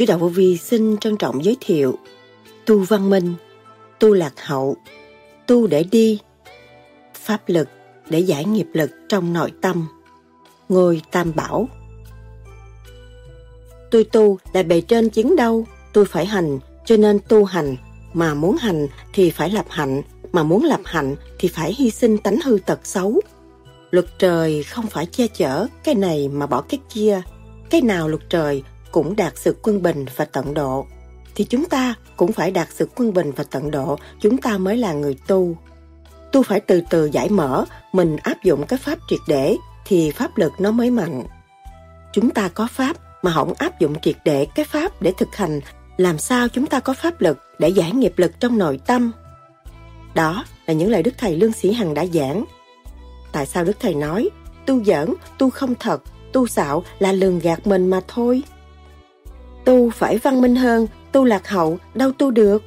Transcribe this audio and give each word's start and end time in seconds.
chú 0.00 0.06
Đạo 0.08 0.18
Vô 0.18 0.28
Vi 0.28 0.56
xin 0.56 0.98
trân 0.98 1.16
trọng 1.16 1.44
giới 1.44 1.56
thiệu 1.60 1.98
Tu 2.66 2.78
văn 2.78 3.10
minh, 3.10 3.34
tu 3.98 4.12
lạc 4.12 4.32
hậu, 4.36 4.76
tu 5.46 5.66
để 5.66 5.84
đi, 5.84 6.18
pháp 7.14 7.40
lực 7.46 7.68
để 8.08 8.18
giải 8.18 8.44
nghiệp 8.44 8.66
lực 8.72 8.90
trong 9.08 9.32
nội 9.32 9.52
tâm, 9.62 9.88
ngôi 10.68 11.02
tam 11.10 11.32
bảo. 11.34 11.68
Tôi 13.90 14.04
tu 14.04 14.38
là 14.52 14.62
bề 14.62 14.80
trên 14.80 15.10
chứng 15.10 15.36
đâu, 15.36 15.66
tôi 15.92 16.04
phải 16.04 16.26
hành, 16.26 16.58
cho 16.84 16.96
nên 16.96 17.18
tu 17.28 17.44
hành, 17.44 17.76
mà 18.12 18.34
muốn 18.34 18.56
hành 18.56 18.86
thì 19.12 19.30
phải 19.30 19.50
lập 19.50 19.66
hạnh, 19.68 20.02
mà 20.32 20.42
muốn 20.42 20.64
lập 20.64 20.80
hạnh 20.84 21.16
thì 21.38 21.48
phải 21.48 21.74
hy 21.78 21.90
sinh 21.90 22.18
tánh 22.18 22.40
hư 22.44 22.58
tật 22.66 22.86
xấu. 22.86 23.20
Luật 23.90 24.06
trời 24.18 24.62
không 24.62 24.86
phải 24.86 25.06
che 25.06 25.26
chở 25.26 25.66
cái 25.84 25.94
này 25.94 26.28
mà 26.28 26.46
bỏ 26.46 26.60
cái 26.60 26.80
kia, 26.94 27.22
cái 27.70 27.80
nào 27.80 28.08
luật 28.08 28.22
trời 28.30 28.62
cũng 28.92 29.16
đạt 29.16 29.32
sự 29.36 29.56
quân 29.62 29.82
bình 29.82 30.04
và 30.16 30.24
tận 30.24 30.54
độ, 30.54 30.86
thì 31.34 31.44
chúng 31.44 31.64
ta 31.64 31.94
cũng 32.16 32.32
phải 32.32 32.50
đạt 32.50 32.68
sự 32.70 32.88
quân 32.96 33.12
bình 33.12 33.32
và 33.36 33.44
tận 33.50 33.70
độ, 33.70 33.98
chúng 34.20 34.38
ta 34.38 34.58
mới 34.58 34.76
là 34.76 34.92
người 34.92 35.16
tu. 35.26 35.56
Tu 36.32 36.42
phải 36.42 36.60
từ 36.60 36.82
từ 36.90 37.06
giải 37.12 37.28
mở, 37.28 37.64
mình 37.92 38.16
áp 38.16 38.42
dụng 38.42 38.66
cái 38.66 38.78
pháp 38.78 38.98
triệt 39.08 39.20
để 39.28 39.56
thì 39.86 40.10
pháp 40.10 40.38
lực 40.38 40.52
nó 40.58 40.70
mới 40.70 40.90
mạnh. 40.90 41.24
Chúng 42.12 42.30
ta 42.30 42.48
có 42.48 42.68
pháp 42.70 42.96
mà 43.22 43.32
không 43.34 43.54
áp 43.58 43.80
dụng 43.80 44.00
triệt 44.00 44.16
để 44.24 44.46
cái 44.54 44.64
pháp 44.64 45.02
để 45.02 45.12
thực 45.18 45.36
hành, 45.36 45.60
làm 45.96 46.18
sao 46.18 46.48
chúng 46.48 46.66
ta 46.66 46.80
có 46.80 46.94
pháp 46.94 47.20
lực 47.20 47.38
để 47.58 47.68
giải 47.68 47.92
nghiệp 47.92 48.12
lực 48.16 48.32
trong 48.40 48.58
nội 48.58 48.80
tâm? 48.86 49.12
Đó 50.14 50.44
là 50.66 50.74
những 50.74 50.90
lời 50.90 51.02
Đức 51.02 51.14
Thầy 51.18 51.36
Lương 51.36 51.52
Sĩ 51.52 51.72
Hằng 51.72 51.94
đã 51.94 52.06
giảng. 52.06 52.44
Tại 53.32 53.46
sao 53.46 53.64
Đức 53.64 53.76
Thầy 53.80 53.94
nói, 53.94 54.30
tu 54.66 54.84
giỡn, 54.84 55.14
tu 55.38 55.50
không 55.50 55.74
thật, 55.80 56.02
tu 56.32 56.46
xạo 56.46 56.84
là 56.98 57.12
lường 57.12 57.38
gạt 57.38 57.66
mình 57.66 57.90
mà 57.90 58.00
thôi? 58.08 58.42
Tu 59.64 59.90
phải 59.90 60.18
văn 60.18 60.40
minh 60.40 60.56
hơn, 60.56 60.86
tu 61.12 61.24
lạc 61.24 61.48
hậu, 61.48 61.78
đâu 61.94 62.12
tu 62.12 62.30
được. 62.30 62.62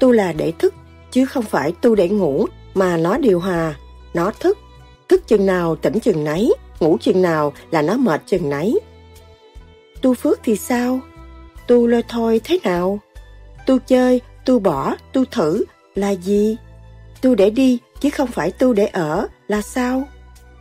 Tu 0.00 0.12
là 0.12 0.32
để 0.32 0.52
thức, 0.58 0.74
chứ 1.10 1.26
không 1.26 1.44
phải 1.44 1.72
tu 1.80 1.94
để 1.94 2.08
ngủ, 2.08 2.46
mà 2.74 2.96
nó 2.96 3.16
điều 3.16 3.40
hòa, 3.40 3.74
nó 4.14 4.32
thức. 4.40 4.58
Thức 5.08 5.26
chừng 5.26 5.46
nào 5.46 5.76
tỉnh 5.76 6.00
chừng 6.00 6.24
nấy, 6.24 6.54
ngủ 6.80 6.96
chừng 7.00 7.22
nào 7.22 7.52
là 7.70 7.82
nó 7.82 7.96
mệt 7.96 8.22
chừng 8.26 8.50
nấy. 8.50 8.80
Tu 10.02 10.14
phước 10.14 10.40
thì 10.42 10.56
sao? 10.56 11.00
Tu 11.66 11.86
lôi 11.86 12.02
thôi 12.08 12.40
thế 12.44 12.58
nào? 12.64 13.00
Tu 13.66 13.78
chơi, 13.78 14.20
tu 14.44 14.58
bỏ, 14.58 14.94
tu 15.12 15.24
thử 15.24 15.64
là 15.94 16.10
gì? 16.10 16.56
Tu 17.22 17.34
để 17.34 17.50
đi, 17.50 17.78
chứ 18.00 18.10
không 18.10 18.28
phải 18.28 18.50
tu 18.50 18.72
để 18.72 18.86
ở 18.86 19.26
là 19.48 19.62
sao? 19.62 20.04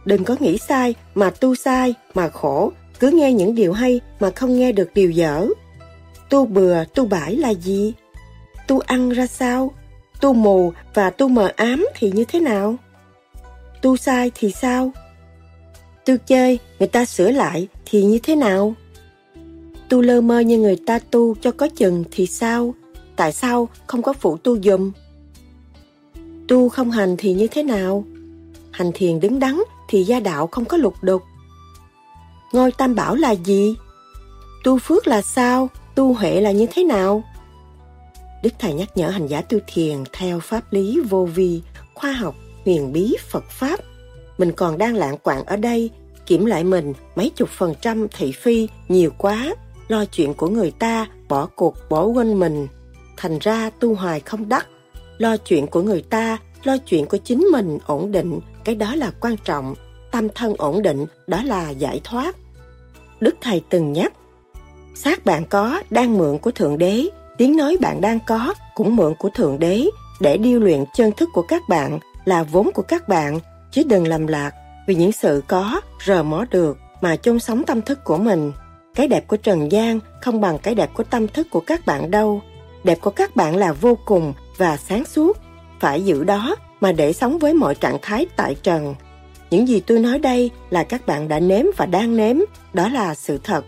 Đừng 0.06 0.24
có 0.24 0.36
nghĩ 0.40 0.58
sai 0.58 0.96
mà 1.16 1.30
tu 1.30 1.56
sai 1.56 1.94
mà 2.14 2.30
khổ, 2.30 2.72
cứ 3.00 3.10
nghe 3.10 3.34
những 3.34 3.56
điều 3.56 3.74
hay 3.74 4.02
mà 4.20 4.32
không 4.32 4.60
nghe 4.60 4.72
được 4.72 4.90
điều 4.94 5.12
dở. 5.12 5.48
Tu 6.30 6.46
bừa, 6.46 6.84
tu 6.86 7.06
bãi 7.06 7.36
là 7.36 7.50
gì? 7.50 7.94
Tu 8.68 8.80
ăn 8.80 9.10
ra 9.10 9.28
sao? 9.28 9.72
Tu 10.22 10.34
mù 10.34 10.74
và 10.94 11.10
tu 11.10 11.28
mờ 11.28 11.52
ám 11.56 11.86
thì 11.96 12.12
như 12.12 12.26
thế 12.26 12.40
nào? 12.40 12.76
Tu 13.82 13.98
sai 13.98 14.32
thì 14.36 14.52
sao? 14.52 14.92
Tu 16.06 16.18
chơi, 16.18 16.60
người 16.80 16.88
ta 16.88 17.06
sửa 17.06 17.32
lại 17.32 17.68
thì 17.86 18.04
như 18.04 18.20
thế 18.24 18.36
nào? 18.36 18.74
Tu 19.90 20.02
lơ 20.02 20.22
mơ 20.22 20.40
như 20.40 20.58
người 20.58 20.78
ta 20.86 21.00
tu 21.00 21.36
cho 21.42 21.52
có 21.52 21.68
chừng 21.68 22.04
thì 22.12 22.28
sao? 22.28 22.74
Tại 23.16 23.32
sao 23.32 23.70
không 23.88 24.02
có 24.02 24.14
phụ 24.14 24.38
tu 24.38 24.60
dùm? 24.60 24.92
Tu 26.48 26.70
không 26.70 26.92
hành 26.92 27.16
thì 27.18 27.34
như 27.34 27.48
thế 27.48 27.64
nào? 27.64 28.04
Hành 28.72 28.92
thiền 28.94 29.20
đứng 29.20 29.40
đắn 29.40 29.60
thì 29.90 30.04
gia 30.04 30.20
đạo 30.20 30.48
không 30.48 30.66
có 30.66 30.78
lục 30.78 30.94
đục. 31.02 31.22
Ngôi 32.52 32.72
tam 32.72 32.96
bảo 32.96 33.16
là 33.16 33.32
gì? 33.32 33.76
Tu 34.64 34.80
phước 34.80 35.08
là 35.08 35.22
sao? 35.22 35.70
Tu 35.96 36.14
huệ 36.14 36.42
là 36.42 36.52
như 36.52 36.68
thế 36.72 36.84
nào? 36.84 37.24
Đức 38.44 38.54
Thầy 38.60 38.74
nhắc 38.74 38.98
nhở 38.98 39.10
hành 39.10 39.28
giả 39.28 39.42
tu 39.42 39.58
thiền 39.68 40.04
theo 40.14 40.40
pháp 40.40 40.74
lý 40.74 41.00
vô 41.10 41.26
vi, 41.26 41.62
khoa 41.94 42.12
học, 42.12 42.36
huyền 42.66 42.94
bí, 42.94 43.16
Phật 43.30 43.44
Pháp. 43.50 43.80
Mình 44.38 44.52
còn 44.52 44.78
đang 44.78 44.96
lạng 44.96 45.18
quạng 45.18 45.46
ở 45.46 45.56
đây, 45.56 45.90
kiểm 46.26 46.46
lại 46.46 46.64
mình 46.64 46.94
mấy 47.16 47.32
chục 47.36 47.50
phần 47.50 47.74
trăm 47.82 48.08
thị 48.18 48.32
phi 48.32 48.68
nhiều 48.88 49.12
quá, 49.18 49.56
lo 49.88 50.06
chuyện 50.06 50.34
của 50.34 50.48
người 50.50 50.72
ta, 50.72 51.08
bỏ 51.30 51.48
cuộc, 51.56 51.76
bỏ 51.90 52.04
quên 52.06 52.40
mình. 52.40 52.68
Thành 53.18 53.40
ra 53.40 53.70
tu 53.70 53.96
hoài 53.96 54.20
không 54.20 54.50
đắc, 54.50 54.68
lo 55.18 55.38
chuyện 55.38 55.68
của 55.68 55.82
người 55.82 56.02
ta, 56.02 56.38
lo 56.64 56.78
chuyện 56.78 57.06
của 57.06 57.18
chính 57.18 57.40
mình 57.52 57.78
ổn 57.86 58.12
định, 58.12 58.40
cái 58.64 58.76
đó 58.76 58.96
là 58.96 59.12
quan 59.22 59.36
trọng. 59.38 59.76
Tâm 60.12 60.28
thân 60.36 60.54
ổn 60.58 60.82
định, 60.82 61.06
đó 61.28 61.44
là 61.44 61.70
giải 61.70 62.02
thoát. 62.04 62.36
Đức 63.20 63.36
Thầy 63.42 63.64
từng 63.70 63.94
nhắc, 63.94 64.14
xác 64.96 65.26
bạn 65.26 65.46
có 65.46 65.82
đang 65.90 66.18
mượn 66.18 66.38
của 66.38 66.52
Thượng 66.52 66.78
Đế, 66.78 67.10
tiếng 67.38 67.58
nói 67.58 67.78
bạn 67.82 68.02
đang 68.02 68.20
có 68.28 68.54
cũng 68.76 68.96
mượn 68.96 69.14
của 69.20 69.30
Thượng 69.30 69.60
Đế 69.60 69.86
để 70.20 70.38
điêu 70.38 70.60
luyện 70.60 70.84
chân 70.96 71.12
thức 71.12 71.30
của 71.34 71.42
các 71.42 71.70
bạn 71.70 72.00
là 72.26 72.44
vốn 72.44 72.70
của 72.74 72.82
các 72.82 73.08
bạn, 73.08 73.40
chứ 73.72 73.84
đừng 73.84 74.08
lầm 74.08 74.28
lạc 74.28 74.52
vì 74.88 74.96
những 74.96 75.12
sự 75.12 75.44
có 75.48 75.82
rờ 76.06 76.24
mó 76.24 76.46
được 76.52 76.78
mà 77.02 77.16
chôn 77.16 77.40
sống 77.40 77.64
tâm 77.64 77.82
thức 77.82 78.04
của 78.04 78.18
mình. 78.18 78.52
Cái 78.96 79.08
đẹp 79.08 79.28
của 79.28 79.38
Trần 79.38 79.72
gian 79.72 80.00
không 80.22 80.42
bằng 80.42 80.60
cái 80.60 80.76
đẹp 80.76 80.90
của 80.94 81.04
tâm 81.04 81.28
thức 81.28 81.48
của 81.52 81.60
các 81.60 81.86
bạn 81.86 82.12
đâu. 82.12 82.42
Đẹp 82.84 82.98
của 83.02 83.12
các 83.12 83.36
bạn 83.36 83.56
là 83.56 83.74
vô 83.74 83.98
cùng 84.06 84.34
và 84.58 84.78
sáng 84.78 85.06
suốt. 85.06 85.38
Phải 85.80 86.06
giữ 86.06 86.24
đó 86.24 86.56
mà 86.82 86.92
để 86.92 87.14
sống 87.14 87.40
với 87.40 87.54
mọi 87.54 87.76
trạng 87.76 87.98
thái 88.02 88.26
tại 88.36 88.56
trần. 88.64 88.96
Những 89.52 89.68
gì 89.68 89.80
tôi 89.80 90.00
nói 90.00 90.20
đây 90.20 90.52
là 90.70 90.84
các 90.84 91.08
bạn 91.08 91.28
đã 91.28 91.40
nếm 91.40 91.66
và 91.78 91.86
đang 91.86 92.18
nếm, 92.18 92.38
đó 92.74 92.90
là 92.90 93.16
sự 93.16 93.40
thật. 93.44 93.66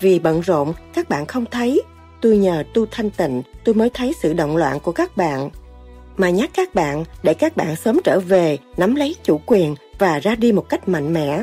Vì 0.00 0.18
bận 0.18 0.40
rộn, 0.40 0.72
các 0.94 1.08
bạn 1.08 1.26
không 1.26 1.44
thấy. 1.50 1.82
Tôi 2.20 2.36
nhờ 2.36 2.64
tu 2.74 2.86
thanh 2.90 3.10
tịnh, 3.10 3.42
tôi 3.64 3.74
mới 3.74 3.90
thấy 3.94 4.14
sự 4.22 4.32
động 4.32 4.56
loạn 4.56 4.80
của 4.80 4.92
các 4.92 5.16
bạn. 5.16 5.50
Mà 6.16 6.30
nhắc 6.30 6.50
các 6.54 6.74
bạn 6.74 7.04
để 7.22 7.34
các 7.34 7.56
bạn 7.56 7.76
sớm 7.76 8.00
trở 8.04 8.20
về, 8.20 8.58
nắm 8.76 8.94
lấy 8.94 9.16
chủ 9.22 9.40
quyền 9.46 9.74
và 9.98 10.18
ra 10.18 10.34
đi 10.34 10.52
một 10.52 10.68
cách 10.68 10.88
mạnh 10.88 11.12
mẽ. 11.12 11.42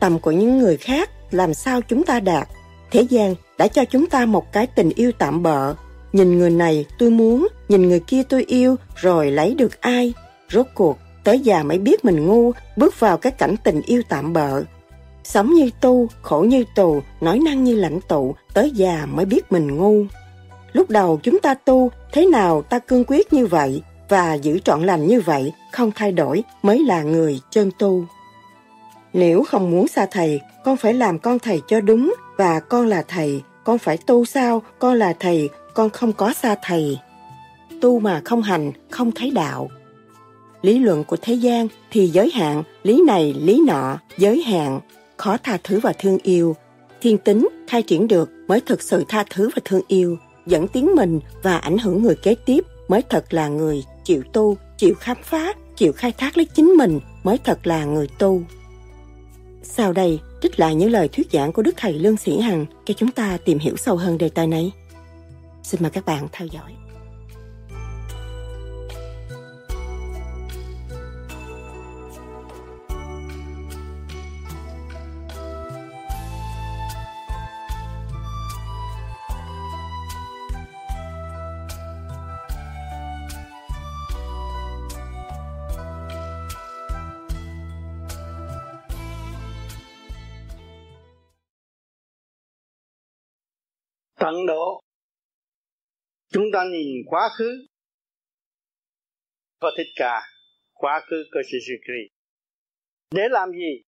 Tầm 0.00 0.18
của 0.18 0.30
những 0.30 0.58
người 0.58 0.76
khác 0.76 1.10
làm 1.30 1.54
sao 1.54 1.80
chúng 1.80 2.04
ta 2.04 2.20
đạt. 2.20 2.48
Thế 2.90 3.00
gian 3.00 3.34
đã 3.58 3.68
cho 3.68 3.84
chúng 3.84 4.06
ta 4.06 4.26
một 4.26 4.52
cái 4.52 4.66
tình 4.66 4.90
yêu 4.94 5.12
tạm 5.18 5.42
bợ. 5.42 5.74
Nhìn 6.12 6.38
người 6.38 6.50
này 6.50 6.86
tôi 6.98 7.10
muốn, 7.10 7.48
nhìn 7.68 7.88
người 7.88 8.00
kia 8.00 8.22
tôi 8.28 8.44
yêu, 8.48 8.76
rồi 8.96 9.30
lấy 9.30 9.54
được 9.54 9.80
ai. 9.80 10.12
Rốt 10.50 10.66
cuộc, 10.74 10.98
tới 11.24 11.38
già 11.38 11.62
mới 11.62 11.78
biết 11.78 12.04
mình 12.04 12.26
ngu, 12.26 12.52
bước 12.76 13.00
vào 13.00 13.18
cái 13.18 13.32
cảnh 13.32 13.54
tình 13.64 13.80
yêu 13.86 14.02
tạm 14.08 14.32
bợ. 14.32 14.62
Sống 15.24 15.54
như 15.54 15.70
tu, 15.80 16.08
khổ 16.22 16.40
như 16.40 16.64
tù, 16.74 17.02
nói 17.20 17.38
năng 17.38 17.64
như 17.64 17.74
lãnh 17.74 18.00
tụ, 18.08 18.34
tới 18.54 18.70
già 18.70 19.06
mới 19.06 19.24
biết 19.24 19.52
mình 19.52 19.76
ngu. 19.76 20.04
Lúc 20.72 20.90
đầu 20.90 21.20
chúng 21.22 21.40
ta 21.40 21.54
tu, 21.54 21.90
thế 22.12 22.26
nào 22.26 22.62
ta 22.62 22.78
cương 22.78 23.04
quyết 23.06 23.32
như 23.32 23.46
vậy, 23.46 23.82
và 24.08 24.34
giữ 24.34 24.58
trọn 24.58 24.82
lành 24.82 25.06
như 25.06 25.20
vậy, 25.20 25.52
không 25.72 25.90
thay 25.94 26.12
đổi 26.12 26.44
mới 26.62 26.84
là 26.84 27.02
người 27.02 27.40
chân 27.50 27.70
tu. 27.78 28.04
Nếu 29.12 29.44
không 29.44 29.70
muốn 29.70 29.88
xa 29.88 30.06
thầy, 30.10 30.40
con 30.64 30.76
phải 30.76 30.94
làm 30.94 31.18
con 31.18 31.38
thầy 31.38 31.62
cho 31.68 31.80
đúng 31.80 32.14
và 32.36 32.60
con 32.60 32.86
là 32.86 33.02
thầy, 33.08 33.42
con 33.64 33.78
phải 33.78 33.98
tu 34.06 34.24
sao, 34.24 34.62
con 34.78 34.94
là 34.94 35.12
thầy, 35.20 35.48
con 35.74 35.90
không 35.90 36.12
có 36.12 36.32
xa 36.32 36.56
thầy. 36.62 36.98
Tu 37.80 38.00
mà 38.00 38.20
không 38.24 38.42
hành, 38.42 38.72
không 38.90 39.12
thấy 39.12 39.30
đạo. 39.30 39.68
Lý 40.64 40.78
luận 40.78 41.04
của 41.04 41.16
thế 41.22 41.34
gian 41.34 41.68
thì 41.90 42.08
giới 42.08 42.30
hạn, 42.30 42.62
lý 42.82 43.02
này, 43.06 43.34
lý 43.38 43.62
nọ, 43.66 43.98
giới 44.18 44.42
hạn, 44.42 44.80
khó 45.16 45.36
tha 45.42 45.58
thứ 45.64 45.80
và 45.80 45.92
thương 45.98 46.18
yêu. 46.22 46.56
Thiên 47.00 47.18
tính 47.18 47.48
khai 47.68 47.82
triển 47.82 48.08
được 48.08 48.30
mới 48.48 48.60
thực 48.60 48.82
sự 48.82 49.04
tha 49.08 49.24
thứ 49.30 49.50
và 49.56 49.62
thương 49.64 49.82
yêu, 49.88 50.16
dẫn 50.46 50.68
tiến 50.68 50.94
mình 50.94 51.20
và 51.42 51.56
ảnh 51.56 51.78
hưởng 51.78 52.02
người 52.02 52.14
kế 52.14 52.34
tiếp 52.34 52.64
mới 52.88 53.02
thật 53.02 53.34
là 53.34 53.48
người 53.48 53.84
chịu 54.04 54.22
tu, 54.32 54.56
chịu 54.78 54.94
khám 54.94 55.16
phá, 55.22 55.52
chịu 55.76 55.92
khai 55.92 56.12
thác 56.12 56.36
lấy 56.36 56.46
chính 56.54 56.66
mình 56.66 57.00
mới 57.22 57.38
thật 57.44 57.66
là 57.66 57.84
người 57.84 58.08
tu. 58.18 58.42
Sau 59.62 59.92
đây, 59.92 60.20
trích 60.42 60.60
lại 60.60 60.74
những 60.74 60.90
lời 60.90 61.08
thuyết 61.08 61.30
giảng 61.32 61.52
của 61.52 61.62
Đức 61.62 61.74
Thầy 61.76 61.92
Lương 61.92 62.16
Sĩ 62.16 62.40
Hằng 62.40 62.66
cho 62.84 62.94
chúng 62.94 63.10
ta 63.10 63.38
tìm 63.44 63.58
hiểu 63.58 63.76
sâu 63.76 63.96
hơn 63.96 64.18
đề 64.18 64.28
tài 64.28 64.46
này. 64.46 64.72
Xin 65.62 65.82
mời 65.82 65.90
các 65.90 66.06
bạn 66.06 66.28
theo 66.32 66.48
dõi. 66.48 66.83
Tận 94.24 94.46
độ. 94.46 94.80
Chúng 96.32 96.44
ta 96.52 96.64
nhìn 96.72 96.88
quá 97.06 97.28
khứ. 97.38 97.66
Có 99.60 99.70
thích 99.76 99.86
ca 99.96 100.22
quá 100.72 101.00
khứ 101.06 101.24
có 101.30 101.40
sự 101.52 101.58
sự 101.66 101.74
để 103.10 103.22
làm 103.30 103.50
gì? 103.50 103.82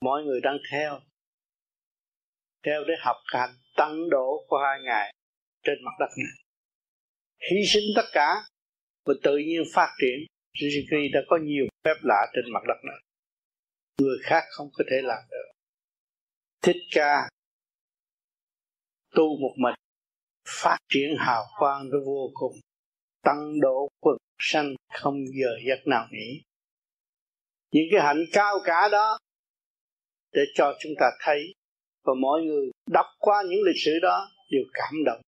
Mọi 0.00 0.22
người 0.22 0.40
đang 0.40 0.58
theo. 0.72 1.00
Theo 2.66 2.84
để 2.88 2.94
học 3.00 3.16
hành 3.26 3.50
tăng 3.76 4.10
độ 4.10 4.44
của 4.48 4.58
hai 4.64 4.80
ngày 4.84 5.14
trên 5.62 5.74
mặt 5.84 5.92
đất 6.00 6.12
này. 6.16 6.44
Hy 7.50 7.66
sinh 7.66 7.84
tất 7.96 8.08
cả 8.12 8.34
và 9.04 9.14
tự 9.22 9.36
nhiên 9.36 9.62
phát 9.74 9.88
triển. 10.00 10.26
Suzuki 10.54 11.12
đã 11.12 11.20
có 11.28 11.38
nhiều 11.42 11.66
phép 11.84 11.94
lạ 12.02 12.26
trên 12.34 12.44
mặt 12.52 12.62
đất 12.68 12.80
này. 12.84 12.96
Người 14.00 14.18
khác 14.22 14.44
không 14.50 14.68
có 14.72 14.84
thể 14.90 14.96
làm 15.02 15.22
được. 15.30 15.52
Thích 16.62 16.76
ca 16.90 17.28
tu 19.14 19.38
một 19.40 19.54
mình, 19.56 19.74
phát 20.48 20.78
triển 20.88 21.16
hào 21.18 21.44
quang 21.58 21.90
nó 21.90 21.98
vô 22.06 22.30
cùng, 22.34 22.52
tăng 23.22 23.60
độ 23.60 23.88
quần 24.00 24.16
sanh 24.38 24.74
không 24.92 25.14
giờ 25.40 25.48
giấc 25.68 25.86
nào 25.86 26.06
nghỉ. 26.10 26.42
Những 27.70 27.84
cái 27.92 28.00
hạnh 28.00 28.24
cao 28.32 28.54
cả 28.64 28.88
đó, 28.92 29.18
để 30.32 30.42
cho 30.54 30.74
chúng 30.80 30.92
ta 31.00 31.06
thấy 31.20 31.52
và 32.04 32.12
mọi 32.20 32.42
người 32.42 32.70
đọc 32.90 33.06
qua 33.18 33.42
những 33.48 33.62
lịch 33.66 33.82
sử 33.84 33.98
đó 34.02 34.28
đều 34.50 34.62
cảm 34.74 34.94
động, 35.06 35.20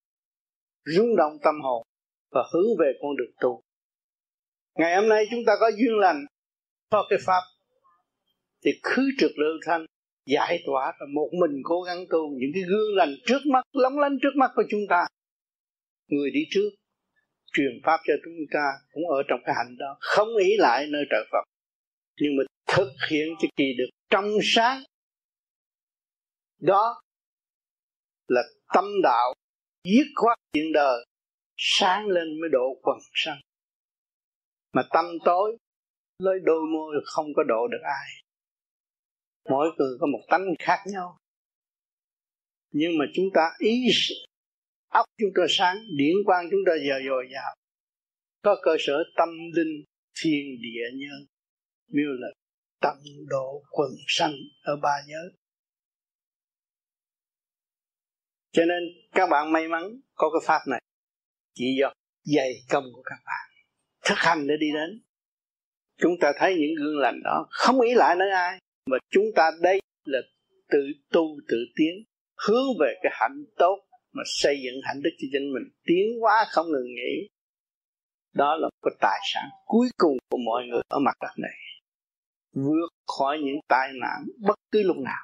rung 0.84 1.16
động 1.16 1.32
tâm 1.42 1.54
hồn 1.62 1.82
và 2.30 2.42
hướng 2.52 2.76
về 2.78 2.92
con 3.02 3.16
đường 3.16 3.32
tu. 3.40 3.60
Ngày 4.78 4.96
hôm 4.96 5.08
nay 5.08 5.24
chúng 5.30 5.40
ta 5.46 5.52
có 5.60 5.70
duyên 5.76 5.98
lành, 6.00 6.26
có 6.90 7.06
cái 7.10 7.18
pháp, 7.26 7.40
thì 8.64 8.70
khứ 8.82 9.02
trực 9.18 9.30
lưu 9.36 9.52
thanh 9.66 9.86
giải 10.26 10.62
tỏa 10.66 10.92
và 11.00 11.06
một 11.14 11.30
mình 11.40 11.60
cố 11.64 11.82
gắng 11.82 12.04
tu 12.10 12.28
những 12.38 12.50
cái 12.54 12.62
gương 12.62 12.96
lành 12.96 13.14
trước 13.26 13.40
mắt, 13.52 13.62
lóng 13.72 13.98
lánh 13.98 14.18
trước 14.22 14.36
mắt 14.36 14.50
của 14.54 14.64
chúng 14.70 14.80
ta. 14.88 15.06
Người 16.08 16.30
đi 16.30 16.40
trước, 16.50 16.70
truyền 17.52 17.80
pháp 17.84 18.00
cho 18.06 18.14
chúng 18.24 18.34
ta 18.52 18.72
cũng 18.92 19.08
ở 19.08 19.22
trong 19.28 19.40
cái 19.44 19.54
hạnh 19.58 19.76
đó, 19.78 19.96
không 20.00 20.28
ý 20.36 20.56
lại 20.58 20.86
nơi 20.90 21.04
trợ 21.10 21.16
Phật. 21.32 21.44
Nhưng 22.20 22.36
mà 22.36 22.44
thực 22.66 22.92
hiện 23.10 23.28
cho 23.40 23.48
kỳ 23.56 23.74
được 23.78 23.88
trong 24.10 24.24
sáng, 24.42 24.82
đó 26.60 27.02
là 28.28 28.42
tâm 28.74 28.84
đạo 29.02 29.32
dứt 29.84 30.06
khoát 30.14 30.38
chuyện 30.52 30.72
đời, 30.72 31.04
sáng 31.56 32.06
lên 32.06 32.40
mới 32.40 32.50
độ 32.52 32.80
quần 32.82 32.98
sanh. 33.14 33.40
Mà 34.72 34.82
tâm 34.90 35.04
tối, 35.24 35.56
lấy 36.18 36.34
đôi 36.42 36.60
môi 36.72 36.94
không 37.04 37.26
có 37.36 37.42
độ 37.42 37.68
được 37.70 37.82
ai 37.82 38.25
mỗi 39.50 39.68
người 39.78 39.96
có 40.00 40.06
một 40.06 40.20
tánh 40.28 40.44
khác 40.58 40.78
nhau. 40.86 41.18
Nhưng 42.72 42.98
mà 42.98 43.04
chúng 43.14 43.26
ta 43.34 43.50
ý 43.58 43.84
óc 44.88 45.06
chúng 45.18 45.30
ta 45.36 45.42
sáng, 45.48 45.76
điển 45.96 46.14
quang 46.24 46.48
chúng 46.50 46.60
ta 46.66 46.72
giờ 46.88 46.94
dồi 47.08 47.28
dào. 47.32 47.54
Có 48.42 48.56
cơ 48.62 48.76
sở 48.78 49.04
tâm 49.16 49.28
linh 49.54 49.84
thiên 50.22 50.44
địa 50.62 50.84
nhân, 50.94 51.26
miêu 51.88 52.12
là 52.18 52.28
tận 52.80 52.98
độ 53.28 53.62
quần 53.70 53.90
sanh 54.06 54.34
ở 54.62 54.76
ba 54.76 55.02
giới. 55.06 55.32
Cho 58.52 58.64
nên 58.64 58.82
các 59.12 59.26
bạn 59.30 59.52
may 59.52 59.68
mắn 59.68 60.00
có 60.14 60.30
cái 60.30 60.46
pháp 60.46 60.60
này. 60.70 60.82
Chỉ 61.54 61.76
do 61.80 61.92
dày 62.22 62.52
công 62.68 62.84
của 62.94 63.02
các 63.02 63.18
bạn. 63.26 63.50
Thực 64.04 64.18
hành 64.18 64.46
để 64.46 64.54
đi 64.60 64.66
đến. 64.74 65.02
Chúng 65.96 66.12
ta 66.20 66.32
thấy 66.38 66.54
những 66.54 66.74
gương 66.78 66.98
lành 66.98 67.20
đó 67.24 67.46
không 67.50 67.80
ý 67.80 67.94
lại 67.94 68.16
nơi 68.18 68.30
ai 68.30 68.58
mà 68.86 68.98
chúng 69.10 69.24
ta 69.36 69.50
đây 69.62 69.80
là 70.04 70.18
tự 70.68 70.78
tu, 71.12 71.40
tự 71.48 71.56
tiến, 71.76 72.04
hướng 72.46 72.78
về 72.80 72.94
cái 73.02 73.12
hạnh 73.14 73.44
tốt 73.56 73.86
mà 74.12 74.22
xây 74.26 74.56
dựng 74.64 74.80
hạnh 74.82 75.02
đức 75.02 75.10
cho 75.18 75.26
chính 75.32 75.52
mình. 75.54 75.62
Tiến 75.84 76.20
hóa 76.20 76.46
không 76.50 76.66
ngừng 76.66 76.94
nghỉ. 76.94 77.28
Đó 78.32 78.56
là 78.56 78.68
cái 78.82 78.94
tài 79.00 79.18
sản 79.34 79.44
cuối 79.64 79.88
cùng 79.96 80.16
của 80.30 80.38
mọi 80.46 80.62
người 80.66 80.82
ở 80.88 80.98
mặt 80.98 81.16
đất 81.20 81.34
này. 81.36 81.58
Vượt 82.52 82.88
khỏi 83.06 83.38
những 83.44 83.60
tai 83.68 83.88
nạn 84.00 84.26
bất 84.46 84.54
cứ 84.70 84.82
lúc 84.82 84.96
nào. 84.96 85.22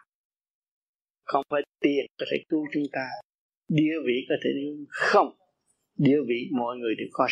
Không 1.24 1.44
phải 1.50 1.62
tiền 1.80 2.06
có 2.18 2.26
thể 2.30 2.36
cứu 2.48 2.66
chúng 2.72 2.84
ta. 2.92 3.06
Địa 3.68 3.94
vị 4.06 4.26
có 4.28 4.34
thể 4.44 4.50
không. 4.88 5.36
Địa 5.96 6.18
vị 6.28 6.48
mọi 6.52 6.76
người 6.76 6.94
đều 6.98 7.08
có 7.12 7.28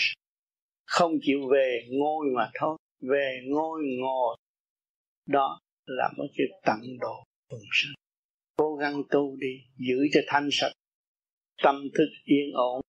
không 0.85 1.13
chịu 1.23 1.39
về 1.53 1.87
ngôi 1.91 2.27
mà 2.37 2.51
thôi. 2.55 2.79
Về 3.01 3.41
ngôi 3.47 3.83
ngồi 4.01 4.37
đó 5.27 5.61
làm 5.87 6.15
một 6.17 6.27
chuyện 6.33 6.51
tận 6.65 6.81
độ 7.01 7.25
quần 7.49 7.61
sanh 7.73 7.95
cố 8.61 8.77
gắng 8.77 9.03
tu 9.11 9.37
đi, 9.37 9.65
giữ 9.77 9.97
cho 10.13 10.21
thanh 10.27 10.49
sạch, 10.53 10.73
tâm 11.63 11.75
thức 11.95 12.09
yên 12.25 12.53
ổn. 12.55 12.81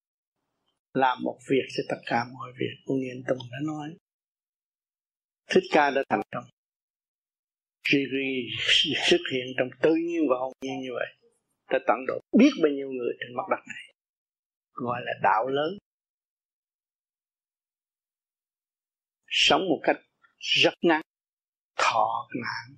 Làm 0.94 1.18
một 1.24 1.40
việc 1.50 1.66
cho 1.78 1.84
tất 1.90 2.02
cả 2.06 2.26
mọi 2.34 2.52
việc 2.60 2.76
của 2.86 2.94
Nghiên 2.94 3.24
Tùng 3.28 3.38
đã 3.52 3.58
nói. 3.64 3.96
Thích 5.50 5.64
Ca 5.72 5.92
đã 5.92 6.04
thành 6.10 6.22
công. 6.32 6.44
Siri 7.84 8.50
xuất 9.10 9.22
hiện 9.32 9.46
trong 9.58 9.70
tự 9.82 9.96
nhiên 9.96 10.22
và 10.30 10.36
hồn 10.40 10.54
nhiên 10.62 10.82
như 10.82 10.90
vậy, 10.94 11.08
đã 11.72 11.80
tận 11.88 11.98
độ 12.08 12.20
biết 12.38 12.52
bao 12.64 12.72
nhiêu 12.72 12.92
người 12.92 13.14
trên 13.20 13.36
mặt 13.36 13.44
đất 13.50 13.64
này, 13.68 13.94
gọi 14.74 15.02
là 15.06 15.12
đạo 15.24 15.48
lớn. 15.48 15.78
Sống 19.28 19.62
một 19.70 19.80
cách 19.84 19.98
rất 20.40 20.74
ngắn 20.82 21.02
thọ 21.82 22.28
nạn 22.36 22.78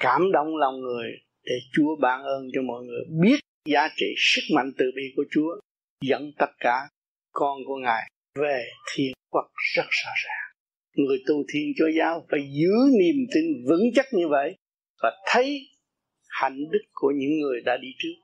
cảm 0.00 0.32
động 0.32 0.56
lòng 0.56 0.80
người 0.80 1.10
để 1.44 1.54
Chúa 1.72 1.96
ban 2.00 2.22
ơn 2.22 2.48
cho 2.54 2.62
mọi 2.62 2.84
người 2.84 3.04
biết 3.20 3.40
giá 3.64 3.88
trị 3.96 4.06
sức 4.18 4.42
mạnh 4.54 4.72
từ 4.78 4.84
bi 4.96 5.02
của 5.16 5.24
Chúa 5.30 5.60
dẫn 6.00 6.32
tất 6.38 6.50
cả 6.58 6.88
con 7.32 7.58
của 7.66 7.76
Ngài 7.76 8.10
về 8.34 8.64
thiên 8.94 9.12
quốc 9.30 9.46
rất 9.76 9.86
rõ 9.90 10.10
ràng. 10.24 10.50
Người 10.96 11.18
tu 11.26 11.34
thiên 11.52 11.72
chúa 11.78 11.88
giáo 11.98 12.26
phải 12.30 12.40
giữ 12.40 12.72
niềm 13.00 13.16
tin 13.34 13.44
vững 13.68 13.90
chắc 13.94 14.06
như 14.12 14.28
vậy 14.28 14.56
và 15.02 15.10
thấy 15.26 15.60
hạnh 16.28 16.58
đức 16.70 16.82
của 16.92 17.12
những 17.16 17.40
người 17.40 17.60
đã 17.64 17.76
đi 17.76 17.88
trước 17.98 18.14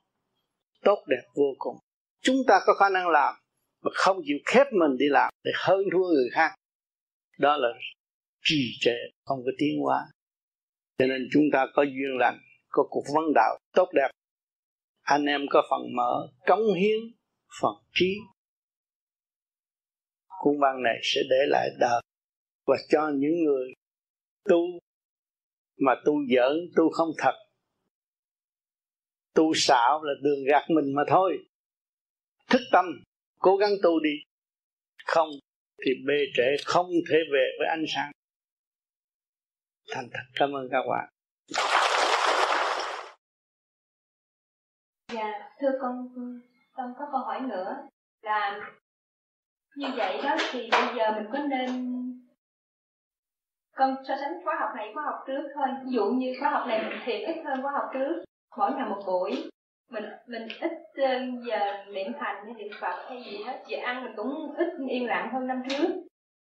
tốt 0.85 1.05
đẹp 1.09 1.23
vô 1.35 1.55
cùng. 1.59 1.77
Chúng 2.23 2.37
ta 2.47 2.61
có 2.67 2.75
khả 2.75 2.89
năng 2.89 3.09
làm 3.09 3.35
mà 3.83 3.91
không 3.95 4.17
chịu 4.27 4.39
khép 4.47 4.67
mình 4.73 4.97
đi 4.99 5.07
làm 5.09 5.33
để 5.45 5.53
hơn 5.55 5.85
thua 5.93 6.09
người 6.09 6.29
khác. 6.33 6.51
Đó 7.39 7.57
là 7.57 7.69
trì 8.43 8.73
trệ, 8.81 8.97
không 9.25 9.39
có 9.45 9.51
tiến 9.59 9.81
hóa. 9.81 9.99
Cho 10.99 11.07
nên 11.07 11.29
chúng 11.33 11.45
ta 11.53 11.67
có 11.75 11.83
duyên 11.83 12.17
lành, 12.19 12.39
có 12.69 12.87
cuộc 12.91 13.05
vấn 13.15 13.25
đạo 13.35 13.59
tốt 13.73 13.89
đẹp. 13.95 14.09
Anh 15.03 15.25
em 15.25 15.41
có 15.51 15.63
phần 15.71 15.97
mở, 15.97 16.29
cống 16.47 16.75
hiến, 16.75 16.99
phần 17.63 17.75
trí. 17.95 18.17
Cung 20.41 20.59
văn 20.61 20.83
này 20.83 21.01
sẽ 21.03 21.21
để 21.31 21.37
lại 21.49 21.69
đời 21.79 22.03
và 22.67 22.77
cho 22.89 23.11
những 23.15 23.45
người 23.45 23.73
tu 24.45 24.79
mà 25.79 25.95
tu 26.05 26.13
giỡn, 26.29 26.71
tu 26.77 26.91
không 26.91 27.11
thật 27.19 27.35
tu 29.35 29.55
xạo 29.55 30.03
là 30.03 30.13
đường 30.23 30.45
gạt 30.45 30.71
mình 30.71 30.95
mà 30.95 31.03
thôi 31.09 31.39
thức 32.51 32.61
tâm 32.73 32.85
cố 33.39 33.57
gắng 33.57 33.73
tu 33.83 34.01
đi 34.01 34.11
không 35.05 35.29
thì 35.87 35.93
bê 36.07 36.15
trễ 36.37 36.57
không 36.65 36.87
thể 37.11 37.17
về 37.33 37.47
với 37.59 37.69
ánh 37.69 37.85
sáng 37.95 38.13
thành 39.91 40.09
thật 40.13 40.25
cảm 40.35 40.53
ơn 40.53 40.69
các 40.71 40.83
bạn. 40.91 41.09
Dạ 45.13 45.51
thưa 45.61 45.79
con 45.81 46.09
con 46.73 46.95
có 46.99 47.09
câu 47.13 47.21
hỏi 47.21 47.41
nữa 47.41 47.77
là 48.23 48.61
như 49.77 49.87
vậy 49.97 50.21
đó 50.25 50.37
thì 50.51 50.69
bây 50.73 50.97
giờ 50.97 51.13
mình 51.13 51.27
có 51.33 51.39
nên 51.39 51.91
con 53.77 53.97
so 54.09 54.15
sánh 54.17 54.45
khóa 54.45 54.57
học 54.61 54.71
này 54.77 54.91
khóa 54.95 55.05
học 55.05 55.19
trước 55.27 55.43
thôi. 55.55 55.67
Ví 55.85 55.93
dụ 55.93 56.05
như 56.05 56.35
khóa 56.41 56.51
học 56.51 56.67
này 56.67 56.83
mình 56.83 56.99
thiền 57.05 57.21
ít 57.21 57.43
hơn 57.45 57.63
khóa 57.63 57.73
học 57.73 57.91
trước. 57.93 58.25
Mỗi 58.57 58.73
ngày 58.73 58.89
một 58.89 59.03
buổi. 59.07 59.51
Mình 59.91 60.05
mình 60.27 60.49
ít 60.61 60.73
ờ, 60.95 61.09
giờ 61.47 61.85
niệm 61.93 62.13
thành 62.19 62.45
hay 62.45 62.55
niệm 62.55 62.73
phật 62.81 63.09
hay 63.09 63.23
gì 63.25 63.45
hết. 63.47 63.63
Giờ 63.67 63.79
ăn 63.85 64.05
mình 64.05 64.13
cũng 64.17 64.55
ít 64.57 64.69
yên 64.89 65.07
lặng 65.07 65.31
hơn 65.33 65.47
năm 65.47 65.63
trước. 65.69 65.89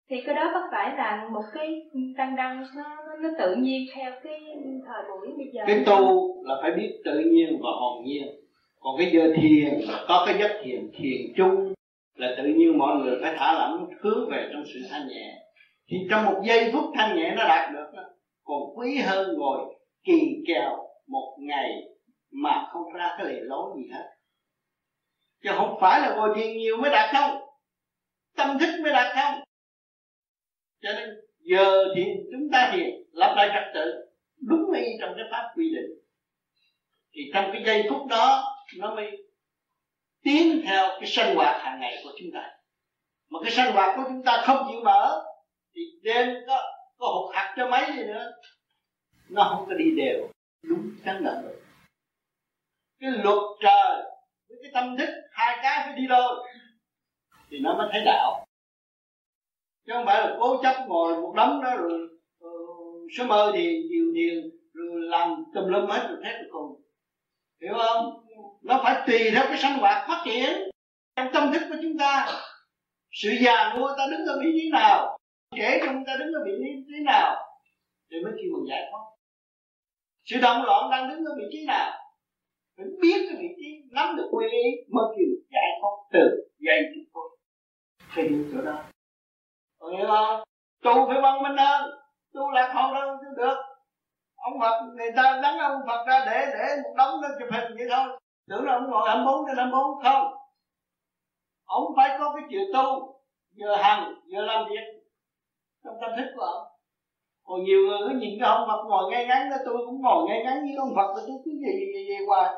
Thì 0.09 0.23
cái 0.25 0.35
đó 0.35 0.51
có 0.53 0.67
phải 0.71 0.95
là 0.97 1.27
một 1.31 1.43
cái 1.53 1.89
tăng 2.17 2.35
đăng 2.35 2.63
nó, 2.75 3.06
nó 3.21 3.29
tự 3.39 3.55
nhiên 3.55 3.87
theo 3.95 4.11
cái 4.23 4.39
thời 4.87 5.03
buổi 5.09 5.27
bây 5.37 5.47
giờ. 5.53 5.63
Cái 5.67 5.83
tu 5.85 6.43
là 6.45 6.55
phải 6.61 6.71
biết 6.71 7.01
tự 7.05 7.19
nhiên 7.19 7.59
và 7.63 7.69
hồn 7.79 8.03
nhiên. 8.05 8.27
Còn 8.79 8.95
cái 8.97 9.11
giờ 9.13 9.33
thiền 9.41 9.79
là 9.79 10.05
có 10.07 10.23
cái 10.25 10.35
giấc 10.39 10.61
thiền 10.63 10.91
thiền 10.97 11.21
chung 11.37 11.73
là 12.15 12.35
tự 12.37 12.43
nhiên 12.43 12.77
mọi 12.77 12.95
người 12.95 13.17
phải 13.21 13.35
thả 13.37 13.53
lỏng, 13.53 13.89
hướng 13.99 14.29
về 14.31 14.49
trong 14.53 14.63
sự 14.73 14.79
thanh 14.89 15.07
nhẹ. 15.07 15.33
Thì 15.89 15.97
trong 16.09 16.25
một 16.25 16.41
giây 16.45 16.69
phút 16.73 16.85
thanh 16.95 17.15
nhẹ 17.15 17.33
nó 17.37 17.47
đạt 17.47 17.73
được 17.73 17.87
đó. 17.95 18.03
còn 18.43 18.61
quý 18.75 18.97
hơn 18.97 19.37
ngồi 19.37 19.75
kỳ 20.03 20.19
kèo 20.47 20.77
một 21.07 21.37
ngày 21.39 21.71
mà 22.31 22.67
không 22.71 22.93
ra 22.93 23.15
cái 23.17 23.27
lề 23.27 23.39
lối 23.41 23.71
gì 23.77 23.89
hết. 23.93 24.05
Chứ 25.43 25.49
không 25.57 25.77
phải 25.81 26.01
là 26.01 26.15
ngồi 26.15 26.29
thiền 26.35 26.57
nhiều 26.57 26.77
mới 26.77 26.91
đạt 26.91 27.15
không, 27.15 27.41
tâm 28.37 28.57
thức 28.59 28.79
mới 28.83 28.93
đạt 28.93 29.15
không. 29.15 29.43
Cho 30.81 30.89
nên 30.93 31.09
giờ 31.47 31.83
thì 31.95 32.03
chúng 32.31 32.49
ta 32.51 32.69
thì 32.73 32.83
lập 33.11 33.33
lại 33.37 33.49
trật 33.53 33.73
tự 33.73 34.07
đúng 34.47 34.71
y 34.71 34.85
trong 34.99 35.13
cái 35.17 35.25
pháp 35.31 35.51
quy 35.55 35.75
định. 35.75 35.91
Thì 37.13 37.21
trong 37.33 37.49
cái 37.53 37.63
giây 37.65 37.83
phút 37.89 38.07
đó, 38.09 38.43
nó 38.77 38.95
mới 38.95 39.11
tiến 40.23 40.61
theo 40.65 40.89
cái 40.99 41.09
sinh 41.09 41.35
hoạt 41.35 41.61
hàng 41.61 41.79
ngày 41.79 41.97
của 42.03 42.11
chúng 42.19 42.29
ta. 42.33 42.51
Mà 43.29 43.39
cái 43.43 43.51
sinh 43.51 43.73
hoạt 43.73 43.97
của 43.97 44.03
chúng 44.07 44.23
ta 44.23 44.43
không 44.45 44.67
chịu 44.71 44.81
mở, 44.83 45.25
thì 45.75 45.81
đêm 46.01 46.29
có 46.47 46.61
có 46.97 47.07
hụt 47.07 47.35
hạt 47.35 47.53
cho 47.57 47.69
mấy 47.69 47.85
gì 47.95 48.03
nữa, 48.03 48.31
nó 49.29 49.43
không 49.43 49.65
có 49.69 49.73
đi 49.73 49.85
đều, 49.97 50.29
đúng 50.63 50.91
chắn 51.05 51.23
là 51.23 51.41
được. 51.41 51.61
Cái 52.99 53.11
luật 53.23 53.43
trời 53.61 54.03
với 54.49 54.57
cái 54.61 54.71
tâm 54.73 54.97
thức, 54.97 55.09
hai 55.31 55.57
cái 55.63 55.81
phải 55.85 55.97
đi 55.97 56.07
đôi, 56.07 56.49
thì 57.49 57.59
nó 57.59 57.77
mới 57.77 57.87
thấy 57.91 58.01
đạo 58.05 58.46
chứ 59.87 59.93
không 59.93 60.05
phải 60.05 60.21
là 60.21 60.37
cố 60.39 60.63
chấp 60.63 60.85
ngồi 60.87 61.21
một 61.21 61.33
đống 61.35 61.61
đó 61.63 61.75
rồi 61.77 62.09
uh, 63.23 63.27
mơ 63.27 63.51
thì 63.55 63.83
nhiều 63.89 64.11
điền 64.13 64.33
rồi 64.73 65.01
làm 65.01 65.43
tùm 65.55 65.67
lum 65.67 65.89
hết 65.89 66.07
rồi 66.09 66.17
hết 66.23 66.47
cùng. 66.51 66.81
Hiểu 67.61 67.73
không? 67.77 68.25
Nó 68.63 68.79
phải 68.83 69.07
tùy 69.07 69.19
theo 69.33 69.43
cái 69.47 69.57
sinh 69.57 69.79
hoạt 69.79 70.07
phát 70.07 70.21
triển 70.25 70.49
trong 71.15 71.27
tâm 71.33 71.53
thức 71.53 71.61
của 71.69 71.75
chúng 71.81 71.97
ta. 71.99 72.27
Sự 73.11 73.29
già 73.45 73.73
nua 73.77 73.87
ta 73.97 74.03
đứng 74.11 74.25
ở 74.25 74.39
vị 74.39 74.49
trí 74.61 74.69
nào? 74.69 75.17
Trẻ 75.55 75.79
chúng 75.85 76.03
ta 76.07 76.13
đứng 76.19 76.33
ở 76.33 76.41
vị 76.45 76.51
trí 76.87 77.03
nào? 77.05 77.35
Thì 78.11 78.17
mới 78.23 78.33
kêu 78.35 78.51
mình 78.53 78.69
giải 78.69 78.81
thoát. 78.91 79.03
Sự 80.25 80.37
động 80.41 80.63
loạn 80.65 80.89
đang 80.91 81.09
đứng 81.09 81.25
ở 81.25 81.31
vị 81.37 81.43
trí 81.51 81.65
nào? 81.65 81.91
Phải 82.77 82.85
biết 83.01 83.27
cái 83.29 83.37
vị 83.41 83.47
trí 83.57 83.67
nắm 83.91 84.15
được 84.17 84.29
nguyên 84.31 84.49
lý 84.49 84.63
mới 84.93 85.05
kêu 85.17 85.27
giải 85.51 85.69
thoát 85.81 85.95
từ 86.11 86.49
dây 86.59 86.81
chúng 86.95 87.03
tôi 87.13 87.37
thì 88.15 88.23
chỗ 88.53 88.61
đó 88.61 88.83
còn 89.79 89.97
hiểu 89.97 90.07
không? 90.07 90.39
Tu 90.83 91.07
phải 91.07 91.21
văn 91.21 91.43
minh 91.43 91.57
hơn. 91.57 91.91
Tu 92.33 92.51
lạc 92.51 92.71
hậu 92.73 92.93
hơn 92.93 93.17
chứ 93.21 93.27
được? 93.37 93.55
Ông 94.35 94.59
Phật 94.61 94.83
người 94.95 95.11
ta 95.15 95.39
đánh 95.43 95.57
ông 95.59 95.81
Phật 95.87 96.05
ra 96.07 96.23
để 96.25 96.45
để 96.53 96.81
một 96.83 96.93
đống 96.97 97.21
nó 97.21 97.27
chụp 97.39 97.49
hình 97.51 97.77
vậy 97.77 97.87
thôi. 97.91 98.19
Tưởng 98.49 98.65
là 98.65 98.73
ông 98.73 98.89
ngồi 98.89 99.09
24 99.09 99.45
trên 99.47 99.57
24 99.57 100.03
không. 100.03 100.33
Ông 101.65 101.83
phải 101.97 102.17
có 102.19 102.33
cái 102.35 102.43
chuyện 102.49 102.63
tu 102.73 103.13
giờ 103.51 103.75
hành 103.75 104.13
giờ 104.25 104.41
làm 104.41 104.65
việc 104.69 105.01
trong 105.83 105.95
tâm 106.01 106.11
thức 106.17 106.31
của 106.35 106.41
ông. 106.41 106.67
Còn 107.43 107.63
nhiều 107.63 107.79
người 107.87 107.97
cứ 108.09 108.15
nhìn 108.19 108.39
cái 108.39 108.49
ông 108.49 108.67
Phật 108.67 108.83
ngồi 108.87 109.11
ngay 109.11 109.25
ngắn 109.27 109.49
đó 109.49 109.57
tôi 109.65 109.77
cũng 109.85 110.01
ngồi 110.01 110.27
ngay 110.27 110.43
ngắn 110.43 110.61
với 110.61 110.75
ông 110.79 110.93
Phật 110.95 111.13
tôi 111.15 111.25
cứ 111.45 111.51
gì 111.51 111.71
gì 111.79 111.85
gì, 111.93 112.07
gì 112.07 112.25
hoài. 112.27 112.53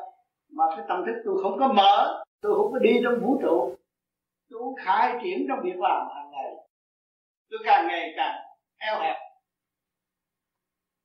Mà 0.52 0.64
cái 0.76 0.84
tâm 0.88 1.02
thức 1.06 1.22
tôi 1.24 1.34
không 1.42 1.58
có 1.58 1.68
mở 1.68 2.24
tôi 2.42 2.54
không 2.56 2.72
có 2.72 2.78
đi 2.78 3.00
trong 3.04 3.20
vũ 3.22 3.38
trụ. 3.42 3.74
Tôi 4.50 4.60
không 4.60 4.74
khai 4.84 5.18
triển 5.22 5.46
trong 5.48 5.58
việc 5.62 5.78
làm 5.78 6.08
hàng 6.14 6.30
ngày 6.30 6.54
tôi 7.50 7.60
càng 7.64 7.86
ngày 7.88 8.12
càng 8.16 8.36
eo 8.78 9.00
hẹp. 9.00 9.16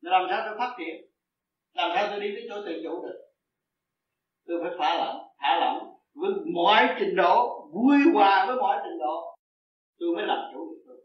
Làm 0.02 0.28
sao 0.30 0.44
tôi 0.46 0.58
phát 0.58 0.76
triển, 0.78 0.96
làm 1.74 1.92
sao 1.96 2.08
tôi 2.12 2.20
đi 2.20 2.36
tới 2.36 2.46
chỗ 2.50 2.62
tự 2.66 2.82
chủ 2.84 3.06
được. 3.06 3.22
Tôi 4.48 4.60
phải 4.64 4.72
phá 4.80 4.98
lỏng 4.98 5.28
thả 5.38 5.60
lỏng 5.60 5.96
với 6.14 6.32
mọi 6.54 6.96
trình 7.00 7.16
độ, 7.16 7.68
vui 7.74 7.98
hòa 8.14 8.46
với 8.48 8.56
mọi 8.56 8.78
trình 8.84 9.00
độ. 9.00 9.38
Tôi 10.00 10.16
mới 10.16 10.26
làm 10.26 10.52
chủ 10.54 10.70
được 10.70 10.84
tôi 10.88 10.98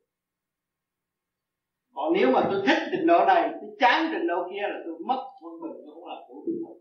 còn 1.95 2.13
nếu 2.13 2.31
mà 2.31 2.41
tôi 2.51 2.63
thích 2.67 2.79
trình 2.91 3.07
độ 3.07 3.25
này, 3.25 3.51
tôi 3.61 3.71
chán 3.81 4.09
trình 4.13 4.27
độ 4.27 4.49
kia 4.51 4.63
là 4.63 4.79
tôi 4.85 4.95
mất 5.07 5.25
quân 5.41 5.55
bình 5.63 5.83
tôi 5.87 5.95
không 5.95 6.07
làm 6.07 6.19
chủ 6.29 6.45
được 6.47 6.53
tôi 6.65 6.77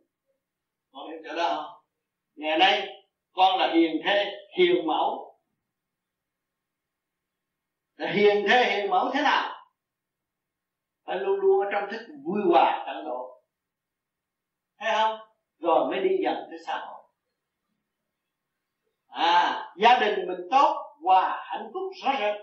con 0.92 1.10
hiểu 1.10 1.20
chỗ 1.26 1.36
đó 1.36 1.56
không? 1.56 1.84
Ngày 2.36 2.58
nay, 2.58 2.88
con 3.32 3.60
là 3.60 3.74
hiền 3.74 4.02
thê 4.06 4.26
hiền 4.58 4.88
mẫu 4.88 5.29
hiền 8.08 8.46
thế, 8.50 8.64
hiền 8.66 8.90
mẫu 8.90 9.12
thế 9.14 9.22
nào? 9.22 9.56
Phải 11.06 11.18
luôn 11.20 11.40
luôn 11.40 11.66
ở 11.66 11.70
trong 11.72 11.90
thức 11.92 12.08
vui 12.24 12.42
hòa 12.50 12.84
tận 12.88 13.06
độ. 13.06 13.42
Thấy 14.80 14.92
không? 14.94 15.20
Rồi 15.60 15.90
mới 15.90 16.10
đi 16.10 16.18
dần 16.24 16.36
tới 16.50 16.60
xã 16.66 16.86
hội. 16.86 17.04
À 19.08 19.74
gia 19.78 20.00
đình 20.00 20.28
mình 20.28 20.48
tốt, 20.52 20.96
hòa 21.02 21.44
hạnh 21.46 21.70
phúc 21.74 21.84
rõ 22.04 22.12
rệt 22.20 22.36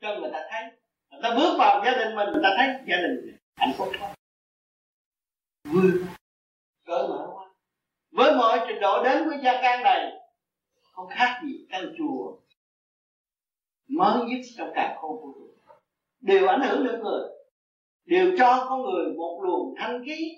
cho 0.00 0.14
người 0.14 0.30
ta 0.32 0.46
thấy. 0.50 0.62
Người 1.10 1.20
ta 1.22 1.34
bước 1.34 1.56
vào 1.58 1.84
gia 1.84 1.90
đình 1.90 2.16
mình, 2.16 2.28
người 2.32 2.42
ta 2.42 2.50
thấy 2.56 2.68
gia 2.86 2.96
đình 2.96 3.36
hạnh 3.56 3.72
phúc 3.76 3.88
quá. 4.00 4.14
Vui 5.64 5.92
cỡ 6.84 7.06
mở 7.08 7.28
quá. 7.34 7.46
Với 8.10 8.34
mọi 8.34 8.64
trình 8.68 8.80
độ 8.80 9.04
đến 9.04 9.28
với 9.28 9.38
gia 9.42 9.62
can 9.62 9.82
này, 9.82 10.12
không 10.82 11.08
khác 11.10 11.40
gì 11.44 11.66
căn 11.70 11.94
chùa 11.98 12.36
mới 13.88 14.24
nhất 14.26 14.40
trong 14.56 14.70
cả 14.74 14.98
khôn 15.00 15.10
vũ 15.22 15.32
trụ 15.32 15.54
đều 16.20 16.48
ảnh 16.48 16.60
hưởng 16.60 16.84
đến 16.86 17.00
người. 17.00 17.28
Đều 18.04 18.36
cho 18.38 18.66
con 18.68 18.82
người 18.82 19.14
một 19.16 19.40
luồng 19.42 19.74
thanh 19.78 20.04
khí 20.06 20.30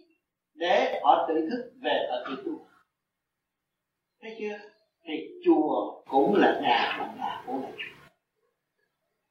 để 0.55 1.01
họ 1.03 1.27
tự 1.29 1.35
thức 1.51 1.73
về 1.83 2.07
ở 2.11 2.25
tự 2.29 2.43
tu. 2.47 2.67
Thấy 4.23 4.37
chưa? 4.39 4.59
Thì 5.05 5.13
chùa 5.45 6.03
cũng 6.09 6.35
là 6.35 6.61
nhà 6.63 6.97
mà 6.99 7.15
nhà 7.19 7.43
cũng 7.47 7.63
là 7.63 7.71
chùa 7.71 7.97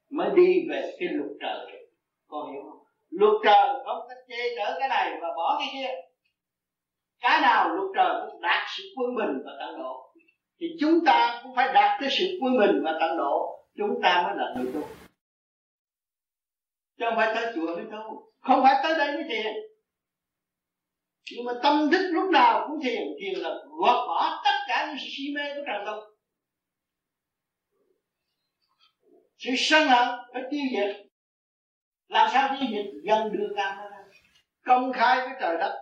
mới 0.10 0.30
đi 0.36 0.68
về 0.70 0.96
cái 1.00 1.10
luật 1.10 1.32
trời. 1.42 1.88
Con 2.28 2.54
hiểu 2.54 2.62
không? 2.64 2.84
Luật 3.10 3.34
trời 3.44 3.68
không 3.86 4.00
có 4.08 4.14
chê 4.28 4.56
chở 4.56 4.76
cái 4.80 4.90
này 4.90 5.18
và 5.22 5.28
bỏ 5.36 5.56
cái 5.60 5.68
kia. 5.74 5.94
Cái 7.22 7.42
nào 7.42 7.76
luật 7.76 7.90
trời 7.96 8.22
cũng 8.26 8.42
đạt 8.42 8.64
sự 8.78 8.84
quân 8.96 9.16
bình 9.16 9.42
và 9.46 9.52
tận 9.60 9.78
độ. 9.78 10.14
Thì 10.60 10.68
chúng 10.80 11.06
ta 11.06 11.42
cũng 11.44 11.56
phải 11.56 11.74
đạt 11.74 12.02
tới 12.02 12.10
sự 12.12 12.40
quân 12.42 12.58
bình 12.58 12.82
và 12.84 12.98
tận 13.00 13.18
độ 13.18 13.55
chúng 13.78 14.02
ta 14.04 14.24
mới 14.24 14.36
là 14.38 14.54
người 14.56 14.74
tu. 14.74 14.88
Chứ 16.98 17.06
không 17.10 17.16
phải 17.16 17.36
tới 17.36 17.54
chùa 17.56 17.76
mới 17.76 17.86
tu. 17.92 18.32
Không 18.40 18.64
phải 18.64 18.76
tới 18.84 18.98
đây 18.98 19.14
mới 19.14 19.24
thiền. 19.24 19.54
Nhưng 21.32 21.46
mà 21.46 21.54
tâm 21.64 21.92
thức 21.92 22.12
lúc 22.12 22.32
nào 22.32 22.66
cũng 22.68 22.84
thiền 22.84 23.02
thiền 23.20 23.40
là 23.40 23.50
gọt 23.80 24.08
bỏ 24.08 24.42
tất 24.46 24.60
cả 24.68 24.88
những 24.88 24.98
sự 25.00 25.08
si 25.12 25.34
mê 25.36 25.56
của 25.56 25.62
trần 25.68 25.86
tục 25.86 26.16
sự 29.38 29.52
sân 29.58 29.88
hận 29.88 30.08
phải 30.34 30.44
tiêu 30.52 30.62
diệt. 30.72 30.96
Làm 32.08 32.30
sao 32.34 32.58
tiêu 32.60 32.70
diệt? 32.72 32.86
Dân 33.04 33.38
đưa 33.38 33.56
ra. 33.56 33.78
Công 34.66 34.94
khai 34.94 35.18
với 35.18 35.38
trời 35.42 35.58
đất. 35.58 35.82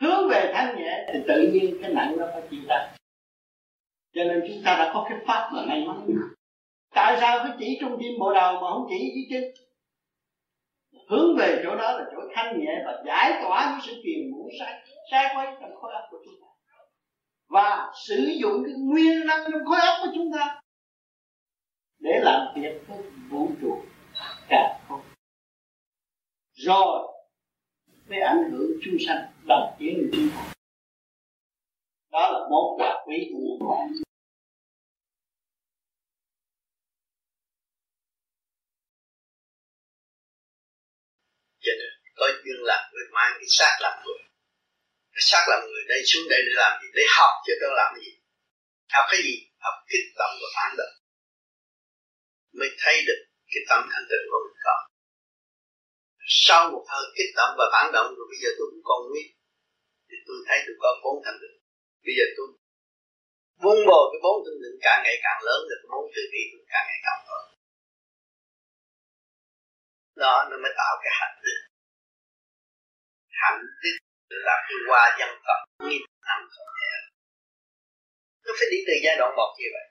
Hướng 0.00 0.28
về 0.30 0.52
thanh 0.54 0.76
nhẹ 0.76 1.06
thì 1.12 1.18
tự 1.28 1.50
nhiên 1.52 1.78
cái 1.82 1.92
nặng 1.94 2.14
nó 2.18 2.26
phải 2.32 2.42
chịu 2.50 2.60
ta 2.68 2.94
cho 4.14 4.24
nên 4.24 4.44
chúng 4.48 4.62
ta 4.64 4.76
đã 4.76 4.90
có 4.94 5.06
cái 5.08 5.18
pháp 5.26 5.50
mà 5.52 5.64
may 5.66 5.84
mắn 5.86 6.06
tại 6.94 7.16
sao 7.20 7.44
cứ 7.44 7.50
chỉ 7.58 7.78
trung 7.80 7.96
tim 8.00 8.18
bộ 8.18 8.34
đầu 8.34 8.54
mà 8.54 8.68
không 8.70 8.86
chỉ 8.88 9.12
dưới 9.14 9.26
chân 9.30 9.64
hướng 11.08 11.36
về 11.36 11.60
chỗ 11.64 11.76
đó 11.76 11.92
là 11.92 12.04
chỗ 12.12 12.18
thanh 12.34 12.60
nhẹ 12.60 12.82
và 12.86 13.02
giải 13.06 13.40
tỏa 13.42 13.70
những 13.70 13.80
sự 13.86 14.00
phiền 14.04 14.30
muộn 14.32 14.48
sai 14.58 14.82
sai 15.10 15.34
quay 15.36 15.56
trong 15.60 15.76
khối 15.76 15.92
óc 15.92 16.04
của 16.10 16.18
chúng 16.24 16.34
ta. 16.42 16.48
Và 17.48 17.92
sử 18.06 18.32
dụng 18.40 18.64
cái 18.64 18.74
nguyên 18.78 19.26
năng 19.26 19.50
trong 19.52 19.64
khối 19.64 19.80
óc 19.80 19.96
của 20.02 20.12
chúng 20.14 20.32
ta 20.32 20.60
để 21.98 22.20
làm 22.22 22.46
việc 22.54 22.82
với 22.88 22.98
vũ 23.30 23.48
trụ 23.62 23.82
cả 24.48 24.78
không. 24.88 25.00
Rồi 26.52 27.14
mới 28.08 28.20
ảnh 28.20 28.50
hưởng 28.50 28.70
chúng 28.84 28.96
sanh, 29.06 29.24
đồng 29.46 29.74
tiến 29.78 29.94
với 29.96 30.10
chúng 30.12 30.28
ta 30.36 30.54
đó 32.12 32.30
là 32.32 32.38
món 32.50 32.80
quà 32.80 33.04
quý 33.06 33.30
của 33.32 33.38
nhân 33.38 34.03
có 42.18 42.26
duyên 42.44 42.58
làm 42.70 42.82
người 42.92 43.06
mang 43.16 43.32
cái 43.38 43.48
xác 43.58 43.74
làm 43.80 43.94
người. 44.04 44.20
Cái 45.14 45.22
xác 45.30 45.44
làm 45.50 45.60
người 45.70 45.84
đây 45.88 46.00
xuống 46.10 46.26
đây 46.32 46.40
để 46.46 46.52
làm 46.62 46.72
gì? 46.82 46.88
Để 46.98 47.04
học 47.18 47.34
chứ 47.46 47.52
đâu 47.60 47.72
làm 47.80 47.90
gì. 48.00 48.10
Học 48.94 49.04
cái 49.10 49.20
gì? 49.26 49.36
Học 49.64 49.76
kích 49.90 50.06
tâm 50.18 50.30
và 50.40 50.48
phản 50.56 50.70
động 50.78 50.94
mới 52.58 52.70
thấy 52.82 52.96
được 53.08 53.20
cái 53.52 53.62
tâm 53.68 53.80
thanh 53.92 54.06
tịnh 54.10 54.24
của 54.30 54.40
mình 54.44 54.58
có 54.64 54.74
sau 56.46 56.62
một 56.72 56.84
hơi 56.92 57.04
kích 57.16 57.32
động 57.38 57.52
và 57.58 57.66
phản 57.72 57.86
động, 57.94 58.08
rồi 58.16 58.26
bây 58.30 58.38
giờ 58.42 58.50
tôi 58.58 58.66
cũng 58.72 58.84
còn 58.90 59.00
nguyên. 59.08 59.28
Thì 60.08 60.16
tôi 60.26 60.36
thấy 60.46 60.58
tôi 60.66 60.76
có 60.82 60.88
bốn 61.04 61.16
thanh 61.24 61.38
tịnh. 61.42 61.56
Bây 62.04 62.14
giờ 62.18 62.24
tôi 62.36 62.48
vun 63.62 63.78
bồi 63.88 64.04
cái 64.10 64.20
bốn 64.24 64.36
thanh 64.44 64.58
tịnh 64.62 64.76
càng 64.86 65.00
ngày 65.04 65.16
càng 65.26 65.40
lớn 65.46 65.60
được 65.68 65.78
cái 65.82 65.90
bốn 65.94 66.04
từ 66.14 66.22
bi 66.32 66.42
tôi 66.52 66.62
càng 66.72 66.86
ngày 66.88 67.00
càng 67.06 67.20
lớn 67.28 67.44
đó, 70.22 70.34
nó 70.50 70.56
mới 70.62 70.72
tạo 70.80 70.94
cái 71.02 71.12
hạnh 71.20 71.36
đức 71.44 71.58
hạnh 73.40 73.60
đức 73.82 73.96
là 74.46 74.54
cái 74.66 74.76
hoa 74.88 75.16
dân 75.18 75.32
tộc 75.46 75.60
nghìn 75.88 76.02
năm 76.28 76.40
không 76.54 76.70
thể. 76.78 76.92
Nó 78.44 78.52
phải 78.58 78.68
đi 78.72 78.78
từ 78.86 78.94
giai 79.04 79.16
đoạn 79.18 79.30
một 79.36 79.50
như 79.58 79.68
vậy. 79.74 79.86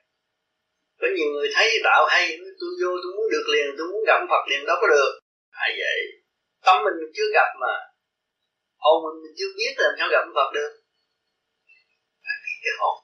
Có 1.00 1.06
nhiều 1.16 1.28
người 1.32 1.48
thấy 1.54 1.68
đạo 1.84 2.02
hay 2.12 2.24
tôi 2.60 2.70
vô 2.80 2.90
tôi 3.02 3.12
muốn 3.16 3.26
được 3.34 3.46
liền 3.52 3.66
tôi 3.78 3.86
muốn 3.90 4.02
gặp 4.06 4.20
Phật 4.30 4.42
liền 4.50 4.62
đâu 4.68 4.76
có 4.80 4.86
được. 4.94 5.12
À 5.50 5.66
vậy 5.78 6.24
tâm 6.66 6.76
mình, 6.84 6.98
chưa 7.16 7.28
gặp 7.36 7.50
mà. 7.62 7.74
Hồn 8.82 8.96
mình, 9.04 9.16
mình 9.22 9.34
chưa 9.38 9.50
biết 9.58 9.72
làm 9.76 9.92
sao 9.98 10.08
gặp 10.14 10.24
Phật 10.36 10.48
được. 10.58 10.72
Phải 12.24 12.36
biết 12.44 12.56
cái 12.64 12.74
hồn. 12.80 12.96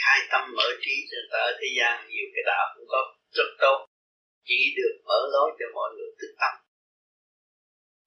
Khai 0.00 0.18
tâm 0.32 0.42
mở 0.56 0.68
trí 0.82 0.94
cho 1.10 1.18
ta 1.32 1.38
ở 1.50 1.52
thế 1.58 1.68
gian 1.78 1.92
nhiều 2.10 2.26
cái 2.34 2.44
đạo 2.50 2.64
cũng 2.74 2.86
có 2.92 3.00
rất 3.36 3.50
tốt. 3.62 3.78
Chỉ 4.48 4.60
được 4.78 4.94
mở 5.08 5.20
lối 5.34 5.48
cho 5.58 5.66
mọi 5.74 5.88
người 5.96 6.10
thức 6.20 6.32
tâm. 6.40 6.52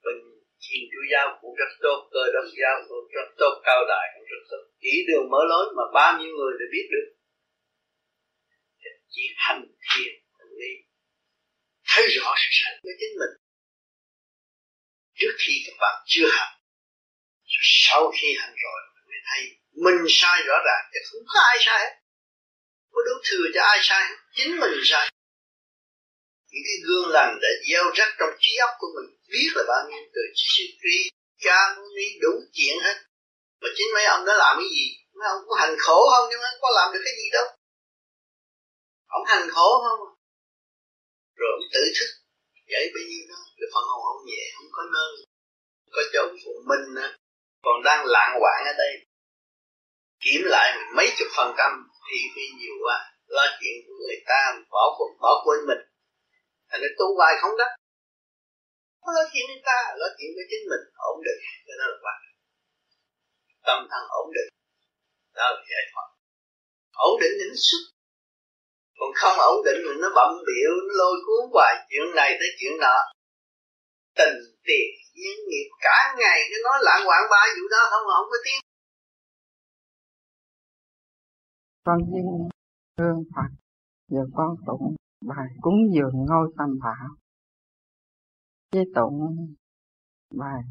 Bình 0.05 0.22
Thiên 0.67 0.83
Chúa 0.91 1.05
giáo 1.12 1.27
cũng 1.41 1.55
rất 1.62 1.71
tốt, 1.83 2.09
cơ 2.13 2.24
đốc 2.33 2.45
giáo 2.59 2.75
cũng 2.88 3.07
rất 3.15 3.27
tốt, 3.38 3.53
cao 3.67 3.81
đại 3.91 4.05
cũng 4.13 4.25
rất 4.31 4.41
tốt. 4.50 4.63
Chỉ 4.81 4.93
đường 5.07 5.29
mở 5.31 5.41
lối 5.51 5.65
mà 5.77 5.83
bao 5.93 6.12
nhiêu 6.19 6.31
người 6.38 6.53
để 6.59 6.65
biết 6.74 6.88
được. 6.93 7.07
Chỉ 9.09 9.24
hành 9.36 9.62
thiền 9.88 10.13
lý. 10.59 10.71
Thấy 11.88 12.07
rõ 12.07 12.33
sự 12.38 12.50
sạch 12.51 12.77
với 12.83 12.93
chính 13.00 13.13
mình. 13.19 13.33
Trước 15.19 15.36
khi 15.39 15.53
các 15.65 15.75
bạn 15.79 16.03
chưa 16.05 16.29
hành 16.31 16.57
sau 17.62 18.12
khi 18.21 18.27
hành 18.39 18.55
rồi 18.63 18.81
mới 19.07 19.19
thấy 19.29 19.41
mình 19.83 20.05
sai 20.09 20.43
rõ 20.47 20.55
ràng 20.65 20.83
thì 20.93 21.00
không 21.12 21.21
có 21.27 21.39
ai 21.39 21.57
sai 21.59 21.79
hết. 21.79 21.93
Có 22.91 23.01
đủ 23.05 23.15
thừa 23.24 23.45
cho 23.53 23.62
ai 23.62 23.79
sai 23.81 24.03
hết 24.09 24.15
chính 24.33 24.59
mình 24.59 24.79
sai. 24.83 25.09
Những 26.51 26.63
cái 26.67 26.77
gương 26.88 27.09
lành 27.12 27.39
đã 27.41 27.50
gieo 27.69 27.83
rắc 27.95 28.09
trong 28.19 28.29
trí 28.39 28.57
óc 28.57 28.69
của 28.79 28.88
mình 28.95 29.16
biết 29.31 29.50
là 29.55 29.63
bao 29.67 29.81
nhiêu 29.89 30.03
từ 30.13 30.22
sư 30.36 30.63
tri, 30.81 30.98
cha 31.43 31.57
ni 31.96 32.07
đủ 32.22 32.31
chuyện 32.55 32.75
hết. 32.86 32.98
Mà 33.62 33.69
chính 33.75 33.89
mấy 33.93 34.05
ông 34.05 34.25
đã 34.25 34.34
làm 34.43 34.53
cái 34.60 34.69
gì? 34.75 34.86
Mấy 35.17 35.27
ông 35.36 35.41
có 35.48 35.55
hành 35.62 35.75
khổ 35.79 35.98
không? 36.12 36.25
Nhưng 36.29 36.41
mà 36.43 36.50
có 36.62 36.69
làm 36.75 36.93
được 36.93 37.01
cái 37.05 37.13
gì 37.19 37.27
đâu. 37.34 37.46
Ông 39.07 39.25
hành 39.25 39.48
khổ 39.50 39.69
không 39.84 40.07
à? 40.07 40.17
rồi 41.39 41.50
ông 41.57 41.67
tự 41.74 41.84
thức. 41.98 42.10
Vậy 42.72 42.84
bao 42.93 43.03
nhiêu 43.10 43.24
đó 43.29 43.39
rồi 43.57 43.69
phần 43.74 43.84
hồn 43.89 44.01
ông 44.13 44.22
nhẹ, 44.29 44.41
không 44.55 44.69
có 44.72 44.84
nơi. 44.96 45.12
Có 45.96 46.01
chỗ 46.13 46.24
phụ 46.43 46.53
minh 46.69 47.03
á. 47.03 47.07
Còn 47.65 47.77
đang 47.84 48.05
lạng 48.05 48.34
hoạn 48.41 48.60
ở 48.72 48.74
đây. 48.77 48.93
Kiểm 50.24 50.41
lại 50.46 50.67
mấy 50.96 51.07
chục 51.17 51.27
phần 51.38 51.50
trăm 51.57 51.72
thì 52.07 52.17
vì 52.36 52.46
nhiều 52.60 52.75
quá. 52.86 52.98
Lo 53.27 53.46
chuyện 53.60 53.75
của 53.86 53.93
người 54.01 54.19
ta, 54.25 54.41
bỏ 54.72 54.84
quên 54.98 55.10
bỏ 55.22 55.31
quên 55.46 55.60
mình. 55.67 55.84
Thành 56.69 56.81
nó 56.81 56.88
tu 57.00 57.15
hoài 57.17 57.34
không 57.41 57.57
đắc 57.57 57.72
không 59.07 59.17
nói 59.19 59.27
chuyện 59.31 59.45
người 59.49 59.63
ta, 59.69 59.77
nói 60.01 60.11
chuyện 60.17 60.29
với 60.35 60.45
chính 60.51 60.63
mình, 60.71 60.83
ổn 61.11 61.17
định. 61.27 61.41
Cho 61.65 61.73
nó 61.79 61.85
là 61.91 61.97
quan 62.03 62.17
tâm 63.67 63.79
thần 63.91 64.03
ổn 64.21 64.27
định. 64.37 64.49
Đó 65.37 65.45
là 65.53 65.61
giải 65.71 65.83
thoát. 65.91 66.07
Ổn 67.07 67.13
định 67.21 67.33
thì 67.39 67.45
nó 67.51 67.57
xuất 67.67 67.83
còn 68.99 69.11
không 69.21 69.37
ổn 69.51 69.57
định 69.67 69.79
thì 69.83 69.93
nó 70.01 70.09
bậm 70.17 70.31
biểu 70.47 70.71
nó 70.87 70.93
lôi 71.01 71.15
cuốn 71.25 71.41
hoài. 71.53 71.73
Chuyện 71.89 72.05
này 72.19 72.29
tới 72.39 72.49
chuyện 72.57 72.73
nọ. 72.83 72.97
Tình 74.19 74.37
tiền, 74.67 74.89
duyên 75.17 75.37
nghiệp. 75.47 75.67
Cả 75.85 75.97
ngày 76.19 76.39
cứ 76.49 76.57
nói 76.65 76.77
lạng 76.87 77.03
quạng 77.07 77.25
ba 77.31 77.41
vụ 77.55 77.65
đó, 77.73 77.81
không 77.91 78.05
không 78.17 78.29
có 78.31 78.37
tiếng. 78.45 78.61
Con 81.85 81.97
duyên 82.09 82.25
hương 82.99 83.23
Phật, 83.33 83.49
giờ 84.13 84.23
con 84.37 84.49
tụng 84.67 84.95
bài 85.29 85.47
cúng 85.61 85.79
dường 85.95 86.15
ngôi 86.29 86.47
tam 86.57 86.69
bảo 86.83 87.07
với 88.77 88.86
tụng 88.96 89.55
bài 90.36 90.63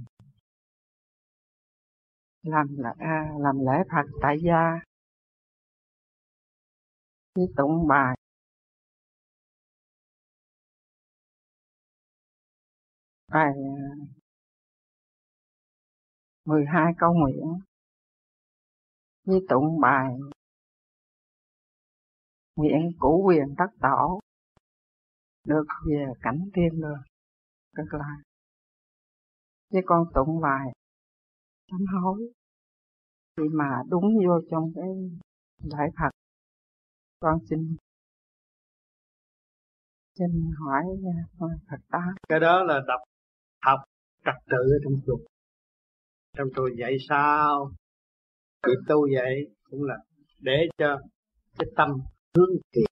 làm 2.42 2.66
lễ 2.76 2.90
à, 2.98 3.30
làm 3.38 3.56
lễ 3.58 3.84
Phật 3.90 4.18
tại 4.22 4.36
gia. 4.44 4.80
Với 7.34 7.46
tụng 7.56 7.88
bài 7.88 8.16
bài 13.28 13.52
à, 13.54 13.86
mười 16.44 16.64
hai 16.66 16.92
câu 16.98 17.14
nguyện. 17.14 17.60
Với 19.24 19.40
tụng 19.48 19.80
bài 19.80 20.14
nguyện 22.56 22.92
cũ 22.98 23.22
quyền 23.26 23.54
tất 23.58 23.70
tổ 23.80 24.20
được 25.44 25.66
về 25.88 26.04
cảnh 26.22 26.50
thiên 26.54 26.80
đường 26.80 27.15
cực 27.76 28.00
lạc 28.00 28.22
với 29.72 29.82
con 29.86 30.04
tụng 30.14 30.40
bài 30.42 30.66
sám 31.70 31.80
hối. 32.02 32.32
Khi 33.36 33.42
mà 33.52 33.82
đúng 33.88 34.04
vô 34.26 34.40
trong 34.50 34.72
cái 34.74 34.88
đại 35.70 35.88
Phật 35.98 36.10
con 37.20 37.38
xin 37.50 37.76
xin 40.18 40.50
hỏi 40.58 40.84
Phật 41.38 41.76
ta 41.90 42.14
cái 42.28 42.40
đó 42.40 42.62
là 42.62 42.80
đọc 42.86 43.00
học 43.62 43.78
trật 44.24 44.34
tự 44.46 44.56
ở 44.56 44.78
trong 44.84 45.00
chùa 45.06 45.18
trong 46.36 46.48
chùa 46.56 46.68
dạy 46.78 46.96
sao 47.08 47.70
thì 48.66 48.72
tu 48.88 49.08
vậy 49.14 49.54
cũng 49.70 49.82
là 49.82 49.96
để 50.40 50.58
cho 50.78 50.98
cái 51.58 51.66
tâm 51.76 51.88
hướng 52.36 52.50
thiện. 52.72 52.84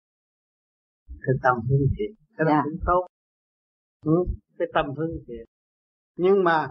Cái 1.09 1.35
tâm 1.43 1.57
hướng 1.69 1.87
thiện 1.99 2.11
cái 2.37 2.45
đó 2.45 2.51
dạ. 2.51 2.61
cũng 2.65 2.81
tốt. 2.87 3.07
Ừ, 4.05 4.25
cái 4.59 4.69
tâm 4.75 4.87
hướng 4.97 5.11
thiện 5.27 5.45
nhưng 6.17 6.45
mà 6.45 6.71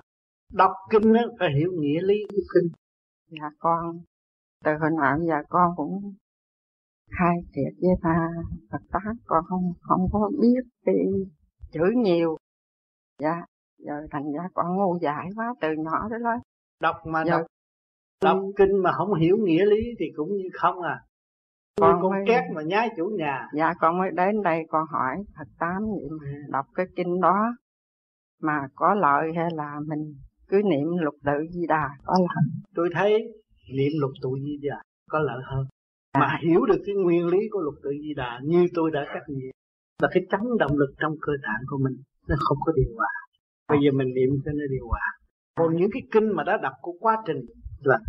đọc 0.53 0.71
kinh 0.89 1.13
đó 1.13 1.21
phải 1.39 1.49
hiểu 1.57 1.71
nghĩa 1.79 2.01
lý 2.01 2.15
của 2.29 2.41
kinh. 2.53 2.71
Dạ 3.29 3.49
con 3.59 3.99
từ 4.63 4.71
hồi 4.81 4.89
nào 5.01 5.17
giờ 5.27 5.35
con 5.49 5.71
cũng 5.75 6.13
khai 7.19 7.35
thiệt 7.53 7.73
với 7.81 7.95
ta 8.01 8.27
Phật 8.71 8.81
tác 8.91 9.13
con 9.25 9.43
không 9.47 9.73
không 9.81 10.07
có 10.11 10.31
biết 10.41 10.61
cái 10.85 10.95
chữ 11.71 11.83
nhiều. 11.95 12.37
Dạ 13.19 13.45
giờ 13.77 13.93
thành 14.11 14.23
ra 14.37 14.47
con 14.53 14.75
ngu 14.75 14.97
dại 15.01 15.25
quá 15.35 15.53
từ 15.61 15.67
nhỏ 15.77 16.07
tới 16.09 16.19
lớn. 16.19 16.39
Đọc 16.79 16.95
mà 17.05 17.23
giờ, 17.25 17.31
đọc 17.31 17.45
đọc 18.23 18.37
kinh 18.57 18.83
mà 18.83 18.91
không 18.91 19.13
hiểu 19.13 19.37
nghĩa 19.37 19.65
lý 19.65 19.81
thì 19.99 20.05
cũng 20.15 20.29
như 20.29 20.49
không 20.53 20.81
à. 20.81 21.01
Con 21.81 21.99
con 22.01 22.11
mới... 22.11 22.23
két 22.27 22.43
mà 22.55 22.61
nhái 22.61 22.89
chủ 22.97 23.05
nhà. 23.17 23.47
Dạ 23.57 23.73
con 23.79 23.97
mới 23.97 24.11
đến 24.11 24.41
đây 24.43 24.63
con 24.69 24.85
hỏi 24.91 25.15
Phật 25.37 25.47
tám 25.59 25.81
vậy 25.81 26.09
mà 26.21 26.27
đọc 26.49 26.65
cái 26.75 26.85
kinh 26.95 27.21
đó 27.21 27.55
mà 28.43 28.67
có 28.75 28.93
lợi 28.93 29.31
hay 29.35 29.49
là 29.53 29.79
mình 29.87 30.15
cứ 30.47 30.61
niệm 30.71 30.87
lục 31.01 31.15
tự 31.25 31.37
di 31.51 31.67
đà 31.67 31.89
có 32.05 32.15
lợi 32.19 32.45
tôi 32.75 32.89
thấy 32.93 33.11
niệm 33.77 33.91
lục 34.01 34.11
tự 34.21 34.29
di 34.43 34.57
đà 34.69 34.81
có 35.09 35.19
lợi 35.19 35.41
hơn 35.45 35.65
à. 36.11 36.19
mà 36.19 36.39
hiểu 36.41 36.65
được 36.65 36.81
cái 36.85 36.95
nguyên 36.95 37.27
lý 37.27 37.37
của 37.51 37.59
lục 37.59 37.73
tự 37.83 37.89
di 38.01 38.13
đà 38.13 38.39
như 38.43 38.67
tôi 38.73 38.91
đã 38.91 39.05
cắt 39.13 39.23
nghĩa 39.27 39.51
là 40.01 40.09
cái 40.11 40.23
chấn 40.31 40.41
động 40.59 40.77
lực 40.77 40.93
trong 40.97 41.13
cơ 41.21 41.31
tạng 41.43 41.63
của 41.67 41.77
mình 41.83 41.93
nó 42.27 42.35
không 42.39 42.57
có 42.65 42.71
điều 42.75 42.95
hòa 42.97 43.13
bây 43.69 43.77
giờ 43.83 43.91
mình 43.97 44.07
niệm 44.13 44.29
cho 44.45 44.51
nó 44.51 44.65
điều 44.69 44.87
hòa 44.87 45.07
còn 45.55 45.75
những 45.75 45.89
cái 45.93 46.01
kinh 46.11 46.35
mà 46.35 46.43
đã 46.43 46.57
đọc 46.57 46.73
của 46.81 46.93
quá 46.99 47.23
trình 47.25 47.37
là 47.79 47.99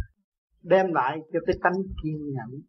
đem 0.62 0.92
lại 0.92 1.18
cho 1.32 1.40
cái 1.46 1.56
tánh 1.62 1.82
kiên 2.02 2.16
nhẫn 2.32 2.60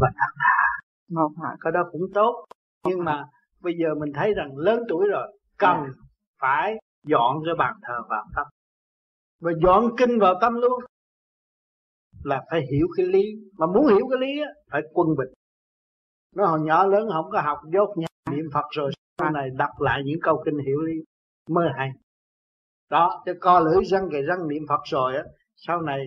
và 0.00 0.08
thật 0.14 0.32
thà 0.36 0.68
một 1.10 1.30
hả 1.42 1.56
cái 1.60 1.72
đó 1.72 1.80
cũng 1.92 2.02
tốt 2.14 2.44
nhưng 2.88 3.04
mà 3.04 3.24
bây 3.60 3.74
giờ 3.80 3.94
mình 4.00 4.12
thấy 4.14 4.34
rằng 4.34 4.56
lớn 4.56 4.82
tuổi 4.88 5.06
rồi 5.08 5.38
cần. 5.58 5.76
Dạ 5.86 6.07
phải 6.40 6.74
dọn 7.06 7.36
cái 7.44 7.54
bàn 7.58 7.74
thờ 7.82 7.94
vào 8.08 8.24
tâm. 8.36 8.46
Và 9.40 9.52
dọn 9.62 9.96
kinh 9.96 10.18
vào 10.18 10.34
tâm 10.40 10.54
luôn. 10.54 10.80
Là 12.24 12.44
phải 12.50 12.60
hiểu 12.72 12.86
cái 12.96 13.06
lý. 13.06 13.22
Mà 13.58 13.66
muốn 13.66 13.86
hiểu 13.86 14.08
cái 14.10 14.18
lý 14.20 14.40
á, 14.40 14.48
phải 14.70 14.82
quân 14.92 15.08
bình. 15.18 15.28
Nó 16.36 16.46
hồi 16.46 16.60
nhỏ 16.60 16.86
lớn, 16.86 17.08
không 17.12 17.30
có 17.30 17.40
học, 17.40 17.58
dốt 17.72 17.88
nhà 17.96 18.06
niệm 18.30 18.44
phật 18.52 18.64
rồi, 18.70 18.90
sau 19.18 19.30
này 19.30 19.50
đọc 19.56 19.80
lại 19.80 20.02
những 20.04 20.18
câu 20.22 20.42
kinh 20.44 20.58
hiểu 20.66 20.80
lý. 20.80 20.94
Mơ 21.50 21.62
hay. 21.76 21.90
Đó 22.90 23.22
cho 23.26 23.32
co 23.40 23.60
lưỡi 23.60 23.84
răng 23.84 24.08
kề 24.12 24.22
răng 24.22 24.48
niệm 24.48 24.62
phật 24.68 24.80
rồi 24.84 25.16
á, 25.16 25.22
sau 25.56 25.80
này 25.80 26.06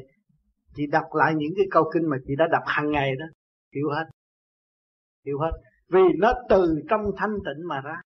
chị 0.75 0.87
đọc 0.91 1.05
lại 1.13 1.33
những 1.35 1.53
cái 1.55 1.65
câu 1.71 1.91
kinh 1.93 2.09
mà 2.09 2.17
chị 2.27 2.33
đã 2.37 2.47
đọc 2.51 2.63
hàng 2.65 2.91
ngày 2.91 3.15
đó, 3.15 3.25
hiểu 3.75 3.89
hết. 3.89 4.05
Hiểu 5.25 5.39
hết. 5.39 5.51
Vì 5.87 6.01
nó 6.17 6.33
từ 6.49 6.81
trong 6.89 7.01
thanh 7.17 7.33
tịnh 7.45 7.67
mà 7.67 7.81
ra 7.81 8.01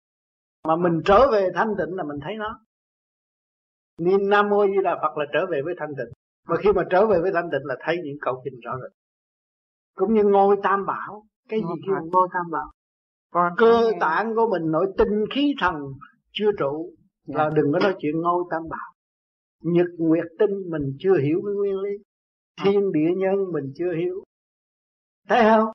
mà 0.67 0.75
mình 0.75 1.01
trở 1.05 1.31
về 1.31 1.49
thanh 1.55 1.69
tịnh 1.77 1.95
là 1.95 2.03
mình 2.03 2.19
thấy 2.23 2.35
nó. 2.37 2.59
Niệm 3.99 4.29
nam 4.29 4.49
mô 4.49 4.65
di 4.67 4.83
đà 4.83 4.95
phật 5.01 5.17
là 5.17 5.25
trở 5.33 5.45
về 5.51 5.61
với 5.65 5.73
thanh 5.77 5.89
tịnh. 5.97 6.13
Mà 6.47 6.55
khi 6.55 6.71
mà 6.71 6.83
trở 6.89 7.05
về 7.05 7.21
với 7.21 7.31
thanh 7.33 7.49
tịnh 7.51 7.65
là 7.65 7.75
thấy 7.79 7.97
những 8.03 8.17
câu 8.21 8.41
kinh 8.45 8.59
rõ 8.59 8.71
rệt. 8.81 8.91
Cũng 9.95 10.13
như 10.13 10.23
ngôi 10.23 10.57
tam 10.63 10.85
bảo. 10.85 11.23
Cái 11.49 11.59
gì 11.59 11.81
kêu? 11.87 11.95
Ngôi 12.11 12.27
tam 12.33 12.51
bảo. 12.51 12.71
Còn 13.33 13.53
cơ 13.57 13.91
tạng 13.99 14.35
của 14.35 14.47
mình 14.51 14.71
nội 14.71 14.93
tinh 14.97 15.25
khí 15.31 15.55
thần 15.59 15.75
chưa 16.31 16.51
trụ 16.59 16.93
là 17.25 17.49
dạ. 17.49 17.55
đừng 17.55 17.73
có 17.73 17.79
nói 17.79 17.95
chuyện 17.99 18.21
ngôi 18.21 18.43
tam 18.51 18.61
bảo. 18.69 18.93
Nhật 19.61 19.87
nguyệt 19.97 20.25
tinh 20.39 20.51
mình 20.69 20.95
chưa 20.99 21.17
hiểu 21.17 21.41
cái 21.45 21.53
nguyên 21.55 21.79
lý. 21.79 21.91
Thiên 22.63 22.91
địa 22.91 23.11
nhân 23.17 23.35
mình 23.53 23.73
chưa 23.75 23.93
hiểu. 23.97 24.23
Thấy 25.29 25.43
không? 25.43 25.71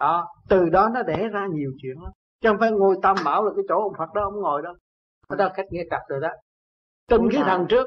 Đó 0.00 0.26
từ 0.48 0.68
đó 0.68 0.90
nó 0.94 1.02
đẻ 1.02 1.28
ra 1.28 1.46
nhiều 1.52 1.72
chuyện 1.82 1.96
lắm 2.02 2.12
chứ 2.40 2.48
không 2.48 2.56
phải 2.60 2.70
ngồi 2.70 2.96
tam 3.02 3.16
bảo 3.24 3.44
là 3.44 3.50
cái 3.56 3.64
chỗ 3.68 3.74
ông 3.74 3.92
phật 3.98 4.14
đó 4.14 4.22
ông 4.22 4.40
ngồi 4.40 4.62
đó. 4.62 4.76
Đó 5.28 5.44
là 5.44 5.52
cách 5.56 5.66
nghe 5.70 5.82
cặp 5.90 6.00
rồi 6.08 6.20
đó. 6.20 6.28
Tinh 7.06 7.28
khí 7.32 7.38
thần 7.44 7.66
trước. 7.68 7.86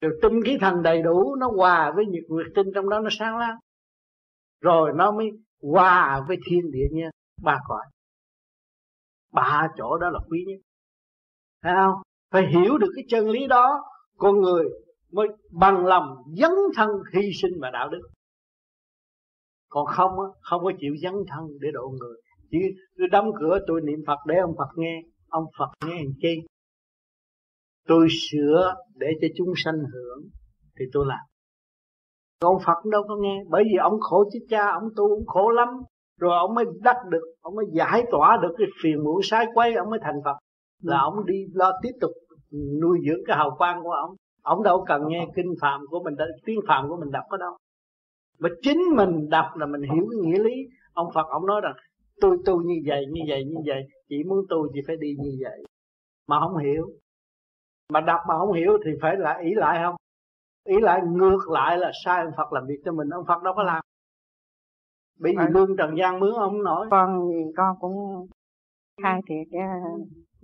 Rồi 0.00 0.12
tinh 0.22 0.40
khí 0.44 0.58
thần 0.60 0.82
đầy 0.82 1.02
đủ 1.02 1.34
nó 1.34 1.50
hòa 1.56 1.92
với 1.96 2.06
nhiệt 2.06 2.24
nguyệt 2.28 2.46
tinh 2.54 2.66
trong 2.74 2.88
đó 2.88 3.00
nó 3.00 3.08
sáng 3.18 3.38
láng. 3.38 3.56
Rồi 4.60 4.92
nó 4.94 5.12
mới 5.12 5.30
hòa 5.62 6.24
với 6.28 6.36
thiên 6.46 6.70
địa 6.70 6.86
nhân 6.92 7.10
ba 7.42 7.58
cõi. 7.68 7.86
Ba 9.32 9.68
chỗ 9.76 9.98
đó 9.98 10.10
là 10.10 10.18
quý 10.30 10.44
nhất. 10.48 10.60
Thấy 11.62 11.72
không? 11.76 12.02
Phải 12.30 12.46
hiểu 12.46 12.78
được 12.78 12.92
cái 12.96 13.04
chân 13.08 13.30
lý 13.30 13.46
đó 13.46 13.84
con 14.18 14.40
người 14.40 14.64
mới 15.12 15.28
bằng 15.50 15.86
lòng 15.86 16.16
dấn 16.36 16.50
thân 16.76 16.90
hy 17.14 17.30
sinh 17.42 17.52
và 17.60 17.70
đạo 17.70 17.88
đức. 17.88 18.08
Còn 19.68 19.86
không 19.86 20.10
á 20.10 20.26
không 20.40 20.64
có 20.64 20.72
chịu 20.78 20.94
dấn 21.02 21.14
thân 21.28 21.48
để 21.60 21.68
độ 21.72 21.88
người 22.00 22.16
chỉ 22.54 22.76
tôi 22.98 23.08
đóng 23.08 23.30
cửa, 23.40 23.58
tôi 23.66 23.80
niệm 23.84 23.98
phật 24.06 24.18
để 24.26 24.36
ông 24.36 24.54
phật 24.58 24.72
nghe. 24.76 25.02
Ông 25.28 25.44
phật 25.58 25.68
nghe 25.86 25.96
làm 25.96 26.12
chi? 26.22 26.34
Tôi 27.88 28.08
sửa 28.10 28.74
để 28.94 29.06
cho 29.20 29.28
chúng 29.36 29.52
sanh 29.64 29.74
hưởng, 29.74 30.28
thì 30.78 30.84
tôi 30.92 31.06
làm. 31.08 31.24
Còn 32.40 32.56
Phật 32.66 32.84
đâu 32.90 33.02
có 33.08 33.16
nghe, 33.20 33.42
bởi 33.48 33.64
vì 33.64 33.76
ông 33.80 34.00
khổ 34.00 34.24
chứ 34.32 34.38
cha, 34.48 34.66
ông 34.72 34.88
tu 34.96 35.08
cũng 35.08 35.26
khổ 35.26 35.50
lắm. 35.50 35.68
Rồi 36.20 36.38
ông 36.38 36.54
mới 36.54 36.64
đắc 36.82 36.96
được, 37.10 37.34
ông 37.40 37.54
mới 37.54 37.64
giải 37.72 38.04
tỏa 38.10 38.38
được 38.42 38.54
cái 38.58 38.66
phiền 38.82 39.04
muộn 39.04 39.20
sai 39.22 39.46
quay 39.54 39.74
ông 39.74 39.90
mới 39.90 39.98
thành 40.02 40.20
Phật. 40.24 40.36
Là 40.82 40.98
ông 41.00 41.26
đi 41.26 41.34
lo 41.54 41.72
tiếp 41.82 41.92
tục 42.00 42.10
nuôi 42.82 42.98
dưỡng 43.06 43.20
cái 43.26 43.36
hào 43.36 43.54
quang 43.58 43.82
của 43.82 43.90
ông. 43.90 44.10
Ông 44.42 44.62
đâu 44.62 44.84
cần 44.88 45.02
nghe 45.08 45.26
kinh 45.36 45.54
phạm 45.60 45.80
của 45.90 46.02
mình 46.04 46.14
tiếng 46.46 46.60
phạm 46.68 46.88
của 46.88 46.96
mình 46.96 47.10
đọc 47.10 47.24
có 47.30 47.36
đâu. 47.36 47.56
Mà 48.38 48.48
chính 48.62 48.80
mình 48.96 49.28
đọc 49.28 49.46
là 49.54 49.66
mình 49.66 49.82
hiểu 49.82 50.06
cái 50.10 50.20
nghĩa 50.22 50.38
lý. 50.38 50.54
Ông 50.92 51.08
Phật 51.14 51.26
ông 51.28 51.46
nói 51.46 51.60
rằng 51.64 51.74
tôi 52.20 52.36
tu 52.46 52.62
như 52.62 52.74
vậy 52.86 53.04
như 53.12 53.20
vậy 53.28 53.44
như 53.44 53.60
vậy. 53.66 53.82
Chỉ 54.08 54.16
muốn 54.24 54.38
tu 54.48 54.68
chỉ 54.74 54.80
phải 54.86 54.96
đi 54.96 55.14
như 55.18 55.38
vậy. 55.44 55.64
Mà 56.28 56.40
không 56.40 56.56
hiểu. 56.56 56.90
Mà 57.92 58.00
đọc 58.00 58.20
mà 58.28 58.34
không 58.38 58.52
hiểu 58.52 58.78
thì 58.84 58.90
phải 59.02 59.16
là 59.16 59.38
ý 59.44 59.50
lại 59.54 59.80
không? 59.84 59.94
Ý 60.68 60.80
lại 60.80 61.00
ngược 61.06 61.48
lại 61.48 61.78
là 61.78 61.90
sai 62.04 62.24
ông 62.24 62.32
Phật 62.36 62.52
làm 62.52 62.66
việc 62.66 62.80
cho 62.84 62.92
mình 62.92 63.08
ông 63.08 63.24
Phật 63.28 63.42
đâu 63.42 63.54
có 63.56 63.62
làm. 63.62 63.84
Bởi 65.20 65.32
vì 65.38 65.44
lương 65.50 65.76
trần 65.76 65.98
gian 65.98 66.20
mướn 66.20 66.34
ông 66.34 66.62
nổi. 66.62 66.86
Con 66.90 67.30
con 67.56 67.76
cũng 67.80 68.26
khai 69.02 69.20
thiệt 69.28 69.60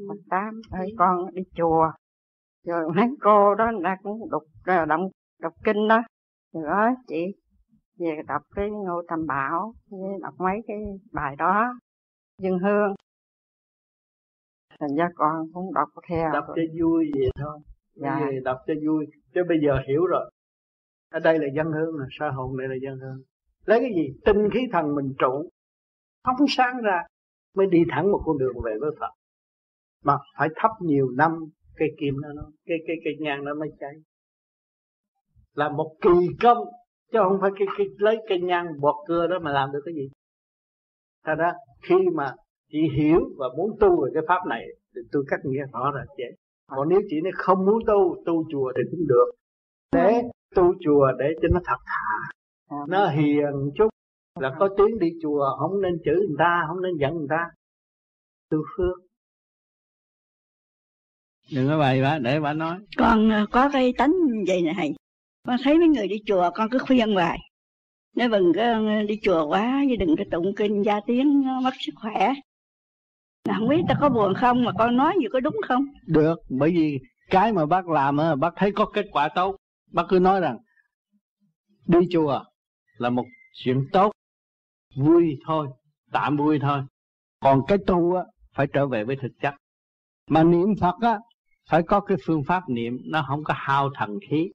Phật 0.08 0.18
tám 0.30 0.60
ơi 0.70 0.94
con 0.98 1.34
đi 1.34 1.42
chùa 1.56 1.90
rồi 2.66 2.92
mấy 2.96 3.06
cô 3.20 3.54
đó 3.54 3.70
người 3.72 3.82
ta 3.84 3.96
cũng 4.02 4.30
đọc 4.30 4.42
đọc 4.88 5.00
đọc 5.40 5.52
kinh 5.64 5.88
đó. 5.88 6.02
Rồi 6.52 6.64
đó 6.66 6.90
chị 7.06 7.24
về 8.00 8.22
đọc 8.26 8.42
cái 8.54 8.70
ngô 8.70 9.02
tam 9.08 9.26
bảo 9.26 9.74
với 9.90 10.10
đọc 10.22 10.34
mấy 10.38 10.60
cái 10.66 10.76
bài 11.12 11.36
đó 11.38 11.74
dân 12.38 12.58
hương. 12.58 12.94
Thành 14.80 14.96
ra 14.98 15.08
con 15.14 15.46
cũng 15.52 15.74
đọc 15.74 15.88
theo. 16.08 16.32
Đọc 16.32 16.44
cho 16.46 16.62
vui 16.80 17.10
vậy 17.14 17.30
thôi. 17.40 17.58
Dạ. 17.94 18.20
về 18.20 18.40
đọc 18.44 18.58
cho 18.66 18.74
vui. 18.86 19.06
Chứ 19.34 19.40
bây 19.48 19.58
giờ 19.66 19.78
hiểu 19.88 20.06
rồi. 20.06 20.30
Ở 21.10 21.20
đây 21.20 21.38
là 21.38 21.46
dân 21.54 21.66
hương 21.72 21.96
là 21.96 22.06
sa 22.10 22.30
hồn 22.30 22.58
đây 22.58 22.68
là 22.68 22.74
dân 22.82 22.98
hương. 22.98 23.22
Lấy 23.64 23.80
cái 23.80 23.90
gì? 23.96 24.14
Tinh 24.24 24.50
khí 24.52 24.60
thần 24.72 24.94
mình 24.94 25.14
trụ. 25.18 25.50
Phóng 26.24 26.46
sáng 26.48 26.76
ra 26.82 27.02
mới 27.54 27.66
đi 27.66 27.84
thẳng 27.90 28.12
một 28.12 28.22
con 28.24 28.38
đường 28.38 28.56
về 28.64 28.72
với 28.80 28.90
Phật. 29.00 29.10
Mà 30.04 30.18
phải 30.38 30.48
thắp 30.56 30.70
nhiều 30.80 31.10
năm 31.10 31.32
cây 31.76 31.88
kim 31.98 32.14
nó 32.20 32.42
cái 32.66 32.78
cái 32.86 32.96
cây 33.04 33.14
nhang 33.20 33.44
nó 33.44 33.54
mới 33.54 33.68
cháy. 33.80 33.94
Là 35.54 35.68
một 35.68 35.96
kỳ 36.02 36.28
công 36.42 36.58
chứ 37.12 37.18
không 37.22 37.38
phải 37.40 37.50
cái, 37.58 37.68
cái 37.78 37.86
lấy 37.98 38.16
cây 38.28 38.40
nhang 38.40 38.80
bọt 38.80 38.94
cưa 39.06 39.26
đó 39.26 39.38
mà 39.42 39.52
làm 39.52 39.72
được 39.72 39.80
cái 39.84 39.94
gì. 39.94 40.08
Thật 41.26 41.34
ra 41.38 41.52
khi 41.82 41.94
mà 42.14 42.34
chị 42.72 42.78
hiểu 42.96 43.20
và 43.38 43.46
muốn 43.56 43.70
tu 43.80 44.04
về 44.04 44.10
cái 44.14 44.22
pháp 44.28 44.46
này 44.48 44.64
thì 44.94 45.00
tôi 45.12 45.24
cắt 45.28 45.36
nghĩa 45.44 45.64
rõ 45.72 45.90
là 45.90 46.04
vậy. 46.18 46.32
Còn 46.66 46.88
nếu 46.88 47.00
chị 47.08 47.20
nói 47.20 47.32
không 47.36 47.66
muốn 47.66 47.78
tu 47.86 48.16
tu 48.26 48.44
chùa 48.52 48.72
thì 48.76 48.82
cũng 48.90 49.06
được. 49.08 49.26
Để 49.92 50.22
tu 50.54 50.74
chùa 50.80 51.12
để 51.18 51.26
cho 51.42 51.48
nó 51.52 51.60
thật 51.64 51.78
thà. 51.86 52.32
Nó 52.88 53.08
hiền 53.08 53.70
chút. 53.74 53.88
Là 54.40 54.56
có 54.58 54.68
tiếng 54.76 54.98
đi 54.98 55.08
chùa 55.22 55.56
không 55.58 55.80
nên 55.80 55.92
chửi 56.04 56.14
người 56.14 56.36
ta 56.38 56.64
không 56.68 56.82
nên 56.82 56.92
giận 57.00 57.14
người 57.14 57.28
ta. 57.30 57.44
Tu 58.50 58.58
phước. 58.76 58.98
Đừng 61.54 61.68
có 61.68 61.78
bày 61.78 62.02
bà 62.02 62.18
để 62.18 62.40
bà 62.40 62.52
nói. 62.52 62.78
Con 62.98 63.30
ờ, 63.30 63.46
có 63.52 63.70
cái 63.72 63.94
tánh 63.98 64.12
vậy 64.46 64.62
này 64.62 64.94
con 65.42 65.56
thấy 65.64 65.78
mấy 65.78 65.88
người 65.88 66.08
đi 66.08 66.16
chùa, 66.26 66.50
con 66.54 66.68
cứ 66.70 66.78
khuyên 66.78 67.14
hoài. 67.14 67.38
Nếu 68.14 68.28
đừng 68.28 68.52
có 68.54 68.80
đi 69.08 69.20
chùa 69.22 69.46
quá, 69.46 69.82
chứ 69.88 69.96
đừng 69.96 70.16
có 70.16 70.24
tụng 70.30 70.54
kinh 70.56 70.82
gia 70.84 71.00
tiếng 71.06 71.44
mất 71.62 71.70
sức 71.80 71.92
khỏe. 72.02 72.32
Là 73.44 73.54
không 73.58 73.68
biết 73.68 73.82
ta 73.88 73.94
có 74.00 74.08
buồn 74.08 74.34
không, 74.34 74.64
mà 74.64 74.72
con 74.78 74.96
nói 74.96 75.14
gì 75.20 75.26
có 75.32 75.40
đúng 75.40 75.56
không? 75.68 75.84
Được, 76.06 76.38
bởi 76.48 76.70
vì 76.70 76.98
cái 77.30 77.52
mà 77.52 77.66
bác 77.66 77.88
làm 77.88 78.16
á, 78.16 78.34
bác 78.34 78.54
thấy 78.56 78.72
có 78.72 78.86
kết 78.94 79.06
quả 79.12 79.28
tốt. 79.34 79.56
Bác 79.92 80.02
cứ 80.08 80.18
nói 80.18 80.40
rằng, 80.40 80.58
đi 81.86 81.98
chùa 82.10 82.44
là 82.98 83.10
một 83.10 83.24
chuyện 83.52 83.86
tốt. 83.92 84.12
Vui 84.96 85.38
thôi, 85.46 85.68
tạm 86.12 86.36
vui 86.36 86.58
thôi. 86.62 86.82
Còn 87.40 87.62
cái 87.68 87.78
tu 87.86 88.14
á, 88.14 88.22
phải 88.54 88.66
trở 88.72 88.86
về 88.86 89.04
với 89.04 89.16
thực 89.16 89.32
chất. 89.42 89.54
Mà 90.28 90.44
niệm 90.44 90.68
phật 90.80 90.94
á, 91.00 91.18
phải 91.68 91.82
có 91.82 92.00
cái 92.00 92.16
phương 92.26 92.44
pháp 92.44 92.62
niệm, 92.68 92.98
nó 93.04 93.24
không 93.28 93.44
có 93.44 93.54
hao 93.56 93.90
thần 93.94 94.18
khí. 94.30 94.50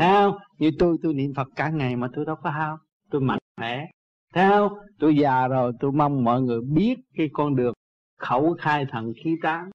Thấy 0.00 0.32
Như 0.58 0.70
tôi 0.78 0.96
tôi 1.02 1.14
niệm 1.14 1.34
Phật 1.34 1.48
cả 1.56 1.70
ngày 1.70 1.96
mà 1.96 2.08
tôi 2.14 2.24
đâu 2.24 2.36
có 2.42 2.50
hao. 2.50 2.78
Tôi 3.10 3.20
mạnh 3.20 3.38
mẽ. 3.60 3.90
Thấy 4.34 4.50
không? 4.50 4.72
Tôi 4.98 5.16
già 5.16 5.48
rồi 5.48 5.72
tôi 5.80 5.92
mong 5.92 6.24
mọi 6.24 6.42
người 6.42 6.60
biết 6.60 6.94
cái 7.14 7.30
con 7.32 7.56
đường 7.56 7.74
khẩu 8.18 8.56
khai 8.58 8.86
thần 8.90 9.12
khí 9.24 9.36
tán. 9.42 9.70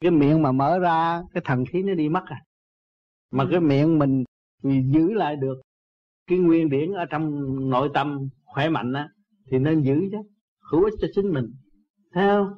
Cái 0.00 0.10
miệng 0.10 0.42
mà 0.42 0.52
mở 0.52 0.78
ra 0.78 1.22
cái 1.34 1.42
thần 1.46 1.64
khí 1.66 1.82
nó 1.82 1.94
đi 1.94 2.08
mất 2.08 2.24
à. 2.26 2.42
Mà 3.32 3.44
cái 3.50 3.60
miệng 3.60 3.98
mình, 3.98 4.24
mình 4.62 4.92
giữ 4.92 5.12
lại 5.12 5.36
được 5.36 5.60
cái 6.26 6.38
nguyên 6.38 6.70
điển 6.70 6.92
ở 6.92 7.04
trong 7.10 7.30
nội 7.70 7.90
tâm 7.94 8.28
khỏe 8.44 8.68
mạnh 8.68 8.92
á 8.92 9.08
thì 9.50 9.58
nên 9.58 9.82
giữ 9.82 10.00
chứ 10.10 10.18
hữu 10.70 10.84
ích 10.84 10.94
cho 11.00 11.08
chính 11.14 11.32
mình. 11.32 11.46
Thấy 12.12 12.28
không 12.28 12.48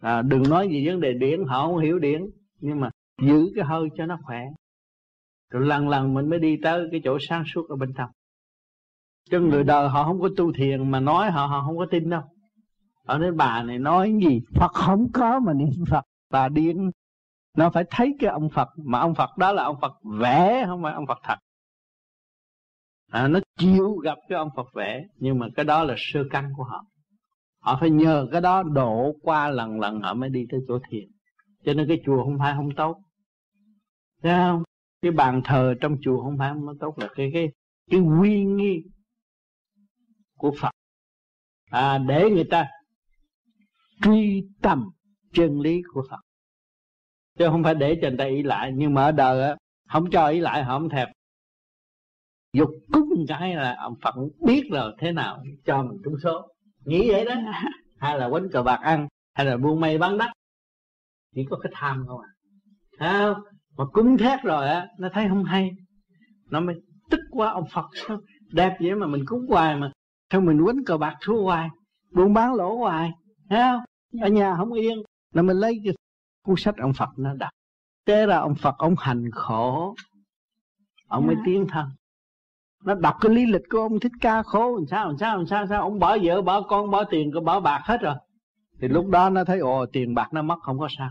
à, 0.00 0.22
đừng 0.22 0.42
nói 0.50 0.68
gì 0.68 0.86
vấn 0.88 1.00
đề 1.00 1.12
điển 1.12 1.44
họ 1.44 1.66
không 1.66 1.78
hiểu 1.78 1.98
điển 1.98 2.22
nhưng 2.60 2.80
mà 2.80 2.90
giữ 3.22 3.50
cái 3.54 3.64
hơi 3.64 3.88
cho 3.96 4.06
nó 4.06 4.18
khỏe 4.22 4.44
rồi 5.50 5.66
lần 5.66 5.88
lần 5.88 6.14
mình 6.14 6.30
mới 6.30 6.38
đi 6.38 6.56
tới 6.62 6.88
cái 6.90 7.00
chỗ 7.04 7.18
sáng 7.28 7.44
suốt 7.54 7.68
ở 7.68 7.76
bên 7.76 7.92
trong. 7.96 8.10
Chứ 9.30 9.40
người 9.40 9.64
đời 9.64 9.88
họ 9.88 10.04
không 10.04 10.20
có 10.20 10.28
tu 10.36 10.52
thiền 10.52 10.90
mà 10.90 11.00
nói 11.00 11.30
họ 11.30 11.46
họ 11.46 11.62
không 11.66 11.78
có 11.78 11.86
tin 11.90 12.10
đâu. 12.10 12.22
Ở 13.04 13.18
đây 13.18 13.32
bà 13.32 13.62
này 13.62 13.78
nói 13.78 14.12
gì? 14.26 14.40
Phật 14.54 14.72
không 14.72 15.12
có 15.12 15.40
mà 15.40 15.52
niệm 15.52 15.84
Phật. 15.90 16.04
Bà 16.30 16.48
điên. 16.48 16.90
Nó 17.56 17.70
phải 17.70 17.84
thấy 17.90 18.16
cái 18.18 18.30
ông 18.30 18.48
Phật 18.50 18.68
mà 18.84 18.98
ông 18.98 19.14
Phật 19.14 19.36
đó 19.38 19.52
là 19.52 19.64
ông 19.64 19.76
Phật 19.80 19.92
vẽ 20.20 20.64
không 20.66 20.82
phải 20.82 20.92
ông 20.92 21.06
Phật 21.06 21.18
thật. 21.22 21.36
À, 23.10 23.28
nó 23.28 23.40
chịu 23.58 23.96
gặp 23.96 24.18
cái 24.28 24.38
ông 24.38 24.48
Phật 24.56 24.66
vẽ 24.74 25.04
nhưng 25.16 25.38
mà 25.38 25.46
cái 25.56 25.64
đó 25.64 25.82
là 25.82 25.94
sơ 25.98 26.24
căn 26.30 26.52
của 26.56 26.64
họ. 26.64 26.84
Họ 27.60 27.76
phải 27.80 27.90
nhờ 27.90 28.26
cái 28.32 28.40
đó 28.40 28.62
đổ 28.62 29.12
qua 29.22 29.48
lần 29.48 29.80
lần 29.80 30.00
họ 30.00 30.14
mới 30.14 30.30
đi 30.30 30.46
tới 30.50 30.60
chỗ 30.68 30.78
thiền. 30.90 31.04
Cho 31.64 31.72
nên 31.72 31.88
cái 31.88 32.00
chùa 32.06 32.24
không 32.24 32.38
phải 32.38 32.54
không 32.56 32.74
tốt. 32.76 32.96
Thấy 34.22 34.32
không? 34.32 34.62
Cái 35.06 35.12
bàn 35.12 35.40
thờ 35.44 35.74
trong 35.80 35.96
chùa 36.02 36.22
không 36.22 36.38
phải 36.38 36.54
nó 36.54 36.74
tốt 36.80 36.98
là 36.98 37.08
cái 37.16 37.30
cái 37.34 37.48
cái 37.90 38.00
uy 38.20 38.44
nghi 38.44 38.82
của 40.38 40.54
Phật. 40.60 40.70
À, 41.70 41.98
để 41.98 42.30
người 42.30 42.46
ta 42.50 42.66
truy 44.02 44.44
tầm 44.62 44.90
chân 45.32 45.60
lý 45.60 45.82
của 45.92 46.02
Phật. 46.10 46.20
Chứ 47.38 47.46
không 47.50 47.62
phải 47.62 47.74
để 47.74 47.98
cho 48.02 48.08
người 48.08 48.18
ta 48.18 48.24
ý 48.24 48.42
lại 48.42 48.72
nhưng 48.74 48.94
mà 48.94 49.04
ở 49.04 49.12
đời 49.12 49.42
á 49.42 49.56
không 49.88 50.10
cho 50.10 50.28
ý 50.28 50.40
lại 50.40 50.64
họ 50.64 50.78
không 50.78 50.88
thèm. 50.88 51.08
Dục 52.52 52.70
cúng 52.92 53.24
cái 53.28 53.54
là 53.54 53.76
ông 53.78 53.94
Phật 54.02 54.14
biết 54.46 54.68
rồi 54.72 54.94
thế 54.98 55.12
nào 55.12 55.42
cho 55.64 55.82
mình 55.82 55.98
trúng 56.04 56.14
số. 56.22 56.48
Nghĩ 56.84 57.10
vậy 57.10 57.24
đó. 57.24 57.34
Hay 57.98 58.18
là 58.18 58.28
quánh 58.30 58.48
cờ 58.52 58.62
bạc 58.62 58.80
ăn 58.82 59.08
hay 59.34 59.46
là 59.46 59.56
buôn 59.56 59.80
mây 59.80 59.98
bán 59.98 60.18
đất. 60.18 60.30
Chỉ 61.34 61.44
có 61.50 61.58
cái 61.62 61.72
tham 61.74 62.04
không 62.08 62.20
à. 62.20 62.30
Không? 62.98 63.55
Mà 63.76 63.84
cúng 63.92 64.18
thét 64.18 64.42
rồi 64.42 64.68
á 64.68 64.86
nó 64.98 65.08
thấy 65.12 65.28
không 65.28 65.44
hay. 65.44 65.70
Nó 66.50 66.60
mới 66.60 66.74
tức 67.10 67.20
quá 67.30 67.50
ông 67.50 67.64
Phật 67.72 67.86
sao 68.06 68.18
đẹp 68.52 68.76
vậy 68.80 68.94
mà 68.94 69.06
mình 69.06 69.24
cúng 69.26 69.46
hoài 69.48 69.76
mà. 69.76 69.90
Sao 70.32 70.40
mình 70.40 70.64
quánh 70.64 70.84
cờ 70.86 70.96
bạc 70.96 71.14
thua 71.24 71.42
hoài? 71.42 71.68
Buôn 72.12 72.34
bán 72.34 72.54
lỗ 72.54 72.76
hoài 72.76 73.10
thấy 73.50 73.60
không? 73.60 73.80
Ở 74.22 74.28
nhà 74.28 74.56
không 74.56 74.72
yên. 74.72 75.02
Là 75.34 75.42
mình 75.42 75.56
lấy 75.56 75.80
cái 75.84 75.94
cuốn 76.46 76.56
sách 76.58 76.76
ông 76.76 76.92
Phật 76.92 77.08
nó 77.16 77.34
đọc. 77.34 77.50
Thế 78.06 78.26
là 78.26 78.38
ông 78.38 78.54
Phật 78.54 78.74
ông 78.78 78.94
hành 78.98 79.30
khổ. 79.32 79.94
Ông 81.08 81.26
mới 81.26 81.36
dạ. 81.36 81.42
tiến 81.46 81.66
thân. 81.68 81.86
Nó 82.84 82.94
đọc 82.94 83.16
cái 83.20 83.34
lý 83.34 83.46
lịch 83.46 83.62
của 83.70 83.78
ông 83.78 84.00
thích 84.00 84.12
ca 84.20 84.42
khổ. 84.42 84.76
Làm 84.76 84.86
sao 84.86 85.06
làm 85.06 85.16
sao 85.16 85.36
làm 85.36 85.46
sao 85.46 85.66
sao? 85.66 85.82
Ông 85.82 85.98
bỏ 85.98 86.18
vợ 86.22 86.42
bỏ 86.42 86.62
con 86.62 86.90
bỏ 86.90 87.04
tiền 87.04 87.30
bỏ 87.44 87.60
bạc 87.60 87.80
hết 87.84 88.00
rồi. 88.00 88.14
Thì 88.80 88.88
lúc 88.88 89.06
đó 89.08 89.30
nó 89.30 89.44
thấy 89.44 89.58
ồ 89.58 89.86
tiền 89.86 90.14
bạc 90.14 90.28
nó 90.32 90.42
mất 90.42 90.58
không 90.62 90.78
có 90.78 90.88
sao. 90.98 91.10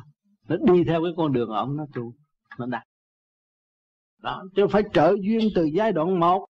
Nó 0.49 0.73
đi 0.73 0.83
theo 0.83 1.03
cái 1.03 1.11
con 1.17 1.33
đường 1.33 1.49
ông 1.49 1.77
nó 1.77 1.85
tu 1.93 2.13
nó 2.59 2.65
đạt 2.65 2.83
đó, 4.25 4.43
chứ 4.55 4.67
phải 4.67 4.83
trợ 4.93 5.15
duyên 5.21 5.49
từ 5.55 5.63
giai 5.63 5.91
đoạn 5.91 6.19
một. 6.19 6.45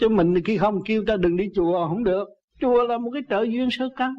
Chứ 0.00 0.08
mình 0.08 0.34
khi 0.44 0.58
không 0.58 0.80
kêu 0.84 1.04
ta 1.06 1.16
đừng 1.16 1.36
đi 1.36 1.50
chùa, 1.54 1.88
không 1.88 2.04
được. 2.04 2.28
Chùa 2.60 2.82
là 2.82 2.98
một 2.98 3.10
cái 3.12 3.22
trợ 3.28 3.42
duyên 3.42 3.68
sơ 3.70 3.88
căn. 3.96 4.14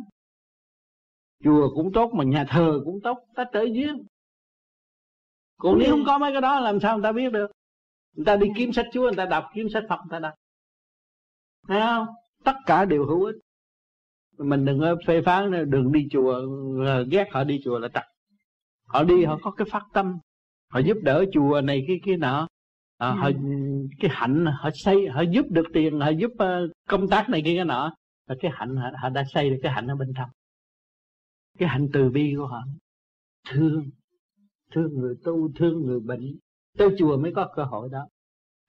Chùa 1.43 1.69
cũng 1.75 1.91
tốt 1.93 2.11
mà 2.13 2.23
nhà 2.23 2.45
thờ 2.49 2.81
cũng 2.85 2.99
tốt, 3.03 3.17
ta 3.35 3.45
trợ 3.53 3.61
duyên. 3.61 4.03
Còn 5.57 5.79
nếu 5.79 5.91
không 5.91 6.03
có 6.05 6.17
mấy 6.17 6.31
cái 6.31 6.41
đó, 6.41 6.59
làm 6.59 6.79
sao 6.79 6.97
người 6.97 7.03
ta 7.03 7.11
biết 7.11 7.31
được? 7.31 7.51
Người 8.15 8.25
ta 8.25 8.35
đi 8.35 8.47
kiếm 8.55 8.73
sách 8.73 8.85
chúa, 8.93 9.01
người 9.01 9.15
ta 9.17 9.25
đọc 9.25 9.45
kiếm 9.53 9.67
sách 9.73 9.83
phật, 9.89 9.95
người 9.95 10.11
ta 10.11 10.19
đọc. 10.19 10.33
Thấy 11.67 11.81
không? 11.81 12.07
Tất 12.43 12.55
cả 12.65 12.85
đều 12.85 13.05
hữu 13.05 13.23
ích. 13.23 13.35
Mình 14.37 14.65
đừng 14.65 14.79
có 14.79 14.95
phê 15.07 15.21
phán 15.25 15.69
đừng 15.69 15.91
đi 15.91 16.07
chùa 16.11 16.33
ờ, 16.85 17.03
ghét 17.11 17.27
họ 17.31 17.43
đi 17.43 17.61
chùa 17.63 17.79
là 17.79 17.87
trật 17.93 18.03
họ 18.87 19.03
đi, 19.03 19.25
họ 19.25 19.39
có 19.41 19.51
cái 19.51 19.67
phát 19.71 19.83
tâm 19.93 20.17
họ 20.69 20.79
giúp 20.79 20.97
đỡ 21.01 21.25
chùa 21.33 21.61
này 21.61 21.83
cái 21.87 21.99
kia 22.03 22.17
nọ. 22.17 22.47
À, 22.97 23.11
họ 23.11 23.29
cái 23.99 24.11
hạnh 24.13 24.45
họ 24.45 24.69
xây 24.73 25.07
họ 25.07 25.21
giúp 25.21 25.45
được 25.49 25.65
tiền 25.73 25.99
họ 25.99 26.09
giúp 26.09 26.31
uh, 26.33 26.71
công 26.87 27.07
tác 27.07 27.29
này 27.29 27.41
kia 27.45 27.55
cái 27.55 27.65
nọ. 27.65 27.93
Là 28.27 28.35
cái 28.39 28.51
hạnh 28.53 28.75
họ, 28.75 28.89
họ 29.01 29.09
đã 29.09 29.23
xây 29.33 29.49
được 29.49 29.57
cái 29.63 29.71
hạnh 29.71 29.87
ở 29.87 29.95
bên 29.95 30.13
trong. 30.17 30.29
Cái 31.57 31.69
hạnh 31.69 31.87
từ 31.93 32.09
bi 32.09 32.33
của 32.37 32.47
họ. 32.47 32.63
Thương 33.49 33.89
thương 34.71 34.93
người 34.93 35.15
tu 35.23 35.49
thương 35.55 35.81
người 35.81 35.99
bệnh. 35.99 36.37
Tới 36.77 36.89
chùa 36.99 37.17
mới 37.17 37.33
có 37.35 37.47
cơ 37.55 37.63
hội 37.63 37.89
đó. 37.91 38.07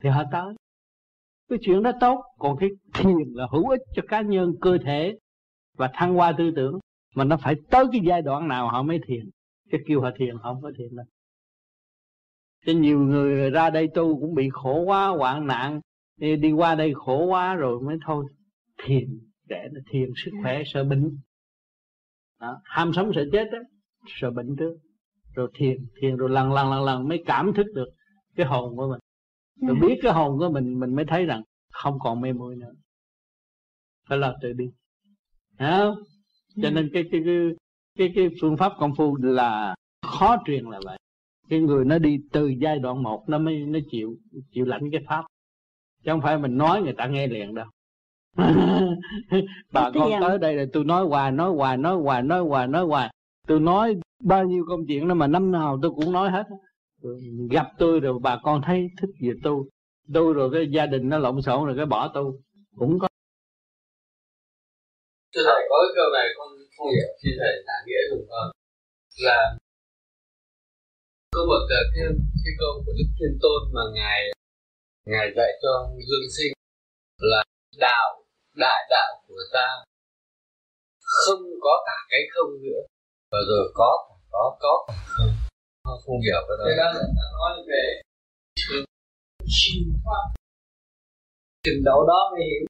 Thì 0.03 0.09
họ 0.09 0.23
tới. 0.33 0.55
Cái 1.49 1.59
chuyện 1.63 1.83
đó 1.83 1.93
tốt. 2.01 2.25
Còn 2.39 2.57
cái 2.59 2.69
thiền 2.95 3.33
là 3.35 3.47
hữu 3.53 3.69
ích 3.69 3.81
cho 3.95 4.03
cá 4.09 4.21
nhân 4.21 4.53
cơ 4.61 4.79
thể 4.85 5.19
và 5.77 5.91
thăng 5.95 6.15
hoa 6.15 6.33
tư 6.39 6.51
tưởng. 6.57 6.79
Mà 7.15 7.25
nó 7.25 7.37
phải 7.37 7.55
tới 7.71 7.85
cái 7.93 8.01
giai 8.05 8.23
đoạn 8.23 8.49
nào 8.49 8.69
họ 8.69 8.83
mới 8.83 8.99
thiền. 9.07 9.31
Cái 9.71 9.81
kêu 9.87 10.01
họ 10.01 10.11
thiền 10.17 10.37
họ 10.37 10.55
không 10.55 10.63
có 10.63 10.73
thiền 10.79 10.97
đâu 10.97 11.07
cho 12.67 12.73
nhiều 12.73 12.99
người 12.99 13.51
ra 13.51 13.71
đây 13.71 13.89
tu 13.95 14.21
cũng 14.21 14.35
bị 14.35 14.49
khổ 14.53 14.81
quá 14.81 15.07
hoạn 15.09 15.47
nạn. 15.47 15.81
Đi, 16.17 16.37
đi 16.37 16.53
qua 16.53 16.75
đây 16.75 16.95
khổ 16.95 17.27
quá 17.27 17.55
rồi 17.55 17.81
mới 17.81 17.97
thôi. 18.07 18.27
Thiền 18.85 19.19
để 19.49 19.69
nó 19.73 19.81
thiền 19.91 20.09
sức 20.25 20.31
khỏe 20.43 20.63
sợ 20.67 20.85
bệnh. 20.85 21.19
Đó. 22.41 22.61
ham 22.65 22.93
sống 22.95 23.11
sợ 23.15 23.25
chết 23.33 23.45
đó 23.53 23.59
sợ 24.07 24.31
bệnh 24.31 24.57
trước. 24.59 24.75
Rồi 25.35 25.51
thiền 25.55 25.77
thiền 26.01 26.17
rồi 26.17 26.31
lần 26.31 26.53
lần 26.53 26.71
lần 26.71 26.85
lần 26.85 27.09
mới 27.09 27.23
cảm 27.27 27.53
thức 27.55 27.67
được 27.75 27.89
cái 28.37 28.47
hồn 28.47 28.77
của 28.77 28.89
mình. 28.89 29.01
Rồi 29.69 29.77
dạ. 29.81 29.89
biết 29.89 29.99
cái 30.03 30.13
hồn 30.13 30.39
của 30.39 30.51
mình 30.51 30.81
mình 30.81 30.95
mới 30.95 31.05
thấy 31.05 31.27
rằng 31.27 31.43
không 31.73 31.99
còn 32.01 32.21
mê 32.21 32.33
muội 32.33 32.57
nữa. 32.57 32.73
Phải 34.09 34.19
là 34.19 34.37
tự 34.43 34.53
đi. 34.53 34.65
Thấy 35.59 35.71
không? 35.79 35.95
Cho 36.57 36.63
dạ. 36.63 36.71
nên 36.71 36.91
cái 36.93 37.05
cái 37.13 37.21
cái 37.25 37.37
cái 37.99 38.13
cái 38.15 38.29
phương 38.41 38.57
pháp 38.57 38.73
công 38.79 38.95
phu 38.97 39.17
là 39.17 39.75
khó 40.03 40.37
truyền 40.47 40.65
là 40.65 40.81
vậy 40.85 40.98
cái 41.51 41.61
người 41.61 41.85
nó 41.85 41.99
đi 41.99 42.19
từ 42.33 42.47
giai 42.47 42.79
đoạn 42.79 43.03
một 43.03 43.25
nó 43.29 43.39
mới 43.39 43.57
nó 43.57 43.79
chịu 43.91 44.17
chịu 44.53 44.65
lãnh 44.65 44.91
cái 44.93 45.01
pháp. 45.09 45.25
Chứ 46.05 46.11
không 46.11 46.21
phải 46.21 46.39
mình 46.39 46.59
nói 46.59 46.83
người 46.83 46.95
ta 46.99 47.07
nghe 47.07 47.27
liền 47.27 47.55
đâu. 47.55 47.67
Bà 49.73 49.91
con 49.95 50.11
tới 50.21 50.39
đây 50.39 50.55
là 50.55 50.65
tôi 50.73 50.85
nói 50.85 51.07
hoài 51.07 51.33
nói 51.33 51.51
hoài 51.51 51.77
nói 51.77 51.97
hoài 51.97 52.23
nói 52.23 52.41
hoài 52.41 52.67
nói 52.67 52.85
hoài. 52.85 53.15
Tôi 53.47 53.61
nói 53.61 53.97
bao 54.23 54.45
nhiêu 54.45 54.65
công 54.69 54.81
chuyện 54.89 55.09
đó 55.09 55.15
mà 55.15 55.27
năm 55.27 55.53
nào 55.53 55.79
tôi 55.83 55.91
cũng 55.97 56.13
nói 56.13 56.31
hết. 56.31 56.47
Gặp 57.51 57.67
tôi 57.79 58.01
rồi 58.01 58.19
bà 58.23 58.41
con 58.43 58.63
thấy 58.67 58.89
thích 59.01 59.11
gì 59.21 59.31
tu 59.43 59.67
tu 60.15 60.33
rồi 60.33 60.51
cái 60.53 60.67
gia 60.71 60.87
đình 60.87 61.09
nó 61.09 61.19
lộn 61.19 61.43
xộn 61.43 61.67
rồi 61.67 61.77
cái 61.77 61.87
bỏ 61.87 62.09
tu 62.15 62.41
cũng 62.77 62.99
có. 62.99 63.09
Thưa 65.35 65.43
thầy 65.45 65.67
có 65.69 65.77
cái 65.83 65.93
câu 65.97 66.07
này 66.13 66.27
con 66.39 66.49
không 66.77 66.89
hiểu 66.89 67.09
xin 67.23 67.33
thầy 67.41 67.65
giải 67.67 67.81
nghĩa 67.87 68.03
dùm 68.11 68.27
con 68.29 68.51
là 69.25 69.59
có 71.39 71.45
một 71.53 71.65
ờ, 71.79 71.83
cái, 71.95 72.05
cái 72.45 72.53
câu 72.61 72.73
của 72.85 72.93
đức 72.99 73.09
thiên 73.19 73.33
tôn 73.43 73.61
mà 73.75 73.83
ngài 73.99 74.21
ngài 75.11 75.27
dạy 75.37 75.51
cho 75.63 75.73
dương 76.07 76.29
sinh 76.37 76.53
là 77.33 77.43
đạo 77.87 78.09
đại 78.65 78.81
đạo 78.91 79.11
của 79.29 79.43
ta 79.53 79.69
không 81.23 81.43
có 81.65 81.75
cả 81.87 81.97
cái 82.11 82.23
không 82.35 82.51
nữa. 82.65 82.83
Và 83.33 83.39
rồi 83.51 83.65
có 83.75 83.91
cả 84.09 84.15
có 84.33 84.45
có 84.63 84.75
cả 84.89 84.95
không. 85.15 85.33
Không, 85.85 85.99
không 86.05 86.21
hiểu 86.27 86.41
cái 86.49 86.57
đó. 86.59 86.65
Thế 86.67 86.75
đó 86.81 86.87
là 86.97 87.27
nói 87.39 87.53
về 87.71 87.85
siêu 89.57 89.83
pháp 90.05 90.25
trình 91.65 91.81
độ 91.89 91.99
đó 92.11 92.21
mới 92.33 92.43
hiểu. 92.49 92.65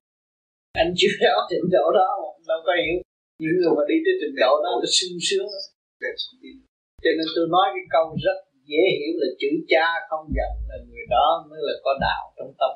Anh 0.82 0.90
chưa 0.98 1.14
có 1.36 1.40
trình 1.50 1.68
độ 1.76 1.86
đó 1.98 2.08
đâu 2.48 2.60
có 2.66 2.72
hiểu. 2.80 2.96
Những 3.42 3.56
người 3.60 3.72
mà 3.78 3.84
đi 3.90 3.96
tới 4.04 4.14
trình 4.20 4.36
độ 4.42 4.52
đó 4.64 4.70
là 4.80 4.88
sung 4.96 5.16
sướng. 5.28 5.48
Cho 7.02 7.10
nên 7.16 7.26
tôi 7.36 7.46
nói 7.54 7.66
cái 7.74 7.86
câu 7.94 8.04
rất 8.26 8.38
dễ 8.70 8.82
hiểu 8.98 9.12
là 9.20 9.28
chữ 9.40 9.50
cha 9.72 9.86
không 10.08 10.24
giận 10.36 10.52
là 10.68 10.76
người 10.88 11.06
đó 11.14 11.26
mới 11.48 11.60
là 11.66 11.74
có 11.84 11.92
đạo 12.06 12.22
trong 12.36 12.52
tâm. 12.60 12.72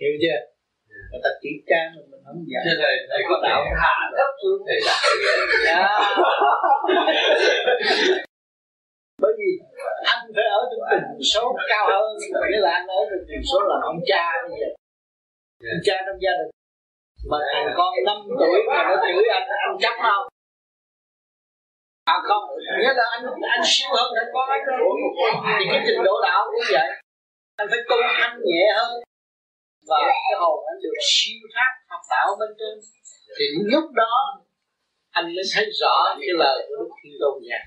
Hiểu 0.00 0.14
chưa? 0.22 0.38
Người 1.10 1.20
ta 1.24 1.30
chỉ 1.42 1.50
cha 1.70 1.80
mà 1.94 2.02
mình 2.10 2.22
không 2.26 2.42
giận. 2.50 2.62
Cho 2.66 2.74
thầy 2.82 2.94
thầy 3.10 3.20
có 3.28 3.36
đạo 3.46 3.60
hạ 3.82 3.94
thấp 4.18 4.30
xuống. 4.42 4.60
thầy 4.68 4.78
là 4.88 4.96
dạ. 5.66 5.80
bởi 9.22 9.32
vì 9.38 9.50
anh 10.14 10.22
phải 10.34 10.46
ở 10.58 10.60
trong 10.70 10.84
tình 10.90 11.06
số 11.32 11.44
cao 11.72 11.84
hơn 11.92 12.10
nghĩa 12.50 12.62
là 12.66 12.70
anh 12.78 12.86
ở 12.98 13.00
trong 13.10 13.24
tình 13.28 13.44
số 13.50 13.58
là 13.70 13.76
ông 13.90 14.00
cha 14.10 14.24
bây 14.48 14.56
giờ. 14.60 14.68
Ông 15.76 15.82
cha 15.86 15.96
trong 16.06 16.18
gia 16.24 16.32
đình. 16.40 16.50
Mà 17.30 17.38
thằng 17.52 17.68
con 17.76 17.90
5 18.06 18.16
tuổi 18.40 18.58
mà 18.68 18.78
nó 18.88 18.94
chửi 19.04 19.24
anh 19.38 19.48
anh 19.66 19.76
chấp 19.82 19.96
không 20.02 20.33
à 22.04 22.16
không 22.28 22.44
nghĩa 22.78 22.92
là 22.98 23.04
anh 23.14 23.24
anh 23.54 23.64
siêu 23.64 23.90
hơn 23.96 24.08
thằng 24.16 24.30
con 24.34 24.46
anh 24.54 24.62
thì 25.58 25.64
cái 25.70 25.80
trình 25.86 26.00
độ 26.04 26.14
đạo 26.22 26.40
cũng 26.50 26.64
vậy. 26.72 26.88
Anh 27.56 27.68
phải 27.70 27.78
tu 27.88 27.96
thanh 28.18 28.36
nhẹ 28.44 28.64
hơn. 28.76 28.92
Và 29.88 29.98
cái 30.06 30.34
hồn 30.40 30.58
anh 30.70 30.78
được 30.82 30.98
siêu 31.12 31.40
thoát 31.54 31.70
học 31.90 32.00
đạo 32.10 32.26
bên 32.40 32.50
trên. 32.58 32.74
Thì 33.36 33.44
lúc 33.72 33.84
đó 33.92 34.14
anh 35.10 35.24
mới 35.24 35.44
thấy 35.54 35.64
rõ 35.80 35.94
cái 36.20 36.32
lời 36.42 36.66
của 36.68 36.74
đức 36.80 36.90
thiên 37.02 37.12
tôn 37.20 37.34
nhà 37.42 37.60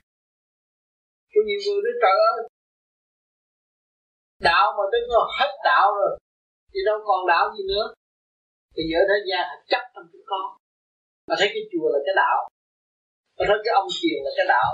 có 1.38 1.42
nhiều 1.48 1.62
người 1.66 1.82
nói 1.86 1.96
trời 2.04 2.16
ơi 2.32 2.40
đạo 4.50 4.68
mà 4.78 4.84
tới 4.92 5.02
nó 5.10 5.20
hết 5.40 5.52
đạo 5.70 5.88
rồi 6.00 6.12
thì 6.72 6.80
đâu 6.86 6.98
còn 7.08 7.28
đạo 7.28 7.46
gì 7.56 7.64
nữa? 7.74 7.86
Thì 8.74 8.82
giờ 8.92 9.00
thế 9.10 9.18
gian 9.30 9.46
chấp 9.72 9.84
trong 9.94 10.08
cái 10.14 10.22
con. 10.32 10.46
Mà 11.28 11.36
thấy 11.40 11.50
cái 11.54 11.64
chùa 11.72 11.88
là 11.94 12.00
cái 12.06 12.16
đạo 12.24 12.38
mà 13.38 13.44
thấy 13.48 13.58
cái 13.64 13.74
ông 13.82 13.90
thiền 13.98 14.18
là 14.26 14.32
cái 14.38 14.46
đạo. 14.54 14.70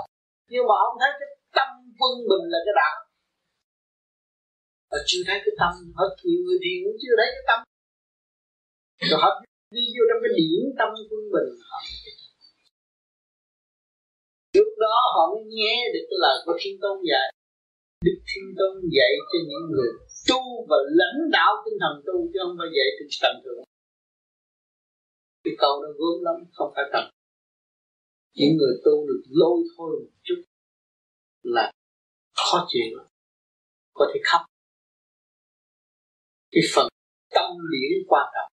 Nhưng 0.52 0.64
mà 0.68 0.74
ông 0.86 0.94
thấy 1.00 1.10
cái 1.20 1.28
tâm 1.56 1.68
quân 1.98 2.14
bình 2.30 2.44
là 2.52 2.60
cái 2.66 2.74
đạo. 2.80 2.96
Và 4.90 4.98
chưa 5.08 5.22
thấy 5.28 5.38
cái 5.44 5.54
tâm, 5.60 5.72
hết 5.98 6.10
nhiều 6.24 6.40
người 6.44 6.58
thiền 6.64 6.78
cũng 6.84 6.98
chưa 7.02 7.14
thấy 7.18 7.28
cái 7.34 7.44
tâm. 7.50 7.58
Rồi 9.10 9.18
họ 9.22 9.30
đi 9.76 9.84
vô 9.94 10.02
trong 10.08 10.20
cái 10.24 10.32
điển 10.38 10.60
tâm 10.78 10.88
quân 11.10 11.22
bình. 11.34 11.50
Họ 11.68 11.78
lúc 14.56 14.70
đó 14.84 14.96
họ 15.14 15.22
mới 15.32 15.42
nghe 15.56 15.76
được 15.94 16.04
cái 16.10 16.18
lời 16.24 16.36
của 16.44 16.56
thiên 16.60 16.74
tôn 16.82 16.96
dạy. 17.10 17.28
Đức 18.06 18.18
thiên 18.28 18.46
tôn 18.58 18.72
dạy 18.96 19.12
cho 19.30 19.38
những 19.48 19.66
người 19.72 19.90
tu 20.28 20.40
và 20.68 20.78
lãnh 21.00 21.20
đạo 21.36 21.52
tinh 21.64 21.78
thần 21.82 21.94
tu 22.06 22.16
chứ 22.30 22.38
không 22.42 22.56
phải 22.58 22.70
dạy 22.76 22.88
trên 22.96 23.08
tầm 23.22 23.34
thường 23.44 23.64
cái 25.44 25.54
câu 25.58 25.74
nó 25.82 25.88
gớm 25.98 26.16
lắm, 26.26 26.36
không 26.56 26.72
phải 26.74 26.84
cần 26.92 27.04
những 28.34 28.56
người 28.56 28.74
tu 28.84 29.06
được 29.08 29.22
lôi 29.28 29.58
thôi 29.76 29.90
một 30.04 30.12
chút 30.22 30.42
là 31.42 31.72
khó 32.34 32.66
chịu 32.68 32.98
có 33.94 34.10
thể 34.14 34.20
khóc. 34.24 34.40
Cái 36.50 36.62
phần 36.74 36.88
tâm 37.34 37.50
điển 37.72 37.92
quan 38.08 38.26
trọng. 38.34 38.50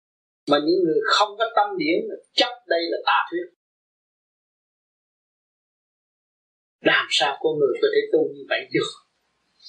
Mà 0.51 0.57
những 0.65 0.79
người 0.83 0.99
không 1.05 1.37
có 1.39 1.45
tâm 1.55 1.77
điển 1.77 1.99
chắc 2.33 2.51
đây 2.67 2.81
là 2.91 2.97
tà 3.05 3.19
thuyết. 3.29 3.47
Làm 6.79 7.05
sao 7.09 7.37
con 7.41 7.59
người 7.59 7.73
có 7.81 7.87
thể 7.93 8.01
tu 8.13 8.19
như 8.33 8.43
vậy 8.49 8.59
được? 8.73 8.91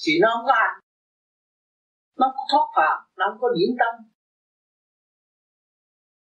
Thì 0.04 0.12
nó 0.22 0.28
không 0.34 0.46
có 0.46 0.52
hành. 0.62 0.80
Nó 2.18 2.26
không 2.26 2.36
có 2.36 2.44
thoát 2.52 2.66
phàm, 2.76 2.98
nó 3.16 3.24
không 3.30 3.40
có 3.40 3.48
điển 3.58 3.70
tâm. 3.80 3.94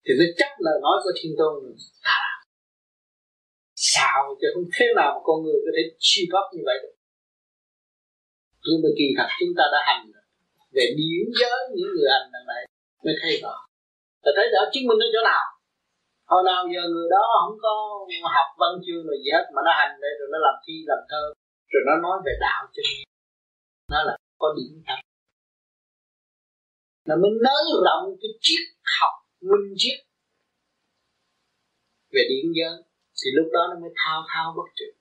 Thì 0.06 0.12
nó 0.20 0.26
chắc 0.38 0.52
là 0.60 0.72
nói 0.82 0.98
của 1.04 1.12
thiên 1.20 1.32
tôn 1.38 1.54
tà 2.04 2.43
sao 3.92 4.20
chứ? 4.40 4.48
Không 4.54 4.70
thế 4.76 4.88
nào 4.98 5.10
mà 5.16 5.22
con 5.28 5.38
người 5.44 5.60
có 5.66 5.72
thể 5.76 5.84
suy 6.10 6.24
thoát 6.32 6.46
như 6.54 6.62
vậy 6.70 6.78
được. 6.84 6.96
Nhưng 8.66 8.80
mà 8.84 8.90
kỳ 9.00 9.08
thật 9.18 9.30
chúng 9.40 9.54
ta 9.58 9.64
đã 9.74 9.80
hành 9.90 10.04
về 10.76 10.86
điển 11.00 11.26
giới 11.40 11.60
những 11.76 11.92
người 11.96 12.10
hành 12.14 12.28
lần 12.34 12.44
này 12.54 12.64
mới 13.04 13.16
thấy 13.22 13.32
rõ. 13.44 13.56
Ta 14.24 14.30
thấy 14.36 14.46
rõ 14.54 14.62
chứng 14.72 14.88
minh 14.88 15.00
nó 15.02 15.08
chỗ 15.14 15.22
nào. 15.32 15.44
Hồi 16.32 16.42
nào 16.50 16.62
giờ 16.74 16.84
người 16.94 17.10
đó 17.16 17.24
không 17.42 17.58
có 17.66 17.74
học 18.38 18.50
văn 18.62 18.74
chương 18.86 19.04
rồi 19.08 19.18
gì 19.24 19.30
hết 19.36 19.46
mà 19.56 19.62
nó 19.68 19.72
hành 19.80 19.94
đây 20.04 20.12
rồi 20.20 20.28
nó 20.34 20.38
làm 20.46 20.56
thi, 20.64 20.76
làm 20.92 21.02
thơ, 21.10 21.24
rồi 21.72 21.82
nó 21.88 21.94
nói 22.06 22.18
về 22.26 22.34
đạo 22.46 22.62
cho 22.74 22.82
nên 22.88 23.04
nó 23.94 24.00
là 24.08 24.16
có 24.42 24.48
điểm 24.58 24.74
tâm 24.88 25.00
nó 27.08 27.16
mới 27.16 27.32
nới 27.46 27.64
rộng 27.86 28.16
cái 28.22 28.32
triết 28.42 28.64
học 29.00 29.14
minh 29.42 29.74
triết 29.78 30.00
về 32.14 32.22
điện 32.30 32.52
giới 32.58 32.93
thì 33.20 33.28
lúc 33.38 33.48
đó 33.56 33.62
nó 33.70 33.76
mới 33.82 33.92
thao 34.02 34.20
thao 34.32 34.48
bất 34.58 34.68
tuyệt 34.78 34.94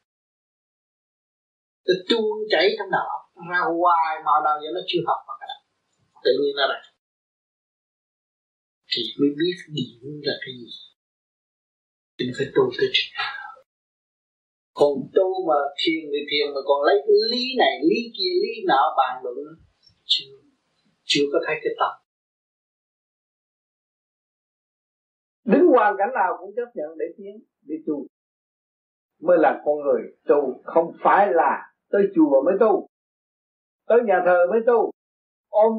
nó 1.86 1.94
tuôn 2.08 2.32
chảy 2.52 2.66
trong 2.78 2.90
đó 2.90 3.08
ra 3.50 3.60
hoài 3.80 4.12
mà 4.24 4.32
nào 4.44 4.56
giờ 4.62 4.68
nó 4.74 4.80
chưa 4.88 5.02
học 5.06 5.20
mà 5.28 5.34
cả. 5.40 5.52
Tự 6.24 6.32
nhiên 6.40 6.54
nó 6.56 6.64
ra. 6.72 6.80
Thì 8.90 9.02
mới 9.18 9.30
biết 9.40 9.56
điểm 9.76 10.20
là 10.22 10.34
cái 10.42 10.52
gì. 10.60 10.70
Thì 12.18 12.24
phải 12.38 12.46
tu 12.54 12.62
tới 12.78 12.88
trình 12.92 13.12
còn 14.78 14.92
tu 15.16 15.28
mà 15.48 15.58
thiền 15.80 16.02
thì 16.12 16.20
thiền 16.30 16.46
mà 16.54 16.60
còn 16.68 16.78
lấy 16.86 16.96
cái 17.06 17.16
lý 17.32 17.44
này, 17.58 17.74
lý 17.88 18.00
kia, 18.16 18.32
lý 18.42 18.52
nọ 18.70 18.82
bàn 18.98 19.14
luận 19.22 19.36
chưa 20.04 20.34
chưa 21.04 21.24
có 21.32 21.38
thấy 21.46 21.56
cái 21.62 21.72
tập 21.80 21.92
đứng 25.44 25.66
hoàn 25.66 25.94
cảnh 25.98 26.12
nào 26.14 26.30
cũng 26.40 26.50
chấp 26.56 26.68
nhận 26.74 26.90
để 26.98 27.06
tiến 27.16 27.34
để 27.66 27.74
tu. 27.86 28.06
Mới 29.22 29.38
là 29.38 29.62
con 29.64 29.74
người 29.84 30.02
tu, 30.28 30.62
không 30.64 30.92
phải 31.00 31.32
là 31.32 31.72
tới 31.90 32.02
chùa 32.14 32.42
mới 32.44 32.54
tu, 32.60 32.86
tới 33.88 33.98
nhà 34.04 34.22
thờ 34.24 34.46
mới 34.50 34.60
tu. 34.66 34.90
Ôm 35.48 35.72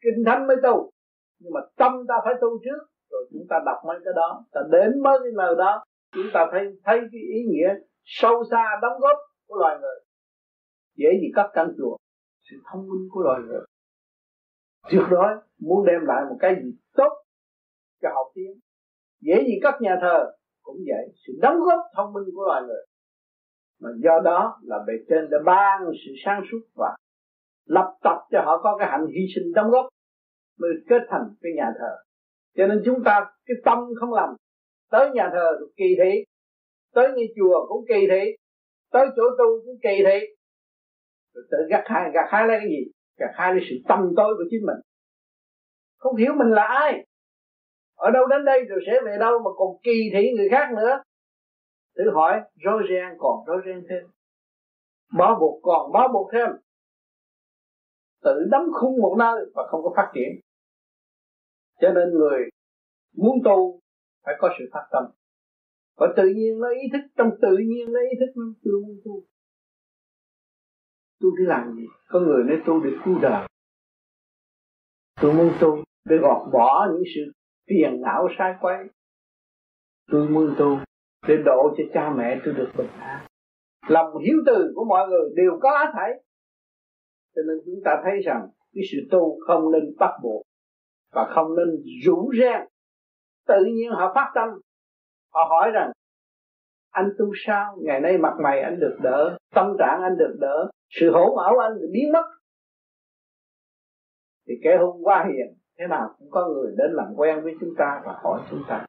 kinh 0.00 0.24
thánh 0.26 0.46
mới 0.46 0.56
tu. 0.62 0.90
Nhưng 1.38 1.52
mà 1.52 1.60
tâm 1.76 1.92
ta 2.08 2.14
phải 2.24 2.34
tu 2.40 2.48
trước, 2.64 2.86
rồi 3.10 3.28
chúng 3.32 3.46
ta 3.48 3.56
đọc 3.66 3.76
mấy 3.86 3.98
cái 4.04 4.12
đó, 4.16 4.44
ta 4.52 4.60
đến 4.70 5.02
mới 5.02 5.18
cái 5.22 5.32
lời 5.34 5.54
đó, 5.58 5.84
chúng 6.14 6.26
ta 6.34 6.48
thấy 6.52 6.62
thấy 6.84 6.98
cái 7.12 7.20
ý 7.20 7.44
nghĩa 7.48 7.74
sâu 8.04 8.44
xa 8.50 8.64
đóng 8.82 9.00
góp 9.00 9.16
của 9.48 9.56
loài 9.56 9.78
người. 9.80 10.00
Dễ 10.96 11.08
gì 11.20 11.26
cắt 11.34 11.50
căn 11.52 11.72
chùa, 11.78 11.96
sự 12.50 12.56
thông 12.72 12.80
minh 12.80 13.08
của 13.10 13.20
loài 13.20 13.40
người. 13.46 13.64
Trước 14.90 15.06
đó 15.10 15.42
muốn 15.60 15.86
đem 15.86 16.00
lại 16.06 16.24
một 16.28 16.36
cái 16.40 16.54
gì 16.62 16.70
tốt 16.96 17.24
cho 18.02 18.08
học 18.14 18.26
tiếng. 18.34 18.60
Dễ 19.20 19.42
gì 19.46 19.58
cắt 19.62 19.74
nhà 19.80 19.98
thờ 20.00 20.32
cũng 20.72 20.84
vậy. 20.86 21.14
Sự 21.26 21.32
đóng 21.42 21.56
góp 21.60 21.80
thông 21.96 22.12
minh 22.12 22.24
của 22.34 22.44
loài 22.44 22.62
người. 22.62 22.84
Mà 23.80 23.90
do 24.04 24.20
đó 24.24 24.60
là 24.62 24.78
bề 24.86 24.92
trên 25.08 25.30
đã 25.30 25.38
ban 25.46 25.80
sự 26.06 26.12
sáng 26.24 26.42
suốt 26.50 26.60
và 26.74 26.96
lập 27.66 27.94
tập 28.02 28.16
cho 28.30 28.42
họ 28.44 28.60
có 28.62 28.76
cái 28.78 28.88
hạnh 28.90 29.06
hy 29.06 29.26
sinh 29.34 29.52
đóng 29.54 29.70
góp 29.70 29.86
mới 30.58 30.70
kết 30.88 31.02
thành 31.08 31.22
cái 31.42 31.52
nhà 31.56 31.72
thờ. 31.78 31.96
Cho 32.56 32.66
nên 32.66 32.82
chúng 32.84 33.04
ta, 33.04 33.26
cái 33.46 33.56
tâm 33.64 33.78
không 34.00 34.12
lầm, 34.12 34.30
tới 34.90 35.10
nhà 35.10 35.30
thờ 35.32 35.58
kỳ 35.76 35.84
thị, 35.98 36.24
tới 36.94 37.08
như 37.16 37.22
chùa 37.36 37.66
cũng 37.68 37.84
kỳ 37.88 38.06
thị, 38.10 38.36
tới 38.92 39.06
chỗ 39.16 39.22
tu 39.38 39.44
cũng 39.64 39.76
kỳ 39.82 40.02
thị. 40.06 40.26
Rồi 41.34 41.44
tự 41.50 41.58
gặt 41.70 41.82
hai 41.86 42.10
gặt 42.14 42.26
hai 42.28 42.48
lấy 42.48 42.58
cái 42.60 42.68
gì? 42.68 42.90
Gặt 43.16 43.30
hai 43.34 43.54
lấy 43.54 43.64
sự 43.70 43.76
tâm 43.88 44.12
tối 44.16 44.34
của 44.36 44.44
chính 44.50 44.66
mình. 44.66 44.80
Không 45.98 46.16
hiểu 46.16 46.32
mình 46.34 46.50
là 46.50 46.62
ai 46.62 47.06
ở 48.06 48.10
đâu 48.10 48.26
đến 48.26 48.44
đây 48.44 48.64
rồi 48.68 48.80
sẽ 48.86 48.92
về 49.04 49.16
đâu 49.20 49.38
mà 49.44 49.50
còn 49.56 49.68
kỳ 49.82 50.10
thị 50.12 50.32
người 50.36 50.48
khác 50.50 50.68
nữa? 50.76 51.02
Tự 51.94 52.04
hỏi 52.14 52.40
rối 52.64 52.82
ren 52.88 53.16
còn 53.18 53.44
rối 53.46 53.62
ren 53.64 53.86
thêm. 53.88 54.10
Bó 55.18 55.38
buộc 55.40 55.60
còn 55.62 55.92
bó 55.92 56.08
buộc 56.08 56.30
thêm. 56.32 56.48
Tự 58.22 58.44
đóng 58.50 58.66
khung 58.72 59.00
một 59.00 59.16
nơi 59.18 59.44
và 59.54 59.62
không 59.70 59.82
có 59.82 59.92
phát 59.96 60.10
triển. 60.14 60.40
Cho 61.80 61.92
nên 61.92 62.10
người 62.10 62.48
muốn 63.16 63.38
tu 63.44 63.80
phải 64.24 64.34
có 64.38 64.48
sự 64.58 64.64
phát 64.72 64.86
tâm. 64.92 65.04
Và 65.96 66.06
tự 66.16 66.22
nhiên 66.36 66.58
nó 66.60 66.68
ý 66.68 66.88
thức, 66.92 67.08
trong 67.16 67.30
tự 67.42 67.56
nhiên 67.56 67.92
nó 67.92 68.00
ý 68.00 68.16
thức 68.20 68.32
nó 68.36 68.44
tôi 68.64 68.74
muốn 68.86 69.00
tu. 69.04 69.22
Tu 71.20 71.28
để 71.38 71.44
làm 71.46 71.74
gì? 71.76 71.86
Có 72.08 72.20
người 72.20 72.44
nói 72.44 72.62
tu 72.66 72.80
để 72.84 72.90
cứu 73.04 73.18
đời. 73.22 73.48
Tôi 75.20 75.34
muốn 75.34 75.52
tu 75.60 75.84
để 76.04 76.16
gọt 76.16 76.52
bỏ 76.52 76.88
những 76.92 77.02
sự 77.14 77.32
phiền 77.68 78.00
não 78.00 78.28
sai 78.38 78.54
quay 78.60 78.84
tôi 80.10 80.28
muốn 80.28 80.54
tu 80.58 80.78
để 81.28 81.36
độ 81.44 81.74
cho 81.76 81.84
cha 81.94 82.10
mẹ 82.16 82.40
tôi 82.44 82.54
được 82.54 82.68
bình 82.76 82.90
an. 82.98 83.26
Lòng 83.88 84.18
hiếu 84.18 84.36
từ 84.46 84.72
của 84.74 84.84
mọi 84.84 85.08
người 85.08 85.30
đều 85.36 85.58
có 85.62 85.86
thấy 85.92 86.22
cho 87.34 87.42
nên 87.46 87.56
chúng 87.64 87.80
ta 87.84 88.02
thấy 88.04 88.20
rằng 88.24 88.48
cái 88.74 88.84
sự 88.92 88.98
tu 89.10 89.38
không 89.46 89.72
nên 89.72 89.82
bắt 89.98 90.10
buộc 90.22 90.42
và 91.12 91.32
không 91.34 91.56
nên 91.56 91.68
rủ 92.04 92.32
ren, 92.40 92.60
tự 93.46 93.64
nhiên 93.64 93.90
họ 93.90 94.12
phát 94.14 94.32
tâm. 94.34 94.48
Họ 95.32 95.40
hỏi 95.50 95.70
rằng 95.74 95.92
anh 96.90 97.10
tu 97.18 97.26
sao? 97.46 97.76
Ngày 97.82 98.00
nay 98.00 98.18
mặt 98.18 98.34
mày 98.42 98.60
anh 98.60 98.80
được 98.80 98.98
đỡ 99.02 99.36
tâm 99.54 99.66
trạng 99.78 100.02
anh 100.02 100.16
được 100.18 100.36
đỡ 100.40 100.70
sự 100.88 101.12
hỗn 101.12 101.30
ảo 101.44 101.58
anh 101.58 101.72
biến 101.92 102.12
mất. 102.12 102.24
Thì 104.48 104.54
kẻ 104.64 104.76
hôm 104.80 105.02
qua 105.02 105.24
hiền 105.24 105.61
thế 105.78 105.86
nào 105.86 106.14
cũng 106.18 106.30
có 106.30 106.48
người 106.48 106.74
đến 106.78 106.92
làm 106.92 107.06
quen 107.16 107.42
với 107.42 107.54
chúng 107.60 107.74
ta 107.78 108.02
và 108.04 108.12
hỏi 108.22 108.40
chúng 108.50 108.62
ta. 108.68 108.86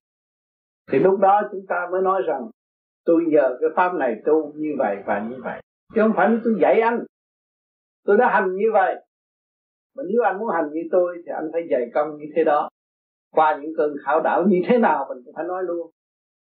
Thì 0.92 1.00
lúc 1.00 1.20
đó 1.20 1.42
chúng 1.52 1.66
ta 1.70 1.88
mới 1.92 2.02
nói 2.02 2.22
rằng, 2.28 2.50
tôi 3.06 3.26
giờ 3.34 3.58
cái 3.62 3.70
pháp 3.76 3.94
này 3.94 4.22
tu 4.26 4.54
như 4.56 4.76
vậy 4.78 4.98
và 5.06 5.28
như 5.30 5.36
vậy. 5.44 5.62
Chứ 5.96 6.02
không 6.02 6.14
phải 6.16 6.38
tôi 6.44 6.54
dạy 6.62 6.80
anh. 6.80 7.04
Tôi 8.06 8.18
đã 8.18 8.30
hành 8.30 8.56
như 8.56 8.66
vậy. 8.74 8.96
Mà 9.96 10.04
nếu 10.08 10.22
anh 10.24 10.40
muốn 10.40 10.50
hành 10.50 10.70
như 10.74 10.82
tôi 10.92 11.18
thì 11.26 11.32
anh 11.36 11.50
phải 11.54 11.62
dày 11.72 11.92
công 11.94 12.18
như 12.18 12.26
thế 12.36 12.44
đó. 12.44 12.70
Qua 13.32 13.60
những 13.62 13.72
cơn 13.78 13.94
khảo 14.06 14.22
đảo 14.22 14.44
như 14.48 14.62
thế 14.68 14.78
nào 14.78 15.06
mình 15.10 15.24
cũng 15.26 15.34
phải 15.36 15.46
nói 15.46 15.64
luôn. 15.64 15.92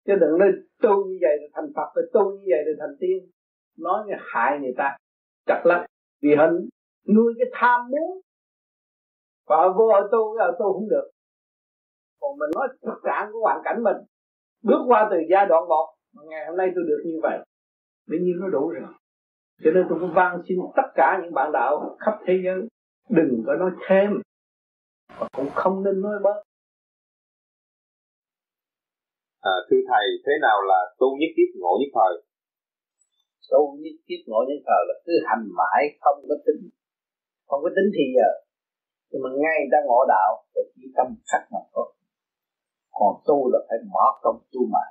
Chứ 0.07 0.15
đừng 0.15 0.37
nói 0.39 0.51
tu 0.81 1.05
như 1.05 1.17
vậy 1.21 1.37
là 1.41 1.47
thành 1.53 1.71
phật 1.75 1.91
rồi 1.95 2.05
tu 2.13 2.31
như 2.31 2.45
vậy 2.49 2.63
là 2.65 2.73
thành 2.79 2.95
tiên. 2.99 3.29
Nói 3.77 4.03
như 4.07 4.13
hại 4.19 4.59
người 4.59 4.73
ta. 4.77 4.97
Chặt 5.45 5.61
lắm 5.65 5.85
vì 6.21 6.35
hình 6.35 6.69
nuôi 7.15 7.33
cái 7.39 7.47
tham 7.53 7.81
muốn 7.89 8.21
họ 9.55 9.73
vô 9.77 9.87
họ 9.91 10.01
tu 10.11 10.37
họ 10.39 10.51
tu 10.59 10.73
không 10.73 10.89
được. 10.89 11.11
Còn 12.19 12.37
mình 12.39 12.49
nói 12.55 12.67
thực 12.85 12.99
trạng 13.05 13.29
của 13.31 13.39
hoàn 13.39 13.61
cảnh 13.63 13.83
mình 13.83 13.97
bước 14.63 14.81
qua 14.87 15.07
từ 15.11 15.17
giai 15.31 15.45
đoạn 15.45 15.67
một 15.67 15.85
mà 16.15 16.23
ngày 16.29 16.45
hôm 16.47 16.57
nay 16.57 16.67
tôi 16.75 16.83
được 16.87 17.01
như 17.05 17.19
vậy 17.21 17.39
bấy 18.09 18.19
nhiêu 18.19 18.35
nó 18.39 18.47
đủ 18.49 18.69
rồi. 18.69 18.93
Cho 19.63 19.71
nên 19.71 19.85
tôi 19.89 19.99
cũng 19.99 20.13
van 20.13 20.41
xin 20.47 20.57
tất 20.75 20.87
cả 20.95 21.19
những 21.23 21.33
bạn 21.33 21.51
đạo 21.53 21.97
khắp 21.99 22.19
thế 22.25 22.33
giới 22.45 22.67
đừng 23.09 23.43
có 23.47 23.53
nói 23.55 23.71
thêm 23.87 24.09
và 25.19 25.27
cũng 25.37 25.49
không 25.55 25.83
nên 25.83 26.01
nói 26.01 26.19
bớt. 26.23 26.43
À, 29.41 29.51
thưa 29.69 29.81
thầy 29.89 30.05
thế 30.25 30.33
nào 30.41 30.61
là 30.61 30.79
tu 30.99 31.07
nhất 31.19 31.31
kiếp 31.37 31.49
ngộ 31.59 31.73
nhất 31.79 31.91
thời? 31.97 32.13
Tu 33.51 33.77
nhất 33.83 33.95
kiếp 34.07 34.21
ngộ 34.27 34.41
nhất 34.47 34.59
thời 34.67 34.83
là 34.87 34.93
cứ 35.05 35.13
hành 35.25 35.45
mãi 35.59 35.81
không 36.01 36.19
có 36.29 36.35
tính. 36.45 36.69
Không 37.47 37.61
có 37.63 37.69
tính 37.75 37.87
thì 37.95 38.03
giờ 38.15 38.29
nhưng 39.11 39.21
mà 39.23 39.29
ngay 39.41 39.59
ta 39.71 39.77
ngộ 39.87 40.01
đạo 40.15 40.31
thì 40.53 40.61
chỉ 40.75 40.83
tâm 40.97 41.07
khắc 41.29 41.43
mà 41.53 41.59
thôi. 41.73 41.87
Còn 42.97 43.13
tu 43.27 43.37
là 43.51 43.59
phải 43.67 43.79
mở 43.93 44.05
công 44.23 44.39
tu 44.51 44.61
mà. 44.75 44.85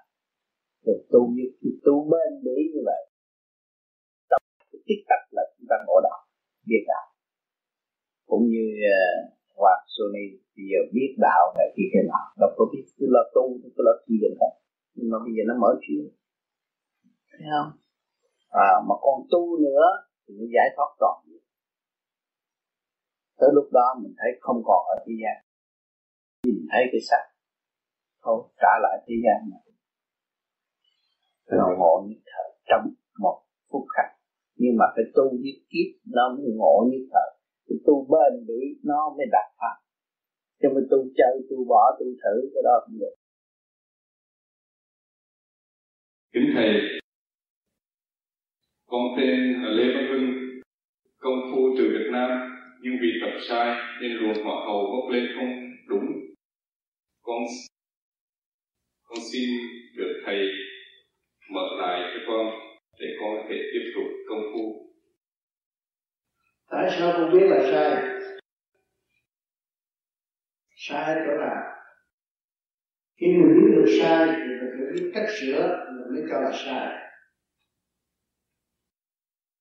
Rồi 0.84 0.98
tu 1.12 1.20
như 1.34 1.44
tu 1.84 1.94
bên 2.10 2.30
bỉ 2.44 2.56
như 2.72 2.80
vậy. 2.90 3.02
Tập 4.30 4.42
tiết 4.86 5.00
tắc 5.08 5.20
là 5.36 5.42
chúng 5.54 5.66
ta 5.70 5.76
ngộ 5.86 6.00
đạo 6.06 6.20
biết 6.68 6.82
đạo. 6.92 7.06
Cũng 8.26 8.44
như 8.52 8.64
uh, 8.94 9.20
Hoàng 9.58 9.84
Sony 9.94 10.26
bây 10.56 10.64
giờ 10.70 10.80
biết 10.94 11.10
đạo 11.26 11.44
là 11.58 11.64
khi 11.74 11.82
thế 11.92 12.00
nào? 12.10 12.24
Đâu 12.40 12.50
có 12.56 12.64
biết 12.72 12.84
cứ 12.96 13.06
là 13.16 13.22
tu 13.34 13.44
cứ 13.74 13.82
là 13.88 13.94
thiền 14.06 14.32
thôi 14.40 14.52
nhưng 14.94 15.10
mà 15.12 15.18
bây 15.24 15.32
giờ 15.36 15.42
nó 15.48 15.54
mở 15.62 15.70
chuyện. 15.84 16.04
Thấy 17.30 17.46
không? 17.52 17.70
À, 18.66 18.70
mà 18.88 18.94
còn 19.04 19.16
tu 19.32 19.42
nữa 19.66 19.84
thì 20.22 20.30
nó 20.38 20.44
giải 20.54 20.68
thoát 20.76 20.90
trọn 21.00 21.16
tới 23.40 23.50
lúc 23.54 23.68
đó 23.72 23.86
mình 24.02 24.14
thấy 24.18 24.30
không 24.40 24.62
còn 24.64 24.80
ở 24.94 24.96
thế 25.06 25.12
gian. 25.22 25.36
Nhìn 26.44 26.66
thấy 26.70 26.82
cái 26.92 27.00
sắc 27.10 27.22
thôi 28.24 28.38
trả 28.60 28.72
lại 28.82 28.96
thế 29.06 29.14
gian 29.24 29.50
mà 29.50 29.56
nó 31.58 31.66
ngộ 31.78 32.04
như 32.08 32.14
thở 32.26 32.44
trong 32.68 32.94
một 33.18 33.42
phút 33.70 33.84
khắc. 33.96 34.08
Nhưng 34.56 34.76
mà 34.78 34.84
phải 34.94 35.04
tu 35.14 35.24
như 35.42 35.50
kiếp 35.70 35.88
nó 36.06 36.34
mới 36.36 36.46
ngộ 36.56 36.88
như 36.90 36.98
thở. 37.12 37.26
Cái 37.66 37.78
tu 37.86 38.06
bền 38.12 38.46
bỉ 38.48 38.60
nó 38.84 39.14
mới 39.16 39.26
đạt 39.32 39.48
pháp. 39.58 39.76
Chứ 40.62 40.68
mà 40.74 40.80
tu 40.90 40.98
chơi 41.16 41.34
tu 41.50 41.64
bỏ 41.68 41.96
tu 41.98 42.06
thử 42.22 42.50
cái 42.54 42.62
đó 42.64 42.74
không 42.82 42.98
được. 42.98 43.14
Kính 46.32 46.50
thầy 46.54 47.00
con 48.86 49.02
tên 49.16 49.62
là 49.62 49.68
lê 49.68 49.84
văn 49.94 50.06
hưng 50.10 50.60
công 51.18 51.38
phu 51.50 51.60
từ 51.78 51.84
việt 51.92 52.08
nam 52.12 52.59
nhưng 52.82 52.94
vì 53.00 53.08
tập 53.20 53.38
sai 53.48 53.76
nên 54.00 54.12
luồng 54.12 54.44
hỏa 54.44 54.54
hầu 54.66 54.86
bốc 54.92 55.12
lên 55.12 55.26
không 55.36 55.52
đúng. 55.88 56.06
Con 57.22 57.42
con 59.02 59.18
xin 59.32 59.48
được 59.96 60.22
thầy 60.26 60.48
mở 61.50 61.68
lại 61.80 62.00
cho 62.14 62.20
con 62.26 62.46
để 63.00 63.06
con 63.20 63.36
có 63.36 63.42
thể 63.48 63.56
tiếp 63.72 63.92
tục 63.94 64.04
công 64.28 64.42
phu. 64.52 64.92
Tại 66.70 66.90
sao 66.98 67.12
con 67.16 67.32
biết 67.32 67.46
là 67.46 67.70
sai? 67.70 68.04
Sai 70.76 71.16
chỗ 71.26 71.36
nào 71.40 71.70
khi 73.20 73.26
mình 73.26 73.54
biết 73.56 73.76
được 73.76 73.98
sai 74.00 74.26
thì 74.26 74.48
mình 74.60 74.70
phải 74.78 74.92
biết 74.94 75.10
cách 75.14 75.26
sửa, 75.40 75.86
mình 75.96 76.14
mới 76.14 76.22
cho 76.30 76.40
là 76.40 76.52
sai 76.64 77.09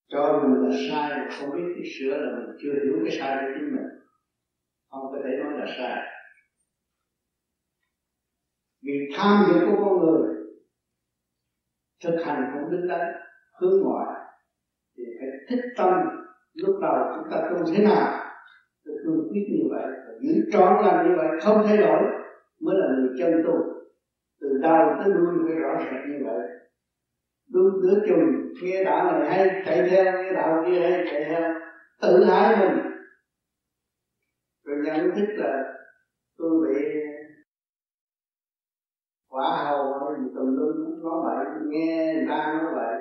cho 0.09 0.43
mình 0.43 0.69
là 0.69 0.77
sai 0.89 1.19
mà 1.19 1.27
không 1.39 1.51
biết 1.51 1.73
cái 1.75 1.83
sửa 1.99 2.17
là 2.17 2.35
mình 2.35 2.55
chưa 2.61 2.73
hiểu 2.83 2.99
cái 3.03 3.19
sai 3.19 3.35
của 3.35 3.51
chính 3.55 3.75
mình. 3.75 3.85
Không 4.89 5.11
có 5.11 5.17
thể 5.23 5.29
nói 5.43 5.53
là 5.53 5.65
sai. 5.77 5.97
Vì 8.81 8.93
tham 9.15 9.45
dục 9.49 9.61
của 9.65 9.85
con 9.85 9.99
người, 9.99 10.35
thực 12.03 12.23
hành 12.25 12.51
không 12.53 12.71
đứng 12.71 12.87
đắn, 12.87 13.07
hướng 13.59 13.81
ngoại, 13.81 14.15
thì 14.97 15.03
phải 15.19 15.29
thích 15.49 15.65
tâm. 15.77 15.89
Lúc 16.53 16.75
đầu 16.81 16.95
chúng 17.15 17.31
ta 17.31 17.49
không 17.49 17.63
thế 17.75 17.83
nào, 17.83 18.25
tôi 18.85 18.95
cương 19.05 19.27
quyết 19.31 19.45
như 19.49 19.63
vậy. 19.69 19.85
Giữ 20.21 20.49
trọn 20.51 20.85
làm 20.85 21.07
như 21.07 21.15
vậy 21.17 21.27
không 21.41 21.63
thay 21.67 21.77
đổi, 21.77 22.01
mới 22.61 22.75
là 22.77 22.87
người 22.95 23.09
chân 23.19 23.43
tu. 23.45 23.53
Từ 24.41 24.47
đầu 24.61 24.87
tới 24.99 25.13
đuôi 25.13 25.35
phải 25.47 25.55
rõ 25.55 25.73
ràng 25.85 26.05
như 26.11 26.25
vậy 26.25 26.47
đứa 27.49 27.69
đứa 27.81 28.01
chùm 28.07 28.19
nghe 28.63 28.83
đạo 28.83 29.05
này 29.05 29.29
hay, 29.29 29.61
chạy 29.65 29.89
theo, 29.89 30.13
nghe 30.13 30.31
đạo 30.33 30.63
kia 30.65 30.79
hay 30.79 31.05
chạy 31.05 31.25
theo, 31.29 31.53
tự 32.01 32.23
hại 32.25 32.55
mình. 32.59 32.77
Rồi 34.63 34.77
nhận 34.85 35.09
thức 35.15 35.27
là 35.35 35.63
tôi 36.37 36.49
bị 36.67 36.81
quả 39.27 39.63
hầu 39.63 39.99
tùm 40.35 40.55
lum 40.55 41.03
nói 41.03 41.19
vậy 41.25 41.45
nghe 41.67 42.13
người 42.13 42.25
ta 42.29 42.59
nói 42.63 42.73
vậy. 42.73 42.95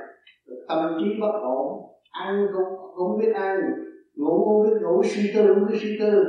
Tâm 0.68 0.78
trí 1.00 1.20
bất 1.20 1.40
ổn, 1.42 1.82
ăn 2.10 2.46
cũng 2.52 2.78
cũng 2.94 3.18
biết 3.18 3.32
ăn, 3.34 3.56
ngủ 4.14 4.44
cũng 4.44 4.62
biết 4.62 4.78
ngủ, 4.82 5.02
suy 5.04 5.30
tư 5.34 5.54
cũng 5.54 5.66
biết 5.68 5.78
suy 5.82 5.96
tư. 6.00 6.22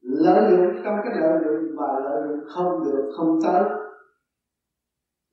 Lợi 0.00 0.50
dụng 0.50 0.82
trong 0.84 0.94
cái 1.04 1.12
lợi 1.20 1.38
dụng 1.44 1.76
và 1.76 1.86
lợi 2.04 2.22
dụng 2.26 2.44
không 2.48 2.84
được, 2.84 3.10
không 3.16 3.38
tới 3.42 3.62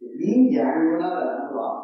thì 0.01 0.07
biến 0.19 0.49
dạng 0.57 0.75
của 0.75 0.97
nó 1.01 1.09
là 1.09 1.25
nó 1.25 1.51
loạn. 1.51 1.75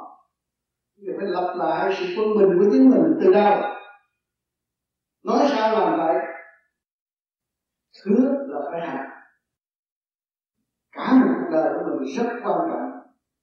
Thì 0.98 1.08
phải 1.18 1.28
lập 1.28 1.54
lại 1.58 1.94
sự 1.98 2.06
quân 2.18 2.38
bình 2.38 2.60
của 2.60 2.70
chính 2.72 2.90
mình 2.90 3.20
từ 3.22 3.34
đâu? 3.34 3.62
Nói 5.24 5.48
sao 5.50 5.80
làm 5.80 5.98
vậy? 5.98 6.16
Thứ 8.04 8.16
là 8.48 8.60
phải 8.72 8.88
hành. 8.88 9.10
Cả 10.92 11.14
một 11.14 11.34
cuộc 11.40 11.50
đời 11.52 11.74
của 11.74 11.86
mình 11.90 12.16
rất 12.18 12.30
quan 12.44 12.60
trọng. 12.70 12.92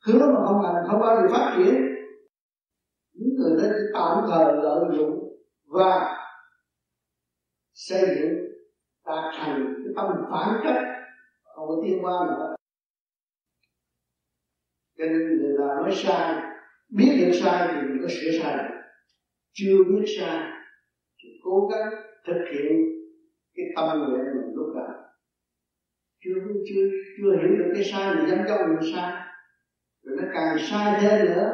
Hứa 0.06 0.32
mà 0.32 0.46
không 0.46 0.62
hành, 0.62 0.84
không 0.90 1.00
bao 1.00 1.16
giờ 1.16 1.28
phát 1.32 1.54
triển. 1.56 1.74
Những 3.12 3.34
người 3.38 3.56
đó 3.56 3.68
chỉ 3.68 3.84
tạm 3.94 4.24
thời 4.30 4.54
lợi 4.54 4.84
dụng 4.96 5.18
và 5.66 6.16
xây 7.72 8.00
dựng 8.00 8.34
đạt 9.06 9.34
thành 9.38 9.74
cái 9.84 9.92
tâm 9.96 10.06
phản 10.30 10.60
cách. 10.64 10.82
Không 11.42 11.68
có 11.68 11.74
tiên 11.84 11.98
qua 12.02 12.26
nữa 12.26 12.54
cho 14.98 15.04
nên 15.06 15.38
người 15.40 15.54
ta 15.58 15.64
nói 15.80 15.90
sai, 15.92 16.34
biết 16.88 17.16
được 17.18 17.32
sai 17.32 17.66
thì 17.68 17.80
mình 17.88 17.98
có 18.02 18.08
sửa 18.08 18.30
sai 18.38 18.70
chưa 19.52 19.76
biết 19.88 20.04
sai 20.16 20.38
thì 21.22 21.28
cố 21.42 21.68
gắng 21.70 21.88
thực 22.26 22.40
hiện 22.52 22.72
cái 23.54 23.66
tâm 23.76 23.86
nguyện 23.98 24.22
mình 24.34 24.54
lúc 24.54 24.74
nào 24.74 24.94
chưa 26.24 26.38
chưa 26.68 26.82
chưa 27.16 27.32
hiểu 27.38 27.56
được 27.58 27.70
cái 27.74 27.82
sai 27.84 28.16
mình 28.16 28.28
dám 28.28 28.38
cho 28.48 28.54
mình 28.54 28.92
sai. 28.92 29.12
Rồi 30.02 30.16
nó 30.16 30.24
càng 30.34 30.56
sai 30.58 30.98
thêm 31.00 31.26
nữa. 31.26 31.50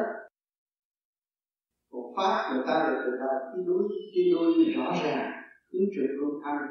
Một 1.91 2.13
pháp 2.17 2.49
người 2.51 2.63
ta 2.67 2.83
được 2.87 2.97
người 3.03 3.17
ta 3.19 3.27
đi 3.53 3.59
đối 3.65 3.83
đi 4.15 4.31
đôi 4.31 4.47
rõ 4.75 4.93
ràng 5.03 5.31
hướng 5.73 5.87
trực 5.95 6.05
luôn 6.17 6.31
thanh 6.43 6.61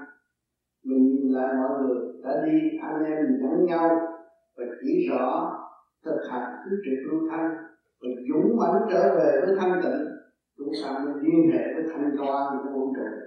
mình 0.84 1.02
nhìn 1.10 1.32
lại 1.32 1.54
mọi 1.58 1.70
người 1.80 1.96
đã 2.22 2.30
đi, 2.46 2.56
anh 2.82 3.04
em 3.04 3.18
dẫn 3.40 3.66
nhau 3.66 3.88
và 4.56 4.64
chỉ 4.80 5.06
rõ 5.08 5.53
thực 6.04 6.20
hành 6.30 6.50
cứ 6.64 6.76
trực 6.84 7.12
lưu 7.12 7.20
thanh. 7.30 7.50
Và 8.00 8.08
dũng 8.28 8.56
mãnh 8.56 8.88
trở 8.90 9.14
về 9.18 9.40
với 9.46 9.56
thanh 9.60 9.80
tịnh. 9.82 10.04
Chúng 10.56 10.72
ta 10.82 10.98
mới 11.04 11.14
liên 11.22 11.52
hệ 11.52 11.64
với 11.74 11.84
thanh 11.92 12.10
toán 12.18 12.42
của 12.52 12.70
vũ 12.72 12.94
trụ 12.96 13.24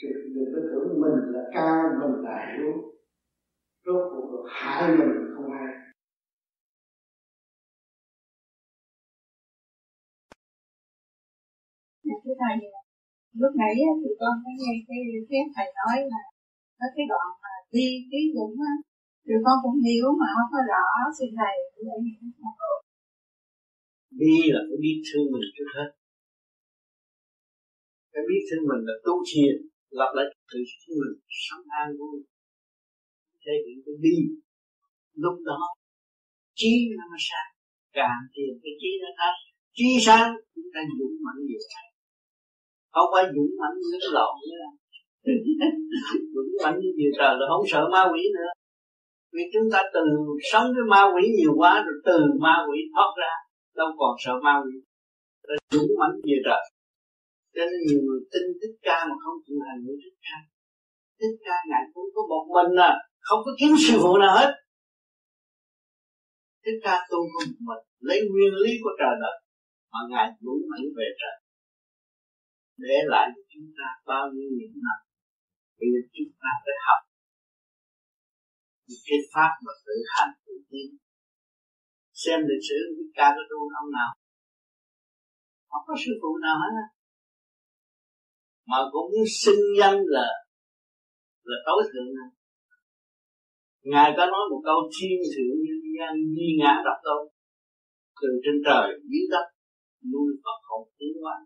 trực 0.00 0.16
đừng 0.34 0.50
có 0.54 0.60
tưởng 0.70 1.00
mình 1.00 1.34
là 1.34 1.42
cao, 1.54 1.82
mình 2.00 2.24
là 2.24 2.36
hiểu. 2.52 2.72
Rốt 3.86 4.02
cuộc 4.12 4.44
hại 4.48 4.96
mình 4.96 5.12
không 5.34 5.50
hay 5.52 5.74
thưa 12.24 12.34
thầy, 12.42 12.56
lúc 13.40 13.52
nãy 13.56 13.74
thì 14.02 14.10
con 14.20 14.34
có 14.44 14.50
nghe 14.58 14.72
cái 14.88 14.98
cái 15.30 15.40
thầy 15.54 15.66
nói 15.78 15.96
là 16.12 16.22
có 16.78 16.86
cái 16.96 17.04
đoạn 17.08 17.28
mà 17.42 17.48
đi 17.72 17.86
ký 18.10 18.20
dũng 18.34 18.56
á 18.70 18.89
thì 19.30 19.36
con 19.44 19.56
cũng 19.64 19.78
hiểu 19.86 20.06
mà, 20.20 20.26
không 20.34 20.50
có 20.54 20.60
rõ 20.70 20.86
sự 21.18 21.26
này. 21.42 21.56
Đi 24.22 24.36
là 24.54 24.60
phải 24.68 24.78
biết 24.84 24.96
thương 25.06 25.26
mình 25.32 25.46
trước 25.54 25.68
hết. 25.76 25.90
Phải 28.12 28.22
biết 28.28 28.42
thương 28.48 28.64
mình 28.70 28.82
là 28.88 28.94
tu 29.06 29.14
thiền, 29.28 29.54
lập 29.98 30.10
lại 30.16 30.26
tự 30.50 30.58
thương 30.82 30.98
mình 31.02 31.16
sống 31.46 31.64
an 31.82 31.88
vui. 31.98 32.16
Thế 33.42 33.54
thì 33.64 33.72
cái 33.84 33.94
đi, 34.04 34.16
lúc 35.24 35.36
đó, 35.50 35.60
trí 36.58 36.72
nó 36.98 37.04
mới 37.12 37.22
sáng. 37.28 37.50
Càng 37.98 38.20
thiền 38.32 38.52
cái 38.62 38.72
trí 38.80 38.90
nó 39.02 39.10
khác. 39.18 39.34
Trí 39.76 39.88
sáng 40.06 40.28
chúng 40.54 40.70
ta 40.74 40.80
dũng 40.98 41.16
mạnh 41.24 41.40
nhiều 41.46 41.62
không 42.94 43.08
phải 43.12 43.24
dũng 43.34 43.52
mạnh 43.60 43.76
như 43.88 43.96
cái 44.02 44.10
lộn 44.16 44.34
nữa. 44.50 44.66
Dũng 46.34 46.52
mạnh 46.62 46.78
như 46.80 47.08
trời 47.18 47.32
là 47.38 47.44
không 47.50 47.64
sợ 47.72 47.82
ma 47.92 48.02
quỷ 48.12 48.22
nữa 48.36 48.50
vì 49.34 49.42
chúng 49.52 49.66
ta 49.72 49.80
từ 49.94 50.04
sống 50.50 50.66
với 50.74 50.84
ma 50.92 51.02
quỷ 51.12 51.24
nhiều 51.36 51.52
quá 51.60 51.72
rồi 51.86 51.96
từ 52.08 52.18
ma 52.44 52.54
quỷ 52.68 52.78
thoát 52.92 53.10
ra, 53.20 53.32
đâu 53.78 53.88
còn 53.98 54.12
sợ 54.24 54.32
ma 54.44 54.54
quỷ. 54.64 54.74
Là 55.48 55.56
dũng 55.70 55.92
mãnh 56.00 56.16
như 56.28 56.36
trời. 56.46 56.62
Cho 57.54 57.62
nên 57.70 57.80
nhiều 57.86 58.00
người 58.06 58.20
tin 58.32 58.44
thích 58.60 58.76
ca 58.86 58.98
mà 59.08 59.14
không 59.22 59.36
chịu 59.46 59.58
hành 59.66 59.80
với 59.86 59.96
thích 60.02 60.18
ca. 60.26 60.36
Thích 61.18 61.36
ca 61.46 61.56
ngài 61.68 61.82
cũng 61.94 62.08
có 62.14 62.22
một 62.32 62.44
mình 62.56 62.80
à 62.90 62.92
không 63.26 63.40
có 63.44 63.52
kiếm 63.58 63.72
sư 63.84 63.94
phụ 64.02 64.12
nào 64.22 64.32
hết. 64.38 64.50
Thích 66.64 66.78
ca 66.84 66.94
tu 67.10 67.18
có 67.32 67.40
một 67.46 67.58
mình, 67.68 67.84
lấy 68.08 68.18
nguyên 68.30 68.52
lý 68.62 68.72
của 68.82 68.94
trời 69.00 69.14
đất, 69.22 69.34
mà 69.92 70.00
ngài 70.10 70.26
dũng 70.40 70.62
mãnh 70.70 70.86
về 70.96 71.08
trời. 71.20 71.36
Để 72.84 72.96
lại 73.12 73.26
cho 73.34 73.42
chúng 73.52 73.68
ta 73.78 73.88
bao 74.06 74.24
nhiêu 74.34 74.50
những 74.58 74.76
năm 74.86 74.98
bây 75.80 75.88
giờ 75.92 76.00
chúng 76.16 76.32
ta 76.42 76.50
phải 76.64 76.76
học 76.86 77.00
cái 79.06 79.18
pháp 79.32 79.52
mà 79.64 79.72
tự 79.86 79.96
hành 80.12 80.32
tự 80.44 80.54
tiến 80.70 80.88
xem 82.22 82.38
lịch 82.48 82.64
sử 82.68 82.78
của 82.96 83.06
ca 83.18 83.26
có 83.36 83.42
tu 83.50 83.58
ông 83.82 83.90
nào? 83.98 84.10
Không 85.70 85.84
có 85.86 85.94
sư 86.02 86.12
phụ 86.22 86.30
nào 86.46 86.56
hết 86.62 86.72
mà 88.70 88.78
cũng 88.92 89.10
sinh 89.42 89.62
danh 89.78 89.98
là 90.14 90.26
là 91.48 91.56
tối 91.66 91.82
thượng 91.92 92.10
này 92.18 92.30
ngài 93.82 94.08
có 94.16 94.26
nói 94.26 94.44
một 94.50 94.60
câu 94.64 94.78
thiên 94.96 95.18
thượng 95.32 95.56
nhân 95.64 95.80
gian 95.96 96.12
di 96.34 96.48
ngã 96.60 96.72
đọc 96.86 96.98
tôn, 97.04 97.22
từ 98.20 98.28
trên 98.44 98.56
trời 98.66 98.86
dưới 99.10 99.24
đất 99.30 99.46
nuôi 100.12 100.30
Phật 100.44 100.58
hồn 100.68 100.88
tiến 100.98 101.12
hóa. 101.22 101.36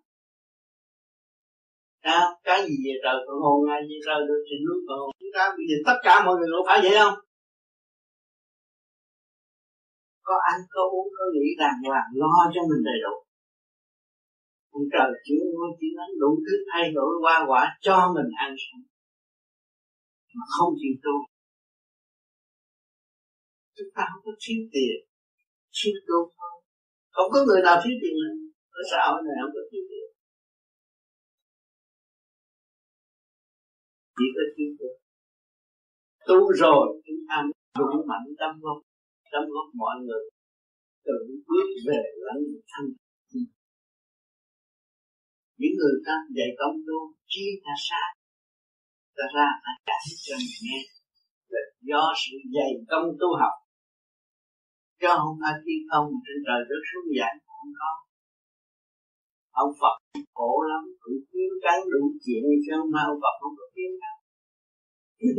À, 2.01 2.21
cái 2.45 2.59
gì 2.67 2.77
về 2.85 2.95
trời 3.05 3.17
Phật 3.27 3.39
hồn 3.45 3.59
ngài 3.67 3.81
về 3.89 3.99
trời 4.07 4.21
được 4.29 4.43
thì 4.47 4.57
nuôi 4.67 4.79
Phật 4.87 4.99
hồn. 5.03 5.11
Chúng 5.21 5.33
ta 5.37 5.45
bây 5.57 5.65
giờ 5.69 5.77
tất 5.89 5.99
cả 6.07 6.15
mọi 6.27 6.35
người 6.37 6.51
có 6.55 6.63
phải 6.69 6.79
vậy 6.85 6.95
không? 7.01 7.17
Có 10.27 10.35
ăn 10.53 10.59
có 10.75 10.83
uống 10.95 11.09
có 11.17 11.25
nghĩ 11.33 11.49
đàng 11.63 11.79
hoàng 11.87 12.09
lo 12.21 12.35
cho 12.55 12.61
mình 12.71 12.83
đầy 12.89 12.99
đủ. 13.05 13.15
Ông 14.77 14.87
trời 14.93 15.11
chỉ 15.25 15.35
muốn 15.55 15.71
chỉ 15.79 15.89
nắng 15.99 16.13
đủ 16.21 16.31
thứ 16.45 16.55
thay 16.71 16.85
đổi 16.97 17.13
qua 17.23 17.37
quả 17.49 17.63
cho 17.87 17.97
mình 18.17 18.31
ăn 18.45 18.51
sống. 18.65 18.83
Mà 20.37 20.45
không 20.55 20.73
chịu 20.81 20.95
tu. 21.05 21.17
Chúng 23.77 23.91
ta 23.95 24.03
không 24.11 24.23
có 24.27 24.33
thiếu 24.43 24.61
tiền 24.73 24.97
thiếu 25.77 25.95
tu. 26.09 26.19
Không 26.37 26.59
không 27.15 27.29
có 27.33 27.39
người 27.47 27.61
nào 27.67 27.77
thiếu 27.83 27.97
tiền 28.03 28.15
nữa 28.23 28.35
ở 28.79 28.81
xã 28.91 29.01
hội 29.09 29.21
này 29.27 29.37
không 29.41 29.55
có 29.57 29.63
thiếu 29.71 29.83
tiền. 29.91 30.09
Chỉ 34.17 34.27
có 34.35 34.43
thiếu 34.55 34.71
tu, 34.79 34.91
tu 36.29 36.39
rồi 36.61 36.85
chúng 37.07 37.21
ta 37.29 37.37
vững 37.79 38.07
mạnh 38.11 38.27
tâm 38.41 38.53
không? 38.63 38.81
Đóng 39.35 39.49
góp 39.55 39.69
mọi 39.83 39.97
người 40.07 40.25
tự 41.07 41.19
bước 41.49 41.69
về 41.87 42.03
lãnh 42.27 42.43
thanh 42.71 42.91
những 45.61 45.75
người 45.81 45.97
ta 46.07 46.15
dạy 46.37 46.51
công 46.61 46.77
tu 46.87 46.99
chi 47.31 47.47
ta 47.65 47.75
sát 47.87 48.11
ta 49.17 49.25
ra 49.37 49.49
ta 49.65 49.73
giải 49.87 50.03
cho 50.27 50.37
mình 50.45 50.63
nghe. 50.67 50.81
Là 51.53 51.63
do 51.89 52.03
sự 52.23 52.35
dày 52.55 52.71
công 52.91 53.09
tu 53.21 53.29
học. 53.41 53.57
Cho 55.01 55.13
không 55.23 55.39
ai 55.49 55.55
khi 55.65 55.75
không 55.91 56.09
trên 56.25 56.39
trời 56.47 56.61
rất 56.71 56.83
xuống 56.89 57.07
dạy 57.19 57.35
không 57.47 57.71
có. 57.81 57.93
Ông 59.63 59.73
Phật 59.81 59.97
khổ 60.37 60.53
lắm, 60.71 60.83
cũng 61.03 61.19
kiếm 61.31 61.51
cắn 61.65 61.79
đủ 61.93 62.03
chuyện 62.23 62.43
chứ 62.65 62.73
không 62.77 62.91
mà 62.95 63.03
ông 63.13 63.19
Phật 63.23 63.35
không 63.41 63.55
có 63.59 63.67
kiếm 63.75 63.93
cắn 64.03 64.17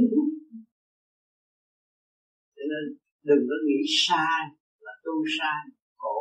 cho 2.56 2.64
nên 2.72 2.84
đừng 3.28 3.44
có 3.50 3.56
nghĩ 3.66 3.80
sai 4.06 4.40
là 4.86 4.94
tu 5.06 5.16
sai 5.38 5.62
khổ. 6.02 6.18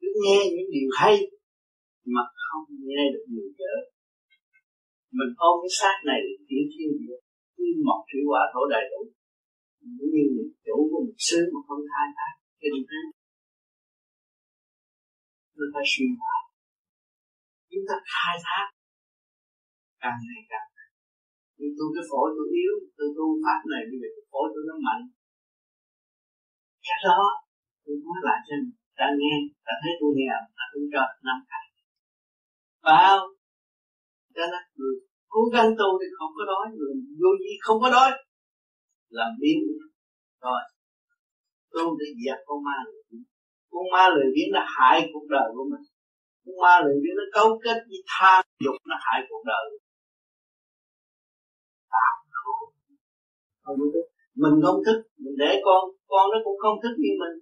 Cứ 0.00 0.08
nghe 0.22 0.38
những 0.54 0.70
điều 0.74 0.88
hay 1.00 1.16
mà 2.14 2.22
không 2.44 2.66
nghe 2.88 3.02
được 3.12 3.24
điều 3.32 3.48
dở. 3.58 3.74
Mình 5.18 5.32
ôm 5.48 5.54
cái 5.62 5.72
xác 5.80 5.96
này 6.08 6.18
để 6.26 6.34
tiến 6.48 6.64
thiên 6.72 6.90
địa 7.00 7.18
như 7.58 7.70
một 7.88 8.00
thủy 8.08 8.20
quả 8.30 8.42
thổ 8.52 8.62
đầy 8.74 8.84
đủ. 8.92 9.00
Cũng 9.98 10.10
như 10.14 10.24
một 10.36 10.48
chủ 10.66 10.76
của 10.90 11.00
một 11.06 11.18
xứ 11.28 11.40
mà 11.52 11.60
không 11.66 11.82
khai 11.90 12.06
thác 12.16 12.32
cái 12.60 12.70
điều 12.74 12.86
đó 12.92 13.02
nó 15.56 15.64
phải 15.74 15.84
suy 15.92 16.06
hóa 16.20 16.36
chúng 17.70 17.86
ta 17.88 17.96
khai 18.12 18.34
thác. 18.46 18.66
Càng 20.02 20.18
ngày 20.26 20.42
càng. 20.50 20.68
Nhưng 21.58 21.72
tôi 21.78 21.88
cái 21.94 22.04
phổi 22.10 22.28
tôi 22.36 22.46
yếu, 22.60 22.74
tôi 22.96 23.08
tu 23.16 23.26
pháp 23.44 23.60
này, 23.72 23.82
bây 23.90 23.96
giờ 24.00 24.08
cái 24.16 24.24
phổi 24.32 24.46
tôi 24.52 24.62
nó 24.68 24.76
mạnh. 24.86 25.04
Dạ, 26.86 26.94
cái 27.00 27.00
đó 27.04 27.22
tôi 27.84 27.96
nói 28.04 28.18
lại 28.26 28.38
cho 28.46 28.54
mình 28.60 28.76
ta 28.98 29.06
nghe 29.18 29.34
ta 29.66 29.72
thấy 29.82 29.92
tôi 30.00 30.10
nghe 30.16 30.28
ta 30.56 30.64
cũng 30.72 30.86
cho 30.92 31.02
năm 31.26 31.38
cái. 31.50 31.64
Bao, 32.86 33.18
cho 34.34 34.44
nên 34.52 34.62
người 34.78 34.94
cố 35.32 35.40
gắng 35.54 35.68
tu 35.78 35.88
thì 36.00 36.08
không 36.18 36.32
có 36.36 36.44
đói 36.52 36.64
người 36.76 36.94
vô 37.20 37.30
gì 37.42 37.52
không 37.64 37.78
có 37.82 37.88
đói. 37.96 38.10
Làm 39.18 39.30
biến 39.40 39.58
rồi 40.44 40.62
tu 41.74 41.84
để 41.98 42.06
dẹp 42.22 42.38
con 42.46 42.58
ma 42.66 42.76
lười 42.86 43.02
biếng. 43.10 43.24
Con 43.70 43.84
ma 43.92 44.04
lười 44.14 44.28
biếng 44.34 44.50
nó 44.56 44.62
hại 44.76 44.96
cuộc 45.12 45.26
đời 45.34 45.48
của 45.54 45.66
mình. 45.70 45.84
Con 46.44 46.56
ma 46.62 46.74
lười 46.84 46.96
biếng 47.02 47.16
nó 47.20 47.26
cấu 47.36 47.48
kết 47.64 47.78
với 47.88 48.00
tham 48.12 48.44
dục 48.64 48.76
nó 48.90 48.96
hại 49.04 49.18
cuộc 49.28 49.42
đời. 49.52 49.64
Không 53.64 53.76
thích 53.94 54.08
mình 54.42 54.56
không 54.64 54.80
thích 54.86 55.00
mình 55.22 55.34
để 55.38 55.60
con 55.64 55.80
con 56.12 56.24
nó 56.32 56.38
cũng 56.44 56.58
không 56.62 56.76
thích 56.82 56.96
như 57.02 57.12
mình. 57.22 57.36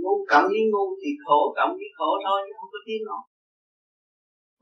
Ngu 0.00 0.14
cộng 0.32 0.48
với 0.52 0.64
ngu 0.72 0.86
thì 1.00 1.10
khổ 1.24 1.40
cộng 1.58 1.72
với 1.78 1.90
khổ 1.96 2.10
thôi, 2.24 2.38
chứ 2.44 2.52
không 2.58 2.70
có 2.74 2.80
tiếng 2.86 3.02
nào 3.08 3.22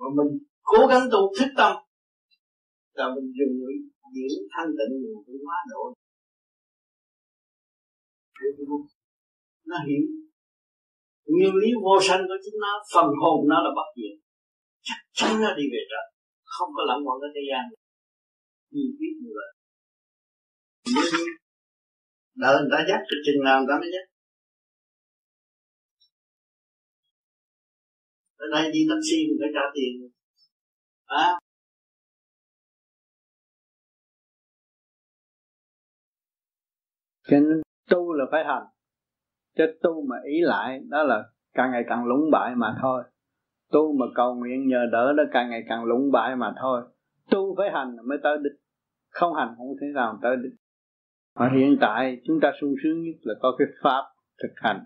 mà 0.01 0.09
mình 0.19 0.31
cố 0.71 0.81
gắng 0.91 1.05
tu 1.13 1.21
thích 1.37 1.53
tâm, 1.61 1.73
là 2.99 3.07
mình 3.15 3.27
dùng 3.37 3.55
những 4.17 4.43
thanh 4.53 4.71
tịnh 4.79 4.93
mình 5.03 5.21
cũng 5.27 5.41
hóa 5.47 5.59
độ 5.71 5.83
nó 9.71 9.77
hiểu 9.87 10.05
nguyên 11.27 11.55
lý 11.63 11.69
vô 11.85 11.95
sanh 12.07 12.23
của 12.29 12.39
chúng 12.45 12.61
nó, 12.65 12.73
phần 12.95 13.09
hồn 13.23 13.39
nó 13.49 13.57
là 13.65 13.71
bất 13.77 13.89
diệt. 13.97 14.15
Chắc 14.87 15.01
chắn 15.13 15.31
nó 15.43 15.51
đi 15.59 15.65
về 15.73 15.83
trời 15.91 16.07
không 16.55 16.71
có 16.77 16.83
lẫn 16.89 16.99
quẩn 17.07 17.17
ở 17.27 17.29
thế 17.35 17.43
gian 17.51 17.65
như 18.71 18.83
biết 18.99 19.15
như 19.23 19.31
vậy 19.39 19.51
đợi 22.41 22.57
người 22.61 22.71
ta 22.73 22.79
dắt 22.89 23.01
cái 23.09 23.19
chừng 23.27 23.45
nào 23.45 23.59
người 23.59 23.67
ta 23.71 23.77
mới 23.81 23.91
dắt. 23.95 24.05
Ở 28.37 28.47
đây 28.53 28.73
đi 28.73 28.87
taxi 28.91 29.17
mình 29.29 29.39
phải 29.41 29.51
trả 29.55 29.65
tiền. 29.75 30.11
À, 31.07 31.41
cho 37.31 37.37
nên 37.41 37.63
tu 37.91 38.13
là 38.13 38.25
phải 38.31 38.45
hành. 38.45 38.65
Chứ 39.57 39.65
tu 39.83 40.07
mà 40.09 40.17
ý 40.25 40.41
lại 40.41 40.81
đó 40.89 41.03
là 41.03 41.25
càng 41.55 41.71
ngày 41.71 41.83
càng 41.89 42.05
lũng 42.05 42.31
bại 42.33 42.55
mà 42.57 42.77
thôi. 42.83 43.03
Tu 43.73 43.93
mà 43.99 44.07
cầu 44.15 44.35
nguyện 44.35 44.69
nhờ 44.69 44.87
đỡ 44.93 45.13
đó 45.17 45.23
càng 45.33 45.51
ngày 45.51 45.63
càng 45.69 45.85
lũng 45.85 46.13
bại 46.13 46.37
mà 46.37 46.55
thôi. 46.61 46.83
Tu 47.31 47.55
phải 47.57 47.71
hành 47.73 47.97
mới 48.09 48.19
tới 48.23 48.39
đích. 48.43 48.53
Không 49.09 49.35
hành 49.35 49.55
không 49.59 49.77
thể 49.81 49.87
nào 49.95 50.19
tới 50.23 50.37
đích 50.43 50.53
và 51.35 51.51
hiện 51.57 51.77
tại 51.81 52.21
chúng 52.25 52.41
ta 52.43 52.53
sung 52.61 52.75
sướng 52.83 53.03
nhất 53.03 53.17
là 53.23 53.35
có 53.41 53.57
cái 53.59 53.69
pháp 53.83 54.03
thực 54.43 54.53
hành. 54.57 54.85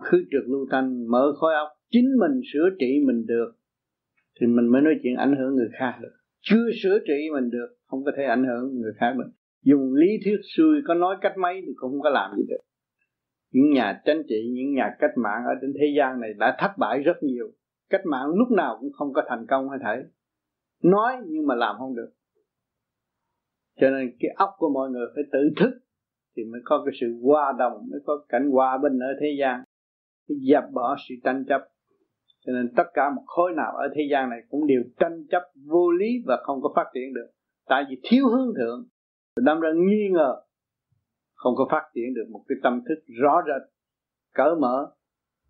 Khứ 0.00 0.24
trượt 0.30 0.44
lưu 0.46 0.66
thanh, 0.70 1.06
mở 1.10 1.32
khối 1.36 1.54
óc, 1.54 1.68
chính 1.90 2.08
mình 2.20 2.40
sửa 2.52 2.68
trị 2.78 3.00
mình 3.06 3.26
được, 3.26 3.52
thì 4.40 4.46
mình 4.46 4.68
mới 4.68 4.82
nói 4.82 4.94
chuyện 5.02 5.16
ảnh 5.16 5.36
hưởng 5.36 5.54
người 5.54 5.68
khác 5.78 5.98
được. 6.02 6.12
Chưa 6.40 6.66
sửa 6.82 6.98
trị 6.98 7.30
mình 7.32 7.50
được, 7.50 7.68
không 7.86 8.04
có 8.04 8.12
thể 8.16 8.24
ảnh 8.24 8.44
hưởng 8.44 8.80
người 8.80 8.92
khác 8.96 9.12
được. 9.18 9.30
Dùng 9.62 9.94
lý 9.94 10.06
thuyết 10.24 10.40
xuôi 10.56 10.76
có 10.86 10.94
nói 10.94 11.16
cách 11.20 11.38
mấy 11.38 11.62
thì 11.66 11.72
cũng 11.76 11.90
không 11.90 12.00
có 12.00 12.10
làm 12.10 12.30
gì 12.36 12.42
được. 12.48 12.60
Những 13.52 13.70
nhà 13.70 14.00
chính 14.04 14.22
trị, 14.28 14.50
những 14.52 14.74
nhà 14.74 14.96
cách 14.98 15.10
mạng 15.16 15.42
ở 15.46 15.54
trên 15.60 15.72
thế 15.80 15.86
gian 15.96 16.20
này 16.20 16.30
đã 16.38 16.56
thất 16.60 16.70
bại 16.78 16.98
rất 16.98 17.22
nhiều. 17.22 17.46
Cách 17.90 18.00
mạng 18.04 18.26
lúc 18.34 18.50
nào 18.50 18.76
cũng 18.80 18.92
không 18.92 19.12
có 19.12 19.22
thành 19.28 19.46
công 19.48 19.70
hay 19.70 19.78
thể. 19.84 20.02
Nói 20.82 21.12
nhưng 21.26 21.46
mà 21.46 21.54
làm 21.54 21.76
không 21.78 21.94
được 21.96 22.10
cho 23.80 23.90
nên 23.90 24.16
cái 24.20 24.30
óc 24.36 24.50
của 24.58 24.70
mọi 24.74 24.90
người 24.90 25.06
phải 25.14 25.24
tự 25.32 25.50
thức 25.56 25.70
thì 26.36 26.44
mới 26.44 26.60
có 26.64 26.82
cái 26.86 26.94
sự 27.00 27.06
hòa 27.22 27.52
đồng, 27.58 27.72
mới 27.90 28.00
có 28.06 28.24
cảnh 28.28 28.50
hòa 28.50 28.78
bình 28.82 28.98
ở 28.98 29.08
thế 29.20 29.36
gian. 29.40 29.62
Cái 30.28 30.36
dẹp 30.50 30.64
bỏ 30.72 30.96
sự 31.08 31.14
tranh 31.24 31.44
chấp. 31.48 31.60
Cho 32.46 32.52
nên 32.52 32.68
tất 32.76 32.86
cả 32.94 33.10
một 33.16 33.22
khối 33.26 33.52
nào 33.56 33.72
ở 33.76 33.88
thế 33.94 34.02
gian 34.10 34.30
này 34.30 34.40
cũng 34.48 34.66
đều 34.66 34.82
tranh 34.98 35.26
chấp 35.30 35.42
vô 35.66 35.90
lý 35.90 36.22
và 36.26 36.36
không 36.42 36.62
có 36.62 36.72
phát 36.76 36.86
triển 36.94 37.14
được. 37.14 37.26
Tại 37.68 37.84
vì 37.88 38.00
thiếu 38.02 38.28
hướng 38.28 38.54
thượng, 38.56 38.88
đâm 39.36 39.60
ra 39.60 39.70
nghi 39.76 40.08
ngờ, 40.12 40.42
không 41.34 41.54
có 41.56 41.68
phát 41.70 41.82
triển 41.94 42.14
được 42.14 42.24
một 42.30 42.44
cái 42.48 42.56
tâm 42.62 42.80
thức 42.88 42.94
rõ 43.22 43.42
rệt, 43.46 43.70
cởi 44.34 44.54
mở. 44.60 44.90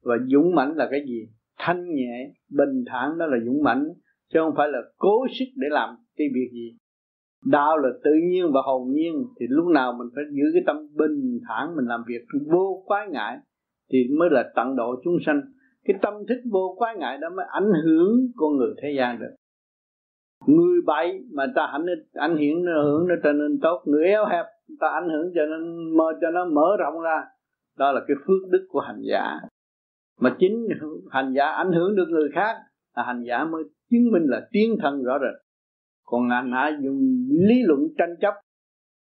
Và 0.02 0.14
dũng 0.26 0.54
mãnh 0.54 0.76
là 0.76 0.88
cái 0.90 1.04
gì? 1.06 1.28
Thanh 1.58 1.94
nhẹ, 1.94 2.32
bình 2.48 2.84
thản 2.86 3.18
đó 3.18 3.26
là 3.26 3.36
dũng 3.44 3.62
mãnh, 3.62 3.88
chứ 4.32 4.40
không 4.42 4.54
phải 4.56 4.68
là 4.68 4.78
cố 4.96 5.26
sức 5.38 5.44
để 5.56 5.68
làm 5.70 5.96
cái 6.16 6.26
việc 6.34 6.50
gì 6.52 6.78
đạo 7.44 7.78
là 7.78 7.88
tự 8.04 8.10
nhiên 8.30 8.52
và 8.52 8.60
hồn 8.64 8.90
nhiên. 8.90 9.26
Thì 9.40 9.46
lúc 9.48 9.66
nào 9.66 9.92
mình 9.92 10.08
phải 10.14 10.24
giữ 10.30 10.44
cái 10.52 10.62
tâm 10.66 10.76
bình 10.96 11.40
thản, 11.48 11.76
mình 11.76 11.86
làm 11.86 12.04
việc 12.06 12.22
vô 12.52 12.82
quái 12.86 13.08
ngại, 13.08 13.38
thì 13.92 13.98
mới 14.18 14.28
là 14.30 14.52
tận 14.56 14.76
độ 14.76 14.94
chúng 15.04 15.16
sanh. 15.26 15.40
Cái 15.84 15.96
tâm 16.02 16.14
thức 16.28 16.40
vô 16.52 16.74
quái 16.78 16.96
ngại 16.96 17.18
đó 17.18 17.28
mới 17.36 17.46
ảnh 17.48 17.70
hưởng 17.84 18.08
con 18.36 18.56
người 18.56 18.74
thế 18.82 18.88
gian 18.98 19.18
được. 19.20 19.34
Người 20.46 20.80
bậy 20.86 21.24
mà 21.32 21.46
ta 21.54 21.62
ảnh 21.62 21.86
ảnh 22.12 22.36
hưởng 22.36 22.64
nó 22.64 22.82
hưởng 22.82 23.08
nó 23.08 23.14
trở 23.22 23.32
nên 23.32 23.60
tốt. 23.62 23.82
Người 23.86 24.04
eo 24.04 24.26
hẹp, 24.26 24.44
ta 24.80 24.88
ảnh 24.88 25.08
hưởng 25.08 25.32
cho 25.34 25.46
nên 25.46 25.96
mơ, 25.96 26.04
cho 26.20 26.30
nó 26.30 26.44
mở 26.44 26.76
rộng 26.78 27.00
ra. 27.00 27.24
Đó 27.78 27.92
là 27.92 28.00
cái 28.08 28.16
phước 28.26 28.50
đức 28.50 28.66
của 28.68 28.80
hành 28.80 29.00
giả. 29.02 29.40
Mà 30.20 30.36
chính 30.38 30.66
hành 31.10 31.32
giả 31.36 31.46
ảnh 31.46 31.72
hưởng 31.72 31.96
được 31.96 32.06
người 32.08 32.28
khác, 32.34 32.56
là 32.96 33.02
hành 33.02 33.24
giả 33.28 33.44
mới 33.44 33.62
chứng 33.90 34.12
minh 34.12 34.22
là 34.26 34.48
tiến 34.52 34.76
thân 34.82 35.02
rõ 35.02 35.18
rệt 35.18 35.43
còn 36.04 36.30
hành 36.30 36.52
hạ 36.52 36.70
dùng 36.82 37.00
lý 37.28 37.62
luận 37.62 37.80
tranh 37.98 38.14
chấp. 38.20 38.34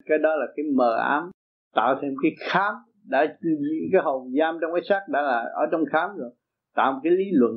Cái 0.06 0.18
đó 0.18 0.36
là 0.36 0.46
cái 0.56 0.66
mờ 0.76 0.98
ám, 0.98 1.32
tạo 1.76 2.00
thêm 2.02 2.14
cái 2.22 2.32
khám. 2.40 2.74
Đã, 3.04 3.38
cái 3.92 4.02
hồn 4.04 4.32
giam 4.40 4.58
trong 4.62 4.72
cái 4.74 4.82
xác 4.90 5.02
đã 5.10 5.22
là 5.22 5.46
ở 5.54 5.66
trong 5.72 5.82
khám 5.92 6.10
rồi. 6.18 6.32
Tạo 6.76 6.94
một 6.94 7.00
cái 7.04 7.12
lý 7.12 7.26
luận 7.32 7.54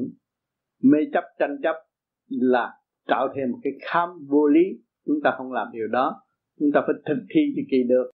mê 0.83 0.99
chấp, 1.13 1.25
tranh 1.39 1.57
chấp 1.63 1.77
là 2.29 2.75
tạo 3.07 3.29
thêm 3.37 3.51
một 3.51 3.59
cái 3.63 3.73
khám 3.81 4.09
vô 4.29 4.47
lý. 4.47 4.61
Chúng 5.07 5.17
ta 5.25 5.35
không 5.37 5.53
làm 5.53 5.69
điều 5.73 5.89
đó. 5.89 6.23
Chúng 6.61 6.69
ta 6.75 6.81
phải 6.87 6.95
thực 7.07 7.23
thi 7.35 7.41
cho 7.57 7.63
kỳ 7.71 7.83
được. 7.89 8.11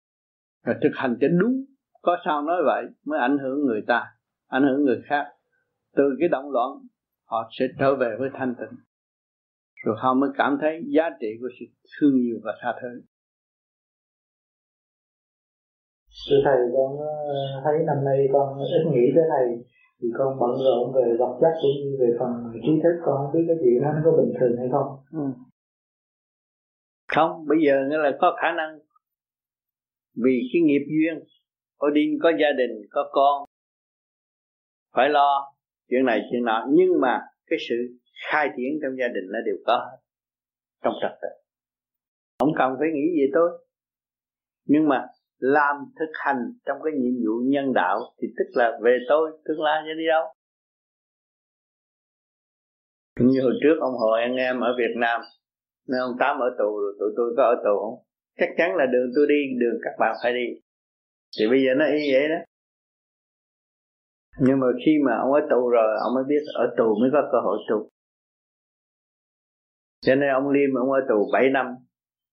Và 0.66 0.76
thực 0.82 0.90
hành 0.94 1.16
cho 1.20 1.28
đúng. 1.40 1.64
Có 2.02 2.16
sao 2.24 2.42
nói 2.42 2.62
vậy 2.64 2.84
mới 3.06 3.18
ảnh 3.18 3.38
hưởng 3.38 3.66
người 3.66 3.82
ta, 3.86 4.06
ảnh 4.48 4.62
hưởng 4.62 4.84
người 4.84 5.02
khác. 5.04 5.24
Từ 5.96 6.04
cái 6.20 6.28
động 6.28 6.50
loạn, 6.50 6.70
họ 7.24 7.50
sẽ 7.58 7.64
trở 7.78 7.96
về 7.96 8.16
với 8.18 8.30
thanh 8.34 8.54
tịnh 8.54 8.78
rồi 9.84 9.96
họ 9.98 10.14
mới 10.14 10.30
cảm 10.38 10.58
thấy 10.60 10.80
giá 10.86 11.10
trị 11.20 11.28
của 11.40 11.48
sự 11.60 11.66
thương 12.00 12.14
yêu 12.14 12.36
và 12.44 12.52
tha 12.60 12.74
thứ. 12.82 13.02
Thưa 16.30 16.40
Thầy, 16.44 16.58
con 16.76 16.98
ờ, 16.98 17.60
thấy 17.64 17.74
năm 17.86 18.04
nay 18.04 18.28
con 18.32 18.58
ít 18.58 18.84
nghĩ 18.92 19.06
tới 19.14 19.24
Thầy 19.32 19.46
thì 20.02 20.08
con 20.18 20.38
bận 20.40 20.50
rộn 20.64 20.92
về 20.94 21.16
vật 21.18 21.38
chất 21.40 21.52
cũng 21.62 21.76
như 21.82 21.96
về 22.00 22.08
phần 22.18 22.30
trí 22.62 22.72
thức. 22.82 22.94
Con 23.04 23.16
không 23.16 23.32
biết 23.34 23.44
cái 23.48 23.56
chuyện 23.62 23.82
đó 23.82 23.88
nó 23.94 24.00
có 24.04 24.10
bình 24.16 24.32
thường 24.40 24.56
hay 24.58 24.68
không. 24.72 24.88
Ừ. 25.12 25.26
không 27.08 27.46
bây 27.46 27.58
giờ 27.66 27.74
nghĩa 27.88 27.98
là 27.98 28.10
có 28.20 28.36
khả 28.40 28.52
năng. 28.52 28.78
Vì 30.24 30.40
cái 30.52 30.62
nghiệp 30.62 30.84
duyên 30.88 31.24
Odin 31.86 32.18
có 32.22 32.30
gia 32.40 32.52
đình 32.58 32.86
có 32.90 33.08
con. 33.12 33.44
Phải 34.94 35.08
lo 35.08 35.52
chuyện 35.88 36.04
này 36.04 36.20
chuyện 36.30 36.44
nọ. 36.44 36.66
Nhưng 36.70 37.00
mà 37.00 37.20
cái 37.46 37.58
sự 37.68 37.74
khai 38.30 38.48
triển 38.56 38.78
trong 38.82 38.92
gia 39.00 39.08
đình 39.08 39.24
nó 39.32 39.38
đều 39.46 39.56
có 39.66 39.76
hết, 39.90 39.98
trong 40.84 40.94
trật 41.02 41.12
tự. 41.22 41.28
Không 42.38 42.52
cần 42.58 42.76
phải 42.78 42.88
nghĩ 42.94 43.06
gì 43.14 43.30
tôi. 43.34 43.66
Nhưng 44.66 44.88
mà 44.88 45.06
làm 45.38 45.76
thực 45.98 46.12
hành 46.14 46.52
trong 46.66 46.78
cái 46.84 46.92
nhiệm 46.96 47.14
vụ 47.24 47.34
nhân 47.44 47.72
đạo 47.74 47.98
thì 48.22 48.28
tức 48.38 48.50
là 48.54 48.78
về 48.82 48.98
tôi, 49.08 49.30
tương 49.44 49.60
lai 49.60 49.82
sẽ 49.86 49.94
đi 49.98 50.06
đâu. 50.06 50.24
Như 53.20 53.40
hồi 53.42 53.52
trước 53.62 53.76
ông 53.80 53.94
hội 53.94 54.20
anh 54.20 54.36
em 54.36 54.60
ở 54.60 54.74
Việt 54.78 54.94
Nam 54.96 55.20
nên 55.88 56.00
ông 56.00 56.16
Tám 56.20 56.38
ở 56.38 56.48
tù 56.58 56.78
rồi, 56.80 56.92
tụi 56.98 57.10
tôi 57.16 57.34
có 57.36 57.42
ở 57.42 57.54
tù 57.64 57.74
không? 57.80 58.04
Chắc 58.38 58.48
chắn 58.56 58.76
là 58.76 58.86
đường 58.92 59.10
tôi 59.14 59.26
đi, 59.28 59.40
đường 59.60 59.78
các 59.84 59.94
bạn 59.98 60.16
phải 60.22 60.32
đi. 60.32 60.46
Thì 61.38 61.48
bây 61.50 61.60
giờ 61.64 61.70
nó 61.76 61.84
y 61.84 62.12
vậy 62.12 62.28
đó. 62.28 62.40
Nhưng 64.40 64.60
mà 64.60 64.66
khi 64.86 64.92
mà 65.06 65.12
ông 65.22 65.32
ở 65.32 65.40
tù 65.50 65.68
rồi, 65.68 65.96
ông 66.04 66.14
mới 66.14 66.24
biết 66.28 66.42
ở 66.54 66.74
tù 66.78 66.94
mới 67.00 67.10
có 67.12 67.28
cơ 67.32 67.38
hội 67.44 67.58
tu 67.70 67.88
cho 70.00 70.14
nên 70.14 70.30
ông 70.30 70.48
Liêm, 70.50 70.74
ông 70.74 70.90
ở 70.90 71.00
tù 71.08 71.30
7 71.32 71.50
năm, 71.50 71.66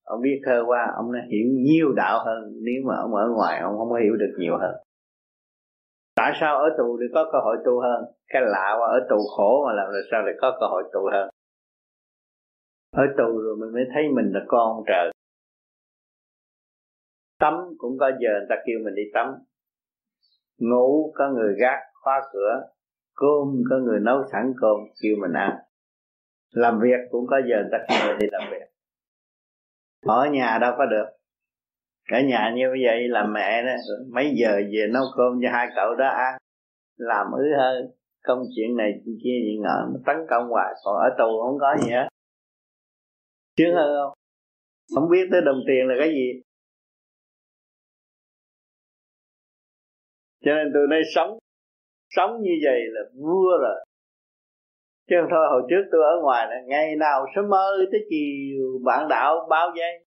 ông 0.04 0.22
biết 0.22 0.42
thơ 0.46 0.64
qua 0.68 0.88
ông 0.96 1.14
đã 1.14 1.20
hiểu 1.32 1.48
nhiều 1.52 1.94
đạo 1.96 2.26
hơn. 2.26 2.44
Nếu 2.64 2.82
mà 2.88 2.96
ông 3.02 3.16
ở 3.16 3.30
ngoài, 3.36 3.60
ông 3.60 3.78
không 3.78 3.90
có 3.90 4.00
hiểu 4.04 4.16
được 4.16 4.34
nhiều 4.38 4.58
hơn. 4.58 4.76
Tại 6.16 6.32
sao 6.40 6.58
ở 6.58 6.70
tù 6.78 6.98
thì 7.02 7.06
có 7.14 7.30
cơ 7.32 7.40
hội 7.44 7.58
tu 7.66 7.82
hơn? 7.82 8.06
Cái 8.28 8.42
lạ 8.46 8.76
qua 8.80 8.88
ở 8.88 9.08
tù 9.10 9.18
khổ 9.38 9.66
mà 9.68 9.74
làm 9.74 9.88
là 9.90 10.00
sao 10.12 10.22
lại 10.22 10.34
có 10.42 10.58
cơ 10.60 10.66
hội 10.68 10.84
tu 10.94 11.00
hơn? 11.12 11.30
Ở 12.92 13.04
tù 13.18 13.38
rồi 13.38 13.56
mình 13.60 13.74
mới 13.74 13.84
thấy 13.94 14.04
mình 14.16 14.32
là 14.34 14.40
con 14.48 14.84
trời. 14.88 15.12
Tắm 17.40 17.54
cũng 17.78 17.98
có 18.00 18.08
giờ 18.20 18.30
người 18.30 18.48
ta 18.50 18.56
kêu 18.66 18.80
mình 18.86 18.96
đi 18.96 19.04
tắm. 19.14 19.28
Ngủ 20.58 21.14
có 21.16 21.30
người 21.30 21.56
gác 21.60 21.80
khóa 22.04 22.22
cửa. 22.34 22.62
Cơm 23.16 23.64
có 23.70 23.76
người 23.78 24.00
nấu 24.00 24.24
sẵn 24.32 24.54
cơm 24.62 24.78
kêu 25.02 25.16
mình 25.22 25.34
ăn 25.34 25.52
làm 26.56 26.80
việc 26.80 27.00
cũng 27.12 27.28
có 27.28 27.42
giờ 27.50 27.56
người 27.56 27.70
ta 27.72 27.78
kêu 27.90 28.18
đi 28.18 28.28
làm 28.32 28.52
việc. 28.52 28.66
Ở 30.02 30.30
nhà 30.32 30.58
đâu 30.62 30.74
có 30.78 30.86
được. 30.86 31.06
Cả 32.08 32.22
nhà 32.22 32.54
như 32.56 32.66
vậy 32.86 33.08
là 33.08 33.26
mẹ 33.26 33.64
đó, 33.64 33.74
mấy 34.14 34.34
giờ 34.36 34.62
về 34.72 34.88
nấu 34.94 35.04
cơm 35.18 35.40
cho 35.42 35.50
hai 35.52 35.68
cậu 35.76 35.96
đó 35.96 36.08
ăn. 36.08 36.38
Làm 36.98 37.28
ứ 37.32 37.44
hơn 37.58 37.92
công 38.24 38.40
chuyện 38.56 38.76
này 38.78 38.92
chuyện 39.06 39.16
kia 39.24 39.38
gì 39.46 39.58
ngờ 39.62 39.88
nó 39.94 40.00
tấn 40.06 40.16
công 40.30 40.50
hoài. 40.50 40.74
Còn 40.84 40.96
ở 40.96 41.10
tù 41.18 41.42
không 41.44 41.58
có 41.60 41.76
gì 41.84 41.92
hết. 41.92 42.08
Chứ 43.58 43.66
hơn 43.76 43.98
không? 44.02 44.14
Không 44.96 45.10
biết 45.10 45.28
tới 45.32 45.42
đồng 45.46 45.60
tiền 45.68 45.88
là 45.88 45.96
cái 46.00 46.10
gì. 46.10 46.42
Cho 50.46 50.52
nên 50.52 50.72
tôi 50.74 50.88
đây 50.90 51.02
sống 51.16 51.38
sống 52.10 52.42
như 52.42 52.52
vậy 52.66 52.80
là 52.88 53.02
vua 53.16 53.58
rồi 53.62 53.86
chứ 55.10 55.16
thôi, 55.32 55.46
hồi 55.52 55.62
trước 55.70 55.84
tôi 55.92 56.02
ở 56.04 56.22
ngoài 56.22 56.48
là 56.50 56.56
ngày 56.68 56.96
nào 56.96 57.26
sớm 57.36 57.50
mơ 57.50 57.72
tới 57.92 58.02
chiều, 58.10 58.80
bạn 58.86 59.08
đạo 59.10 59.48
bao 59.50 59.72
giây 59.78 60.06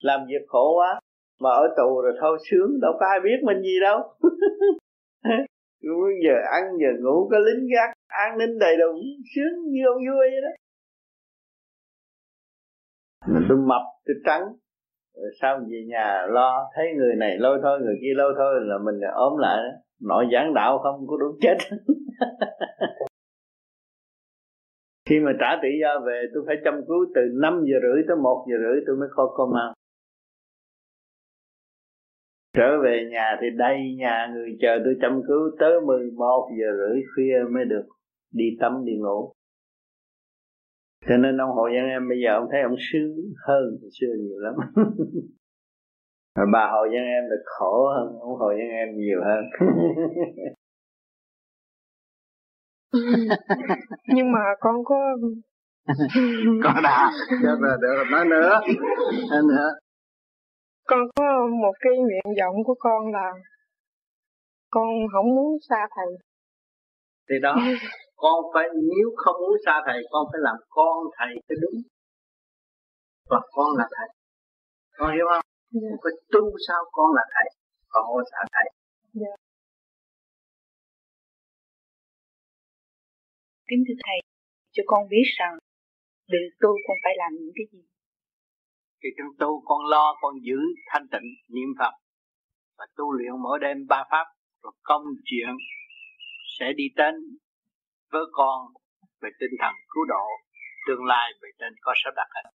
làm 0.00 0.20
việc 0.28 0.44
khổ 0.48 0.74
quá, 0.76 1.00
mà 1.40 1.50
ở 1.50 1.74
tù 1.76 2.00
rồi 2.00 2.12
thôi, 2.20 2.38
sướng, 2.50 2.80
đâu 2.80 2.92
có 3.00 3.06
ai 3.06 3.20
biết 3.24 3.36
mình 3.42 3.62
gì 3.62 3.80
đâu. 3.80 3.98
Giờ 6.24 6.34
ăn, 6.52 6.62
giờ 6.80 6.88
ngủ, 7.00 7.28
có 7.30 7.38
lính 7.38 7.68
gác, 7.74 7.90
an 8.06 8.38
ninh 8.38 8.58
đầy 8.58 8.76
đủ, 8.76 8.92
sướng 9.34 9.70
như 9.70 9.80
ông 9.86 9.96
vui 9.96 10.28
vậy 10.30 10.40
đó. 10.42 10.48
Mình 13.34 13.46
tôi 13.48 13.58
mập, 13.58 13.82
tôi 14.06 14.16
trắng, 14.24 14.42
rồi 15.16 15.30
sau 15.40 15.58
về 15.58 15.84
nhà 15.88 16.26
lo, 16.28 16.70
thấy 16.74 16.86
người 16.96 17.14
này 17.16 17.36
lôi 17.38 17.58
thôi, 17.62 17.80
người 17.80 17.96
kia 18.00 18.14
lôi 18.14 18.34
thôi, 18.38 18.54
là 18.60 18.78
mình 18.84 19.00
ốm 19.14 19.38
lại 19.38 19.58
nội 20.00 20.24
giảng 20.32 20.54
đạo 20.54 20.78
không 20.78 21.06
có 21.08 21.16
đủ 21.16 21.38
chết. 21.40 21.56
khi 25.08 25.20
mà 25.20 25.32
trả 25.40 25.50
tự 25.62 25.68
do 25.82 26.00
về, 26.06 26.18
tôi 26.34 26.42
phải 26.46 26.56
chăm 26.64 26.74
cứu 26.88 27.06
từ 27.14 27.20
5 27.42 27.64
giờ 27.68 27.76
rưỡi 27.82 28.02
tới 28.08 28.16
1 28.16 28.46
giờ 28.50 28.56
rưỡi, 28.64 28.82
tôi 28.86 28.96
mới 28.96 29.08
có 29.12 29.34
cơm 29.36 29.56
ăn 29.56 29.72
trở 32.56 32.80
về 32.84 33.08
nhà 33.10 33.36
thì 33.40 33.46
đây 33.56 33.94
nhà 33.98 34.28
người 34.34 34.56
chờ 34.60 34.78
tôi 34.84 34.96
chăm 35.00 35.22
cứu 35.28 35.50
tới 35.58 35.80
11 35.86 36.50
giờ 36.58 36.66
rưỡi 36.78 37.02
khuya 37.14 37.38
mới 37.54 37.64
được 37.64 37.86
đi 38.32 38.44
tắm, 38.60 38.84
đi 38.84 38.92
ngủ. 38.96 39.32
Cho 41.08 41.16
nên 41.16 41.40
ông 41.40 41.50
hội 41.50 41.70
dân 41.74 41.84
em 41.84 42.08
bây 42.08 42.18
giờ 42.24 42.34
ông 42.34 42.48
thấy 42.50 42.60
ông 42.62 42.76
sướng 42.78 43.16
hơn 43.46 43.78
xưa 44.00 44.14
nhiều 44.20 44.38
lắm. 44.38 44.54
Bà 46.52 46.68
hội 46.72 46.88
dân 46.92 47.04
em 47.04 47.24
được 47.30 47.42
khổ 47.44 47.88
hơn 47.88 48.18
ông 48.20 48.38
hội 48.38 48.54
dân 48.58 48.68
em 48.68 48.88
nhiều 48.96 49.20
hơn. 49.24 49.44
nhưng 54.06 54.32
mà 54.32 54.40
con 54.60 54.84
có 54.84 54.96
có 56.64 56.80
đã 56.84 57.10
được 57.42 57.56
rồi 57.60 57.76
được 57.82 57.94
rồi 57.96 58.04
nói 58.10 58.24
nữa. 58.24 58.60
Nói 59.30 59.42
nữa. 59.48 59.70
Con 60.86 61.00
có 61.16 61.48
một 61.62 61.72
cái 61.80 61.92
nguyện 61.96 62.36
vọng 62.40 62.56
của 62.64 62.74
con 62.78 63.12
là 63.12 63.32
con 64.70 64.86
không 65.12 65.34
muốn 65.34 65.56
xa 65.68 65.86
thầy. 65.96 66.16
Thì 67.28 67.34
đó 67.42 67.54
con 68.16 68.34
phải 68.54 68.68
nếu 68.74 69.08
không 69.16 69.36
muốn 69.40 69.56
xa 69.66 69.80
thầy 69.86 70.02
con 70.10 70.26
phải 70.32 70.40
làm 70.42 70.56
con 70.68 70.96
thầy 71.18 71.34
cho 71.48 71.54
đúng. 71.62 71.82
Và 73.30 73.40
con 73.52 73.76
là 73.78 73.88
thầy. 73.96 74.08
Con 74.98 75.14
hiểu 75.14 75.26
không? 75.30 75.44
Yeah. 75.74 75.90
Dạ. 75.90 75.96
phải 76.02 76.12
tu 76.32 76.44
sao 76.68 76.84
con 76.92 77.14
là 77.14 77.22
thầy. 77.34 77.48
Còn 77.88 78.04
không 78.06 78.24
xa 78.32 78.40
thầy. 78.52 78.66
Yeah. 79.20 79.41
Kính 83.72 83.84
thưa 83.88 83.98
thầy 84.04 84.18
cho 84.74 84.82
con 84.86 85.08
biết 85.08 85.28
rằng 85.38 85.54
để 86.32 86.38
tu 86.60 86.70
con 86.86 86.96
phải 87.02 87.14
làm 87.16 87.30
những 87.40 87.54
cái 87.56 87.66
gì. 87.72 87.82
Thì 89.00 89.08
trong 89.16 89.32
tu 89.40 89.62
con 89.68 89.80
lo 89.92 90.06
con 90.20 90.34
giữ 90.46 90.58
thanh 90.86 91.06
tịnh 91.12 91.28
niệm 91.54 91.70
phật 91.78 91.94
và 92.78 92.86
tu 92.96 93.12
luyện 93.12 93.32
mỗi 93.42 93.58
đêm 93.62 93.76
ba 93.92 94.04
pháp 94.10 94.26
rồi 94.62 94.72
công 94.82 95.02
chuyện 95.24 95.50
sẽ 96.58 96.66
đi 96.76 96.84
đến 96.96 97.14
với 98.12 98.24
con 98.32 98.58
về 99.20 99.30
tinh 99.40 99.54
thần 99.60 99.74
cứu 99.92 100.04
độ 100.08 100.26
tương 100.86 101.04
lai 101.04 101.32
về 101.42 101.48
trên 101.58 101.72
có 101.80 101.92
sắp 102.04 102.12
đặt 102.16 102.28
hết. 102.34 102.50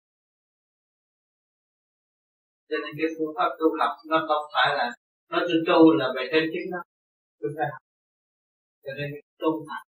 Cho 2.69 2.77
nên 2.83 2.91
cái 2.97 3.07
phương 3.17 3.33
pháp 3.37 3.49
tu 3.59 3.67
học 3.79 3.93
nó 4.09 4.17
không 4.27 4.45
phải 4.53 4.67
là 4.77 4.87
nó 5.31 5.39
tu 5.39 5.57
tu 5.67 5.93
là 5.99 6.07
về 6.15 6.23
trên 6.31 6.43
chính 6.53 6.67
nó 6.71 6.81
chúng 7.39 7.55
ta 7.57 7.67
cho 8.83 8.91
nên 8.97 9.11
tu 9.39 9.65
hành 9.69 9.94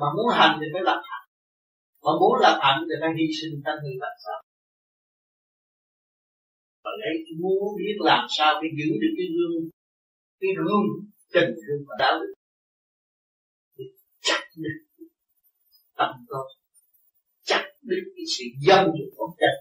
mà 0.00 0.06
muốn 0.16 0.28
hành 0.38 0.58
thì 0.60 0.66
phải 0.72 0.82
lập 0.82 1.00
hạnh. 1.10 1.28
Mà 2.04 2.12
muốn 2.20 2.32
lập 2.44 2.58
hạnh 2.62 2.80
thì 2.88 2.94
phải 3.00 3.10
hy 3.16 3.26
sinh 3.38 3.54
thân 3.64 3.76
người 3.82 3.96
thật 4.00 4.14
sao? 4.24 4.38
Và 6.84 6.90
lấy 7.00 7.14
muốn 7.42 7.76
biết 7.78 7.96
làm 7.98 8.26
sao 8.36 8.60
để 8.62 8.68
giữ 8.78 8.90
được 9.02 9.14
cái 9.18 9.28
gương 9.36 9.56
cái 10.40 10.50
gương 10.56 10.86
tình 11.34 11.50
thương 11.62 11.80
và 11.88 11.94
đạo 11.98 12.14
đức. 12.20 12.32
Thì 13.78 13.84
chắc 14.20 14.40
được 14.56 14.78
tâm 15.96 16.10
con 16.28 16.46
chắc 17.42 17.64
được 17.82 18.04
cái 18.16 18.24
sự 18.34 18.44
dân 18.66 18.86
của 18.86 19.08
con 19.16 19.30
trần 19.40 19.56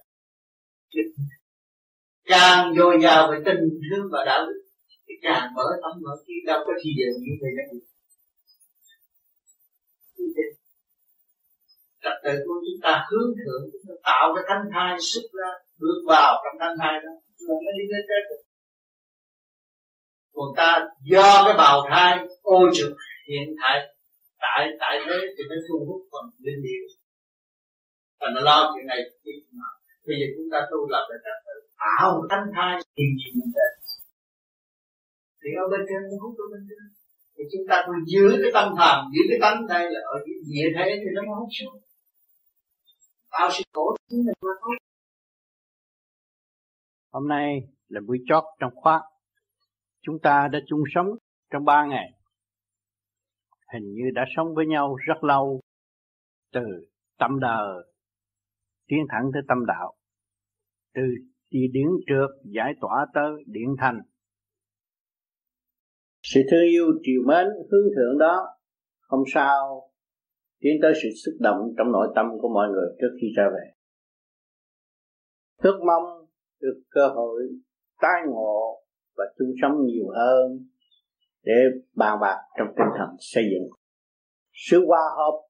càng 2.25 2.73
dồi 2.77 2.97
dào 3.03 3.31
về 3.31 3.37
tình 3.45 3.63
thương 3.89 4.05
và 4.11 4.25
đạo 4.25 4.45
đức, 4.47 4.61
thì 5.07 5.13
càng 5.21 5.53
mở 5.55 5.63
tâm 5.81 6.01
mở 6.03 6.11
trí. 6.27 6.33
Đâu 6.47 6.59
có 6.65 6.73
gì 6.83 6.91
đều 6.97 7.13
như 7.21 7.31
vậy 7.41 7.51
đó 10.17 10.47
trật 12.03 12.17
tự 12.23 12.33
của 12.45 12.57
chúng 12.65 12.79
ta 12.85 12.91
hướng 13.09 13.29
thượng, 13.39 13.61
chúng 13.71 13.85
ta 13.87 13.95
tạo 14.09 14.25
cái 14.35 14.43
thanh 14.47 14.65
thai 14.73 14.91
xuất 15.09 15.25
ra, 15.39 15.49
bước 15.81 15.99
vào 16.07 16.31
trong 16.43 16.57
thanh 16.61 16.75
thai 16.81 16.93
đó. 17.05 17.13
Là 17.47 17.55
mới 17.65 17.73
đi 17.77 17.85
lên 17.93 18.03
trên 18.09 18.23
còn 20.35 20.49
ta 20.57 20.87
do 21.11 21.43
cái 21.45 21.55
bào 21.57 21.77
thai 21.89 22.27
ô 22.41 22.59
trực 22.75 22.91
hiện 23.29 23.47
tại 23.61 23.77
tại 24.43 24.61
tại 24.79 24.95
thế 25.05 25.17
thì 25.37 25.43
nó 25.49 25.55
thu 25.67 25.85
hút 25.87 26.01
còn 26.11 26.25
linh 26.45 26.61
điệu 26.65 26.85
và 28.19 28.27
nó 28.35 28.41
lo 28.41 28.71
chuyện 28.73 28.85
này 28.87 28.99
chuyện 29.23 29.39
nào 29.59 29.73
bây 30.07 30.15
giờ 30.19 30.25
chúng 30.35 30.47
ta 30.51 30.59
tu 30.71 30.77
lập 30.93 31.03
để 31.09 31.17
trật 31.25 31.37
tự 31.45 31.55
tạo 31.81 32.27
thanh 32.29 32.47
thai 32.55 32.73
thì 32.95 33.03
gì 33.17 33.27
mình 33.37 33.51
đây 33.59 33.71
thì 35.41 35.49
ở 35.63 35.65
bên 35.71 35.81
trên 35.89 36.01
nó 36.09 36.15
hút 36.23 36.35
ở 36.43 36.45
bên 36.51 36.61
trên 36.69 36.83
thì 37.37 37.43
chúng 37.51 37.67
ta 37.69 37.83
còn 37.87 37.95
giữ 38.05 38.39
cái 38.43 38.51
tâm 38.53 38.73
thần 38.77 39.05
giữ 39.13 39.21
cái 39.29 39.37
tánh 39.41 39.67
đây 39.67 39.91
là 39.91 39.99
ở 40.05 40.19
địa 40.25 40.69
thế 40.75 40.99
thì 40.99 41.09
nó 41.13 41.21
không 41.35 41.49
xuống. 41.51 41.81
Tạo 43.31 43.49
sự 43.51 43.63
khổ 43.73 43.95
chính 44.09 44.19
mình 44.19 44.35
mà 44.41 44.53
thôi 44.61 44.75
hôm 47.15 47.27
nay 47.27 47.61
là 47.87 48.01
buổi 48.07 48.17
chót 48.27 48.43
trong 48.59 48.71
khóa. 48.75 49.01
Chúng 50.01 50.19
ta 50.19 50.47
đã 50.51 50.59
chung 50.67 50.83
sống 50.95 51.07
trong 51.51 51.65
ba 51.65 51.85
ngày. 51.85 52.11
Hình 53.73 53.93
như 53.93 54.03
đã 54.13 54.25
sống 54.35 54.55
với 54.55 54.65
nhau 54.65 54.95
rất 54.95 55.23
lâu. 55.23 55.61
Từ 56.51 56.61
tâm 57.17 57.39
đời 57.39 57.83
tiến 58.87 58.99
thẳng 59.09 59.29
tới 59.33 59.41
tâm 59.47 59.65
đạo. 59.65 59.93
Từ 60.93 61.01
đi 61.49 61.59
điển 61.71 61.87
trượt 62.07 62.29
giải 62.43 62.73
tỏa 62.81 63.05
tới 63.13 63.31
điện 63.45 63.75
thành 63.79 64.01
sự 66.33 66.41
thương 66.51 66.67
yêu 66.69 66.85
triều 67.03 67.21
mến, 67.27 67.47
hướng 67.71 67.87
thượng 67.95 68.17
đó, 68.19 68.35
không 68.99 69.23
sao 69.33 69.89
tiến 70.59 70.73
tới 70.81 70.93
sự 71.03 71.09
xúc 71.25 71.35
động 71.39 71.73
trong 71.77 71.91
nội 71.91 72.07
tâm 72.15 72.25
của 72.41 72.49
mọi 72.53 72.67
người 72.69 72.89
trước 72.99 73.17
khi 73.21 73.27
ra 73.37 73.43
về. 73.53 73.71
Ước 75.57 75.79
mong 75.87 76.27
được 76.61 76.81
cơ 76.89 77.07
hội 77.07 77.41
tái 78.01 78.21
ngộ 78.27 78.81
và 79.17 79.23
chung 79.37 79.53
sống 79.61 79.85
nhiều 79.85 80.05
hơn 80.15 80.67
để 81.43 81.53
bàn 81.95 82.17
bạc 82.21 82.37
trong 82.57 82.67
tinh 82.67 82.87
thần 82.97 83.09
xây 83.19 83.43
dựng. 83.43 83.69
Sự 84.53 84.85
hòa 84.87 85.01
hợp, 85.17 85.41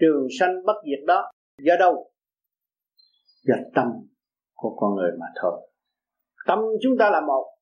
trường 0.00 0.26
sanh 0.38 0.64
bất 0.66 0.76
diệt 0.84 1.06
đó, 1.06 1.30
do 1.58 1.74
đâu? 1.78 2.10
Do 3.42 3.54
tâm 3.74 3.86
của 4.54 4.76
con 4.76 4.94
người 4.94 5.10
mà 5.20 5.26
thôi. 5.42 5.70
Tâm 6.46 6.58
chúng 6.82 6.98
ta 6.98 7.10
là 7.10 7.20
một 7.20 7.53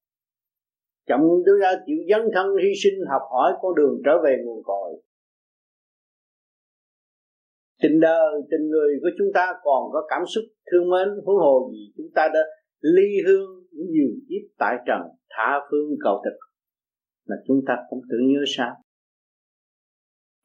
chậm 1.07 1.21
đưa 1.47 1.59
ra 1.61 1.73
chịu 1.87 1.97
dấn 2.11 2.21
thân 2.35 2.47
hy 2.63 2.71
sinh 2.83 2.95
học 3.11 3.23
hỏi 3.31 3.53
con 3.61 3.75
đường 3.75 4.03
trở 4.05 4.13
về 4.25 4.37
nguồn 4.45 4.63
cội. 4.65 4.91
Tình 7.83 8.01
đời, 8.01 8.33
tình 8.51 8.69
người 8.69 8.95
của 9.03 9.11
chúng 9.19 9.29
ta 9.35 9.53
còn 9.63 9.83
có 9.93 10.07
cảm 10.09 10.23
xúc 10.27 10.45
thương 10.71 10.91
mến, 10.91 11.09
huống 11.25 11.37
hồ 11.37 11.71
gì 11.73 11.93
chúng 11.97 12.11
ta 12.15 12.29
đã 12.35 12.41
ly 12.81 13.09
hương 13.27 13.49
nhiều 13.71 14.11
kiếp 14.29 14.57
tại 14.59 14.77
trần, 14.87 15.01
tha 15.31 15.61
phương 15.71 15.91
cầu 16.05 16.23
thực, 16.25 16.37
mà 17.29 17.37
chúng 17.47 17.61
ta 17.67 17.75
cũng 17.91 18.01
tưởng 18.11 18.33
nhớ 18.33 18.45
sao? 18.47 18.75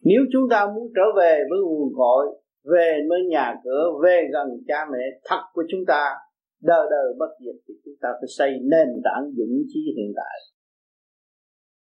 Nếu 0.03 0.21
chúng 0.31 0.43
ta 0.49 0.65
muốn 0.75 0.91
trở 0.95 1.01
về 1.17 1.39
với 1.49 1.59
nguồn 1.63 1.93
cội, 1.97 2.25
về 2.63 2.99
với 3.09 3.19
nhà 3.29 3.55
cửa, 3.63 3.91
về 4.03 4.27
gần 4.33 4.47
cha 4.67 4.85
mẹ 4.91 5.03
thật 5.25 5.41
của 5.53 5.63
chúng 5.69 5.85
ta 5.87 6.15
đời 6.61 6.87
đời 6.89 7.13
bất 7.19 7.29
diệt 7.45 7.55
thì 7.67 7.73
chúng 7.85 7.93
ta 8.01 8.09
phải 8.13 8.27
xây 8.37 8.49
nền 8.61 8.87
tảng 9.03 9.23
vững 9.37 9.63
chí 9.67 9.79
hiện 9.97 10.13
tại. 10.15 10.37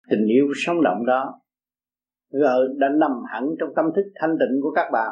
Tình 0.10 0.28
yêu 0.28 0.46
sống 0.56 0.84
động 0.84 1.06
đó 1.06 1.42
rồi 2.32 2.68
đã 2.78 2.88
nằm 3.00 3.12
hẳn 3.34 3.44
trong 3.60 3.70
tâm 3.76 3.86
thức 3.96 4.06
thanh 4.16 4.32
tịnh 4.40 4.62
của 4.62 4.72
các 4.76 4.90
bạn. 4.94 5.12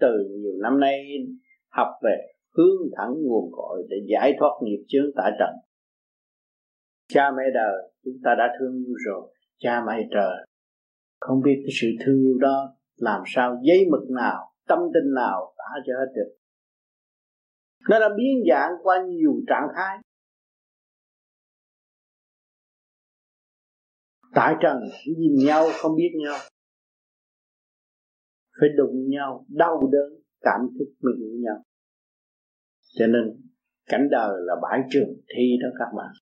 Từ 0.00 0.12
nhiều 0.42 0.52
năm 0.62 0.80
nay, 0.80 0.98
học 1.68 1.88
về 2.02 2.16
hướng 2.56 2.90
thẳng 2.96 3.12
nguồn 3.22 3.52
cội 3.52 3.86
để 3.88 3.96
giải 4.06 4.32
thoát 4.38 4.50
nghiệp 4.62 4.84
chướng 4.88 5.10
tại 5.16 5.32
trần 5.38 5.50
cha 7.08 7.30
mẹ 7.36 7.42
đời, 7.54 7.92
chúng 8.04 8.14
ta 8.24 8.34
đã 8.38 8.44
thương 8.58 8.84
yêu 8.84 8.94
rồi. 9.06 9.32
Cha 9.58 9.82
mẹ 9.86 10.08
trời, 10.10 10.46
không 11.20 11.42
biết 11.42 11.62
cái 11.64 11.72
sự 11.80 11.88
thương 12.00 12.20
yêu 12.20 12.38
đó 12.38 12.76
làm 12.96 13.20
sao 13.26 13.58
giấy 13.62 13.86
mực 13.90 14.10
nào, 14.10 14.52
tâm 14.68 14.78
tình 14.94 15.14
nào 15.14 15.54
tả 15.58 15.80
cho 15.86 15.92
hết 15.98 16.12
được 16.14 16.36
nó 17.88 17.98
đã 17.98 18.08
biến 18.16 18.44
dạng 18.50 18.70
qua 18.82 19.02
nhiều 19.08 19.32
trạng 19.48 19.68
thái. 19.76 19.98
Tại 24.34 24.54
trần, 24.62 24.80
nhìn 25.18 25.46
nhau, 25.46 25.66
không 25.74 25.96
biết 25.96 26.10
nhau. 26.24 26.38
Phải 28.60 28.68
đụng 28.76 29.08
nhau, 29.08 29.46
đau 29.48 29.88
đớn, 29.92 30.22
cảm 30.40 30.60
thức 30.78 30.94
mới 31.00 31.12
hiểu 31.18 31.32
nhau. 31.40 31.62
Cho 32.98 33.06
nên, 33.06 33.22
cảnh 33.86 34.08
đời 34.10 34.32
là 34.40 34.54
bãi 34.62 34.80
trường 34.90 35.08
thi 35.28 35.56
đó 35.62 35.68
các 35.78 35.92
bạn. 35.96 36.12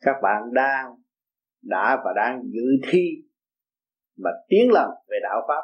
Các 0.00 0.16
bạn 0.22 0.42
đang, 0.52 0.86
đã 1.62 2.02
và 2.04 2.12
đang 2.16 2.42
dự 2.42 2.88
thi 2.90 3.04
và 4.16 4.30
tiến 4.48 4.70
lần 4.72 4.90
về 5.08 5.16
đạo 5.22 5.40
pháp, 5.48 5.62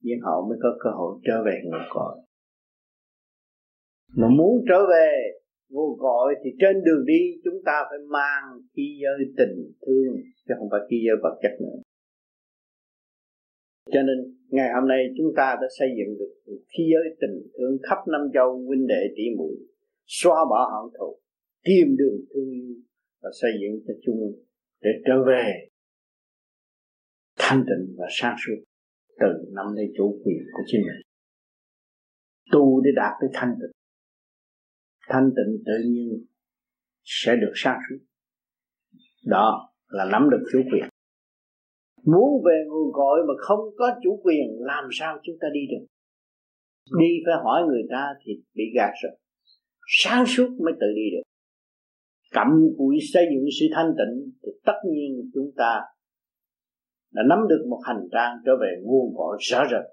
nhưng 0.00 0.20
họ 0.22 0.46
mới 0.48 0.58
có 0.62 0.68
cơ 0.84 0.90
hội 0.90 1.20
trở 1.24 1.42
về 1.44 1.60
nguồn 1.64 1.80
cội 1.90 2.21
mà 4.16 4.28
muốn 4.28 4.64
trở 4.68 4.78
về 4.92 5.10
vô 5.70 5.96
cội 6.00 6.34
thì 6.44 6.50
trên 6.60 6.84
đường 6.84 7.04
đi 7.06 7.20
chúng 7.44 7.58
ta 7.64 7.76
phải 7.90 7.98
mang 8.08 8.44
khi 8.76 9.00
giới 9.02 9.32
tình 9.38 9.72
thương, 9.86 10.14
chứ 10.48 10.54
không 10.58 10.68
phải 10.70 10.80
khi 10.90 10.96
giới 11.06 11.16
vật 11.22 11.38
chất 11.42 11.54
nữa. 11.60 11.78
Cho 13.92 14.02
nên 14.02 14.18
ngày 14.48 14.68
hôm 14.74 14.88
nay 14.88 15.00
chúng 15.16 15.32
ta 15.36 15.56
đã 15.60 15.66
xây 15.78 15.88
dựng 15.98 16.18
được 16.18 16.32
khi 16.46 16.84
giới 16.92 17.16
tình 17.20 17.36
thương 17.54 17.78
khắp 17.82 17.98
năm 18.12 18.20
châu 18.34 18.64
huynh 18.66 18.86
đệ 18.86 19.02
tỷ 19.16 19.22
muội, 19.38 19.56
xóa 20.06 20.36
bỏ 20.50 20.60
hận 20.72 20.92
thù, 20.98 21.18
tìm 21.64 21.96
đường 21.96 22.18
thương 22.34 22.50
yêu 22.50 22.74
và 23.22 23.30
xây 23.40 23.50
dựng 23.60 23.80
cho 23.86 23.94
chung 24.02 24.20
để 24.82 24.90
trở 25.06 25.14
về 25.26 25.68
thanh 27.38 27.64
tịnh 27.68 27.94
và 27.98 28.06
sáng 28.10 28.36
suốt 28.46 28.62
từ 29.20 29.52
năm 29.54 29.66
nay 29.76 29.84
chủ 29.96 30.20
quyền 30.24 30.42
của 30.52 30.62
chính 30.66 30.80
mình. 30.80 31.02
Tu 32.52 32.80
để 32.84 32.90
đạt 32.96 33.12
tới 33.20 33.30
thanh 33.32 33.54
tịnh 33.60 33.81
thanh 35.08 35.30
tịnh 35.36 35.62
tự 35.66 35.72
nhiên 35.88 36.26
sẽ 37.04 37.36
được 37.36 37.52
sáng 37.54 37.78
suốt. 37.88 37.98
Đó 39.26 39.74
là 39.88 40.04
nắm 40.12 40.28
được 40.30 40.42
chủ 40.52 40.58
quyền. 40.72 40.84
Muốn 42.04 42.42
về 42.46 42.64
nguồn 42.68 42.92
cội 42.92 43.18
mà 43.28 43.34
không 43.38 43.60
có 43.78 43.94
chủ 44.02 44.20
quyền, 44.24 44.46
làm 44.60 44.84
sao 44.92 45.18
chúng 45.22 45.36
ta 45.40 45.48
đi 45.52 45.60
được? 45.70 45.86
Đi 46.98 47.06
phải 47.26 47.34
hỏi 47.44 47.62
người 47.68 47.82
ta 47.90 48.14
thì 48.24 48.32
bị 48.54 48.64
gạt 48.76 48.90
rồi. 49.02 49.12
Sáng 49.86 50.26
suốt 50.26 50.48
mới 50.64 50.72
tự 50.80 50.86
đi 50.96 51.10
được. 51.12 51.22
Cặm 52.30 52.48
cụi 52.78 52.96
xây 53.12 53.24
dựng 53.34 53.44
sự 53.60 53.66
thanh 53.74 53.94
tịnh 53.98 54.32
thì 54.42 54.52
tất 54.64 54.78
nhiên 54.92 55.30
chúng 55.34 55.50
ta 55.56 55.80
đã 57.12 57.22
nắm 57.28 57.38
được 57.48 57.66
một 57.68 57.80
hành 57.84 58.08
trang 58.12 58.36
trở 58.46 58.52
về 58.60 58.80
nguồn 58.82 59.14
cội 59.16 59.38
rõ 59.40 59.64
rệt. 59.70 59.84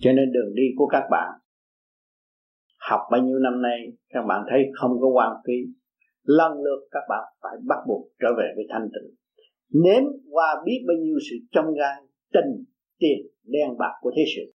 Cho 0.00 0.12
nên 0.12 0.32
đường 0.32 0.54
đi 0.54 0.62
của 0.76 0.86
các 0.86 1.08
bạn 1.10 1.40
học 2.90 3.00
bao 3.10 3.20
nhiêu 3.22 3.38
năm 3.38 3.62
nay, 3.62 3.78
các 4.08 4.22
bạn 4.28 4.40
thấy 4.50 4.60
không 4.80 5.00
có 5.00 5.08
quan 5.08 5.32
phí. 5.46 5.58
Lần 6.22 6.52
lượt 6.64 6.80
các 6.90 7.04
bạn 7.08 7.24
phải 7.42 7.56
bắt 7.68 7.78
buộc 7.88 8.08
trở 8.20 8.28
về 8.38 8.52
với 8.56 8.66
thanh 8.70 8.88
tịnh. 8.94 9.14
Nếm 9.84 10.02
qua 10.30 10.62
biết 10.64 10.84
bao 10.88 10.96
nhiêu 10.96 11.18
sự 11.30 11.36
trong 11.50 11.74
gai, 11.74 11.96
tình, 12.32 12.64
tiền, 12.98 13.18
đen 13.44 13.78
bạc 13.78 13.92
của 14.00 14.10
thế 14.16 14.22
sự. 14.36 14.52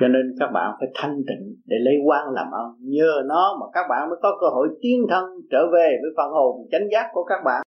Cho 0.00 0.08
nên 0.08 0.34
các 0.38 0.50
bạn 0.54 0.76
phải 0.78 0.88
thanh 0.94 1.16
tịnh 1.28 1.56
để 1.64 1.76
lấy 1.80 1.94
quan 2.06 2.24
làm 2.32 2.46
ơn. 2.46 2.68
Nhờ 2.80 3.12
nó 3.26 3.58
mà 3.60 3.66
các 3.72 3.86
bạn 3.90 4.08
mới 4.08 4.18
có 4.22 4.38
cơ 4.40 4.46
hội 4.46 4.68
tiến 4.80 5.06
thân 5.10 5.24
trở 5.50 5.62
về 5.72 5.88
với 6.02 6.10
phần 6.16 6.30
hồn 6.32 6.68
chánh 6.70 6.88
giác 6.92 7.10
của 7.12 7.24
các 7.24 7.40
bạn. 7.44 7.62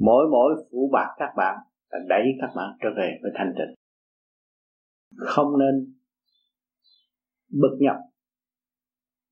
Mỗi 0.00 0.24
mỗi 0.30 0.54
phụ 0.70 0.90
bạc 0.92 1.14
các 1.18 1.30
bạn 1.36 1.56
là 1.90 1.98
đẩy 2.08 2.24
các 2.40 2.50
bạn 2.56 2.70
trở 2.82 2.88
về 2.96 3.18
với 3.22 3.32
thanh 3.34 3.52
tịnh 3.56 3.81
không 5.16 5.58
nên 5.58 5.94
bực 7.48 7.76
nhọc, 7.80 7.96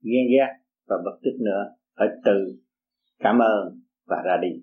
ghen 0.03 0.27
ghét 0.33 0.53
và 0.87 0.97
bực 1.05 1.19
tức 1.23 1.37
nữa. 1.41 1.63
Phải 1.97 2.09
từ 2.25 2.61
cảm 3.19 3.39
ơn 3.39 3.81
và 4.07 4.17
ra 4.25 4.37
đi. 4.43 4.63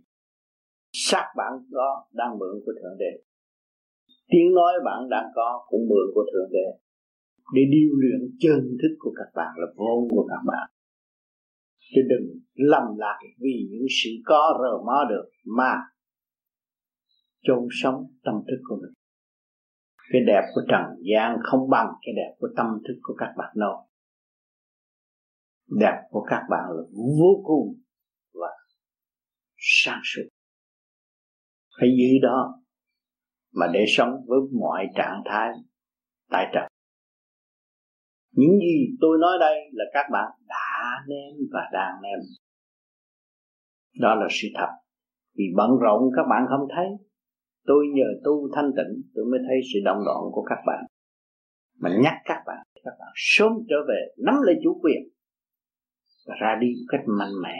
Sắc 0.92 1.26
bạn 1.38 1.54
có 1.72 2.06
đang 2.12 2.40
mượn 2.40 2.62
của 2.66 2.74
thượng 2.82 2.98
đế. 3.00 3.24
Tiếng 4.28 4.54
nói 4.56 4.74
bạn 4.86 5.10
đang 5.10 5.26
có 5.36 5.66
cũng 5.68 5.82
mượn 5.90 6.08
của 6.14 6.26
thượng 6.34 6.50
đế. 6.52 6.68
Để 7.54 7.62
điều 7.72 7.90
luyện 8.02 8.36
chân 8.40 8.78
thức 8.82 8.96
của 9.00 9.14
các 9.16 9.30
bạn 9.36 9.54
là 9.58 9.68
vốn 9.76 10.10
của 10.10 10.28
các 10.30 10.42
bạn. 10.48 10.70
Chứ 11.80 12.02
đừng 12.10 12.40
lầm 12.54 12.84
lạc 12.98 13.20
vì 13.40 13.68
những 13.72 13.88
sự 13.90 14.10
có 14.26 14.60
rờ 14.62 14.86
mó 14.86 15.06
được 15.10 15.30
mà 15.46 15.74
chôn 17.42 17.68
sống 17.72 18.04
tâm 18.24 18.36
thức 18.48 18.62
của 18.70 18.76
mình 18.76 18.94
cái 20.12 20.22
đẹp 20.28 20.42
của 20.56 20.62
trần 20.70 20.82
gian 21.14 21.38
không 21.44 21.70
bằng 21.70 21.88
cái 22.02 22.14
đẹp 22.16 22.36
của 22.40 22.48
tâm 22.58 22.66
thức 22.88 23.00
của 23.02 23.16
các 23.18 23.34
bạn 23.38 23.54
đâu. 23.56 23.88
Đẹp 25.80 26.02
của 26.10 26.26
các 26.30 26.42
bạn 26.50 26.64
là 26.70 26.84
vô 26.94 27.44
cùng 27.44 27.82
và 28.34 28.50
sáng 29.58 30.02
suốt. 30.04 30.24
Phải 31.80 31.90
giữ 31.98 32.28
đó 32.28 32.62
mà 33.54 33.68
để 33.74 33.86
sống 33.88 34.12
với 34.28 34.40
mọi 34.62 34.88
trạng 34.96 35.22
thái 35.26 35.50
tại 36.30 36.52
trần 36.54 36.68
những 38.38 38.60
gì 38.60 38.98
tôi 39.02 39.18
nói 39.22 39.38
đây 39.40 39.56
là 39.74 39.86
các 39.94 40.06
bạn 40.12 40.32
đã 40.48 41.06
nếm 41.08 41.48
và 41.52 41.70
đang 41.74 42.02
nếm. 42.02 42.20
Đó 44.00 44.16
là 44.16 44.28
sự 44.30 44.48
thật. 44.56 44.70
Vì 45.36 45.44
bận 45.56 45.70
rộn 45.82 46.02
các 46.16 46.24
bạn 46.30 46.46
không 46.50 46.68
thấy 46.76 47.07
tôi 47.68 47.86
nhờ 47.94 48.10
tu 48.24 48.50
thanh 48.56 48.72
tịnh, 48.78 49.02
tôi 49.14 49.26
mới 49.32 49.40
thấy 49.48 49.58
sự 49.74 49.80
động 49.86 49.98
loạn 50.06 50.22
của 50.32 50.44
các 50.50 50.60
bạn. 50.68 50.84
Mà 51.80 51.90
nhắc 52.04 52.14
các 52.26 52.42
bạn 52.48 52.68
các 52.88 52.96
bạn 53.00 53.12
sớm 53.16 53.52
trở 53.70 53.76
về, 53.88 54.02
nắm 54.26 54.36
lấy 54.46 54.56
chủ 54.64 54.80
quyền, 54.84 55.02
và 56.28 56.36
ra 56.42 56.58
đi 56.62 56.68
một 56.68 56.86
cách 56.88 57.02
mạnh 57.20 57.36
mẽ. 57.44 57.58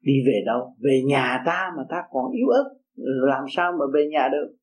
Đi 0.00 0.12
về 0.26 0.42
đâu? 0.46 0.74
Về 0.78 1.02
nhà 1.06 1.42
ta 1.46 1.72
mà 1.76 1.82
ta 1.90 2.02
còn 2.10 2.32
yếu 2.32 2.48
ớt, 2.48 2.66
làm 3.30 3.44
sao 3.48 3.72
mà 3.78 3.84
về 3.94 4.06
nhà 4.10 4.28
được? 4.32 4.56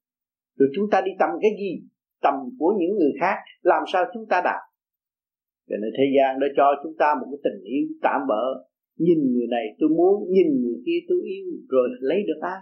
Rồi 0.57 0.69
chúng 0.75 0.89
ta 0.91 1.01
đi 1.01 1.11
tầm 1.19 1.29
cái 1.41 1.51
gì? 1.59 1.71
Tầm 2.21 2.33
của 2.59 2.73
những 2.79 2.97
người 2.97 3.11
khác, 3.19 3.35
làm 3.61 3.83
sao 3.93 4.05
chúng 4.13 4.25
ta 4.29 4.41
đạt? 4.43 4.61
Cho 5.69 5.75
nên 5.81 5.91
thế 5.97 6.03
gian 6.15 6.39
đã 6.39 6.47
cho 6.57 6.65
chúng 6.83 6.95
ta 6.99 7.07
một 7.19 7.27
cái 7.31 7.39
tình 7.43 7.63
yêu 7.63 7.87
tạm 8.01 8.21
bỡ 8.27 8.43
nhìn 8.97 9.19
người 9.33 9.47
này 9.49 9.65
tôi 9.79 9.89
muốn, 9.89 10.13
nhìn 10.29 10.47
người 10.61 10.79
kia 10.85 10.99
tôi 11.09 11.19
yêu, 11.23 11.45
rồi 11.69 11.89
lấy 11.99 12.19
được 12.27 12.39
ai? 12.41 12.61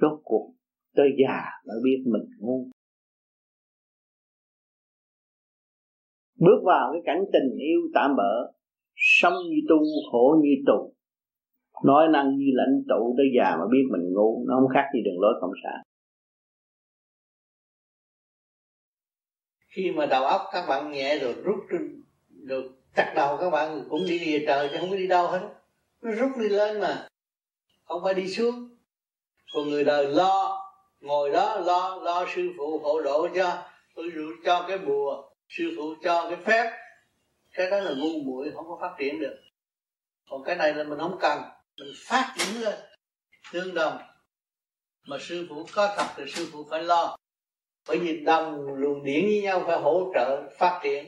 Rốt 0.00 0.20
cuộc, 0.24 0.54
tới 0.94 1.08
già 1.22 1.42
mới 1.66 1.76
biết 1.84 2.02
mình 2.06 2.22
ngu. 2.38 2.66
Bước 6.38 6.62
vào 6.64 6.92
cái 6.92 7.02
cảnh 7.04 7.24
tình 7.32 7.58
yêu 7.58 7.80
tạm 7.94 8.16
bỡ, 8.16 8.52
sống 8.96 9.34
như 9.50 9.56
tu, 9.68 9.78
khổ 10.12 10.36
như 10.42 10.50
tù. 10.66 10.94
Nói 11.84 12.08
năng 12.12 12.36
như 12.36 12.46
lãnh 12.52 12.82
tụ 12.88 13.14
tới 13.16 13.26
già 13.38 13.56
mà 13.56 13.64
biết 13.72 13.84
mình 13.92 14.12
ngu, 14.12 14.44
nó 14.48 14.54
không 14.60 14.68
khác 14.74 14.84
gì 14.94 15.00
đường 15.04 15.20
lối 15.20 15.34
cộng 15.40 15.52
sản. 15.62 15.82
Khi 19.68 19.92
mà 19.92 20.06
đầu 20.06 20.24
óc 20.24 20.40
các 20.52 20.66
bạn 20.68 20.92
nhẹ 20.92 21.18
rồi 21.18 21.34
rút 21.44 21.58
được 22.28 22.72
chặt 22.94 23.12
đầu 23.16 23.36
các 23.40 23.50
bạn 23.50 23.84
cũng 23.88 24.00
đi 24.08 24.18
về 24.18 24.44
trời 24.46 24.68
chứ 24.72 24.76
không 24.80 24.90
có 24.90 24.96
đi 24.96 25.06
đâu 25.06 25.26
hết. 25.26 25.54
Nó 26.02 26.10
rút 26.10 26.30
đi 26.40 26.48
lên 26.48 26.80
mà. 26.80 27.08
Không 27.84 28.00
phải 28.04 28.14
đi 28.14 28.28
xuống 28.28 28.69
còn 29.52 29.70
người 29.70 29.84
đời 29.84 30.06
lo, 30.06 30.66
ngồi 31.00 31.30
đó 31.30 31.56
lo 31.56 31.96
lo 32.02 32.26
sư 32.34 32.50
phụ 32.58 32.80
hộ 32.82 33.02
độ 33.02 33.28
cho. 33.34 33.62
Tôi 33.94 34.10
dụ 34.14 34.22
cho 34.44 34.64
cái 34.68 34.78
bùa, 34.78 35.30
sư 35.48 35.74
phụ 35.76 35.94
cho 36.04 36.30
cái 36.30 36.38
phép. 36.44 36.72
Cái 37.54 37.70
đó 37.70 37.80
là 37.80 37.90
ngu 37.90 38.20
muội, 38.24 38.50
không 38.54 38.64
có 38.68 38.78
phát 38.80 38.94
triển 38.98 39.20
được. 39.20 39.36
Còn 40.30 40.44
cái 40.44 40.56
này 40.56 40.74
là 40.74 40.84
mình 40.84 40.98
không 40.98 41.18
cần, 41.20 41.38
mình 41.78 41.92
phát 42.06 42.34
triển 42.38 42.62
lên. 42.62 42.78
Tương 43.52 43.74
đồng. 43.74 43.98
Mà 45.06 45.16
sư 45.20 45.46
phụ 45.48 45.66
có 45.74 45.94
thật 45.96 46.06
thì 46.16 46.24
sư 46.26 46.48
phụ 46.52 46.66
phải 46.70 46.82
lo. 46.82 47.16
Bởi 47.88 47.98
vì 47.98 48.20
đồng 48.20 48.74
luồng 48.74 49.04
điển 49.04 49.24
với 49.24 49.40
nhau 49.42 49.62
phải 49.66 49.78
hỗ 49.78 50.12
trợ 50.14 50.42
phát 50.58 50.80
triển. 50.82 51.06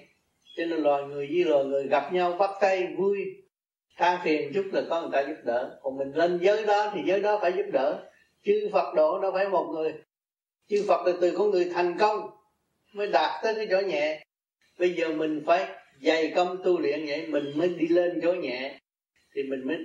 Cho 0.56 0.64
nên 0.64 0.82
loài 0.82 1.02
người 1.02 1.28
với 1.34 1.44
loài 1.44 1.64
người 1.64 1.88
gặp 1.88 2.12
nhau 2.12 2.32
bắt 2.32 2.50
tay 2.60 2.86
vui. 2.98 3.18
Than 3.96 4.20
phiền 4.24 4.52
chút 4.54 4.64
là 4.72 4.82
có 4.90 5.00
người 5.00 5.10
ta 5.12 5.20
giúp 5.28 5.36
đỡ. 5.44 5.78
Còn 5.82 5.96
mình 5.96 6.12
lên 6.14 6.38
giới 6.42 6.64
đó 6.64 6.90
thì 6.94 7.00
giới 7.06 7.20
đó 7.20 7.38
phải 7.42 7.52
giúp 7.52 7.66
đỡ 7.72 8.11
chư 8.44 8.68
Phật 8.72 8.94
độ 8.94 9.20
đâu 9.20 9.32
phải 9.32 9.48
một 9.48 9.70
người. 9.74 9.94
Chư 10.68 10.84
Phật 10.88 11.06
là 11.06 11.12
từ 11.20 11.34
con 11.38 11.50
người 11.50 11.70
thành 11.74 11.98
công 11.98 12.30
mới 12.92 13.06
đạt 13.06 13.42
tới 13.42 13.54
cái 13.54 13.66
chỗ 13.70 13.80
nhẹ. 13.80 14.24
Bây 14.78 14.94
giờ 14.94 15.08
mình 15.08 15.42
phải 15.46 15.68
dày 16.00 16.32
công 16.36 16.62
tu 16.64 16.78
luyện 16.78 17.06
vậy, 17.06 17.26
mình 17.26 17.52
mới 17.58 17.68
đi 17.68 17.88
lên 17.88 18.20
chỗ 18.22 18.32
nhẹ 18.32 18.78
thì 19.34 19.42
mình 19.42 19.66
mới 19.66 19.78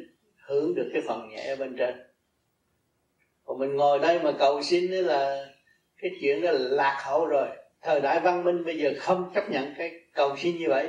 hưởng 0.48 0.76
được 0.76 0.90
cái 0.94 1.02
phần 1.08 1.30
nhẹ 1.30 1.48
ở 1.48 1.56
bên 1.56 1.76
trên. 1.78 1.96
Còn 3.46 3.60
mình 3.60 3.76
ngồi 3.76 4.00
đây 4.00 4.20
mà 4.24 4.32
cầu 4.40 4.64
xin 4.64 4.92
đó 4.92 4.98
là 4.98 5.50
cái 5.98 6.12
chuyện 6.22 6.42
đó 6.42 6.52
là 6.52 6.60
lạc 6.60 7.02
hậu 7.06 7.26
rồi. 7.26 7.48
Thời 7.82 8.02
đại 8.02 8.20
văn 8.20 8.44
minh 8.44 8.66
bây 8.66 8.78
giờ 8.78 8.94
không 9.00 9.32
chấp 9.36 9.50
nhận 9.50 9.74
cái 9.78 9.92
cầu 10.14 10.38
xin 10.38 10.58
như 10.58 10.66
vậy. 10.70 10.88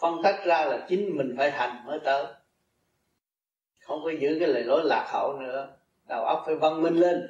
Phân 0.00 0.14
tách 0.22 0.44
ra 0.44 0.64
là 0.64 0.86
chính 0.88 1.16
mình 1.16 1.34
phải 1.38 1.50
hành 1.50 1.86
mới 1.86 1.98
tới. 2.04 2.24
Không 3.80 4.00
có 4.04 4.10
giữ 4.20 4.36
cái 4.40 4.48
lời 4.48 4.64
lối 4.64 4.80
lạc 4.84 5.06
hậu 5.12 5.38
nữa 5.40 5.76
đầu 6.08 6.24
óc 6.24 6.42
phải 6.46 6.56
văn 6.56 6.82
minh 6.82 6.94
lên. 6.94 7.26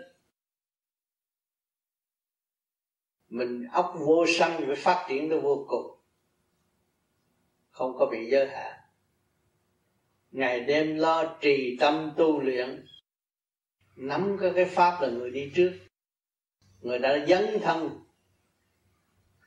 Mình 3.29 3.69
óc 3.73 3.95
vô 3.99 4.25
sanh 4.39 4.63
phải 4.67 4.77
phát 4.77 5.07
triển 5.09 5.29
nó 5.29 5.41
vô 5.41 5.67
cùng. 5.69 5.99
Không 7.71 7.97
có 7.99 8.07
bị 8.07 8.31
giới 8.31 8.49
hạn. 8.49 8.81
Ngày 10.31 10.61
đêm 10.61 10.97
lo 10.97 11.37
trì 11.41 11.77
tâm 11.81 12.13
tu 12.17 12.41
luyện, 12.41 12.87
nắm 13.97 14.37
cái 14.41 14.53
cái 14.55 14.65
pháp 14.65 15.01
là 15.01 15.09
người 15.09 15.31
đi 15.31 15.53
trước. 15.55 15.79
Người 16.81 16.99
đã 16.99 17.27
dấn 17.29 17.59
thân 17.63 18.05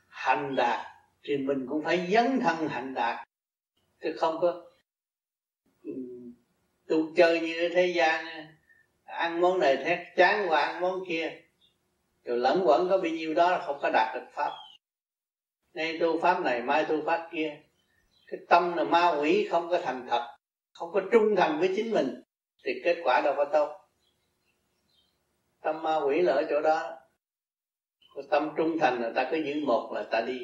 hành 0.08 0.56
đạt 0.56 0.86
thì 1.22 1.36
mình 1.36 1.66
cũng 1.68 1.84
phải 1.84 2.10
dấn 2.12 2.40
thân 2.40 2.68
hành 2.68 2.94
đạt. 2.94 3.28
Chứ 4.00 4.14
không 4.16 4.38
có 4.40 4.64
ừ, 5.82 5.92
tu 6.86 7.14
chơi 7.16 7.40
như 7.40 7.68
thế 7.74 7.92
gian 7.96 8.26
ăn 9.08 9.40
món 9.40 9.58
này 9.58 9.76
thét 9.76 9.98
chán 10.16 10.46
qua 10.48 10.60
ăn 10.60 10.80
món 10.80 11.00
kia. 11.08 11.32
Rồi 12.24 12.38
lẫn 12.38 12.62
quẩn 12.64 12.88
có 12.88 12.98
bao 12.98 13.10
nhiêu 13.10 13.34
đó 13.34 13.62
không 13.66 13.78
có 13.82 13.90
đạt 13.90 14.14
được 14.14 14.26
pháp. 14.32 14.52
Nay 15.74 15.98
tu 16.00 16.20
pháp 16.20 16.40
này, 16.40 16.62
mai 16.62 16.84
tu 16.84 17.02
pháp 17.06 17.28
kia. 17.32 17.56
Cái 18.26 18.40
tâm 18.48 18.76
là 18.76 18.84
ma 18.84 19.16
quỷ, 19.20 19.48
không 19.50 19.68
có 19.68 19.78
thành 19.78 20.06
thật. 20.10 20.36
Không 20.72 20.92
có 20.92 21.00
trung 21.12 21.36
thành 21.36 21.58
với 21.60 21.72
chính 21.76 21.90
mình, 21.90 22.22
thì 22.64 22.72
kết 22.84 22.96
quả 23.04 23.20
đâu 23.24 23.34
có 23.36 23.44
tốt. 23.44 23.74
Tâm 25.62 25.82
ma 25.82 25.96
quỷ 25.96 26.22
là 26.22 26.32
ở 26.32 26.46
chỗ 26.50 26.60
đó. 26.60 26.90
Còn 28.14 28.24
tâm 28.30 28.50
trung 28.56 28.78
thành 28.78 29.02
là 29.02 29.12
ta 29.14 29.28
cứ 29.30 29.36
giữ 29.36 29.54
một 29.66 29.92
là 29.94 30.02
ta 30.02 30.20
đi. 30.20 30.38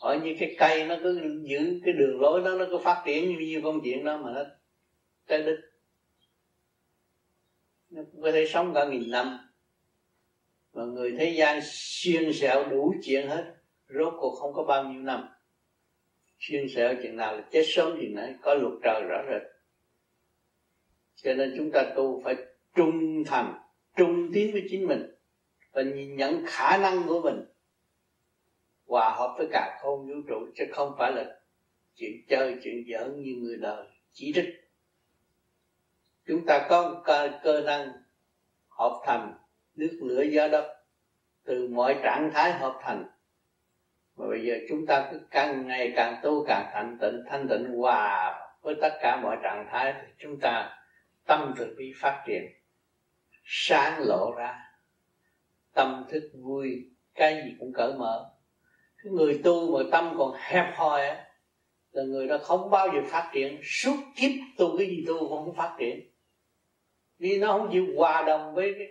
Hỏi 0.00 0.20
như 0.24 0.36
cái 0.40 0.56
cây 0.58 0.86
nó 0.86 0.96
cứ 1.02 1.40
giữ 1.48 1.80
cái 1.84 1.94
đường 1.94 2.20
lối 2.20 2.42
đó, 2.44 2.50
nó 2.50 2.64
cứ 2.70 2.78
phát 2.78 3.02
triển 3.06 3.28
như 3.28 3.36
như 3.38 3.60
công 3.64 3.80
chuyện 3.84 4.04
đó 4.04 4.16
mà 4.16 4.30
nó 4.34 4.42
tới 5.26 5.42
đích 5.42 5.73
có 8.22 8.32
thể 8.32 8.46
sống 8.46 8.72
cả 8.74 8.84
nghìn 8.84 9.10
năm, 9.10 9.38
mà 10.72 10.84
người 10.84 11.14
thế 11.18 11.30
gian 11.30 11.60
xuyên 11.64 12.32
xẻo 12.32 12.68
đủ 12.70 12.94
chuyện 13.04 13.28
hết, 13.28 13.54
rốt 13.88 14.14
cuộc 14.20 14.34
không 14.34 14.52
có 14.52 14.62
bao 14.62 14.84
nhiêu 14.84 15.02
năm. 15.02 15.28
Xuyên 16.38 16.68
xẻo 16.68 16.94
chuyện 17.02 17.16
nào 17.16 17.36
là 17.36 17.48
chết 17.52 17.62
sớm 17.66 17.96
thì 18.00 18.08
nấy 18.08 18.34
có 18.42 18.54
luật 18.54 18.72
trời 18.82 19.02
rõ 19.08 19.22
rệt. 19.30 19.42
Cho 21.16 21.34
nên 21.34 21.54
chúng 21.56 21.70
ta 21.70 21.92
tu 21.96 22.22
phải 22.24 22.36
trung 22.74 23.24
thành, 23.26 23.54
trung 23.96 24.30
tín 24.34 24.52
với 24.52 24.66
chính 24.70 24.86
mình 24.86 25.14
và 25.72 25.82
nhìn 25.82 26.16
nhận 26.16 26.44
khả 26.46 26.78
năng 26.78 27.06
của 27.06 27.20
mình. 27.20 27.44
Hòa 28.86 29.14
hợp 29.16 29.34
với 29.38 29.46
cả 29.52 29.78
không 29.82 30.06
vũ 30.06 30.14
trụ, 30.28 30.46
chứ 30.54 30.64
không 30.72 30.94
phải 30.98 31.12
là 31.12 31.40
chuyện 31.94 32.12
chơi, 32.28 32.56
chuyện 32.64 32.84
giỡn 32.92 33.22
như 33.22 33.34
người 33.40 33.56
đời 33.56 33.86
chỉ 34.12 34.32
trích 34.34 34.63
chúng 36.26 36.46
ta 36.46 36.66
có 36.68 37.02
cơ, 37.04 37.30
cơ 37.42 37.60
năng 37.60 37.92
hợp 38.68 39.02
thành 39.06 39.34
nước 39.74 39.98
lửa 40.02 40.22
gió 40.22 40.48
đất 40.48 40.76
từ 41.44 41.68
mọi 41.68 41.96
trạng 42.02 42.30
thái 42.34 42.52
hợp 42.52 42.78
thành. 42.82 43.06
Mà 44.16 44.26
bây 44.28 44.44
giờ 44.44 44.54
chúng 44.68 44.86
ta 44.86 45.08
cứ 45.12 45.20
càng 45.30 45.66
ngày 45.66 45.92
càng 45.96 46.20
tu 46.22 46.44
càng 46.46 46.70
thanh 46.72 46.98
tịnh 47.00 47.22
thanh 47.30 47.48
tịnh 47.48 47.64
hòa 47.78 48.34
với 48.62 48.74
tất 48.80 48.92
cả 49.00 49.20
mọi 49.22 49.36
trạng 49.42 49.66
thái 49.70 49.94
thì 49.96 50.12
chúng 50.18 50.40
ta 50.40 50.78
tâm 51.26 51.54
từ 51.56 51.74
bi 51.78 51.92
phát 51.96 52.24
triển 52.26 52.42
sáng 53.44 54.02
lộ 54.06 54.34
ra. 54.36 54.54
Tâm 55.74 56.04
thức 56.10 56.30
vui 56.42 56.90
cái 57.14 57.42
gì 57.44 57.56
cũng 57.58 57.72
cởi 57.72 57.92
mở. 57.92 58.30
Cái 59.02 59.12
người 59.12 59.40
tu 59.44 59.78
mà 59.78 59.84
tâm 59.92 60.14
còn 60.18 60.36
hẹp 60.38 60.76
hòi 60.76 61.08
á 61.08 61.24
là 61.92 62.02
người 62.02 62.26
đó 62.26 62.38
không 62.38 62.70
bao 62.70 62.88
giờ 62.94 63.00
phát 63.06 63.30
triển. 63.34 63.60
Suốt 63.64 63.96
kiếp 64.16 64.30
tu 64.58 64.78
cái 64.78 64.86
gì 64.86 65.04
tu 65.06 65.18
cũng 65.18 65.44
không 65.44 65.54
phát 65.56 65.76
triển 65.78 66.13
vì 67.18 67.38
nó 67.38 67.52
không 67.52 67.68
chịu 67.72 67.86
hòa 67.96 68.24
đồng 68.26 68.54
với 68.54 68.74
cái 68.78 68.88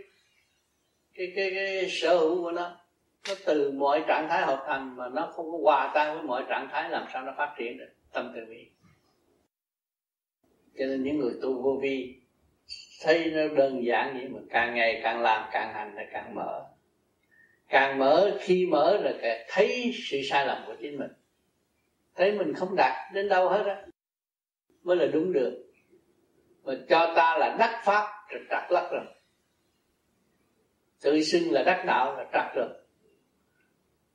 cái 1.13 1.33
cái, 1.35 1.51
cái 1.55 1.89
sở 1.89 2.17
hữu 2.17 2.43
của 2.43 2.51
nó. 2.51 2.79
Nó 3.27 3.33
từ 3.45 3.71
mọi 3.71 4.03
trạng 4.07 4.27
thái 4.29 4.41
hợp 4.41 4.63
thành 4.67 4.95
mà 4.95 5.09
nó 5.09 5.31
không 5.35 5.51
có 5.51 5.57
hòa 5.63 5.91
tan 5.95 6.13
với 6.13 6.23
mọi 6.23 6.43
trạng 6.49 6.67
thái 6.71 6.89
làm 6.89 7.05
sao 7.13 7.23
nó 7.23 7.33
phát 7.37 7.55
triển 7.57 7.77
được 7.77 7.89
tâm 8.13 8.31
từ 8.35 8.45
bi. 8.49 8.69
Cho 10.77 10.85
nên 10.85 11.03
những 11.03 11.19
người 11.19 11.33
tu 11.41 11.61
vô 11.61 11.79
vi 11.81 12.21
thấy 13.01 13.31
nó 13.31 13.47
đơn 13.55 13.85
giản 13.85 14.13
vậy 14.13 14.27
mà 14.27 14.39
càng 14.49 14.75
ngày 14.75 14.99
càng 15.03 15.21
làm 15.21 15.49
càng 15.51 15.73
hành 15.73 15.95
là 15.95 16.03
càng 16.11 16.35
mở. 16.35 16.65
Càng 17.69 17.99
mở 17.99 18.37
khi 18.41 18.65
mở 18.65 18.97
là 18.97 19.13
càng 19.21 19.45
thấy 19.49 19.91
sự 20.09 20.17
sai 20.29 20.45
lầm 20.45 20.63
của 20.67 20.75
chính 20.81 20.99
mình. 20.99 21.11
Thấy 22.15 22.31
mình 22.31 22.53
không 22.53 22.75
đạt 22.75 23.13
đến 23.13 23.29
đâu 23.29 23.49
hết 23.49 23.63
á 23.65 23.85
mới 24.83 24.97
là 24.97 25.05
đúng 25.05 25.33
được 25.33 25.62
mà 26.63 26.73
cho 26.89 27.13
ta 27.15 27.37
là 27.37 27.55
đắc 27.59 27.81
pháp 27.85 28.07
là 28.29 28.39
trật 28.49 28.71
lắc 28.71 28.89
rồi. 28.91 29.05
Tự 31.01 31.21
xưng 31.21 31.51
là 31.51 31.63
đắc 31.63 31.83
đạo 31.85 32.15
là 32.17 32.25
trật 32.33 32.55
rồi. 32.55 32.67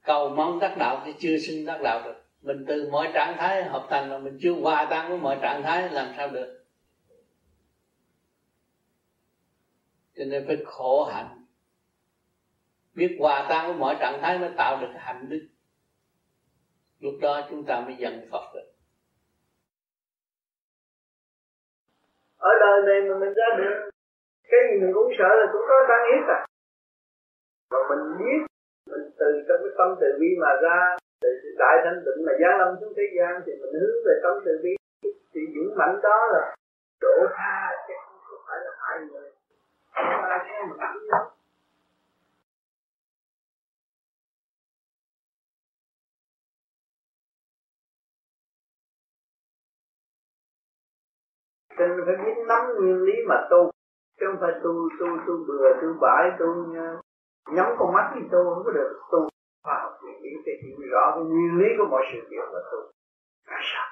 Cầu 0.03 0.29
mong 0.29 0.59
đắc 0.59 0.77
đạo 0.79 1.03
thì 1.05 1.15
chưa 1.19 1.39
xưng 1.39 1.67
đắc 1.67 1.81
đạo 1.83 2.03
được. 2.05 2.25
Mình 2.43 2.65
từ 2.69 2.89
mọi 2.93 3.11
trạng 3.15 3.37
thái 3.39 3.65
hợp 3.65 3.87
thành 3.91 4.09
mà 4.09 4.19
mình 4.19 4.39
chưa 4.43 4.53
hòa 4.53 4.87
tan 4.91 5.09
với 5.09 5.19
mọi 5.19 5.39
trạng 5.43 5.63
thái 5.63 5.89
làm 5.91 6.15
sao 6.17 6.29
được? 6.29 6.65
Cho 10.17 10.25
nên 10.25 10.45
phải 10.47 10.57
khổ 10.67 11.05
hạnh. 11.05 11.45
Biết 12.95 13.17
hòa 13.19 13.47
tan 13.49 13.67
với 13.67 13.77
mọi 13.77 13.97
trạng 14.01 14.19
thái 14.23 14.39
mới 14.39 14.51
tạo 14.57 14.81
được 14.81 14.93
hạnh 14.97 15.27
đức. 15.29 15.49
Lúc 17.01 17.15
đó 17.21 17.47
chúng 17.51 17.65
ta 17.65 17.81
mới 17.81 17.97
dần 17.97 18.29
Phật 18.31 18.55
được. 18.55 18.73
Ở 22.39 22.51
đời 22.61 22.79
này 22.87 22.99
mà 23.09 23.15
mình 23.23 23.35
ra 23.35 23.49
được, 23.59 23.91
cái 24.51 24.61
gì 24.69 24.81
mình 24.81 24.93
cũng 24.95 25.13
sợ 25.19 25.29
là 25.41 25.47
cũng 25.53 25.65
có 25.69 25.77
tăng 25.89 26.05
ít 26.17 26.25
à. 26.37 26.39
Mà 27.73 27.79
mình 27.91 28.03
biết, 28.19 28.41
mình 28.91 29.05
từ 29.19 29.29
trong 29.49 29.61
cái 29.65 29.73
tâm 29.79 29.89
từ 30.01 30.07
bi 30.21 30.31
mà 30.43 30.51
ra, 30.63 30.97
từ 31.23 31.29
sự 31.43 31.49
đại 31.59 31.77
thanh 31.85 32.03
tịnh 32.05 32.27
mà 32.27 32.33
giáng 32.41 32.59
lâm 32.59 32.71
xuống 32.81 32.93
thế 32.97 33.07
gian, 33.17 33.43
thì 33.47 33.53
mình 33.61 33.75
hướng 33.81 33.99
về 34.07 34.15
tâm 34.23 34.35
từ 34.45 34.53
bi. 34.63 34.73
Thì 35.33 35.41
dũng 35.55 35.77
mạnh 35.79 36.01
đó 36.03 36.19
là 36.33 36.55
đổ 37.01 37.27
tha, 37.37 37.71
chứ 37.89 37.95
không 38.27 38.43
phải 38.49 38.59
là 38.65 38.71
hại 38.81 38.99
người. 39.11 39.31
Không 39.95 40.25
ai 40.25 40.39
nghe 40.47 40.63
mình 40.69 40.79
cho 51.79 51.87
nên 51.87 52.01
phải 52.07 52.17
biết 52.25 52.37
nắm 52.49 52.63
nguyên 52.77 52.99
lý 53.07 53.13
mà 53.29 53.37
tu. 53.51 53.71
Chứ 54.21 54.27
không 54.27 54.41
phải 54.41 54.53
tu 54.65 54.73
tu 55.01 55.07
tu 55.27 55.35
bừa, 55.47 55.69
tu 55.81 55.89
bãi, 56.01 56.25
tu 56.39 56.47
ờ, 56.85 56.89
nhắm 57.55 57.67
con 57.79 57.93
mắt 57.93 58.07
thì 58.15 58.21
tu, 58.33 58.39
không 58.55 58.63
có 58.67 58.71
được 58.71 59.01
tu. 59.13 59.29
Khoa 59.65 59.75
học 59.83 59.93
nguyên 60.03 60.23
lý 60.23 60.31
phải 60.45 60.55
hiểu 60.63 60.79
rõ 60.93 61.05
cái 61.15 61.25
nguyên 61.25 61.59
lý 61.61 61.69
của 61.79 61.87
mọi 61.91 62.03
sự 62.13 62.19
việc 62.31 62.47
là 62.53 62.61
tu. 62.73 62.81
Tại 63.47 63.61
sao? 63.71 63.87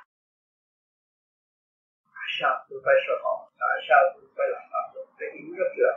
Tại 2.14 2.28
sao 2.40 2.54
tôi 2.68 2.80
phải 2.84 2.94
sửa 3.06 3.18
họ 3.24 3.46
tại 3.58 3.76
sao 3.88 4.00
tôi 4.14 4.24
phải 4.36 4.46
làm 4.52 4.64
pháp 4.72 4.84
luật 4.94 5.08
phải 5.18 5.28
hiểu 5.34 5.50
rất 5.58 5.70
rõ 5.80 5.92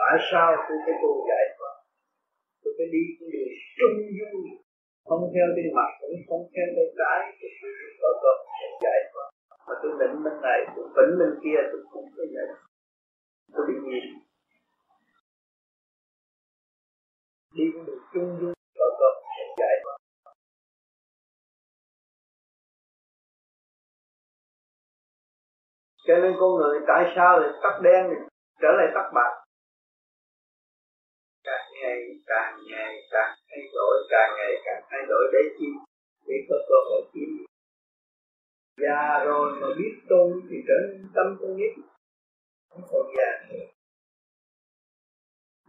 tại 0.00 0.16
sao 0.30 0.48
tôi 0.68 0.78
phải 0.84 0.94
tu 1.02 1.10
giải 1.28 1.44
thoát 1.56 1.74
tôi 2.62 2.72
phải 2.78 2.88
đi 2.94 3.02
con 3.18 3.28
đường 3.34 3.54
trung 3.78 3.96
dung 4.18 4.38
không 5.08 5.22
theo 5.34 5.46
đi 5.56 5.64
mặt 5.76 5.90
cũng 6.00 6.16
không 6.28 6.42
theo 6.54 6.66
bên 6.76 6.88
trái 6.98 7.18
thì 7.38 7.48
có 8.02 8.10
cơ 8.22 8.30
hội 8.38 8.68
giải 8.84 9.00
thoát 9.12 9.28
mà 9.66 9.74
tôi 9.82 9.92
định 10.00 10.14
bên 10.24 10.36
này, 10.46 10.58
tôi 10.74 10.86
tỉnh 10.96 11.12
bên 11.20 11.32
kia, 11.42 11.60
tôi 11.70 11.82
cũng 11.92 12.06
có 12.16 12.22
giải 12.34 12.46
tôi 13.52 13.62
bị 13.68 13.74
nhìn 13.88 14.04
đi 17.56 17.64
con 17.74 17.86
đường 17.86 18.02
chung 18.12 18.38
dung 18.40 18.54
có 18.78 18.86
cơ 18.98 19.08
hội 19.20 19.46
giải 19.58 19.76
thoát 19.82 19.98
cho 26.06 26.14
nên 26.22 26.32
con 26.40 26.50
người 26.56 26.80
tại 26.88 27.12
sao 27.16 27.38
lại 27.40 27.50
tắt 27.62 27.80
đen 27.82 28.04
trở 28.60 28.68
lại 28.78 28.86
tắt 28.94 29.10
bạc? 29.14 29.32
Càng 31.44 31.66
ngày 31.82 31.98
càng 32.26 32.58
ngày, 32.70 32.94
càng 33.10 33.41
thay 33.52 33.64
đổi, 33.74 33.94
càng 34.10 34.30
ngày 34.36 34.52
càng 34.64 34.82
thay 34.90 35.00
đổi 35.08 35.24
để 35.32 35.38
chi 35.58 35.66
để 36.26 36.34
có 36.48 36.56
cơ 36.68 36.78
hội 36.90 37.02
chi 37.12 37.20
già 38.82 39.24
rồi 39.24 39.52
mà 39.60 39.66
biết 39.78 39.94
tu 40.10 40.40
thì 40.50 40.56
trở 40.68 40.74
nên 40.88 41.08
tâm 41.14 41.26
con 41.40 41.56
nít 41.56 41.72
không 42.70 42.82
còn 42.92 43.06
già 43.16 43.30
nữa 43.50 43.66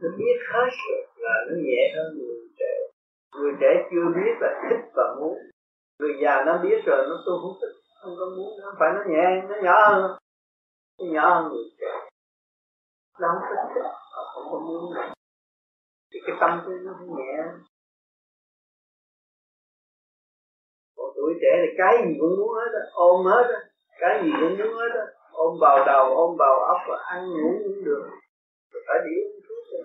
nó 0.04 0.10
biết 0.18 0.38
hết 0.54 0.70
rồi, 0.90 1.08
là 1.16 1.46
nó 1.48 1.56
nhẹ 1.66 1.94
hơn 1.96 2.18
người 2.18 2.36
trẻ. 2.60 2.74
Người 3.36 3.54
trẻ 3.62 3.72
chưa 3.92 4.06
biết 4.16 4.34
là 4.42 4.50
thích 4.70 4.92
và 4.96 5.16
muốn. 5.20 5.38
Người 6.00 6.14
già 6.24 6.44
nó 6.46 6.58
biết 6.64 6.78
rồi, 6.86 7.06
nó 7.10 7.16
tu 7.26 7.34
không 7.42 7.58
thích, 7.62 7.76
không 8.02 8.16
có 8.20 8.26
muốn. 8.38 8.60
Nó 8.62 8.76
phải 8.80 8.90
nó 8.96 9.02
nhẹ, 9.08 9.28
nó 9.50 9.56
nhỏ 9.64 9.90
hơn. 9.90 10.18
Nó 11.00 11.06
nhỏ 11.14 11.42
hơn 11.42 11.52
người 11.54 11.64
trẻ. 11.80 11.92
Nó 13.20 13.28
không 13.32 13.42
thích 13.74 13.82
nó 14.16 14.24
không 14.34 14.44
có 14.52 14.60
muốn. 14.60 14.94
Nữa 14.94 15.14
thì 16.12 16.20
cái 16.28 16.36
tâm 16.40 16.62
tôi 16.66 16.76
nó 16.84 16.92
không 17.00 17.18
nhẹ. 17.18 17.38
Tuổi 21.24 21.34
trẻ 21.42 21.52
thì 21.62 21.70
cái 21.78 21.94
gì 22.04 22.12
cũng 22.20 22.34
muốn 22.40 22.52
hết 22.60 22.72
á, 22.82 22.84
ôm 22.94 23.26
hết 23.26 23.46
á, 23.58 23.60
cái 24.02 24.14
gì 24.24 24.30
cũng 24.40 24.58
muốn 24.60 24.74
hết 24.80 24.92
á, 25.04 25.06
ôm 25.32 25.52
vào 25.62 25.78
đầu, 25.86 26.06
ôm 26.24 26.36
vào 26.40 26.56
óc 26.74 26.80
và 26.90 26.98
ăn 27.14 27.22
ngủ 27.30 27.50
cũng 27.64 27.84
được. 27.86 28.04
Rồi 28.72 28.84
phải 28.88 28.98
đi 29.06 29.14
uống 29.24 29.40
thuốc 29.46 29.64
rồi 29.72 29.84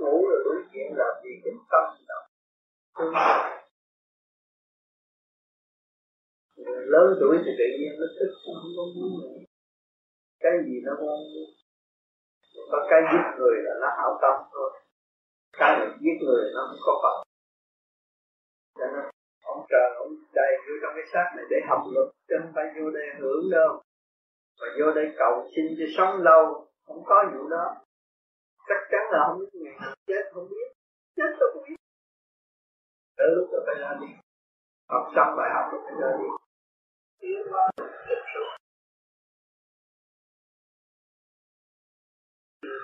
ngủ 0.00 0.26
rồi 0.30 0.40
đối 0.44 0.56
chuyện 0.72 0.88
làm 0.96 1.12
gì 1.24 1.30
cũng 1.44 1.58
tâm 1.70 1.84
động. 2.10 2.26
Lớn 6.92 7.06
tuổi 7.20 7.36
thì 7.44 7.50
tự 7.58 7.68
nhiên 7.78 7.92
nó 8.00 8.06
thích 8.16 8.32
không 8.44 8.62
có 8.76 8.82
muốn 8.94 9.12
nữa. 9.22 9.38
Cái 10.40 10.52
gì 10.66 10.76
nó 10.84 10.92
không 10.96 11.06
muốn. 11.06 11.48
Có 12.70 12.86
cái 12.90 13.00
giết 13.12 13.26
người 13.38 13.56
là 13.64 13.72
nó 13.80 13.88
hảo 13.98 14.18
tâm 14.22 14.34
thôi. 14.52 14.70
Cái 15.52 15.88
giết 16.00 16.16
người 16.26 16.44
nó 16.54 16.60
không 16.68 16.80
có 16.86 16.92
phật. 17.02 17.16
Cho 18.78 18.86
nên 18.92 19.13
trời, 19.74 19.88
ông 20.02 20.12
đầy 20.38 20.52
vô 20.66 20.74
trong 20.82 20.92
cái 20.96 21.06
xác 21.12 21.26
này 21.36 21.44
để 21.50 21.58
học 21.68 21.82
luật, 21.94 22.08
chứ 22.28 22.34
không 22.40 22.52
phải 22.56 22.66
vô 22.76 22.90
đây 22.96 23.06
hưởng 23.20 23.44
đâu. 23.56 23.70
Và 24.60 24.66
vô 24.78 24.86
đây 24.98 25.06
cầu 25.18 25.34
xin 25.52 25.64
cho 25.78 25.86
sống 25.96 26.12
lâu, 26.28 26.44
không 26.86 27.02
có 27.08 27.16
vụ 27.32 27.48
đó. 27.48 27.66
Chắc 28.68 28.80
chắn 28.90 29.02
là 29.12 29.18
không 29.26 29.38
biết 29.40 29.50
ngày 29.52 29.74
nào 29.80 29.94
chết, 30.06 30.24
không 30.34 30.48
biết. 30.50 30.68
Chết 31.16 31.30
tôi 31.40 31.48
không 31.52 31.64
biết. 31.68 31.80
Tới 33.16 33.28
lúc 33.36 33.46
đó 33.52 33.58
phải 33.66 33.76
ra 33.82 33.90
đi. 34.00 34.10
Học 34.92 35.04
xong 35.16 35.30
bài 35.38 35.50
học 35.54 35.64
rồi 35.72 35.80
phải 35.84 35.94
ra 36.00 36.10
đi. 36.20 36.28
Tiến 37.20 37.40
hóa 37.50 37.70
tiếp 38.08 38.20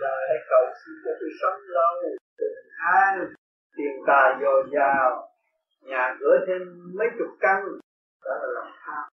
giờ 0.00 0.14
hãy 0.28 0.38
cầu 0.50 0.64
xin 0.80 0.94
cho 1.04 1.10
tôi 1.20 1.30
sống 1.40 1.60
lâu, 1.76 1.94
bình 2.38 2.58
an, 2.94 3.34
tiền 3.76 3.94
tài 4.06 4.28
dồi 4.42 4.64
dào 4.74 5.29
nhà 5.80 6.16
cửa 6.20 6.36
thêm 6.46 6.62
mấy 6.98 7.08
chục 7.18 7.28
căn. 7.40 7.64
Đó 8.24 8.34
là 8.42 8.48
lòng 8.54 8.72
tham. 8.80 9.08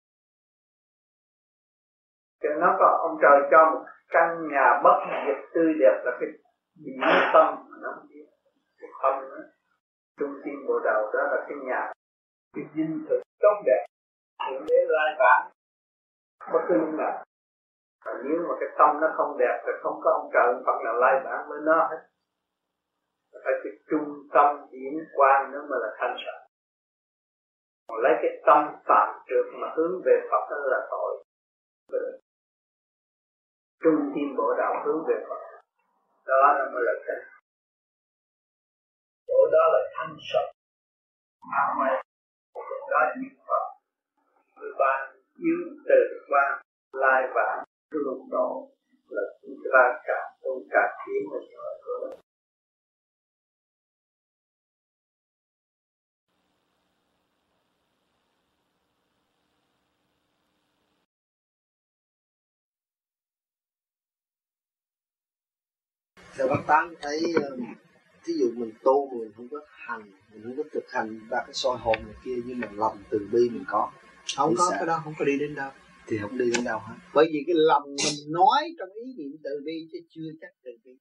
Cho 2.41 2.49
nó 2.59 2.75
có, 2.79 2.97
ông 3.01 3.17
trời 3.21 3.41
cho 3.51 3.71
một 3.73 3.85
căn 4.09 4.47
nhà 4.51 4.81
bất 4.83 4.99
diệt 5.25 5.37
tươi 5.53 5.73
đẹp 5.79 6.01
là 6.05 6.11
cái 6.19 6.29
điểm 6.85 7.01
tâm 7.33 7.55
mà 7.69 7.77
nó 7.81 7.89
không 7.95 8.07
biết. 8.09 8.25
Cái 8.79 8.89
tâm 9.03 9.13
đó 9.29 9.41
trung 10.19 10.33
tâm 10.45 10.53
bộ 10.67 10.79
đầu 10.83 11.11
đó 11.13 11.19
là 11.31 11.45
cái 11.47 11.57
nhà 11.67 11.91
cái 12.55 12.65
dinh 12.75 13.05
thực 13.09 13.21
tốt 13.39 13.61
đẹp. 13.65 13.85
Thượng 14.49 14.65
đế 14.67 14.85
lai 14.87 15.15
vãng. 15.19 15.51
Bất 16.53 16.59
cứ 16.67 16.75
lúc 16.75 16.93
nào. 16.97 17.23
Và 18.05 18.13
nếu 18.23 18.45
mà 18.49 18.55
cái 18.59 18.69
tâm 18.77 19.01
nó 19.01 19.07
không 19.17 19.37
đẹp 19.37 19.63
thì 19.65 19.71
không 19.83 19.99
có 20.03 20.11
ông 20.11 20.29
trời 20.33 20.53
Phật 20.65 20.81
nào 20.85 20.93
lai 20.93 21.21
vãng 21.23 21.49
với 21.49 21.59
nó 21.63 21.87
hết. 21.91 22.01
Phải 23.43 23.53
cái 23.63 23.73
trung 23.89 24.27
tâm 24.33 24.67
điển 24.71 24.93
quan 25.15 25.51
nó 25.51 25.59
mới 25.69 25.79
là 25.81 25.95
thanh 25.99 26.15
sạch 26.25 26.46
còn 27.87 27.97
lấy 28.03 28.13
cái 28.21 28.31
tâm 28.45 28.75
phạm 28.85 29.07
trượt 29.27 29.45
mà 29.61 29.67
hướng 29.75 30.01
về 30.05 30.15
Phật 30.31 30.43
đó 30.49 30.57
là 30.73 30.87
tội. 30.91 31.23
Trung 33.83 34.11
tâm 34.15 34.35
bộ 34.37 34.53
đạo 34.57 34.73
hướng 34.85 35.05
về 35.07 35.15
Phật. 35.29 35.41
Đó 36.25 36.53
là 36.57 36.65
mới 36.73 36.83
là 36.85 36.93
thanh 37.07 37.23
chỗ 39.27 39.49
đó 39.51 39.63
là 39.73 39.79
thanh 39.95 40.15
sạch. 40.33 40.51
À 41.51 41.65
mày 41.79 42.03
đó 42.91 42.99
là 43.05 43.15
niệm 43.21 43.37
Phật. 43.47 43.65
Người 44.55 44.71
ban 44.79 45.15
yếu 45.37 45.57
từ 45.89 46.25
quan 46.29 46.61
lai 46.93 47.23
vãng 47.35 47.63
luân 47.91 48.29
độ 48.31 48.69
là 49.09 49.21
chúng 49.41 49.57
ta 49.73 50.01
càng 50.05 50.29
tu 50.41 50.61
càng 50.71 50.97
tiến 51.05 51.23
là 51.33 51.39
nhờ 51.49 51.57
theo 66.37 66.47
bác 66.47 66.63
tám 66.67 66.93
thấy 67.01 67.21
ví 68.25 68.33
dụ 68.39 68.51
mình 68.55 68.71
tu 68.83 69.19
mình 69.19 69.31
không 69.35 69.47
có 69.51 69.59
hành 69.69 70.11
mình 70.33 70.43
không 70.43 70.57
có 70.57 70.63
thực 70.71 70.91
hành 70.91 71.19
ra 71.29 71.37
cái 71.45 71.53
soi 71.53 71.77
hồn 71.77 71.97
này 72.05 72.15
kia 72.23 72.35
nhưng 72.45 72.59
mà 72.59 72.67
lòng 72.75 72.97
từ 73.09 73.27
bi 73.31 73.49
mình 73.49 73.63
có 73.67 73.91
không 74.35 74.53
có 74.57 74.71
cái 74.71 74.85
đó 74.85 75.01
không 75.03 75.13
có 75.19 75.25
đi 75.25 75.39
đến 75.39 75.55
đâu. 75.55 75.71
Thì 76.07 76.17
không 76.21 76.37
đi 76.37 76.51
đến 76.55 76.63
đâu 76.63 76.79
hết. 76.79 76.95
Bởi 77.13 77.25
vì 77.33 77.43
cái 77.47 77.55
lòng 77.57 77.83
mình 77.83 78.31
nói 78.33 78.75
trong 78.79 78.89
ý 78.89 79.13
niệm 79.17 79.37
từ 79.43 79.61
bi 79.65 79.87
chứ 79.91 79.99
chưa 80.09 80.29
chắc 80.41 80.51
từ 80.63 80.71
bi. 80.85 80.91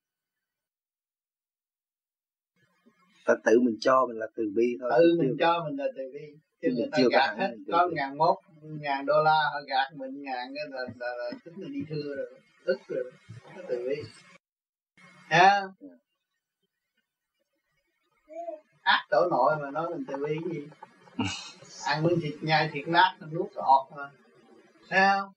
Ta 3.26 3.34
tự 3.44 3.60
mình 3.60 3.76
cho 3.80 4.06
mình 4.08 4.18
là 4.18 4.26
từ 4.36 4.50
bi 4.56 4.76
thôi 4.80 4.90
tự 4.98 5.16
mình 5.18 5.36
cho 5.40 5.64
mình 5.64 5.76
là 5.78 5.86
từ 5.96 6.02
bi. 6.12 6.38
Chứ 6.62 6.68
người 6.76 6.88
ta 6.92 6.98
gạt 7.10 7.36
hết 7.38 7.56
có 7.72 7.88
ngàn 7.92 8.18
mốt 8.18 8.36
ngàn 8.62 9.06
đô 9.06 9.22
la 9.24 9.40
họ 9.52 9.60
gạt 9.66 9.96
mình 9.96 10.22
ngàn 10.22 10.54
cái 10.54 10.64
là, 10.70 10.82
là, 11.00 11.16
là 11.18 11.30
tính 11.44 11.54
là 11.56 11.68
đi 11.68 11.80
thưa 11.88 12.16
rồi 12.16 12.40
tức 12.64 12.78
rồi 12.88 13.12
từ 13.68 13.88
bi 13.88 14.02
ha 15.28 15.62
ác 18.80 19.06
tổ 19.10 19.28
nội 19.30 19.56
mà 19.62 19.70
nói 19.70 19.90
mình 19.90 20.04
từ 20.08 20.16
bi 20.26 20.38
gì? 20.50 20.68
Ăn 21.86 22.02
miếng 22.02 22.20
thịt 22.22 22.34
nhai 22.42 22.70
thịt 22.72 22.88
nát 22.88 23.16
nó 23.20 23.26
nuốt 23.26 23.54
ọt 23.54 23.86
mà 23.96 24.10
sao 24.90 25.32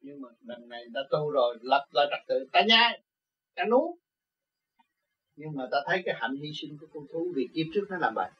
nhưng 0.00 0.20
mà 0.20 0.28
lần 0.40 0.68
này 0.68 0.84
ta 0.94 1.00
tu 1.10 1.30
rồi 1.30 1.58
lập 1.62 1.86
lại 1.92 2.06
trật 2.10 2.26
tự. 2.28 2.48
Ta 2.52 2.60
nhai 2.68 3.02
ta 3.54 3.64
nuốt. 3.64 3.98
Nhưng 5.36 5.52
mà 5.54 5.64
ta 5.70 5.78
thấy 5.86 6.02
cái 6.04 6.14
hạnh 6.18 6.36
hy 6.42 6.52
sinh 6.54 6.78
của 6.80 6.86
con 6.94 7.06
thú 7.12 7.32
vì 7.36 7.48
kiếp 7.54 7.66
trước 7.74 7.84
nó 7.90 7.96
làm 7.98 8.14
vậy 8.14 8.30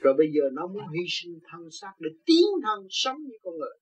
rồi 0.00 0.14
bây 0.14 0.32
giờ 0.32 0.42
nó 0.52 0.66
muốn 0.66 0.88
hy 0.88 1.00
sinh 1.08 1.38
thân 1.44 1.70
xác 1.70 1.92
để 1.98 2.10
tiến 2.26 2.46
thân 2.62 2.86
sống 2.90 3.16
như 3.22 3.34
con 3.42 3.54
người. 3.58 3.78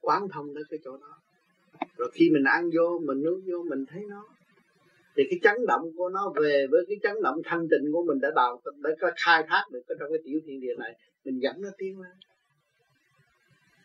Quán 0.00 0.22
thông 0.32 0.46
tới 0.54 0.64
cái 0.70 0.78
chỗ 0.84 0.96
đó 0.96 1.20
rồi 1.96 2.10
khi 2.12 2.30
mình 2.30 2.44
ăn 2.44 2.70
vô 2.74 3.00
mình 3.04 3.22
nuốt 3.22 3.42
vô 3.46 3.64
mình 3.68 3.84
thấy 3.86 4.04
nó 4.08 4.24
thì 5.18 5.24
cái 5.30 5.38
chấn 5.42 5.66
động 5.66 5.92
của 5.96 6.08
nó 6.08 6.32
về 6.36 6.66
với 6.70 6.84
cái 6.88 6.96
chấn 7.02 7.22
động 7.22 7.40
thanh 7.44 7.68
tịnh 7.70 7.92
của 7.92 8.04
mình 8.04 8.20
đã 8.20 8.30
đào 8.36 8.62
đã 8.76 8.90
có 9.00 9.10
khai 9.16 9.44
thác 9.48 9.64
được 9.72 9.82
trong 9.88 10.08
cái 10.10 10.18
tiểu 10.24 10.40
thiên 10.46 10.60
địa 10.60 10.74
này 10.78 10.94
mình 11.24 11.42
dẫn 11.42 11.62
nó 11.62 11.68
tiến 11.78 12.00
lên. 12.00 12.12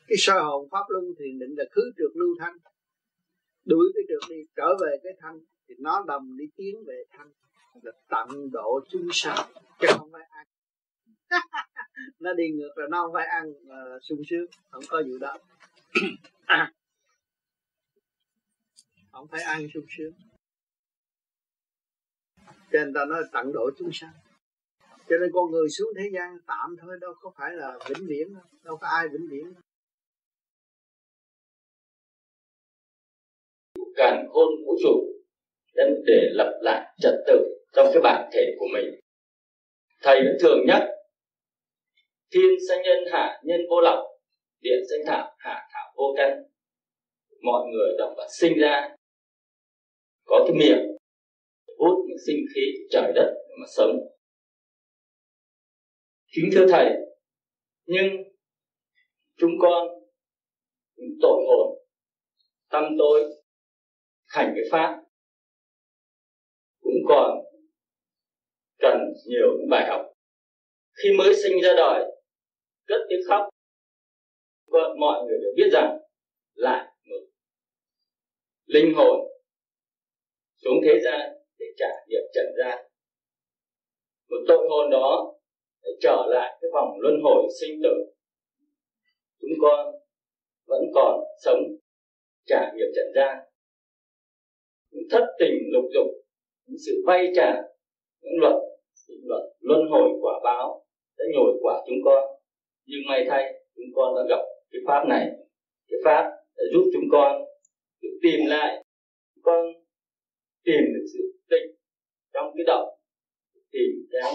Cái 0.07 0.17
soi 0.17 0.43
hồn 0.43 0.69
pháp 0.71 0.83
luân 0.89 1.05
thiền 1.19 1.39
định 1.39 1.55
là 1.57 1.63
khứ 1.71 1.81
trượt 1.97 2.11
lưu 2.15 2.35
thanh. 2.39 2.57
Đuổi 3.65 3.91
cái 3.95 4.03
trượt 4.07 4.29
đi 4.29 4.43
trở 4.55 4.77
về 4.81 4.97
cái 5.03 5.13
thanh 5.19 5.39
thì 5.67 5.75
nó 5.79 6.03
đầm 6.07 6.37
đi 6.37 6.45
tiến 6.55 6.83
về 6.87 7.03
thanh. 7.11 7.29
Là 7.81 7.91
tận 8.09 8.51
độ 8.51 8.79
chúng 8.89 9.07
sanh 9.11 9.47
chứ 9.79 9.87
không 9.89 10.11
phải 10.11 10.23
ăn. 10.29 10.47
Nó 12.19 12.33
đi 12.33 12.49
ngược 12.49 12.77
là 12.77 12.87
nó 12.89 13.01
không 13.01 13.13
phải 13.13 13.25
ăn 13.25 13.49
uh, 13.49 14.01
sung 14.01 14.21
sướng 14.29 14.45
không 14.69 14.83
có 14.89 15.03
vụ 15.07 15.17
đó. 15.17 15.37
không 19.14 19.28
phải 19.28 19.41
ăn 19.41 19.68
sung 19.74 19.86
sướng 19.97 20.14
cho 22.74 22.80
nên 22.80 22.93
ta 22.93 23.05
nói 23.05 23.24
tận 23.32 23.53
độ 23.53 23.70
chúng 23.78 23.89
sanh. 23.93 24.14
Cho 25.09 25.16
nên 25.22 25.30
con 25.34 25.51
người 25.51 25.70
xuống 25.70 25.88
thế 25.97 26.09
gian 26.14 26.38
tạm 26.47 26.76
thôi 26.82 26.97
đâu 27.01 27.14
có 27.22 27.32
phải 27.38 27.51
là 27.53 27.80
vĩnh 27.89 28.07
viễn 28.07 28.34
đâu, 28.34 28.43
đâu 28.64 28.78
có 28.78 28.88
ai 28.88 29.07
vĩnh 29.07 29.28
viễn 29.32 29.53
đâu. 29.53 29.61
càn 33.95 34.28
khôn 34.30 34.47
vũ 34.66 34.76
trụ 34.84 35.24
đến 35.76 35.88
để 36.05 36.30
lập 36.32 36.59
lại 36.61 36.95
trật 36.99 37.14
tự 37.28 37.66
trong 37.74 37.88
cái 37.93 38.01
bản 38.03 38.30
thể 38.34 38.55
của 38.59 38.68
mình. 38.74 38.99
Thầy 40.01 40.22
vẫn 40.24 40.38
thường 40.41 40.59
nhắc 40.68 40.82
thiên 42.32 42.49
sanh 42.70 42.82
nhân 42.82 42.97
hạ 43.11 43.41
nhân 43.43 43.61
vô 43.70 43.82
lọc 43.82 43.99
điện 44.61 44.80
sanh 44.89 44.99
thảo 45.07 45.36
hạ 45.38 45.68
thảo 45.74 45.93
vô 45.95 46.14
căn. 46.18 46.43
Mọi 47.41 47.68
người 47.72 47.95
động 47.97 48.14
vật 48.18 48.28
sinh 48.39 48.53
ra 48.59 48.95
có 50.26 50.45
cái 50.47 50.55
miệng 50.57 50.88
hút 51.80 52.05
những 52.07 52.17
sinh 52.28 52.45
khí 52.55 52.61
trời 52.89 53.11
đất 53.15 53.34
mà 53.59 53.65
sống. 53.78 53.97
Kính 56.36 56.49
thưa 56.53 56.65
thầy, 56.69 56.89
nhưng 57.86 58.05
chúng 59.38 59.51
con 59.59 59.88
những 60.95 61.17
tội 61.21 61.43
hồn, 61.47 61.78
tâm 62.69 62.84
tôi 62.97 63.24
hành 64.26 64.53
cái 64.55 64.63
pháp. 64.71 65.03
Cũng 66.80 67.03
còn 67.07 67.38
cần 68.80 68.97
nhiều 69.26 69.47
những 69.59 69.69
bài 69.69 69.88
học. 69.89 70.01
Khi 71.03 71.09
mới 71.17 71.36
sinh 71.43 71.61
ra 71.63 71.74
đời, 71.78 72.05
cất 72.88 72.99
tiếng 73.09 73.19
khóc 73.28 73.53
mọi 74.99 75.24
người 75.26 75.38
đều 75.41 75.53
biết 75.55 75.69
rằng 75.71 75.97
lại 76.53 76.86
một 77.09 77.26
linh 78.65 78.93
hồn 78.93 79.19
xuống 80.64 80.80
thế 80.86 80.99
gian 81.03 81.32
để 81.59 81.66
trả 81.78 81.89
nghiệp 82.07 82.26
trần 82.34 82.45
gian. 82.57 82.78
Một 84.30 84.38
tội 84.47 84.68
hồn 84.70 84.89
đó 84.91 85.34
để 85.84 85.91
trở 86.01 86.26
lại 86.30 86.57
cái 86.61 86.70
vòng 86.74 86.89
luân 86.99 87.16
hồi 87.24 87.43
sinh 87.61 87.80
tử. 87.84 87.93
Chúng 89.41 89.57
con 89.61 89.95
vẫn 90.68 90.82
còn 90.93 91.20
sống 91.43 91.59
trả 92.45 92.72
nghiệp 92.76 92.91
trần 92.95 93.07
gian. 93.16 93.38
Những 94.91 95.07
thất 95.11 95.26
tình 95.39 95.53
lục 95.74 95.86
dục, 95.93 96.07
những 96.66 96.78
sự 96.86 97.03
vay 97.07 97.28
trả, 97.36 97.61
những 98.22 98.39
luật 98.41 98.53
những 99.07 99.22
luật 99.24 99.43
luân 99.59 99.82
hồi 99.89 100.09
quả 100.22 100.39
báo 100.43 100.86
đã 101.18 101.26
nhồi 101.34 101.53
quả 101.61 101.84
chúng 101.88 101.97
con. 102.05 102.24
Nhưng 102.86 102.99
may 103.07 103.26
thay, 103.30 103.53
chúng 103.76 103.86
con 103.95 104.16
đã 104.16 104.22
gặp 104.30 104.43
cái 104.72 104.82
pháp 104.88 105.03
này. 105.09 105.28
Cái 105.89 105.99
pháp 106.05 106.24
đã 106.57 106.64
giúp 106.74 106.84
chúng 106.93 107.03
con 107.11 107.41
được 108.01 108.20
tìm 108.22 108.39
lại 108.47 108.84
con 109.41 109.82
tìm 110.64 110.82
được 110.93 111.05
sự 111.14 111.20
tịnh 111.49 111.76
trong 112.34 112.45
cái 112.55 112.64
động 112.68 112.99
tìm 113.72 113.91
cái 114.11 114.34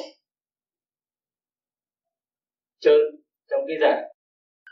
trơn 2.78 3.00
trong 3.50 3.60
cái 3.68 3.76
giả 3.80 4.02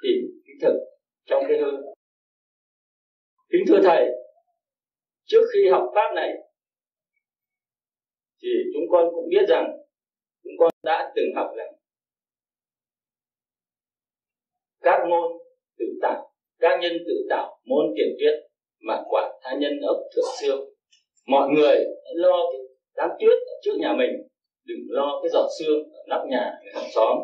tìm 0.02 0.42
cái 0.46 0.54
thực 0.62 0.78
trong 1.24 1.42
cái 1.48 1.58
hư. 1.58 1.70
Kính 3.48 3.64
thưa 3.68 3.80
thầy, 3.84 4.06
trước 5.24 5.40
khi 5.52 5.70
học 5.70 5.84
pháp 5.94 6.14
này, 6.14 6.30
thì 8.42 8.48
chúng 8.74 8.84
con 8.90 9.06
cũng 9.14 9.28
biết 9.30 9.46
rằng 9.48 9.78
chúng 10.42 10.52
con 10.58 10.70
đã 10.82 11.12
từng 11.16 11.26
học 11.36 11.50
rằng 11.56 11.72
các 14.80 15.06
môn 15.08 15.32
tự 15.78 15.86
tạo, 16.02 16.32
các 16.58 16.78
nhân 16.80 16.92
tự 17.06 17.26
tạo 17.30 17.60
môn 17.64 17.94
tiền 17.96 18.16
tuyết 18.18 18.34
mà 18.80 19.02
quả 19.08 19.32
tha 19.42 19.50
nhân 19.60 19.72
ốc 19.82 19.96
thượng 20.14 20.34
siêu 20.40 20.75
mọi 21.26 21.48
người 21.48 21.76
lo 22.14 22.50
cái 22.52 22.60
đám 22.96 23.10
tuyết 23.20 23.38
ở 23.38 23.54
trước 23.62 23.76
nhà 23.78 23.92
mình. 23.98 24.10
Đừng 24.64 24.78
lo 24.88 25.20
cái 25.22 25.30
giọt 25.32 25.48
xương 25.58 25.78
ở 25.92 26.00
nóc 26.08 26.22
nhà 26.30 26.52
hàng 26.74 26.90
xóm. 26.94 27.18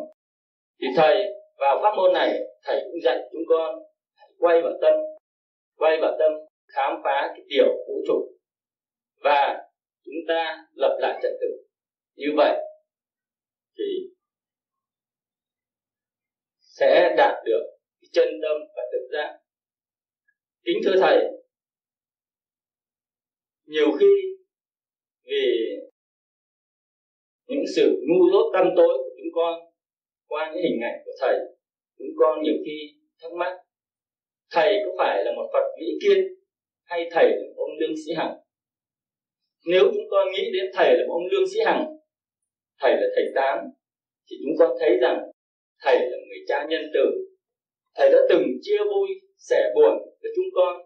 Thì 0.81 0.87
thầy 0.97 1.23
vào 1.59 1.79
pháp 1.81 1.95
môn 1.97 2.13
này, 2.13 2.39
thầy 2.63 2.81
cũng 2.83 3.01
dạy 3.03 3.19
chúng 3.31 3.41
con 3.49 3.75
quay 4.37 4.61
vào 4.61 4.73
tâm. 4.81 4.93
Quay 5.77 5.97
vào 6.01 6.15
tâm, 6.19 6.31
khám 6.75 7.01
phá 7.03 7.21
cái 7.27 7.41
điều 7.47 7.67
vũ 7.87 7.93
trụ. 8.07 8.37
Và 9.23 9.63
chúng 10.05 10.15
ta 10.27 10.65
lập 10.73 10.97
lại 10.99 11.19
trật 11.23 11.31
tự. 11.41 11.47
Như 12.15 12.27
vậy 12.37 12.57
thì 13.77 14.09
sẽ 16.61 17.13
đạt 17.17 17.43
được 17.45 17.63
cái 18.01 18.09
chân 18.11 18.27
tâm 18.41 18.57
và 18.75 18.83
tự 18.91 18.99
giác. 19.13 19.39
Kính 20.65 20.77
thưa 20.85 21.01
thầy 21.01 21.17
nhiều 23.73 23.91
khi 23.99 24.13
vì 25.25 25.45
những 27.47 27.63
sự 27.75 28.01
ngu 28.07 28.31
dốt 28.31 28.51
tâm 28.53 28.67
tối 28.75 28.93
của 28.97 29.09
chúng 29.17 29.31
con 29.35 29.59
qua 30.27 30.51
những 30.51 30.63
hình 30.63 30.79
ảnh 30.81 31.01
của 31.05 31.11
thầy, 31.21 31.35
chúng 31.97 32.13
con 32.19 32.43
nhiều 32.43 32.53
khi 32.65 32.77
thắc 33.21 33.31
mắc, 33.31 33.53
thầy 34.51 34.73
có 34.85 34.91
phải 34.97 35.23
là 35.25 35.31
một 35.35 35.49
phật 35.53 35.65
vĩ 35.79 35.85
kiên 36.01 36.17
hay 36.83 37.09
thầy 37.11 37.25
là 37.25 37.43
một 37.47 37.53
ông 37.57 37.77
lương 37.79 37.95
sĩ 38.05 38.13
hằng? 38.13 38.35
Nếu 39.65 39.83
chúng 39.93 40.07
con 40.11 40.27
nghĩ 40.31 40.43
đến 40.53 40.71
thầy 40.73 40.97
là 40.97 41.03
một 41.07 41.13
ông 41.13 41.27
lương 41.31 41.47
sĩ 41.53 41.59
hằng, 41.65 41.85
thầy 42.79 42.91
là 42.91 43.07
thầy 43.15 43.25
tám, 43.35 43.57
thì 44.29 44.35
chúng 44.43 44.55
con 44.59 44.77
thấy 44.79 44.97
rằng 45.01 45.17
thầy 45.81 45.95
là 45.95 46.17
người 46.27 46.41
cha 46.47 46.65
nhân 46.69 46.81
từ. 46.93 47.05
Thầy 47.95 48.09
đã 48.11 48.19
từng 48.29 48.43
chia 48.61 48.77
vui, 48.93 49.09
sẻ 49.37 49.71
buồn 49.75 49.93
với 50.21 50.31
chúng 50.35 50.45
con. 50.55 50.81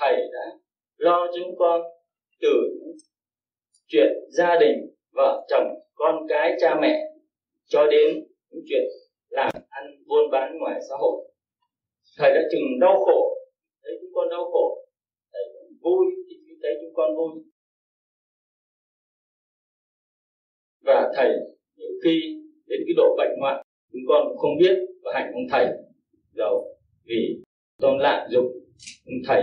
Thầy 0.00 0.16
đã 0.16 0.63
lo 0.96 1.26
cho 1.26 1.40
chúng 1.44 1.56
con 1.58 1.82
từ 2.40 2.50
chuyện 3.86 4.08
gia 4.28 4.58
đình 4.60 4.94
vợ 5.12 5.46
chồng, 5.48 5.66
con 5.94 6.26
cái, 6.28 6.56
cha 6.60 6.74
mẹ, 6.80 7.00
cho 7.66 7.86
đến 7.90 8.14
những 8.50 8.64
chuyện 8.68 8.84
làm 9.28 9.50
ăn 9.68 9.84
buôn 10.06 10.30
bán 10.32 10.58
ngoài 10.58 10.80
xã 10.88 10.94
hội. 10.98 11.30
Thầy 12.18 12.30
đã 12.34 12.40
chừng 12.52 12.80
đau 12.80 13.04
khổ, 13.04 13.36
thấy 13.82 13.92
chúng 14.00 14.10
con 14.14 14.28
đau 14.30 14.50
khổ, 14.52 14.86
thầy 15.32 15.42
cũng 15.52 15.76
vui 15.82 16.06
khi 16.28 16.54
thấy 16.62 16.72
chúng 16.80 16.94
con 16.94 17.16
vui. 17.16 17.44
Và 20.84 21.12
thầy 21.16 21.28
nhiều 21.76 21.90
khi 22.04 22.20
đến 22.66 22.80
cái 22.86 22.94
độ 22.96 23.16
bệnh 23.18 23.40
hoạn, 23.40 23.62
chúng 23.92 24.02
con 24.08 24.28
cũng 24.28 24.38
không 24.38 24.56
biết 24.60 24.76
và 25.02 25.12
hành 25.14 25.32
ông 25.32 25.46
thầy. 25.50 25.66
Đâu? 26.32 26.76
Vì 27.04 27.42
con 27.82 27.98
lạm 27.98 28.28
dụng 28.30 28.52
ông 29.06 29.20
thầy 29.26 29.42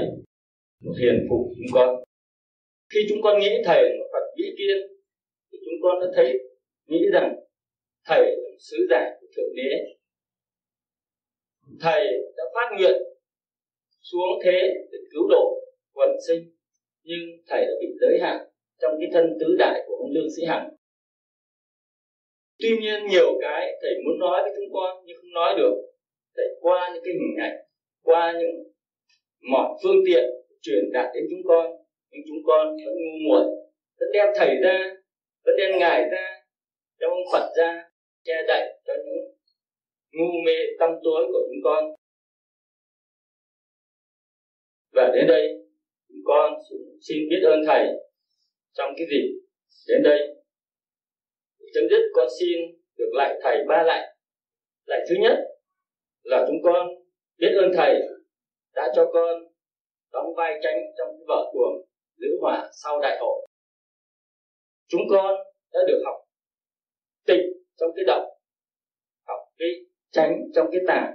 một 0.81 0.93
hiền 1.01 1.25
phụ 1.29 1.53
chúng 1.55 1.71
con. 1.73 2.03
Khi 2.93 2.99
chúng 3.09 3.21
con 3.21 3.39
nghĩ 3.39 3.51
thầy 3.65 3.83
là 3.83 3.95
một 3.99 4.09
phật 4.13 4.25
vĩ 4.37 4.43
kiên 4.57 4.77
thì 5.51 5.57
chúng 5.65 5.79
con 5.83 5.99
đã 6.01 6.07
thấy, 6.15 6.39
nghĩ 6.85 7.05
rằng 7.13 7.35
thầy 8.05 8.19
là 8.19 8.49
một 8.51 8.57
sứ 8.59 8.77
giả 8.89 9.17
của 9.19 9.27
thượng 9.35 9.55
đế. 9.55 9.71
Thầy 11.79 12.07
đã 12.37 12.43
phát 12.53 12.75
nguyện 12.77 13.01
xuống 14.01 14.39
thế 14.43 14.59
để 14.91 14.97
cứu 15.11 15.27
độ 15.29 15.61
quần 15.93 16.09
sinh, 16.27 16.55
nhưng 17.03 17.19
thầy 17.47 17.65
đã 17.65 17.71
bị 17.81 17.87
giới 18.01 18.19
hạn 18.21 18.47
trong 18.81 18.91
cái 18.99 19.09
thân 19.13 19.37
tứ 19.39 19.55
đại 19.59 19.83
của 19.87 19.95
ông 19.95 20.11
lương 20.11 20.31
sĩ 20.35 20.45
hằng. 20.45 20.69
Tuy 22.59 22.77
nhiên 22.81 23.07
nhiều 23.09 23.37
cái 23.41 23.77
thầy 23.81 23.91
muốn 24.05 24.19
nói 24.19 24.41
với 24.43 24.51
chúng 24.55 24.73
con 24.73 25.03
nhưng 25.05 25.17
không 25.21 25.33
nói 25.33 25.53
được. 25.57 25.73
Thầy 26.35 26.45
qua 26.59 26.89
những 26.93 27.03
cái 27.05 27.13
hình 27.13 27.37
ảnh, 27.39 27.57
qua 28.03 28.33
những 28.39 28.73
mọi 29.51 29.69
phương 29.83 30.03
tiện 30.05 30.40
truyền 30.61 30.91
đạt 30.93 31.09
đến 31.13 31.23
chúng 31.29 31.43
con. 31.47 31.65
Nhưng 32.11 32.21
chúng 32.27 32.41
con 32.47 32.67
vẫn 32.67 32.95
ngu 33.01 33.29
muội, 33.29 33.45
vẫn 33.99 34.09
đem 34.13 34.27
thầy 34.35 34.55
ra, 34.63 34.95
vẫn 35.45 35.55
đem 35.57 35.79
ngài 35.79 36.01
ra, 36.11 36.43
đem 36.99 37.09
ông 37.09 37.25
phật 37.33 37.49
ra, 37.57 37.89
che 38.23 38.33
đậy 38.47 38.81
cho 38.85 38.93
những 39.05 39.35
ngu 40.11 40.31
mê 40.45 40.55
tâm 40.79 40.89
tối 41.03 41.25
của 41.27 41.41
chúng 41.47 41.61
con. 41.63 41.83
Và 44.93 45.11
đến 45.15 45.27
đây, 45.27 45.47
chúng 46.07 46.21
con 46.25 46.53
xin 47.07 47.17
biết 47.29 47.41
ơn 47.43 47.59
thầy 47.67 47.87
trong 48.73 48.93
cái 48.97 49.07
dịp 49.11 49.41
đến 49.87 50.03
đây. 50.03 50.19
Chấm 51.73 51.83
dứt, 51.89 52.01
con 52.13 52.27
xin 52.39 52.59
được 52.97 53.11
lại 53.13 53.39
thầy 53.43 53.57
ba 53.67 53.83
lại. 53.83 54.15
Lại 54.85 54.99
thứ 55.09 55.15
nhất 55.21 55.37
là 56.23 56.45
chúng 56.47 56.57
con 56.63 56.87
biết 57.37 57.51
ơn 57.57 57.71
thầy 57.75 57.99
đã 58.75 58.91
cho 58.95 59.09
con 59.13 59.50
đóng 60.13 60.33
vai 60.37 60.53
tranh 60.63 60.77
trong 60.97 61.07
cái 61.07 61.25
vở 61.27 61.51
tuồng 61.53 61.85
lữ 62.17 62.29
hòa 62.41 62.69
sau 62.83 62.99
đại 63.01 63.17
hội. 63.21 63.47
Chúng 64.87 65.01
con 65.09 65.35
đã 65.73 65.79
được 65.87 66.01
học 66.05 66.15
tịnh 67.27 67.45
trong 67.79 67.89
cái 67.95 68.05
động, 68.07 68.25
học 69.27 69.39
cái 69.57 69.69
tránh 70.11 70.39
trong 70.55 70.67
cái 70.71 70.81
tà 70.87 71.13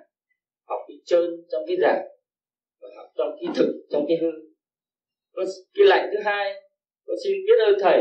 học 0.69 0.81
cái 0.89 0.97
trơn 1.05 1.31
trong 1.53 1.63
cái 1.67 1.77
giả 1.81 2.03
và 2.81 2.89
học 2.97 3.11
trong 3.17 3.37
cái 3.41 3.55
thực, 3.57 3.87
trong 3.91 4.05
cái 4.09 4.17
hư. 4.21 4.31
Con 5.33 5.47
cái 5.75 5.87
lạnh 5.87 6.11
thứ 6.13 6.19
hai 6.25 6.55
con 7.07 7.17
xin 7.25 7.33
biết 7.47 7.65
ơn 7.67 7.75
thầy 7.81 8.01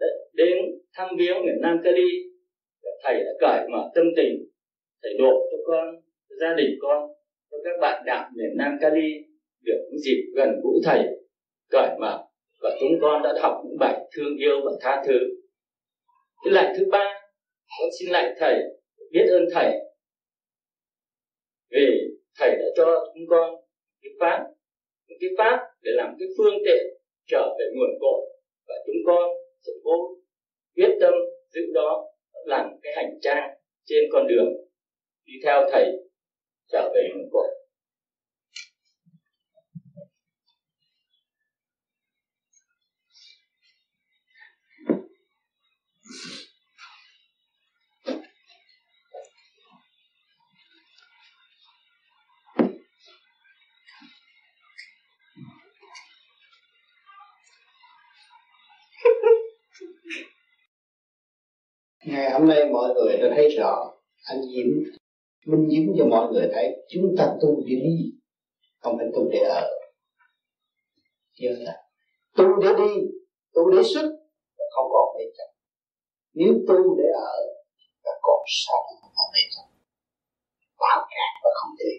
đã 0.00 0.06
đến 0.32 0.58
thăm 0.92 1.08
viếng 1.18 1.36
miền 1.46 1.60
Nam 1.62 1.80
Cali 1.84 2.34
thầy 3.04 3.14
đã 3.14 3.30
cởi 3.40 3.68
mở 3.68 3.90
tâm 3.94 4.04
tình, 4.16 4.46
thầy 5.02 5.12
độ 5.18 5.48
cho 5.50 5.56
con 5.66 5.94
cho 6.28 6.36
gia 6.40 6.54
đình 6.54 6.70
con, 6.80 7.08
cho 7.50 7.56
các 7.64 7.80
bạn 7.80 8.02
đạo 8.06 8.30
miền 8.36 8.56
Nam 8.56 8.78
Cali 8.80 9.23
được 9.64 9.86
những 9.90 10.00
dịp 10.04 10.32
gần 10.36 10.48
gũi 10.62 10.80
thầy, 10.84 11.02
cởi 11.70 11.88
mở, 12.00 12.24
và 12.62 12.70
chúng 12.80 12.98
con 13.00 13.22
đã 13.22 13.34
học 13.42 13.62
những 13.64 13.78
bài 13.80 14.00
thương 14.16 14.36
yêu 14.36 14.60
và 14.64 14.72
tha 14.80 15.02
thứ. 15.06 15.18
Cái 16.44 16.52
lạnh 16.52 16.74
thứ 16.78 16.84
ba, 16.90 17.04
con 17.78 17.88
xin 17.98 18.10
lại 18.10 18.34
thầy, 18.38 18.54
biết 19.10 19.26
ơn 19.30 19.44
thầy. 19.54 19.72
Vì 21.70 21.86
thầy 22.38 22.50
đã 22.50 22.66
cho 22.76 23.12
chúng 23.14 23.24
con 23.30 23.54
cái 24.02 24.10
pháp 24.20 24.44
một 25.08 25.14
cái 25.20 25.30
pháp 25.38 25.58
để 25.82 25.92
làm 25.94 26.16
cái 26.18 26.28
phương 26.38 26.54
tiện 26.64 26.82
trở 27.26 27.54
về 27.58 27.64
nguồn 27.74 27.90
cội, 28.00 28.20
và 28.68 28.74
chúng 28.86 28.96
con 29.06 29.30
sẽ 29.66 29.72
cố 29.84 30.16
quyết 30.76 30.90
tâm 31.00 31.14
giữ 31.50 31.60
đó 31.74 32.04
làm 32.44 32.70
cái 32.82 32.92
hành 32.96 33.18
trang 33.22 33.50
trên 33.84 34.04
con 34.12 34.26
đường 34.28 34.48
đi 35.24 35.32
theo 35.44 35.62
thầy 35.72 35.84
trở 36.68 36.90
về 36.94 37.00
nguồn 37.14 37.28
cội 37.32 37.48
ngày 62.06 62.23
hôm 62.34 62.48
nay 62.48 62.64
mọi 62.72 62.94
người 62.94 63.16
đã 63.16 63.26
thấy 63.36 63.48
rõ 63.48 63.92
anh 64.24 64.40
Diễm 64.42 64.66
minh 65.46 65.68
diễm 65.70 65.94
cho 65.98 66.06
mọi 66.06 66.32
người 66.32 66.48
thấy 66.54 66.84
chúng 66.88 67.14
ta 67.18 67.36
tu 67.42 67.62
để 67.66 67.74
đi 67.74 68.12
không 68.80 68.96
phải 68.98 69.06
tu 69.14 69.28
để 69.32 69.38
ở. 69.38 69.70
Chưa 71.32 71.56
là 71.58 71.82
tu 72.36 72.44
để 72.62 72.68
đi 72.78 72.92
tu 73.54 73.70
để 73.70 73.82
xuất 73.94 74.10
không 74.74 74.86
còn 74.92 75.16
để 75.18 75.24
chấp 75.36 75.50
nếu 76.34 76.52
tu 76.68 76.96
để 76.98 77.04
ở 77.14 77.36
ta 78.04 78.10
còn 78.22 78.42
sống 78.46 78.86
và 79.02 79.24
mê 79.32 79.40
chấp 79.54 79.66
bảo 80.80 81.06
cạn 81.10 81.30
và 81.44 81.50
không 81.54 81.74
thể. 81.78 81.92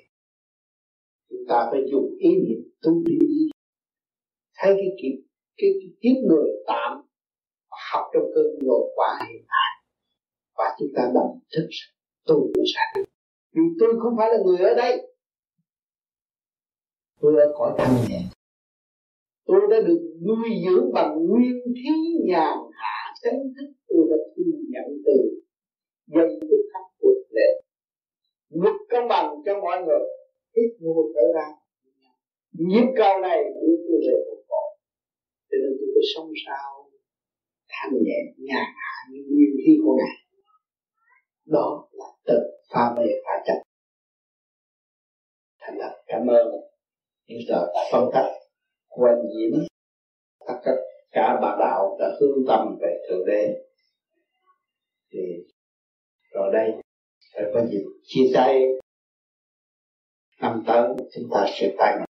Chúng 1.30 1.46
ta 1.50 1.68
phải 1.72 1.80
dùng 1.92 2.10
ý 2.20 2.30
niệm 2.30 2.62
tu 2.82 2.92
để 3.06 3.16
đi. 3.20 3.50
Thấy 4.58 4.74
cái 4.78 4.92
kiếp 5.02 5.16
cái, 5.58 5.70
cái 5.80 5.90
kiếp 6.02 6.18
người 6.30 6.50
tạm 6.68 6.92
học 7.92 8.06
trong 8.14 8.32
cơn 8.36 8.46
ngồi 8.62 8.92
quả 8.96 9.20
hiện 9.30 9.46
tại 9.48 9.75
và 10.58 10.76
chúng 10.80 10.90
ta 10.96 11.12
đồng 11.14 11.40
thức 11.56 11.68
tôi 12.26 12.38
cũng 12.40 12.64
sai 12.76 13.04
vì 13.54 13.62
tôi 13.80 13.90
không 14.02 14.14
phải 14.18 14.30
là 14.32 14.38
người 14.46 14.58
ở 14.58 14.74
đây, 14.74 15.08
tôi 17.22 17.34
ở 17.42 17.54
cõi 17.58 17.76
thanh 17.78 17.96
nhẹ. 18.10 18.22
Tôi 19.46 19.62
đã 19.70 19.78
được 19.88 20.02
nuôi 20.28 20.50
dưỡng 20.66 20.94
bằng 20.94 21.28
nguyên 21.28 21.60
khí 21.76 21.94
nhàn 22.26 22.58
hạ 22.72 23.14
chánh 23.24 23.40
thức, 23.56 23.74
tôi 23.88 24.08
đã 24.10 24.18
thu 24.36 24.44
nhận 24.70 24.86
từ 25.06 25.42
dây 26.08 26.40
thức 26.42 26.70
khắc 26.74 26.86
của 27.00 27.14
lệ 27.30 27.62
luật 28.50 28.76
công 28.90 29.08
bằng 29.08 29.36
cho 29.46 29.54
mọi 29.62 29.78
người 29.86 30.06
hít 30.56 30.72
vô 30.82 31.12
thở 31.16 31.26
ra 31.36 31.48
nhiếp 32.52 32.88
cầu 32.98 33.22
này 33.22 33.40
đưa 33.62 33.76
tôi 33.88 33.98
về 34.08 34.16
một 34.28 34.42
cõi 34.48 34.70
cho 35.50 35.58
nên 35.62 35.72
tôi 35.80 35.88
có 35.96 36.02
sống 36.16 36.32
sao 36.46 36.90
thanh 37.70 37.94
nhẹ, 38.04 38.20
nhàn 38.38 38.66
hạ 38.80 38.94
như 39.12 39.20
nguyên 39.32 39.56
khí 39.66 39.80
của 39.84 39.96
ngài 39.98 40.25
đó 41.46 41.88
là 41.92 42.06
tự 42.26 42.40
pha 42.74 42.94
mê 42.98 43.04
pha 43.26 43.44
chấp. 43.46 43.62
Thành 45.60 45.78
thật, 45.82 46.04
cảm 46.08 46.28
ơn. 46.28 46.48
Những 47.28 47.40
giờ 47.48 47.68
phân 47.92 48.10
tích 48.14 48.32
quan 48.88 49.16
diễn 49.38 49.68
tất 50.48 50.72
cả 51.12 51.40
bà 51.42 51.56
đạo 51.60 51.98
đã 52.00 52.08
hướng 52.20 52.46
tâm 52.48 52.78
về 52.82 53.06
thượng 53.10 53.26
đế. 53.28 53.54
Thì 55.12 55.20
rồi 56.34 56.54
đây 56.54 56.72
sẽ 57.20 57.42
có 57.54 57.66
dịp 57.72 57.86
chia 58.04 58.32
tay. 58.34 58.62
Năm 60.42 60.64
tới, 60.68 60.88
chúng 61.14 61.30
ta 61.34 61.46
sẽ 61.60 61.76
tay 61.78 61.96
mặt. 62.00 62.06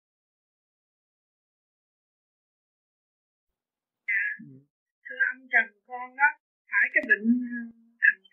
Thưa 5.05 5.15
ông 5.33 5.47
chồng 5.51 5.79
con 5.87 6.15
đó 6.17 6.29
phải 6.67 6.89
cái 6.93 7.03
bệnh 7.09 7.84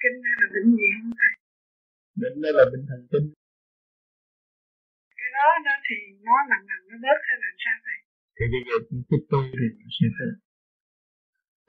kinh 0.03 0.16
hay 0.27 0.35
là 0.41 0.47
bệnh 0.55 0.69
gì 0.79 0.89
không 0.97 1.12
thầy? 1.20 1.33
Bệnh 2.20 2.37
đây 2.45 2.53
là 2.59 2.65
bệnh 2.73 2.85
thần 2.89 3.01
kinh. 3.11 3.27
Cái 5.19 5.31
đó 5.37 5.47
đó 5.66 5.74
thì 5.87 5.97
nó 6.27 6.37
lần 6.51 6.61
lần 6.70 6.81
nó 6.89 6.97
bớt 7.05 7.19
hay 7.27 7.37
làm 7.45 7.55
sao 7.65 7.77
thầy? 7.87 7.99
Thì 8.37 8.45
bây 8.53 8.62
giờ 8.66 8.77
cái 9.11 9.20
tôi 9.31 9.45
thì 9.59 9.66
nó 9.79 9.89
sẽ 9.97 10.07
phải 10.16 10.31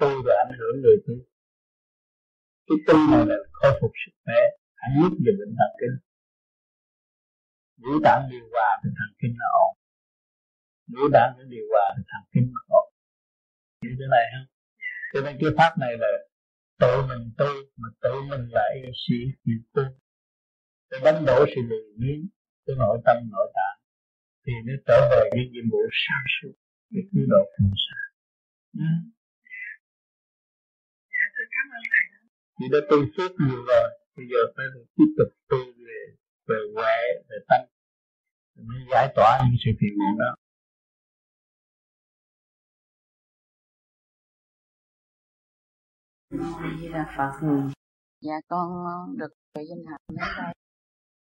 tôi 0.02 0.16
và 0.26 0.34
ảnh 0.46 0.54
hưởng 0.60 0.76
người 0.84 0.98
tôi. 1.06 1.20
Cái 2.68 2.78
tôi 2.88 3.00
này 3.12 3.24
là 3.30 3.38
khôi 3.58 3.72
phục 3.80 3.92
sức 4.02 4.14
khỏe 4.24 4.40
hãy 4.80 4.92
lúc 5.02 5.14
về 5.26 5.32
bệnh 5.40 5.54
thần 5.60 5.72
kinh. 5.80 5.96
Ngũ 7.82 7.94
tạng 8.06 8.22
điều 8.32 8.46
hòa 8.54 8.70
thì 8.82 8.90
thần 9.00 9.12
kinh 9.20 9.34
nó 9.42 9.48
ổn. 9.66 9.74
Ngũ 10.92 11.04
tạng 11.16 11.32
nó 11.38 11.44
điều 11.54 11.66
hòa 11.72 11.86
thì 11.96 12.02
thần 12.12 12.24
kinh 12.32 12.48
nó 12.54 12.62
ổn. 12.80 12.88
Như 13.82 13.94
thế 14.00 14.08
này 14.16 14.26
không 14.34 14.48
cho 15.14 15.20
nên 15.26 15.34
cái 15.42 15.50
pháp 15.58 15.72
này 15.84 15.94
là 16.04 16.12
tự 16.80 17.02
mình 17.10 17.32
tôi 17.38 17.56
mà 17.78 17.90
tự 18.02 18.22
mình 18.30 18.50
là 18.50 18.64
yêu 18.76 18.91
sĩ 19.08 19.16
chịu 19.44 19.60
tu 19.74 19.84
để 20.91 20.98
đánh 21.04 21.26
đổ 21.26 21.45
sự 21.56 21.62
lười 21.70 21.84
biếng 22.00 22.28
cái 22.66 22.76
nội 22.80 22.98
tâm 23.06 23.18
nội 23.32 23.52
tạng 23.56 23.80
thì 24.45 24.54
nó 24.66 24.74
trở 24.88 24.98
về 25.12 25.30
cái 25.32 25.45
nhiệm 25.52 25.66
vụ 25.72 25.82
sáng 26.04 26.26
suốt 26.36 26.54
để 26.90 27.02
cứu 27.12 27.26
độ 27.30 27.44
chúng 27.58 27.74
sanh. 27.84 28.10
Ừ. 28.84 28.90
Dạ, 31.14 31.26
tôi 31.36 31.45
cảm 31.54 31.66
ơn 31.78 31.84
thầy. 31.91 32.06
Chị 32.58 32.66
đã 32.74 32.80
tu 32.90 32.98
suốt 33.18 33.32
nhiều 33.48 33.62
rồi, 33.70 33.88
bây 34.16 34.26
giờ 34.32 34.41
phải 34.56 34.66
tiếp 34.95 35.10
tục 35.18 35.30
tu 35.50 35.58
về 35.86 36.00
về 36.48 36.60
huệ, 36.76 36.98
về 37.30 37.38
tâm, 37.50 37.62
mới 38.68 38.82
giải 38.91 39.08
tỏa 39.16 39.40
những 39.44 39.58
sự 39.66 39.72
phiền 39.80 39.94
muộn 40.00 40.20
đó. 40.20 40.32
Di 46.34 46.90
Đà 46.94 47.14
Phật. 47.18 47.48
Ừ. 47.48 47.70
Dạ 48.22 48.34
con 48.48 48.70
được 49.18 49.34
về 49.54 49.64
danh 49.70 49.86
học 49.92 50.02
đến 50.10 50.18
đây. 50.18 50.54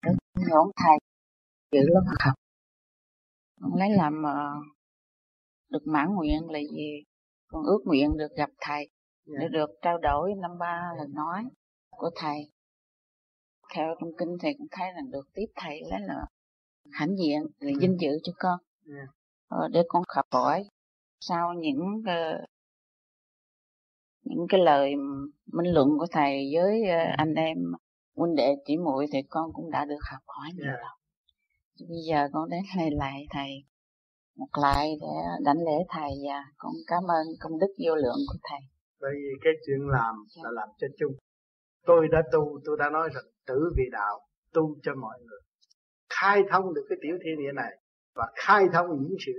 Được 0.06 0.16
nhổn 0.50 0.72
thầy 0.76 0.98
giữ 1.72 1.80
lớp 1.94 2.14
học. 2.20 2.34
Con 3.62 3.76
lấy 3.76 3.90
làm 3.90 4.24
uh, 4.24 4.66
được 5.70 5.88
mãn 5.88 6.16
nguyện 6.16 6.50
là 6.50 6.60
gì? 6.60 7.04
Con 7.48 7.64
ước 7.64 7.80
nguyện 7.86 8.18
được 8.18 8.32
gặp 8.38 8.50
thầy 8.60 8.78
yeah. 8.78 8.90
để 9.26 9.42
dạ. 9.42 9.48
được 9.52 9.70
trao 9.82 9.98
đổi 9.98 10.34
năm 10.42 10.52
ba 10.60 10.82
lời 10.98 11.08
nói 11.10 11.44
của 11.90 12.10
thầy. 12.16 12.38
Theo 13.76 13.96
trong 14.00 14.10
kinh 14.18 14.38
thầy 14.42 14.56
cũng 14.58 14.68
thấy 14.72 14.94
là 14.94 15.02
được 15.12 15.28
tiếp 15.34 15.48
thầy 15.56 15.82
lấy 15.90 16.02
là 16.02 16.26
hãnh 16.92 17.16
diện 17.18 17.42
là 17.60 17.72
dạ. 17.72 17.78
vinh 17.82 17.98
dự 18.00 18.20
cho 18.24 18.34
con. 18.40 18.60
Yeah. 18.86 18.98
Dạ. 18.98 19.14
Ờ, 19.48 19.68
để 19.68 19.84
con 19.88 20.04
học 20.16 20.26
hỏi 20.32 20.70
sau 21.20 21.54
những 21.54 21.82
uh, 22.00 22.50
những 24.30 24.48
cái 24.50 24.62
lời 24.62 24.96
minh 25.54 25.74
luận 25.74 25.90
của 26.00 26.06
thầy 26.12 26.52
với 26.56 26.84
ờ, 26.84 26.98
anh 27.18 27.34
em 27.34 27.58
huynh 28.16 28.36
đệ 28.36 28.56
chỉ 28.66 28.78
muội 28.78 29.06
thì 29.14 29.20
con 29.30 29.54
cũng 29.54 29.72
đã 29.72 29.86
được 29.86 30.00
học 30.12 30.22
hỏi 30.28 30.50
nhiều 30.56 30.66
yeah. 30.66 30.80
rồi. 30.80 30.96
Bây 31.90 31.98
giờ 32.10 32.28
con 32.34 32.50
đến 32.50 32.62
đây 32.78 32.90
lại 32.92 33.26
thầy 33.30 33.64
một 34.38 34.48
lại 34.62 34.98
để 35.02 35.08
đảnh 35.46 35.58
lễ 35.58 35.78
thầy 35.90 36.12
và 36.28 36.44
con 36.58 36.72
cảm 36.88 37.04
ơn 37.04 37.28
công 37.40 37.60
đức 37.60 37.74
vô 37.86 37.96
lượng 37.96 38.22
của 38.28 38.38
thầy. 38.50 38.60
Bởi 39.02 39.12
vì 39.16 39.30
cái 39.44 39.54
chuyện 39.66 39.88
làm 39.88 40.16
yeah. 40.36 40.44
là 40.46 40.52
làm 40.54 40.70
cho 40.78 40.88
chung. 41.00 41.14
Tôi 41.86 42.08
đã 42.12 42.22
tu, 42.32 42.60
tôi 42.66 42.78
đã 42.80 42.90
nói 42.90 43.10
rằng 43.14 43.24
tử 43.48 43.74
vì 43.78 43.84
đạo, 43.92 44.20
tu 44.54 44.76
cho 44.84 44.96
mọi 44.96 45.20
người. 45.20 45.40
Khai 46.10 46.44
thông 46.52 46.74
được 46.74 46.86
cái 46.90 46.98
tiểu 47.02 47.18
thiên 47.24 47.38
địa 47.38 47.52
này 47.56 47.72
và 48.16 48.28
khai 48.36 48.66
thông 48.74 48.88
những 49.02 49.16
sự 49.26 49.32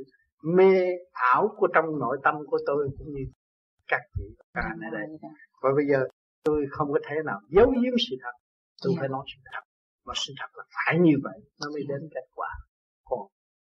mê 0.43 0.87
ảo 1.13 1.49
của 1.57 1.69
trong 1.75 1.99
nội 1.99 2.19
tâm 2.25 2.35
của 2.47 2.59
tôi 2.67 2.89
cũng 2.99 3.09
như 3.15 3.25
các 3.89 4.03
vị 4.19 4.27
các 4.55 4.65
anh 4.71 4.81
ở 4.89 4.91
đây. 4.99 5.07
Và 5.63 5.71
bây 5.77 5.87
giờ 5.91 5.99
tôi 6.45 6.67
không 6.71 6.89
có 6.93 7.01
thể 7.07 7.17
nào 7.25 7.41
giấu 7.49 7.69
giếm 7.83 7.95
sự 8.11 8.17
thật. 8.23 8.35
Tôi 8.83 8.91
yeah. 8.93 9.01
phải 9.01 9.09
nói 9.09 9.25
sự 9.33 9.41
thật. 9.53 9.65
Và 10.07 10.15
sự 10.17 10.33
thật 10.41 10.51
là 10.59 10.65
phải 10.77 10.99
như 11.07 11.15
vậy 11.23 11.39
nó 11.61 11.67
mới 11.75 11.83
đến 11.89 12.01
kết 12.15 12.27
quả. 12.35 12.51
Còn 13.09 13.21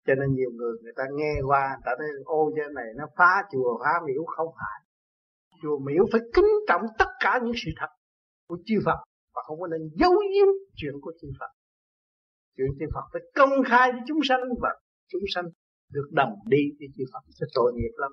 cho 0.07 0.15
nên 0.15 0.29
nhiều 0.37 0.51
người 0.57 0.73
người 0.81 0.93
ta 0.95 1.03
nghe 1.17 1.33
qua 1.49 1.63
người 1.69 1.85
ta 1.85 1.91
nói 1.99 2.09
ô 2.25 2.51
cái 2.55 2.65
này 2.75 2.85
nó 2.97 3.05
phá 3.17 3.31
chùa 3.51 3.79
phá 3.83 3.93
miễu 4.07 4.23
không 4.25 4.49
phải. 4.59 4.79
Chùa 5.61 5.79
miễu 5.79 6.03
phải 6.11 6.21
kính 6.33 6.51
trọng 6.67 6.81
tất 6.99 7.09
cả 7.19 7.39
những 7.43 7.57
sự 7.65 7.71
thật 7.79 7.91
của 8.47 8.57
chư 8.65 8.75
Phật 8.85 8.99
và 9.35 9.41
không 9.45 9.59
có 9.59 9.67
nên 9.67 9.81
giấu 9.99 10.13
giếm 10.33 10.47
chuyện 10.75 10.93
của 11.01 11.13
chư 11.21 11.27
Phật. 11.39 11.51
Chuyện 12.57 12.67
chư 12.79 12.85
Phật 12.93 13.05
phải 13.13 13.21
công 13.35 13.63
khai 13.69 13.91
với 13.91 14.01
chúng 14.07 14.19
sanh 14.29 14.41
và 14.61 14.69
chúng 15.11 15.21
sanh 15.35 15.45
được 15.91 16.07
đồng 16.11 16.33
đi 16.45 16.63
với 16.79 16.87
chư 16.95 17.03
Phật. 17.13 17.19
Sẽ 17.39 17.45
tội 17.53 17.73
nghiệp 17.75 17.93
lắm 17.97 18.11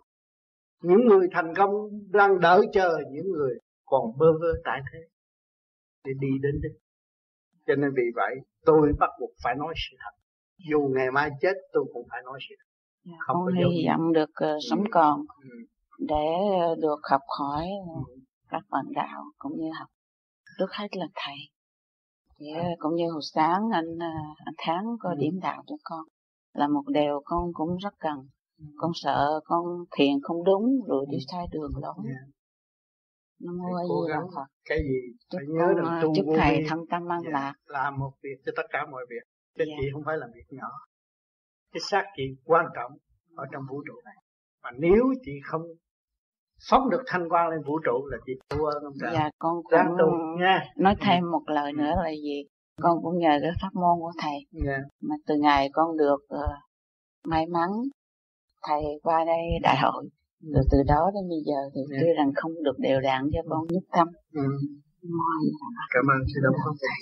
những 0.82 1.07
người 1.07 1.28
thành 1.32 1.55
công 1.57 1.70
đang 2.12 2.40
đợi 2.40 2.61
chờ 2.73 2.98
những 3.12 3.32
người 3.32 3.55
còn 3.85 4.19
bơ 4.19 4.27
vơ 4.40 4.48
tại 4.65 4.81
thế 4.93 4.98
để 6.05 6.12
đi 6.20 6.28
đến 6.43 6.61
đích 6.62 6.81
cho 7.66 7.74
nên 7.74 7.90
vì 7.97 8.03
vậy 8.15 8.35
tôi 8.65 8.93
bắt 8.98 9.11
buộc 9.20 9.31
phải 9.44 9.55
nói 9.59 9.74
sự 9.77 9.97
thật 10.05 10.11
dù 10.70 10.81
ngày 10.97 11.11
mai 11.11 11.31
chết 11.40 11.55
tôi 11.73 11.85
cũng 11.93 12.07
phải 12.11 12.23
nói 12.24 12.39
sự 12.48 12.55
thật 12.59 12.70
dạ, 13.05 13.16
không 13.19 13.36
con 13.36 13.55
hy 13.55 13.86
vọng 13.89 14.12
được 14.12 14.31
uh, 14.31 14.61
sống 14.70 14.85
còn 14.90 15.20
ừ. 15.43 15.57
để 15.98 16.27
được 16.78 17.01
học 17.11 17.23
hỏi 17.39 17.66
ừ. 18.07 18.15
các 18.48 18.62
bạn 18.70 18.85
đạo 18.94 19.24
cũng 19.39 19.53
như 19.57 19.70
học 19.78 19.89
trước 20.59 20.73
hết 20.73 20.89
là 20.97 21.07
thầy 21.15 21.36
thì, 22.39 22.47
à. 22.55 22.69
cũng 22.78 22.94
như 22.94 23.11
hồi 23.12 23.23
sáng 23.35 23.62
anh 23.73 23.94
uh, 23.94 24.36
anh 24.44 24.55
tháng 24.59 24.85
có 25.01 25.11
ừ. 25.11 25.15
điểm 25.19 25.40
đạo 25.43 25.62
cho 25.66 25.77
con 25.85 26.01
là 26.53 26.69
một 26.69 26.82
điều 26.89 27.20
con 27.24 27.53
cũng 27.55 27.77
rất 27.77 27.94
cần 27.98 28.28
con 28.76 28.90
sợ 28.94 29.40
con 29.44 29.64
thiền 29.96 30.14
không 30.22 30.44
đúng 30.44 30.64
rồi 30.88 31.06
đi 31.10 31.16
ừ. 31.16 31.24
sai 31.32 31.46
đường 31.52 31.72
lối 31.82 31.94
yeah. 32.04 32.16
Dạ. 32.16 32.32
nam 33.40 33.56
mô 33.58 33.74
a 33.76 33.82
di 33.84 34.12
đà 34.12 34.20
phật 34.34 34.46
cái 34.64 34.78
gì 34.78 35.16
chúc 35.30 35.38
phải 35.38 35.46
nhớ 35.48 35.74
rằng 35.76 36.00
tu 36.02 36.12
chúc 36.16 36.26
thầy 36.38 36.64
thân 36.68 36.78
tâm 36.90 37.12
an 37.12 37.22
yeah. 37.22 37.34
lạc 37.34 37.52
làm 37.66 37.98
một 37.98 38.12
việc 38.22 38.36
cho 38.44 38.52
tất 38.56 38.66
cả 38.70 38.86
mọi 38.90 39.06
việc 39.10 39.24
chứ 39.58 39.64
yeah. 39.64 39.68
Dạ. 39.68 39.76
chị 39.80 39.86
không 39.92 40.02
phải 40.06 40.16
là 40.16 40.26
việc 40.34 40.46
nhỏ 40.50 40.70
cái 41.72 41.80
xác 41.80 42.04
chị 42.16 42.22
quan 42.44 42.66
trọng 42.74 42.92
ở 43.36 43.44
trong 43.52 43.62
vũ 43.70 43.82
trụ 43.86 43.94
này 44.04 44.16
mà 44.62 44.70
nếu 44.78 45.04
chị 45.24 45.32
không 45.44 45.62
phóng 46.70 46.90
được 46.90 47.02
thanh 47.06 47.28
quan 47.28 47.48
lên 47.48 47.60
vũ 47.66 47.78
trụ 47.84 48.06
là 48.10 48.18
chị 48.26 48.32
thua 48.48 48.70
không 48.82 48.92
trời 49.00 49.10
dạ 49.14 49.30
con 49.38 49.62
cũng 49.62 49.96
tu, 49.98 50.06
nha. 50.38 50.64
nói 50.76 50.94
ừ. 51.00 51.04
thêm 51.06 51.30
một 51.30 51.42
lời 51.46 51.72
nữa 51.72 51.94
là 52.04 52.10
gì 52.10 52.44
con 52.80 52.98
cũng 53.02 53.18
nhờ 53.18 53.38
cái 53.42 53.50
pháp 53.62 53.70
môn 53.74 54.00
của 54.00 54.12
thầy 54.22 54.64
yeah. 54.66 54.80
mà 55.02 55.14
từ 55.26 55.34
ngày 55.40 55.68
con 55.72 55.96
được 55.96 56.20
uh, 56.34 56.50
may 57.26 57.46
mắn 57.46 57.70
thầy 58.66 58.82
qua 59.02 59.24
đây 59.24 59.43
đại 59.62 59.76
hội. 59.82 60.05
Rồi 60.55 60.64
từ 60.72 60.78
đó 60.93 61.10
đến 61.14 61.24
bây 61.28 61.43
giờ 61.48 61.59
thì 61.74 61.80
yeah. 61.90 62.02
tuy 62.02 62.09
rằng 62.18 62.30
không 62.36 62.52
được 62.64 62.78
đều 62.78 63.01
đặn 63.01 63.20
cho 63.32 63.40
con 63.51 63.66
nhất 63.68 63.84
tâm. 63.93 64.09
Ừ. 64.32 64.47
cảm 65.94 66.05
ơn 66.14 66.20
sư 66.34 66.40
đông 66.44 66.55
không 66.64 66.76
thầy 66.84 67.01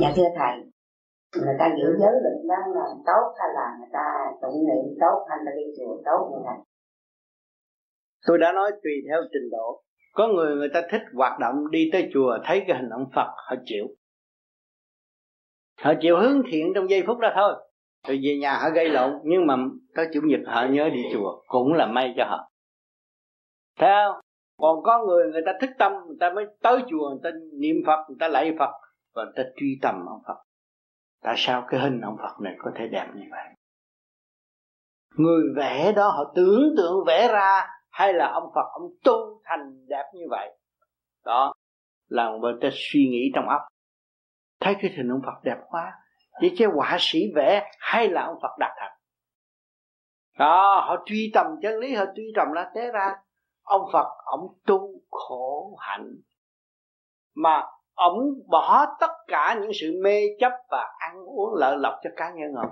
dạ 0.00 0.12
thưa 0.16 0.30
thầy 0.38 0.54
người 1.42 1.56
ta 1.58 1.66
giữ 1.78 1.88
giới 2.00 2.14
định 2.26 2.48
đang 2.48 2.68
làm 2.78 2.96
tốt 3.06 3.24
hay 3.38 3.48
là 3.54 3.66
người 3.78 3.88
ta 3.92 4.06
tụng 4.42 4.58
niệm 4.68 4.84
tốt 5.00 5.26
hay 5.28 5.38
là 5.44 5.52
đi 5.56 5.64
chùa 5.76 6.02
tốt 6.04 6.20
như 6.30 6.38
này 6.44 6.58
tôi 8.26 8.38
đã 8.38 8.52
nói 8.52 8.70
tùy 8.82 8.92
theo 9.08 9.20
trình 9.32 9.50
độ. 9.50 9.82
Có 10.12 10.28
người 10.28 10.56
người 10.56 10.68
ta 10.74 10.82
thích 10.90 11.02
hoạt 11.14 11.38
động 11.38 11.70
đi 11.70 11.88
tới 11.92 12.10
chùa 12.12 12.38
thấy 12.44 12.64
cái 12.66 12.76
hình 12.76 12.88
ông 12.88 13.06
Phật 13.14 13.28
họ 13.36 13.56
chịu. 13.64 13.86
Họ 15.82 15.92
chịu 16.00 16.16
hướng 16.20 16.42
thiện 16.50 16.72
trong 16.74 16.90
giây 16.90 17.02
phút 17.06 17.18
đó 17.18 17.28
thôi 17.34 17.54
rồi 18.06 18.20
về 18.22 18.38
nhà 18.40 18.58
họ 18.58 18.70
gây 18.70 18.88
lộn, 18.88 19.12
nhưng 19.24 19.46
mà 19.46 19.56
tới 19.94 20.06
chủ 20.14 20.20
nhật 20.24 20.40
họ 20.46 20.66
nhớ 20.70 20.90
đi 20.92 21.02
chùa, 21.12 21.42
cũng 21.46 21.72
là 21.72 21.86
may 21.86 22.14
cho 22.16 22.24
họ. 22.24 22.50
Thấy 23.78 23.90
không? 24.06 24.20
Còn 24.58 24.82
có 24.82 25.04
người 25.06 25.32
người 25.32 25.42
ta 25.46 25.52
thức 25.60 25.70
tâm, 25.78 25.92
người 26.06 26.16
ta 26.20 26.30
mới 26.30 26.46
tới 26.62 26.78
chùa, 26.90 27.10
người 27.10 27.20
ta 27.22 27.30
niệm 27.52 27.76
phật, 27.86 28.04
người 28.08 28.16
ta 28.20 28.28
lạy 28.28 28.52
phật, 28.58 28.70
và 29.14 29.24
người 29.24 29.32
ta 29.36 29.42
truy 29.56 29.78
tầm 29.82 29.94
ông 30.06 30.22
phật. 30.26 30.44
Tại 31.22 31.34
sao 31.38 31.64
cái 31.68 31.80
hình 31.80 32.00
ông 32.00 32.16
phật 32.22 32.40
này 32.40 32.54
có 32.58 32.70
thể 32.74 32.88
đẹp 32.88 33.06
như 33.14 33.24
vậy? 33.30 33.48
Người 35.16 35.42
vẽ 35.56 35.92
đó, 35.96 36.08
họ 36.08 36.32
tưởng 36.34 36.74
tượng 36.76 37.04
vẽ 37.06 37.28
ra 37.32 37.66
hay 37.90 38.12
là 38.12 38.32
ông 38.32 38.52
phật, 38.54 38.66
ông 38.72 38.90
tu 39.04 39.40
thành 39.44 39.86
đẹp 39.88 40.04
như 40.14 40.24
vậy? 40.30 40.58
Đó 41.24 41.52
là 42.08 42.30
người 42.40 42.54
ta 42.62 42.68
suy 42.72 43.08
nghĩ 43.10 43.30
trong 43.34 43.48
óc. 43.48 43.60
Thấy 44.60 44.74
cái 44.82 44.90
hình 44.96 45.08
ông 45.08 45.20
phật 45.26 45.44
đẹp 45.44 45.56
quá 45.68 45.92
chỉ 46.40 46.54
cái 46.58 46.68
họa 46.68 46.96
sĩ 47.00 47.20
vẽ 47.34 47.70
hay 47.78 48.08
là 48.08 48.22
ông 48.22 48.38
Phật 48.42 48.58
đặt 48.58 48.74
thật 48.80 48.94
đó, 50.38 50.84
họ 50.86 51.02
truy 51.06 51.30
tầm 51.34 51.46
chân 51.62 51.78
lý, 51.78 51.94
họ 51.94 52.04
truy 52.16 52.32
tầm 52.36 52.52
là 52.52 52.70
thế 52.74 52.90
ra. 52.92 53.16
Ông 53.62 53.82
Phật, 53.92 54.08
ông 54.24 54.40
tu 54.66 55.00
khổ 55.10 55.76
hạnh. 55.80 56.14
Mà 57.34 57.62
ông 57.94 58.14
bỏ 58.50 58.86
tất 59.00 59.10
cả 59.26 59.58
những 59.60 59.70
sự 59.80 60.00
mê 60.02 60.20
chấp 60.40 60.52
và 60.70 60.94
ăn 60.98 61.24
uống 61.24 61.54
lợi 61.54 61.76
lộc 61.78 61.94
cho 62.02 62.10
cá 62.16 62.30
nhân 62.30 62.54
ông. 62.54 62.70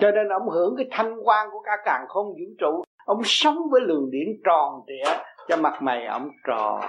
Cho 0.00 0.10
nên 0.10 0.28
ông 0.28 0.48
hưởng 0.48 0.74
cái 0.76 0.86
thanh 0.90 1.14
quan 1.24 1.48
của 1.52 1.62
cả 1.64 1.72
càng 1.84 2.04
không 2.08 2.26
vũ 2.26 2.54
trụ. 2.58 2.84
Ông 3.04 3.20
sống 3.24 3.56
với 3.70 3.80
luồng 3.80 4.10
điển 4.10 4.28
tròn 4.44 4.80
trịa 4.86 5.12
cho 5.48 5.56
mặt 5.56 5.78
mày 5.82 6.06
ông 6.06 6.28
tròn. 6.46 6.80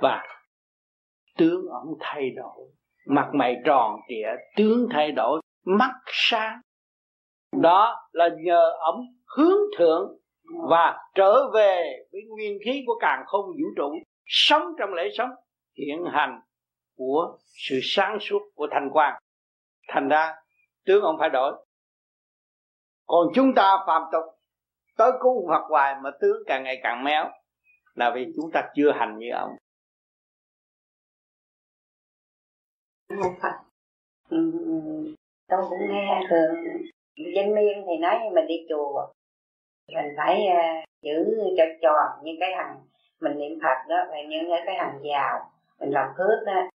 Và 0.00 0.22
tướng 1.38 1.66
ông 1.72 1.94
thay 2.00 2.30
đổi 2.30 2.66
mặt 3.06 3.30
mày 3.34 3.56
tròn 3.64 4.00
trịa, 4.08 4.28
tướng 4.56 4.88
thay 4.92 5.12
đổi, 5.12 5.40
mắt 5.64 5.92
sáng. 6.06 6.60
Đó 7.60 7.96
là 8.12 8.28
nhờ 8.38 8.72
ông 8.78 9.00
hướng 9.36 9.60
thượng 9.78 10.16
và 10.70 10.98
trở 11.14 11.50
về 11.54 12.06
với 12.12 12.20
nguyên 12.28 12.58
khí 12.64 12.82
của 12.86 12.98
càng 13.00 13.22
không 13.26 13.44
vũ 13.46 13.68
trụ, 13.76 13.94
sống 14.26 14.62
trong 14.78 14.94
lễ 14.94 15.08
sống 15.18 15.30
hiện 15.78 16.04
hành 16.12 16.40
của 16.96 17.38
sự 17.68 17.78
sáng 17.82 18.18
suốt 18.20 18.40
của 18.54 18.66
thanh 18.70 18.88
quan 18.92 19.14
thành 19.88 20.08
ra, 20.08 20.34
tướng 20.86 21.02
ông 21.02 21.16
phải 21.18 21.30
đổi. 21.30 21.66
Còn 23.06 23.26
chúng 23.34 23.54
ta 23.54 23.76
phạm 23.86 24.02
tục, 24.12 24.24
tới 24.96 25.12
cứu 25.20 25.48
Phật 25.48 25.62
hoài 25.68 25.94
mà 26.02 26.10
tướng 26.20 26.36
càng 26.46 26.64
ngày 26.64 26.80
càng 26.82 27.04
méo, 27.04 27.30
là 27.94 28.12
vì 28.14 28.26
chúng 28.36 28.50
ta 28.52 28.70
chưa 28.74 28.92
hành 28.92 29.18
như 29.18 29.30
ông. 29.34 29.50
Không 33.18 33.34
Phật 33.42 33.54
ừ, 34.30 34.52
tôi 35.48 35.60
cũng 35.68 35.78
nghe 35.88 36.20
thường 36.30 36.54
dân 37.34 37.54
miên 37.54 37.84
thì 37.86 37.96
nói 38.00 38.18
mình 38.34 38.46
đi 38.46 38.54
chùa. 38.68 39.06
Mình 39.94 40.14
phải 40.16 40.46
uh, 40.48 40.84
giữ 41.02 41.14
cho 41.56 41.64
tròn 41.82 42.24
như 42.24 42.32
cái 42.40 42.50
hàng 42.56 42.76
mình 43.20 43.38
niệm 43.38 43.58
phật 43.62 43.88
đó 43.88 43.96
và 44.10 44.16
những 44.28 44.50
cái 44.66 44.76
hàng 44.76 44.98
rào 45.02 45.50
mình 45.80 45.90
làm 45.90 46.08
phước 46.18 46.46
đó. 46.46 46.68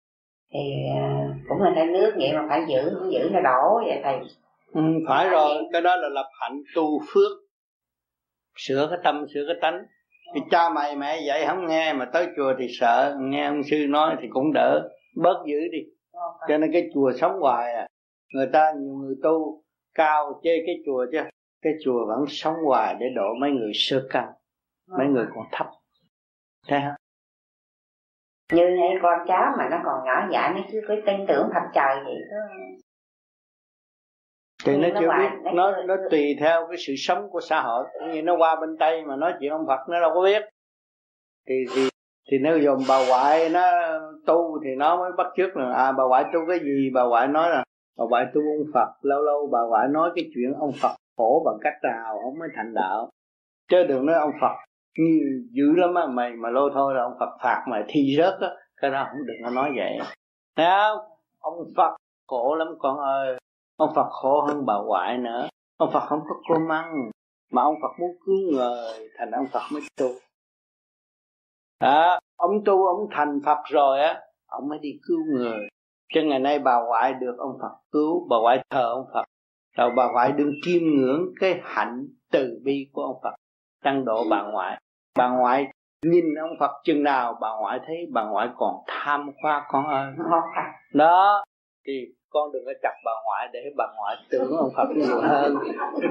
Thì 0.53 0.60
uh, 0.91 1.36
cũng 1.49 1.62
là 1.62 1.72
cái 1.76 1.86
nước 1.86 2.14
vậy 2.20 2.34
mà 2.34 2.45
phải 2.49 2.62
giữ 2.68 2.95
không 2.99 3.12
giữ 3.12 3.30
nó 3.34 3.40
đổ 3.41 3.82
vậy 3.86 4.02
thầy. 4.03 4.20
Ừ, 4.74 4.82
phải 5.07 5.30
rồi. 5.30 5.64
cái 5.74 5.82
đó 5.82 5.95
là 5.95 6.10
lập 6.10 6.30
hạnh 6.41 6.62
tu 6.76 6.99
phước 7.14 7.32
sửa 8.57 8.88
cái 8.90 8.99
tâm 9.03 9.26
sửa 9.34 9.45
cái 9.48 9.56
tánh. 9.62 9.86
Thì 10.36 10.41
cha 10.52 10.70
mày 10.70 10.95
mẹ 10.95 11.20
dạy 11.28 11.45
không 11.48 11.68
nghe 11.68 11.94
mà 11.94 12.06
tới 12.14 12.28
chùa 12.38 12.53
thì 12.60 12.68
sợ 12.70 13.16
nghe 13.20 13.45
ông 13.45 13.64
sư 13.64 13.86
nói 13.90 14.16
thì 14.22 14.28
cũng 14.32 14.53
đỡ. 14.53 14.90
Bớt 15.16 15.44
giữ 15.48 15.57
đi 15.72 15.80
cho 16.48 16.58
nên 16.58 16.72
cái 16.74 16.90
chùa 16.94 17.12
sống 17.20 17.40
hoài 17.40 17.74
à 17.74 17.88
người 18.34 18.50
ta 18.54 18.74
nhiều 18.78 18.94
người 18.94 19.16
tu 19.24 19.64
cao 19.94 20.40
chê 20.44 20.64
cái 20.66 20.76
chùa 20.86 21.06
chứ 21.12 21.20
cái 21.62 21.74
chùa 21.84 22.06
vẫn 22.08 22.26
sống 22.28 22.56
hoài 22.66 22.96
để 23.00 23.06
độ 23.16 23.34
mấy 23.42 23.52
người 23.52 23.72
sơ 23.74 24.08
căn 24.10 24.32
mấy 24.98 25.08
người 25.08 25.26
còn 25.36 25.46
thấp. 25.52 25.68
Thấy 26.68 26.80
không? 26.82 26.96
Như 28.54 28.64
này 28.70 28.90
con 29.02 29.20
cháu 29.28 29.54
mà 29.58 29.70
nó 29.72 29.78
còn 29.86 30.06
nhỏ 30.06 30.28
dại 30.32 30.54
nó 30.56 30.62
chưa 30.72 30.82
có 30.88 30.96
tin 31.06 31.26
tưởng 31.28 31.50
Phật 31.54 31.70
trời 31.74 31.96
vậy 32.06 32.16
đó 32.32 32.66
thì 34.66 34.78
nó 34.78 34.88
chưa 35.00 35.08
biết 35.08 35.52
nó 35.54 35.84
nó 35.84 35.96
tùy 36.12 36.36
theo 36.40 36.68
cái 36.68 36.78
sự 36.78 36.94
sống 36.98 37.30
của 37.30 37.42
xã 37.42 37.62
hội. 37.62 37.86
Cũng 38.00 38.12
như 38.12 38.22
nó 38.22 38.38
qua 38.38 38.56
bên 38.56 38.78
tây 38.80 39.04
mà 39.06 39.16
nói 39.16 39.34
chuyện 39.40 39.52
ông 39.52 39.66
phật 39.68 39.90
nó 39.90 40.02
đâu 40.02 40.12
có 40.14 40.22
biết. 40.22 40.44
Thì 41.48 41.56
thì 41.76 41.90
thì 42.31 42.38
nếu 42.38 42.57
dùng 42.57 42.80
bà 42.89 43.07
ngoại 43.07 43.49
nó 43.49 43.61
tu 44.26 44.60
thì 44.64 44.69
nó 44.77 44.97
mới 44.97 45.11
bắt 45.18 45.27
chước 45.38 45.57
là 45.57 45.73
à 45.73 45.91
bà 45.91 46.03
ngoại 46.03 46.26
tu 46.34 46.39
cái 46.47 46.60
gì? 46.60 46.89
Bà 46.93 47.03
ngoại 47.03 47.27
nói 47.27 47.49
là, 47.49 47.64
bà 47.97 48.06
ngoại 48.10 48.26
tu 48.34 48.41
ông 48.41 48.72
phật. 48.73 48.88
Lâu 49.02 49.22
lâu 49.22 49.49
bà 49.52 49.60
ngoại 49.69 49.88
nói 49.88 50.11
cái 50.15 50.26
chuyện 50.35 50.53
ông 50.60 50.72
phật 50.81 50.95
khổ 51.18 51.43
bằng 51.45 51.57
cách 51.61 51.73
nào 51.84 52.19
ông 52.23 52.39
mới 52.39 52.49
thành 52.56 52.73
đạo. 52.73 53.10
Chứ 53.72 53.84
đừng 53.84 54.06
nói 54.06 54.15
ông 54.15 54.31
phật 54.41 54.56
như 54.97 55.19
dữ 55.52 55.76
lắm 55.76 55.95
á, 55.95 56.06
mày 56.07 56.31
mà 56.31 56.49
lô 56.49 56.69
thôi 56.73 56.93
là 56.95 57.03
ông 57.03 57.14
phật 57.19 57.38
phạt 57.43 57.65
mày 57.68 57.84
thi 57.88 58.15
rớt 58.18 58.39
á. 58.41 58.49
Cái 58.81 58.91
đó 58.91 59.07
không 59.11 59.26
đừng 59.26 59.38
có 59.43 59.49
nói 59.49 59.72
vậy. 59.76 59.99
Thấy 60.56 60.65
không? 60.65 60.97
Ông 61.39 61.53
phật 61.77 61.95
khổ 62.27 62.56
lắm 62.56 62.68
con 62.80 62.97
ơi. 62.97 63.38
Ông 63.77 63.89
phật 63.95 64.07
khổ 64.10 64.41
hơn 64.41 64.65
bà 64.65 64.73
ngoại 64.85 65.18
nữa. 65.18 65.47
Ông 65.77 65.89
phật 65.93 65.99
không 65.99 66.19
có 66.30 66.35
cơm 66.49 66.72
ăn, 66.72 67.10
mà 67.52 67.61
ông 67.61 67.76
phật 67.81 67.99
muốn 67.99 68.11
cứu 68.26 68.35
người, 68.52 69.10
thành 69.18 69.31
ông 69.31 69.45
phật 69.52 69.61
mới 69.73 69.81
tu 69.99 70.07
à, 71.80 72.19
ông 72.38 72.64
tu 72.65 72.85
ông 72.85 73.07
thành 73.11 73.39
phật 73.45 73.57
rồi 73.65 74.02
á 74.02 74.22
ông 74.47 74.69
mới 74.69 74.80
đi 74.80 74.89
cứu 75.07 75.18
người. 75.38 75.68
Cho 76.14 76.22
ngày 76.22 76.39
nay 76.39 76.60
bà 76.60 76.81
ngoại 76.88 77.14
được 77.14 77.35
ông 77.38 77.57
phật 77.61 77.76
cứu 77.91 78.27
bà 78.30 78.38
ngoại 78.38 78.64
thờ 78.69 78.89
ông 78.93 79.06
phật. 79.14 79.23
Rồi 79.77 79.91
bà 79.95 80.11
ngoại 80.11 80.31
đừng 80.31 80.53
chiêm 80.61 80.81
ngưỡng 80.84 81.26
cái 81.39 81.60
hạnh 81.64 82.07
từ 82.31 82.60
bi 82.64 82.89
của 82.93 83.03
ông 83.03 83.19
phật 83.23 83.35
tăng 83.84 84.06
độ 84.06 84.23
bà 84.30 84.43
ngoại. 84.43 84.81
Bà 85.18 85.30
ngoại 85.30 85.68
nhìn 86.06 86.26
ông 86.35 86.56
phật 86.60 86.72
chừng 86.84 87.03
nào 87.03 87.38
bà 87.41 87.49
ngoại 87.60 87.80
thấy 87.88 87.95
bà 88.14 88.23
ngoại 88.23 88.49
còn 88.57 88.76
tham 88.88 89.31
khoa 89.41 89.65
con 89.69 89.85
ơi. 89.88 90.14
Đó 90.93 91.43
thì 91.88 91.93
con 92.30 92.52
đừng 92.52 92.64
có 92.65 92.72
chặt 92.81 92.93
bà 93.06 93.11
ngoại 93.26 93.47
để 93.53 93.60
bà 93.77 93.85
ngoại 93.95 94.15
tưởng 94.30 94.57
ông 94.57 94.69
Phật 94.76 94.88
nhiều 94.95 95.22
hơn. 95.22 95.56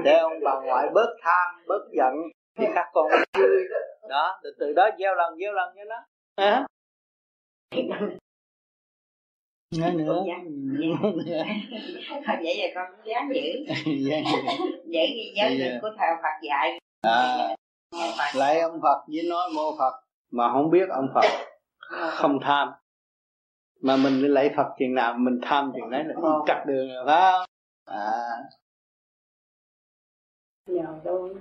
Để 0.03 0.17
ông 0.17 0.33
bà 0.45 0.59
ngoại 0.65 0.87
bớt 0.93 1.07
tham 1.21 1.55
bớt 1.67 1.81
giận 1.91 2.13
thì 2.57 2.65
các 2.75 2.85
con 2.93 3.05
vui. 3.37 3.47
Đó 4.09 4.39
từ 4.43 4.55
từ 4.59 4.73
đó 4.73 4.89
gieo 4.99 5.15
lần 5.15 5.37
gieo 5.39 5.53
lần 5.53 5.75
cho 5.75 5.83
nó. 5.83 6.05
À. 6.35 6.67
Nói 9.77 9.93
nữa. 9.93 10.23
Vậy 12.43 12.55
là 12.57 12.67
con 12.75 12.91
cũng 12.95 13.05
dám 13.05 13.29
giữ. 13.33 13.73
Vậy 14.85 15.07
thì 15.07 15.33
giới 15.35 15.57
định 15.57 15.79
của 15.81 15.89
thầy 15.97 16.09
Phật 16.23 16.47
dạy. 16.47 16.79
À, 17.01 17.55
lại 18.35 18.59
ông 18.59 18.79
Phật 18.81 19.05
với 19.07 19.23
nói 19.29 19.49
mô 19.55 19.77
Phật 19.77 20.03
mà 20.31 20.51
không 20.53 20.71
biết 20.71 20.89
ông 20.89 21.07
Phật 21.13 21.45
không 22.11 22.39
tham. 22.41 22.71
Mà 23.81 23.97
mình 23.97 24.21
lấy 24.21 24.49
Phật 24.57 24.75
chừng 24.79 24.93
nào 24.95 25.13
mình 25.17 25.39
tham 25.41 25.71
chừng 25.75 25.89
đấy 25.91 26.03
là 26.05 26.15
chặt 26.47 26.63
đường 26.67 26.87
rồi 26.87 27.03
phải 27.05 27.31
không? 27.31 27.45
À. 27.85 28.27
Nhờ 30.65 30.99
tôi 31.03 31.35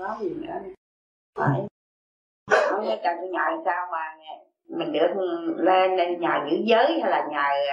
có 0.00 0.16
gì 0.20 0.28
nữa 0.34 0.58
phải. 1.38 1.60
Không 2.50 2.80
biết 2.80 3.00
cần 3.02 3.30
nhờ 3.30 3.62
sao 3.64 3.86
mà 3.92 4.16
mình 4.68 4.92
được 4.92 5.14
lên 5.56 5.96
lên 5.96 6.20
nhờ 6.20 6.30
giữ 6.50 6.56
giới 6.64 7.00
hay 7.02 7.10
là 7.10 7.26
nhờ 7.30 7.72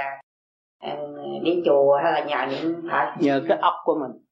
à, 0.79 0.97
đi 1.43 1.61
chùa 1.65 1.97
hay 2.03 2.11
là 2.11 2.25
nhờ 2.25 2.45
niệm 2.45 2.89
phật 2.91 3.15
nhờ 3.19 3.41
cái 3.47 3.57
óc 3.57 3.73
của 3.83 3.99
mình. 3.99 4.23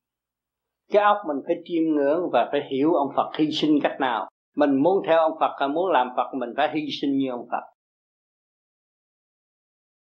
Cái 0.92 1.04
óc 1.04 1.18
mình 1.28 1.38
phải 1.48 1.56
chiêm 1.66 1.84
ngưỡng 1.84 2.30
và 2.32 2.50
phải 2.52 2.62
hiểu 2.72 2.94
ông 2.94 3.10
Phật 3.16 3.32
hy 3.38 3.52
sinh 3.52 3.80
cách 3.84 3.98
nào. 4.00 4.28
Mình 4.56 4.84
muốn 4.84 5.04
theo 5.08 5.20
ông 5.20 5.38
Phật 5.40 5.56
hay 5.60 5.70
muốn 5.70 5.92
làm 5.92 6.10
Phật 6.18 6.34
mình 6.34 6.54
phải 6.58 6.70
hy 6.74 6.82
sinh 7.02 7.18
như 7.18 7.32
ông 7.32 7.48
Phật. 7.52 7.64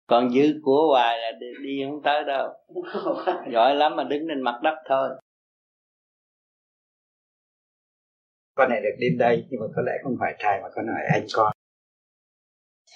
Còn 0.06 0.30
dư 0.30 0.60
của 0.62 0.86
hoài 0.88 1.18
là 1.18 1.32
đi, 1.40 1.46
đi 1.62 1.84
không 1.88 2.02
tới 2.02 2.24
đâu. 2.24 2.48
Giỏi 3.52 3.74
lắm 3.74 3.96
mà 3.96 4.04
đứng 4.04 4.24
trên 4.28 4.40
mặt 4.40 4.60
đất 4.62 4.74
thôi 4.88 5.08
con 8.56 8.70
này 8.70 8.80
được 8.80 8.96
đến 8.98 9.18
đây 9.18 9.46
nhưng 9.50 9.60
mà 9.60 9.66
có 9.76 9.82
lẽ 9.82 9.92
không 10.02 10.16
phải 10.20 10.34
thầy 10.38 10.60
mà 10.62 10.68
con 10.74 10.86
hỏi 10.86 11.02
anh 11.12 11.26
con. 11.34 11.52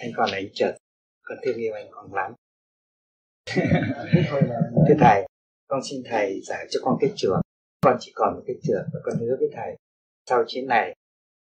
Anh 0.00 0.10
con 0.16 0.30
là 0.30 0.36
anh 0.36 0.48
chợt 0.54 0.76
con 1.22 1.38
thương 1.44 1.56
yêu 1.56 1.74
anh 1.74 1.88
con 1.90 2.14
lắm. 2.14 2.34
Thưa 4.88 4.94
thầy 5.00 5.26
con 5.68 5.80
xin 5.90 6.02
thầy 6.10 6.40
giải 6.44 6.66
cho 6.70 6.80
con 6.84 6.96
cái 7.00 7.12
trường. 7.16 7.40
Con 7.80 7.96
chỉ 8.00 8.12
còn 8.14 8.34
một 8.34 8.42
cái 8.46 8.56
trường 8.62 8.82
và 8.92 9.00
con 9.04 9.14
hứa 9.20 9.36
với 9.38 9.48
thầy. 9.52 9.76
Sau 10.26 10.44
chuyến 10.46 10.66
này 10.66 10.94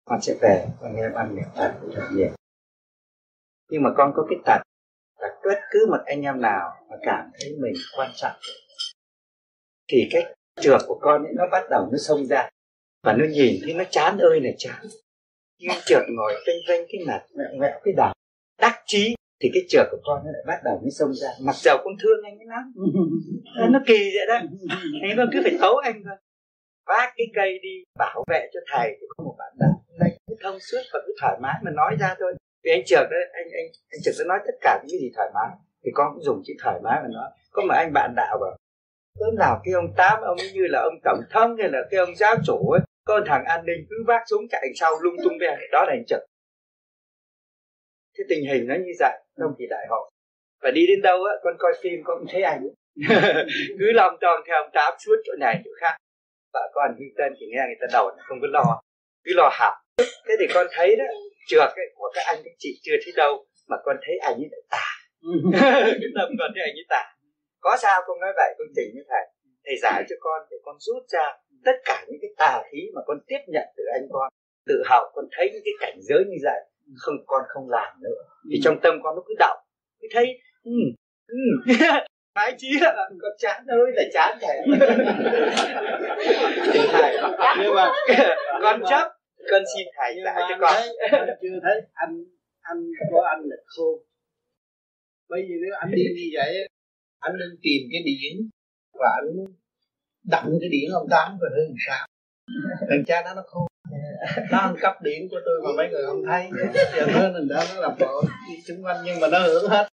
con 0.05 0.21
sẽ 0.21 0.35
về 0.41 0.67
con 0.81 0.95
nghe 0.95 1.09
ban 1.09 1.35
niệm 1.35 1.47
phật 1.55 1.73
thật 1.95 2.09
nhiều. 2.13 2.31
Nhưng 3.69 3.83
mà 3.83 3.89
con 3.97 4.11
có 4.15 4.25
cái 4.29 4.39
tật 4.45 4.61
là 5.19 5.27
bất 5.43 5.59
cứ 5.71 5.85
một 5.89 5.99
anh 6.05 6.21
em 6.21 6.41
nào 6.41 6.85
mà 6.89 6.95
cảm 7.01 7.31
thấy 7.39 7.55
mình 7.59 7.73
quan 7.97 8.11
trọng 8.15 8.37
thì 9.87 10.07
cái 10.11 10.35
trượt 10.61 10.81
của 10.87 10.99
con 11.01 11.23
ấy 11.23 11.33
nó 11.35 11.43
bắt 11.51 11.63
đầu 11.69 11.89
nó 11.91 11.97
xông 11.97 12.25
ra 12.25 12.49
và 13.03 13.13
nó 13.13 13.25
nhìn 13.25 13.55
thấy 13.63 13.73
nó 13.73 13.83
chán 13.89 14.17
ơi 14.17 14.39
là 14.41 14.49
chán. 14.57 14.81
Nhưng 15.59 15.77
trượt 15.85 16.03
ngồi 16.09 16.33
vênh 16.47 16.57
vênh 16.67 16.87
cái 16.91 17.01
mặt 17.07 17.21
vẹo 17.37 17.47
vẹo 17.61 17.79
cái 17.83 17.93
đầu 17.97 18.13
đắc 18.61 18.81
chí, 18.85 19.15
thì 19.41 19.49
cái 19.53 19.63
trượt 19.69 19.87
của 19.91 19.97
con 20.03 20.21
nó 20.25 20.31
lại 20.31 20.43
bắt 20.47 20.59
đầu 20.63 20.79
nó 20.83 20.89
xông 20.89 21.13
ra. 21.13 21.29
Mặc 21.41 21.55
dầu 21.55 21.77
con 21.83 21.93
thương 22.03 22.19
anh 22.23 22.37
ấy 22.39 22.47
lắm. 22.47 22.73
Nó 23.71 23.79
kỳ 23.87 24.11
vậy 24.15 24.25
đó. 24.27 24.47
Anh 25.01 25.17
con 25.17 25.29
cứ 25.33 25.39
phải 25.43 25.57
tấu 25.61 25.77
anh 25.77 26.01
thôi. 26.05 26.17
Vác 26.87 27.13
cái 27.17 27.27
cây 27.35 27.59
đi, 27.61 27.83
bảo 27.99 28.23
vệ 28.27 28.49
cho 28.53 28.59
thầy. 28.71 28.97
Thì 29.01 29.07
có 29.09 29.23
một 29.23 29.35
bạn 29.37 29.53
đạo 29.59 29.83
đây 29.99 30.09
cứ 30.27 30.35
thông 30.43 30.59
suốt 30.59 30.81
và 30.93 30.99
cứ 31.07 31.13
thoải 31.21 31.37
mái 31.41 31.55
mà 31.63 31.71
nói 31.71 31.95
ra 31.99 32.15
thôi. 32.19 32.33
Vì 32.63 32.71
anh 32.71 32.85
trượt 32.85 33.07
đấy 33.11 33.21
anh 33.33 33.47
anh 33.53 33.67
anh 33.91 33.99
trượt 34.03 34.15
đã 34.19 34.25
nói 34.27 34.39
tất 34.45 34.53
cả 34.61 34.79
những 34.81 34.99
gì 34.99 35.11
thoải 35.15 35.29
mái. 35.33 35.57
Thì 35.83 35.91
con 35.93 36.07
cũng 36.13 36.23
dùng 36.23 36.41
chữ 36.45 36.53
thoải 36.63 36.79
mái 36.83 36.99
mà 37.03 37.07
nói. 37.13 37.29
Có 37.51 37.63
mà 37.67 37.75
anh 37.75 37.93
bạn 37.93 38.13
đạo 38.15 38.37
bảo 38.41 38.57
tớ 39.19 39.25
nào 39.37 39.61
cái 39.63 39.73
ông 39.73 39.93
tám, 39.97 40.21
ông 40.21 40.37
như 40.53 40.61
là 40.69 40.81
ông 40.81 40.93
tổng 41.03 41.19
thống 41.29 41.55
hay 41.59 41.69
là 41.69 41.79
cái 41.91 41.99
ông 41.99 42.15
giáo 42.15 42.35
chủ 42.45 42.71
ấy 42.71 42.81
có 43.09 43.21
thằng 43.27 43.43
an 43.45 43.65
ninh 43.65 43.85
cứ 43.89 43.95
vác 44.07 44.21
súng 44.29 44.43
chạy 44.51 44.65
sau 44.79 44.91
lung 45.01 45.15
tung 45.23 45.37
về 45.41 45.55
đó 45.71 45.85
là 45.87 45.93
anh 45.93 46.05
trực. 46.07 46.21
Cái 48.17 48.25
tình 48.29 48.43
hình 48.49 48.67
nó 48.67 48.75
như 48.75 48.91
vậy 48.99 49.15
trong 49.39 49.53
kỳ 49.59 49.65
đại 49.69 49.85
hội 49.89 50.11
và 50.61 50.71
đi 50.71 50.87
đến 50.87 51.01
đâu 51.01 51.23
á 51.23 51.33
con 51.43 51.53
coi 51.59 51.71
phim 51.81 51.99
con 52.03 52.17
cũng 52.19 52.27
thấy 52.31 52.41
anh. 52.41 52.61
Cứ 53.79 53.91
lòng 53.91 54.13
tròn 54.21 54.41
theo 54.47 54.55
ông 54.63 54.69
tám 54.73 54.93
suốt 55.05 55.15
chỗ 55.25 55.33
này 55.39 55.61
chỗ 55.65 55.71
khác. 55.81 55.95
Vợ 56.53 56.71
con 56.73 56.95
hư 56.99 57.05
tên 57.17 57.33
thì 57.39 57.45
nghe 57.51 57.63
người 57.67 57.79
ta 57.81 57.87
đầu 57.93 58.09
không 58.27 58.39
có 58.41 58.47
lo. 58.51 58.81
Cứ 59.23 59.31
lo 59.35 59.49
học 59.59 59.73
thế 59.97 60.33
thì 60.39 60.45
con 60.53 60.67
thấy 60.71 60.95
đó 60.95 61.05
trượt 61.47 61.69
ấy, 61.75 61.87
của 61.95 62.11
các 62.15 62.23
anh 62.25 62.39
các 62.45 62.55
chị 62.57 62.79
chưa 62.83 62.95
thấy 63.05 63.13
đâu 63.17 63.45
mà 63.69 63.77
con 63.85 63.97
thấy 64.05 64.17
anh 64.17 64.33
ấy 64.33 64.49
lại 64.51 64.61
tà. 64.69 64.87
Cái 66.01 66.09
tâm 66.15 66.29
con 66.39 66.51
thấy 66.55 66.63
anh 66.69 66.75
ấy 66.81 66.85
tà. 66.89 67.03
Có 67.59 67.77
sao 67.81 68.01
con 68.07 68.19
nói 68.19 68.33
vậy 68.35 68.55
con 68.57 68.67
chỉnh 68.75 68.89
với 68.95 69.05
thầy. 69.09 69.25
Thầy 69.65 69.77
giải 69.81 70.03
cho 70.09 70.15
con 70.19 70.47
để 70.51 70.57
con 70.65 70.75
rút 70.79 71.03
ra 71.07 71.25
tất 71.65 71.77
cả 71.85 72.05
những 72.07 72.19
cái 72.21 72.31
tà 72.37 72.63
khí 72.71 72.79
mà 72.95 73.01
con 73.05 73.17
tiếp 73.27 73.39
nhận 73.47 73.67
từ 73.77 73.83
anh 73.93 74.07
con 74.11 74.33
tự 74.65 74.83
học 74.85 75.03
con 75.13 75.25
thấy 75.31 75.49
những 75.53 75.61
cái 75.65 75.73
cảnh 75.79 75.97
giới 76.01 76.25
như 76.25 76.37
vậy 76.43 76.61
không 76.97 77.15
con 77.27 77.41
không 77.47 77.69
làm 77.69 78.01
nữa. 78.01 78.23
Thì 78.51 78.59
trong 78.63 78.79
tâm 78.83 78.93
con 79.03 79.15
nó 79.15 79.21
cứ 79.27 79.33
động 79.39 79.57
cứ 80.01 80.07
thấy 80.13 80.39
ừ, 80.63 80.71
ừ. 81.27 81.37
phải 82.35 82.55
chi 82.57 82.67
là 82.81 83.09
con 83.21 83.31
chán 83.37 83.63
nó 83.67 83.75
là 83.95 84.03
chán 84.13 84.37
thầy 84.41 84.57
nhưng 87.63 87.73
mà 87.75 87.91
con 88.61 88.81
chấp 88.89 89.11
con 89.51 89.63
xin 89.75 89.87
thầy 89.97 90.15
dạy 90.25 90.35
cho 90.49 90.57
con. 90.61 90.81
chưa 91.41 91.59
thấy 91.63 91.81
anh 91.93 92.23
anh 92.61 92.91
của 93.11 93.21
anh 93.21 93.39
là 93.43 93.55
khôn. 93.65 93.99
Bởi 95.29 95.41
vì 95.41 95.55
nếu 95.61 95.73
anh 95.79 95.91
đi 95.91 96.03
như 96.15 96.29
vậy 96.33 96.67
anh 97.19 97.33
nên 97.39 97.59
tìm 97.61 97.81
cái 97.91 98.01
điển 98.05 98.49
và 98.93 99.07
anh 99.21 99.45
đậm 100.23 100.45
cái 100.61 100.69
điển 100.69 100.91
ông 100.93 101.07
tám 101.09 101.37
rồi 101.41 101.49
hơn 101.55 101.75
sao. 101.87 102.07
Thằng 102.89 103.03
cha 103.07 103.21
nó 103.25 103.33
nó 103.33 103.43
khôn. 103.45 103.67
Nó 104.51 104.57
ăn 104.57 104.75
cắp 104.81 105.01
điển 105.01 105.27
của 105.31 105.39
tôi 105.45 105.61
mà 105.63 105.69
mấy 105.77 105.89
người 105.89 106.05
không 106.05 106.23
thấy. 106.27 106.49
Giờ 106.95 107.05
nó 107.13 107.39
mình 107.39 107.47
đã 107.47 107.65
nó 107.75 107.81
làm 107.81 107.91
bộ 107.99 108.23
chúng 108.67 108.83
quanh 108.83 108.97
nhưng 109.05 109.19
mà 109.19 109.27
nó 109.27 109.39
hưởng 109.39 109.69
hết. 109.69 109.87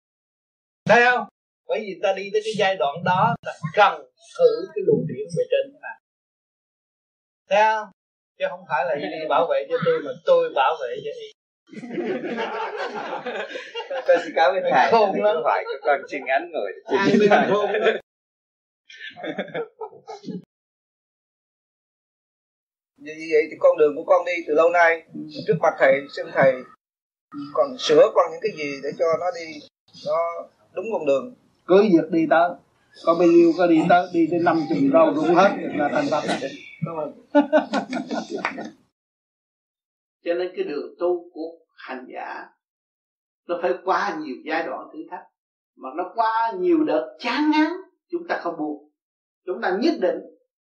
Thấy 0.89 1.05
không? 1.05 1.29
Bởi 1.69 1.81
vì 1.81 2.01
ta 2.03 2.13
đi 2.17 2.31
tới 2.33 2.43
cái 2.45 2.53
giai 2.59 2.77
đoạn 2.77 2.97
đó 3.05 3.35
ta 3.47 3.53
cần 3.75 4.03
thử 4.39 4.67
cái 4.75 4.83
luồng 4.87 5.07
điển 5.09 5.27
về 5.37 5.45
trên 5.51 5.73
thế 5.73 5.79
nào 5.83 5.99
thấy 7.51 7.63
không? 7.63 7.89
Chứ 8.39 8.45
không 8.51 8.61
phải 8.69 8.85
là 8.85 8.95
đi 8.95 9.29
bảo 9.29 9.47
vệ 9.51 9.67
cho 9.71 9.77
tôi 9.85 10.01
mà 10.05 10.11
tôi 10.25 10.51
bảo 10.55 10.77
vệ 10.83 10.97
cho 11.05 11.11
y. 11.21 11.33
Con 14.07 14.17
xin 14.25 14.33
cảm 14.37 14.55
ơn 14.55 14.63
thầy. 14.71 14.91
Khôn 14.91 15.23
lắm. 15.23 15.37
phải 15.45 15.65
con 15.83 16.01
xin 16.11 16.25
ngắn 16.25 16.51
ngồi 16.53 16.73
ai 16.99 17.11
đừng 17.21 17.31
khôn 17.49 17.71
như 22.97 23.13
vậy 23.33 23.43
thì 23.51 23.57
con 23.59 23.79
đường 23.79 23.97
của 23.97 24.05
con 24.05 24.25
đi 24.27 24.33
từ 24.47 24.55
lâu 24.55 24.71
nay 24.71 25.03
trước 25.47 25.57
mặt 25.61 25.75
thầy 25.79 26.01
xin 26.17 26.27
thầy 26.33 26.55
còn 27.53 27.79
sửa 27.79 28.11
con 28.15 28.31
những 28.31 28.41
cái 28.43 28.53
gì 28.57 28.81
để 28.83 28.91
cho 28.99 29.05
nó 29.21 29.27
đi 29.35 29.61
nó 30.07 30.49
đúng 30.75 30.85
con 30.93 31.07
đường. 31.07 31.35
Cứ 31.67 31.83
việc 31.83 32.11
đi 32.11 32.27
tới 32.31 32.51
có 33.05 33.15
bao 33.15 33.29
nhiêu 33.29 33.53
có 33.59 33.67
đi 33.67 33.81
tới 33.89 34.09
đi 34.13 34.29
tới 34.31 34.41
năm 34.41 34.61
chục 34.69 34.79
rau 34.93 35.15
rụng 35.15 35.35
hết 35.35 35.51
là 35.75 35.89
thành 35.93 36.05
phật 36.11 36.23
đúng 36.87 37.13
cho 40.25 40.35
nên 40.35 40.53
cái 40.57 40.65
đường 40.65 40.95
tu 40.99 41.31
của 41.33 41.59
hành 41.77 42.07
giả 42.15 42.49
nó 43.49 43.59
phải 43.63 43.73
qua 43.85 44.17
nhiều 44.21 44.37
giai 44.45 44.67
đoạn 44.67 44.89
thử 44.93 44.99
thách 45.11 45.25
mà 45.77 45.89
nó 45.97 46.13
qua 46.15 46.53
nhiều 46.59 46.85
đợt 46.85 47.17
chán 47.19 47.51
ngán 47.51 47.73
chúng 48.11 48.23
ta 48.29 48.39
không 48.43 48.55
buồn. 48.59 48.91
Chúng 49.47 49.61
ta 49.63 49.79
nhất 49.83 49.95
định, 50.01 50.19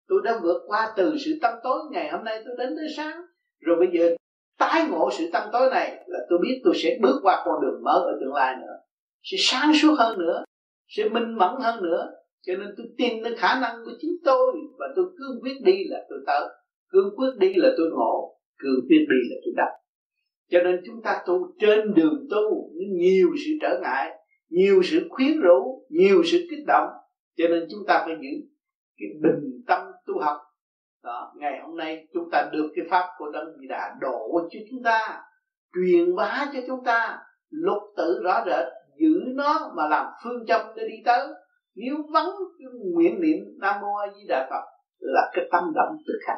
tôi 0.07 0.21
đã 0.23 0.39
vượt 0.43 0.63
qua 0.67 0.93
từ 0.97 1.15
sự 1.25 1.31
tâm 1.41 1.53
tối 1.63 1.79
ngày 1.91 2.09
hôm 2.11 2.23
nay 2.23 2.41
tôi 2.45 2.55
đến 2.57 2.75
tới 2.75 2.87
sáng. 2.97 3.21
Rồi 3.59 3.75
bây 3.79 3.87
giờ 3.93 4.15
tái 4.59 4.87
ngộ 4.89 5.09
sự 5.11 5.29
tâm 5.33 5.49
tối 5.53 5.69
này 5.71 6.03
là 6.07 6.19
tôi 6.29 6.39
biết 6.41 6.61
tôi 6.63 6.73
sẽ 6.75 6.97
bước 7.01 7.19
qua 7.23 7.43
con 7.45 7.61
đường 7.61 7.83
mới 7.83 7.95
ở 7.95 8.17
tương 8.21 8.33
lai 8.33 8.55
nữa. 8.55 8.75
Sẽ 9.23 9.37
sáng 9.39 9.71
suốt 9.73 9.95
hơn 9.97 10.19
nữa, 10.19 10.43
sẽ 10.87 11.09
minh 11.09 11.37
mẫn 11.37 11.51
hơn 11.59 11.83
nữa. 11.83 12.11
Cho 12.41 12.53
nên 12.53 12.67
tôi 12.77 12.87
tin 12.97 13.23
đến 13.23 13.33
khả 13.37 13.59
năng 13.61 13.75
của 13.85 13.91
chính 14.01 14.17
tôi 14.25 14.53
và 14.79 14.85
tôi 14.95 15.05
cương 15.05 15.41
quyết 15.41 15.61
đi 15.63 15.83
là 15.89 16.05
tôi 16.09 16.19
tới. 16.27 16.47
Cương 16.91 17.15
quyết 17.15 17.31
đi 17.37 17.53
là 17.55 17.69
tôi 17.77 17.89
ngộ 17.91 18.37
cương 18.57 18.85
quyết 18.89 19.05
đi 19.09 19.17
là 19.29 19.35
tôi 19.45 19.53
đắc 19.57 19.73
cho 20.53 20.59
nên 20.63 20.81
chúng 20.85 21.01
ta 21.01 21.21
tu 21.25 21.53
trên 21.59 21.93
đường 21.93 22.27
tu 22.29 22.71
nhiều 22.97 23.29
sự 23.45 23.51
trở 23.61 23.79
ngại, 23.81 24.09
nhiều 24.49 24.81
sự 24.83 25.07
khuyến 25.09 25.39
rũ, 25.39 25.85
nhiều 25.89 26.23
sự 26.23 26.47
kích 26.49 26.65
động 26.67 26.89
cho 27.37 27.47
nên 27.47 27.67
chúng 27.71 27.81
ta 27.87 28.03
phải 28.05 28.15
giữ 28.21 28.47
cái 28.97 29.09
bình 29.21 29.63
tâm 29.67 29.81
tu 30.07 30.19
học. 30.19 30.37
Đó 31.03 31.33
ngày 31.35 31.59
hôm 31.63 31.77
nay 31.77 32.07
chúng 32.13 32.29
ta 32.31 32.49
được 32.53 32.71
cái 32.75 32.85
pháp 32.89 33.07
của 33.17 33.29
đấng 33.33 33.45
vị 33.59 33.67
đà 33.69 33.95
đổ, 34.01 34.49
cho 34.51 34.59
chúng 34.71 34.83
ta 34.83 35.23
truyền 35.73 36.15
bá 36.15 36.45
cho 36.53 36.59
chúng 36.67 36.83
ta. 36.83 37.19
Lục 37.49 37.83
tự 37.97 38.21
rõ 38.23 38.43
rệt 38.45 38.67
giữ 38.99 39.19
nó 39.35 39.71
mà 39.75 39.87
làm 39.87 40.05
phương 40.23 40.45
châm 40.47 40.61
để 40.75 40.83
đi 40.87 40.95
tới. 41.05 41.27
Nếu 41.75 41.95
vắng 42.13 42.29
cái 42.59 42.67
nguyện 42.93 43.21
niệm 43.21 43.37
nam 43.59 43.81
mô 43.81 43.95
a 43.95 44.07
di 44.15 44.27
đà 44.27 44.47
phật 44.49 44.63
là 44.99 45.31
cái 45.33 45.45
tâm 45.51 45.63
động 45.75 45.97
tự 46.07 46.13
khắc. 46.27 46.37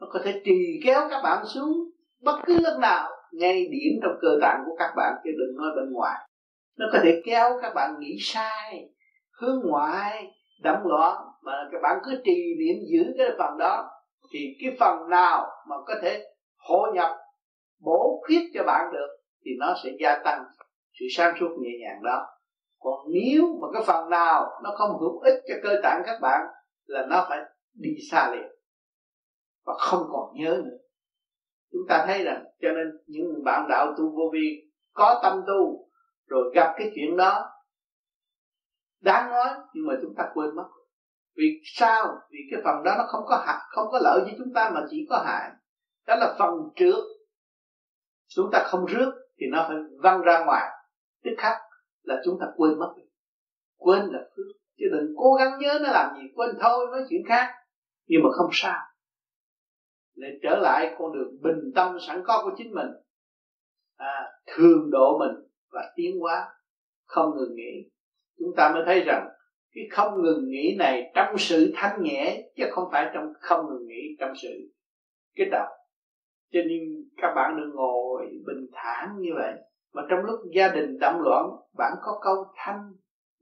Nó 0.00 0.06
có 0.10 0.20
thể 0.24 0.42
trì 0.44 0.80
kéo 0.84 1.00
các 1.10 1.20
bạn 1.22 1.44
xuống 1.54 1.72
bất 2.22 2.40
cứ 2.46 2.54
lúc 2.54 2.80
nào 2.80 3.10
ngay 3.32 3.68
điểm 3.70 4.00
trong 4.02 4.12
cơ 4.20 4.28
tạng 4.42 4.62
của 4.66 4.76
các 4.78 4.92
bạn 4.96 5.14
chứ 5.24 5.30
đừng 5.38 5.56
nói 5.56 5.70
bên 5.76 5.92
ngoài. 5.92 6.28
Nó 6.78 6.86
có 6.92 6.98
thể 7.02 7.22
kéo 7.24 7.58
các 7.62 7.72
bạn 7.74 7.94
nghĩ 7.98 8.16
sai 8.20 8.91
hướng 9.42 9.60
ngoại 9.64 10.32
đậm 10.62 10.76
loạn, 10.84 11.16
mà 11.42 11.52
các 11.72 11.78
bạn 11.82 11.98
cứ 12.04 12.22
trì 12.24 12.54
niệm 12.58 12.76
giữ 12.92 13.12
cái 13.18 13.26
phần 13.38 13.58
đó, 13.58 13.90
thì 14.32 14.56
cái 14.62 14.76
phần 14.80 15.08
nào 15.10 15.50
mà 15.68 15.76
có 15.86 15.94
thể 16.02 16.24
hội 16.68 16.90
nhập, 16.94 17.10
bổ 17.80 18.22
khuyết 18.26 18.50
cho 18.54 18.64
bạn 18.64 18.92
được, 18.92 19.08
thì 19.44 19.50
nó 19.58 19.74
sẽ 19.84 19.90
gia 20.00 20.18
tăng 20.24 20.44
sự 21.00 21.06
sáng 21.10 21.34
suốt 21.40 21.48
nhẹ 21.58 21.70
nhàng 21.80 22.02
đó. 22.02 22.26
Còn 22.78 23.00
nếu 23.14 23.58
mà 23.60 23.68
cái 23.74 23.82
phần 23.86 24.10
nào 24.10 24.50
nó 24.62 24.70
không 24.78 25.00
hữu 25.00 25.20
ích 25.20 25.42
cho 25.48 25.54
cơ 25.62 25.80
tạng 25.82 26.02
các 26.06 26.18
bạn, 26.22 26.40
là 26.86 27.06
nó 27.10 27.26
phải 27.28 27.38
đi 27.74 27.90
xa 28.10 28.30
liền, 28.32 28.50
và 29.66 29.74
không 29.78 30.02
còn 30.12 30.34
nhớ 30.34 30.62
nữa. 30.64 30.76
Chúng 31.72 31.82
ta 31.88 32.04
thấy 32.06 32.24
rằng, 32.24 32.44
cho 32.62 32.68
nên 32.68 32.86
những 33.06 33.44
bạn 33.44 33.66
đạo 33.68 33.86
tu 33.98 34.04
vô 34.16 34.30
vi 34.32 34.70
có 34.92 35.20
tâm 35.22 35.40
tu, 35.46 35.88
rồi 36.26 36.52
gặp 36.54 36.74
cái 36.76 36.90
chuyện 36.94 37.16
đó 37.16 37.50
đáng 39.02 39.30
nói 39.30 39.48
nhưng 39.74 39.86
mà 39.86 39.94
chúng 40.02 40.14
ta 40.16 40.30
quên 40.34 40.56
mất. 40.56 40.68
Vì 41.36 41.60
sao? 41.64 42.18
Vì 42.30 42.38
cái 42.50 42.60
phần 42.64 42.82
đó 42.84 42.94
nó 42.98 43.04
không 43.08 43.24
có 43.26 43.42
hại 43.46 43.58
không 43.68 43.86
có 43.92 43.98
lợi 44.02 44.20
với 44.24 44.34
chúng 44.38 44.52
ta 44.54 44.70
mà 44.74 44.80
chỉ 44.90 45.06
có 45.10 45.22
hại. 45.26 45.50
Đó 46.06 46.14
là 46.16 46.36
phần 46.38 46.50
trước. 46.76 47.04
Chúng 48.28 48.50
ta 48.52 48.62
không 48.66 48.86
rước 48.86 49.12
thì 49.38 49.46
nó 49.50 49.64
phải 49.68 49.76
văng 50.02 50.22
ra 50.22 50.44
ngoài. 50.44 50.70
Tức 51.24 51.30
khắc 51.38 51.56
là 52.02 52.20
chúng 52.24 52.38
ta 52.40 52.46
quên 52.56 52.78
mất. 52.78 52.94
Quên 53.76 54.00
là 54.06 54.20
phước. 54.36 54.56
Chứ 54.78 54.84
đừng 54.92 55.14
cố 55.16 55.34
gắng 55.34 55.58
nhớ 55.58 55.78
nó 55.82 55.90
làm 55.92 56.16
gì. 56.16 56.22
Quên 56.34 56.50
thôi 56.60 56.86
nói 56.90 57.04
chuyện 57.10 57.22
khác. 57.28 57.54
Nhưng 58.06 58.22
mà 58.22 58.28
không 58.32 58.50
sao. 58.52 58.80
Để 60.14 60.28
trở 60.42 60.56
lại 60.56 60.94
con 60.98 61.12
đường 61.12 61.42
bình 61.42 61.72
tâm 61.74 61.96
sẵn 62.06 62.22
có 62.26 62.40
của 62.44 62.50
chính 62.56 62.74
mình. 62.74 62.88
À, 63.96 64.32
thường 64.46 64.90
độ 64.90 65.18
mình 65.18 65.50
và 65.72 65.92
tiến 65.96 66.20
hóa. 66.20 66.54
Không 67.04 67.30
ngừng 67.36 67.54
nghỉ 67.54 67.90
chúng 68.38 68.56
ta 68.56 68.72
mới 68.74 68.82
thấy 68.86 69.00
rằng 69.00 69.28
cái 69.74 69.84
không 69.90 70.22
ngừng 70.22 70.48
nghỉ 70.48 70.76
này 70.78 71.12
trong 71.14 71.38
sự 71.38 71.72
thanh 71.76 72.02
nhẹ, 72.02 72.42
chứ 72.56 72.64
không 72.70 72.88
phải 72.92 73.10
trong 73.14 73.32
không 73.40 73.66
ngừng 73.68 73.86
nghỉ 73.86 74.16
trong 74.20 74.32
sự 74.42 74.48
kích 75.36 75.48
động. 75.50 75.68
Cho 76.52 76.60
nên 76.68 76.80
các 77.16 77.32
bạn 77.36 77.56
đừng 77.56 77.74
ngồi 77.74 78.26
bình 78.46 78.66
thản 78.72 79.08
như 79.18 79.30
vậy. 79.34 79.52
Mà 79.94 80.02
trong 80.10 80.18
lúc 80.24 80.40
gia 80.54 80.68
đình 80.68 80.98
động 81.00 81.20
loạn, 81.20 81.46
bạn 81.78 81.92
có 82.02 82.18
câu 82.22 82.34
thanh 82.56 82.92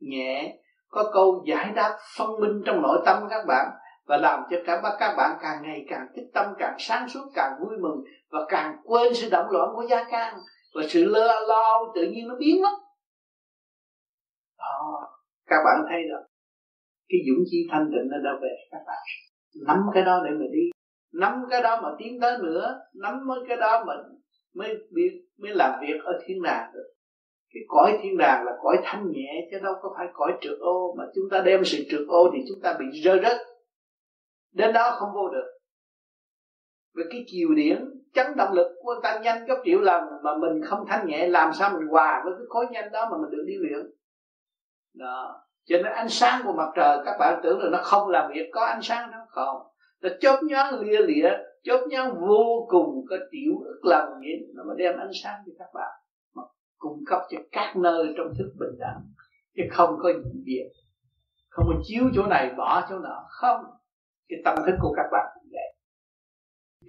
nhẹ, 0.01 0.57
có 0.89 1.11
câu 1.12 1.45
giải 1.47 1.73
đáp 1.75 1.97
phân 2.19 2.41
minh 2.41 2.62
trong 2.67 2.83
nội 2.83 3.03
tâm 3.05 3.23
các 3.31 3.45
bạn, 3.49 3.67
và 4.07 4.17
làm 4.17 4.41
cho 4.51 4.57
cả 4.67 4.83
các 4.99 5.15
bạn 5.17 5.39
càng 5.43 5.62
ngày 5.62 5.85
càng 5.91 6.07
kích 6.17 6.25
tâm, 6.35 6.47
càng 6.59 6.77
sáng 6.79 7.09
suốt, 7.09 7.31
càng 7.35 7.53
vui 7.61 7.79
mừng, 7.81 8.05
và 8.31 8.41
càng 8.49 8.77
quên 8.85 9.15
sự 9.15 9.31
động 9.31 9.51
loạn 9.51 9.69
của 9.75 9.85
gia 9.91 10.05
can 10.05 10.35
và 10.75 10.83
sự 10.89 11.05
lơ 11.05 11.41
lo 11.49 11.93
tự 11.95 12.03
nhiên 12.03 12.29
nó 12.29 12.35
biến 12.39 12.62
mất 12.62 12.79
các 15.47 15.61
bạn 15.65 15.85
thấy 15.89 16.03
rồi 16.11 16.23
cái 17.09 17.21
dũng 17.29 17.45
chi 17.51 17.69
thanh 17.71 17.87
tịnh 17.93 18.09
nó 18.11 18.19
đâu 18.25 18.39
về. 18.43 18.55
Các 18.71 18.83
bạn 18.87 18.99
nắm 19.67 19.79
cái 19.95 20.05
đó 20.05 20.23
để 20.25 20.31
mà 20.31 20.47
đi. 20.53 20.71
Nắm 21.13 21.33
cái 21.51 21.63
đó 21.63 21.81
mà 21.83 21.89
tiến 21.99 22.21
tới 22.21 22.39
nữa, 22.43 22.81
nắm 22.95 23.27
mới 23.27 23.41
cái 23.49 23.57
đó 23.57 23.85
mình 23.85 23.99
mới 24.55 24.77
biết 24.95 25.11
mới 25.39 25.53
làm 25.55 25.81
việc 25.81 26.01
ở 26.05 26.13
thiên 26.27 26.43
đàng 26.43 26.71
được. 26.75 26.93
Cái 27.55 27.63
cõi 27.69 27.99
thiên 28.03 28.19
đàng 28.19 28.45
là 28.45 28.53
cõi 28.63 28.77
thanh 28.85 29.11
nhẹ, 29.11 29.49
chứ 29.51 29.59
đâu 29.63 29.75
có 29.83 29.95
phải 29.97 30.07
cõi 30.13 30.33
trượt 30.41 30.59
ô. 30.61 30.95
Mà 30.99 31.05
chúng 31.15 31.25
ta 31.31 31.41
đem 31.41 31.65
sự 31.65 31.79
trượt 31.91 32.09
ô 32.09 32.31
thì 32.33 32.39
chúng 32.49 32.63
ta 32.63 32.77
bị 32.79 33.01
rơi 33.01 33.21
rớt. 33.23 33.37
Đến 34.55 34.73
đó 34.73 34.97
không 34.99 35.09
vô 35.15 35.29
được. 35.29 35.47
Về 36.95 37.05
cái 37.11 37.25
chiều 37.27 37.49
điển, 37.57 37.85
chấn 38.15 38.27
động 38.37 38.53
lực 38.53 38.73
của 38.83 38.95
ta 39.03 39.21
nhanh 39.23 39.45
gấp 39.47 39.63
triệu 39.65 39.81
lần 39.81 40.05
mà 40.25 40.31
mình 40.37 40.63
không 40.65 40.85
thanh 40.89 41.07
nhẹ, 41.07 41.27
làm 41.27 41.53
sao 41.53 41.71
mình 41.79 41.89
hòa 41.89 42.23
với 42.25 42.33
cái 42.39 42.47
khối 42.49 42.67
nhanh 42.71 42.93
đó 42.93 43.09
mà 43.11 43.17
mình 43.23 43.31
được 43.31 43.45
đi 43.47 43.55
luyện? 43.59 43.87
Đó. 44.95 45.47
Cho 45.65 45.77
nên 45.77 45.93
ánh 45.93 46.09
sáng 46.09 46.43
của 46.45 46.53
mặt 46.53 46.69
trời, 46.77 46.99
các 47.05 47.17
bạn 47.19 47.41
tưởng 47.43 47.59
là 47.59 47.71
nó 47.71 47.79
không 47.83 48.09
làm 48.09 48.31
việc, 48.35 48.51
có 48.53 48.65
ánh 48.65 48.83
sáng 48.83 49.11
nó 49.11 49.19
không? 49.29 49.57
Nó 50.03 50.09
chớp 50.21 50.41
nhoáng 50.43 50.81
lia 50.81 50.99
lịa, 50.99 51.31
chớp 51.62 51.87
nhoáng 51.91 52.15
vô 52.29 52.67
cùng 52.69 53.05
có 53.11 53.17
tiểu 53.31 53.53
ức 53.65 53.81
làm 53.83 54.09
vậy 54.09 54.47
nó 54.55 54.65
mới 54.65 54.77
đem 54.79 54.99
ánh 54.99 55.11
sáng 55.23 55.43
cho 55.47 55.53
các 55.59 55.69
bạn. 55.75 55.91
Mà 56.35 56.43
cung 56.79 56.99
cấp 57.07 57.21
cho 57.31 57.39
các 57.53 57.77
nơi 57.77 58.15
trong 58.17 58.29
thức 58.39 58.53
bình 58.59 58.79
đẳng, 58.79 59.01
chứ 59.57 59.62
không 59.71 59.97
có 60.03 60.12
gì 60.12 60.41
biệt 60.45 60.71
không 61.51 61.67
có 61.69 61.75
chiếu 61.85 62.05
chỗ 62.15 62.27
này, 62.27 62.51
bỏ 62.57 62.87
chỗ 62.91 62.99
nọ. 62.99 63.27
Không. 63.29 63.65
Cái 64.29 64.39
tâm 64.45 64.59
thức 64.67 64.77
của 64.81 64.93
các 64.97 65.07
bạn 65.12 65.27
cũng 65.35 65.49
vậy. 65.53 65.75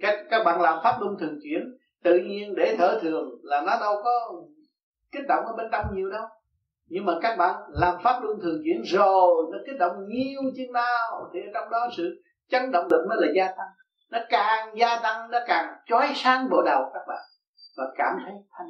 Các 0.00 0.26
các 0.30 0.44
bạn 0.44 0.60
làm 0.60 0.78
pháp 0.84 0.96
luân 1.00 1.16
thường 1.20 1.38
chuyển, 1.42 1.78
tự 2.04 2.18
nhiên 2.18 2.54
để 2.56 2.74
thở 2.78 2.98
thường 3.02 3.30
là 3.42 3.62
nó 3.66 3.80
đâu 3.80 3.94
có 4.04 4.32
kích 5.12 5.24
động 5.28 5.44
ở 5.44 5.52
bên 5.56 5.66
trong 5.72 5.86
nhiều 5.94 6.10
đâu 6.10 6.24
nhưng 6.94 7.04
mà 7.04 7.12
các 7.22 7.36
bạn 7.38 7.54
làm 7.68 7.94
pháp 8.04 8.22
luân 8.22 8.38
thường 8.42 8.60
chuyển 8.64 8.82
rồi, 8.82 9.46
nó 9.52 9.58
kích 9.66 9.78
động 9.78 9.92
nhiều 10.08 10.40
chừng 10.56 10.72
nào, 10.72 11.30
thì 11.34 11.40
trong 11.54 11.70
đó 11.70 11.88
sự 11.96 12.22
chấn 12.48 12.70
động 12.72 12.86
lực 12.90 13.06
nó 13.08 13.14
là 13.18 13.28
gia 13.36 13.46
tăng. 13.46 13.68
Nó 14.10 14.18
càng 14.28 14.78
gia 14.78 15.00
tăng, 15.02 15.30
nó 15.30 15.38
càng 15.46 15.74
chói 15.86 16.12
sáng 16.14 16.50
bộ 16.50 16.62
đầu 16.62 16.82
các 16.94 17.02
bạn. 17.08 17.22
Và 17.76 17.84
cảm 17.96 18.16
thấy 18.24 18.34
thanh 18.50 18.66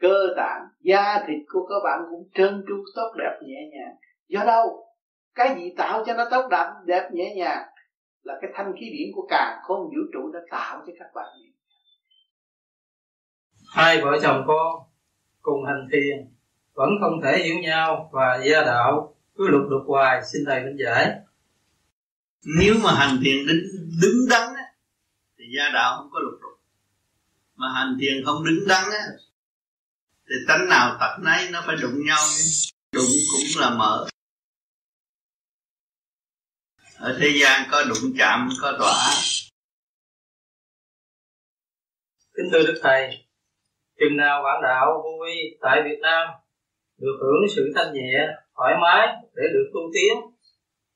cơ 0.00 0.34
tạng, 0.36 0.62
da 0.80 1.24
thịt 1.26 1.38
của 1.52 1.66
các 1.68 1.80
bạn 1.84 2.00
cũng 2.10 2.28
trơn 2.34 2.64
tru, 2.68 2.74
tốt 2.96 3.12
đẹp, 3.18 3.38
nhẹ 3.42 3.70
nhàng. 3.72 3.96
Do 4.28 4.44
đâu? 4.44 4.86
Cái 5.34 5.54
gì 5.58 5.74
tạo 5.76 6.04
cho 6.06 6.14
nó 6.14 6.24
tốt 6.30 6.48
đẹp 6.50 6.66
đẹp, 6.84 7.08
nhẹ 7.12 7.34
nhàng 7.36 7.68
là 8.22 8.38
cái 8.42 8.50
thanh 8.54 8.72
khí 8.80 8.90
điển 8.92 9.08
của 9.14 9.26
càng 9.30 9.58
khôn 9.62 9.80
vũ 9.80 10.02
trụ 10.12 10.32
đã 10.32 10.40
tạo 10.50 10.82
cho 10.86 10.92
các 10.98 11.08
bạn 11.14 11.26
hai 13.74 14.00
vợ 14.02 14.18
chồng 14.22 14.44
con 14.46 14.76
cùng 15.40 15.64
hành 15.66 15.88
thiền 15.92 16.31
vẫn 16.72 16.88
không 17.00 17.20
thể 17.24 17.38
hiểu 17.44 17.58
nhau 17.58 18.10
và 18.12 18.40
gia 18.44 18.60
đạo. 18.60 19.14
Cứ 19.36 19.48
lục 19.48 19.62
đục 19.70 19.82
hoài 19.86 20.22
xin 20.32 20.42
thầy 20.46 20.60
minh 20.64 20.76
giải. 20.84 21.10
Nếu 22.58 22.74
mà 22.82 22.94
hành 22.94 23.20
thiền 23.24 23.46
đứng, 23.46 23.62
đứng 24.02 24.28
đắn 24.30 24.54
á, 24.56 24.64
thì 25.38 25.44
gia 25.56 25.68
đạo 25.74 25.96
không 25.98 26.10
có 26.12 26.20
lục 26.20 26.40
đục 26.42 26.60
mà 27.54 27.72
hành 27.74 27.96
thiền 28.00 28.24
không 28.24 28.44
đứng 28.44 28.68
đắn 28.68 28.84
á, 28.92 29.06
thì 30.28 30.34
tánh 30.48 30.68
nào 30.68 30.96
tật 31.00 31.18
nấy 31.22 31.50
nó 31.50 31.62
phải 31.66 31.76
đụng 31.82 32.04
nhau. 32.06 32.24
Đụng 32.92 33.10
cũng 33.32 33.60
là 33.62 33.70
mở. 33.70 34.06
Ở 36.96 37.18
thế 37.20 37.38
gian 37.40 37.68
có 37.70 37.84
đụng 37.84 38.12
chạm 38.18 38.48
có 38.62 38.76
tỏa 38.78 39.14
kính 42.36 42.48
thưa 42.52 42.66
đức 42.66 42.80
thầy 42.82 43.26
chừng 44.00 44.16
nào 44.16 44.42
bản 44.42 44.62
đạo 44.62 45.00
vô 45.04 45.10
vi 45.24 45.58
tại 45.60 45.82
việt 45.84 45.98
nam 46.02 46.28
được 47.02 47.16
hưởng 47.22 47.42
sự 47.56 47.62
thanh 47.74 47.92
nhẹ, 47.92 48.14
thoải 48.56 48.74
mái 48.82 49.06
để 49.36 49.44
được 49.54 49.66
tu 49.74 49.80
tiến. 49.94 50.14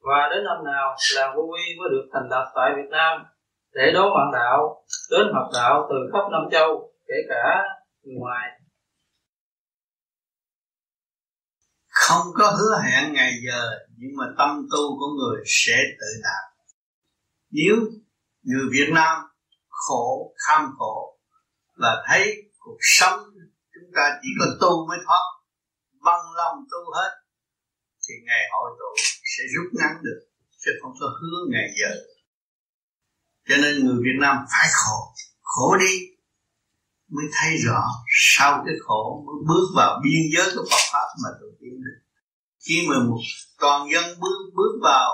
Và 0.00 0.28
đến 0.30 0.44
năm 0.44 0.64
nào 0.64 0.96
làng 1.16 1.36
vô 1.36 1.42
vi 1.42 1.64
mới 1.78 1.88
được 1.92 2.06
thành 2.12 2.28
lập 2.30 2.44
tại 2.56 2.70
Việt 2.76 2.90
Nam 2.90 3.14
để 3.72 3.92
đón 3.94 4.08
bạn 4.16 4.28
đạo, 4.32 4.84
đến 5.10 5.26
học 5.34 5.48
đạo 5.54 5.86
từ 5.90 5.96
khắp 6.12 6.24
năm 6.32 6.42
châu, 6.52 6.92
kể 7.08 7.14
cả 7.28 7.62
người 8.02 8.14
ngoài. 8.18 8.46
Không 11.88 12.26
có 12.38 12.50
hứa 12.58 12.74
hẹn 12.84 13.12
ngày 13.12 13.32
giờ, 13.46 13.70
nhưng 13.98 14.10
mà 14.18 14.24
tâm 14.38 14.66
tu 14.72 14.98
của 14.98 15.10
người 15.18 15.42
sẽ 15.46 15.76
tự 16.00 16.06
đạt. 16.22 16.44
Nếu 17.50 17.76
người 18.42 18.66
Việt 18.72 18.90
Nam 18.94 19.18
khổ 19.68 20.34
kham 20.46 20.70
khổ 20.78 21.18
và 21.76 22.04
thấy 22.08 22.34
cuộc 22.58 22.78
sống 22.80 23.20
chúng 23.74 23.90
ta 23.96 24.18
chỉ 24.22 24.28
có 24.40 24.46
tu 24.60 24.86
mới 24.88 24.98
thoát 25.06 25.35
bằng 26.06 26.24
lòng 26.40 26.56
tu 26.70 26.80
hết, 26.96 27.12
thì 28.04 28.14
ngày 28.26 28.42
hội 28.52 28.70
tụ 28.78 28.90
sẽ 29.32 29.42
rút 29.54 29.68
ngắn 29.78 29.92
được, 30.06 30.20
chứ 30.62 30.70
không 30.82 30.94
có 31.00 31.06
hứa 31.20 31.38
ngày 31.52 31.68
giờ. 31.80 31.92
Cho 33.48 33.56
nên 33.62 33.72
người 33.84 33.98
Việt 34.06 34.18
Nam 34.20 34.36
phải 34.52 34.68
khổ 34.72 34.98
khổ 35.42 35.76
đi 35.80 35.94
mới 37.08 37.24
thấy 37.32 37.56
rõ 37.66 37.82
sau 38.08 38.62
cái 38.66 38.74
khổ 38.86 39.24
mới 39.26 39.36
bước 39.48 39.66
vào 39.76 40.00
biên 40.04 40.22
giới 40.34 40.46
của 40.54 40.64
Phật 40.70 40.82
pháp 40.92 41.08
mà 41.22 41.28
tu 41.40 41.46
tiến 41.60 41.74
được. 41.84 41.98
Khi 42.68 42.86
mà 42.88 42.96
một 43.08 43.20
toàn 43.58 43.88
dân 43.92 44.04
bước 44.20 44.38
bước 44.56 44.78
vào 44.82 45.10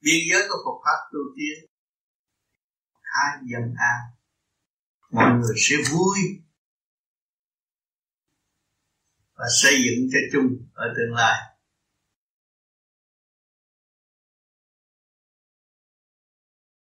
biên 0.00 0.20
giới 0.30 0.42
của 0.48 0.58
Phật 0.64 0.78
pháp 0.84 1.00
tu 1.12 1.20
tiến, 1.36 1.70
hai 3.02 3.36
dân 3.52 3.74
an, 3.92 4.00
mọi 5.12 5.30
người 5.40 5.56
sẽ 5.56 5.76
vui 5.92 6.18
và 9.38 9.46
xây 9.62 9.72
dựng 9.84 10.08
cho 10.12 10.18
chung 10.32 10.48
ở 10.74 10.94
tương 10.96 11.14
lai. 11.14 11.36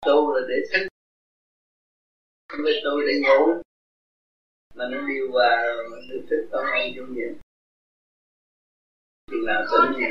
Tu 0.07 0.35
là 0.35 0.41
để 0.49 0.57
thức 0.73 0.89
không 2.49 2.61
phải 2.65 2.75
tu 2.85 3.01
để 3.07 3.13
ngủ. 3.25 3.63
Mà 4.75 4.85
nó 4.91 5.09
điều 5.09 5.33
hòa 5.33 5.63
mình 5.91 6.09
được 6.09 6.27
thức 6.31 6.49
không 6.53 6.65
hay 6.73 6.95
chung 6.97 7.15
vậy 7.15 7.47
chừng 9.31 9.47
nào 9.47 9.65
tỉnh 9.71 10.01
nhẹ 10.01 10.09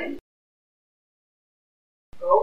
ngủ. 2.19 2.37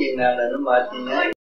Chừng 0.00 0.16
nào 0.16 0.34
là 0.38 0.44
nó 0.52 0.58
mệt 0.58 0.88
thì 0.92 0.98
nhớ 1.04 1.35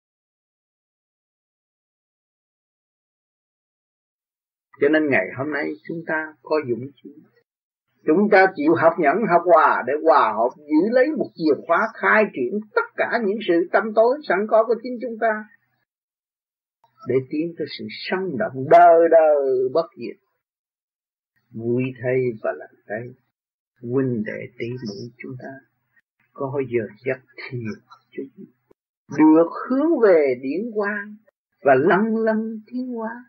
cho 4.84 4.90
nên 4.90 5.10
ngày 5.10 5.28
hôm 5.38 5.52
nay 5.52 5.66
chúng 5.88 6.04
ta 6.08 6.34
có 6.42 6.56
dũng 6.70 6.88
khí 7.04 7.10
chúng 8.06 8.30
ta 8.32 8.46
chịu 8.56 8.74
học 8.76 8.94
nhẫn, 9.00 9.16
học 9.32 9.42
hòa 9.46 9.84
để 9.88 9.94
hòa 10.04 10.34
hợp, 10.38 10.50
giữ 10.58 10.90
lấy 10.92 11.08
một 11.18 11.30
chìa 11.36 11.62
khóa 11.68 11.88
khai 11.94 12.24
triển 12.34 12.60
tất 12.76 12.88
cả 12.96 13.20
những 13.26 13.38
sự 13.48 13.54
tâm 13.72 13.84
tối 13.96 14.18
sẵn 14.28 14.40
có 14.48 14.64
của 14.68 14.76
chính 14.84 14.98
chúng 15.02 15.18
ta. 15.22 15.46
Để 17.08 17.16
tiến 17.30 17.54
tới 17.58 17.68
sự 17.78 17.86
sống 17.90 18.38
động 18.38 18.66
đời 18.70 19.10
đời 19.12 19.70
bất 19.74 19.86
diệt. 19.98 20.18
Vui 21.52 21.84
thay 22.02 22.20
và 22.44 22.52
lành 22.58 22.76
thay. 22.88 23.08
Huynh 23.82 24.24
đệ 24.26 24.48
tỷ 24.58 24.66
muội 24.70 25.12
chúng 25.18 25.36
ta 25.40 25.50
có 26.34 26.62
giờ 26.70 26.88
giấc 27.06 27.20
thiền 27.36 27.60
chúng 28.16 28.48
được 29.18 29.50
hướng 29.70 30.00
về 30.04 30.36
điển 30.42 30.72
quang 30.74 31.16
và 31.64 31.74
lăn 31.76 32.16
lăn 32.16 32.60
tiến 32.68 32.88
hóa 32.88 33.26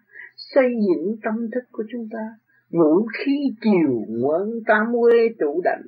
xây 0.55 0.65
dựng 0.89 1.17
tâm 1.23 1.35
thức 1.55 1.65
của 1.73 1.85
chúng 1.93 2.09
ta. 2.13 2.39
Ngũ 2.71 3.07
khí 3.19 3.33
chiều 3.61 4.05
ngoan 4.09 4.49
tam 4.67 4.87
quê 5.01 5.29
trụ 5.41 5.61
đảnh. 5.65 5.83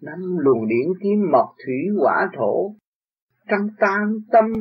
Năm 0.00 0.36
luồng 0.38 0.68
điển 0.68 0.88
kim 1.02 1.30
mộc 1.32 1.54
thủy 1.66 1.96
hỏa 1.98 2.30
thổ. 2.36 2.74
Trong 3.48 3.68
tam 3.78 4.18
tâm, 4.32 4.52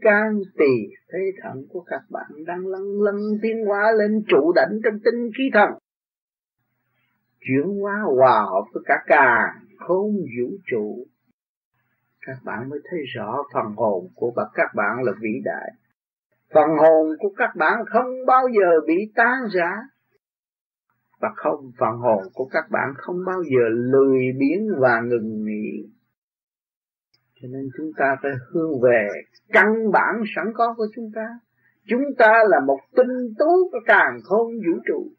can 0.00 0.40
tỳ, 0.58 0.94
thế 1.12 1.18
thận 1.42 1.66
của 1.68 1.80
các 1.80 2.02
bạn 2.10 2.30
đang 2.46 2.66
lăn 2.66 3.02
lăn 3.02 3.14
tiến 3.42 3.66
hóa 3.66 3.92
lên 3.98 4.22
trụ 4.28 4.52
đảnh 4.52 4.80
trong 4.84 5.00
tinh 5.04 5.30
khí 5.38 5.44
thần. 5.52 5.70
Chuyển 7.40 7.80
hóa 7.80 7.94
hòa 8.16 8.42
hợp 8.42 8.64
với 8.74 8.82
cả 8.86 8.94
càng 9.06 9.66
không 9.78 10.12
vũ 10.12 10.56
trụ. 10.70 11.06
Các 12.26 12.36
bạn 12.44 12.68
mới 12.68 12.78
thấy 12.90 13.00
rõ 13.14 13.42
phần 13.54 13.74
hồn 13.76 14.08
của 14.14 14.32
các 14.54 14.70
bạn 14.74 15.02
là 15.02 15.12
vĩ 15.20 15.40
đại 15.44 15.72
phần 16.54 16.68
hồn 16.78 17.06
của 17.18 17.32
các 17.36 17.50
bạn 17.56 17.84
không 17.86 18.26
bao 18.26 18.48
giờ 18.48 18.80
bị 18.86 19.12
tan 19.14 19.38
rã. 19.54 19.70
Và 21.20 21.28
không 21.36 21.72
phần 21.78 21.98
hồn 21.98 22.22
của 22.34 22.44
các 22.44 22.64
bạn 22.70 22.94
không 22.96 23.16
bao 23.26 23.42
giờ 23.42 23.68
lười 23.68 24.20
biếng 24.38 24.68
và 24.78 25.00
ngừng 25.00 25.44
nghỉ. 25.44 25.88
Cho 27.34 27.48
nên 27.52 27.68
chúng 27.76 27.90
ta 27.96 28.16
phải 28.22 28.32
hướng 28.50 28.80
về 28.82 29.08
căn 29.48 29.66
bản 29.92 30.22
sẵn 30.36 30.44
có 30.54 30.74
của 30.76 30.86
chúng 30.94 31.10
ta. 31.14 31.26
Chúng 31.86 32.02
ta 32.18 32.32
là 32.48 32.60
một 32.66 32.78
tinh 32.96 33.34
tú 33.38 33.68
của 33.72 33.80
càng 33.86 34.20
khôn 34.24 34.52
vũ 34.52 34.80
trụ. 34.86 35.12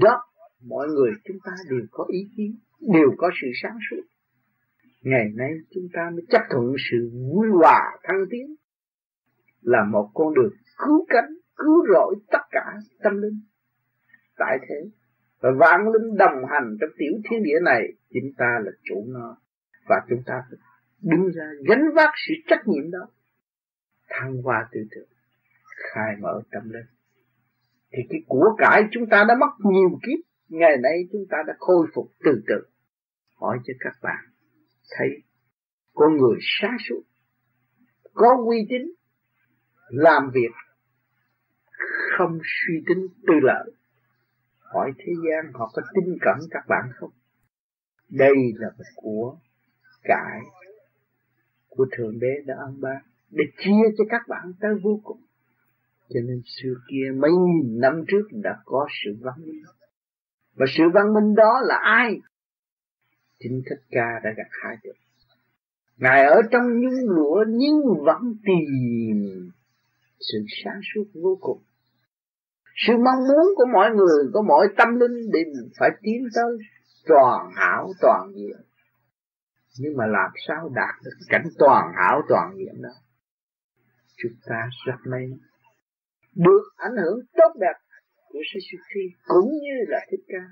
Đó 0.00 0.22
mọi 0.68 0.88
người 0.88 1.10
chúng 1.24 1.36
ta 1.44 1.52
đều 1.70 1.80
có 1.90 2.04
ý 2.08 2.18
kiến, 2.36 2.58
đều 2.80 3.10
có 3.16 3.30
sự 3.42 3.48
sáng 3.62 3.78
suốt. 3.90 4.02
Ngày 5.02 5.24
nay 5.36 5.50
chúng 5.74 5.84
ta 5.92 6.10
mới 6.12 6.22
chấp 6.28 6.42
thuận 6.50 6.74
sự 6.90 7.10
vui 7.12 7.48
hòa 7.52 7.80
thăng 8.02 8.24
tiến 8.30 8.54
là 9.62 9.84
một 9.92 10.10
con 10.14 10.34
đường 10.34 10.52
cứu 10.78 11.06
cánh, 11.08 11.34
cứu 11.56 11.86
rỗi 11.94 12.14
tất 12.30 12.42
cả 12.50 12.64
tâm 13.02 13.22
linh. 13.22 13.40
Tại 14.36 14.58
thế 14.68 14.90
và 15.40 15.50
vạn 15.58 15.80
linh 15.92 16.16
đồng 16.16 16.44
hành 16.48 16.76
trong 16.80 16.90
tiểu 16.98 17.12
thiên 17.30 17.42
địa 17.42 17.60
này, 17.62 17.82
chúng 18.14 18.32
ta 18.38 18.58
là 18.64 18.70
chủ 18.82 19.04
nó 19.08 19.36
và 19.88 19.96
chúng 20.08 20.22
ta 20.26 20.34
phải 20.50 20.58
đứng 21.00 21.30
ra 21.34 21.44
gánh 21.68 21.84
vác 21.94 22.10
sự 22.28 22.34
trách 22.46 22.62
nhiệm 22.66 22.90
đó, 22.90 23.08
thăng 24.08 24.42
hoa 24.42 24.68
tư 24.72 24.80
tưởng, 24.90 25.08
khai 25.76 26.16
mở 26.20 26.42
tâm 26.50 26.62
linh. 26.70 26.86
Thì 27.92 28.02
cái 28.08 28.20
của 28.26 28.56
cải 28.58 28.82
chúng 28.90 29.06
ta 29.10 29.24
đã 29.28 29.34
mất 29.40 29.70
nhiều 29.72 29.98
kiếp, 30.02 30.18
ngày 30.48 30.76
nay 30.82 31.08
chúng 31.12 31.24
ta 31.30 31.38
đã 31.46 31.54
khôi 31.58 31.86
phục 31.94 32.10
từ 32.24 32.42
từ 32.46 32.54
hỏi 33.40 33.58
cho 33.64 33.74
các 33.80 33.94
bạn, 34.02 34.24
thấy 34.98 35.08
con 35.94 36.16
người 36.16 36.38
sáng 36.60 36.76
suốt, 36.88 37.02
có 38.12 38.36
uy 38.46 38.66
tín 38.68 38.82
làm 39.92 40.30
việc 40.34 40.52
không 42.18 42.38
suy 42.42 42.74
tính 42.86 43.06
tư 43.26 43.34
lợi. 43.42 43.70
Hỏi 44.58 44.92
thế 44.98 45.12
gian 45.24 45.52
họ 45.52 45.70
có 45.74 45.82
tin 45.94 46.18
cẩn 46.20 46.38
các 46.50 46.64
bạn 46.68 46.90
không? 46.94 47.10
Đây 48.08 48.34
là 48.54 48.68
một 48.78 48.84
của 48.94 49.36
cải 50.02 50.40
của 51.68 51.86
thượng 51.96 52.18
đế 52.20 52.42
đã 52.46 52.54
ăn 52.58 52.80
ban 52.80 53.02
để 53.30 53.44
chia 53.58 53.94
cho 53.98 54.04
các 54.08 54.28
bạn 54.28 54.52
tới 54.60 54.70
vô 54.82 55.00
cùng. 55.04 55.20
Cho 56.08 56.20
nên 56.20 56.42
xưa 56.44 56.74
kia 56.88 57.12
mấy 57.16 57.30
nghìn 57.30 57.80
năm 57.80 58.04
trước 58.08 58.28
đã 58.32 58.58
có 58.64 58.88
sự 59.04 59.16
văn 59.20 59.34
minh. 59.46 59.64
Và 60.54 60.66
sự 60.68 60.84
văn 60.94 61.14
minh 61.14 61.34
đó 61.34 61.60
là 61.64 61.76
ai? 61.82 62.20
Chính 63.38 63.62
thích 63.70 63.82
ca 63.90 64.20
đã 64.24 64.30
gặt 64.36 64.48
hái 64.50 64.76
được. 64.82 64.92
Ngài 65.96 66.24
ở 66.24 66.42
trong 66.50 66.80
nhung 66.80 67.10
lụa 67.10 67.44
nhưng 67.48 67.80
vẫn 68.04 68.36
tìm 68.44 69.50
sự 70.32 70.38
sáng 70.64 70.80
suốt 70.94 71.04
vô 71.22 71.38
cùng. 71.40 71.62
Sự 72.86 72.92
mong 72.92 73.18
muốn 73.28 73.46
của 73.56 73.66
mọi 73.72 73.90
người, 73.90 74.30
của 74.32 74.42
mọi 74.42 74.68
tâm 74.76 74.88
linh 75.00 75.30
để 75.32 75.40
phải 75.78 75.90
tiến 76.02 76.28
tới 76.34 76.58
toàn 77.06 77.50
hảo, 77.54 77.88
toàn 78.00 78.32
diện 78.34 78.56
nhưng 79.78 79.96
mà 79.96 80.06
làm 80.06 80.30
sao 80.48 80.70
đạt 80.74 80.94
được 81.04 81.16
cảnh 81.28 81.46
toàn 81.58 81.92
hảo, 81.96 82.22
toàn 82.28 82.52
diện 82.56 82.82
đó? 82.82 82.90
Chúng 84.16 84.32
ta 84.46 84.68
rất 84.86 84.96
may 85.04 85.26
được 86.34 86.62
ảnh 86.76 86.96
hưởng 87.04 87.20
tốt 87.36 87.52
đẹp 87.60 87.74
của 88.28 88.38
sư 88.52 88.60
sư 88.70 88.78
phi 88.94 89.00
cũng 89.24 89.50
như 89.50 89.84
là 89.88 89.98
thích 90.10 90.24
ca. 90.28 90.48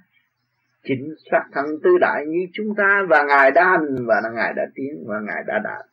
Chính 0.84 1.14
xác 1.30 1.44
thần 1.52 1.66
tư 1.84 1.90
đại 2.00 2.24
như 2.26 2.38
chúng 2.52 2.74
ta 2.76 3.02
và 3.08 3.24
ngài 3.28 3.50
đã 3.50 3.64
hành 3.64 4.06
và 4.06 4.30
ngài 4.34 4.52
đã 4.56 4.62
tiến 4.74 5.04
và 5.06 5.20
ngài 5.26 5.42
đã 5.46 5.58
đạt 5.64 5.86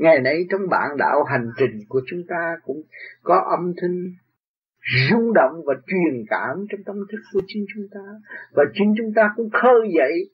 ngày 0.00 0.20
nay 0.20 0.46
trong 0.50 0.60
bản 0.70 0.96
đạo 0.98 1.24
hành 1.24 1.50
trình 1.58 1.84
của 1.88 2.00
chúng 2.06 2.22
ta 2.28 2.56
cũng 2.64 2.82
có 3.22 3.44
âm 3.50 3.72
thanh 3.80 4.14
rung 5.10 5.32
động 5.34 5.62
và 5.66 5.74
truyền 5.86 6.24
cảm 6.28 6.66
trong 6.70 6.80
tâm 6.86 6.96
thức 7.12 7.18
của 7.32 7.40
chính 7.46 7.64
chúng 7.74 7.86
ta. 7.90 8.00
Và 8.52 8.64
chính 8.74 8.94
chúng 8.98 9.12
ta 9.14 9.30
cũng 9.36 9.50
khơi 9.50 9.90
dậy 9.96 10.30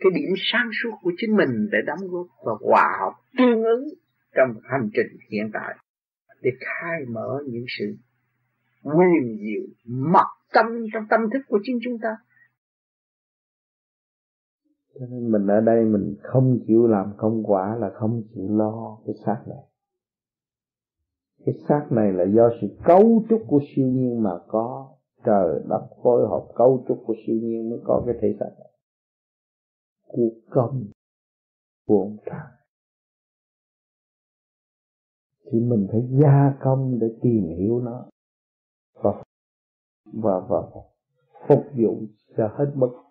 cái 0.00 0.10
điểm 0.14 0.34
sáng 0.36 0.70
suốt 0.82 0.90
của 1.02 1.12
chính 1.16 1.36
mình 1.36 1.68
để 1.72 1.78
đóng 1.86 2.08
góp 2.10 2.26
và 2.44 2.52
hòa 2.60 2.88
hợp 3.00 3.12
tương 3.38 3.62
ứng 3.64 3.84
trong 4.36 4.54
hành 4.70 4.90
trình 4.94 5.16
hiện 5.30 5.50
tại 5.52 5.76
để 6.42 6.50
khai 6.60 7.00
mở 7.08 7.42
những 7.46 7.64
sự 7.78 7.96
quyền 8.82 9.38
diệu 9.40 9.62
mặc 9.84 10.26
tâm 10.52 10.66
trong 10.92 11.04
tâm 11.10 11.20
thức 11.32 11.40
của 11.48 11.58
chính 11.62 11.78
chúng 11.84 11.98
ta 12.02 12.16
cho 15.00 15.06
nên 15.06 15.32
mình 15.32 15.46
ở 15.46 15.60
đây 15.60 15.84
mình 15.84 16.16
không 16.22 16.58
chịu 16.66 16.86
làm 16.86 17.12
công 17.16 17.42
quả 17.44 17.76
là 17.76 17.90
không 17.94 18.22
chịu 18.34 18.56
lo 18.56 18.98
cái 19.06 19.14
xác 19.26 19.44
này. 19.48 19.64
Cái 21.44 21.54
xác 21.68 21.86
này 21.90 22.12
là 22.12 22.24
do 22.24 22.50
sự 22.60 22.68
cấu 22.84 23.22
trúc 23.28 23.42
của 23.48 23.60
siêu 23.68 23.86
nhiên 23.86 24.22
mà 24.22 24.30
có. 24.48 24.96
Trời 25.24 25.62
đất 25.68 25.88
phối 26.02 26.28
hợp 26.28 26.46
cấu 26.54 26.84
trúc 26.88 27.02
của 27.06 27.14
siêu 27.26 27.36
nhiên 27.42 27.70
mới 27.70 27.78
có 27.84 28.02
cái 28.06 28.14
thể 28.20 28.36
xác 28.40 28.50
này. 28.58 28.70
Cuộc 30.06 30.34
công, 30.50 30.84
của 31.86 32.02
ông 32.02 32.16
trời 32.26 32.40
thì 35.52 35.60
mình 35.60 35.86
phải 35.90 36.08
gia 36.10 36.54
công 36.60 36.98
để 37.00 37.06
tìm 37.22 37.48
hiểu 37.58 37.80
nó. 37.80 38.06
Và 38.94 39.22
và 40.04 40.40
và 40.48 40.62
phục 41.48 41.64
vụ 41.76 42.02
cho 42.36 42.48
hết 42.48 42.72
mức 42.74 43.09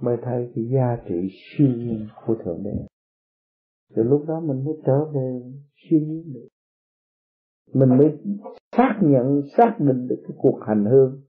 mới 0.00 0.16
thấy 0.22 0.52
cái 0.54 0.64
giá 0.74 0.96
trị 1.08 1.28
siêu 1.30 1.68
nhiên 1.68 2.08
của 2.26 2.34
thượng 2.44 2.62
đế. 2.64 2.86
Từ 3.94 4.02
lúc 4.02 4.24
đó 4.28 4.40
mình 4.40 4.64
mới 4.64 4.74
trở 4.86 5.04
về 5.04 5.40
siêu 5.74 6.00
nhiên 6.00 6.32
được. 6.34 6.48
Mình 7.72 7.88
mới 7.98 8.18
xác 8.76 8.98
nhận, 9.02 9.42
xác 9.56 9.76
định 9.78 10.08
được 10.08 10.22
cái 10.28 10.36
cuộc 10.40 10.60
hành 10.66 10.84
hương. 10.84 11.22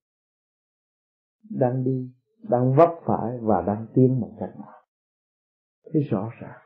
Đang 1.49 1.83
đi, 1.83 2.09
đang 2.49 2.73
vấp 2.75 2.89
phải 3.05 3.37
và 3.41 3.61
đang 3.67 3.87
tiến 3.93 4.19
một 4.19 4.31
cách 4.39 4.53
nào. 4.59 4.73
Thấy 5.93 6.01
rõ 6.01 6.31
ràng. 6.41 6.61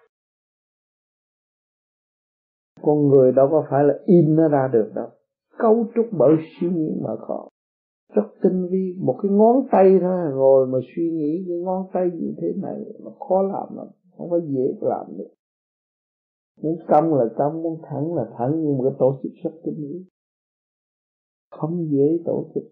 Con 2.82 3.08
người 3.08 3.32
đâu 3.32 3.48
có 3.52 3.68
phải 3.70 3.84
là 3.84 3.94
in 4.06 4.36
nó 4.36 4.48
ra 4.48 4.68
được 4.74 4.92
đâu. 4.96 5.10
Cấu 5.58 5.92
trúc 5.96 6.06
bởi 6.12 6.36
siêu 6.60 6.72
nhiên 6.72 7.02
mà 7.04 7.10
có 7.28 7.50
rất 8.14 8.24
tinh 8.42 8.68
vi. 8.72 8.96
Một 9.00 9.20
cái 9.24 9.32
ngón 9.32 9.68
tay 9.72 9.98
thôi. 10.02 10.32
Rồi 10.32 10.68
mà 10.68 10.80
suy 10.96 11.12
nghĩ 11.12 11.46
cái 11.48 11.58
ngón 11.58 11.86
tay 11.94 12.10
như 12.14 12.34
thế 12.42 12.48
này 12.62 12.86
nó 13.04 13.12
khó 13.20 13.42
làm 13.42 13.78
lắm. 13.78 13.88
Không 14.18 14.30
phải 14.30 14.40
dễ 14.48 14.74
làm 14.82 15.18
được. 15.18 15.30
Muốn 16.62 16.78
cong 16.88 17.14
là 17.14 17.26
cong 17.38 17.62
muốn 17.62 17.82
thẳng 17.84 18.16
là 18.16 18.26
thẳng, 18.38 18.52
nhưng 18.64 18.78
mà 18.78 18.84
cái 18.90 18.94
tổ 19.00 19.20
chức 19.24 19.32
rất 19.44 19.52
tinh 19.64 19.76
vi. 19.78 20.06
Không 21.52 21.88
dễ 21.92 22.20
tổ 22.26 22.46
chức. 22.56 22.64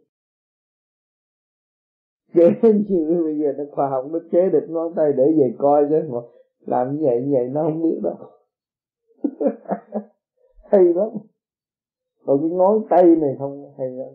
Chế 2.33 2.49
như 2.89 3.21
bây 3.23 3.39
giờ 3.39 3.53
nó 3.57 3.63
khoa 3.71 3.89
học, 3.89 4.05
nó 4.11 4.19
chế 4.31 4.49
được 4.49 4.65
ngón 4.69 4.93
tay 4.95 5.13
để 5.17 5.23
về 5.37 5.55
coi 5.57 5.85
chứ. 5.89 6.09
Mà 6.09 6.19
làm 6.65 6.95
như 6.95 7.05
vậy 7.05 7.21
như 7.21 7.31
vậy 7.33 7.49
nó 7.49 7.63
không 7.63 7.83
biết 7.83 7.99
đâu. 8.03 8.15
Hay 10.71 10.83
lắm. 10.83 11.09
Còn 12.25 12.39
cái 12.39 12.49
ngón 12.49 12.83
tay 12.89 13.03
này 13.03 13.35
không 13.39 13.73
hay 13.77 13.89
lắm 13.89 14.13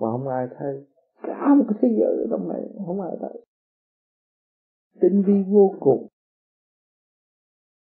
mà 0.00 0.10
không 0.10 0.28
ai 0.28 0.46
thấy. 0.58 0.86
Cả 1.22 1.54
một 1.54 1.64
cái 1.68 1.78
thế 1.82 1.88
giới 1.88 2.16
ở 2.16 2.26
trong 2.30 2.48
này, 2.48 2.62
không 2.86 3.00
ai 3.00 3.16
thấy. 3.20 3.44
Tinh 5.00 5.22
vi 5.26 5.42
vô 5.48 5.74
cùng. 5.80 6.06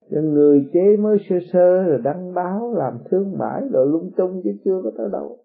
Rồi 0.09 0.23
người 0.23 0.69
chế 0.73 0.97
mới 0.97 1.17
sơ 1.29 1.35
sơ 1.53 1.83
rồi 1.83 2.01
đăng 2.03 2.33
báo, 2.33 2.73
làm 2.73 2.97
thương 3.11 3.37
mại, 3.37 3.61
rồi 3.71 3.87
lung 3.87 4.11
tung 4.17 4.41
chứ 4.43 4.51
chưa 4.65 4.81
có 4.83 4.91
tới 4.97 5.09
đâu. 5.11 5.37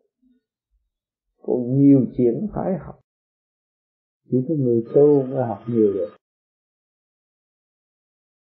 Còn 1.43 1.79
nhiều 1.79 2.01
chuyện 2.17 2.47
phải 2.55 2.79
học. 2.79 3.01
Chỉ 4.31 4.45
có 4.49 4.55
người 4.55 4.85
tu 4.95 5.23
mới 5.23 5.45
học 5.45 5.59
nhiều 5.69 5.93
được. 5.93 6.09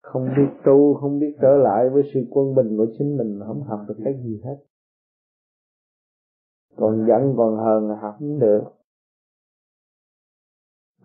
Không 0.03 0.29
biết 0.37 0.49
tu, 0.65 0.95
không 0.95 1.19
biết 1.19 1.37
trở 1.43 1.57
lại 1.57 1.91
với 1.91 2.03
sự 2.15 2.21
quân 2.31 2.55
bình 2.55 2.77
của 2.77 2.87
chính 2.99 3.17
mình 3.17 3.41
không 3.47 3.63
học 3.63 3.81
được 3.89 3.97
cái 4.05 4.15
gì 4.25 4.41
hết 4.45 4.57
còn 6.81 7.07
giận 7.09 7.35
còn 7.37 7.57
hờn 7.57 7.89
là 7.89 7.99
không 8.01 8.39
được. 8.39 8.63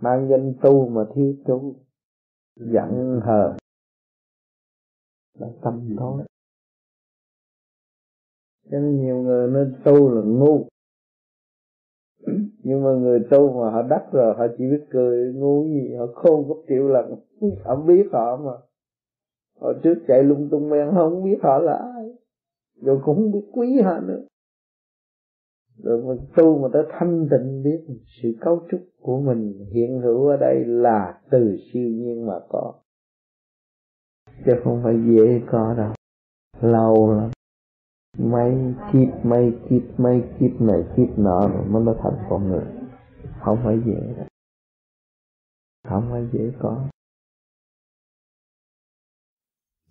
Mang 0.02 0.28
danh 0.30 0.54
tu 0.62 0.90
mà 0.90 1.06
thiếu 1.16 1.36
tu 1.46 1.76
giận 2.56 3.20
hờn. 3.24 3.58
Là 5.40 5.48
tâm 5.62 5.96
thôi 6.00 6.24
cho 8.72 8.80
nên 8.80 9.02
nhiều 9.02 9.18
người 9.18 9.48
nên 9.48 9.76
tu 9.84 10.10
là 10.10 10.22
ngu. 10.22 10.68
Nhưng 12.64 12.84
mà 12.84 12.90
người 12.90 13.20
tu 13.30 13.62
mà 13.62 13.72
họ 13.72 13.82
đắc 13.82 14.04
rồi, 14.12 14.36
họ 14.38 14.48
chỉ 14.58 14.64
biết 14.72 14.86
cười, 14.90 15.34
ngu 15.34 15.68
gì, 15.68 15.96
họ 15.96 16.06
khôn 16.16 16.48
gấp 16.48 16.56
triệu 16.68 16.88
lần. 16.88 17.16
Họ 17.66 17.76
biết 17.76 18.10
họ 18.12 18.38
mà. 18.38 18.52
Họ 19.60 19.74
trước 19.84 19.96
chạy 20.08 20.24
lung 20.24 20.48
tung 20.52 20.70
men, 20.70 20.92
không 20.96 21.24
biết 21.24 21.38
họ 21.42 21.60
là 21.60 21.74
ai. 21.74 22.14
Rồi 22.82 23.00
cũng 23.06 23.16
không 23.16 23.32
biết 23.32 23.46
quý 23.52 23.82
họ 23.82 24.00
nữa 24.00 24.22
rồi 25.78 26.04
mình 26.04 26.28
tu 26.36 26.60
mà 26.62 26.68
tới 26.74 26.84
thanh 26.92 27.28
tịnh 27.32 27.64
biết 27.64 27.96
sự 28.24 28.30
cấu 28.42 28.68
trúc 28.72 28.82
của 29.00 29.22
mình 29.22 29.66
hiện 29.74 30.02
hữu 30.02 30.28
ở 30.28 30.38
đây 30.38 30.66
là 30.66 31.22
từ 31.32 31.58
siêu 31.74 31.90
nhiên 31.90 32.28
mà 32.28 32.34
có. 32.50 32.74
Chứ 34.46 34.52
không 34.64 34.82
phải 34.84 34.94
dễ 35.08 35.42
có 35.52 35.74
đâu. 35.78 35.94
Lâu 36.62 37.14
lắm. 37.14 37.32
Mấy 38.18 38.54
kiếp 38.94 39.26
mấy 39.26 39.54
kiếp 39.70 40.00
mấy 40.00 40.24
kiếp 40.40 40.62
này 40.62 40.84
kiếp 40.98 41.20
nọ 41.20 41.48
rồi 41.48 41.66
mới 41.70 41.84
nó 41.84 41.96
thành 42.04 42.26
con 42.30 42.48
người. 42.48 42.66
Không 43.40 43.60
phải 43.64 43.78
dễ 43.86 44.14
đâu. 44.18 44.28
Không 45.84 46.08
phải 46.12 46.28
dễ 46.34 46.52
có. 46.60 46.88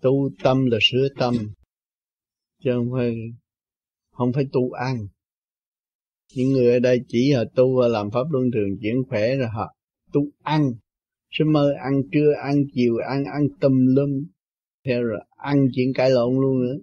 Tu 0.01 0.29
tâm 0.45 0.67
là 0.71 0.79
sửa 0.81 1.09
tâm. 1.19 1.35
Chứ 2.63 2.71
không 2.75 2.89
phải 2.93 3.15
không 4.13 4.33
phải 4.35 4.45
tu 4.53 4.73
ăn 4.73 4.97
những 6.37 6.53
người 6.53 6.73
ở 6.73 6.79
đây 6.79 7.01
chỉ 7.09 7.33
họ 7.33 7.45
tu 7.55 7.77
và 7.81 7.89
làm 7.89 8.11
pháp 8.11 8.25
luân 8.31 8.51
thường, 8.51 8.79
chuyển 8.83 9.03
khỏe 9.09 9.37
rồi 9.37 9.49
họ 9.49 9.75
tu 10.13 10.29
ăn. 10.43 10.73
Sớm 11.31 11.53
mơ 11.53 11.75
ăn 11.83 12.03
trưa, 12.13 12.33
ăn 12.43 12.65
chiều, 12.75 12.97
ăn 13.09 13.25
ăn 13.25 13.49
tùm 13.61 13.87
lum. 13.87 14.25
Theo 14.85 15.03
rồi, 15.03 15.21
ăn 15.37 15.69
chuyện 15.75 15.93
cãi 15.93 16.11
lộn 16.11 16.35
luôn 16.35 16.61
nữa. 16.63 16.77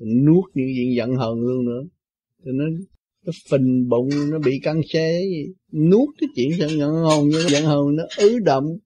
Nuốt 0.00 0.44
những 0.54 0.68
chuyện 0.76 0.94
giận 0.96 1.16
hờn 1.16 1.40
luôn 1.40 1.64
nữa. 1.64 1.82
Cho 2.44 2.52
nó 2.52 2.64
nó 3.26 3.32
phình 3.50 3.88
bụng, 3.88 4.08
nó 4.30 4.38
bị 4.38 4.60
căng 4.62 4.80
xé. 4.88 5.22
Nuốt 5.72 6.08
cái 6.20 6.28
chuyện 6.34 6.50
giận 6.58 6.92
hờn 6.92 7.28
như 7.28 7.38
giận 7.48 7.64
hờn, 7.64 7.96
nó 7.96 8.04
ứ 8.18 8.38
động. 8.38 8.78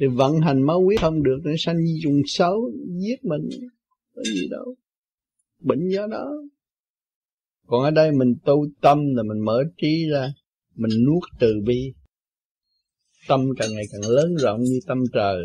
Thì 0.00 0.06
vận 0.06 0.40
hành 0.40 0.62
máu 0.62 0.84
huyết 0.84 1.00
không 1.00 1.22
được, 1.22 1.38
nó 1.44 1.52
sanh 1.58 1.76
trùng 2.02 2.22
xấu, 2.26 2.70
giết 2.98 3.24
mình. 3.24 3.48
Có 4.14 4.22
gì 4.22 4.48
đâu. 4.50 4.74
Bệnh 5.60 5.88
do 5.88 6.06
đó 6.06 6.30
còn 7.66 7.84
ở 7.84 7.90
đây 7.90 8.12
mình 8.12 8.34
tu 8.44 8.66
tâm 8.80 9.14
là 9.14 9.22
mình 9.22 9.44
mở 9.44 9.64
trí 9.76 10.08
ra 10.10 10.34
mình 10.74 11.04
nuốt 11.06 11.22
từ 11.40 11.60
bi. 11.66 11.92
Tâm 13.28 13.40
càng 13.56 13.72
ngày 13.72 13.84
càng 13.92 14.10
lớn 14.10 14.34
rộng 14.34 14.62
như 14.62 14.80
tâm 14.86 14.98
trời 15.12 15.38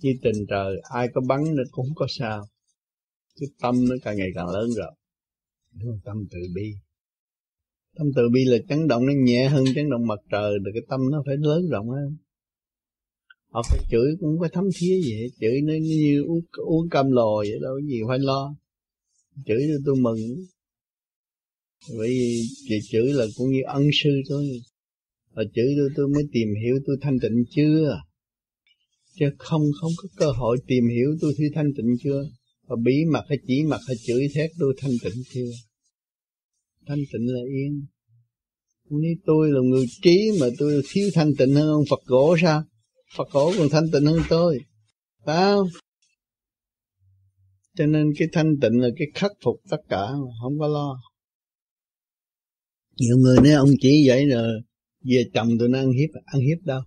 như 0.00 0.14
tình 0.22 0.46
trời. 0.48 0.80
Ai 0.82 1.08
có 1.14 1.20
bắn 1.28 1.40
nó 1.54 1.62
cũng 1.70 1.86
có 1.94 2.06
sao. 2.08 2.46
Cái 3.40 3.48
tâm 3.60 3.74
nó 3.88 3.94
càng 4.02 4.16
ngày 4.16 4.28
càng 4.34 4.48
lớn 4.48 4.70
rộng. 4.76 4.94
Tâm 6.04 6.16
từ 6.30 6.38
bi. 6.54 6.72
Tâm 7.98 8.06
từ 8.16 8.22
bi 8.32 8.44
là 8.44 8.58
chấn 8.68 8.88
động 8.88 9.06
nó 9.06 9.12
nhẹ 9.24 9.48
hơn 9.48 9.64
chấn 9.74 9.90
động 9.90 10.06
mặt 10.06 10.18
trời 10.30 10.58
được 10.62 10.70
cái 10.74 10.82
tâm 10.88 11.00
nó 11.10 11.22
phải 11.26 11.36
lớn 11.36 11.68
rộng 11.70 11.88
hơn. 11.88 12.16
Họ 13.48 13.62
phải 13.70 13.78
chửi 13.90 14.16
cũng 14.20 14.36
phải 14.40 14.50
thấm 14.52 14.64
thía 14.76 15.00
vậy 15.04 15.32
chửi 15.40 15.60
nó 15.64 15.72
như 15.82 16.22
uống, 16.26 16.40
uống 16.52 16.88
cam 16.88 17.10
lồ 17.10 17.36
vậy 17.38 17.58
đâu 17.62 17.72
có 17.74 17.86
gì 17.88 18.00
phải 18.08 18.18
lo. 18.18 18.54
Chửi 19.46 19.58
cho 19.68 19.82
tôi 19.86 19.96
mừng 19.96 20.18
bởi 21.98 22.08
vì 22.08 22.42
chị 22.68 22.74
chữ 22.90 23.02
là 23.02 23.26
cũng 23.36 23.50
như 23.50 23.60
ân 23.66 23.82
sư 23.92 24.10
thôi. 24.28 24.60
Và 25.34 25.42
chữ 25.54 25.62
tôi 25.78 25.88
tôi 25.96 26.08
mới 26.08 26.24
tìm 26.32 26.48
hiểu, 26.64 26.78
tôi 26.86 26.96
thanh 27.00 27.18
tịnh 27.22 27.44
chưa? 27.50 28.00
Chứ 29.18 29.26
không 29.38 29.62
không 29.80 29.92
có 29.96 30.08
cơ 30.16 30.30
hội 30.30 30.58
tìm 30.66 30.84
hiểu, 30.88 31.16
tôi 31.20 31.34
thi 31.38 31.44
thanh 31.54 31.72
tịnh 31.76 31.96
chưa? 32.04 32.28
Và 32.66 32.76
bí 32.84 33.04
mặt 33.12 33.24
hay 33.28 33.38
chỉ 33.46 33.62
mặt 33.62 33.80
hay 33.86 33.96
chửi 34.06 34.28
thét, 34.34 34.50
tôi 34.58 34.74
thanh 34.78 34.92
tịnh 35.04 35.22
chưa? 35.34 35.50
Thanh 36.86 36.98
tịnh 37.12 37.26
là 37.26 37.40
yên. 37.48 37.86
Nếu 38.90 39.14
tôi 39.26 39.52
là 39.52 39.60
người 39.60 39.86
trí 40.02 40.30
mà 40.40 40.46
tôi 40.58 40.82
thiếu 40.88 41.10
thanh 41.14 41.34
tịnh 41.38 41.54
hơn 41.54 41.68
ông 41.68 41.84
Phật 41.90 42.00
cổ 42.06 42.36
sao? 42.42 42.64
Phật 43.16 43.28
cổ 43.32 43.52
còn 43.58 43.68
thanh 43.68 43.90
tịnh 43.92 44.04
hơn 44.04 44.20
tôi. 44.28 44.58
Phải 45.24 45.36
không? 45.36 45.68
Cho 47.76 47.86
nên 47.86 48.12
cái 48.18 48.28
thanh 48.32 48.60
tịnh 48.60 48.80
là 48.80 48.88
cái 48.96 49.08
khắc 49.14 49.30
phục 49.42 49.60
tất 49.70 49.80
cả 49.88 50.12
mà 50.12 50.32
không 50.42 50.58
có 50.58 50.68
lo 50.68 51.00
nhiều 52.96 53.16
người 53.16 53.36
nói 53.36 53.52
ông 53.52 53.68
chỉ 53.80 54.04
vậy 54.08 54.26
rồi 54.26 54.62
về 55.04 55.24
chồng 55.34 55.48
tụi 55.58 55.68
nó 55.68 55.78
ăn 55.78 55.90
hiếp 55.90 56.10
ăn 56.24 56.40
hiếp 56.40 56.58
đâu? 56.64 56.80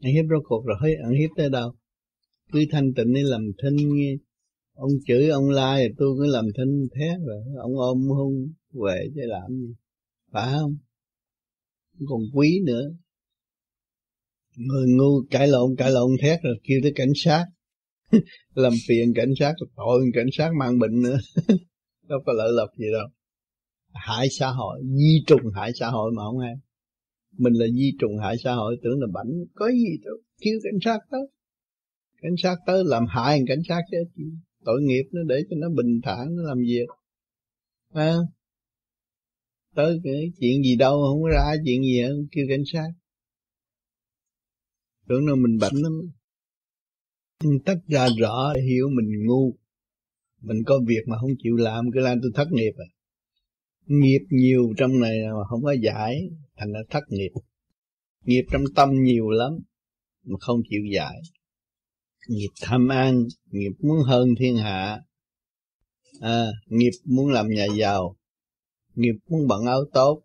Ăn 0.00 0.12
hiếp 0.12 0.24
rốt 0.30 0.42
cuộc 0.48 0.64
rồi, 0.66 0.94
ăn 1.04 1.12
hiếp 1.12 1.30
tới 1.36 1.50
đâu? 1.50 1.74
Cứ 2.52 2.64
thanh 2.70 2.94
tịnh 2.94 3.12
đi 3.12 3.22
làm 3.22 3.50
thinh 3.62 3.94
nghe. 3.94 4.16
Ông 4.74 4.90
chửi, 5.06 5.28
ông 5.28 5.50
la 5.50 5.76
thì 5.78 5.94
tôi 5.98 6.16
cứ 6.18 6.26
làm 6.26 6.44
thinh 6.56 6.88
thế 6.94 7.06
rồi. 7.26 7.42
Ông 7.62 7.78
ôm 7.78 8.08
hôn 8.08 8.32
về 8.72 9.08
chứ 9.14 9.20
làm 9.24 9.50
gì? 9.50 9.74
Phải 10.32 10.52
không 10.52 10.76
còn 12.08 12.20
quý 12.32 12.60
nữa. 12.66 12.82
Người 14.56 14.86
ngu 14.88 15.22
cãi 15.30 15.48
lộn 15.48 15.76
cãi 15.76 15.90
lộn 15.90 16.10
thét 16.22 16.40
rồi 16.42 16.54
kêu 16.64 16.80
tới 16.82 16.92
cảnh 16.94 17.12
sát. 17.14 17.44
Làm 18.54 18.72
phiền 18.88 19.12
cảnh 19.14 19.32
sát, 19.38 19.54
tội 19.76 20.02
cảnh 20.14 20.26
sát 20.32 20.50
mang 20.58 20.78
bệnh 20.78 21.02
nữa. 21.02 21.18
Đâu 22.08 22.18
có 22.26 22.32
lợi 22.32 22.52
lộc 22.52 22.68
gì 22.78 22.86
đâu 22.92 23.08
hại 23.98 24.28
xã 24.30 24.50
hội 24.50 24.82
di 24.84 25.24
trùng 25.26 25.52
hại 25.54 25.70
xã 25.74 25.90
hội 25.90 26.12
mà 26.16 26.22
không 26.22 26.38
ai 26.38 26.54
mình 27.38 27.52
là 27.52 27.66
di 27.66 27.92
trùng 28.00 28.18
hại 28.18 28.36
xã 28.44 28.54
hội 28.54 28.76
tưởng 28.82 29.00
là 29.00 29.06
bảnh. 29.12 29.44
Có 29.54 29.70
gì 29.70 29.98
đâu 30.04 30.16
kêu 30.40 30.58
cảnh 30.64 30.78
sát 30.84 30.98
tới. 31.10 31.20
Cảnh 32.22 32.34
sát 32.42 32.56
tới 32.66 32.84
làm 32.86 33.04
hại 33.08 33.40
cảnh 33.48 33.62
sát 33.68 33.80
chứ. 33.90 34.22
Tội 34.64 34.82
nghiệp 34.82 35.02
nó 35.12 35.22
để 35.28 35.36
cho 35.50 35.56
nó 35.56 35.68
bình 35.68 36.00
thản 36.02 36.36
nó 36.36 36.42
làm 36.42 36.58
việc. 36.58 36.86
À, 37.92 38.14
tới 39.74 40.00
cái 40.04 40.32
chuyện 40.40 40.62
gì 40.62 40.76
đâu 40.76 41.02
không 41.02 41.22
có 41.22 41.28
ra 41.28 41.62
chuyện 41.64 41.82
gì 41.82 42.00
hết 42.00 42.12
kêu 42.32 42.46
cảnh 42.48 42.64
sát. 42.72 42.88
Tưởng 45.08 45.26
đâu 45.26 45.36
mình 45.36 45.58
bệnh 45.58 45.74
lắm. 45.74 45.92
Tất 47.64 47.76
ra 47.86 48.08
rõ 48.18 48.52
để 48.54 48.62
hiểu 48.62 48.88
mình 48.88 49.26
ngu. 49.26 49.56
Mình 50.40 50.62
có 50.66 50.80
việc 50.86 51.02
mà 51.06 51.16
không 51.20 51.30
chịu 51.38 51.56
làm 51.56 51.84
cứ 51.94 52.00
làm 52.00 52.18
tôi 52.22 52.30
thất 52.34 52.48
nghiệp 52.52 52.72
à 52.76 52.95
nghiệp 53.86 54.20
nhiều 54.30 54.74
trong 54.76 55.00
này 55.00 55.18
mà 55.24 55.44
không 55.48 55.62
có 55.62 55.72
giải 55.72 56.20
thành 56.56 56.72
ra 56.72 56.80
thất 56.90 57.04
nghiệp. 57.08 57.30
Nghiệp 58.24 58.44
trong 58.52 58.64
tâm 58.74 59.02
nhiều 59.02 59.30
lắm 59.30 59.52
mà 60.24 60.36
không 60.40 60.60
chịu 60.70 60.80
giải. 60.94 61.20
Nghiệp 62.28 62.50
tham 62.60 62.88
ăn 62.88 63.24
nghiệp 63.50 63.72
muốn 63.80 63.98
hơn 64.06 64.28
thiên 64.38 64.56
hạ. 64.56 65.00
À, 66.20 66.46
nghiệp 66.66 66.92
muốn 67.04 67.28
làm 67.28 67.48
nhà 67.48 67.66
giàu. 67.76 68.16
Nghiệp 68.94 69.14
muốn 69.28 69.46
bận 69.48 69.64
áo 69.66 69.84
tốt. 69.92 70.22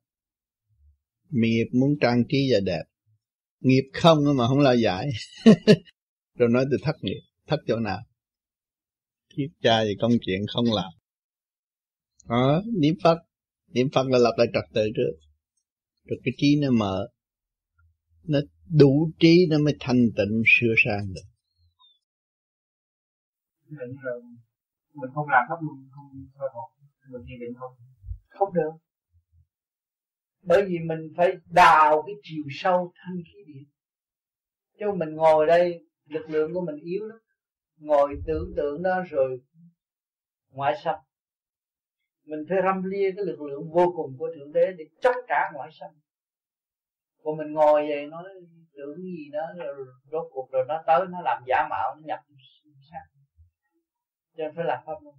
Nghiệp 1.30 1.66
muốn 1.74 1.90
trang 2.02 2.24
trí 2.30 2.50
và 2.54 2.60
đẹp. 2.60 2.84
Nghiệp 3.60 3.84
không 3.94 4.38
mà 4.38 4.48
không 4.48 4.60
lo 4.60 4.72
giải. 4.72 5.10
Rồi 6.38 6.50
nói 6.50 6.66
từ 6.72 6.78
thất 6.84 6.96
nghiệp 7.02 7.22
thất 7.48 7.58
chỗ 7.68 7.80
nào? 7.80 8.00
Kiếp 9.30 9.50
cha 9.62 9.84
thì 9.84 9.96
công 10.02 10.12
chuyện 10.22 10.42
không 10.54 10.66
làm. 10.74 10.92
Đó 12.30 12.64
niệm 12.80 12.96
phật 13.04 13.18
niệm 13.74 13.88
phật 13.94 14.08
là 14.08 14.18
lập 14.18 14.34
lại 14.38 14.48
trật 14.54 14.64
tự 14.74 14.86
trước. 14.96 15.14
Rồi 16.06 16.20
cái 16.24 16.34
trí 16.38 16.60
nó 16.62 16.72
mở. 16.72 17.08
Nó 18.28 18.40
đủ 18.80 19.12
trí 19.20 19.46
nó 19.50 19.58
mới 19.58 19.76
thanh 19.80 20.02
tịnh, 20.18 20.44
sửa 20.46 20.74
sang 20.86 21.14
được. 21.14 21.28
Định 23.66 23.96
rồi, 24.04 24.22
mình 24.94 25.10
không 25.14 25.30
làm 25.30 25.46
pháp 25.50 25.56
luân, 25.62 25.90
không 25.92 26.26
soi 26.38 26.50
hồn 26.54 26.72
mình 27.12 27.22
chỉ 27.28 27.34
định 27.40 27.54
không 27.60 27.72
không 28.28 28.54
được. 28.54 28.72
Bởi 30.44 30.66
vì 30.68 30.80
mình 30.86 31.14
phải 31.18 31.32
đào 31.46 32.04
cái 32.06 32.16
chiều 32.24 32.44
sâu 32.50 32.94
thanh 32.96 33.16
khí 33.26 33.54
điện 33.54 33.64
chứ 34.80 34.86
mình 34.98 35.16
ngồi 35.16 35.48
đây, 35.48 35.86
lực 36.06 36.30
lượng 36.30 36.54
của 36.54 36.62
mình 36.62 36.76
yếu 36.76 37.06
lắm. 37.06 37.18
Ngồi 37.78 38.16
tưởng 38.28 38.54
tượng 38.56 38.84
đó 38.84 39.04
rồi, 39.10 39.42
ngoại 40.50 40.74
xâm 40.84 40.96
mình 42.26 42.46
phải 42.50 42.58
râm 42.64 42.84
lia 42.84 43.12
cái 43.16 43.26
lực 43.26 43.42
lượng 43.42 43.72
vô 43.72 43.94
cùng 43.96 44.16
của 44.20 44.30
thượng 44.36 44.52
đế 44.54 44.72
để 44.78 44.86
chống 45.02 45.16
trả 45.28 45.52
ngoại 45.54 45.70
xâm 45.80 45.92
còn 47.24 47.38
mình 47.38 47.54
ngồi 47.54 47.88
vậy 47.90 48.08
nói, 48.08 48.24
tưởng 48.74 48.98
gì 48.98 49.30
đó, 49.32 49.48
rồi 49.58 49.86
rốt 50.12 50.28
cuộc 50.32 50.52
rồi 50.52 50.66
nó 50.68 50.84
tới, 50.88 51.00
nó 51.10 51.22
làm 51.22 51.44
giả 51.48 51.68
mạo, 51.70 51.96
nó 51.96 52.02
nhập 52.06 52.20
sang. 52.92 53.08
Cho 54.38 54.44
nên 54.44 54.56
phải 54.56 54.66
làm 54.66 54.80
pháp 54.86 55.02
luân. 55.04 55.16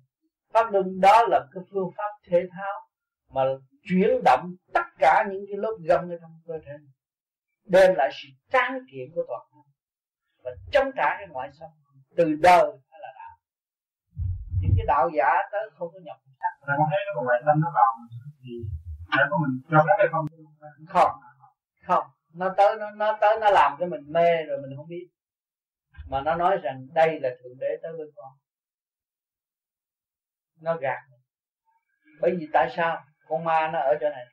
Pháp 0.52 0.72
luân 0.72 1.00
đó 1.00 1.22
là 1.28 1.46
cái 1.52 1.62
phương 1.70 1.90
pháp 1.96 2.30
thể 2.30 2.38
thao 2.50 2.80
mà 3.28 3.42
chuyển 3.82 4.22
động 4.24 4.54
tất 4.74 4.86
cả 4.98 5.24
những 5.30 5.44
cái 5.48 5.56
lớp 5.56 5.76
gân 5.88 6.10
ở 6.10 6.18
trong 6.20 6.40
cơ 6.46 6.54
thể. 6.66 6.72
Đem 7.64 7.94
lại 7.94 8.10
sự 8.12 8.28
tráng 8.52 8.78
kiện 8.92 9.10
của 9.14 9.24
toàn 9.28 9.46
thân. 9.52 9.62
Và 10.44 10.50
chống 10.72 10.90
trả 10.96 11.16
cái 11.18 11.28
ngoại 11.28 11.50
xâm. 11.52 11.70
Từ 12.16 12.24
đời 12.24 12.72
hay 12.90 13.00
là 13.00 13.12
đạo. 13.14 13.36
Những 14.60 14.72
cái 14.76 14.86
đạo 14.86 15.10
giả 15.16 15.32
tới 15.52 15.70
không 15.74 15.88
có 15.92 16.00
nhập. 16.02 16.16
Rồi 16.66 16.76
có 16.78 16.86
thấy 16.90 17.00
nó 17.06 17.12
còn 17.14 17.28
lại 17.28 17.42
tâm 17.46 17.60
nó 17.60 17.70
vào 17.74 17.90
thì 18.42 18.52
để 19.18 19.24
có 19.30 19.38
mình 19.42 19.60
cho 19.70 19.84
cái 19.98 20.06
không? 20.12 20.26
Không, 20.88 21.10
không. 21.86 22.04
Nó 22.34 22.54
tới 22.56 22.76
nó 22.78 22.90
nó 22.90 23.18
tới 23.20 23.38
nó 23.40 23.50
làm 23.50 23.76
cho 23.80 23.86
mình 23.86 24.00
mê 24.06 24.42
rồi 24.42 24.58
mình 24.62 24.76
không 24.76 24.88
biết. 24.88 25.08
Mà 26.08 26.20
nó 26.20 26.34
nói 26.34 26.58
rằng 26.62 26.86
đây 26.94 27.20
là 27.20 27.28
thượng 27.28 27.58
đế 27.60 27.76
tới 27.82 27.92
với 27.98 28.06
con. 28.16 28.32
Nó 30.60 30.76
gạt. 30.76 30.98
Bởi 32.20 32.36
vì 32.38 32.48
tại 32.52 32.72
sao? 32.76 33.04
Con 33.28 33.44
ma 33.44 33.70
nó 33.72 33.78
ở 33.78 33.94
chỗ 34.00 34.08
này. 34.08 34.24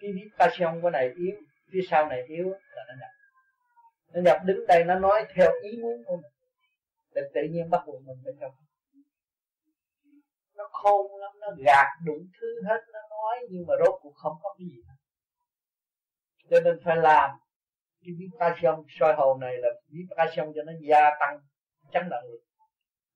Cái 0.00 0.10
passion 0.38 0.80
của 0.82 0.90
này 0.90 1.10
yếu, 1.16 1.36
phía 1.72 1.80
sau 1.90 2.06
này 2.06 2.22
yếu 2.26 2.48
là 2.48 2.84
nó 2.88 2.94
nhập. 3.00 3.10
Nó 4.12 4.20
nhập 4.20 4.44
đứng 4.44 4.66
đây 4.66 4.84
nó 4.84 4.94
nói 4.94 5.26
theo 5.34 5.50
ý 5.62 5.82
muốn 5.82 6.02
của 6.06 6.16
mình. 6.16 6.32
Để 7.14 7.22
tự 7.34 7.40
nhiên 7.50 7.70
bắt 7.70 7.82
buộc 7.86 8.02
mình 8.06 8.16
phải 8.24 8.32
trong 8.40 8.52
khôn 10.82 11.20
lắm 11.20 11.32
nó 11.40 11.48
gạt 11.66 11.88
đủ 12.06 12.14
thứ 12.40 12.62
hết 12.68 12.80
nó 12.92 13.00
nói 13.10 13.36
nhưng 13.50 13.66
mà 13.66 13.74
rốt 13.84 13.94
cuộc 14.02 14.14
không 14.14 14.36
có 14.42 14.54
cái 14.58 14.66
gì 14.66 14.82
cho 16.50 16.60
nên 16.64 16.78
phải 16.84 16.96
làm 16.96 17.30
cái 18.02 18.14
vibration 18.18 18.84
soi 18.88 19.14
hồn 19.14 19.40
này 19.40 19.56
là 19.58 19.68
vibration 19.88 20.52
cho 20.54 20.62
nó 20.66 20.72
gia 20.88 21.10
tăng 21.20 21.38
chấn 21.92 22.08
động 22.10 22.24
lực 22.32 22.42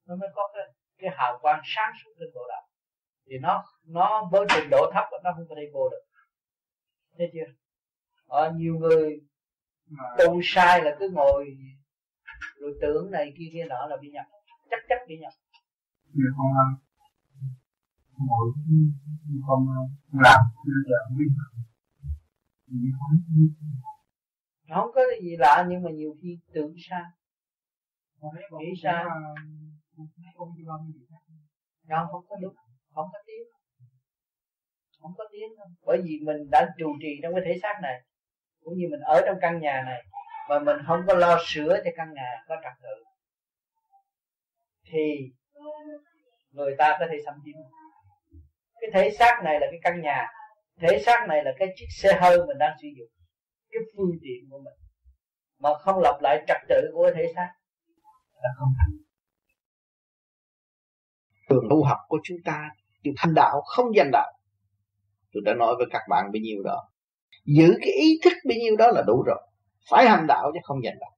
nó 0.06 0.16
mới 0.16 0.28
có 0.34 0.43
cái 0.55 0.64
cái 0.98 1.10
hào 1.16 1.38
quang 1.43 1.60
sáng 1.64 1.93
suốt 2.05 2.10
trên 2.18 2.28
bộ 2.34 2.40
đạo. 2.48 2.62
Thì 3.26 3.38
nó 3.38 3.64
nó 3.84 4.28
với 4.32 4.47
trình 4.48 4.70
độ 4.70 4.90
thấp 4.94 5.05
nó 5.24 5.32
không 5.36 5.47
có 5.48 5.55
thể 5.59 5.70
vô 5.72 5.88
được. 5.88 6.05
Thấy 7.18 7.30
chưa? 7.32 7.52
Ở 8.26 8.52
nhiều 8.56 8.74
người 8.74 9.20
tu 10.18 10.40
sai 10.43 10.84
là 10.84 10.97
cứ 10.98 11.09
ngồi 11.12 11.47
rồi 12.60 12.74
tưởng 12.80 13.10
này 13.10 13.32
kia 13.38 13.44
kia 13.52 13.64
nọ 13.68 13.86
là 13.86 13.97
bị 13.97 14.10
nhập. 14.10 14.26
Chắc 14.70 14.78
chắc 14.88 14.98
bị 15.09 15.18
nhập 15.18 15.32
ngồi 18.18 18.52
không 19.47 19.66
làm 20.12 20.40
bây 20.64 20.74
giờ 20.88 20.98
biết 21.16 21.28
không 24.68 24.90
có 24.94 25.02
gì 25.22 25.36
lạ 25.38 25.66
nhưng 25.68 25.82
mà 25.82 25.90
nhiều 25.90 26.16
khi 26.22 26.38
tưởng 26.55 26.74
sai. 26.78 27.02
Nghĩ 28.60 28.72
sai. 28.82 29.05
nó 31.88 32.09
không 32.12 32.26
có 32.28 32.36
đúng 32.43 32.55
không 32.94 33.09
có 33.12 33.18
tiếng. 33.26 33.48
Không 35.01 35.12
có 35.18 35.24
tiếng 35.32 35.56
đâu. 35.59 35.66
Bởi 35.86 36.02
vì 36.05 36.20
mình 36.22 36.51
đã 36.51 36.74
trụ 36.78 36.86
trì 37.02 37.09
trong 37.22 37.34
cái 37.34 37.43
thể 37.44 37.59
xác 37.62 37.74
này 37.82 38.02
cũng 38.64 38.74
như 38.76 38.86
mình 38.90 39.01
ở 39.01 39.20
trong 39.26 39.38
căn 39.40 39.60
nhà 39.60 39.82
này 39.86 40.02
mà 40.48 40.59
mình 40.59 40.76
không 40.86 41.01
có 41.06 41.14
lo 41.14 41.38
sửa 41.47 41.80
cho 41.84 41.90
căn 41.97 42.12
nhà 42.14 42.44
có 42.48 42.56
trật 42.62 42.72
tự. 42.82 43.05
Thì 44.84 45.32
người 46.51 46.74
ta 46.78 46.97
có 47.01 47.06
thể 47.10 47.16
xâm 47.26 47.34
chiếm 47.44 47.55
cái 48.81 48.90
thể 48.94 49.16
xác 49.19 49.40
này 49.44 49.61
là 49.61 49.66
cái 49.70 49.81
căn 49.82 50.03
nhà. 50.03 50.27
Thể 50.81 51.03
xác 51.07 51.28
này 51.28 51.44
là 51.44 51.53
cái 51.59 51.69
chiếc 51.77 51.86
xe 51.90 52.19
hơi 52.20 52.39
mình 52.39 52.59
đang 52.59 52.77
sử 52.82 52.89
dụng. 52.98 53.09
Cái 53.70 53.82
phương 53.97 54.11
tiện 54.23 54.51
của 54.51 54.59
mình. 54.59 54.74
Mà 55.59 55.70
không 55.78 56.01
lập 56.01 56.19
lại 56.20 56.44
trật 56.48 56.57
tự 56.69 56.90
của 56.93 57.11
thể 57.16 57.32
xác. 57.35 57.48
Là 58.43 58.48
không 58.59 58.69
thành. 58.78 58.97
Đường 61.51 61.65
tu 61.70 61.85
học 61.85 61.98
của 62.09 62.19
chúng 62.24 62.39
ta 62.44 62.70
chịu 63.03 63.12
thanh 63.16 63.35
đạo 63.35 63.62
không 63.66 63.86
danh 63.97 64.11
đạo. 64.12 64.32
Tôi 65.32 65.43
đã 65.47 65.55
nói 65.55 65.74
với 65.78 65.86
các 65.90 66.03
bạn 66.09 66.32
bấy 66.32 66.40
nhiêu 66.40 66.62
đó. 66.65 66.89
Giữ 67.44 67.74
cái 67.81 67.93
ý 67.93 68.20
thức 68.24 68.32
bấy 68.48 68.57
nhiêu 68.59 68.77
đó 68.77 68.86
là 68.90 69.03
đủ 69.07 69.23
rồi. 69.27 69.48
Phải 69.90 70.09
hành 70.09 70.27
đạo 70.27 70.51
chứ 70.55 70.61
không 70.62 70.85
danh 70.85 70.98
đạo. 71.01 71.11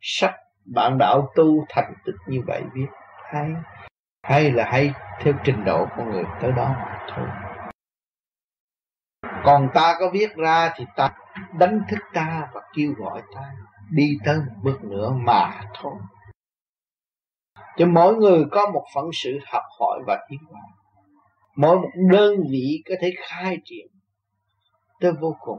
Sách 0.00 0.34
bạn 0.64 0.98
đạo 0.98 1.32
tu 1.36 1.64
thành 1.68 1.94
tích 2.06 2.14
như 2.28 2.40
vậy 2.46 2.62
biết 2.74 2.86
hay? 3.32 3.50
Hay 4.26 4.52
là 4.52 4.64
hay 4.64 4.92
theo 5.20 5.34
trình 5.44 5.64
độ 5.64 5.86
của 5.96 6.04
người 6.04 6.24
tới 6.40 6.52
đó 6.52 6.68
mà 6.68 7.06
thôi. 7.08 7.28
Còn 9.44 9.68
ta 9.74 9.96
có 10.00 10.10
viết 10.12 10.36
ra 10.36 10.72
thì 10.76 10.84
ta 10.96 11.14
đánh 11.58 11.82
thức 11.90 11.98
ta 12.12 12.48
và 12.54 12.60
kêu 12.74 12.92
gọi 12.98 13.22
ta 13.34 13.52
đi 13.90 14.18
tới 14.24 14.38
một 14.38 14.52
bước 14.62 14.84
nữa 14.84 15.10
mà 15.16 15.60
thôi. 15.74 15.94
Cho 17.76 17.86
mỗi 17.86 18.14
người 18.14 18.44
có 18.50 18.70
một 18.70 18.86
phận 18.94 19.04
sự 19.12 19.38
học 19.46 19.62
hỏi 19.78 20.00
và 20.06 20.26
tiến 20.28 20.40
hóa. 20.50 20.62
Mỗi 21.56 21.76
một 21.76 21.88
đơn 22.10 22.34
vị 22.50 22.82
có 22.88 22.94
thể 23.00 23.12
khai 23.16 23.58
triển 23.64 23.86
tới 25.00 25.12
vô 25.20 25.36
cùng. 25.40 25.58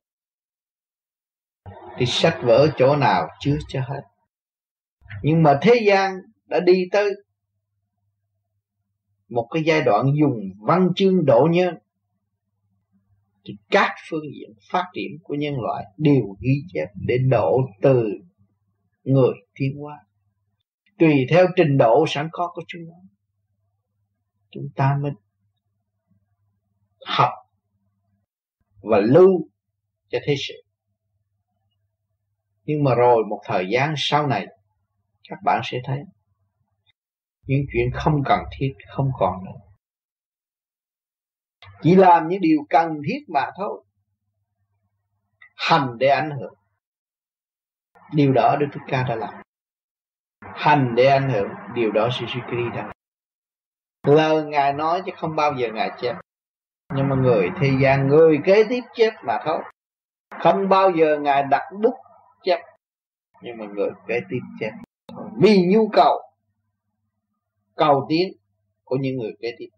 Thì 1.97 2.05
sách 2.05 2.37
vở 2.41 2.67
chỗ 2.77 2.95
nào 2.95 3.27
chưa 3.39 3.57
cho 3.67 3.81
hết. 3.81 4.01
Nhưng 5.21 5.43
mà 5.43 5.59
thế 5.61 5.75
gian 5.87 6.17
đã 6.45 6.59
đi 6.59 6.85
tới 6.91 7.11
một 9.29 9.47
cái 9.53 9.63
giai 9.65 9.81
đoạn 9.81 10.05
dùng 10.19 10.39
văn 10.59 10.89
chương 10.95 11.25
độ 11.25 11.47
nhân 11.51 11.75
thì 13.45 13.53
các 13.69 13.95
phương 14.09 14.25
diện 14.33 14.49
phát 14.71 14.85
triển 14.93 15.17
của 15.23 15.35
nhân 15.35 15.59
loại 15.59 15.85
đều 15.97 16.35
ghi 16.39 16.63
chép 16.73 16.87
để 16.95 17.17
độ 17.29 17.59
từ 17.81 18.03
người 19.03 19.33
tiến 19.53 19.77
hóa. 19.77 19.99
Tùy 20.99 21.25
theo 21.29 21.47
trình 21.55 21.77
độ 21.77 22.05
sẵn 22.07 22.29
có 22.31 22.51
của 22.53 22.61
chúng 22.67 22.81
nó, 22.87 22.95
chúng 24.51 24.69
ta 24.75 24.97
mới 25.01 25.11
học 27.05 27.31
và 28.81 28.99
lưu 28.99 29.49
cho 30.07 30.19
thế 30.25 30.35
sự. 30.47 30.53
Nhưng 32.65 32.83
mà 32.83 32.95
rồi 32.95 33.23
một 33.29 33.41
thời 33.45 33.67
gian 33.69 33.93
sau 33.97 34.27
này, 34.27 34.47
các 35.29 35.39
bạn 35.43 35.61
sẽ 35.63 35.77
thấy 35.83 35.99
những 37.47 37.65
chuyện 37.73 37.91
không 37.93 38.23
cần 38.25 38.39
thiết, 38.57 38.73
không 38.95 39.11
còn 39.19 39.45
nữa. 39.45 39.51
Chỉ 41.81 41.95
làm 41.95 42.27
những 42.27 42.41
điều 42.41 42.59
cần 42.69 43.01
thiết 43.07 43.19
mà 43.27 43.51
thôi. 43.57 43.83
Hành 45.55 45.97
để 45.97 46.07
ảnh 46.07 46.31
hưởng. 46.39 46.53
Điều 48.13 48.33
đó 48.33 48.55
Đức 48.59 48.67
Thích 48.73 48.83
Ca 48.87 49.03
đã 49.03 49.15
làm. 49.15 49.33
Hành 50.41 50.93
để 50.95 51.05
ảnh 51.05 51.29
hưởng, 51.29 51.49
điều 51.73 51.91
đó 51.91 52.09
sư 52.11 52.25
sư 52.33 52.39
Kri 52.47 52.75
đã 52.75 52.91
lời 54.03 54.43
ngài 54.43 54.73
nói 54.73 55.01
chứ 55.05 55.11
không 55.17 55.35
bao 55.35 55.53
giờ 55.57 55.67
ngài 55.73 55.91
chép. 56.01 56.15
Nhưng 56.95 57.09
mà 57.09 57.15
người 57.15 57.49
thế 57.59 57.71
gian, 57.81 58.07
người 58.07 58.39
kế 58.45 58.63
tiếp 58.69 58.81
chép 58.93 59.13
mà 59.23 59.39
thôi. 59.45 59.63
Không 60.43 60.69
bao 60.69 60.91
giờ 60.91 61.19
ngài 61.19 61.43
đặt 61.43 61.63
bút 61.81 61.95
chép. 62.43 62.59
Nhưng 63.41 63.57
mà 63.57 63.65
người 63.65 63.89
kế 64.07 64.19
tiếp 64.29 64.39
chép 64.59 64.71
vì 65.41 65.65
nhu 65.67 65.89
cầu 65.93 66.26
cầu 67.77 68.05
tiến 68.09 68.33
của 68.83 68.95
những 68.95 69.17
người 69.17 69.31
kế 69.39 69.55
tiếp. 69.57 69.69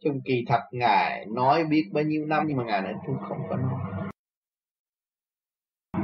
Trong 0.00 0.20
kỳ 0.24 0.44
thật, 0.48 0.60
ngài 0.72 1.26
nói 1.26 1.64
biết 1.64 1.90
bao 1.92 2.04
nhiêu 2.04 2.26
năm, 2.26 2.44
nhưng 2.48 2.56
mà 2.56 2.64
ngài 2.64 2.82
nói 2.82 2.94
tôi 3.06 3.16
không 3.28 3.38
có 3.48 3.56
nói. 3.56 4.08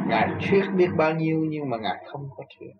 Ngài 0.08 0.28
thuyết 0.42 0.64
biết 0.76 0.88
bao 0.96 1.14
nhiêu, 1.14 1.44
nhưng 1.48 1.70
mà 1.70 1.76
ngài 1.76 2.04
không 2.06 2.28
có 2.36 2.44
thuyết. 2.58 2.70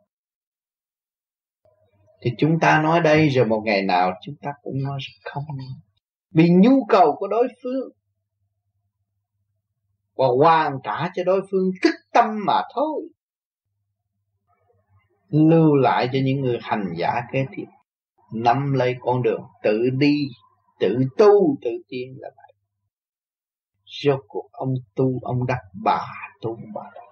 Thì 2.21 2.31
chúng 2.39 2.61
ta 2.61 2.83
nói 2.83 3.01
đây, 3.01 3.29
rồi 3.29 3.47
một 3.47 3.63
ngày 3.65 3.83
nào 3.83 4.13
chúng 4.23 4.35
ta 4.43 4.51
cũng 4.63 4.83
nói 4.83 4.99
không 5.25 5.45
vì 6.35 6.51
nhu 6.51 6.85
cầu 6.89 7.17
của 7.19 7.29
đối 7.29 7.49
phương 7.63 7.91
và 10.17 10.27
hoàn 10.39 10.79
trả 10.85 11.09
cho 11.15 11.25
đối 11.25 11.41
phương 11.51 11.71
thức 11.83 11.95
tâm 12.13 12.27
mà 12.47 12.63
thôi 12.75 13.09
lưu 15.35 15.75
lại 15.75 16.09
cho 16.13 16.19
những 16.25 16.41
người 16.41 16.59
hành 16.63 16.93
giả 16.97 17.21
kế 17.33 17.47
tiếp. 17.57 17.67
Nắm 18.33 18.73
lấy 18.73 18.97
con 19.01 19.23
đường, 19.23 19.43
tự 19.63 19.91
đi, 19.99 20.29
tự 20.81 20.99
tu, 21.19 21.57
tự 21.63 21.71
tiến 21.89 22.15
là 22.19 22.31
vậy. 22.37 22.53
Rốt 23.85 24.21
cuộc, 24.29 24.49
ông 24.53 24.75
tu, 24.95 25.19
ông 25.23 25.47
đắc 25.47 25.59
bà, 25.85 26.07
tu 26.41 26.59
bà 26.75 26.83
đắc 26.95 27.05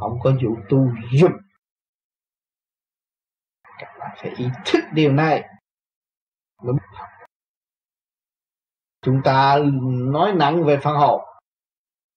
không 0.00 0.18
có 0.22 0.32
vụ 0.42 0.56
tu 0.68 0.78
giúp 1.12 1.30
các 3.78 3.96
bạn 3.98 4.16
phải 4.16 4.32
ý 4.36 4.44
thức 4.66 4.80
điều 4.92 5.12
này. 5.12 5.48
Đúng. 6.62 6.76
Chúng 9.02 9.20
ta 9.24 9.58
nói 10.12 10.32
nặng 10.32 10.64
về 10.64 10.78
phần 10.82 10.96
hồn. 10.96 11.20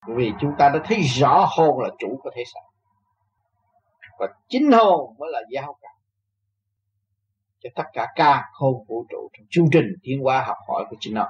Vì 0.07 0.31
chúng 0.41 0.51
ta 0.60 0.69
đã 0.69 0.80
thấy 0.85 1.01
rõ 1.01 1.45
hồn 1.57 1.80
là 1.80 1.89
chủ 1.99 2.19
của 2.23 2.30
thế 2.35 2.43
gian 2.53 2.64
và 4.19 4.27
chính 4.48 4.72
hồn 4.72 5.15
mới 5.19 5.30
là 5.31 5.41
giao 5.49 5.77
cảm. 5.81 5.95
Cho 7.60 7.69
tất 7.76 7.84
cả 7.94 8.07
ca 8.15 8.44
khôn 8.53 8.73
vũ 8.88 9.06
trụ 9.10 9.30
trong 9.34 9.45
chương 9.49 9.65
trình 9.72 9.85
tiến 10.03 10.19
hóa 10.23 10.44
học 10.48 10.57
hỏi 10.68 10.85
của 10.90 10.95
chính 10.99 11.14
nó 11.14 11.30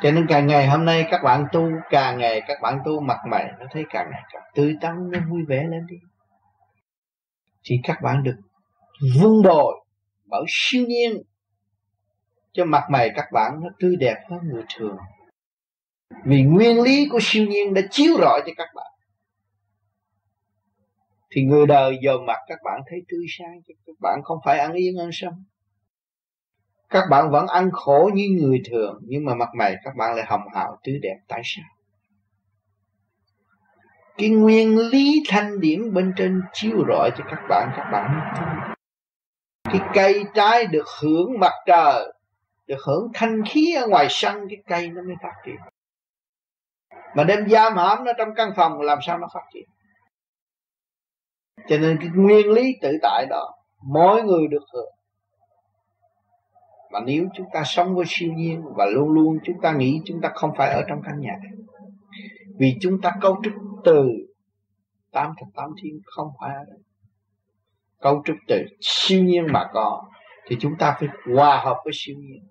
cho 0.00 0.10
nên 0.10 0.26
càng 0.28 0.46
ngày 0.46 0.66
hôm 0.66 0.84
nay 0.84 1.06
các 1.10 1.22
bạn 1.22 1.46
tu, 1.52 1.68
càng 1.90 2.18
ngày 2.18 2.42
các 2.46 2.58
bạn 2.62 2.78
tu 2.84 3.00
mặt 3.00 3.18
mày, 3.28 3.46
nó 3.60 3.66
thấy 3.70 3.84
càng 3.90 4.10
ngày 4.10 4.22
càng 4.32 4.42
tươi 4.54 4.76
tắn, 4.80 5.10
nó 5.10 5.18
vui 5.30 5.42
vẻ 5.48 5.64
lên 5.70 5.86
đi. 5.86 5.96
Thì 7.64 7.80
các 7.82 8.02
bạn 8.02 8.22
được 8.22 8.36
vun 9.20 9.42
bồi 9.42 9.84
bởi 10.26 10.44
siêu 10.48 10.86
nhiên. 10.86 11.22
Cho 12.52 12.64
mặt 12.64 12.84
mày 12.90 13.10
các 13.16 13.32
bạn 13.32 13.60
nó 13.62 13.68
tươi 13.80 13.96
đẹp 13.96 14.16
hơn 14.30 14.40
người 14.44 14.64
thường. 14.76 14.96
Vì 16.24 16.42
nguyên 16.42 16.82
lý 16.82 17.08
của 17.10 17.18
siêu 17.22 17.46
nhiên 17.46 17.74
đã 17.74 17.82
chiếu 17.90 18.16
rọi 18.18 18.42
cho 18.46 18.52
các 18.56 18.68
bạn 18.74 18.91
thì 21.32 21.42
người 21.42 21.66
đời 21.66 21.98
giờ 22.02 22.18
mặt 22.26 22.38
các 22.48 22.58
bạn 22.64 22.80
thấy 22.90 23.02
tươi 23.08 23.24
sáng 23.38 23.62
chứ. 23.68 23.74
Các 23.86 23.96
bạn 24.00 24.20
không 24.24 24.38
phải 24.44 24.58
ăn 24.58 24.72
yên 24.72 24.98
ăn 24.98 25.10
sâm 25.12 25.44
các 26.90 27.04
bạn 27.10 27.30
vẫn 27.30 27.46
ăn 27.46 27.70
khổ 27.72 28.10
như 28.14 28.28
người 28.40 28.62
thường, 28.70 29.00
nhưng 29.02 29.24
mà 29.24 29.34
mặt 29.34 29.48
mày 29.54 29.74
các 29.84 29.96
bạn 29.96 30.16
lại 30.16 30.24
hồng 30.28 30.48
hào, 30.54 30.78
tươi 30.84 30.98
đẹp 31.02 31.16
tại 31.28 31.42
sao 31.44 31.64
cái 34.16 34.30
nguyên 34.30 34.78
lý 34.78 35.22
thanh 35.28 35.60
điển 35.60 35.94
bên 35.94 36.12
trên 36.16 36.42
chiếu 36.52 36.84
rọi 36.88 37.10
cho 37.18 37.24
các 37.28 37.40
bạn 37.48 37.68
các 37.76 37.88
bạn 37.92 38.34
cái 39.64 39.80
cây 39.94 40.24
trái 40.34 40.66
được 40.66 40.86
hưởng 41.02 41.40
mặt 41.40 41.52
trời, 41.66 42.12
được 42.66 42.78
hưởng 42.86 43.08
thanh 43.14 43.42
khí 43.44 43.74
ở 43.74 43.86
ngoài 43.86 44.06
sân, 44.10 44.48
cái 44.48 44.58
cây 44.66 44.90
nó 44.90 45.02
mới 45.02 45.14
phát 45.22 45.32
triển. 45.46 45.56
Mà 47.14 47.24
đem 47.24 47.48
giam 47.48 47.76
hãm 47.76 48.04
nó 48.04 48.12
trong 48.18 48.28
căn 48.36 48.52
phòng, 48.56 48.80
làm 48.80 48.98
sao 49.06 49.18
nó 49.18 49.28
phát 49.34 49.44
triển? 49.54 49.68
Cho 51.68 51.78
nên 51.78 51.98
cái 52.00 52.08
nguyên 52.14 52.50
lý 52.50 52.76
tự 52.82 52.98
tại 53.02 53.26
đó, 53.30 53.54
mỗi 53.82 54.22
người 54.22 54.46
được 54.50 54.64
hưởng. 54.72 54.94
Mà 56.90 57.00
nếu 57.06 57.24
chúng 57.34 57.46
ta 57.52 57.62
sống 57.64 57.94
với 57.94 58.04
siêu 58.08 58.32
nhiên 58.32 58.62
và 58.76 58.86
luôn 58.86 59.08
luôn 59.08 59.38
chúng 59.44 59.60
ta 59.62 59.72
nghĩ 59.72 60.00
chúng 60.04 60.20
ta 60.20 60.28
không 60.34 60.50
phải 60.56 60.70
ở 60.70 60.82
trong 60.88 61.02
căn 61.04 61.20
nhà 61.20 61.32
này, 61.42 61.52
vì 62.58 62.76
chúng 62.80 63.00
ta 63.00 63.12
cấu 63.20 63.40
trúc 63.42 63.52
từ 63.84 64.08
tám 65.12 65.34
thập 65.40 65.48
tám 65.54 65.70
thiên 65.82 66.00
không 66.04 66.28
phải 66.40 66.50
ở 66.54 66.64
đây. 66.64 66.78
Cấu 68.00 68.22
trúc 68.24 68.36
từ 68.48 68.62
siêu 68.80 69.24
nhiên 69.24 69.46
mà 69.52 69.70
có, 69.72 70.02
thì 70.46 70.56
chúng 70.60 70.72
ta 70.78 70.96
phải 71.00 71.08
hòa 71.34 71.62
hợp 71.64 71.76
với 71.84 71.92
siêu 71.96 72.16
nhiên 72.18 72.46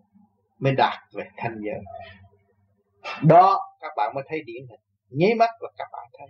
mới 0.59 0.73
đạt 0.75 0.99
về 1.13 1.23
thanh 1.37 1.55
giới 1.61 1.81
đó, 3.23 3.59
các 3.79 3.91
bạn 3.97 4.13
mới 4.15 4.23
thấy 4.27 4.43
điển 4.45 4.67
hình. 4.69 4.79
Nháy 5.09 5.35
mắt 5.35 5.49
là 5.59 5.69
các 5.77 5.87
bạn 5.91 6.07
thấy 6.19 6.27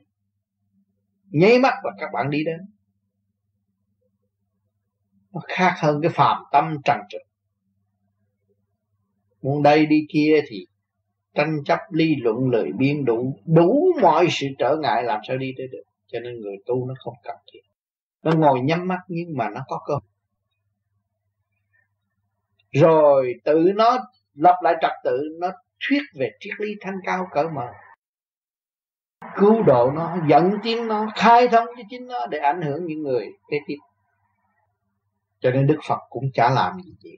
nháy 1.32 1.60
mắt 1.60 1.74
là 1.84 1.92
các 2.00 2.10
bạn 2.14 2.30
đi 2.30 2.44
đến. 2.44 2.60
Nó 5.34 5.42
khác 5.48 5.76
hơn 5.78 6.00
cái 6.02 6.12
phàm 6.12 6.44
tâm 6.52 6.78
trần 6.86 6.98
trực 7.10 7.22
muốn 9.42 9.64
đây 9.64 9.86
đi 9.86 10.06
kia 10.10 10.42
thì 10.48 10.66
tranh 11.34 11.64
chấp, 11.66 11.80
ly 11.92 12.16
luận, 12.16 12.50
lời 12.50 12.72
biên 12.78 13.06
đủ 13.06 13.40
đủ 13.46 13.92
mọi 14.02 14.28
sự 14.30 14.48
trở 14.60 14.78
ngại 14.82 15.04
làm 15.04 15.20
sao 15.28 15.38
đi 15.38 15.54
tới 15.58 15.68
được. 15.72 15.84
Cho 16.08 16.20
nên 16.20 16.42
người 16.42 16.56
tu 16.66 16.86
nó 16.86 16.94
không 17.04 17.14
cần 17.24 17.36
thiết. 17.54 17.60
Nó 18.24 18.32
ngồi 18.32 18.62
nhắm 18.62 18.88
mắt 18.88 19.00
nhưng 19.08 19.38
mà 19.38 19.50
nó 19.50 19.62
có 19.68 19.82
cơ 19.88 19.94
rồi 22.72 23.34
tự 23.44 23.72
nó 23.76 23.98
lập 24.34 24.56
lại 24.64 24.74
trật 24.82 24.92
tự, 25.04 25.38
nó 25.40 25.52
thuyết 25.88 26.02
về 26.16 26.32
triết 26.40 26.54
lý 26.60 26.76
thanh 26.82 26.96
cao 27.06 27.28
cỡ 27.32 27.44
mở 27.44 27.68
cứu 29.36 29.64
độ 29.64 29.92
nó, 29.92 30.18
dẫn 30.28 30.58
tiến 30.64 30.88
nó, 30.88 31.08
khai 31.16 31.48
thông 31.48 31.66
cho 31.78 31.84
chính 31.90 32.08
nó 32.08 32.26
để 32.30 32.38
ảnh 32.38 32.62
hưởng 32.62 32.86
những 32.86 33.04
người 33.04 33.28
kế 33.50 33.58
tiếp. 33.68 33.78
Cho 35.40 35.52
nên 35.52 35.68
đức 35.68 35.80
phật 35.88 36.00
cũng 36.10 36.24
chả 36.34 36.50
làm 36.50 36.82
gì 36.82 36.96
vậy 37.04 37.18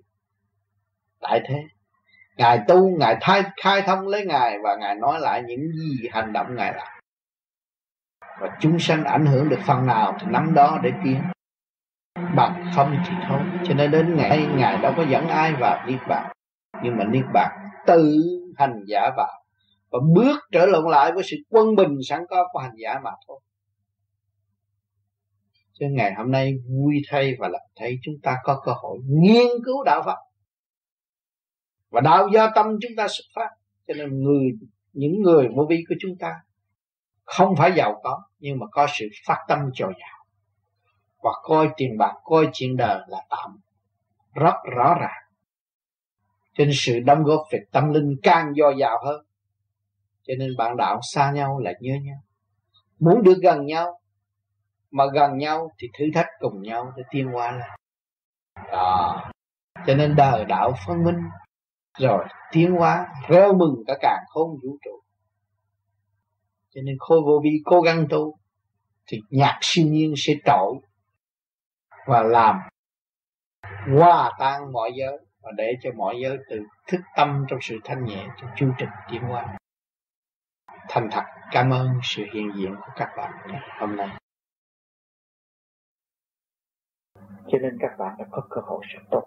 tại 1.23 1.41
thế, 1.45 1.63
ngài 2.37 2.59
tu, 2.67 2.97
ngài 2.99 3.17
thay, 3.21 3.43
khai 3.63 3.81
thông 3.81 4.07
lấy 4.07 4.25
ngài 4.25 4.59
và 4.63 4.75
ngài 4.75 4.95
nói 4.95 5.19
lại 5.19 5.43
những 5.47 5.71
gì 5.71 6.09
hành 6.11 6.33
động 6.33 6.55
ngài 6.55 6.73
làm. 6.73 6.87
Và 8.39 8.57
chúng 8.59 8.79
sanh 8.79 9.03
ảnh 9.03 9.25
hưởng 9.25 9.49
được 9.49 9.59
phần 9.65 9.85
nào 9.85 10.17
thì 10.19 10.27
nắm 10.29 10.53
đó 10.53 10.79
để 10.83 10.91
tiến. 11.03 11.21
Bằng 12.35 12.71
không 12.75 12.97
thì 13.07 13.13
thôi. 13.27 13.39
Cho 13.63 13.73
nên 13.73 13.91
đến 13.91 14.15
ngày 14.15 14.47
ngài 14.55 14.77
đâu 14.77 14.93
có 14.97 15.05
dẫn 15.09 15.27
ai 15.27 15.53
vào 15.53 15.85
niết 15.87 15.99
bàn. 16.07 16.31
Nhưng 16.83 16.97
mà 16.97 17.03
niết 17.03 17.25
bàn 17.33 17.51
tự 17.85 18.21
hành 18.57 18.83
giả 18.85 19.09
vào 19.17 19.42
và 19.93 19.99
bước 20.13 20.39
trở 20.51 20.65
lộn 20.65 20.91
lại 20.91 21.11
với 21.11 21.23
sự 21.23 21.37
quân 21.49 21.75
bình 21.75 21.97
sẵn 22.03 22.19
có 22.29 22.47
của 22.51 22.59
hành 22.59 22.75
giả 22.75 22.99
mà 23.03 23.11
thôi. 23.27 23.39
Cho 25.73 25.85
ngày 25.91 26.13
hôm 26.17 26.31
nay 26.31 26.53
vui 26.69 27.01
thay 27.09 27.35
và 27.39 27.47
làm 27.47 27.61
thấy 27.75 27.99
chúng 28.03 28.15
ta 28.23 28.37
có 28.43 28.61
cơ 28.65 28.71
hội 28.71 28.99
nghiên 29.05 29.47
cứu 29.65 29.83
đạo 29.83 30.01
Phật 30.05 30.17
và 31.89 32.01
đạo 32.01 32.27
do 32.33 32.51
tâm 32.55 32.65
chúng 32.81 32.91
ta 32.97 33.07
xuất 33.07 33.23
phát. 33.35 33.49
Cho 33.87 33.93
nên 33.93 34.21
người, 34.21 34.51
những 34.93 35.21
người 35.21 35.47
vô 35.55 35.65
vi 35.69 35.83
của 35.89 35.95
chúng 35.99 36.17
ta 36.19 36.33
không 37.23 37.55
phải 37.57 37.71
giàu 37.75 37.99
có, 38.03 38.23
nhưng 38.39 38.59
mà 38.59 38.65
có 38.71 38.87
sự 38.99 39.05
phát 39.27 39.45
tâm 39.47 39.59
dồi 39.79 39.93
dào 39.99 40.25
và 41.23 41.31
coi 41.43 41.69
tiền 41.77 41.97
bạc, 41.97 42.13
coi 42.23 42.49
chuyện 42.53 42.77
đời 42.77 43.01
là 43.07 43.25
tạm, 43.29 43.59
rất 44.33 44.55
rõ 44.75 44.95
ràng. 44.99 45.23
Trên 46.57 46.69
sự 46.73 46.99
đóng 46.99 47.23
góp 47.23 47.41
về 47.51 47.59
tâm 47.71 47.93
linh 47.93 48.15
càng 48.23 48.53
dồi 48.53 48.75
dào 48.79 48.97
hơn 49.05 49.25
cho 50.23 50.33
nên 50.39 50.49
bạn 50.57 50.77
đạo 50.77 50.99
xa 51.13 51.31
nhau 51.31 51.59
là 51.59 51.73
nhớ 51.79 51.93
nhau. 52.03 52.17
Muốn 52.99 53.23
được 53.23 53.37
gần 53.43 53.65
nhau, 53.65 53.99
mà 54.91 55.03
gần 55.13 55.37
nhau 55.37 55.71
thì 55.79 55.87
thử 55.99 56.05
thách 56.13 56.27
cùng 56.39 56.61
nhau 56.61 56.93
để 56.97 57.03
tiến 57.11 57.27
hóa 57.27 57.51
lên 57.51 57.69
đó. 58.71 59.31
Cho 59.87 59.95
nên 59.95 60.15
đời 60.15 60.45
đạo 60.45 60.73
phân 60.87 61.03
minh, 61.03 61.19
rồi 61.99 62.25
tiến 62.51 62.71
hóa, 62.71 63.07
reo 63.29 63.53
mừng 63.53 63.75
cả 63.87 63.93
càng 64.01 64.23
khôn 64.27 64.49
vũ 64.63 64.77
trụ. 64.85 65.01
Cho 66.69 66.81
nên 66.85 66.95
khôi 66.99 67.21
vô 67.25 67.41
vi 67.43 67.61
cố 67.65 67.81
gắng 67.81 68.07
tu, 68.09 68.37
thì 69.07 69.19
nhạc 69.29 69.57
siêu 69.61 69.85
nhiên 69.87 70.13
sẽ 70.17 70.33
trội 70.45 70.75
và 72.05 72.23
làm 72.23 72.59
hòa 73.97 74.31
tan 74.39 74.71
mọi 74.71 74.91
giới 74.95 75.17
và 75.41 75.51
để 75.57 75.73
cho 75.81 75.89
mọi 75.97 76.15
giới 76.23 76.37
từ 76.49 76.59
thức 76.87 77.01
tâm 77.15 77.45
trong 77.49 77.59
sự 77.61 77.75
thanh 77.83 78.05
nhẹ, 78.05 78.27
trong 78.41 78.49
chương 78.55 78.71
trình 78.77 78.89
tiến 79.11 79.21
hóa 79.21 79.57
thành 80.95 81.09
thật, 81.11 81.23
cảm 81.51 81.69
ơn 81.69 81.87
sự 82.03 82.23
hiện 82.33 82.51
diện 82.55 82.75
của 82.79 82.91
các 82.95 83.13
bạn 83.17 83.31
hôm 83.79 83.95
nay. 83.95 84.07
Cho 87.47 87.57
nên 87.61 87.77
các 87.79 87.95
bạn 87.97 88.15
đã 88.19 88.25
có 88.31 88.47
cơ 88.49 88.61
hội 88.61 88.81
rất 88.87 89.01
tốt. 89.11 89.23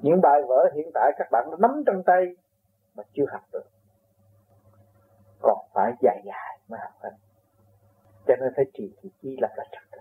Những 0.00 0.20
bài 0.22 0.40
vở 0.48 0.70
hiện 0.74 0.90
tại 0.94 1.12
các 1.18 1.28
bạn 1.30 1.50
đã 1.50 1.56
nắm 1.60 1.82
trong 1.86 2.02
tay 2.06 2.24
mà 2.94 3.02
chưa 3.12 3.24
học 3.32 3.42
được. 3.52 3.64
Còn 5.42 5.58
phải 5.74 5.92
dài 6.02 6.22
dài 6.24 6.58
mới 6.68 6.80
học 6.82 6.92
hết. 7.02 7.16
Cho 8.26 8.34
nên 8.40 8.52
phải 8.56 8.64
trì 8.74 8.94
thị 9.02 9.10
chi 9.22 9.36
là 9.40 9.48
phải 9.56 9.66
trật 9.72 9.82
tự 9.92 9.98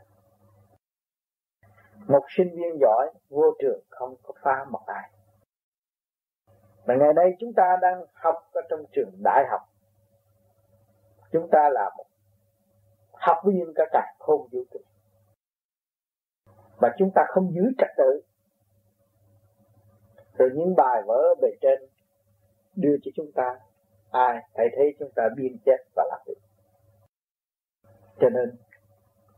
một 2.08 2.26
sinh 2.30 2.50
viên 2.50 2.80
giỏi, 2.82 3.12
vô 3.30 3.56
trường, 3.60 3.80
không 3.90 4.16
có 4.24 4.34
phá 4.42 4.66
một 4.70 4.82
ai. 4.86 5.10
Mà 6.86 6.96
ngày 6.96 7.14
nay 7.14 7.26
chúng 7.40 7.54
ta 7.56 7.78
đang 7.82 8.06
học 8.14 8.36
ở 8.54 8.62
trong 8.70 8.80
trường 8.92 9.12
đại 9.24 9.46
học 9.52 9.69
chúng 11.32 11.50
ta 11.52 11.70
là 11.70 11.90
một 11.98 12.06
học 13.14 13.38
viên 13.46 13.74
cả 13.76 13.84
cả 13.92 14.14
không 14.20 14.48
vũ 14.52 14.64
trụ. 14.72 14.80
Mà 16.82 16.90
chúng 16.98 17.12
ta 17.16 17.22
không 17.28 17.52
giữ 17.54 17.62
trật 17.78 17.90
tự. 17.98 18.22
Từ 20.38 20.50
những 20.56 20.76
bài 20.76 21.02
vở 21.06 21.36
bề 21.42 21.50
trên 21.62 21.80
đưa 22.76 22.96
cho 23.04 23.12
chúng 23.16 23.32
ta, 23.32 23.60
ai 24.12 24.38
thấy 24.54 24.68
thấy 24.76 24.96
chúng 25.00 25.12
ta 25.16 25.24
biên 25.36 25.58
chép 25.66 25.80
và 25.96 26.04
làm 26.12 26.20
việc 26.26 26.50
cho 28.22 28.30
nên, 28.30 28.56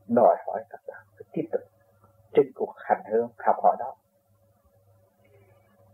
đòi 0.08 0.38
hỏi 0.48 0.64
các 0.70 0.82
bạn 0.88 1.06
phải 1.12 1.24
tiếp 1.32 1.48
tục 1.52 1.62
trên 2.34 2.52
cuộc 2.56 2.74
hành 2.78 3.02
hương 3.12 3.30
học 3.38 3.56
hỏi 3.64 3.76
đó. 3.80 3.96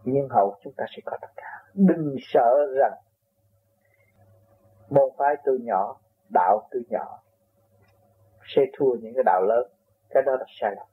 Nhưng 0.04 0.28
hậu 0.30 0.58
chúng 0.64 0.74
ta 0.78 0.86
sẽ 0.90 1.02
có 1.06 1.18
tất 1.22 1.28
cả. 1.36 1.64
Đừng 1.74 2.16
sợ 2.22 2.68
rằng 2.80 2.94
môn 4.90 5.10
phái 5.18 5.36
tôi 5.44 5.60
nhỏ, 5.62 6.00
đạo 6.34 6.68
tôi 6.72 6.82
nhỏ, 6.90 7.20
sẽ 8.48 8.62
thua 8.78 8.96
những 9.02 9.14
cái 9.16 9.24
đạo 9.26 9.42
lớn. 9.42 9.72
Cái 10.10 10.24
đó 10.26 10.32
là 10.40 10.46
sai 10.48 10.76
lầm. 10.76 10.88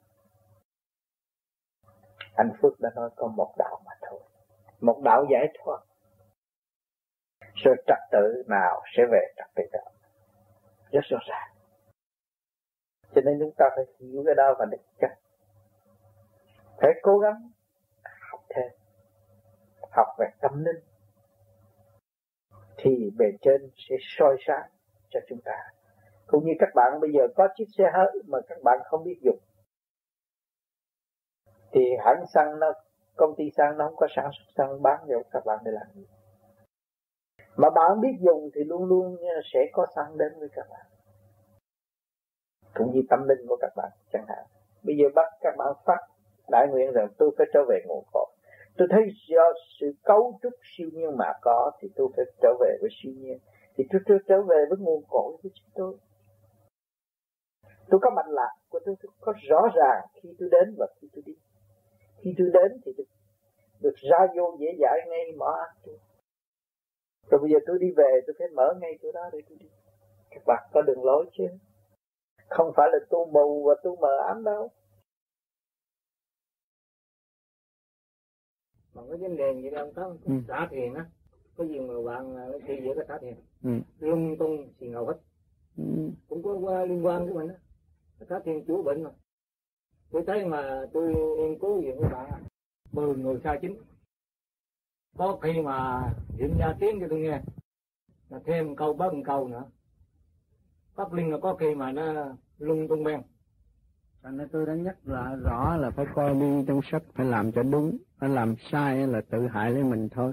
Anh 2.35 2.51
Phước 2.63 2.81
đã 2.81 2.91
nói 2.95 3.11
có 3.17 3.27
một 3.27 3.55
đạo 3.59 3.83
mà 3.87 3.93
thôi. 4.01 4.21
Một 4.81 5.01
đạo 5.05 5.25
giải 5.31 5.47
thoát. 5.59 5.79
Rồi 7.55 7.77
trật 7.87 7.99
tự 8.13 8.43
nào 8.49 8.83
sẽ 8.97 9.03
về 9.13 9.21
trật 9.37 9.47
tự 9.55 9.63
đó. 9.73 9.91
Rất 10.91 11.01
rõ 11.05 11.19
ràng. 11.29 11.51
Cho 13.15 13.21
nên 13.25 13.39
chúng 13.41 13.53
ta 13.57 13.67
phải 13.77 13.85
hiểu 13.99 14.23
cái 14.27 14.35
đó 14.35 14.55
và 14.59 14.65
định 14.71 14.81
cách 14.99 15.19
phải 16.77 16.91
cố 17.03 17.19
gắng 17.19 17.51
học 18.31 18.41
thêm. 18.49 18.71
Học 19.91 20.07
về 20.19 20.27
tâm 20.41 20.65
linh 20.65 20.85
thì 22.77 23.11
bề 23.19 23.27
trên 23.41 23.71
sẽ 23.77 23.97
soi 24.01 24.37
sáng 24.47 24.71
cho 25.09 25.21
chúng 25.29 25.41
ta. 25.45 25.59
Cũng 26.27 26.45
như 26.45 26.53
các 26.59 26.69
bạn 26.75 27.01
bây 27.01 27.11
giờ 27.13 27.29
có 27.37 27.49
chiếc 27.57 27.65
xe 27.79 27.85
hơi 27.93 28.23
mà 28.27 28.39
các 28.49 28.59
bạn 28.65 28.79
không 28.85 29.05
biết 29.05 29.19
dùng, 29.23 29.39
thì 31.73 31.81
hãng 32.05 32.25
xăng 32.35 32.59
nó, 32.61 32.73
công 33.17 33.35
ty 33.37 33.45
xăng 33.57 33.79
nó 33.79 33.85
không 33.87 33.97
có 33.97 34.07
sản 34.17 34.31
xuất 34.33 34.45
xăng 34.57 34.83
bán 34.83 35.05
cho 35.09 35.23
các 35.31 35.43
bạn 35.47 35.59
để 35.65 35.73
làm 35.73 35.87
gì. 35.95 36.07
Mà 37.57 37.71
bạn 37.71 38.01
biết 38.01 38.17
dùng 38.21 38.51
thì 38.55 38.65
luôn 38.65 38.85
luôn 38.85 39.17
sẽ 39.53 39.61
có 39.73 39.87
xăng 39.97 40.19
đến 40.19 40.33
với 40.39 40.49
các 40.53 40.67
bạn, 40.71 40.87
cũng 42.75 42.93
như 42.93 43.01
tâm 43.11 43.29
linh 43.29 43.47
của 43.49 43.57
các 43.61 43.73
bạn 43.77 43.91
chẳng 44.13 44.25
hạn. 44.29 44.45
Bây 44.83 44.97
giờ 44.97 45.05
bắt 45.15 45.33
các 45.41 45.55
bạn 45.59 45.73
phát, 45.85 45.99
đại 46.51 46.69
nguyện 46.71 46.93
rằng 46.93 47.09
tôi 47.19 47.31
phải 47.39 47.47
trở 47.53 47.61
về 47.69 47.81
nguồn 47.87 48.05
cội 48.13 48.24
tôi 48.77 48.89
thấy 48.91 49.03
do 49.29 49.43
sự 49.81 49.93
cấu 50.05 50.39
trúc 50.43 50.53
siêu 50.63 50.89
nhiên 50.93 51.17
mà 51.17 51.33
có 51.41 51.73
thì 51.81 51.89
tôi 51.97 52.09
phải 52.17 52.25
trở 52.43 52.49
về 52.61 52.79
với 52.81 52.91
siêu 53.03 53.13
nhiên. 53.17 53.39
Thì 53.77 53.85
tôi, 53.91 54.01
tôi 54.07 54.19
trở 54.29 54.43
về 54.43 54.65
với 54.69 54.79
nguồn 54.79 55.05
cội 55.09 55.33
của 55.43 55.49
chúng 55.55 55.71
tôi. 55.75 55.95
Tôi 57.91 58.01
có 58.03 58.11
mạnh 58.11 58.29
lạc 58.29 58.53
của 58.69 58.81
tôi, 58.85 58.95
tôi 59.03 59.13
có 59.21 59.33
rõ 59.49 59.61
ràng 59.77 60.07
khi 60.15 60.29
tôi 60.39 60.49
đến 60.53 60.75
và 60.79 60.87
khi 61.01 61.09
tôi 61.15 61.23
đi. 61.27 61.33
Khi 62.17 62.35
tôi 62.39 62.51
đến 62.53 62.81
thì 62.85 62.93
được, 62.97 63.05
được 63.81 63.95
ra 64.11 64.19
vô 64.37 64.57
dễ 64.61 64.67
dãi 64.81 64.99
ngay 65.09 65.33
mở 65.37 65.53
tôi. 65.85 65.99
Rồi 67.31 67.41
bây 67.41 67.51
giờ 67.51 67.59
tôi 67.67 67.79
đi 67.81 67.91
về 67.97 68.21
tôi 68.27 68.35
phải 68.39 68.49
mở 68.49 68.75
ngay 68.81 68.99
chỗ 69.03 69.13
đó 69.13 69.31
để 69.33 69.39
tôi 69.49 69.59
đi. 69.61 69.67
Các 70.31 70.43
bạn 70.47 70.69
có 70.73 70.83
đường 70.83 71.05
lối 71.05 71.27
chứ? 71.33 71.45
Không 72.49 72.73
phải 72.77 72.89
là 72.93 72.99
tu 73.11 73.27
mù 73.27 73.65
và 73.69 73.75
tu 73.83 73.97
mờ 73.97 74.17
ám 74.29 74.45
đâu. 74.45 74.71
Mà 78.95 79.03
cái 79.09 79.17
vấn 79.17 79.37
đề 79.37 79.55
gì 79.63 79.71
đâu 79.71 79.93
có 79.97 80.17
ừ. 80.25 80.35
xả 80.49 80.69
thiền 80.71 80.95
á 80.95 81.07
có 81.57 81.65
gì 81.65 81.81
mà 81.81 81.95
bạn 82.05 82.37
khi 82.67 82.75
giữa 82.85 82.95
cái 82.95 83.05
xả 83.09 83.19
thiền 83.21 83.35
ừ. 83.63 83.71
lung 83.99 84.37
tung 84.39 84.69
thì 84.79 84.89
ngầu 84.89 85.07
hết. 85.07 85.17
Ừ. 85.77 86.11
cũng 86.29 86.43
có 86.43 86.55
qua 86.55 86.85
liên 86.85 87.07
quan 87.07 87.25
với 87.25 87.35
mình 87.35 87.49
á. 87.49 87.55
Xả 88.29 88.41
thiền 88.45 88.65
chủ 88.65 88.83
bệnh 88.83 89.03
mà. 89.03 89.11
Tôi 90.11 90.23
thấy 90.27 90.45
mà 90.45 90.87
tôi 90.93 91.15
nghiên 91.15 91.59
cứu 91.59 91.83
về 91.83 91.97
các 92.01 92.09
bạn 92.13 92.43
mười 92.93 93.17
người 93.17 93.41
sai 93.45 93.59
chính. 93.63 93.77
Có 95.17 95.39
khi 95.43 95.61
mà 95.61 96.09
diễn 96.39 96.59
ra 96.59 96.75
tiếng 96.81 97.01
cho 97.01 97.07
tôi 97.11 97.21
nghe 97.21 97.41
là 98.29 98.41
thêm 98.45 98.77
câu 98.77 98.95
bớt 98.95 99.15
một 99.15 99.23
câu 99.25 99.49
nữa. 99.49 99.65
Pháp 100.95 101.13
linh 101.13 101.31
là 101.31 101.39
có 101.43 101.55
khi 101.55 101.75
mà 101.75 101.93
nó 101.93 102.35
lung 102.59 102.89
tung 102.89 103.05
ben 103.05 103.21
thành 104.25 104.37
nên 104.37 104.49
tôi 104.49 104.67
đã 104.67 104.75
nhắc 104.75 104.97
là 105.05 105.37
rõ 105.45 105.77
là 105.77 105.91
phải 105.91 106.07
coi 106.15 106.35
đi 106.35 106.65
trong 106.69 106.81
sách 106.91 107.03
phải 107.15 107.27
làm 107.27 107.53
cho 107.53 107.63
đúng 107.63 107.97
nó 108.25 108.35
làm 108.35 108.55
sai 108.71 109.07
là 109.07 109.21
tự 109.31 109.47
hại 109.47 109.71
lấy 109.71 109.85
mình 109.85 110.09
thôi. 110.09 110.33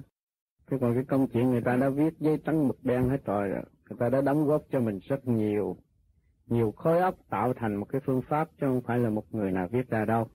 Chứ 0.69 0.77
còn 0.81 0.93
cái 0.93 1.03
công 1.03 1.27
chuyện 1.27 1.49
người 1.49 1.61
ta 1.61 1.76
đã 1.76 1.89
viết 1.89 2.19
giấy 2.19 2.38
trắng 2.45 2.68
mực 2.68 2.84
đen 2.84 3.09
hết 3.09 3.26
rồi, 3.26 3.49
người 3.89 3.97
ta 3.99 4.09
đã 4.09 4.22
đóng 4.22 4.45
góp 4.45 4.63
cho 4.72 4.80
mình 4.80 4.99
rất 5.09 5.27
nhiều 5.27 5.77
nhiều 6.47 6.72
khối 6.72 6.99
óc 6.99 7.15
tạo 7.30 7.53
thành 7.53 7.76
một 7.76 7.85
cái 7.89 8.01
phương 8.05 8.22
pháp 8.30 8.49
chứ 8.61 8.68
không 8.68 8.81
phải 8.81 8.99
là 8.99 9.09
một 9.09 9.23
người 9.31 9.51
nào 9.51 9.68
viết 9.72 9.89
ra 9.89 10.05
đâu. 10.05 10.27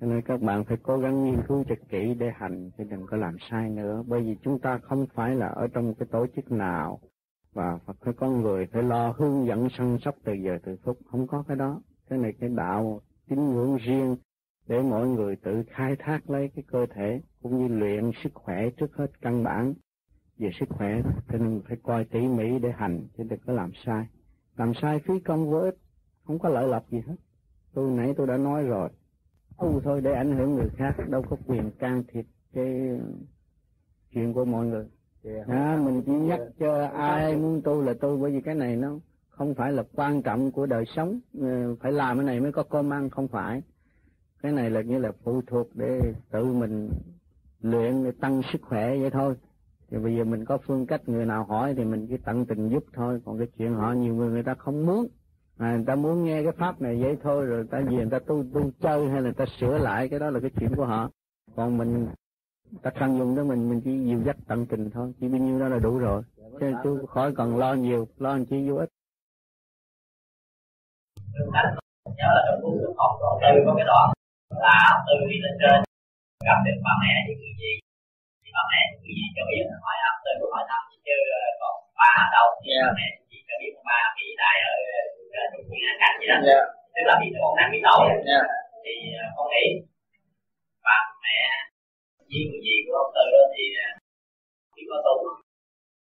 Cho 0.00 0.06
nên 0.06 0.22
các 0.22 0.40
bạn 0.40 0.64
phải 0.64 0.76
cố 0.82 0.98
gắng 0.98 1.24
nghiên 1.24 1.42
cứu 1.48 1.64
cho 1.68 1.74
kỹ 1.88 2.14
để 2.18 2.30
hành, 2.34 2.70
chứ 2.78 2.84
đừng 2.84 3.06
có 3.06 3.16
làm 3.16 3.36
sai 3.50 3.70
nữa. 3.70 4.04
Bởi 4.06 4.20
vì 4.20 4.36
chúng 4.42 4.58
ta 4.58 4.78
không 4.78 5.06
phải 5.14 5.34
là 5.34 5.46
ở 5.46 5.68
trong 5.74 5.94
cái 5.94 6.08
tổ 6.12 6.26
chức 6.36 6.52
nào, 6.52 7.00
và 7.52 7.78
phải 8.04 8.14
có 8.14 8.30
người 8.30 8.66
phải 8.72 8.82
lo 8.82 9.14
hướng 9.18 9.46
dẫn 9.46 9.68
săn 9.78 9.98
sóc 10.04 10.14
từ 10.24 10.32
giờ 10.32 10.58
từ 10.64 10.76
phút. 10.84 10.98
Không 11.10 11.26
có 11.26 11.44
cái 11.48 11.56
đó. 11.56 11.80
Cái 12.08 12.18
này 12.18 12.32
cái 12.40 12.48
đạo 12.48 13.00
tín 13.28 13.38
ngưỡng 13.50 13.76
riêng 13.76 14.16
để 14.66 14.82
mọi 14.82 15.08
người 15.08 15.36
tự 15.36 15.62
khai 15.70 15.96
thác 15.98 16.30
lấy 16.30 16.50
cái 16.54 16.64
cơ 16.72 16.86
thể 16.94 17.20
cũng 17.42 17.58
như 17.58 17.74
luyện 17.78 18.10
sức 18.22 18.34
khỏe 18.34 18.70
trước 18.70 18.96
hết 18.96 19.20
căn 19.20 19.42
bản. 19.42 19.74
Về 20.38 20.50
sức 20.60 20.68
khỏe 20.68 21.02
cho 21.32 21.38
nên 21.38 21.60
phải 21.68 21.76
coi 21.82 22.04
tỉ 22.04 22.20
mỉ 22.20 22.58
để 22.58 22.72
hành 22.72 23.06
chứ 23.16 23.22
đừng 23.22 23.40
có 23.46 23.52
làm 23.52 23.70
sai. 23.84 24.06
Làm 24.56 24.72
sai 24.74 25.00
phí 25.06 25.20
công 25.20 25.50
vô 25.50 25.58
ích 25.58 25.76
không 26.24 26.38
có 26.38 26.48
lợi 26.48 26.68
lộc 26.68 26.90
gì 26.90 27.00
hết. 27.06 27.14
Tôi 27.74 27.90
nãy 27.90 28.14
tôi 28.16 28.26
đã 28.26 28.36
nói 28.36 28.64
rồi. 28.64 28.88
Tu 29.58 29.80
thôi 29.80 30.00
để 30.00 30.12
ảnh 30.12 30.36
hưởng 30.36 30.54
người 30.54 30.68
khác 30.76 30.94
đâu 31.08 31.22
có 31.30 31.36
quyền 31.46 31.70
can 31.70 32.04
thiệp 32.08 32.26
cái 32.52 32.98
chuyện 34.14 34.32
của 34.32 34.44
mọi 34.44 34.66
người. 34.66 34.86
À, 35.46 35.80
mình 35.84 36.02
chỉ 36.06 36.12
nhắc 36.12 36.40
cho 36.58 36.86
ai 36.86 37.36
muốn 37.36 37.62
tu 37.64 37.82
là 37.82 37.94
tu 38.00 38.16
bởi 38.16 38.32
vì 38.32 38.40
cái 38.40 38.54
này 38.54 38.76
nó 38.76 38.98
không 39.28 39.54
phải 39.54 39.72
là 39.72 39.82
quan 39.94 40.22
trọng 40.22 40.52
của 40.52 40.66
đời 40.66 40.84
sống. 40.96 41.20
Ờ, 41.40 41.74
phải 41.80 41.92
làm 41.92 42.16
cái 42.16 42.26
này 42.26 42.40
mới 42.40 42.52
có 42.52 42.62
cơm 42.62 42.92
ăn 42.92 43.10
không 43.10 43.28
phải 43.28 43.62
cái 44.42 44.52
này 44.52 44.70
là 44.70 44.80
như 44.80 44.98
là 44.98 45.12
phụ 45.24 45.42
thuộc 45.46 45.66
để 45.74 46.14
tự 46.30 46.44
mình 46.44 46.90
luyện 47.60 48.04
để 48.04 48.12
tăng 48.20 48.42
sức 48.52 48.62
khỏe 48.62 48.96
vậy 48.96 49.10
thôi. 49.10 49.34
Thì 49.90 49.98
bây 49.98 50.16
giờ 50.16 50.24
mình 50.24 50.44
có 50.44 50.58
phương 50.58 50.86
cách 50.86 51.08
người 51.08 51.26
nào 51.26 51.44
hỏi 51.44 51.74
thì 51.76 51.84
mình 51.84 52.06
chỉ 52.06 52.16
tận 52.24 52.46
tình 52.46 52.68
giúp 52.68 52.84
thôi. 52.92 53.20
Còn 53.24 53.38
cái 53.38 53.46
chuyện 53.58 53.74
họ 53.74 53.92
nhiều 53.92 54.14
người 54.14 54.30
người 54.30 54.42
ta 54.42 54.54
không 54.54 54.86
muốn. 54.86 55.06
À, 55.58 55.76
người 55.76 55.84
ta 55.86 55.94
muốn 55.94 56.24
nghe 56.24 56.42
cái 56.42 56.52
pháp 56.52 56.80
này 56.80 57.02
vậy 57.02 57.16
thôi 57.22 57.46
rồi 57.46 57.66
ta 57.70 57.82
gì 57.82 57.96
người 57.96 58.10
ta 58.10 58.18
tu 58.18 58.44
tu 58.54 58.70
chơi 58.80 59.08
hay 59.08 59.16
là 59.16 59.20
người 59.20 59.34
ta 59.34 59.44
sửa 59.60 59.78
lại 59.78 60.08
cái 60.08 60.18
đó 60.18 60.30
là 60.30 60.40
cái 60.40 60.50
chuyện 60.60 60.70
của 60.76 60.84
họ. 60.84 61.10
Còn 61.56 61.78
mình 61.78 62.08
ta 62.82 62.90
cần 62.90 63.18
dùng 63.18 63.36
đó 63.36 63.44
mình 63.44 63.70
mình 63.70 63.80
chỉ 63.84 63.98
dìu 64.04 64.22
dắt 64.22 64.36
tận 64.48 64.66
tình 64.66 64.90
thôi 64.90 65.12
chỉ 65.20 65.28
bao 65.28 65.40
nhiêu 65.40 65.60
đó 65.60 65.68
là 65.68 65.78
đủ 65.78 65.98
rồi. 65.98 66.22
Chứ 66.60 66.72
chú 66.84 67.06
khỏi 67.06 67.34
cần 67.36 67.56
lo 67.56 67.74
nhiều 67.74 68.08
lo 68.18 68.38
chi 68.50 68.70
vô 68.70 68.76
ích. 68.76 68.88
Nhớ 72.04 72.28
là 72.34 72.42
trong 72.50 72.62
cuốn 72.62 72.78
được 72.78 72.92
học 72.96 73.38
đây 73.40 73.62
có 73.66 73.74
cái 73.76 73.84
đoạn 73.86 74.10
là 74.66 74.78
từ 75.06 75.14
đi 75.30 75.36
lên 75.44 75.54
trên 75.62 75.78
gặp 76.48 76.58
được 76.66 76.78
bà 76.86 76.92
mẹ 77.02 77.12
với 77.26 77.34
người 77.40 77.54
gì? 77.60 77.72
Thì 78.42 78.48
bà 78.56 78.62
mẹ 78.70 78.80
người 79.00 79.14
gì 79.18 79.26
cho 79.36 79.42
biết? 79.50 79.64
Hỏi 79.84 79.96
ấp 80.10 80.16
từ 80.24 80.32
hỏi 80.52 80.64
thăm 80.70 80.82
chứ? 81.06 81.16
Ờ, 81.38 81.42
còn 81.60 81.74
ba 81.98 82.10
ở 82.24 82.26
đâu? 82.34 82.46
Thì 82.62 82.70
bà 82.84 82.90
mẹ 82.98 83.06
chỉ 83.30 83.38
cho 83.48 83.54
biết 83.60 83.72
ba 83.88 84.00
bị 84.16 84.26
đại 84.42 84.56
ở 84.70 84.74
trong 85.52 85.64
quyền 85.68 85.82
an 85.90 85.96
cảnh 86.02 86.14
gì 86.20 86.26
đó. 86.32 86.36
Yeah. 86.48 86.64
tức 86.94 87.04
là 87.08 87.14
bị 87.20 87.26
còn 87.34 87.52
đang 87.58 87.70
bị 87.74 87.78
tội 87.86 88.02
yeah. 88.32 88.44
thì 88.84 88.94
ờ, 89.22 89.24
con 89.36 89.46
nghĩ 89.52 89.64
bà 90.86 90.96
mẹ 91.24 91.38
duyên 92.30 92.46
gì 92.66 92.76
của 92.84 92.94
ông 93.02 93.12
tư 93.16 93.24
đó 93.34 93.42
thì 93.54 93.64
à, 93.86 93.88
chỉ 94.74 94.82
có 94.90 94.96
tu 95.06 95.14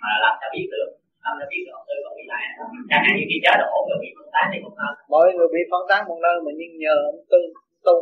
mà 0.02 0.11
làm 0.23 0.34
sao 0.40 0.49
biết 0.56 0.68
được. 0.76 0.90
Làm 1.23 1.34
sao 1.38 1.48
biết 1.52 1.61
được 1.65 1.73
ông 1.80 1.86
tư 1.90 1.95
còn 2.03 2.14
bị 2.19 2.26
lại 2.34 2.44
chẳng 2.90 3.03
hạn 3.06 3.14
như 3.18 3.26
khi 3.30 3.38
chết 3.44 3.57
ổn 3.78 3.84
rồi 3.90 3.99
bị 4.03 4.10
phân 4.18 4.28
tán 4.36 4.45
thì 4.52 4.57
một 4.65 4.73
nơi 4.80 4.91
mọi 5.14 5.28
người 5.36 5.49
bị 5.56 5.61
phân 5.72 5.84
tán 5.90 5.99
một 6.10 6.19
nơi 6.26 6.36
mà 6.45 6.52
nhưng 6.60 6.72
nhờ 6.84 6.95
ông 7.11 7.19
tư 7.32 7.40
tu 7.88 7.95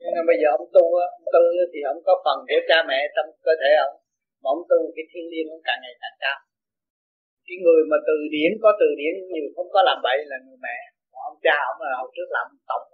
nhưng 0.00 0.14
mà 0.16 0.22
bây 0.30 0.36
giờ 0.40 0.48
ông 0.58 0.66
tu 0.76 0.84
ông 1.18 1.26
tư 1.34 1.44
thì 1.72 1.80
ông 1.92 2.00
có 2.06 2.12
phần 2.24 2.38
của 2.48 2.60
cha 2.68 2.78
mẹ 2.90 3.00
trong 3.14 3.28
cơ 3.46 3.52
thể 3.60 3.70
ông, 3.86 3.94
mà 4.42 4.48
ông 4.54 4.64
tu 4.70 4.80
cái 4.96 5.04
thiên 5.10 5.24
liêng 5.32 5.48
ông 5.56 5.62
càng 5.68 5.80
ngày 5.82 5.94
càng 6.02 6.16
cao. 6.22 6.38
Cái 7.46 7.56
người 7.64 7.82
mà 7.90 7.98
từ 8.08 8.16
điển, 8.34 8.50
có 8.62 8.70
từ 8.80 8.88
điển 9.00 9.14
nhiều, 9.30 9.46
không 9.56 9.70
có 9.74 9.80
làm 9.88 9.98
bậy 10.06 10.18
là 10.30 10.36
người 10.44 10.58
mẹ. 10.66 10.78
Còn 11.10 11.20
ông 11.30 11.38
cha 11.46 11.56
ông 11.72 11.78
là 11.84 11.92
hồi 12.00 12.10
trước 12.16 12.28
làm 12.36 12.46
tổng 12.70 12.86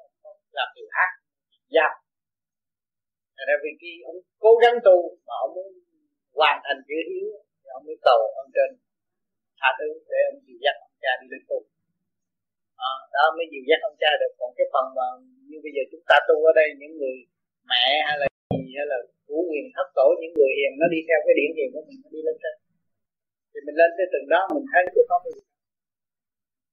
làm 0.58 0.68
điều 0.76 0.88
ác 1.04 1.10
giam 1.76 1.92
là 3.48 3.56
vì 3.62 3.72
khi 3.80 3.92
ông 4.10 4.18
cố 4.44 4.52
gắng 4.62 4.76
tu 4.86 4.96
mà 5.26 5.34
ông 5.44 5.52
muốn 5.56 5.68
hoàn 6.38 6.56
thành 6.64 6.80
chữ 6.88 6.98
hiếu, 7.08 7.28
thì 7.60 7.68
ông 7.76 7.84
mới 7.86 7.96
cầu 8.08 8.20
ông 8.42 8.50
trên 8.54 8.70
tha 9.58 9.68
thứ 9.78 9.88
để 10.10 10.20
ông 10.32 10.38
chịu 10.44 10.58
dắt 10.64 10.76
ông 10.86 10.94
cha 11.02 11.12
đi 11.20 11.26
lên 11.32 11.42
tu 11.48 11.58
à, 12.88 12.92
đó 13.14 13.24
mới 13.36 13.46
dìu 13.52 13.62
dắt 13.68 13.80
ông 13.88 13.96
cha 14.02 14.10
được 14.20 14.32
còn 14.38 14.50
cái 14.58 14.66
phần 14.72 14.86
mà 14.98 15.06
như 15.48 15.58
bây 15.64 15.72
giờ 15.74 15.82
chúng 15.92 16.04
ta 16.10 16.16
tu 16.28 16.36
ở 16.50 16.52
đây 16.60 16.68
những 16.80 16.94
người 16.98 17.16
mẹ 17.70 17.86
hay 18.06 18.16
là 18.20 18.26
gì 18.64 18.72
hay 18.78 18.86
là 18.92 18.98
chủ 19.26 19.36
quyền 19.48 19.64
thất 19.74 19.88
tổ 19.98 20.06
những 20.20 20.34
người 20.36 20.52
hiền 20.58 20.72
nó 20.80 20.86
đi 20.94 21.00
theo 21.08 21.18
cái 21.26 21.34
điển 21.38 21.50
hiền 21.56 21.68
của 21.74 21.84
mình 21.88 21.98
nó 22.02 22.08
đi 22.14 22.20
lên 22.26 22.36
trên. 22.42 22.54
Thì 23.50 23.58
mình 23.66 23.76
lên 23.80 23.90
tới 23.96 24.06
từng 24.12 24.26
đó 24.34 24.40
mình 24.54 24.66
thấy 24.72 24.82
cái 24.94 25.04
có 25.10 25.16
gì 25.24 25.42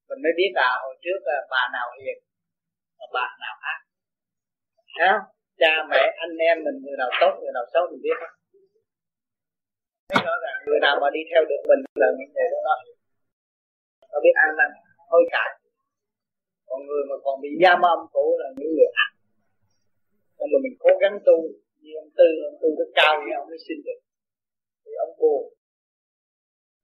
mình 0.10 0.22
mới 0.23 0.34
biết 0.40 0.52
à 0.69 0.72
hồi 0.84 0.95
trước 1.03 1.19
là 1.30 1.38
bà 1.53 1.64
nào 1.76 1.88
hiền 2.02 2.18
và 2.98 3.06
bà 3.15 3.27
nào 3.44 3.56
ác. 3.73 3.80
Thấy 4.98 5.10
cha 5.61 5.73
mẹ 5.91 6.03
anh 6.26 6.36
em 6.49 6.57
mình 6.65 6.77
người 6.84 6.98
nào 7.02 7.11
tốt 7.22 7.34
người 7.40 7.53
nào 7.57 7.65
xấu 7.73 7.84
mình 7.91 8.02
biết 8.06 8.18
thấy 10.10 10.19
rõ 10.26 10.36
ràng 10.44 10.57
người 10.68 10.80
nào 10.86 10.95
mà 11.02 11.07
đi 11.15 11.22
theo 11.30 11.41
được 11.49 11.61
mình 11.69 11.81
là 12.02 12.07
những 12.18 12.31
người 12.34 12.49
đó 12.53 12.76
nó 14.11 14.18
biết 14.26 14.36
ăn 14.44 14.49
năn 14.60 14.69
hối 15.11 15.23
cải 15.34 15.49
còn 16.70 16.80
người 16.88 17.04
mà 17.10 17.16
còn 17.26 17.36
bị 17.44 17.52
giam 17.64 17.80
âm 17.94 18.00
phủ 18.14 18.26
là 18.41 18.48
những 18.58 18.72
người 18.76 18.91
ác. 19.04 19.12
Nhưng 20.38 20.50
mà 20.52 20.58
mình 20.66 20.76
cố 20.84 20.91
gắng 21.02 21.16
tu, 21.28 21.38
như 21.82 21.91
ông 22.04 22.12
tư, 22.20 22.30
ông 22.50 22.58
tu 22.62 22.70
rất 22.80 22.90
cao 23.00 23.14
thì 23.24 23.30
ông 23.40 23.48
mới 23.52 23.60
xin 23.68 23.78
được. 23.88 24.00
Thì 24.84 24.91
ông 25.06 25.14
buồn 25.20 25.41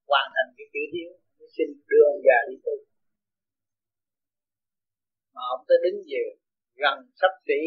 hoàn 0.10 0.28
thành 0.36 0.50
cái 0.58 0.68
chữ 0.74 0.84
hiếu 0.94 1.12
mới 1.38 1.50
xin 1.56 1.68
đưa 1.90 2.04
ông 2.14 2.22
già 2.28 2.38
đi 2.50 2.56
tu. 2.66 2.76
Mà 5.34 5.42
ông 5.54 5.62
tới 5.68 5.78
đứng 5.84 5.98
về, 6.12 6.24
gần 6.84 6.98
sắp 7.20 7.34
xỉ 7.46 7.60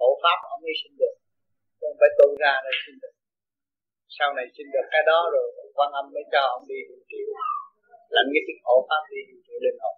hộ 0.00 0.10
pháp, 0.22 0.38
ông 0.52 0.60
mới 0.64 0.74
xin 0.80 0.92
được. 1.00 1.14
Không 1.80 1.96
phải 2.00 2.10
tu 2.18 2.28
ra 2.42 2.54
để 2.64 2.72
xin 2.82 2.94
được. 3.02 3.14
Sau 4.16 4.28
này 4.36 4.46
xin 4.54 4.66
được 4.74 4.86
cái 4.92 5.02
đó 5.10 5.20
rồi, 5.34 5.46
quan 5.76 5.90
âm 6.00 6.06
mới 6.14 6.24
cho 6.32 6.42
ông 6.56 6.64
đi 6.70 6.78
hiệu 6.88 7.00
triệu 7.10 7.28
lãnh 8.14 8.28
cái 8.34 8.42
chức 8.46 8.58
hộ 8.66 8.76
pháp 8.88 9.02
đi 9.12 9.20
hiệu 9.28 9.40
triệu 9.46 9.58
linh 9.64 9.78
hồn 9.82 9.96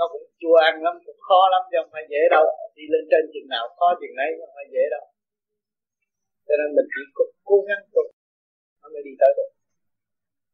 nó 0.00 0.04
cũng 0.12 0.24
chua 0.40 0.56
ăn 0.68 0.74
lắm 0.86 0.94
cũng 1.06 1.20
khó 1.28 1.40
lắm 1.54 1.62
chứ 1.68 1.76
không 1.80 1.92
phải 1.94 2.04
dễ 2.12 2.22
đâu. 2.34 2.44
Đi 2.78 2.84
lên 2.92 3.04
trên 3.10 3.22
chừng 3.32 3.48
nào 3.54 3.64
khó 3.78 3.88
chừng 4.00 4.14
đấy 4.20 4.30
không 4.38 4.52
phải 4.56 4.66
dễ 4.74 4.84
đâu. 4.94 5.04
Cho 6.46 6.54
nên 6.60 6.68
mình 6.76 6.88
chỉ 6.92 7.02
cố, 7.16 7.24
cố 7.48 7.56
gắng 7.68 7.82
tu 7.94 8.04
nó 8.80 8.86
mới 8.92 9.02
đi 9.08 9.14
tới 9.20 9.32
được. 9.38 9.50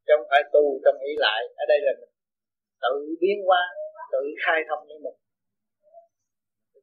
Chứ 0.04 0.12
không 0.16 0.28
phải 0.30 0.42
tu 0.54 0.64
trong 0.84 0.98
ý 1.10 1.12
lại. 1.24 1.40
Ở 1.62 1.64
đây 1.72 1.78
là 1.86 1.92
mình 2.00 2.12
tự 2.84 2.94
biến 3.22 3.38
hóa 3.48 3.62
tự 4.12 4.22
khai 4.42 4.58
thông 4.68 4.82
với 4.88 4.98
mình. 5.06 5.18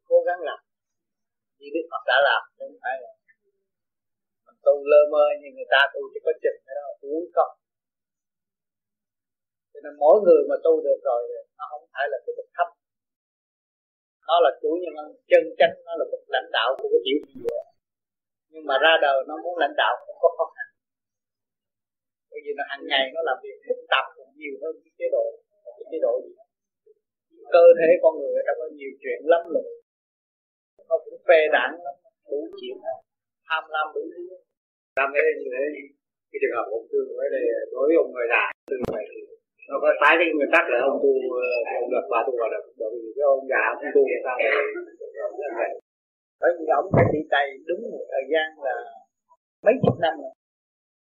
Cố 0.09 0.17
gắng 0.27 0.39
làm. 0.49 0.59
Như 1.57 1.67
Đức 1.75 1.85
Phật 1.91 2.03
đã 2.11 2.17
làm 2.27 2.41
chứ 2.55 2.63
không 2.69 2.79
phải 2.83 2.95
là 3.03 3.11
mình 4.45 4.57
tu 4.65 4.75
lơ 4.91 5.01
mơ 5.13 5.25
như 5.39 5.49
người 5.55 5.69
ta 5.73 5.81
tu 5.93 6.01
chỉ 6.11 6.19
có 6.25 6.31
chừng 6.43 6.59
cái 6.65 6.75
đó 6.79 6.87
uống 7.07 7.25
không 7.35 7.53
cho 9.73 9.79
nên 9.83 9.93
mỗi 10.03 10.15
người 10.23 10.41
mà 10.49 10.55
tu 10.65 10.73
được 10.87 10.99
rồi 11.09 11.21
nó 11.57 11.65
không 11.71 11.85
phải 11.93 12.05
là 12.11 12.17
cái 12.23 12.33
bậc 12.37 12.49
thấp. 12.57 12.67
Nó 14.27 14.35
là 14.45 14.51
chủ 14.61 14.71
nhân 14.81 14.93
chân 15.31 15.43
chánh, 15.59 15.75
nó 15.87 15.93
là 15.99 16.05
một 16.11 16.23
lãnh 16.35 16.49
đạo 16.57 16.69
của 16.79 16.89
cái 16.93 17.01
tiểu 17.05 17.17
thiên 17.25 17.39
địa. 17.45 17.63
Nhưng 18.51 18.65
mà 18.69 18.75
ra 18.85 18.93
đời 19.05 19.17
nó 19.29 19.35
muốn 19.43 19.55
lãnh 19.63 19.75
đạo 19.81 19.93
không 20.03 20.17
có 20.23 20.29
khó 20.37 20.45
khăn. 20.55 20.67
Bởi 22.29 22.39
vì 22.43 22.51
nó 22.57 22.63
hàng 22.71 22.83
ngày 22.91 23.05
nó 23.15 23.21
làm 23.29 23.37
việc 23.43 23.57
phức 23.65 23.79
tạp 23.91 24.05
cũng 24.15 24.31
nhiều 24.39 24.55
hơn 24.61 24.73
cái 24.83 24.91
chế 24.97 25.07
độ, 25.15 25.25
cái 25.77 25.85
chế 25.91 25.97
độ 26.05 26.13
gì 26.23 26.31
đó. 26.37 26.45
Cơ 27.55 27.65
thể 27.79 27.89
con 28.03 28.13
người 28.19 28.33
đã 28.47 28.53
có 28.59 28.65
nhiều 28.77 28.91
chuyện 29.01 29.19
lắm 29.31 29.41
rồi. 29.53 29.67
Nó 30.89 30.95
cũng 31.05 31.17
phê 31.27 31.39
đảng 31.57 31.73
lắm, 31.85 31.95
đủ 32.29 32.39
chuyện 32.59 32.75
đó 32.85 32.95
tham 33.47 33.63
lam 33.73 33.87
đủ 33.95 34.03
thứ. 34.13 34.23
Làm 34.99 35.09
thế 35.15 35.25
như 35.39 35.47
thế, 35.53 35.63
cái 36.29 36.39
trường 36.41 36.55
hợp 36.57 36.67
ông 36.77 36.85
tư 36.91 36.99
ở 37.23 37.25
đây, 37.35 37.45
đối 37.73 37.85
với 37.87 37.95
ông 38.03 38.11
người 38.13 38.27
già 38.33 38.43
tư 38.69 38.77
vậy 38.95 39.05
thì 39.11 39.19
nó 39.69 39.75
có 39.83 39.89
trái 40.01 40.13
cái 40.19 40.27
nguyên 40.35 40.51
tắc 40.53 40.63
là 40.71 40.77
ông 40.89 40.97
tu 41.03 41.11
ờ, 41.41 41.45
ông 41.81 41.89
được 41.93 42.05
bà 42.11 42.19
tu 42.25 42.33
vào 42.39 42.49
được 42.53 42.63
bởi 42.79 42.89
vì 42.93 43.09
cái 43.15 43.25
ông 43.33 43.43
già 43.51 43.61
ông 43.73 43.81
tu 43.95 44.01
người 44.09 44.23
ta 44.27 44.33
bởi 46.41 46.51
vì 46.57 46.65
ông 46.79 46.87
phải 46.93 47.05
bị 47.13 47.21
tay 47.33 47.45
đúng 47.67 47.81
một 47.93 48.05
thời 48.13 48.25
gian 48.31 48.47
là 48.67 48.75
mấy 49.65 49.75
chục 49.83 49.95
năm 50.03 50.13
rồi. 50.23 50.33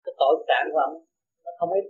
Cái 0.03 0.14
tội 0.22 0.36
trạng 0.49 0.65
của 0.72 0.82
ông 0.88 0.95
nó 1.45 1.52
không 1.60 1.72
ít. 1.80 1.86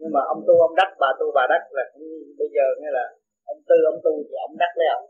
Nhưng 0.00 0.12
mà 0.16 0.20
ông 0.32 0.40
tu, 0.46 0.54
ông 0.68 0.74
đắc 0.80 0.90
bà 1.02 1.10
tu, 1.18 1.26
bà 1.36 1.44
đắc 1.52 1.62
là 1.76 1.84
cũng 1.92 2.08
bây 2.38 2.48
giờ 2.54 2.64
nghĩa 2.78 2.92
là 2.98 3.06
ông 3.52 3.60
tư, 3.68 3.76
ông 3.92 4.00
tu 4.04 4.12
thì 4.26 4.34
ông 4.46 4.54
đắc 4.62 4.72
lấy 4.78 4.88
ông. 4.98 5.06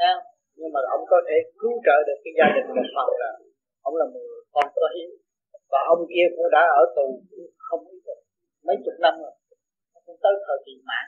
Ha 0.00 0.14
nhưng 0.58 0.72
mà 0.74 0.80
ông 0.96 1.04
có 1.12 1.18
thể 1.26 1.36
cứu 1.60 1.74
trợ 1.86 1.96
được 2.08 2.18
cái 2.24 2.32
gia 2.38 2.46
đình 2.54 2.66
một 2.76 2.88
phần 2.94 3.08
là 3.22 3.30
ông 3.88 3.94
là 4.00 4.06
một 4.14 4.26
con 4.54 4.66
có 4.82 4.88
hiếu. 4.94 5.10
Và 5.72 5.80
ông 5.92 6.00
kia 6.10 6.26
cũng 6.34 6.46
đã 6.56 6.62
ở 6.80 6.82
tù 6.96 7.06
không 7.66 7.82
mấy 8.66 8.76
chục 8.84 8.96
năm 9.04 9.14
rồi 9.22 9.34
tới 10.22 10.34
thời 10.46 10.58
kỳ 10.66 10.74
mãn. 10.88 11.06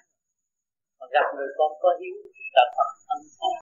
Mà 0.99 1.07
gặp 1.15 1.27
người 1.37 1.51
con 1.59 1.71
có 1.83 1.91
hiếu 2.01 2.17
thì 2.35 2.45
gặp 2.57 2.69
Phật 2.77 2.91
ân 3.15 3.23
phúc 3.37 3.55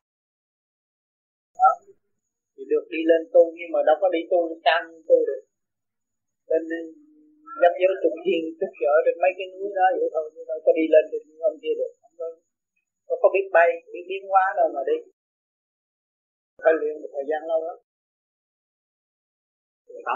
thì 2.54 2.62
được 2.72 2.84
đi 2.94 3.00
lên 3.10 3.22
tu 3.34 3.42
nhưng 3.58 3.70
mà 3.74 3.80
đâu 3.88 3.96
có 4.02 4.08
đi 4.16 4.20
tu 4.30 4.40
cam 4.66 4.82
tu 5.08 5.16
được. 5.28 5.42
Lên 6.50 6.62
dám 7.60 7.72
giới 7.80 7.94
trùng 8.02 8.18
thiên 8.24 8.42
tức 8.60 8.72
ở 8.94 8.96
trên 9.04 9.16
mấy 9.22 9.32
cái 9.38 9.46
núi 9.52 9.68
đó 9.78 9.86
vậy 9.98 10.08
thôi 10.14 10.24
nhưng 10.34 10.46
đâu 10.50 10.58
có 10.66 10.70
đi 10.78 10.84
lên 10.94 11.04
được 11.12 11.22
ông 11.50 11.58
kia 11.62 11.74
được. 11.80 11.92
Không 12.00 12.14
có, 12.18 12.26
không 13.08 13.20
có 13.22 13.28
biết 13.34 13.46
bay 13.56 13.68
biết 13.92 14.04
biến 14.10 14.22
hóa 14.30 14.44
đâu 14.58 14.68
mà 14.74 14.82
đi. 14.90 14.96
Phải 16.64 16.72
luyện 16.80 16.94
một 17.02 17.10
thời 17.14 17.26
gian 17.30 17.40
lâu 17.50 17.60
lắm. 17.68 17.78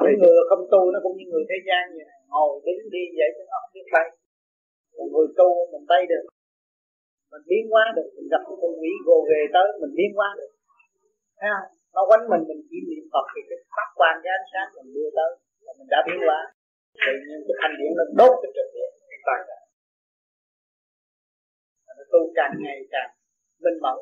Những 0.05 0.19
người 0.23 0.37
không 0.51 0.65
tu 0.73 0.81
nó 0.95 0.99
cũng 1.05 1.17
như 1.19 1.27
người 1.33 1.45
thế 1.51 1.59
gian 1.69 1.83
vậy 1.97 2.05
này 2.11 2.21
ngồi 2.33 2.51
đứng 2.67 2.83
đi 2.95 3.05
vậy 3.19 3.29
chứ 3.35 3.43
nó 3.51 3.57
không 3.63 3.75
biết 3.77 3.87
bay 3.95 4.07
còn 4.95 5.07
người 5.13 5.29
tu 5.39 5.49
mình 5.73 5.85
bay 5.91 6.03
được. 6.13 6.25
Mình 7.33 7.45
biến 7.51 7.65
hóa 7.73 7.85
được. 7.97 8.09
Mình 8.17 8.29
gặp 8.33 8.43
cái 8.47 8.57
con 8.63 8.73
quỷ 8.81 8.93
gồ 9.07 9.19
ghề 9.31 9.43
tới, 9.55 9.67
mình 9.81 9.93
biến 9.99 10.11
hóa 10.19 10.29
được. 10.39 10.53
Thấy 11.39 11.49
không? 11.55 11.69
Nó 11.95 12.01
quánh 12.09 12.25
mình 12.33 12.43
mình 12.51 12.61
chỉ 12.69 12.79
niệm 12.89 13.05
phật 13.13 13.27
thì 13.33 13.41
cái 13.49 13.59
phát 13.75 13.89
quan 13.99 14.15
cái 14.23 14.33
ánh 14.39 14.49
sáng 14.53 14.69
mình 14.77 14.89
đưa 14.97 15.09
tới 15.19 15.31
là 15.67 15.73
mình 15.79 15.89
đã 15.95 15.99
biến 16.07 16.21
hóa. 16.29 16.41
Tự 17.07 17.15
nhiên 17.25 17.41
cái 17.47 17.57
thanh 17.61 17.75
điển 17.79 17.91
nó 17.99 18.05
đốt 18.21 18.33
cái 18.43 18.51
trực 18.57 18.69
điện 18.75 18.91
toàn 19.27 19.41
cả 19.49 19.59
nó 21.99 22.05
tu 22.13 22.21
càng 22.39 22.53
ngày 22.65 22.79
càng 22.95 23.11
minh 23.65 23.79
mẫn 23.85 23.97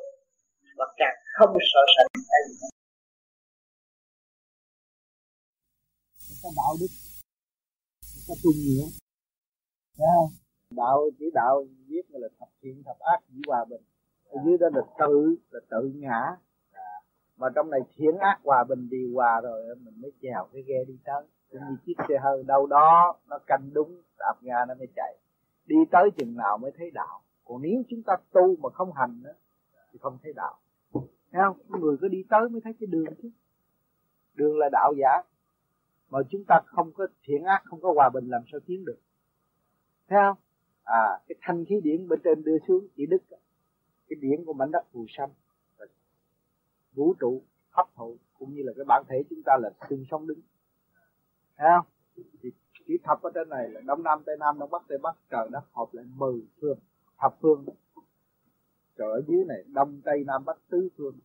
và 0.77 0.85
càng 1.01 1.15
không 1.37 1.53
sợ 1.71 1.83
sệt. 1.93 2.07
Hay 2.31 2.41
gì 2.47 2.55
có 6.43 6.49
đạo 6.55 6.73
đức 6.81 6.91
có 8.27 8.33
trung 8.43 8.57
nghĩa. 8.65 8.85
Thấy 9.97 10.07
không? 10.15 10.40
Đạo, 10.71 11.09
chỉ 11.19 11.25
đạo 11.33 11.65
viết 11.87 12.01
là 12.09 12.27
thập 12.39 12.49
thiện, 12.61 12.83
thập 12.85 12.99
ác 12.99 13.19
chỉ 13.27 13.41
hòa 13.47 13.65
bình. 13.69 13.81
Ở 14.29 14.41
dưới 14.45 14.57
đó 14.57 14.67
là 14.73 14.81
tự 14.99 15.35
là 15.51 15.59
tự 15.69 15.91
ngã. 15.95 16.37
Mà 17.37 17.49
trong 17.55 17.69
này 17.69 17.79
thiện 17.95 18.17
ác 18.17 18.39
hòa 18.43 18.63
bình 18.63 18.89
điều 18.89 19.09
hòa 19.13 19.41
rồi, 19.41 19.75
mình 19.75 20.01
mới 20.01 20.11
chèo 20.21 20.47
cái 20.53 20.61
ghe 20.61 20.83
đi 20.87 20.97
tới. 21.03 21.23
Cũng 21.49 21.61
như 21.69 21.75
chiếc 21.85 21.93
xe 22.09 22.17
hơi 22.23 22.43
đâu 22.43 22.67
đó, 22.67 23.15
nó 23.29 23.39
canh 23.47 23.69
đúng, 23.73 24.01
đạp 24.19 24.33
ga 24.41 24.65
nó 24.67 24.73
mới 24.75 24.87
chạy. 24.95 25.17
Đi 25.65 25.75
tới 25.91 26.09
chừng 26.17 26.35
nào 26.35 26.57
mới 26.57 26.71
thấy 26.77 26.91
đạo. 26.91 27.21
Còn 27.45 27.61
nếu 27.61 27.83
chúng 27.89 28.03
ta 28.03 28.13
tu 28.31 28.55
mà 28.55 28.69
không 28.69 28.91
hành 28.93 29.23
nữa 29.23 29.33
thì 29.91 29.99
không 30.01 30.17
thấy 30.23 30.33
đạo. 30.33 30.57
Thấy 31.31 31.41
không? 31.45 31.81
Người 31.81 31.97
có 32.01 32.07
đi 32.07 32.23
tới 32.29 32.49
mới 32.49 32.61
thấy 32.63 32.73
cái 32.79 32.87
đường 32.87 33.05
chứ. 33.21 33.29
Đường 34.33 34.57
là 34.57 34.69
đạo 34.71 34.93
giả. 34.97 35.21
Mà 36.09 36.19
chúng 36.29 36.43
ta 36.47 36.59
không 36.65 36.91
có 36.91 37.07
thiện 37.23 37.43
ác, 37.43 37.61
không 37.65 37.81
có 37.81 37.93
hòa 37.95 38.09
bình, 38.09 38.27
làm 38.27 38.41
sao 38.51 38.59
tiến 38.65 38.85
được? 38.85 38.99
Thấy 40.07 40.19
không? 40.27 40.37
À 40.91 41.19
cái 41.27 41.35
thanh 41.41 41.65
khí 41.65 41.75
điển 41.83 42.07
bên 42.07 42.19
trên 42.23 42.43
đưa 42.43 42.57
xuống 42.67 42.87
chỉ 42.95 43.05
đức 43.05 43.23
cái 44.09 44.17
điển 44.21 44.45
của 44.45 44.53
mảnh 44.53 44.71
đất 44.71 44.83
phù 44.91 45.05
sanh 45.17 45.29
vũ 46.93 47.13
trụ, 47.19 47.41
hấp 47.69 47.87
thụ, 47.95 48.17
cũng 48.39 48.53
như 48.53 48.61
là 48.63 48.73
cái 48.75 48.85
bản 48.87 49.03
thể 49.09 49.23
chúng 49.29 49.43
ta 49.45 49.53
là 49.61 49.69
xương 49.89 50.05
sống 50.11 50.27
đứng. 50.27 50.39
Thấy 51.57 51.69
không? 51.77 51.85
Thì 52.41 52.51
chỉ 52.87 52.97
thập 53.03 53.21
ở 53.21 53.31
trên 53.35 53.49
này 53.49 53.69
là 53.69 53.81
đông 53.81 54.03
nam, 54.03 54.23
tây 54.25 54.35
nam, 54.39 54.59
đông 54.59 54.69
bắc, 54.69 54.81
tây 54.87 54.97
bắc, 55.03 55.15
trời 55.29 55.47
đất 55.51 55.63
hợp 55.73 55.87
lại 55.91 56.05
mười 56.15 56.41
phương, 56.61 56.79
thập 57.17 57.37
phương. 57.41 57.65
Trời 58.97 59.07
ở 59.11 59.21
dưới 59.27 59.45
này, 59.45 59.63
đông, 59.67 60.01
tây, 60.05 60.23
nam, 60.27 60.45
bắc, 60.45 60.57
tứ 60.69 60.89
phương. 60.97 61.19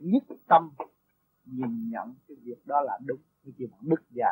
Nhất 0.00 0.22
tâm 0.48 0.70
nhìn 1.44 1.90
nhận 1.90 2.14
cái 2.28 2.36
việc 2.42 2.66
đó 2.66 2.80
là 2.80 2.98
đúng 3.06 3.20
cái 3.44 3.52
chuyện 3.58 3.70
đức 3.80 4.02
già. 4.10 4.30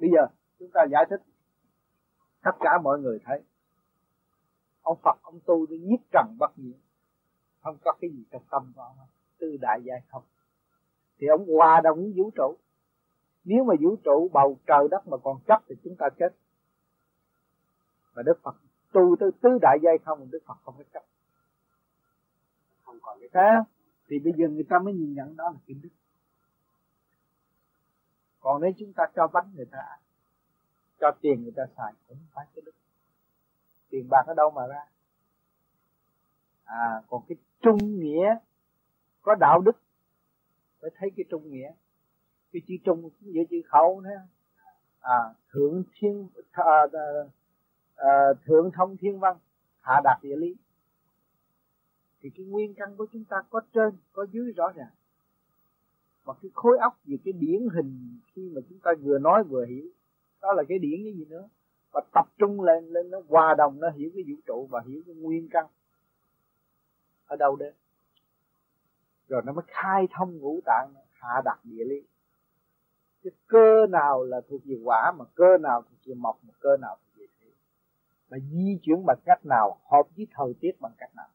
Bây 0.00 0.10
giờ, 0.10 0.26
chúng 0.58 0.70
ta 0.74 0.80
giải 0.90 1.04
thích 1.10 1.22
tất 2.46 2.56
cả 2.60 2.70
mọi 2.82 2.98
người 2.98 3.18
thấy. 3.24 3.42
Ông 4.82 4.98
Phật, 5.02 5.18
ông 5.22 5.40
tu 5.46 5.66
đến 5.66 5.88
nhất 5.88 6.00
trần 6.12 6.36
bất 6.38 6.58
nhiễm. 6.58 6.78
Không 7.62 7.76
có 7.84 7.92
cái 8.00 8.10
gì 8.10 8.24
trong 8.30 8.42
tâm 8.50 8.72
của 8.76 8.82
ông 8.82 8.96
tư 9.38 9.56
đại 9.60 9.80
giải 9.84 10.00
không. 10.08 10.22
Thì 11.18 11.26
ông 11.26 11.46
hòa 11.56 11.80
đồng 11.84 11.98
với 11.98 12.12
vũ 12.16 12.30
trụ. 12.34 12.56
Nếu 13.44 13.64
mà 13.64 13.74
vũ 13.80 13.96
trụ 14.04 14.30
bầu 14.32 14.58
trời 14.66 14.88
đất 14.90 15.08
mà 15.08 15.16
còn 15.16 15.38
chấp 15.46 15.62
thì 15.68 15.74
chúng 15.84 15.96
ta 15.98 16.06
chết. 16.18 16.36
Và 18.14 18.22
Đức 18.22 18.38
Phật 18.42 18.56
tu 18.92 19.16
tới 19.20 19.30
tứ 19.40 19.58
đại 19.62 19.78
giai 19.82 19.98
không, 20.04 20.30
Đức 20.30 20.42
Phật 20.46 20.56
không 20.64 20.74
có 20.78 20.84
chấp. 20.92 21.02
Không 22.82 22.98
còn 23.02 23.18
cái 23.20 23.28
thế. 23.32 23.72
Thì 24.08 24.18
bây 24.18 24.32
giờ 24.36 24.48
người 24.48 24.64
ta 24.68 24.78
mới 24.78 24.94
nhìn 24.94 25.14
nhận 25.14 25.36
đó 25.36 25.44
là 25.44 25.58
kiến 25.66 25.80
đức 25.82 25.88
còn 28.46 28.62
nếu 28.62 28.72
chúng 28.78 28.92
ta 28.92 29.04
cho 29.16 29.26
bánh 29.26 29.50
người 29.54 29.66
ta 29.66 29.78
cho 31.00 31.10
tiền 31.20 31.42
người 31.42 31.52
ta 31.56 31.62
xài 31.76 31.92
cũng 32.08 32.18
phải 32.32 32.46
cái 32.54 32.62
đức 32.64 32.72
tiền 33.90 34.08
bạc 34.10 34.22
ở 34.26 34.34
đâu 34.34 34.50
mà 34.50 34.66
ra. 34.66 34.84
À 36.64 37.02
còn 37.08 37.22
cái 37.28 37.36
trung 37.60 38.00
nghĩa 38.00 38.36
có 39.22 39.34
đạo 39.34 39.60
đức 39.60 39.76
phải 40.80 40.90
thấy 40.96 41.10
cái 41.16 41.24
trung 41.30 41.50
nghĩa. 41.50 41.72
Cái 42.52 42.62
chữ 42.68 42.74
trung 42.84 43.10
giữa 43.20 43.42
chữ 43.50 43.62
khẩu 43.70 44.00
nữa 44.00 44.26
à 45.00 45.34
thượng 45.52 45.82
thiên 45.94 46.28
à, 46.52 46.64
à, 46.92 47.00
à, 47.96 48.10
thượng 48.44 48.70
thông 48.74 48.96
thiên 48.96 49.18
văn 49.18 49.36
hạ 49.80 50.00
đạt 50.04 50.18
địa 50.22 50.36
lý. 50.36 50.56
Thì 52.20 52.30
cái 52.30 52.46
nguyên 52.46 52.74
căn 52.74 52.96
của 52.96 53.06
chúng 53.12 53.24
ta 53.24 53.36
có 53.50 53.60
trên 53.72 53.90
có 54.12 54.26
dưới 54.32 54.52
rõ 54.52 54.72
ràng. 54.74 54.90
Và 56.24 56.34
cái 56.42 56.50
khối 56.54 56.78
óc 56.78 57.00
về 57.04 57.16
cái 57.24 57.32
điển 57.32 57.68
hình 57.74 58.20
khi 58.26 58.50
mà 58.54 58.60
chúng 58.68 58.78
ta 58.78 58.90
vừa 59.02 59.18
nói 59.18 59.44
vừa 59.44 59.64
hiểu 59.66 59.90
đó 60.46 60.52
là 60.52 60.62
cái 60.68 60.78
điển 60.78 61.00
cái 61.04 61.12
gì 61.12 61.24
nữa? 61.24 61.48
Và 61.92 62.00
tập 62.14 62.26
trung 62.38 62.60
lên 62.60 62.88
lên 62.88 63.10
nó 63.10 63.18
hòa 63.28 63.54
đồng, 63.58 63.80
nó 63.80 63.90
hiểu 63.90 64.10
cái 64.14 64.24
vũ 64.28 64.40
trụ 64.46 64.68
và 64.70 64.82
hiểu 64.86 65.02
cái 65.06 65.14
nguyên 65.14 65.48
căn 65.48 65.66
ở 67.26 67.36
đâu 67.36 67.56
đến. 67.56 67.74
Rồi 69.28 69.42
nó 69.44 69.52
mới 69.52 69.64
khai 69.68 70.08
thông 70.10 70.38
ngũ 70.38 70.60
tạng, 70.64 70.94
hạ 71.10 71.42
đặt 71.44 71.58
địa 71.64 71.84
lý. 71.84 72.02
Cái 73.22 73.32
cơ 73.46 73.86
nào 73.90 74.24
là 74.24 74.40
thuộc 74.48 74.60
về 74.64 74.76
quả 74.84 75.12
mà 75.18 75.24
cơ 75.34 75.58
nào 75.58 75.82
thuộc 75.82 75.98
về 76.04 76.14
mộc 76.14 76.38
mà 76.44 76.52
cơ 76.60 76.76
nào 76.76 76.96
thuộc 77.00 77.20
về 77.20 77.26
thủy 77.40 77.50
mà 78.30 78.38
di 78.38 78.78
chuyển 78.82 79.06
bằng 79.06 79.18
cách 79.24 79.46
nào? 79.46 79.78
Hợp 79.90 80.02
với 80.16 80.26
thời 80.30 80.54
tiết 80.60 80.80
bằng 80.80 80.92
cách 80.98 81.16
nào? 81.16 81.28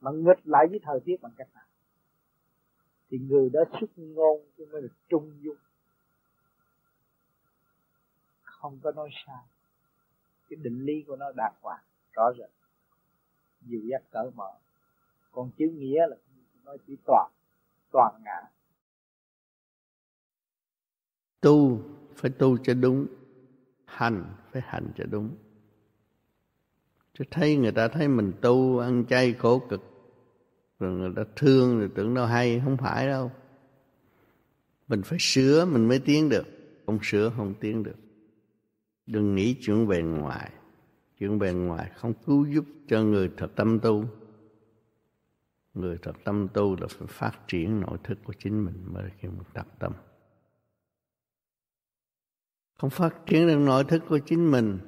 Mà 0.00 0.10
nghịch 0.10 0.40
lại 0.44 0.66
với 0.70 0.80
thời 0.82 1.00
tiết 1.00 1.16
bằng 1.22 1.32
cách 1.36 1.48
nào? 1.54 1.64
Thì 3.10 3.18
người 3.18 3.50
đó 3.50 3.60
xuất 3.80 3.90
ngôn 3.96 4.40
chứ 4.56 4.66
mới 4.72 4.82
được 4.82 4.92
trung 5.08 5.32
dung 5.40 5.56
không 8.64 8.78
có 8.82 8.92
nói 8.92 9.10
sai. 9.26 9.44
Cái 10.48 10.56
định 10.56 10.84
lý 10.84 11.04
của 11.06 11.16
nó 11.16 11.32
đạt 11.36 11.52
hoàng, 11.62 11.82
rõ 12.12 12.32
rệt. 12.38 12.50
Dịu 13.60 13.80
dắt 13.90 14.02
cởi 14.10 14.30
mở. 14.34 14.50
Còn 15.32 15.50
chữ 15.58 15.68
nghĩa 15.68 16.06
là 16.06 16.16
nói 16.64 16.78
chỉ 16.86 16.96
toàn 17.06 17.30
toàn 17.92 18.22
ngã. 18.24 18.40
Tu 21.40 21.82
phải 22.16 22.30
tu 22.30 22.58
cho 22.58 22.74
đúng, 22.74 23.06
hành 23.84 24.24
phải 24.52 24.62
hành 24.64 24.92
cho 24.96 25.04
đúng. 25.04 25.36
Chứ 27.14 27.24
thấy 27.30 27.56
người 27.56 27.72
ta 27.72 27.88
thấy 27.88 28.08
mình 28.08 28.32
tu 28.40 28.78
ăn 28.78 29.04
chay 29.08 29.32
khổ 29.32 29.58
cực, 29.68 29.82
rồi 30.78 30.92
người 30.92 31.12
ta 31.16 31.22
thương 31.36 31.78
rồi 31.78 31.90
tưởng 31.94 32.14
đâu 32.14 32.26
hay, 32.26 32.60
không 32.64 32.76
phải 32.76 33.06
đâu. 33.06 33.32
Mình 34.88 35.02
phải 35.04 35.18
sửa, 35.20 35.64
mình 35.64 35.88
mới 35.88 35.98
tiến 35.98 36.28
được. 36.28 36.46
Không 36.86 36.98
sửa, 37.02 37.32
không 37.36 37.54
tiến 37.60 37.82
được 37.82 37.96
đừng 39.06 39.34
nghĩ 39.34 39.56
chuyện 39.60 39.88
bề 39.88 40.02
ngoài. 40.02 40.52
Chuyện 41.18 41.38
bề 41.38 41.52
ngoài 41.52 41.90
không 41.96 42.14
cứu 42.26 42.46
giúp 42.46 42.64
cho 42.88 43.02
người 43.02 43.30
thật 43.36 43.48
tâm 43.56 43.80
tu. 43.80 44.04
Người 45.74 45.98
thật 46.02 46.12
tâm 46.24 46.48
tu 46.54 46.76
là 46.80 46.86
phải 46.90 47.08
phát 47.08 47.32
triển 47.48 47.80
nội 47.80 47.98
thức 48.04 48.18
của 48.24 48.32
chính 48.32 48.64
mình 48.64 48.84
mới 48.92 49.10
khi 49.18 49.28
mình 49.28 49.42
tập 49.52 49.66
tâm. 49.78 49.92
Không 52.78 52.90
phát 52.90 53.16
triển 53.26 53.46
được 53.46 53.58
nội 53.58 53.84
thức 53.84 54.02
của 54.08 54.18
chính 54.18 54.50
mình 54.50 54.78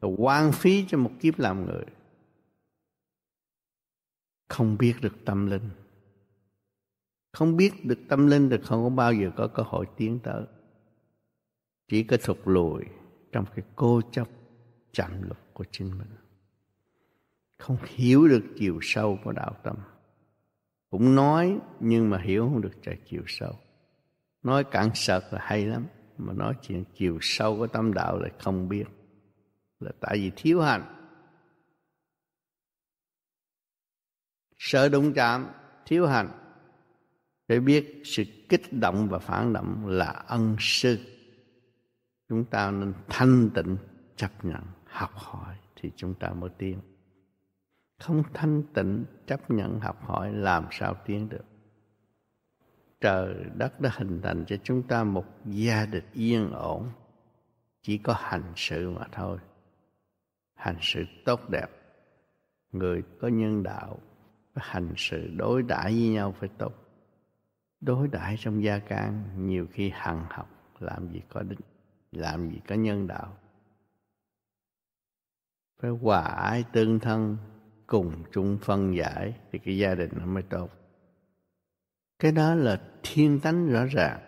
là 0.00 0.08
quan 0.18 0.52
phí 0.52 0.84
cho 0.88 0.98
một 0.98 1.10
kiếp 1.20 1.38
làm 1.38 1.66
người. 1.66 1.84
Không 4.48 4.78
biết 4.78 4.94
được 5.02 5.14
tâm 5.24 5.46
linh. 5.46 5.70
Không 7.32 7.56
biết 7.56 7.72
được 7.84 7.98
tâm 8.08 8.26
linh 8.26 8.50
thì 8.50 8.56
không 8.64 8.84
có 8.84 8.90
bao 8.90 9.12
giờ 9.12 9.30
có 9.36 9.48
cơ 9.48 9.62
hội 9.66 9.86
tiến 9.96 10.18
tới. 10.22 10.44
Chỉ 11.88 12.02
có 12.02 12.16
thụt 12.22 12.38
lùi 12.44 12.84
trong 13.36 13.44
cái 13.56 13.64
cô 13.76 14.00
chấp, 14.12 14.28
chạm 14.92 15.22
luật 15.22 15.38
của 15.52 15.64
chính 15.70 15.98
mình. 15.98 16.08
Không 17.58 17.76
hiểu 17.84 18.28
được 18.28 18.42
chiều 18.58 18.78
sâu 18.82 19.18
của 19.24 19.32
đạo 19.32 19.56
tâm. 19.62 19.76
Cũng 20.90 21.14
nói, 21.14 21.58
nhưng 21.80 22.10
mà 22.10 22.18
hiểu 22.18 22.48
không 22.48 22.60
được 22.60 22.72
trời 22.82 22.96
chiều 23.10 23.22
sâu. 23.26 23.52
Nói 24.42 24.64
cạn 24.64 24.90
sợt 24.94 25.20
là 25.30 25.38
hay 25.42 25.66
lắm, 25.66 25.86
mà 26.18 26.32
nói 26.32 26.54
chuyện 26.62 26.84
chiều 26.94 27.18
sâu 27.20 27.56
của 27.56 27.66
tâm 27.66 27.94
đạo 27.94 28.18
lại 28.18 28.30
không 28.38 28.68
biết. 28.68 28.84
Là 29.80 29.90
tại 30.00 30.16
vì 30.18 30.30
thiếu 30.36 30.60
hành 30.60 31.12
sợ 34.58 34.88
đụng 34.88 35.12
chạm, 35.12 35.46
thiếu 35.86 36.06
hành 36.06 36.28
để 37.48 37.60
biết 37.60 38.02
sự 38.04 38.24
kích 38.48 38.72
động 38.72 39.08
và 39.08 39.18
phản 39.18 39.52
động 39.52 39.86
là 39.86 40.06
ân 40.06 40.56
sư 40.60 41.15
chúng 42.28 42.44
ta 42.44 42.70
nên 42.70 42.94
thanh 43.08 43.50
tịnh 43.54 43.76
chấp 44.16 44.44
nhận, 44.44 44.62
học 44.84 45.10
hỏi 45.14 45.56
thì 45.76 45.92
chúng 45.96 46.14
ta 46.14 46.30
mới 46.30 46.50
tiến. 46.58 46.80
Không 47.98 48.22
thanh 48.34 48.62
tịnh, 48.74 49.04
chấp 49.26 49.50
nhận, 49.50 49.80
học 49.80 50.04
hỏi 50.04 50.32
làm 50.32 50.66
sao 50.70 50.94
tiến 51.04 51.28
được? 51.28 51.44
Trời, 53.00 53.34
đất 53.54 53.80
đã 53.80 53.90
hình 53.96 54.20
thành 54.22 54.44
cho 54.46 54.56
chúng 54.62 54.82
ta 54.82 55.04
một 55.04 55.24
gia 55.44 55.86
đình 55.86 56.04
yên 56.12 56.50
ổn. 56.52 56.90
Chỉ 57.82 57.98
có 57.98 58.14
hành 58.18 58.52
sự 58.56 58.90
mà 58.90 59.06
thôi. 59.12 59.38
Hành 60.54 60.76
sự 60.80 61.04
tốt 61.24 61.40
đẹp. 61.50 61.66
Người 62.72 63.02
có 63.20 63.28
nhân 63.28 63.62
đạo 63.62 63.98
hành 64.56 64.94
sự 64.96 65.28
đối 65.36 65.62
đãi 65.62 65.92
với 65.92 66.08
nhau 66.08 66.34
phải 66.40 66.48
tốt. 66.58 66.72
Đối 67.80 68.08
đãi 68.08 68.36
trong 68.38 68.62
gia 68.62 68.78
can, 68.78 69.24
nhiều 69.36 69.66
khi 69.72 69.90
hằng 69.94 70.26
học, 70.30 70.48
làm 70.78 71.12
gì 71.12 71.22
có 71.28 71.42
đích 71.42 71.58
làm 72.12 72.50
gì 72.50 72.60
có 72.68 72.74
nhân 72.74 73.06
đạo. 73.06 73.36
Phải 75.78 75.90
hòa 75.90 76.20
ái 76.20 76.64
tương 76.72 76.98
thân, 76.98 77.36
cùng 77.86 78.12
chung 78.32 78.58
phân 78.62 78.96
giải 78.96 79.34
thì 79.52 79.58
cái 79.58 79.78
gia 79.78 79.94
đình 79.94 80.10
nó 80.16 80.26
mới 80.26 80.42
tốt. 80.42 80.70
Cái 82.18 82.32
đó 82.32 82.54
là 82.54 82.80
thiên 83.02 83.40
tánh 83.40 83.68
rõ 83.68 83.84
ràng. 83.84 84.20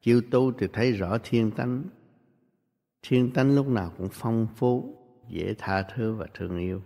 Chịu 0.00 0.22
tu 0.30 0.52
thì 0.52 0.66
thấy 0.72 0.92
rõ 0.92 1.18
thiên 1.22 1.50
tánh. 1.50 1.84
Thiên 3.02 3.32
tánh 3.32 3.54
lúc 3.54 3.68
nào 3.68 3.92
cũng 3.98 4.08
phong 4.12 4.46
phú, 4.56 4.94
dễ 5.28 5.54
tha 5.58 5.82
thứ 5.82 6.14
và 6.14 6.26
thương 6.34 6.58
yêu. 6.58 6.82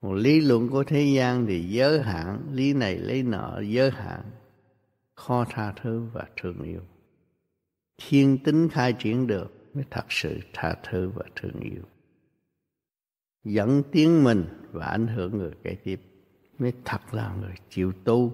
Một 0.00 0.14
lý 0.14 0.40
luận 0.40 0.68
của 0.68 0.84
thế 0.84 1.02
gian 1.16 1.46
thì 1.46 1.68
giới 1.68 2.02
hạn, 2.02 2.46
lý 2.52 2.72
này 2.72 2.98
lấy 2.98 3.22
nọ, 3.22 3.60
giới 3.60 3.90
hạn, 3.90 4.30
khó 5.14 5.44
tha 5.50 5.72
thứ 5.82 6.06
và 6.12 6.26
thương 6.36 6.62
yêu 6.62 6.80
thiên 7.98 8.38
tính 8.44 8.68
khai 8.68 8.94
triển 8.98 9.26
được 9.26 9.52
mới 9.74 9.84
thật 9.90 10.04
sự 10.08 10.38
tha 10.52 10.74
thứ 10.82 11.10
và 11.14 11.24
thương 11.36 11.60
yêu. 11.60 11.82
Dẫn 13.44 13.82
tiến 13.92 14.24
mình 14.24 14.44
và 14.72 14.86
ảnh 14.86 15.06
hưởng 15.06 15.38
người 15.38 15.52
kế 15.62 15.76
tiếp 15.84 16.00
mới 16.58 16.72
thật 16.84 17.00
là 17.12 17.34
người 17.40 17.54
chịu 17.68 17.92
tu, 18.04 18.32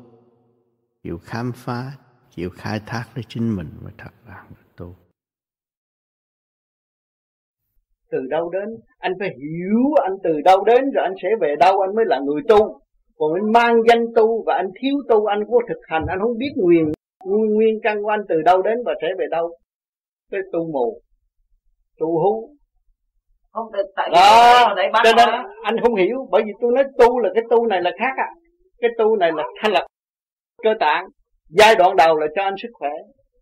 chịu 1.02 1.18
khám 1.18 1.52
phá, 1.54 1.92
chịu 2.30 2.50
khai 2.50 2.80
thác 2.86 3.04
lấy 3.14 3.24
chính 3.28 3.56
mình 3.56 3.68
mới 3.82 3.92
thật 3.98 4.10
là 4.28 4.44
người 4.48 4.64
tu. 4.76 4.94
Từ 8.10 8.18
đâu 8.30 8.50
đến, 8.50 8.68
anh 8.98 9.12
phải 9.18 9.28
hiểu 9.28 9.94
anh 10.04 10.12
từ 10.24 10.40
đâu 10.44 10.64
đến 10.64 10.84
rồi 10.94 11.04
anh 11.04 11.14
sẽ 11.22 11.28
về 11.40 11.54
đâu, 11.60 11.80
anh 11.80 11.94
mới 11.96 12.04
là 12.08 12.20
người 12.20 12.42
tu. 12.48 12.80
Còn 13.16 13.32
anh 13.34 13.52
mang 13.52 13.76
danh 13.88 14.06
tu 14.16 14.44
và 14.46 14.54
anh 14.54 14.70
thiếu 14.80 14.94
tu, 15.08 15.26
anh 15.26 15.44
vô 15.48 15.58
thực 15.68 15.80
hành, 15.88 16.06
anh 16.08 16.18
không 16.20 16.38
biết 16.38 16.52
nguyên 17.26 17.54
nguyên 17.54 17.78
căn 17.82 18.02
của 18.02 18.08
anh 18.08 18.20
từ 18.28 18.42
đâu 18.42 18.62
đến 18.62 18.78
và 18.84 18.94
sẽ 19.02 19.08
về 19.18 19.26
đâu? 19.30 19.50
Cái 20.30 20.40
tu 20.52 20.72
mù 20.72 21.00
tu 21.98 22.06
hú. 22.06 22.48
Không 23.52 23.66
tại 23.96 24.10
đó. 24.12 24.74
để 24.76 24.82
cho 25.04 25.12
nên 25.16 25.28
anh 25.62 25.76
không 25.82 25.94
hiểu 25.94 26.16
bởi 26.30 26.42
vì 26.44 26.52
tôi 26.60 26.72
nói 26.74 26.84
tu 26.98 27.18
là 27.18 27.30
cái 27.34 27.42
tu 27.50 27.66
này 27.66 27.82
là 27.82 27.90
khác 27.98 28.14
à. 28.16 28.28
Cái 28.80 28.90
tu 28.98 29.16
này 29.16 29.30
là 29.36 29.44
thanh 29.62 29.72
lập 29.72 29.86
cơ 30.62 30.70
tạng. 30.80 31.06
Giai 31.48 31.74
đoạn 31.74 31.96
đầu 31.96 32.16
là 32.16 32.26
cho 32.36 32.42
anh 32.42 32.54
sức 32.62 32.68
khỏe 32.72 32.90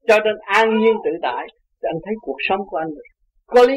cho 0.09 0.19
nên 0.25 0.35
an 0.41 0.79
nhiên 0.79 0.95
tự 1.05 1.11
tại 1.23 1.47
thì 1.53 1.87
anh 1.89 2.01
thấy 2.05 2.15
cuộc 2.21 2.37
sống 2.49 2.61
của 2.67 2.77
anh 2.77 2.89
có 3.47 3.63
lý. 3.63 3.77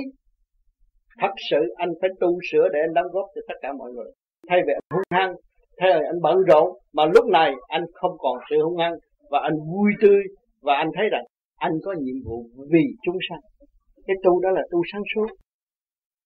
Thật 1.21 1.34
sự 1.49 1.57
anh 1.75 1.89
phải 2.01 2.09
tu 2.19 2.39
sửa 2.51 2.67
để 2.73 2.80
anh 2.80 2.93
đóng 2.93 3.11
góp 3.11 3.25
cho 3.35 3.41
tất 3.47 3.55
cả 3.61 3.73
mọi 3.77 3.91
người. 3.91 4.11
Thay 4.49 4.59
vì 4.67 4.73
hung 4.93 5.01
hăng 5.11 5.34
thế 5.81 5.88
rồi 5.93 6.03
anh 6.05 6.21
bận 6.21 6.38
rộn 6.47 6.69
mà 6.93 7.05
lúc 7.05 7.25
này 7.25 7.53
anh 7.67 7.85
không 7.93 8.11
còn 8.17 8.38
sự 8.49 8.55
hung 8.63 8.77
hăng 8.77 8.93
và 9.34 9.39
anh 9.49 9.55
vui 9.72 9.91
tươi. 10.01 10.22
Và 10.61 10.73
anh 10.84 10.89
thấy 10.95 11.05
rằng 11.11 11.26
anh 11.68 11.73
có 11.85 11.91
nhiệm 12.03 12.18
vụ 12.26 12.38
vì 12.72 12.84
chúng 13.05 13.18
sanh. 13.30 13.41
Cái 14.07 14.15
tu 14.23 14.39
đó 14.39 14.49
là 14.49 14.64
tu 14.72 14.80
sáng 14.91 15.05
suốt. 15.15 15.27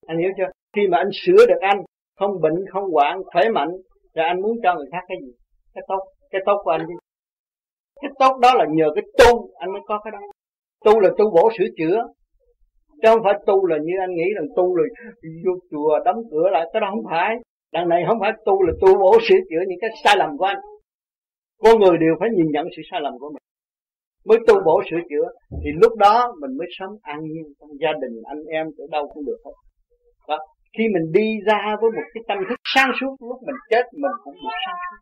Anh 0.08 0.18
hiểu 0.20 0.32
chưa? 0.38 0.50
Khi 0.76 0.88
mà 0.92 0.98
anh 0.98 1.10
sửa 1.22 1.42
được 1.50 1.62
anh, 1.62 1.80
không 2.20 2.42
bệnh, 2.42 2.58
không 2.72 2.84
hoạn, 2.94 3.16
khỏe 3.34 3.50
mạnh, 3.50 3.72
rồi 4.16 4.26
anh 4.26 4.42
muốn 4.42 4.58
cho 4.64 4.76
người 4.76 4.88
khác 4.92 5.04
cái 5.08 5.18
gì? 5.22 5.32
Cái 5.74 5.84
tốt. 5.88 6.02
Cái 6.32 6.42
tốt 6.46 6.58
của 6.64 6.72
anh 6.72 6.88
đi 6.88 6.94
cái 8.02 8.12
tốt 8.20 8.40
đó 8.42 8.54
là 8.54 8.66
nhờ 8.70 8.88
cái 8.96 9.04
tu 9.20 9.50
anh 9.56 9.72
mới 9.72 9.82
có 9.88 10.00
cái 10.04 10.12
đó. 10.12 10.20
Tu 10.86 11.00
là 11.00 11.10
tu 11.18 11.26
bổ 11.36 11.50
sửa 11.58 11.66
chữa. 11.78 11.98
Chứ 13.02 13.10
không 13.10 13.24
phải 13.24 13.34
tu 13.46 13.66
là 13.66 13.78
như 13.78 13.94
anh 14.00 14.14
nghĩ 14.16 14.28
là 14.36 14.42
tu 14.56 14.76
rồi 14.76 14.88
vô 15.46 15.52
chùa 15.72 16.00
đóng 16.06 16.22
cửa 16.32 16.50
lại. 16.52 16.66
Cái 16.74 16.82
đó 16.82 16.88
không 16.90 17.06
phải. 17.10 17.36
Đằng 17.74 17.90
này 17.90 18.04
không 18.08 18.18
phải 18.20 18.32
tu 18.46 18.64
là 18.64 18.74
tu 18.82 19.00
bổ 19.00 19.14
sửa 19.30 19.40
chữa 19.50 19.64
những 19.68 19.80
cái 19.82 19.90
sai 20.04 20.16
lầm 20.18 20.38
của 20.38 20.46
anh 20.46 20.58
con 21.64 21.80
người 21.80 21.98
đều 22.04 22.14
phải 22.20 22.30
nhìn 22.36 22.50
nhận 22.52 22.66
sự 22.76 22.82
sai 22.92 23.00
lầm 23.02 23.14
của 23.20 23.30
mình. 23.34 23.46
Mới 24.28 24.38
tu 24.48 24.56
bổ 24.66 24.82
sửa 24.90 25.02
chữa, 25.10 25.28
thì 25.62 25.70
lúc 25.82 25.94
đó 26.06 26.16
mình 26.42 26.58
mới 26.58 26.68
sống 26.78 26.94
an 27.02 27.20
nhiên 27.30 27.46
trong 27.60 27.70
gia 27.82 27.94
đình, 28.02 28.16
anh 28.34 28.44
em, 28.58 28.66
ở 28.78 28.86
đâu 28.92 29.04
cũng 29.14 29.26
được 29.26 29.40
hết. 29.46 29.56
Đó. 30.28 30.38
khi 30.78 30.84
mình 30.94 31.12
đi 31.18 31.28
ra 31.48 31.62
với 31.82 31.90
một 31.98 32.08
cái 32.14 32.24
tâm 32.28 32.38
thức 32.50 32.60
sáng 32.76 32.92
suốt, 33.00 33.14
lúc 33.30 33.40
mình 33.48 33.60
chết, 33.70 33.86
mình 34.04 34.16
cũng 34.24 34.34
được 34.34 34.58
sáng 34.66 34.80
suốt. 34.86 34.98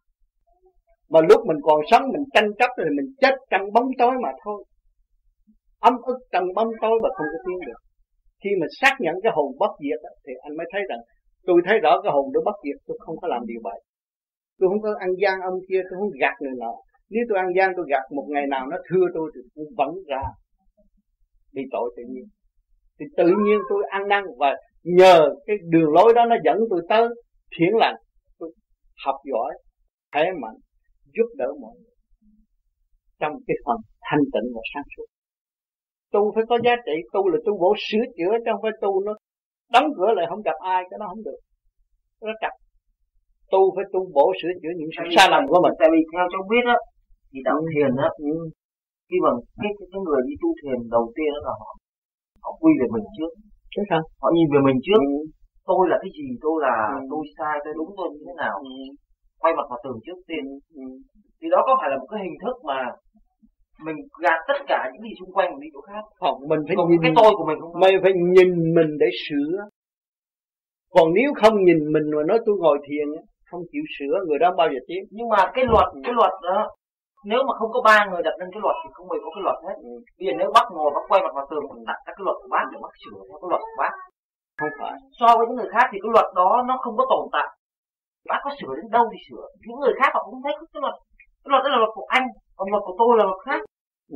Mà 1.11 1.19
lúc 1.29 1.39
mình 1.47 1.57
còn 1.67 1.79
sống, 1.91 2.03
mình 2.13 2.25
tranh 2.33 2.49
chấp, 2.59 2.69
thì 2.77 2.89
mình 2.97 3.09
chết 3.21 3.33
trong 3.51 3.65
bóng 3.73 3.89
tối 3.97 4.13
mà 4.23 4.29
thôi. 4.43 4.63
Ấm 5.79 5.93
ức 6.11 6.19
trong 6.31 6.45
bóng 6.55 6.71
tối 6.81 6.95
mà 7.03 7.09
không 7.15 7.27
có 7.33 7.39
tiến 7.45 7.59
được. 7.67 7.79
Khi 8.43 8.49
mà 8.61 8.67
xác 8.81 8.95
nhận 8.99 9.15
cái 9.23 9.31
hồn 9.35 9.49
bất 9.59 9.71
diệt 9.83 9.99
thì 10.27 10.33
anh 10.45 10.57
mới 10.57 10.67
thấy 10.71 10.81
rằng, 10.89 10.99
tôi 11.47 11.61
thấy 11.65 11.75
rõ 11.83 12.01
cái 12.03 12.11
hồn 12.15 12.25
đó 12.33 12.41
bất 12.45 12.57
diệt, 12.63 12.77
tôi 12.87 12.97
không 12.99 13.15
có 13.21 13.27
làm 13.27 13.41
điều 13.45 13.61
vậy 13.63 13.79
tôi 14.59 14.69
không 14.69 14.81
có 14.81 14.89
ăn 14.99 15.09
gian 15.21 15.35
ông 15.41 15.59
kia, 15.69 15.81
tôi 15.89 15.95
không 15.99 16.11
gạt 16.21 16.35
người 16.39 16.55
nào. 16.59 16.75
nếu 17.09 17.23
tôi 17.29 17.37
ăn 17.37 17.47
gian, 17.57 17.71
tôi 17.75 17.85
gạt 17.89 18.03
một 18.11 18.27
ngày 18.29 18.45
nào 18.47 18.67
nó 18.71 18.77
thưa 18.89 19.05
tôi 19.13 19.31
thì 19.35 19.41
tôi 19.55 19.65
vẫn 19.77 19.91
ra. 20.07 20.23
Bị 21.53 21.61
tội 21.71 21.93
tự 21.97 22.03
nhiên. 22.09 22.25
Thì 22.99 23.05
tự 23.17 23.27
nhiên 23.43 23.59
tôi 23.69 23.83
ăn 23.89 24.07
năn 24.07 24.23
và 24.37 24.55
nhờ 24.83 25.29
cái 25.45 25.55
đường 25.69 25.93
lối 25.93 26.13
đó 26.15 26.25
nó 26.25 26.35
dẫn 26.45 26.57
tôi 26.69 26.81
tới 26.89 27.07
thiện 27.57 27.75
lành. 27.75 27.95
Tôi 28.39 28.51
học 29.05 29.15
giỏi, 29.31 29.53
khỏe 30.11 30.23
mạnh, 30.41 30.57
giúp 31.15 31.27
đỡ 31.37 31.47
mọi 31.61 31.75
người 31.75 31.95
trong 33.19 33.33
cái 33.47 33.57
phần 33.65 33.77
thanh 34.07 34.23
tịnh 34.33 34.47
và 34.55 34.61
sáng 34.73 34.87
suốt. 34.93 35.07
Tu 36.13 36.21
phải 36.35 36.43
có 36.49 36.57
giá 36.65 36.75
trị, 36.85 36.95
tu 37.13 37.29
là 37.29 37.37
tu 37.45 37.57
bổ 37.61 37.75
sửa 37.87 38.05
chữa 38.17 38.33
chứ 38.43 38.49
không 38.51 38.61
phải 38.61 38.71
tu 38.81 38.91
nó 39.05 39.13
đóng 39.73 39.87
cửa 39.97 40.11
lại 40.15 40.25
không 40.29 40.41
gặp 40.41 40.57
ai, 40.59 40.83
cái 40.89 40.97
đó 40.99 41.05
không 41.09 41.23
được. 41.23 41.39
Nó 42.21 42.33
chặt 42.41 42.53
tu 43.53 43.61
phải 43.75 43.85
tu 43.93 44.01
bổ 44.17 44.25
sửa 44.39 44.53
chữa 44.61 44.73
những 44.79 44.91
sự 44.95 45.03
sai 45.15 45.27
lầm 45.33 45.43
của 45.49 45.59
mình 45.63 45.75
tại 45.79 45.89
vì 45.93 46.01
theo 46.11 46.25
cháu 46.31 46.43
biết 46.51 46.65
á 46.75 46.77
thì 47.29 47.39
đạo 47.47 47.59
thiền 47.71 47.91
á 48.05 48.09
ừ. 48.31 48.35
khi 49.07 49.17
mà 49.25 49.31
cái, 49.61 49.71
cái 49.91 50.01
người 50.05 50.21
đi 50.27 50.33
tu 50.41 50.49
thiền 50.59 50.77
đầu 50.95 51.05
tiên 51.15 51.29
đó 51.35 51.41
là 51.47 51.53
họ 51.61 51.69
họ 52.43 52.51
quy 52.61 52.71
về 52.79 52.87
mình 52.95 53.07
trước 53.15 53.31
chứ 53.73 53.81
sao 53.89 54.01
họ 54.21 54.27
nhìn 54.35 54.47
về 54.53 54.59
mình 54.67 54.79
trước 54.85 55.01
ừ. 55.13 55.17
tôi 55.69 55.81
là 55.91 55.97
cái 56.03 56.11
gì 56.17 56.27
tôi 56.43 56.55
là 56.65 56.75
ừ. 57.01 57.07
tôi 57.11 57.23
sai 57.35 57.55
tôi 57.63 57.73
đúng 57.79 57.91
tôi 57.97 58.07
như 58.13 58.21
thế 58.27 58.35
nào 58.43 58.55
ừ. 58.73 58.75
quay 59.41 59.51
mặt 59.57 59.67
vào 59.71 59.79
tường 59.83 59.99
trước 60.05 60.19
tiên 60.27 60.43
ừ. 60.83 60.85
thì 61.39 61.47
đó 61.53 61.59
có 61.67 61.73
phải 61.79 61.89
là 61.91 61.97
một 62.01 62.07
cái 62.11 62.19
hình 62.25 62.37
thức 62.43 62.55
mà 62.69 62.79
mình 63.85 63.97
gạt 64.23 64.39
tất 64.49 64.59
cả 64.67 64.79
những 64.91 65.03
gì 65.07 65.13
xung 65.19 65.33
quanh 65.35 65.49
mình 65.51 65.61
đi 65.63 65.69
chỗ 65.73 65.81
khác 65.89 66.03
không 66.21 66.37
mình 66.51 66.61
phải 66.67 66.75
Còn 66.77 66.89
nhìn 66.89 66.99
cái 67.03 67.13
tôi 67.19 67.31
của 67.37 67.45
mình 67.49 67.59
không 67.61 67.73
mày 67.81 67.93
phải 68.03 68.13
nhìn 68.35 68.49
mình 68.77 68.89
để 69.01 69.09
sửa 69.25 69.51
còn 70.95 71.07
nếu 71.17 71.29
không 71.41 71.55
nhìn 71.67 71.79
mình 71.93 72.05
mà 72.15 72.23
nói 72.29 72.39
tôi 72.45 72.55
ngồi 72.59 72.77
thiền 72.87 73.07
không 73.55 73.69
chịu 73.71 73.85
sửa 73.95 74.15
người 74.25 74.39
đó 74.43 74.49
bao 74.59 74.67
giờ 74.71 74.79
tiến 74.87 75.01
nhưng 75.17 75.29
mà 75.33 75.39
cái 75.55 75.63
luật 75.71 75.87
cái 76.05 76.13
luật 76.19 76.33
đó 76.49 76.59
nếu 77.31 77.41
mà 77.47 77.53
không 77.59 77.71
có 77.75 77.79
ba 77.89 77.97
người 78.05 78.21
đặt 78.27 78.35
lên 78.39 78.49
cái 78.53 78.61
luật 78.65 78.75
thì 78.81 78.87
không 78.95 79.07
bao 79.09 79.19
có 79.25 79.29
cái 79.35 79.43
luật 79.47 79.57
hết. 79.67 79.77
Ừ. 79.89 79.93
bây 80.17 80.23
giờ 80.27 80.33
nếu 80.39 80.49
bác 80.55 80.65
ngồi 80.73 80.89
bác 80.95 81.03
quay 81.09 81.19
mặt 81.25 81.33
vào 81.37 81.45
tường 81.49 81.63
mình 81.69 81.87
đặt 81.89 81.99
các 82.05 82.13
cái 82.17 82.23
luật 82.27 82.37
của 82.41 82.49
bác 82.55 82.65
để 82.71 82.77
bác 82.85 82.93
sửa 83.01 83.19
theo 83.27 83.37
cái 83.41 83.49
luật 83.51 83.61
của 83.67 83.77
bác. 83.81 83.93
Không 84.59 84.75
phải. 84.79 84.95
So 85.19 85.27
với 85.37 85.45
những 85.45 85.57
người 85.59 85.71
khác 85.75 85.85
thì 85.91 85.97
cái 86.03 86.11
luật 86.15 86.27
đó 86.39 86.49
nó 86.69 86.75
không 86.83 86.95
có 86.99 87.03
tồn 87.11 87.23
tại. 87.35 87.49
Bác 88.29 88.39
có 88.45 88.51
sửa 88.59 88.73
đến 88.77 88.87
đâu 88.95 89.03
thì 89.11 89.17
sửa. 89.27 89.45
Những 89.67 89.79
người 89.83 89.95
khác 89.99 90.09
họ 90.15 90.21
cũng 90.27 90.39
thấy 90.43 90.53
cái 90.73 90.81
luật 90.85 90.95
cái 91.41 91.49
luật 91.51 91.61
đó 91.63 91.69
là 91.73 91.79
luật 91.83 91.93
của 91.97 92.07
anh 92.17 92.25
còn 92.57 92.67
luật 92.73 92.83
của 92.87 92.95
tôi 93.01 93.11
là 93.19 93.23
luật 93.29 93.41
khác. 93.47 93.59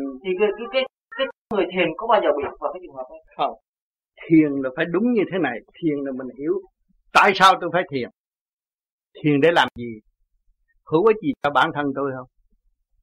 Ừ. 0.02 0.06
thì 0.22 0.30
cái, 0.40 0.50
cái 0.58 0.68
cái 0.74 0.84
cái 1.18 1.26
người 1.54 1.68
thiền 1.74 1.90
có 2.00 2.04
bao 2.12 2.20
giờ 2.24 2.30
bị 2.38 2.44
vào 2.62 2.72
cái 2.74 2.82
trường 2.84 2.98
hợp 2.98 3.08
không. 3.38 3.54
Thiền 4.24 4.52
là 4.64 4.70
phải 4.76 4.86
đúng 4.94 5.06
như 5.16 5.24
thế 5.30 5.38
này. 5.48 5.58
Thiền 5.78 5.98
là 6.06 6.12
mình 6.20 6.30
hiểu 6.40 6.56
tại 7.18 7.30
sao 7.40 7.52
tôi 7.62 7.70
phải 7.74 7.84
thiền 7.92 8.10
thiền 9.24 9.42
để 9.42 9.50
làm 9.52 9.68
gì? 9.76 9.92
Hữu 10.92 11.06
ích 11.06 11.18
gì 11.24 11.32
cho 11.44 11.50
bản 11.50 11.70
thân 11.76 11.86
tôi 11.96 12.12
không? 12.18 12.28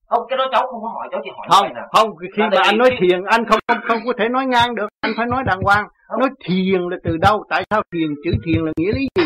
Không 0.07 0.23
cái 0.29 0.37
đó 0.39 0.47
cháu 0.53 0.67
không 0.71 0.83
có 0.83 0.89
hỏi 0.89 1.09
cháu 1.11 1.21
chỉ 1.25 1.31
hỏi 1.37 1.47
không 1.51 1.67
không 1.93 2.17
khi 2.37 2.43
mà 2.53 2.63
anh 2.63 2.79
nói 2.79 2.91
thiền 3.01 3.25
anh 3.25 3.45
không 3.49 3.61
không 3.69 3.79
không 3.89 4.01
có 4.07 4.13
thể 4.19 4.29
nói 4.29 4.47
ngang 4.47 4.75
được 4.75 4.89
anh 5.01 5.13
phải 5.17 5.27
nói 5.27 5.43
đàng 5.47 5.61
hoàng. 5.63 5.87
Không. 6.09 6.21
nói 6.21 6.31
thiền 6.45 6.81
là 6.91 6.97
từ 7.05 7.17
đâu? 7.17 7.45
Tại 7.51 7.65
sao 7.71 7.83
thiền 7.93 8.09
chữ 8.25 8.31
thiền 8.45 8.65
là 8.65 8.73
nghĩa 8.77 8.93
lý 8.93 9.09
gì? 9.19 9.25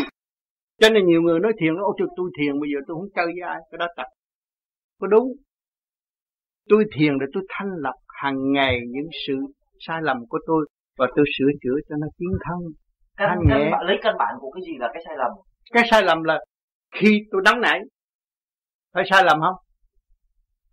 Cho 0.79 0.89
nên 0.89 1.05
nhiều 1.05 1.21
người 1.21 1.39
nói 1.39 1.53
thiền 1.59 1.73
ô 1.75 1.95
tôi, 1.97 2.07
tôi 2.17 2.29
thiền 2.37 2.59
bây 2.59 2.69
giờ 2.73 2.79
tôi 2.87 2.95
không 2.95 3.09
chơi 3.15 3.25
với 3.25 3.41
ai. 3.47 3.59
Cái 3.71 3.77
đó 3.77 3.87
thật. 3.97 4.03
Có 4.99 5.07
đúng? 5.07 5.27
Tôi 6.69 6.85
thiền 6.95 7.19
để 7.19 7.25
tôi 7.33 7.43
thanh 7.49 7.69
lọc 7.77 7.95
hàng 8.21 8.51
ngày 8.51 8.79
những 8.87 9.09
sự 9.27 9.33
sai 9.87 9.99
lầm 10.01 10.17
của 10.29 10.39
tôi 10.47 10.65
và 10.97 11.07
tôi 11.15 11.25
sửa 11.37 11.51
chữa 11.61 11.77
cho 11.89 11.95
nó 12.01 12.07
tiến 12.17 12.29
thân 12.45 12.59
căn, 13.17 13.39
căn 13.49 13.71
lấy 13.87 13.97
căn 14.01 14.15
bản 14.17 14.33
của 14.39 14.51
cái 14.51 14.61
gì 14.67 14.73
là 14.79 14.89
cái 14.93 15.03
sai 15.05 15.15
lầm? 15.17 15.31
Cái 15.71 15.83
sai 15.91 16.03
lầm 16.03 16.23
là 16.23 16.39
khi 16.95 17.19
tôi 17.31 17.41
nóng 17.45 17.61
nảy 17.61 17.79
phải 18.93 19.03
sai 19.09 19.23
lầm 19.23 19.37
không 19.41 19.55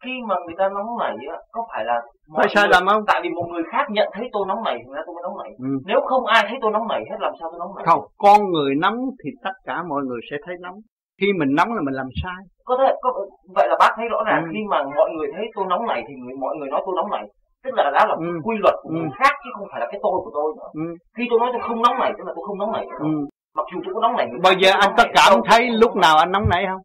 khi 0.05 0.15
mà 0.29 0.35
người 0.47 0.55
ta 0.59 0.69
nóng 0.69 0.99
nảy 1.01 1.17
á 1.31 1.39
có 1.53 1.67
phải 1.73 1.85
là 1.85 1.97
phải 2.37 2.49
sai 2.55 2.67
lầm 2.71 2.87
không 2.87 3.05
tại 3.07 3.21
vì 3.23 3.29
một 3.29 3.47
người 3.53 3.63
khác 3.73 3.85
nhận 3.91 4.09
thấy 4.13 4.29
tôi 4.33 4.45
nóng 4.49 4.65
nảy 4.65 4.77
thì 4.79 4.93
ra 4.95 5.03
tôi 5.07 5.15
mới 5.15 5.23
nóng 5.23 5.39
nảy 5.43 5.51
ừ. 5.59 5.73
nếu 5.87 6.01
không 6.09 6.27
ai 6.27 6.45
thấy 6.49 6.59
tôi 6.63 6.71
nóng 6.73 6.89
nảy 6.89 7.03
hết 7.11 7.17
làm 7.21 7.33
sao 7.41 7.49
tôi 7.51 7.59
nóng 7.59 7.77
nảy 7.77 7.85
không 7.87 8.03
con 8.19 8.41
người 8.53 8.75
nóng 8.75 8.97
thì 9.25 9.31
tất 9.45 9.55
cả 9.65 9.83
mọi 9.91 10.03
người 10.05 10.21
sẽ 10.31 10.37
thấy 10.47 10.55
nóng 10.61 10.79
khi 11.21 11.27
mình 11.39 11.51
nóng 11.59 11.71
là 11.75 11.81
mình 11.87 11.95
làm 11.95 12.09
sai 12.23 12.41
có 12.65 12.75
thể 12.81 12.95
có, 13.03 13.09
vậy 13.57 13.67
là 13.71 13.77
bác 13.81 13.93
thấy 13.97 14.07
rõ 14.09 14.21
ràng 14.27 14.43
ừ. 14.45 14.51
khi 14.53 14.61
mà 14.71 14.79
mọi 14.99 15.11
người 15.17 15.29
thấy 15.37 15.45
tôi 15.55 15.65
nóng 15.69 15.87
nảy 15.87 16.01
thì 16.09 16.15
người, 16.15 16.37
mọi 16.45 16.57
người 16.57 16.69
nói 16.71 16.83
tôi 16.87 16.95
nóng 16.97 17.11
nảy 17.11 17.25
tức 17.65 17.71
là 17.77 17.85
đó 17.97 18.03
là 18.11 18.15
ừ. 18.19 18.31
quy 18.45 18.57
luật 18.63 18.75
của 18.83 18.91
ừ. 18.91 18.97
người 18.97 19.13
khác 19.19 19.33
chứ 19.43 19.51
không 19.57 19.69
phải 19.71 19.81
là 19.81 19.87
cái 19.91 20.01
tôi 20.03 20.17
của 20.25 20.33
tôi 20.35 20.49
nữa 20.57 20.69
ừ. 20.85 20.89
khi 21.17 21.25
tôi 21.31 21.39
nói 21.41 21.49
tôi 21.53 21.63
không 21.69 21.83
nóng 21.83 21.99
nảy 22.03 22.13
tức 22.19 22.25
là 22.27 22.33
tôi 22.37 22.45
không 22.47 22.59
nóng 22.59 22.73
nảy 22.73 22.87
nữa. 22.91 23.01
Ừ. 23.01 23.15
mặc 23.59 23.67
dù 23.73 23.79
tôi 23.85 23.95
có 23.95 24.01
nóng 24.01 24.17
nảy 24.17 24.27
bây 24.43 24.55
giờ 24.61 24.71
anh 24.81 24.93
có 24.97 25.05
cảm 25.15 25.33
thấy 25.49 25.61
lúc 25.83 25.97
nào 25.97 26.17
anh 26.17 26.33
nóng 26.33 26.49
nảy 26.51 26.65
không? 26.71 26.83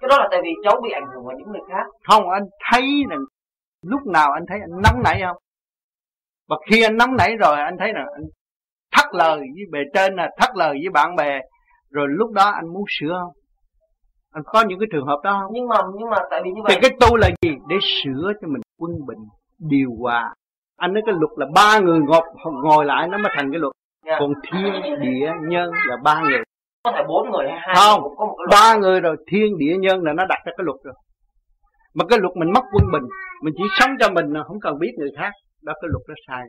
Cái 0.00 0.08
đó 0.10 0.16
là 0.18 0.28
tại 0.30 0.40
vì 0.44 0.50
cháu 0.64 0.80
bị 0.84 0.90
ảnh 0.90 1.06
hưởng 1.14 1.24
bởi 1.26 1.34
những 1.38 1.50
người 1.52 1.66
khác. 1.70 1.86
Không 2.08 2.30
anh 2.30 2.42
thấy 2.70 2.82
là 3.10 3.16
lúc 3.82 4.00
nào 4.06 4.28
anh 4.32 4.44
thấy 4.48 4.58
anh 4.60 4.82
nóng 4.84 5.02
nảy 5.04 5.20
không? 5.26 5.36
Và 6.48 6.56
khi 6.70 6.82
anh 6.82 6.96
nóng 6.96 7.16
nảy 7.16 7.36
rồi 7.36 7.56
anh 7.56 7.76
thấy 7.78 7.92
là 7.92 8.00
anh 8.00 8.26
thắt 8.92 9.06
lời 9.12 9.38
với 9.38 9.64
bề 9.72 9.78
trên 9.94 10.14
là 10.14 10.28
thắt 10.38 10.50
lời 10.54 10.70
với 10.70 10.90
bạn 10.92 11.16
bè 11.16 11.40
rồi 11.90 12.06
lúc 12.10 12.30
đó 12.32 12.50
anh 12.50 12.66
muốn 12.74 12.84
sửa 13.00 13.14
không? 13.22 13.32
Anh 14.32 14.42
có 14.46 14.64
những 14.68 14.78
cái 14.78 14.86
trường 14.92 15.06
hợp 15.06 15.20
đó 15.24 15.38
không? 15.40 15.50
Nhưng 15.52 15.68
mà 15.68 15.76
nhưng 15.98 16.10
mà 16.10 16.16
tại 16.30 16.40
vì 16.44 16.50
như 16.50 16.62
vậy 16.64 16.72
thì 16.74 16.88
cái 16.88 16.98
tu 17.00 17.16
là 17.16 17.28
gì? 17.42 17.50
Để 17.68 17.76
sửa 17.80 18.32
cho 18.40 18.48
mình 18.48 18.62
quân 18.78 18.92
bình 19.06 19.18
điều 19.58 19.90
hòa. 20.00 20.34
Anh 20.76 20.92
nói 20.92 21.02
cái 21.06 21.14
luật 21.18 21.32
là 21.36 21.46
ba 21.54 21.78
người 21.78 22.00
ngồi 22.00 22.22
ngồi 22.62 22.84
lại 22.84 23.08
nó 23.08 23.18
mới 23.18 23.32
thành 23.36 23.50
cái 23.52 23.58
luật. 23.58 23.72
Còn 24.18 24.32
thiên 24.52 24.72
địa 25.00 25.30
nhân 25.48 25.70
là 25.88 25.96
ba 26.04 26.20
người. 26.20 26.42
Có 26.84 26.92
thể 26.92 27.02
bốn 27.08 27.30
người 27.30 27.48
hay 27.48 27.58
hai 27.62 27.74
không 27.76 28.00
người, 28.02 28.10
có 28.16 28.26
một 28.26 28.36
cái 28.38 28.46
ba 28.50 28.80
người 28.80 29.00
rồi 29.00 29.16
thiên 29.30 29.58
địa 29.58 29.76
nhân 29.80 30.02
là 30.02 30.12
nó 30.12 30.24
đặt 30.28 30.38
ra 30.44 30.52
cái 30.56 30.64
luật 30.64 30.76
rồi. 30.84 30.94
Mà 31.94 32.04
cái 32.08 32.18
luật 32.18 32.32
mình 32.36 32.52
mất 32.54 32.64
quân 32.72 32.84
bình 32.92 33.08
mình 33.42 33.54
chỉ 33.56 33.64
sống 33.78 33.90
cho 34.00 34.10
mình 34.10 34.26
không 34.46 34.60
cần 34.60 34.78
biết 34.78 34.92
người 34.98 35.10
khác. 35.18 35.32
Đó 35.62 35.72
cái 35.82 35.88
luật 35.92 36.02
đó 36.08 36.14
sai 36.26 36.42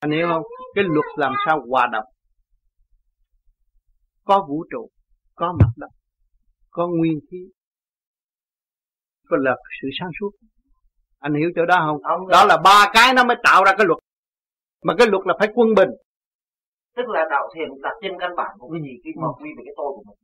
anh 0.00 0.10
hiểu 0.10 0.28
không? 0.28 0.42
Cái 0.74 0.84
luật 0.84 1.06
làm 1.16 1.32
sao 1.46 1.60
hòa 1.70 1.86
đồng? 1.92 2.04
Có 4.24 4.46
vũ 4.48 4.64
trụ 4.70 4.88
có 5.34 5.52
mặt 5.60 5.70
đất 5.76 5.88
có 6.70 6.88
nguyên 6.88 7.18
khí. 7.30 7.38
Có 9.28 9.36
là 9.40 9.56
sự 9.82 9.88
sáng 10.00 10.10
suốt. 10.20 10.30
Anh 11.18 11.34
hiểu 11.34 11.50
chỗ 11.56 11.66
đó 11.66 11.76
không? 11.86 11.96
Ông 12.02 12.28
đó 12.28 12.44
là 12.44 12.56
ba 12.64 12.90
cái 12.92 13.14
nó 13.14 13.24
mới 13.24 13.36
tạo 13.44 13.64
ra 13.64 13.72
cái 13.78 13.86
luật 13.86 13.98
mà 14.84 14.94
cái 14.98 15.06
luật 15.10 15.26
là 15.26 15.34
phải 15.38 15.48
quân 15.54 15.68
bình. 15.76 15.90
Tức 16.96 17.08
là 17.08 17.24
đạo 17.30 17.48
thiền 17.54 17.68
đặt 17.82 17.94
trên 18.02 18.12
căn 18.20 18.30
bản 18.36 18.50
của 18.58 18.68
cái 18.72 18.80
gì? 18.82 18.94
Khi 19.04 19.10
mà 19.16 19.28
quy 19.42 19.50
về 19.56 19.62
cái 19.66 19.74
tôi 19.76 19.90
của 19.96 20.02
mình. 20.06 20.18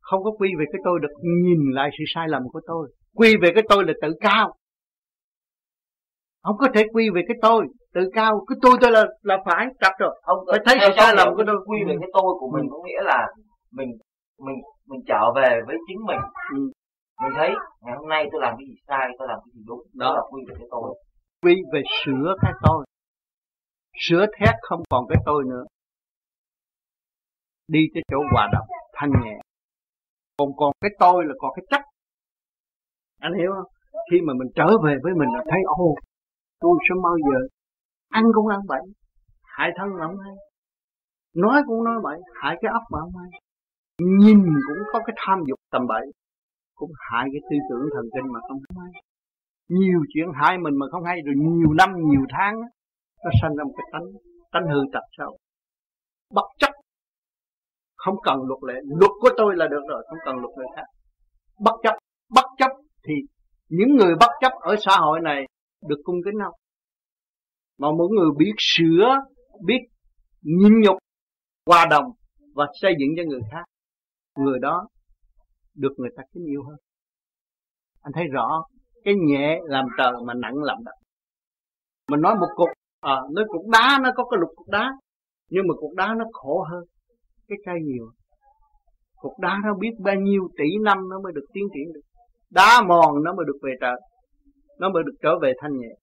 Không 0.00 0.22
có 0.24 0.30
quy 0.38 0.50
về 0.58 0.64
cái 0.72 0.80
tôi 0.84 0.98
được 1.02 1.14
nhìn 1.22 1.60
lại 1.72 1.90
sự 1.98 2.04
sai 2.14 2.28
lầm 2.28 2.42
của 2.52 2.60
tôi. 2.66 2.90
Quy 3.14 3.36
về 3.42 3.50
cái 3.54 3.64
tôi 3.68 3.84
là 3.86 3.92
tự 4.02 4.08
cao. 4.20 4.52
Không 6.42 6.56
có 6.58 6.66
thể 6.74 6.82
quy 6.92 7.10
về 7.14 7.22
cái 7.28 7.36
tôi 7.42 7.66
tự 7.94 8.00
cao. 8.12 8.44
Cái 8.48 8.56
tôi 8.62 8.72
tôi 8.80 8.90
là 8.90 9.04
là 9.22 9.38
phải. 9.46 9.66
Chặt 9.80 9.92
rồi. 9.98 10.20
Không 10.22 10.38
phải 10.50 10.60
thấy 10.66 10.76
sự 10.80 10.92
sai 10.96 11.14
lầm 11.16 11.28
của 11.36 11.42
tôi. 11.46 11.56
quy 11.66 11.78
về 11.88 11.94
cái 12.00 12.10
tôi 12.12 12.30
của 12.40 12.50
mình 12.54 12.66
ừ. 12.68 12.68
có 12.70 12.78
nghĩa 12.86 13.02
là 13.02 13.26
mình 13.72 13.90
mình 14.38 14.56
mình 14.88 15.00
trở 15.06 15.32
về 15.36 15.60
với 15.66 15.76
chính 15.88 16.06
mình. 16.06 16.20
Ừ. 16.54 16.60
mình 17.22 17.32
thấy 17.36 17.50
ngày 17.82 17.96
hôm 17.98 18.08
nay 18.08 18.28
tôi 18.32 18.40
làm 18.40 18.54
cái 18.58 18.66
gì 18.68 18.74
sai 18.88 19.08
tôi 19.18 19.28
làm 19.28 19.38
cái 19.44 19.50
gì 19.54 19.62
đúng. 19.66 19.80
Đó, 19.94 20.06
đó. 20.06 20.14
là 20.14 20.22
quy 20.30 20.42
về 20.48 20.54
cái 20.58 20.68
tôi. 20.70 20.96
Quy 21.42 21.54
về 21.72 21.82
sửa 22.04 22.34
cái 22.42 22.52
tôi 22.62 22.84
sửa 23.98 24.26
thét 24.38 24.54
không 24.62 24.82
còn 24.90 25.04
cái 25.08 25.18
tôi 25.26 25.44
nữa. 25.50 25.64
Đi 27.68 27.80
tới 27.94 28.02
chỗ 28.10 28.18
hòa 28.32 28.48
đồng, 28.52 28.66
thanh 28.92 29.10
nhẹ. 29.10 29.40
Còn 30.36 30.48
còn 30.56 30.72
cái 30.80 30.90
tôi 30.98 31.24
là 31.26 31.34
còn 31.38 31.50
cái 31.56 31.64
chắc. 31.70 31.84
anh 33.18 33.32
hiểu 33.38 33.50
không? 33.54 33.72
Khi 34.10 34.20
mà 34.26 34.32
mình 34.38 34.48
trở 34.54 34.66
về 34.84 34.94
với 35.02 35.12
mình 35.14 35.28
là 35.36 35.42
thấy 35.50 35.60
ô 35.66 35.94
tôi 36.60 36.78
sẽ 36.88 36.94
bao 37.04 37.16
giờ. 37.26 37.38
Ăn 38.08 38.24
cũng 38.34 38.48
ăn 38.48 38.60
bậy, 38.68 38.82
hại 39.42 39.70
thân 39.76 39.88
mà 39.98 40.06
không 40.06 40.18
hay. 40.18 40.34
Nói 41.36 41.62
cũng 41.66 41.84
nói 41.84 42.00
bậy, 42.02 42.18
hại 42.42 42.56
cái 42.60 42.70
óc 42.72 42.82
mà 42.92 42.98
không 43.00 43.16
hay. 43.20 43.40
Nhìn 44.18 44.38
cũng 44.66 44.82
có 44.92 44.98
cái 45.06 45.16
tham 45.16 45.38
dục 45.48 45.58
tầm 45.70 45.86
bậy, 45.86 46.06
cũng 46.74 46.90
hại 47.10 47.26
cái 47.32 47.40
tư 47.50 47.56
tưởng 47.68 47.88
thần 47.94 48.04
kinh 48.14 48.32
mà 48.32 48.40
không 48.48 48.58
hay. 48.78 49.02
Nhiều 49.68 50.00
chuyện 50.14 50.28
hại 50.34 50.58
mình 50.58 50.74
mà 50.78 50.86
không 50.90 51.04
hay, 51.04 51.16
rồi 51.26 51.34
nhiều 51.38 51.72
năm, 51.72 51.90
nhiều 52.10 52.24
tháng 52.28 52.54
nó 53.24 53.30
sanh 53.42 53.56
ra 53.56 53.64
một 53.64 53.74
cái 53.76 53.86
tánh 53.92 54.06
tánh 54.52 54.66
hư 54.72 54.80
tật 54.92 55.04
xấu 55.18 55.38
bất 56.30 56.46
chấp. 56.58 56.72
Không 57.96 58.14
cần 58.22 58.36
luật 58.48 58.60
lệ. 58.68 58.80
Luật 59.00 59.10
của 59.20 59.30
tôi 59.36 59.56
là 59.56 59.68
được 59.68 59.82
rồi, 59.88 60.04
không 60.08 60.18
cần 60.24 60.36
luật 60.36 60.54
lệ 60.58 60.66
khác. 60.76 60.86
Bất 61.60 61.74
chấp. 61.82 61.94
Bất 62.34 62.46
chấp 62.58 62.70
thì 63.06 63.14
những 63.68 63.96
người 63.96 64.14
bất 64.20 64.30
chấp 64.40 64.52
ở 64.60 64.76
xã 64.80 64.96
hội 65.00 65.20
này 65.22 65.44
được 65.88 66.00
cung 66.04 66.16
kính 66.24 66.34
không? 66.44 66.54
Mà 67.78 67.88
mỗi 67.98 68.08
người 68.08 68.30
biết 68.38 68.52
sửa, 68.58 69.16
biết 69.66 69.80
nhịn 70.42 70.80
nhục, 70.80 70.98
hòa 71.66 71.86
đồng 71.90 72.04
và 72.54 72.66
xây 72.80 72.92
dựng 72.98 73.08
cho 73.16 73.22
người 73.26 73.40
khác. 73.52 73.64
Người 74.36 74.58
đó 74.58 74.88
được 75.74 75.92
người 75.96 76.10
ta 76.16 76.22
kính 76.34 76.44
yêu 76.44 76.62
hơn. 76.62 76.76
Anh 78.02 78.12
thấy 78.14 78.24
rõ 78.32 78.62
cái 79.04 79.14
nhẹ 79.26 79.60
làm 79.64 79.84
trời 79.98 80.12
mà 80.26 80.34
nặng 80.34 80.54
làm 80.56 80.84
đất. 80.84 80.92
Mình 82.10 82.20
nói 82.20 82.34
một 82.34 82.48
cục 82.56 82.68
à, 83.00 83.16
nói 83.34 83.44
cục 83.48 83.62
đá 83.72 83.98
nó 84.02 84.10
có 84.16 84.24
cái 84.24 84.38
lục 84.40 84.50
cục 84.56 84.68
đá 84.68 84.90
nhưng 85.50 85.64
mà 85.68 85.74
cục 85.74 85.90
đá 85.96 86.14
nó 86.18 86.24
khổ 86.32 86.64
hơn 86.70 86.84
cái 87.48 87.58
cây 87.66 87.76
nhiều. 87.82 88.06
Cục 89.16 89.32
đá 89.38 89.58
nó 89.64 89.74
biết 89.74 89.90
bao 90.04 90.14
nhiêu 90.14 90.48
tỷ 90.58 90.64
năm 90.82 90.98
nó 91.10 91.20
mới 91.20 91.32
được 91.32 91.44
tiến 91.52 91.64
triển 91.74 91.92
được. 91.94 92.00
Đá 92.50 92.82
mòn 92.88 93.22
nó 93.24 93.34
mới 93.34 93.46
được 93.46 93.58
về 93.62 93.72
trời 93.80 93.96
nó 94.80 94.88
mới 94.88 95.02
được 95.02 95.12
trở 95.22 95.38
về 95.42 95.52
thanh 95.60 95.72
nhẹ. 95.78 95.94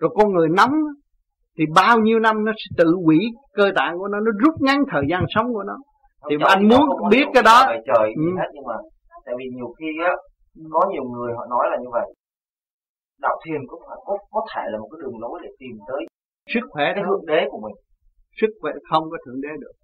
Rồi 0.00 0.10
con 0.14 0.32
người 0.32 0.48
nóng 0.48 0.72
thì 1.58 1.64
bao 1.74 2.00
nhiêu 2.00 2.18
năm 2.18 2.44
nó 2.44 2.52
sẽ 2.52 2.74
tự 2.78 2.94
hủy 3.04 3.18
cơ 3.52 3.70
tạng 3.76 3.98
của 3.98 4.08
nó 4.08 4.20
nó 4.20 4.30
rút 4.44 4.54
ngắn 4.60 4.78
thời 4.90 5.02
gian 5.10 5.24
sống 5.34 5.52
của 5.52 5.62
nó. 5.62 5.76
Thì 6.30 6.36
Cháu 6.40 6.48
anh 6.48 6.68
muốn 6.68 7.10
biết 7.10 7.24
cái 7.34 7.42
đó. 7.42 7.62
trời 7.66 8.12
ừ. 8.16 8.22
hết 8.38 8.48
nhưng 8.54 8.64
mà 8.66 8.74
tại 9.24 9.34
vì 9.38 9.44
nhiều 9.56 9.72
khi 9.78 9.86
á 10.04 10.12
có 10.70 10.90
nhiều 10.92 11.04
người 11.04 11.32
họ 11.36 11.46
nói 11.50 11.66
là 11.70 11.76
như 11.82 11.88
vậy 11.92 12.14
đạo 13.26 13.36
thiền 13.44 13.60
cũng 13.70 13.82
phải 13.88 13.98
có 14.06 14.14
có 14.34 14.40
thể 14.52 14.62
là 14.72 14.76
một 14.82 14.88
cái 14.92 14.98
đường 15.02 15.18
lối 15.22 15.36
để 15.44 15.50
tìm 15.60 15.74
tới 15.88 16.00
sức 16.54 16.64
khỏe 16.72 16.86
cái 16.94 17.02
thượng 17.08 17.26
đế 17.30 17.40
của 17.50 17.60
mình. 17.64 17.76
Sức 18.40 18.50
khỏe 18.60 18.72
không 18.90 19.04
có 19.12 19.16
thượng 19.24 19.40
đế 19.44 19.52
được. 19.62 19.74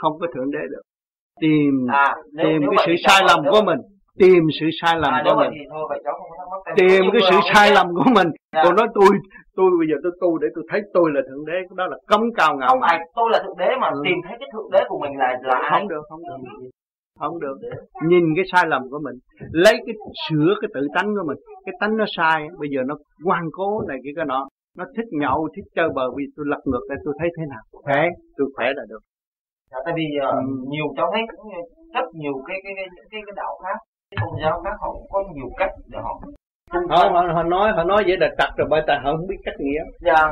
Không 0.00 0.14
có 0.20 0.26
thượng 0.34 0.50
đế 0.56 0.62
được. 0.72 0.84
Tìm 1.42 1.72
à, 2.04 2.14
nếu, 2.32 2.46
tìm 2.46 2.60
nếu 2.60 2.70
cái 2.76 2.80
sự 2.86 2.94
sai 3.06 3.20
lầm 3.28 3.40
của 3.52 3.62
mình. 3.70 3.80
Tìm 4.22 4.42
sự 4.60 4.66
sai 4.80 4.94
lầm 5.02 5.12
à, 5.12 5.22
của 5.26 5.36
mình. 5.40 5.52
thôi 5.70 5.84
tìm 6.76 7.02
cái 7.12 7.22
sự 7.30 7.36
sai 7.54 7.70
lầm 7.76 7.86
của 7.96 8.10
mình. 8.16 8.28
Dạ. 8.54 8.62
còn 8.64 8.76
nói 8.76 8.86
tôi 8.94 9.10
tôi 9.56 9.70
bây 9.80 9.86
giờ 9.90 9.96
tôi 10.02 10.12
tu 10.20 10.38
để 10.38 10.48
tôi 10.54 10.64
thấy 10.70 10.80
tôi 10.94 11.06
là 11.14 11.20
thượng 11.28 11.44
đế 11.46 11.58
đó 11.76 11.86
là 11.92 11.96
cấm 12.06 12.20
cao 12.38 12.56
ngạo 12.56 12.68
không 12.68 12.80
phải 12.80 12.98
tôi 13.18 13.28
là 13.32 13.38
thượng 13.44 13.58
đế 13.58 13.70
mà 13.80 13.88
Ừ. 13.90 14.00
tìm 14.04 14.18
thấy 14.26 14.36
cái 14.40 14.48
thượng 14.52 14.70
đế 14.72 14.80
của 14.88 14.98
mình 15.02 15.12
là 15.18 15.28
là 15.42 15.56
ai 15.70 15.80
không 15.80 15.88
được 15.88 16.02
không 16.08 16.20
được 16.28 16.68
không 17.18 17.40
được. 17.40 17.56
Nhìn 18.08 18.24
cái 18.36 18.44
sai 18.52 18.64
lầm 18.66 18.82
của 18.90 19.00
mình 19.06 19.16
lấy 19.52 19.74
cái 19.86 19.94
sửa 20.28 20.54
cái 20.60 20.68
tự 20.74 20.82
tánh 20.94 21.08
của 21.16 21.24
mình 21.28 21.38
cái 21.66 21.74
tánh 21.80 21.96
nó 21.96 22.04
sai 22.16 22.38
bây 22.58 22.68
giờ 22.72 22.80
nó 22.86 22.94
ngoan 23.24 23.44
cố 23.52 23.82
này 23.88 23.98
kia 24.04 24.10
cái 24.16 24.24
nọ 24.24 24.48
nó 24.78 24.84
thích 24.96 25.08
nhậu 25.10 25.48
thích 25.56 25.64
chơi 25.76 25.88
bờ 25.94 26.04
vì 26.16 26.24
tôi 26.36 26.46
lật 26.48 26.62
ngược 26.64 26.84
để 26.90 26.96
tôi 27.04 27.14
thấy 27.18 27.28
thế 27.36 27.44
nào? 27.52 27.62
Khỏe 27.72 28.00
tôi 28.36 28.46
khỏe 28.56 28.66
là 28.76 28.84
được. 28.88 29.02
Dạ, 29.70 29.78
tại 29.84 29.94
vì 29.96 30.06
uh, 30.18 30.34
Ừ. 30.34 30.40
nhiều 30.72 30.86
cháu 30.96 31.06
thấy 31.12 31.22
cũng 31.36 31.52
rất 31.94 32.06
nhiều 32.14 32.34
cái 32.46 32.56
cái 32.64 32.72
cái 32.76 32.86
những 32.94 33.08
cái, 33.10 33.20
cái 33.26 33.34
đạo 33.36 33.52
khác. 33.64 33.78
Cái 34.10 34.18
tôn 34.20 34.34
giáo 34.42 34.60
khác 34.64 34.76
họ 34.80 34.88
cũng 34.92 35.08
có 35.12 35.24
nhiều 35.34 35.50
cách 35.58 35.70
để 35.92 35.98
họ 36.02 36.12
họ, 36.70 36.80
họ, 37.14 37.32
họ 37.34 37.42
nói 37.42 37.72
họ 37.76 37.84
nói 37.84 38.02
vậy 38.06 38.16
là 38.20 38.28
trật 38.38 38.50
rồi 38.58 38.66
bởi 38.70 38.82
tại 38.86 38.98
họ 39.02 39.16
không 39.16 39.26
biết 39.26 39.40
cách 39.44 39.54
nghĩa. 39.58 39.82
Dạ. 40.00 40.22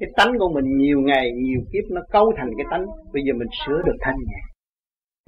Cái 0.00 0.10
tánh 0.16 0.32
của 0.38 0.48
mình 0.54 0.76
nhiều 0.76 1.00
ngày 1.00 1.32
nhiều 1.44 1.60
kiếp 1.72 1.84
nó 1.90 2.00
cấu 2.10 2.32
thành 2.36 2.50
cái 2.56 2.66
tánh 2.70 2.84
bây 3.12 3.22
giờ 3.26 3.32
mình 3.38 3.48
sửa 3.66 3.78
được 3.86 3.96
thanh 4.00 4.16
nhẹ 4.28 4.40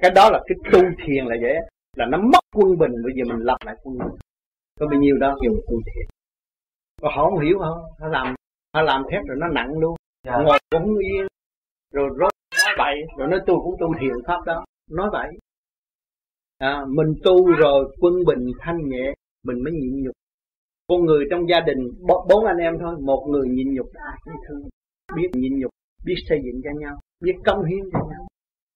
cái 0.03 0.11
đó 0.15 0.31
là 0.31 0.41
cái 0.47 0.57
tu 0.73 0.81
thiền 1.05 1.25
là 1.25 1.37
vậy 1.41 1.55
là 1.97 2.07
nó 2.07 2.19
mất 2.19 2.41
quân 2.57 2.79
bình 2.79 2.93
bây 3.05 3.12
giờ 3.16 3.35
mình 3.35 3.45
lập 3.45 3.57
lại 3.65 3.75
quân 3.83 3.99
bình. 3.99 4.19
Có 4.81 4.87
bao 4.91 5.01
nhiêu 5.01 5.16
đó 5.16 5.37
dùng 5.45 5.57
tu 5.66 5.77
thiền. 5.87 6.07
Còn 7.03 7.12
họ 7.16 7.31
không 7.31 7.41
hiểu 7.41 7.59
không? 7.59 7.79
Họ 7.99 8.09
làm 8.09 8.35
họ 8.75 8.83
làm 8.83 9.03
thét 9.11 9.20
rồi 9.27 9.37
nó 9.41 9.47
nặng 9.49 9.79
luôn. 9.79 9.97
Dạ. 10.27 10.33
ngồi 10.45 10.59
cũng 10.70 10.83
không 10.83 10.99
yên. 10.99 11.27
Rồi 11.93 12.09
rốt 12.19 12.33
nói 12.65 12.75
bậy 12.79 12.95
rồi 13.19 13.29
nói 13.29 13.41
tôi 13.47 13.57
cũng 13.65 13.77
tu 13.81 13.95
thiền 14.01 14.12
pháp 14.27 14.41
đó. 14.47 14.65
Nói 14.91 15.09
vậy 15.12 15.29
à, 16.59 16.85
mình 16.89 17.15
tu 17.25 17.47
rồi 17.53 17.97
quân 18.01 18.15
bình 18.27 18.53
thanh 18.61 18.79
nhẹ 18.89 19.15
mình 19.45 19.65
mới 19.65 19.73
nhịn 19.73 20.03
nhục. 20.03 20.15
Con 20.89 21.05
người 21.05 21.25
trong 21.31 21.49
gia 21.49 21.61
đình 21.61 21.79
bốn 22.09 22.29
bốn 22.29 22.45
anh 22.45 22.57
em 22.57 22.79
thôi 22.81 22.97
một 23.01 23.27
người 23.31 23.49
nhịn 23.49 23.75
nhục 23.75 23.87
ai 23.95 24.16
cũng 24.25 24.35
thương. 24.49 24.69
Biết 25.16 25.29
nhịn 25.33 25.59
nhục 25.59 25.70
biết 26.05 26.15
xây 26.29 26.39
dựng 26.45 26.61
cho 26.65 26.70
nhau 26.81 27.01
biết 27.20 27.35
công 27.45 27.65
hiến 27.65 27.81
cho 27.93 27.99
nhau 27.99 28.27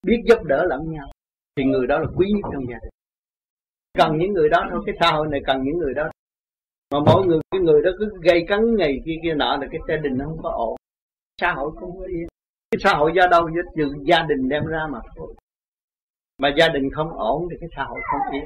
biết 0.07 0.23
giúp 0.29 0.45
đỡ 0.45 0.65
lẫn 0.69 0.91
nhau, 0.91 1.12
thì 1.57 1.65
người 1.65 1.87
đó 1.87 1.99
là 1.99 2.07
quý 2.16 2.27
nhất 2.35 2.51
trong 2.53 2.65
gia 2.70 2.79
đình. 2.83 2.91
Cần 3.99 4.19
những 4.19 4.33
người 4.33 4.49
đó 4.49 4.66
thôi, 4.70 4.83
cái 4.87 4.95
xã 5.01 5.11
hội 5.11 5.27
này 5.31 5.41
cần 5.47 5.62
những 5.62 5.79
người 5.79 5.95
đó. 5.95 6.11
Mà 6.91 6.99
mỗi 7.07 7.27
người, 7.27 7.41
cái 7.51 7.61
người 7.61 7.83
đó 7.83 7.91
cứ 7.99 8.11
gây 8.23 8.45
cấn 8.49 8.77
ngày 8.77 8.99
kia 9.05 9.16
kia 9.23 9.35
nọ 9.35 9.57
là 9.57 9.66
cái 9.70 9.81
gia 9.89 9.97
đình 9.97 10.19
nó 10.19 10.24
không 10.24 10.43
có 10.43 10.51
ổn. 10.51 10.77
Xã 11.41 11.53
hội 11.53 11.70
không 11.81 11.99
có 11.99 12.05
yên. 12.05 12.27
Cái 12.70 12.79
xã 12.85 12.95
hội 12.95 13.12
do 13.16 13.27
đâu? 13.31 13.49
Do 13.49 13.62
từ 13.77 13.85
gia 14.05 14.23
đình 14.23 14.49
đem 14.49 14.66
ra 14.66 14.87
mà 14.93 14.99
thôi. 15.16 15.35
Mà 16.39 16.49
gia 16.59 16.69
đình 16.69 16.91
không 16.95 17.11
ổn 17.11 17.49
thì 17.51 17.57
cái 17.61 17.69
xã 17.77 17.85
hội 17.85 18.01
không 18.11 18.35
yên. 18.35 18.45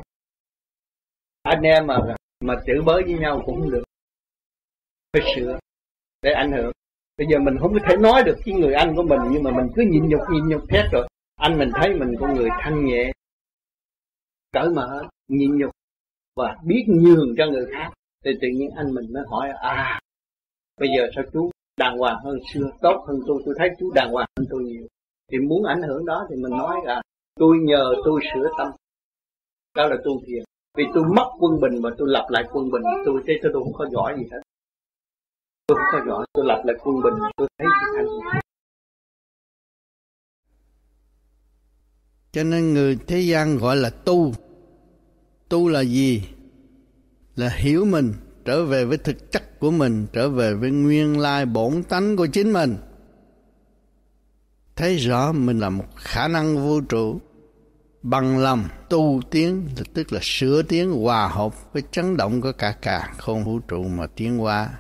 Anh 1.43 1.63
em 1.63 1.87
mà 1.87 1.99
mà 2.45 2.55
chửi 2.67 2.83
bới 2.87 3.03
với 3.03 3.19
nhau 3.19 3.43
cũng 3.47 3.61
không 3.61 3.71
được. 3.71 3.83
Phải 5.13 5.23
sửa 5.37 5.59
để 6.23 6.33
ảnh 6.33 6.53
hưởng. 6.53 6.73
Bây 7.19 7.27
giờ 7.31 7.39
mình 7.39 7.59
không 7.61 7.73
có 7.73 7.79
thể 7.89 7.97
nói 7.97 8.23
được 8.23 8.37
với 8.45 8.55
người 8.55 8.75
anh 8.75 8.97
của 8.97 9.03
mình, 9.03 9.21
nhưng 9.31 9.43
mà 9.43 9.51
mình 9.51 9.67
cứ 9.75 9.83
nhịn 9.83 10.09
nhục 10.09 10.21
nhịn 10.31 10.49
nhục 10.49 10.63
hết 10.71 10.89
rồi 10.93 11.09
anh 11.37 11.59
mình 11.59 11.71
thấy 11.75 11.95
mình 11.95 12.15
con 12.21 12.35
người 12.35 12.49
thanh 12.63 12.85
nhẹ 12.85 13.13
cởi 14.53 14.69
mở, 14.71 15.03
nhịn 15.29 15.59
nhục 15.59 15.71
và 16.37 16.57
biết 16.65 16.85
nhường 16.89 17.35
cho 17.39 17.47
người 17.47 17.67
khác, 17.73 17.91
thì 18.25 18.31
tự 18.41 18.49
nhiên 18.49 18.71
anh 18.77 18.95
mình 18.95 19.13
mới 19.13 19.23
hỏi 19.31 19.49
à 19.61 20.01
bây 20.81 20.89
giờ 20.97 21.07
sao 21.15 21.25
chú 21.33 21.51
đàng 21.77 21.99
hoàng 21.99 22.19
hơn 22.25 22.39
xưa? 22.53 22.71
Tốt 22.83 23.05
hơn 23.07 23.21
tôi 23.27 23.43
tôi 23.45 23.55
thấy 23.59 23.69
chú 23.79 23.93
đàng 23.95 24.13
hoàng 24.13 24.29
hơn 24.39 24.47
tôi 24.51 24.63
nhiều. 24.65 24.87
Thì 25.31 25.39
muốn 25.39 25.65
ảnh 25.65 25.83
hưởng 25.83 26.07
đó 26.07 26.27
thì 26.31 26.37
mình 26.37 26.53
nói 26.53 26.77
là, 26.85 27.03
tôi 27.35 27.57
nhờ 27.59 27.95
tôi 28.05 28.21
sửa 28.35 28.49
tâm. 28.59 28.69
Đó 29.75 29.87
là 29.87 29.97
tu 30.05 30.21
thiền. 30.27 30.45
Vì 30.77 30.85
tôi 30.95 31.05
mất 31.17 31.31
quân 31.39 31.61
bình 31.61 31.83
mà 31.83 31.91
tôi 31.99 32.09
lập 32.11 32.27
lại 32.29 32.45
quân 32.53 32.71
bình. 32.71 32.83
Tôi 33.05 33.23
thấy 33.27 33.37
tôi 33.43 33.53
không 33.53 33.73
có 33.73 33.87
giỏi 33.93 34.15
gì 34.17 34.25
hết. 34.33 34.41
Tôi 35.67 35.79
không 35.79 36.01
có 36.01 36.07
giỏi, 36.07 36.27
tôi 36.33 36.45
lập 36.47 36.63
lại 36.65 36.77
quân 36.85 36.97
bình. 37.05 37.15
Tôi 37.37 37.49
thấy 37.59 37.69
tôi 37.81 37.91
thành 37.97 38.41
cho 42.37 42.45
nên 42.45 42.75
người 42.75 42.99
thế 43.07 43.21
gian 43.21 43.59
gọi 43.59 43.77
là 43.77 43.91
tu. 43.91 44.35
Tu 45.49 45.69
là 45.69 45.81
gì? 45.81 46.29
Là 47.37 47.49
hiểu 47.49 47.85
mình, 47.85 48.13
trở 48.45 48.65
về 48.65 48.85
với 48.85 48.99
thực 48.99 49.33
chất 49.33 49.61
của 49.61 49.71
mình, 49.71 50.07
trở 50.13 50.31
về 50.31 50.55
với 50.55 50.71
nguyên 50.71 51.19
lai 51.19 51.47
bổn 51.47 51.83
tánh 51.83 52.17
của 52.17 52.27
chính 52.27 52.53
mình. 52.53 52.77
Thấy 54.77 54.97
rõ 54.97 55.33
mình 55.33 55.61
là 55.61 55.71
một 55.71 55.85
khả 55.97 56.29
năng 56.29 56.57
vũ 56.57 56.81
trụ. 56.81 57.21
Bằng 58.03 58.39
lòng 58.39 58.65
tu 58.89 59.21
tiến, 59.31 59.69
tức 59.95 60.13
là 60.13 60.21
sửa 60.23 60.63
tiến, 60.63 60.93
hòa 60.93 61.29
hợp 61.29 61.73
với 61.73 61.83
chấn 61.91 62.17
động 62.17 62.41
của 62.41 62.53
cả 62.53 62.73
cả 62.83 63.15
không 63.19 63.45
vũ 63.45 63.59
trụ 63.59 63.83
mà 63.83 64.07
tiến 64.07 64.39
hóa. 64.39 64.71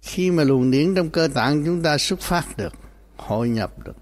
Khi 0.00 0.30
mà 0.30 0.44
luồng 0.44 0.70
điển 0.70 0.94
trong 0.94 1.10
cơ 1.10 1.28
tạng 1.34 1.64
chúng 1.64 1.82
ta 1.82 1.98
xuất 1.98 2.20
phát 2.20 2.44
được, 2.56 2.72
hội 3.16 3.48
nhập 3.48 3.84
được 3.84 3.96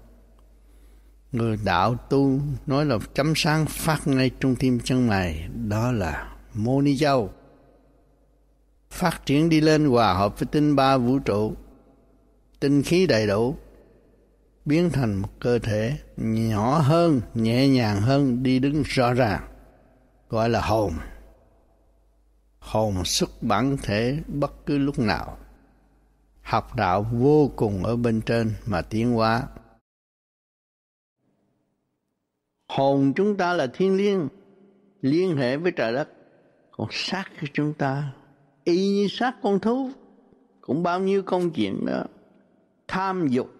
người 1.31 1.57
đạo 1.65 1.95
tu 2.09 2.39
nói 2.67 2.85
là 2.85 2.97
chấm 3.13 3.33
sáng 3.35 3.65
phát 3.65 4.07
ngay 4.07 4.31
trong 4.39 4.55
tim 4.55 4.79
chân 4.79 5.07
mày, 5.07 5.49
đó 5.67 5.91
là 5.91 6.35
mô 6.53 6.81
ni 6.81 6.97
châu 6.97 7.29
phát 8.91 9.25
triển 9.25 9.49
đi 9.49 9.61
lên 9.61 9.85
hòa 9.85 10.13
hợp 10.13 10.39
với 10.39 10.47
tinh 10.51 10.75
ba 10.75 10.97
vũ 10.97 11.19
trụ, 11.19 11.53
tinh 12.59 12.83
khí 12.83 13.07
đầy 13.07 13.27
đủ, 13.27 13.55
biến 14.65 14.89
thành 14.89 15.15
một 15.15 15.29
cơ 15.39 15.59
thể 15.59 15.97
nhỏ 16.17 16.79
hơn, 16.79 17.21
nhẹ 17.33 17.67
nhàng 17.67 18.01
hơn, 18.01 18.43
đi 18.43 18.59
đứng 18.59 18.83
rõ 18.85 19.13
ràng 19.13 19.41
gọi 20.29 20.49
là 20.49 20.61
hồn. 20.61 20.93
Hồn 22.59 23.05
xuất 23.05 23.43
bản 23.43 23.77
thể 23.83 24.17
bất 24.27 24.65
cứ 24.65 24.77
lúc 24.77 24.99
nào. 24.99 25.37
Học 26.41 26.75
đạo 26.75 27.03
vô 27.11 27.51
cùng 27.55 27.85
ở 27.85 27.95
bên 27.95 28.21
trên 28.21 28.53
mà 28.65 28.81
tiến 28.81 29.11
hóa 29.11 29.43
hồn 32.69 33.13
chúng 33.15 33.37
ta 33.37 33.53
là 33.53 33.67
thiên 33.67 33.97
liêng, 33.97 34.27
liên 35.01 35.37
hệ 35.37 35.57
với 35.57 35.71
trời 35.71 35.93
đất. 35.93 36.09
Còn 36.71 36.87
xác 36.91 37.23
của 37.41 37.47
chúng 37.53 37.73
ta, 37.73 38.13
y 38.63 38.87
như 38.87 39.07
xác 39.07 39.35
con 39.41 39.59
thú, 39.59 39.89
cũng 40.61 40.83
bao 40.83 40.99
nhiêu 40.99 41.21
công 41.23 41.51
chuyện 41.51 41.85
đó. 41.85 42.03
Tham 42.87 43.27
dục 43.27 43.53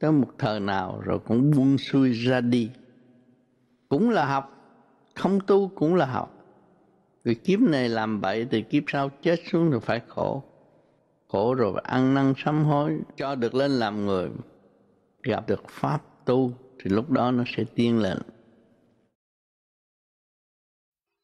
tới 0.00 0.12
một 0.12 0.28
thời 0.38 0.60
nào 0.60 1.00
rồi 1.04 1.18
cũng 1.18 1.50
buông 1.50 1.78
xuôi 1.78 2.12
ra 2.12 2.40
đi. 2.40 2.70
Cũng 3.88 4.10
là 4.10 4.26
học, 4.26 4.52
không 5.14 5.40
tu 5.46 5.68
cũng 5.68 5.94
là 5.94 6.06
học. 6.06 6.32
Vì 7.24 7.34
kiếp 7.34 7.60
này 7.60 7.88
làm 7.88 8.20
bậy 8.20 8.46
thì 8.50 8.62
kiếp 8.62 8.82
sau 8.86 9.10
chết 9.22 9.40
xuống 9.50 9.70
rồi 9.70 9.80
phải 9.80 10.00
khổ. 10.08 10.42
Khổ 11.28 11.54
rồi 11.54 11.80
ăn 11.84 12.14
năn 12.14 12.34
sám 12.36 12.64
hối, 12.64 12.98
cho 13.16 13.34
được 13.34 13.54
lên 13.54 13.70
làm 13.70 14.06
người, 14.06 14.28
gặp 15.22 15.48
được 15.48 15.62
pháp 15.68 16.02
tu 16.24 16.52
thì 16.78 16.90
lúc 16.90 17.10
đó 17.10 17.30
nó 17.30 17.44
sẽ 17.56 17.64
tiên 17.74 17.98
lên. 17.98 18.18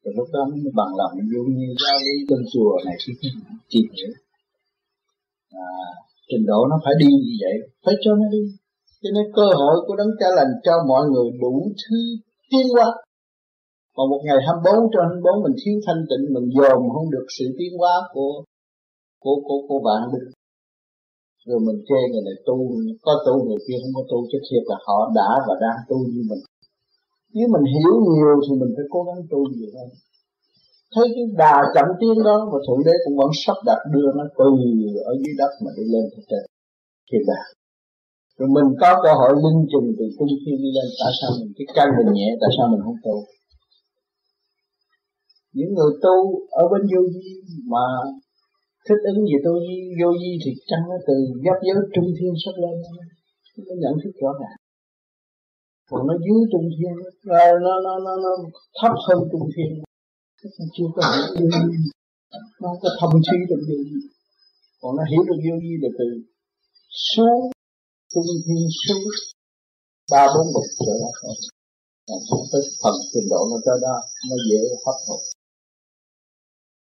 Rồi 0.04 0.14
lúc 0.16 0.28
đó 0.32 0.40
nó 0.50 0.70
bằng 0.74 0.92
lòng 0.96 1.12
giống 1.32 1.50
như 1.56 1.66
giao 1.82 1.98
lý 2.06 2.26
trong 2.28 2.42
chùa 2.52 2.78
này 2.84 2.96
thì 3.06 3.28
tìm 3.70 3.86
hiểu 3.96 4.12
à, 5.52 5.68
trình 6.28 6.46
độ 6.46 6.66
nó 6.70 6.76
phải 6.84 6.94
đi 6.98 7.06
như 7.06 7.34
vậy 7.42 7.56
phải 7.84 7.94
cho 8.04 8.14
nó 8.14 8.26
đi. 8.32 8.42
Cho 9.02 9.10
nên 9.14 9.24
cơ 9.36 9.46
hội 9.60 9.76
của 9.86 9.96
đấng 9.96 10.12
cha 10.20 10.26
lành 10.36 10.52
cho 10.64 10.72
mọi 10.88 11.04
người 11.10 11.28
đủ 11.40 11.72
thứ 11.82 11.96
tiến 12.50 12.66
hóa. 12.74 12.86
Mà 13.96 14.02
một 14.10 14.20
ngày 14.24 14.38
24 14.46 14.90
trên 14.92 15.04
24 15.08 15.42
mình 15.44 15.56
thiếu 15.60 15.76
thanh 15.86 16.02
tịnh 16.10 16.24
mình 16.34 16.46
dòm 16.56 16.80
không 16.94 17.10
được 17.10 17.26
sự 17.38 17.44
tiến 17.58 17.72
hóa 17.78 17.94
của 18.12 18.44
của 19.22 19.36
của 19.46 19.58
của 19.68 19.80
bạn 19.86 20.02
được 20.12 20.30
rồi 21.48 21.60
mình 21.66 21.78
chê 21.88 22.00
người 22.10 22.24
này 22.28 22.36
tu, 22.46 22.56
có 23.06 23.12
tu 23.26 23.34
người 23.46 23.60
kia 23.66 23.78
không 23.82 23.94
có 23.98 24.02
tu, 24.10 24.18
chứ 24.30 24.38
thiệt 24.46 24.64
là 24.70 24.76
họ 24.86 24.98
đã 25.18 25.30
và 25.46 25.54
đang 25.64 25.78
tu 25.88 25.98
như 26.12 26.22
mình. 26.30 26.42
Nếu 27.34 27.46
mình 27.54 27.64
hiểu 27.74 27.92
nhiều 28.10 28.36
thì 28.44 28.52
mình 28.60 28.72
phải 28.76 28.86
cố 28.94 29.00
gắng 29.08 29.20
tu 29.30 29.40
nhiều 29.54 29.70
hơn. 29.76 29.88
Thấy 30.94 31.06
cái 31.14 31.24
đà 31.42 31.56
chậm 31.74 31.88
tiến 32.00 32.16
đó 32.28 32.36
mà 32.50 32.58
thượng 32.64 32.82
đế 32.86 32.94
cũng 33.04 33.16
vẫn 33.20 33.30
sắp 33.42 33.58
đặt 33.68 33.80
đưa 33.94 34.08
nó 34.18 34.24
từ 34.38 34.48
ở 35.10 35.12
dưới 35.20 35.34
đất 35.40 35.52
mà 35.64 35.70
đi 35.76 35.84
lên 35.92 36.04
trên 36.12 36.24
trời. 36.30 36.44
Thì 37.08 37.18
đà 37.30 37.42
rồi 38.38 38.48
mình 38.56 38.68
có 38.80 38.90
cơ 39.04 39.12
hội 39.20 39.32
linh 39.44 39.60
trình 39.72 39.88
từ 39.98 40.04
trung 40.16 40.32
thiên 40.42 40.56
đi 40.64 40.70
lên, 40.76 40.88
tại 41.00 41.12
sao 41.18 41.30
mình 41.38 41.52
cái 41.56 41.66
căn 41.76 41.88
mình 41.96 42.12
nhẹ, 42.16 42.28
tại 42.40 42.50
sao 42.56 42.64
mình 42.72 42.82
không 42.84 43.00
tu? 43.04 43.16
Những 45.56 45.72
người 45.74 45.92
tu 46.04 46.16
ở 46.50 46.62
bên 46.72 46.82
vô 46.90 47.00
vi 47.14 47.30
mà 47.72 47.84
thích 48.86 49.02
ứng 49.10 49.20
gì 49.30 49.36
tôi 49.46 49.58
vô 49.98 50.08
vi 50.20 50.32
thì 50.42 50.50
chăng 50.70 50.84
nó 50.90 50.96
từ 51.06 51.14
giáp 51.44 51.58
giới 51.66 51.80
trung 51.94 52.08
thiên 52.18 52.32
xuất 52.42 52.56
lên. 52.62 52.74
Nó 53.66 53.74
nhận 53.82 53.94
thức 54.02 54.12
rõ 54.22 54.30
ràng. 54.40 54.58
Còn 55.90 56.00
nó 56.08 56.14
dưới 56.24 56.40
trung 56.52 56.68
thiên 56.74 56.94
nó 57.30 57.42
nó 57.66 57.74
nó 57.84 57.94
nó, 58.06 58.12
nó 58.24 58.32
thấp 58.78 58.94
hơn 59.06 59.18
trung 59.32 59.46
thiên. 59.54 59.70
Nó 60.58 60.66
chưa 60.74 60.88
có 60.94 61.02
hiểu 61.14 61.30
vô 61.38 61.46
vi. 61.70 61.78
Nó 62.62 62.70
có 62.82 62.88
thông 63.00 63.14
suy 63.28 63.38
được 63.50 63.62
vô 63.68 63.76
vi. 63.86 63.98
Còn 64.80 64.90
nó 64.96 65.02
hiểu 65.10 65.22
được 65.28 65.38
vô 65.44 65.54
vi 65.62 65.72
là 65.82 65.90
từ 65.98 66.08
xuống 67.12 67.42
trung 68.12 68.30
thiên 68.44 68.64
xuống 68.82 69.04
ba 70.12 70.22
bốn 70.34 70.46
bậc 70.54 70.66
trở 70.86 70.94
ra 71.02 71.10
thôi. 71.20 71.34
Còn 72.28 72.40
tới 72.52 72.62
phần 72.82 72.96
trình 73.12 73.26
độ 73.32 73.40
nó 73.50 73.56
tới 73.66 73.78
đó 73.86 73.96
nó 74.28 74.36
dễ 74.48 74.62
hấp 74.86 74.96
thụ 75.06 75.18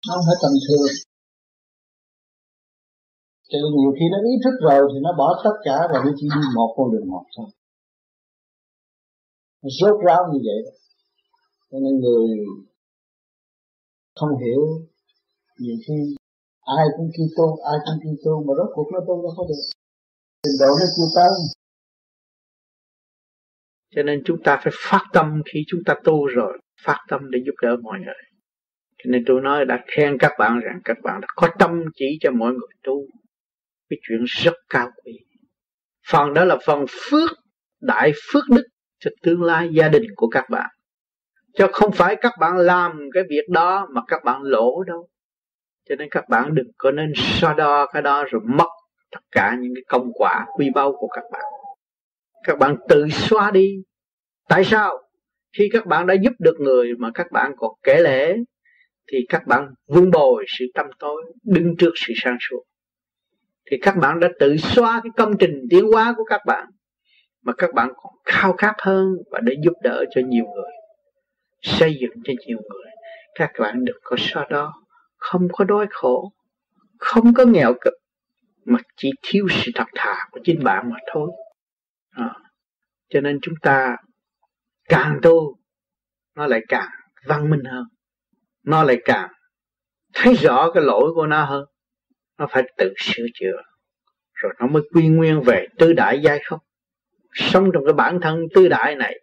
nó 0.08 0.16
phải 0.26 0.36
tầm 0.42 0.54
thường 0.68 0.92
cho 3.52 3.58
nên 3.62 3.72
nhiều 3.80 3.92
khi 3.98 4.06
nó 4.12 4.18
ý 4.32 4.34
thức 4.44 4.56
rồi 4.68 4.82
thì 4.92 5.00
nó 5.06 5.12
bỏ 5.18 5.42
tất 5.46 5.56
cả 5.64 5.78
và 5.92 5.98
nó 6.06 6.12
chỉ 6.18 6.26
đi 6.36 6.42
một 6.56 6.74
con 6.78 6.92
đường 6.92 7.08
một 7.14 7.26
thôi. 7.38 7.48
Nó 9.62 9.70
rốt 9.80 9.96
ráo 10.06 10.22
như 10.32 10.40
vậy 10.48 10.60
đó. 10.66 10.74
Cho 11.72 11.78
nên 11.84 11.94
người 12.00 12.28
không 14.20 14.34
hiểu, 14.44 14.62
nhiều 15.60 15.78
khi 15.88 15.98
ai 16.62 16.86
cũng 16.98 17.10
kêu 17.18 17.28
tu 17.38 17.46
ai 17.72 17.78
cũng 17.86 18.00
kêu 18.04 18.16
tu 18.26 18.34
mà 18.46 18.54
rốt 18.58 18.70
cuộc 18.76 18.88
nó 18.94 19.00
tu 19.08 19.16
nó 19.24 19.30
không 19.36 19.48
được. 19.48 19.64
Trình 20.44 20.58
độ 20.60 20.72
nó 20.80 20.86
chưa 20.96 21.10
tới 21.16 21.32
cho 23.96 24.04
nên 24.04 24.22
chúng 24.26 24.44
ta 24.44 24.60
phải 24.64 24.74
phát 24.90 25.04
tâm 25.14 25.42
khi 25.54 25.60
chúng 25.68 25.80
ta 25.86 25.96
tu 26.04 26.26
rồi, 26.26 26.60
phát 26.86 26.98
tâm 27.10 27.32
để 27.32 27.40
giúp 27.46 27.54
đỡ 27.62 27.76
mọi 27.84 28.00
người. 28.00 28.22
Cho 28.98 29.10
nên 29.12 29.24
tôi 29.28 29.42
nói 29.42 29.66
đã 29.66 29.84
khen 29.88 30.18
các 30.20 30.32
bạn 30.40 30.60
rằng 30.60 30.80
các 30.84 30.98
bạn 31.04 31.22
đã 31.22 31.28
có 31.36 31.48
tâm 31.60 31.84
chỉ 31.96 32.06
cho 32.22 32.32
mọi 32.32 32.52
người 32.52 32.74
tu 32.84 33.06
cái 33.92 34.00
chuyện 34.08 34.24
rất 34.28 34.54
cao 34.70 34.90
quý. 35.04 35.20
Phần 36.12 36.34
đó 36.34 36.46
là 36.46 36.58
phần 36.66 36.86
phước, 36.90 37.30
đại 37.82 38.12
phước 38.32 38.44
đức 38.50 38.64
cho 39.00 39.12
tương 39.24 39.44
lai 39.44 39.70
gia 39.72 39.88
đình 39.88 40.04
của 40.16 40.28
các 40.28 40.50
bạn. 40.50 40.70
Cho 41.54 41.68
không 41.74 41.92
phải 41.92 42.16
các 42.16 42.34
bạn 42.40 42.58
làm 42.58 43.10
cái 43.14 43.24
việc 43.30 43.50
đó 43.50 43.88
mà 43.94 44.02
các 44.08 44.24
bạn 44.24 44.42
lỗ 44.44 44.84
đâu. 44.84 45.08
Cho 45.90 45.96
nên 45.96 46.08
các 46.12 46.30
bạn 46.30 46.56
đừng 46.56 46.72
có 46.78 46.92
nên 46.92 47.14
so 47.16 47.54
đo 47.54 47.86
cái 47.94 48.02
đó 48.02 48.24
rồi 48.32 48.42
mất 48.46 48.68
tất 49.12 49.20
cả 49.32 49.58
những 49.60 49.74
cái 49.76 49.84
công 49.88 50.12
quả 50.14 50.46
quy 50.58 50.70
bao 50.76 50.96
của 51.00 51.08
các 51.08 51.24
bạn. 51.32 51.44
Các 52.44 52.58
bạn 52.60 52.76
tự 52.90 53.10
xóa 53.10 53.52
đi. 53.52 53.76
Tại 54.50 54.64
sao? 54.64 55.02
Khi 55.58 55.70
các 55.74 55.86
bạn 55.86 56.08
đã 56.08 56.14
giúp 56.22 56.34
được 56.40 56.56
người 56.60 56.94
mà 57.00 57.12
các 57.14 57.32
bạn 57.32 57.52
còn 57.58 57.72
kể 57.84 58.02
lễ 58.02 58.38
thì 59.12 59.18
các 59.30 59.48
bạn 59.48 59.68
vun 59.88 60.12
bồi 60.12 60.46
sự 60.48 60.66
tâm 60.74 60.86
tối, 61.00 61.24
đứng 61.44 61.76
trước 61.78 61.92
sự 61.96 62.14
sáng 62.16 62.38
suốt 62.50 62.64
thì 63.72 63.78
các 63.82 63.98
bạn 63.98 64.20
đã 64.20 64.30
tự 64.40 64.58
xóa 64.58 65.02
cái 65.04 65.12
công 65.18 65.38
trình 65.38 65.68
tiến 65.70 65.86
hóa 65.94 66.14
của 66.18 66.24
các 66.24 66.42
bạn 66.46 66.68
mà 67.44 67.54
các 67.58 67.74
bạn 67.74 67.90
còn 67.96 68.14
khao 68.26 68.54
khát 68.54 68.74
hơn 68.82 69.16
và 69.32 69.40
để 69.44 69.56
giúp 69.64 69.74
đỡ 69.84 70.06
cho 70.16 70.22
nhiều 70.26 70.46
người 70.46 70.72
xây 71.62 71.98
dựng 72.02 72.12
cho 72.24 72.34
nhiều 72.48 72.58
người. 72.58 72.92
Các 73.36 73.52
bạn 73.60 73.86
được 73.86 74.00
có 74.04 74.16
so 74.20 74.46
đó 74.50 74.74
không 75.18 75.48
có 75.52 75.66
đói 75.66 75.88
khổ 75.90 76.32
không 77.00 77.34
có 77.34 77.46
nghèo 77.46 77.74
cực 77.82 77.94
mà 78.66 78.80
chỉ 78.98 79.12
thiếu 79.22 79.48
sự 79.50 79.72
thật 79.76 79.88
thà 79.96 80.16
của 80.32 80.40
chính 80.44 80.64
bạn 80.64 80.90
mà 80.90 80.98
thôi. 81.14 81.32
À, 82.10 82.36
cho 83.10 83.22
nên 83.22 83.40
chúng 83.42 83.56
ta 83.62 83.96
càng 84.90 85.20
tu 85.22 85.56
nó 86.36 86.48
lại 86.48 86.62
càng 86.68 86.90
văn 87.26 87.50
minh 87.50 87.64
hơn 87.64 87.84
nó 88.64 88.84
lại 88.84 89.02
càng 89.06 89.32
thấy 90.14 90.34
rõ 90.34 90.72
cái 90.74 90.84
lỗi 90.84 91.12
của 91.16 91.28
nó 91.28 91.46
hơn 91.46 91.66
nó 92.42 92.48
phải 92.52 92.64
tự 92.78 92.94
sửa 92.98 93.26
chữa, 93.34 93.62
rồi 94.34 94.54
nó 94.60 94.68
mới 94.68 94.84
quy 94.94 95.08
nguyên 95.08 95.42
về 95.42 95.68
tư 95.78 95.94
đại 95.94 96.20
giai 96.24 96.40
không? 96.46 96.60
Sống 97.34 97.70
trong 97.74 97.86
cái 97.86 97.94
bản 97.94 98.20
thân 98.22 98.40
tư 98.54 98.68
đại 98.68 98.96
này, 98.96 99.20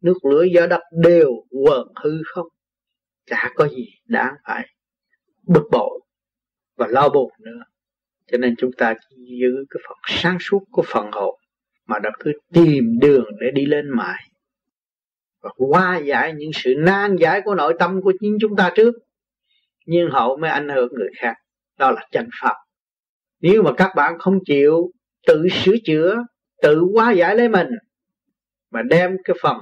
nước, 0.00 0.24
lửa, 0.24 0.44
gió, 0.54 0.66
đất 0.66 0.80
đều 1.02 1.30
quần 1.50 1.88
hư 2.02 2.10
không? 2.24 2.46
Chả 3.26 3.52
có 3.54 3.68
gì 3.68 3.86
đáng 4.04 4.34
phải 4.46 4.68
bực 5.46 5.64
bội 5.72 6.00
và 6.76 6.86
lo 6.86 7.08
buồn 7.08 7.32
nữa. 7.38 7.62
Cho 8.26 8.38
nên 8.38 8.54
chúng 8.58 8.72
ta 8.72 8.94
chỉ 9.08 9.16
giữ 9.40 9.64
cái 9.70 9.80
phần 9.88 9.98
sáng 10.06 10.38
suốt 10.40 10.62
của 10.70 10.82
phần 10.86 11.10
hồn, 11.12 11.40
mà 11.86 11.98
đã 11.98 12.10
cứ 12.20 12.32
tìm 12.52 12.98
đường 13.00 13.24
để 13.40 13.46
đi 13.54 13.66
lên 13.66 13.90
mãi. 13.90 14.22
Và 15.42 15.50
qua 15.56 15.98
giải 15.98 16.32
những 16.34 16.50
sự 16.54 16.74
nan 16.78 17.16
giải 17.16 17.40
của 17.44 17.54
nội 17.54 17.74
tâm 17.78 18.02
của 18.02 18.12
chính 18.20 18.36
chúng 18.40 18.56
ta 18.56 18.72
trước, 18.74 18.94
nhưng 19.86 20.10
hậu 20.10 20.36
mới 20.36 20.50
ảnh 20.50 20.68
hưởng 20.68 20.88
người 20.94 21.10
khác 21.16 21.34
đó 21.78 21.90
là 21.90 22.06
chân 22.10 22.28
pháp. 22.42 22.54
Nếu 23.40 23.62
mà 23.62 23.70
các 23.76 23.90
bạn 23.96 24.18
không 24.18 24.38
chịu 24.44 24.90
tự 25.26 25.48
sửa 25.48 25.74
chữa, 25.84 26.16
tự 26.62 26.80
hóa 26.94 27.12
giải 27.12 27.36
lấy 27.36 27.48
mình, 27.48 27.68
mà 28.70 28.82
đem 28.82 29.16
cái 29.24 29.36
phần 29.42 29.56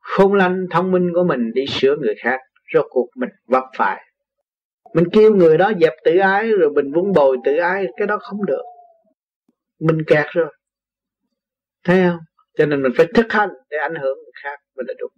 khôn 0.00 0.34
lanh, 0.34 0.66
thông 0.70 0.90
minh 0.90 1.10
của 1.14 1.24
mình 1.24 1.52
đi 1.54 1.66
sửa 1.66 1.96
người 1.96 2.14
khác, 2.22 2.40
rốt 2.74 2.86
cuộc 2.90 3.08
mình 3.16 3.30
vấp 3.46 3.64
phải. 3.76 4.04
Mình 4.94 5.04
kêu 5.12 5.34
người 5.34 5.58
đó 5.58 5.72
dẹp 5.80 5.92
tự 6.04 6.18
ái, 6.18 6.52
rồi 6.52 6.70
mình 6.70 6.92
vun 6.92 7.12
bồi 7.12 7.36
tự 7.44 7.56
ái, 7.56 7.86
cái 7.96 8.06
đó 8.06 8.18
không 8.20 8.46
được. 8.46 8.62
Mình 9.80 9.98
kẹt 10.06 10.26
rồi. 10.32 10.54
Thấy 11.84 12.02
không? 12.08 12.18
Cho 12.58 12.66
nên 12.66 12.82
mình 12.82 12.92
phải 12.96 13.06
thực 13.14 13.32
hành 13.32 13.50
để 13.70 13.78
ảnh 13.78 13.94
hưởng 13.94 14.16
người 14.16 14.32
khác 14.42 14.58
mới 14.76 14.84
là 14.88 14.94
đúng. 14.98 15.12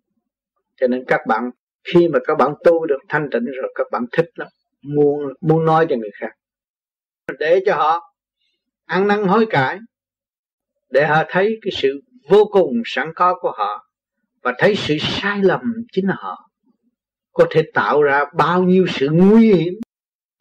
Cho 0.76 0.86
nên 0.86 1.04
các 1.06 1.20
bạn, 1.28 1.50
khi 1.84 2.08
mà 2.08 2.18
các 2.26 2.34
bạn 2.34 2.54
tu 2.64 2.86
được 2.86 2.98
thanh 3.08 3.28
tịnh 3.32 3.44
rồi, 3.44 3.72
các 3.74 3.86
bạn 3.92 4.04
thích 4.12 4.30
lắm 4.34 4.48
muốn 4.82 5.20
muốn 5.40 5.64
nói 5.64 5.86
cho 5.90 5.96
người 5.96 6.10
khác. 6.20 6.30
Để 7.38 7.60
cho 7.66 7.76
họ 7.76 8.14
ăn 8.84 9.08
năn 9.08 9.22
hối 9.22 9.46
cải. 9.50 9.78
Để 10.90 11.06
họ 11.06 11.22
thấy 11.28 11.58
cái 11.62 11.72
sự 11.74 12.00
vô 12.28 12.44
cùng 12.52 12.82
sẵn 12.84 13.12
có 13.14 13.38
của 13.40 13.52
họ. 13.56 13.86
Và 14.42 14.54
thấy 14.58 14.74
sự 14.76 14.96
sai 15.00 15.42
lầm 15.42 15.60
chính 15.92 16.08
là 16.08 16.14
họ. 16.18 16.50
Có 17.32 17.46
thể 17.50 17.62
tạo 17.74 18.02
ra 18.02 18.24
bao 18.34 18.62
nhiêu 18.62 18.86
sự 18.88 19.08
nguy 19.12 19.52
hiểm 19.54 19.74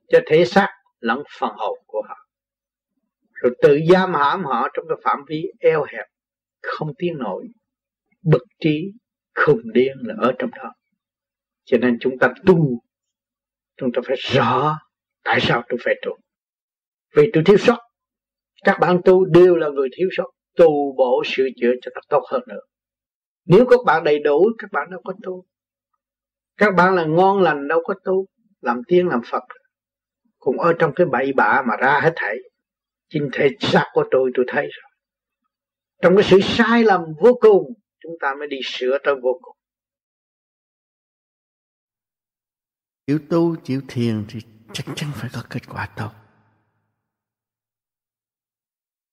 cho 0.07 0.19
thể 0.27 0.45
xác 0.45 0.69
lẫn 0.99 1.23
phần 1.39 1.51
hồn 1.57 1.79
của 1.85 2.01
họ. 2.07 2.15
Rồi 3.33 3.55
tự 3.61 3.79
giam 3.89 4.13
hãm 4.13 4.43
họ 4.43 4.67
trong 4.73 4.85
cái 4.89 4.97
phạm 5.03 5.19
vi 5.27 5.43
eo 5.59 5.83
hẹp, 5.83 6.05
không 6.61 6.89
tiến 6.97 7.17
nổi. 7.17 7.47
Bực 8.21 8.43
trí, 8.59 8.91
khùng 9.35 9.71
điên 9.73 9.97
là 9.99 10.15
ở 10.17 10.33
trong 10.39 10.49
đó. 10.51 10.73
Cho 11.65 11.77
nên 11.77 11.97
chúng 12.01 12.19
ta 12.19 12.33
tu 12.45 12.81
chúng 13.79 13.91
ta 13.91 14.01
phải 14.05 14.15
rõ. 14.19 14.77
Tại 15.23 15.39
sao 15.41 15.63
tôi 15.69 15.79
phải 15.83 15.95
tu? 16.05 16.17
Vì 17.15 17.29
tôi 17.33 17.43
thiếu 17.45 17.57
sót. 17.57 17.77
Các 18.63 18.77
bạn 18.79 19.01
tu 19.05 19.25
đều 19.25 19.55
là 19.55 19.69
người 19.69 19.89
thiếu 19.97 20.09
sót. 20.17 20.29
Tu 20.57 20.95
bổ 20.97 21.23
sửa 21.25 21.47
chữa 21.61 21.71
cho 21.81 21.91
ta 21.95 22.01
tốt 22.09 22.23
hơn 22.31 22.41
nữa. 22.47 22.59
Nếu 23.45 23.65
các 23.69 23.79
bạn 23.85 24.03
đầy 24.03 24.19
đủ 24.19 24.49
các 24.57 24.71
bạn 24.71 24.87
đâu 24.91 25.01
có 25.03 25.13
tu. 25.23 25.45
Các 26.57 26.75
bạn 26.75 26.95
là 26.95 27.05
ngon 27.05 27.41
lành 27.41 27.67
đâu 27.67 27.81
có 27.83 27.93
tu. 28.03 28.25
Làm 28.61 28.81
tiên 28.87 29.07
làm 29.07 29.21
phật. 29.31 29.43
Cũng 30.37 30.59
ở 30.59 30.73
trong 30.79 30.93
cái 30.95 31.07
bậy 31.11 31.33
bạ 31.33 31.61
mà 31.67 31.75
ra 31.75 31.99
hết 32.03 32.13
thảy. 32.15 32.35
Chính 33.09 33.29
thể 33.33 33.49
xác 33.59 33.85
của 33.93 34.03
tôi 34.11 34.31
tôi 34.33 34.45
thấy 34.47 34.63
rồi. 34.63 34.91
Trong 36.01 36.15
cái 36.15 36.23
sự 36.23 36.39
sai 36.41 36.83
lầm 36.83 37.01
vô 37.21 37.33
cùng 37.41 37.73
chúng 38.03 38.13
ta 38.19 38.35
mới 38.35 38.47
đi 38.47 38.57
sửa 38.63 38.97
tới 39.03 39.15
vô 39.23 39.39
cùng 39.41 39.57
chịu 43.09 43.19
tu 43.29 43.55
chịu 43.55 43.81
thiền 43.87 44.25
thì 44.27 44.41
chắc 44.73 44.85
chắn 44.95 45.09
phải 45.13 45.29
có 45.33 45.43
kết 45.49 45.69
quả 45.69 45.89
tốt. 45.95 46.11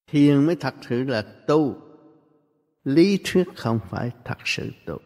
Thiền 0.07 0.45
mới 0.45 0.55
thật 0.55 0.73
sự 0.89 1.03
là 1.03 1.21
tu. 1.47 1.81
Lý 2.83 3.19
thuyết 3.23 3.47
không 3.55 3.79
phải 3.89 4.11
thật 4.23 4.37
sự 4.45 4.71
tu. 4.85 4.97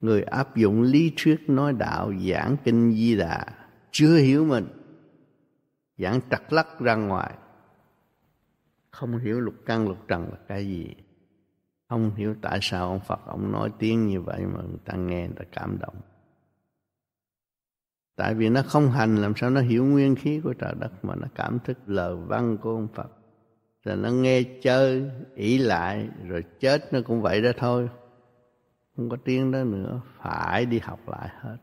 Người 0.00 0.22
áp 0.22 0.56
dụng 0.56 0.82
lý 0.82 1.12
thuyết 1.16 1.40
nói 1.46 1.72
đạo, 1.72 2.12
giảng 2.28 2.56
kinh 2.64 2.92
di 2.92 3.16
đà, 3.16 3.46
chưa 3.90 4.16
hiểu 4.16 4.44
mình, 4.44 4.66
giảng 5.98 6.20
trật 6.30 6.52
lắc 6.52 6.80
ra 6.80 6.94
ngoài. 6.94 7.34
Không 8.90 9.18
hiểu 9.18 9.40
lục 9.40 9.54
căn, 9.66 9.88
lục 9.88 10.08
trần 10.08 10.22
là 10.22 10.38
cái 10.48 10.66
gì. 10.66 10.94
Không 11.88 12.14
hiểu 12.14 12.34
tại 12.42 12.58
sao 12.62 12.88
ông 12.88 13.00
Phật 13.00 13.20
ông 13.26 13.52
nói 13.52 13.70
tiếng 13.78 14.06
như 14.06 14.20
vậy 14.20 14.40
mà 14.46 14.60
người 14.62 14.80
ta 14.84 14.94
nghe, 14.94 15.26
người 15.26 15.36
ta 15.36 15.44
cảm 15.52 15.78
động 15.78 15.96
tại 18.16 18.34
vì 18.34 18.48
nó 18.48 18.62
không 18.62 18.90
hành, 18.90 19.16
làm 19.16 19.32
sao 19.36 19.50
nó 19.50 19.60
hiểu 19.60 19.84
nguyên 19.84 20.14
khí 20.14 20.40
của 20.44 20.54
trời 20.54 20.74
đất 20.80 21.04
mà 21.04 21.14
nó 21.14 21.26
cảm 21.34 21.58
thức 21.64 21.78
lời 21.86 22.16
văn 22.16 22.58
của 22.62 22.70
ông 22.70 22.88
Phật. 22.94 23.10
Rồi 23.84 23.96
nó 23.96 24.10
nghe 24.10 24.42
chơi, 24.62 25.10
ỷ 25.34 25.58
lại, 25.58 26.08
rồi 26.28 26.44
chết 26.60 26.92
nó 26.92 27.00
cũng 27.06 27.22
vậy 27.22 27.42
đó 27.42 27.50
thôi. 27.58 27.88
Không 28.96 29.08
có 29.08 29.16
tiếng 29.24 29.50
đó 29.50 29.64
nữa, 29.64 30.00
phải 30.22 30.66
đi 30.66 30.78
học 30.78 31.08
lại 31.08 31.28
hết. 31.40 31.56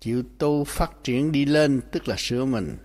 Chịu 0.00 0.22
tu 0.38 0.64
phát 0.64 0.90
triển 1.04 1.32
đi 1.32 1.44
lên, 1.44 1.80
tức 1.92 2.08
là 2.08 2.14
sửa 2.18 2.44
mình. 2.44 2.76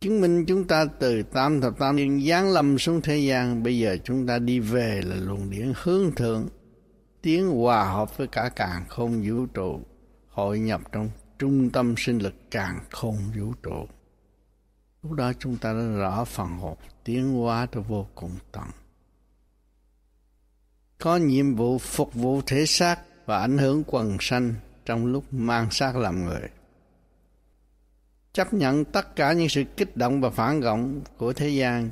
Chứng 0.00 0.20
minh 0.20 0.44
chúng 0.46 0.66
ta 0.66 0.84
từ 0.84 1.22
tam 1.22 1.60
thập 1.60 1.78
tam 1.78 1.96
niên 1.96 2.20
giáng 2.28 2.52
lâm 2.52 2.78
xuống 2.78 3.00
thế 3.00 3.18
gian, 3.18 3.62
bây 3.62 3.78
giờ 3.78 3.96
chúng 4.04 4.26
ta 4.26 4.38
đi 4.38 4.60
về 4.60 5.00
là 5.04 5.16
luồng 5.16 5.50
điển 5.50 5.72
hướng 5.82 6.14
thượng 6.16 6.48
tiến 7.22 7.48
hòa 7.48 7.84
hợp 7.84 8.16
với 8.16 8.26
cả 8.26 8.50
càng 8.56 8.84
không 8.88 9.22
vũ 9.24 9.46
trụ, 9.46 9.80
hội 10.28 10.58
nhập 10.58 10.80
trong 10.92 11.10
trung 11.38 11.70
tâm 11.70 11.94
sinh 11.98 12.18
lực 12.18 12.34
càng 12.50 12.78
không 12.90 13.16
vũ 13.36 13.52
trụ. 13.62 13.86
Lúc 15.02 15.12
đó 15.12 15.32
chúng 15.38 15.56
ta 15.56 15.72
đã 15.72 15.96
rõ 15.98 16.24
phần 16.24 16.48
hồn, 16.48 16.76
tiến 17.04 17.32
hóa 17.32 17.66
tới 17.66 17.82
vô 17.82 18.06
cùng 18.14 18.36
tận. 18.52 18.64
Có 20.98 21.16
nhiệm 21.16 21.54
vụ 21.54 21.78
phục 21.78 22.14
vụ 22.14 22.40
thể 22.46 22.66
xác 22.66 22.98
và 23.26 23.38
ảnh 23.38 23.58
hưởng 23.58 23.82
quần 23.86 24.16
sanh 24.20 24.54
trong 24.84 25.06
lúc 25.06 25.32
mang 25.32 25.70
xác 25.70 25.96
làm 25.96 26.24
người. 26.24 26.48
Chấp 28.32 28.54
nhận 28.54 28.84
tất 28.84 29.16
cả 29.16 29.32
những 29.32 29.48
sự 29.48 29.64
kích 29.76 29.96
động 29.96 30.20
và 30.20 30.30
phản 30.30 30.60
động 30.60 31.00
của 31.18 31.32
thế 31.32 31.48
gian 31.48 31.90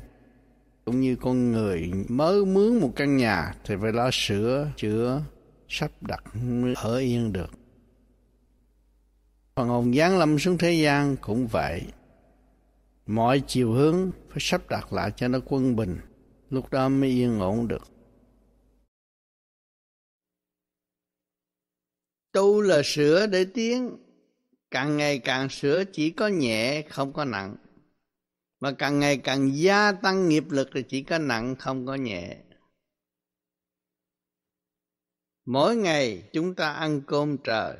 cũng 0.91 1.01
như 1.01 1.15
con 1.15 1.51
người 1.51 1.91
mới 2.09 2.45
mướn 2.45 2.79
một 2.79 2.91
căn 2.95 3.17
nhà 3.17 3.53
thì 3.65 3.75
phải 3.81 3.91
lo 3.93 4.09
sửa 4.13 4.71
chữa, 4.77 5.21
sắp 5.67 5.91
đặt 6.01 6.23
mới 6.35 6.73
ở 6.75 6.97
yên 6.97 7.33
được. 7.33 7.51
Phần 9.55 9.67
hồn 9.67 9.93
giáng 9.93 10.17
lâm 10.19 10.39
xuống 10.39 10.57
thế 10.57 10.71
gian 10.71 11.15
cũng 11.21 11.47
vậy. 11.47 11.81
Mọi 13.05 13.43
chiều 13.47 13.71
hướng 13.71 14.11
phải 14.29 14.37
sắp 14.39 14.69
đặt 14.69 14.93
lại 14.93 15.11
cho 15.15 15.27
nó 15.27 15.39
quân 15.45 15.75
bình, 15.75 15.97
lúc 16.49 16.71
đó 16.71 16.89
mới 16.89 17.09
yên 17.09 17.39
ổn 17.39 17.67
được. 17.67 17.87
Tu 22.31 22.61
là 22.61 22.81
sửa 22.85 23.27
để 23.27 23.45
tiến, 23.53 23.97
càng 24.71 24.97
ngày 24.97 25.19
càng 25.19 25.49
sửa 25.49 25.83
chỉ 25.83 26.09
có 26.09 26.27
nhẹ, 26.27 26.81
không 26.81 27.13
có 27.13 27.25
nặng 27.25 27.55
mà 28.61 28.71
càng 28.77 28.99
ngày 28.99 29.17
càng 29.17 29.51
gia 29.53 29.91
tăng 29.91 30.29
nghiệp 30.29 30.43
lực 30.49 30.69
thì 30.73 30.83
chỉ 30.89 31.03
có 31.03 31.17
nặng, 31.17 31.55
không 31.55 31.85
có 31.85 31.95
nhẹ. 31.95 32.37
Mỗi 35.45 35.75
ngày 35.75 36.29
chúng 36.33 36.55
ta 36.55 36.73
ăn 36.73 37.01
cơm 37.07 37.37
trời 37.43 37.77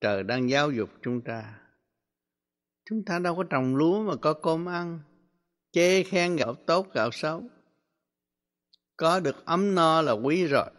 trời 0.00 0.22
đang 0.22 0.50
giáo 0.50 0.70
dục 0.70 0.90
chúng 1.02 1.20
ta. 1.20 1.60
Chúng 2.88 3.04
ta 3.04 3.18
đâu 3.18 3.36
có 3.36 3.44
trồng 3.50 3.76
lúa 3.76 4.02
mà 4.02 4.16
có 4.16 4.32
cơm 4.32 4.68
ăn, 4.68 5.00
chê 5.72 6.02
khen 6.02 6.36
gạo 6.36 6.54
tốt, 6.54 6.86
gạo 6.94 7.10
xấu. 7.12 7.42
Có 8.96 9.20
được 9.20 9.44
ấm 9.44 9.74
no 9.74 10.02
là 10.02 10.12
quý 10.12 10.46
rồi. 10.46 10.70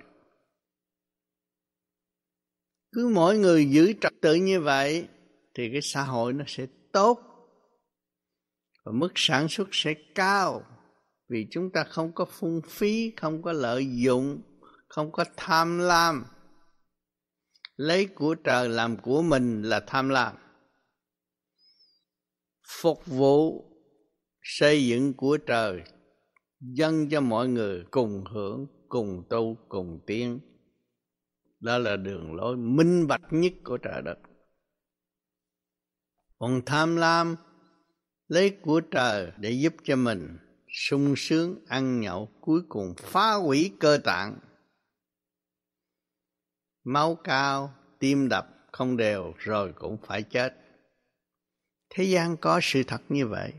Cứ 2.92 3.12
mỗi 3.16 3.38
người 3.38 3.70
giữ 3.70 3.94
trật 4.02 4.14
tự 4.22 4.36
như 4.36 4.62
vậy, 4.62 5.08
thì 5.54 5.70
cái 5.72 5.82
xã 5.82 6.04
hội 6.04 6.34
nó 6.34 6.44
sẽ 6.48 6.68
tốt 6.92 7.27
và 8.88 8.94
mức 8.94 9.12
sản 9.16 9.48
xuất 9.50 9.68
sẽ 9.72 9.94
cao 10.16 10.64
vì 11.30 11.48
chúng 11.52 11.72
ta 11.72 11.84
không 11.84 12.12
có 12.16 12.26
phung 12.26 12.62
phí, 12.68 13.14
không 13.18 13.42
có 13.42 13.52
lợi 13.52 13.88
dụng, 14.04 14.42
không 14.88 15.12
có 15.12 15.26
tham 15.38 15.80
lam. 15.80 16.26
Lấy 17.76 18.06
của 18.06 18.36
trời 18.36 18.70
làm 18.70 18.98
của 18.98 19.22
mình 19.22 19.62
là 19.62 19.80
tham 19.80 20.10
lam. 20.10 20.36
Phục 22.82 23.06
vụ 23.06 23.66
xây 24.42 24.88
dựng 24.88 25.14
của 25.14 25.38
trời 25.38 25.82
dâng 26.60 27.10
cho 27.10 27.22
mọi 27.22 27.48
người 27.48 27.84
cùng 27.92 28.24
hưởng, 28.34 28.68
cùng 28.90 29.24
tu, 29.30 29.58
cùng 29.70 30.00
tiến. 30.08 30.40
Đó 31.60 31.78
là 31.78 31.96
đường 31.96 32.36
lối 32.36 32.58
minh 32.58 33.08
bạch 33.08 33.28
nhất 33.32 33.54
của 33.64 33.78
trời 33.78 34.02
đất. 34.02 34.18
Còn 36.40 36.62
tham 36.66 36.96
lam 36.96 37.36
lấy 38.28 38.58
của 38.62 38.82
trời 38.82 39.32
để 39.38 39.52
giúp 39.52 39.76
cho 39.84 39.96
mình 39.96 40.38
sung 40.68 41.14
sướng 41.18 41.66
ăn 41.68 42.00
nhậu 42.00 42.30
cuối 42.42 42.62
cùng 42.70 42.94
phá 42.98 43.34
hủy 43.34 43.72
cơ 43.80 43.98
tạng. 44.04 44.40
Máu 46.84 47.16
cao, 47.16 47.74
tim 48.00 48.30
đập 48.30 48.48
không 48.72 48.98
đều 48.98 49.34
rồi 49.38 49.74
cũng 49.74 49.98
phải 50.08 50.24
chết. 50.24 50.54
Thế 51.90 52.04
gian 52.04 52.38
có 52.38 52.60
sự 52.64 52.84
thật 52.84 53.02
như 53.10 53.28
vậy, 53.28 53.54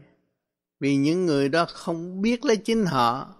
vì 0.80 0.96
những 0.96 1.26
người 1.26 1.48
đó 1.48 1.66
không 1.68 2.22
biết 2.22 2.44
lấy 2.44 2.56
chính 2.56 2.86
họ 2.86 3.34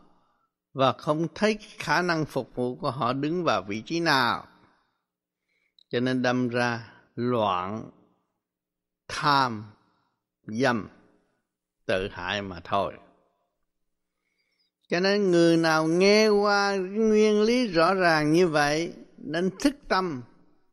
và 0.72 0.92
không 0.92 1.26
thấy 1.34 1.58
khả 1.78 2.02
năng 2.02 2.24
phục 2.24 2.54
vụ 2.54 2.76
của 2.76 2.90
họ 2.90 3.12
đứng 3.12 3.44
vào 3.44 3.62
vị 3.62 3.82
trí 3.86 4.00
nào. 4.00 4.46
Cho 5.88 6.00
nên 6.00 6.22
đâm 6.22 6.48
ra 6.48 6.92
loạn, 7.14 7.90
tham, 9.08 9.64
dâm 10.46 10.88
tự 11.88 12.08
hại 12.08 12.42
mà 12.42 12.60
thôi. 12.64 12.94
Cho 14.88 15.00
nên 15.00 15.30
người 15.30 15.56
nào 15.56 15.86
nghe 15.86 16.28
qua 16.28 16.76
nguyên 16.76 17.42
lý 17.42 17.66
rõ 17.66 17.94
ràng 17.94 18.32
như 18.32 18.48
vậy, 18.48 18.92
nên 19.16 19.50
thức 19.60 19.74
tâm 19.88 20.22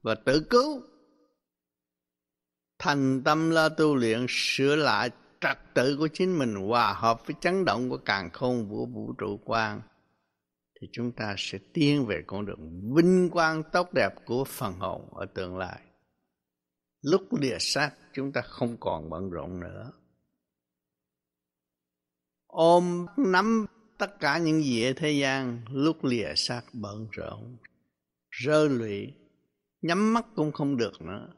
và 0.02 0.16
tự 0.16 0.40
cứu. 0.50 0.82
Thành 2.80 3.22
tâm 3.26 3.50
la 3.50 3.70
tu 3.70 3.96
luyện 3.96 4.26
sửa 4.30 4.76
lại 4.76 5.10
trật 5.42 5.58
tự 5.74 5.98
của 5.98 6.08
chính 6.14 6.40
mình 6.40 6.56
hòa 6.56 6.94
hợp 6.94 7.28
với 7.28 7.36
chấn 7.42 7.66
động 7.66 7.90
của 7.90 7.98
càng 7.98 8.30
khôn 8.34 8.70
vũ 8.70 8.86
vũ 8.86 9.14
trụ 9.18 9.40
quan 9.46 9.82
thì 10.82 10.88
chúng 10.92 11.12
ta 11.12 11.36
sẽ 11.38 11.60
tiến 11.74 12.06
về 12.06 12.24
con 12.28 12.46
đường 12.46 12.94
vinh 12.96 13.30
quang 13.30 13.64
tốt 13.64 13.94
đẹp 13.94 14.10
của 14.26 14.44
phần 14.44 14.74
hồn 14.74 15.14
ở 15.14 15.26
tương 15.26 15.58
lai. 15.58 15.80
Lúc 17.02 17.22
lìa 17.42 17.58
xác, 17.60 17.92
chúng 18.14 18.32
ta 18.32 18.42
không 18.42 18.78
còn 18.80 19.10
bận 19.10 19.30
rộn 19.30 19.60
nữa 19.60 19.92
ôm 22.56 23.06
nắm 23.18 23.66
tất 23.98 24.20
cả 24.20 24.38
những 24.38 24.64
gì 24.64 24.84
ở 24.84 24.94
thế 24.96 25.12
gian, 25.12 25.66
lúc 25.72 26.04
lìa 26.04 26.34
xác 26.36 26.62
bận 26.74 27.08
rộn, 27.12 27.58
rơ 28.44 28.68
lụy, 28.68 29.14
nhắm 29.82 30.14
mắt 30.14 30.26
cũng 30.36 30.52
không 30.52 30.78
được 30.78 31.02
nữa. 31.02 31.34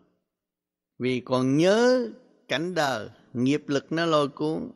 Vì 1.00 1.22
còn 1.26 1.58
nhớ 1.58 2.10
cảnh 2.48 2.74
đời, 2.74 3.10
nghiệp 3.34 3.64
lực 3.68 3.92
nó 3.92 4.06
lôi 4.06 4.30
cuốn. 4.30 4.72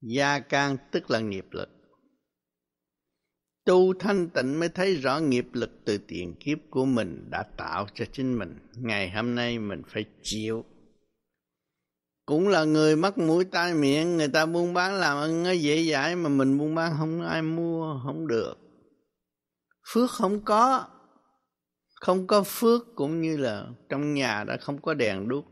Gia 0.00 0.38
can 0.38 0.76
tức 0.90 1.10
là 1.10 1.20
nghiệp 1.20 1.46
lực. 1.50 1.68
Tu 3.64 3.94
thanh 3.94 4.28
tịnh 4.28 4.60
mới 4.60 4.68
thấy 4.68 4.94
rõ 4.94 5.18
nghiệp 5.18 5.46
lực 5.52 5.70
từ 5.84 5.98
tiền 5.98 6.34
kiếp 6.40 6.58
của 6.70 6.84
mình 6.84 7.30
đã 7.30 7.42
tạo 7.56 7.86
cho 7.94 8.04
chính 8.12 8.38
mình. 8.38 8.58
Ngày 8.76 9.10
hôm 9.10 9.34
nay 9.34 9.58
mình 9.58 9.82
phải 9.88 10.04
chịu 10.22 10.64
cũng 12.26 12.48
là 12.48 12.64
người 12.64 12.96
mắc 12.96 13.18
mũi 13.18 13.44
tai 13.44 13.74
miệng, 13.74 14.16
người 14.16 14.28
ta 14.28 14.46
buôn 14.46 14.74
bán 14.74 14.94
làm 14.94 15.18
ăn 15.18 15.42
nó 15.42 15.50
dễ 15.50 15.92
dãi 15.92 16.16
mà 16.16 16.28
mình 16.28 16.58
buôn 16.58 16.74
bán 16.74 16.94
không 16.98 17.22
ai 17.22 17.42
mua, 17.42 18.00
không 18.04 18.26
được. 18.26 18.54
Phước 19.92 20.10
không 20.10 20.44
có 20.44 20.88
không 22.04 22.26
có 22.26 22.42
phước 22.42 22.94
cũng 22.94 23.20
như 23.20 23.36
là 23.36 23.66
trong 23.88 24.14
nhà 24.14 24.44
đã 24.44 24.56
không 24.56 24.82
có 24.82 24.94
đèn 24.94 25.28
đuốc. 25.28 25.44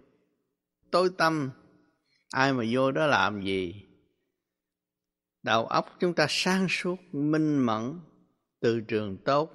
Tối 0.91 1.11
tăm, 1.19 1.51
ai 2.31 2.53
mà 2.53 2.65
vô 2.73 2.93
đó 2.93 3.07
làm 3.07 3.43
gì? 3.43 3.75
Đầu 5.43 5.67
óc 5.67 5.87
chúng 6.01 6.15
ta 6.15 6.27
sáng 6.29 6.67
suốt, 6.69 6.97
minh 7.13 7.59
mẫn, 7.59 8.01
từ 8.61 8.81
trường 8.81 9.17
tốt. 9.25 9.51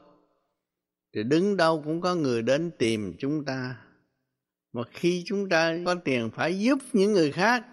Thì 1.13 1.23
đứng 1.23 1.57
đâu 1.57 1.81
cũng 1.85 2.01
có 2.01 2.15
người 2.15 2.41
đến 2.41 2.71
tìm 2.79 3.15
chúng 3.19 3.45
ta 3.45 3.86
mà 4.77 4.83
khi 4.91 5.23
chúng 5.25 5.49
ta 5.49 5.77
có 5.85 5.95
tiền 5.95 6.29
phải 6.35 6.59
giúp 6.59 6.79
những 6.93 7.13
người 7.13 7.31
khác, 7.31 7.65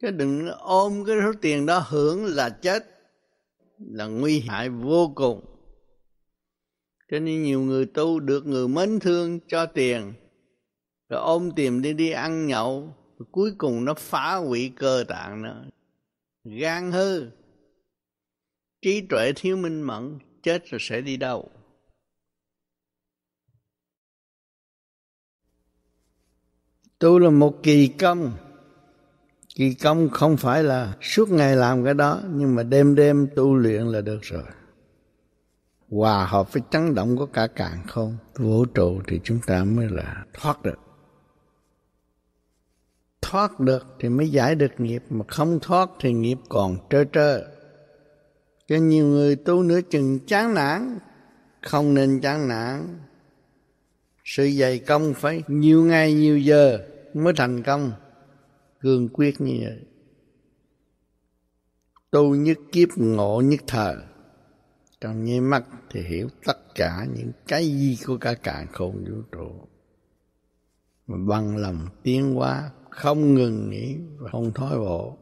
chứ 0.00 0.10
đừng 0.10 0.48
ôm 0.58 1.04
cái 1.04 1.16
số 1.24 1.32
tiền 1.40 1.66
đó 1.66 1.78
hưởng 1.88 2.24
là 2.24 2.50
chết, 2.50 2.84
là 3.78 4.06
nguy 4.06 4.40
hại 4.40 4.68
vô 4.68 5.12
cùng. 5.14 5.44
Cho 7.10 7.18
nên 7.18 7.42
nhiều 7.42 7.60
người 7.60 7.86
tu 7.86 8.20
được 8.20 8.46
người 8.46 8.68
mến 8.68 9.00
thương 9.00 9.40
cho 9.48 9.66
tiền, 9.66 10.12
rồi 11.08 11.20
ôm 11.20 11.50
tiền 11.56 11.82
đi 11.82 11.92
đi 11.92 12.10
ăn 12.10 12.46
nhậu 12.46 12.94
cuối 13.30 13.52
cùng 13.58 13.84
nó 13.84 13.94
phá 13.94 14.34
hủy 14.34 14.72
cơ 14.76 15.04
tạng 15.08 15.42
nữa 15.42 15.64
gan 16.44 16.92
hư. 16.92 17.26
Trí 18.82 19.00
tuệ 19.08 19.32
thiếu 19.36 19.56
minh 19.56 19.82
mẫn, 19.82 20.18
chết 20.42 20.64
rồi 20.66 20.78
sẽ 20.80 21.00
đi 21.00 21.16
đâu? 21.16 21.50
Tu 27.02 27.18
là 27.18 27.30
một 27.30 27.62
kỳ 27.62 27.88
công. 27.88 28.32
Kỳ 29.54 29.74
công 29.74 30.08
không 30.08 30.36
phải 30.36 30.62
là 30.62 30.92
suốt 31.00 31.30
ngày 31.30 31.56
làm 31.56 31.84
cái 31.84 31.94
đó, 31.94 32.20
nhưng 32.30 32.54
mà 32.54 32.62
đêm 32.62 32.94
đêm 32.94 33.28
tu 33.36 33.54
luyện 33.54 33.82
là 33.82 34.00
được 34.00 34.18
rồi. 34.22 34.42
Hòa 35.90 36.26
hợp 36.26 36.52
với 36.52 36.62
chấn 36.70 36.94
động 36.94 37.16
của 37.16 37.26
cả 37.26 37.46
càng 37.46 37.82
không, 37.86 38.16
vũ 38.34 38.64
trụ 38.64 39.00
thì 39.06 39.20
chúng 39.24 39.38
ta 39.46 39.64
mới 39.64 39.88
là 39.90 40.24
thoát 40.32 40.62
được. 40.62 40.78
Thoát 43.22 43.60
được 43.60 43.86
thì 44.00 44.08
mới 44.08 44.28
giải 44.28 44.54
được 44.54 44.80
nghiệp, 44.80 45.02
mà 45.10 45.24
không 45.28 45.58
thoát 45.62 45.90
thì 46.00 46.12
nghiệp 46.12 46.38
còn 46.48 46.76
trơ 46.90 47.04
trơ. 47.04 47.42
Cho 48.68 48.76
nhiều 48.76 49.06
người 49.06 49.36
tu 49.36 49.62
nửa 49.62 49.80
chừng 49.80 50.18
chán 50.26 50.54
nản, 50.54 50.98
không 51.62 51.94
nên 51.94 52.20
chán 52.20 52.48
nản. 52.48 52.98
Sự 54.24 54.50
dày 54.50 54.78
công 54.78 55.14
phải 55.14 55.42
nhiều 55.48 55.84
ngày 55.84 56.14
nhiều 56.14 56.38
giờ 56.38 56.78
mới 57.14 57.32
thành 57.36 57.62
công. 57.62 57.92
Cương 58.80 59.08
quyết 59.08 59.40
như 59.40 59.58
vậy. 59.60 59.86
Tu 62.10 62.34
nhất 62.34 62.58
kiếp 62.72 62.88
ngộ 62.96 63.40
nhất 63.40 63.60
thời 63.66 63.96
trong 65.00 65.24
nháy 65.24 65.40
mắt 65.40 65.64
thì 65.90 66.02
hiểu 66.02 66.28
tất 66.46 66.74
cả 66.74 67.06
những 67.16 67.32
cái 67.48 67.64
gì 67.66 67.98
của 68.06 68.16
cả 68.16 68.34
cạn 68.34 68.66
khôn 68.72 69.04
vũ 69.04 69.22
trụ. 69.32 69.50
Mà 71.06 71.16
bằng 71.28 71.56
lòng 71.56 71.88
tiến 72.02 72.34
hóa, 72.34 72.70
không 72.90 73.34
ngừng 73.34 73.70
nghỉ 73.70 73.96
và 74.18 74.30
không 74.30 74.52
thói 74.52 74.78
bộ. 74.78 75.18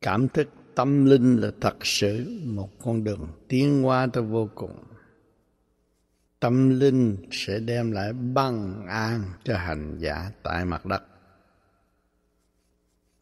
Cảm 0.00 0.28
thức 0.28 0.48
tâm 0.74 1.04
linh 1.04 1.36
là 1.36 1.50
thật 1.60 1.76
sự 1.86 2.40
một 2.44 2.68
con 2.84 3.04
đường 3.04 3.28
tiến 3.48 3.82
hóa 3.82 4.06
tới 4.12 4.22
vô 4.22 4.48
cùng 4.54 4.76
tâm 6.40 6.80
linh 6.80 7.16
sẽ 7.30 7.58
đem 7.58 7.92
lại 7.92 8.12
bằng 8.12 8.86
an 8.86 9.22
cho 9.44 9.56
hành 9.56 9.98
giả 9.98 10.30
tại 10.42 10.64
mặt 10.64 10.86
đất. 10.86 11.02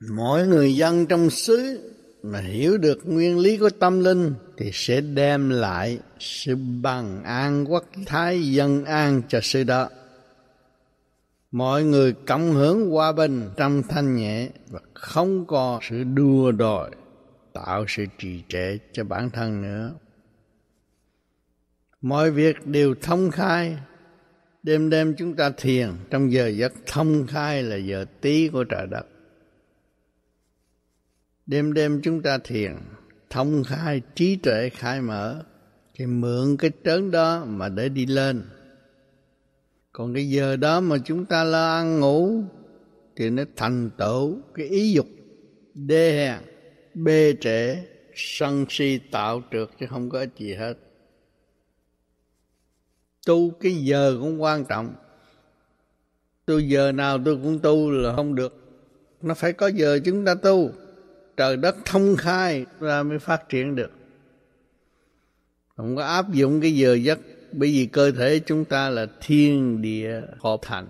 Mỗi 0.00 0.46
người 0.46 0.76
dân 0.76 1.06
trong 1.06 1.30
xứ 1.30 1.90
mà 2.22 2.40
hiểu 2.40 2.78
được 2.78 2.98
nguyên 3.04 3.38
lý 3.38 3.56
của 3.56 3.70
tâm 3.70 4.00
linh 4.00 4.34
thì 4.56 4.70
sẽ 4.72 5.00
đem 5.00 5.50
lại 5.50 5.98
sự 6.18 6.56
bằng 6.82 7.24
an, 7.24 7.64
quốc 7.72 7.84
thái 8.06 8.52
dân 8.52 8.84
an 8.84 9.22
cho 9.28 9.40
sự 9.42 9.64
đó. 9.64 9.88
Mọi 11.50 11.84
người 11.84 12.12
cộng 12.12 12.52
hưởng 12.52 12.90
hòa 12.90 13.12
bình 13.12 13.50
trong 13.56 13.82
thanh 13.82 14.16
nhẹ 14.16 14.48
và 14.68 14.80
không 14.94 15.46
có 15.46 15.80
sự 15.82 16.04
đua 16.04 16.52
đòi 16.52 16.90
tạo 17.52 17.84
sự 17.88 18.04
trì 18.18 18.42
trệ 18.48 18.78
cho 18.92 19.04
bản 19.04 19.30
thân 19.30 19.62
nữa 19.62 19.92
mọi 22.00 22.30
việc 22.30 22.66
đều 22.66 22.94
thông 23.02 23.30
khai. 23.30 23.76
Đêm 24.62 24.90
đêm 24.90 25.14
chúng 25.18 25.36
ta 25.36 25.50
thiền, 25.50 25.90
trong 26.10 26.32
giờ 26.32 26.46
giấc 26.48 26.72
thông 26.86 27.26
khai 27.26 27.62
là 27.62 27.76
giờ 27.76 28.04
tí 28.20 28.48
của 28.48 28.64
trời 28.64 28.86
đất. 28.86 29.06
Đêm 31.46 31.72
đêm 31.72 32.00
chúng 32.02 32.22
ta 32.22 32.38
thiền, 32.38 32.72
thông 33.30 33.64
khai 33.64 34.02
trí 34.14 34.36
tuệ 34.36 34.68
khai 34.68 35.00
mở, 35.00 35.44
thì 35.94 36.06
mượn 36.06 36.56
cái 36.56 36.70
trớn 36.84 37.10
đó 37.10 37.44
mà 37.44 37.68
để 37.68 37.88
đi 37.88 38.06
lên. 38.06 38.42
Còn 39.92 40.14
cái 40.14 40.28
giờ 40.28 40.56
đó 40.56 40.80
mà 40.80 40.96
chúng 41.04 41.24
ta 41.24 41.44
lo 41.44 41.74
ăn 41.74 42.00
ngủ, 42.00 42.42
thì 43.16 43.30
nó 43.30 43.42
thành 43.56 43.90
tựu 43.98 44.38
cái 44.54 44.66
ý 44.66 44.92
dục, 44.92 45.06
đê 45.74 46.12
hèn, 46.12 46.42
bê 46.94 47.34
trễ, 47.40 47.76
sân 48.14 48.66
si 48.68 49.00
tạo 49.10 49.42
trượt 49.52 49.68
chứ 49.80 49.86
không 49.90 50.10
có 50.10 50.26
gì 50.38 50.54
hết 50.54 50.74
tu, 53.26 53.50
cái 53.50 53.72
giờ 53.72 54.16
cũng 54.20 54.42
quan 54.42 54.64
trọng. 54.64 54.94
Tôi 56.46 56.68
giờ 56.68 56.92
nào 56.92 57.18
tôi 57.24 57.38
cũng 57.42 57.58
tu 57.58 57.90
là 57.90 58.16
không 58.16 58.34
được. 58.34 58.56
Nó 59.22 59.34
phải 59.34 59.52
có 59.52 59.66
giờ 59.66 59.98
chúng 60.04 60.24
ta 60.24 60.34
tu. 60.34 60.70
Trời 61.36 61.56
đất 61.56 61.76
thông 61.84 62.16
khai 62.16 62.66
ra 62.80 63.02
mới 63.02 63.18
phát 63.18 63.48
triển 63.48 63.74
được. 63.76 63.90
Không 65.76 65.96
có 65.96 66.04
áp 66.04 66.32
dụng 66.32 66.60
cái 66.60 66.76
giờ 66.76 66.94
giấc, 66.94 67.18
bởi 67.52 67.68
vì 67.68 67.86
cơ 67.86 68.10
thể 68.10 68.40
chúng 68.46 68.64
ta 68.64 68.90
là 68.90 69.06
thiên 69.20 69.82
địa 69.82 70.20
hợp 70.40 70.60
thành. 70.62 70.86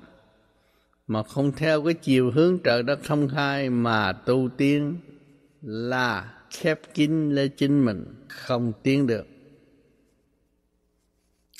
Mà 1.07 1.23
không 1.23 1.53
theo 1.53 1.85
cái 1.85 1.95
chiều 1.95 2.31
hướng 2.31 2.59
trời 2.65 2.83
đất 2.83 2.99
thông 3.05 3.29
khai 3.29 3.71
mà 3.71 4.13
tu 4.13 4.49
tiên 4.57 4.97
là 5.63 6.35
khép 6.51 6.81
kín 6.95 7.31
lên 7.31 7.51
chính 7.57 7.85
mình, 7.85 8.05
không 8.29 8.73
tiến 8.83 9.07
được 9.07 9.27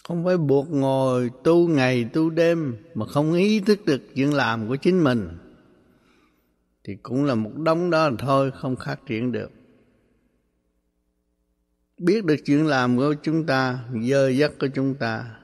không 0.09 0.25
phải 0.25 0.37
buộc 0.37 0.71
ngồi 0.71 1.31
tu 1.45 1.69
ngày 1.69 2.05
tu 2.13 2.31
đêm 2.31 2.77
mà 2.95 3.07
không 3.07 3.33
ý 3.33 3.61
thức 3.61 3.85
được 3.87 4.03
chuyện 4.15 4.35
làm 4.35 4.69
của 4.69 4.77
chính 4.77 5.05
mình. 5.05 5.29
Thì 6.85 6.97
cũng 7.03 7.25
là 7.25 7.35
một 7.35 7.53
đống 7.57 7.91
đó 7.91 8.11
thôi, 8.19 8.51
không 8.55 8.77
phát 8.77 9.07
triển 9.07 9.33
được. 9.33 9.51
Biết 11.99 12.25
được 12.25 12.37
chuyện 12.45 12.67
làm 12.67 12.97
của 12.97 13.15
chúng 13.23 13.47
ta, 13.47 13.79
dơ 14.03 14.29
dắt 14.29 14.53
của 14.61 14.69
chúng 14.75 14.95
ta 14.95 15.37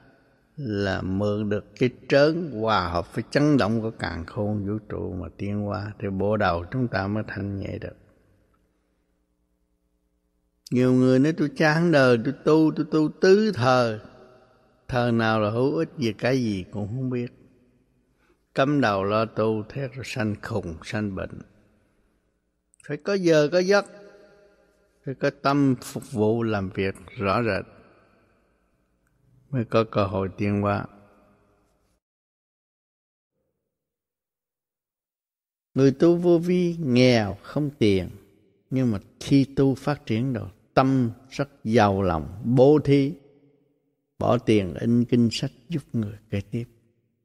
là 0.55 1.01
mượn 1.01 1.49
được 1.49 1.65
cái 1.79 1.89
trớn 2.09 2.51
hòa 2.61 2.89
hợp 2.89 3.15
với 3.15 3.23
chấn 3.31 3.57
động 3.57 3.81
của 3.81 3.91
càng 3.91 4.25
khôn 4.25 4.67
vũ 4.67 4.77
trụ 4.89 5.13
mà 5.13 5.27
tiến 5.37 5.67
qua 5.67 5.91
thì 5.99 6.09
bộ 6.09 6.37
đầu 6.37 6.65
chúng 6.71 6.87
ta 6.87 7.07
mới 7.07 7.23
thanh 7.27 7.59
nhẹ 7.59 7.77
được. 7.81 7.95
Nhiều 10.71 10.93
người 10.93 11.19
nói, 11.19 11.33
tôi 11.33 11.49
chán 11.55 11.91
đời, 11.91 12.17
tôi 12.25 12.33
tu 12.43 12.71
tôi 12.75 12.85
tu 12.91 13.09
tứ 13.21 13.51
thời 13.55 13.99
thời 14.93 15.11
nào 15.11 15.39
là 15.39 15.49
hữu 15.49 15.75
ích 15.77 15.89
về 15.97 16.13
cái 16.17 16.43
gì 16.43 16.65
cũng 16.71 16.87
không 16.87 17.09
biết. 17.09 17.31
Cắm 18.55 18.81
đầu 18.81 19.03
lo 19.03 19.25
tu, 19.25 19.63
thế 19.69 19.87
rồi 19.87 20.05
sanh 20.05 20.35
khùng, 20.41 20.75
sanh 20.83 21.15
bệnh. 21.15 21.41
Phải 22.87 22.97
có 22.97 23.13
giờ, 23.13 23.49
có 23.51 23.59
giấc. 23.59 23.85
Phải 25.05 25.15
có 25.15 25.29
tâm 25.41 25.75
phục 25.81 26.11
vụ, 26.11 26.43
làm 26.43 26.69
việc 26.69 26.95
rõ 27.17 27.43
rệt. 27.43 27.65
Mới 29.49 29.65
có 29.65 29.83
cơ 29.83 30.05
hội 30.05 30.29
tiến 30.37 30.61
hóa. 30.61 30.85
Người 35.73 35.91
tu 35.91 36.15
vô 36.15 36.37
vi 36.37 36.75
nghèo, 36.79 37.37
không 37.43 37.69
tiền. 37.79 38.09
Nhưng 38.69 38.91
mà 38.91 38.99
khi 39.19 39.45
tu 39.55 39.75
phát 39.75 40.05
triển 40.05 40.33
rồi, 40.33 40.49
tâm 40.73 41.11
rất 41.29 41.49
giàu 41.63 42.01
lòng, 42.01 42.41
bố 42.45 42.79
thí 42.83 43.13
bỏ 44.19 44.37
tiền 44.37 44.73
in 44.73 45.05
kinh 45.05 45.29
sách 45.31 45.51
giúp 45.69 45.83
người 45.93 46.17
kế 46.29 46.41
tiếp. 46.41 46.65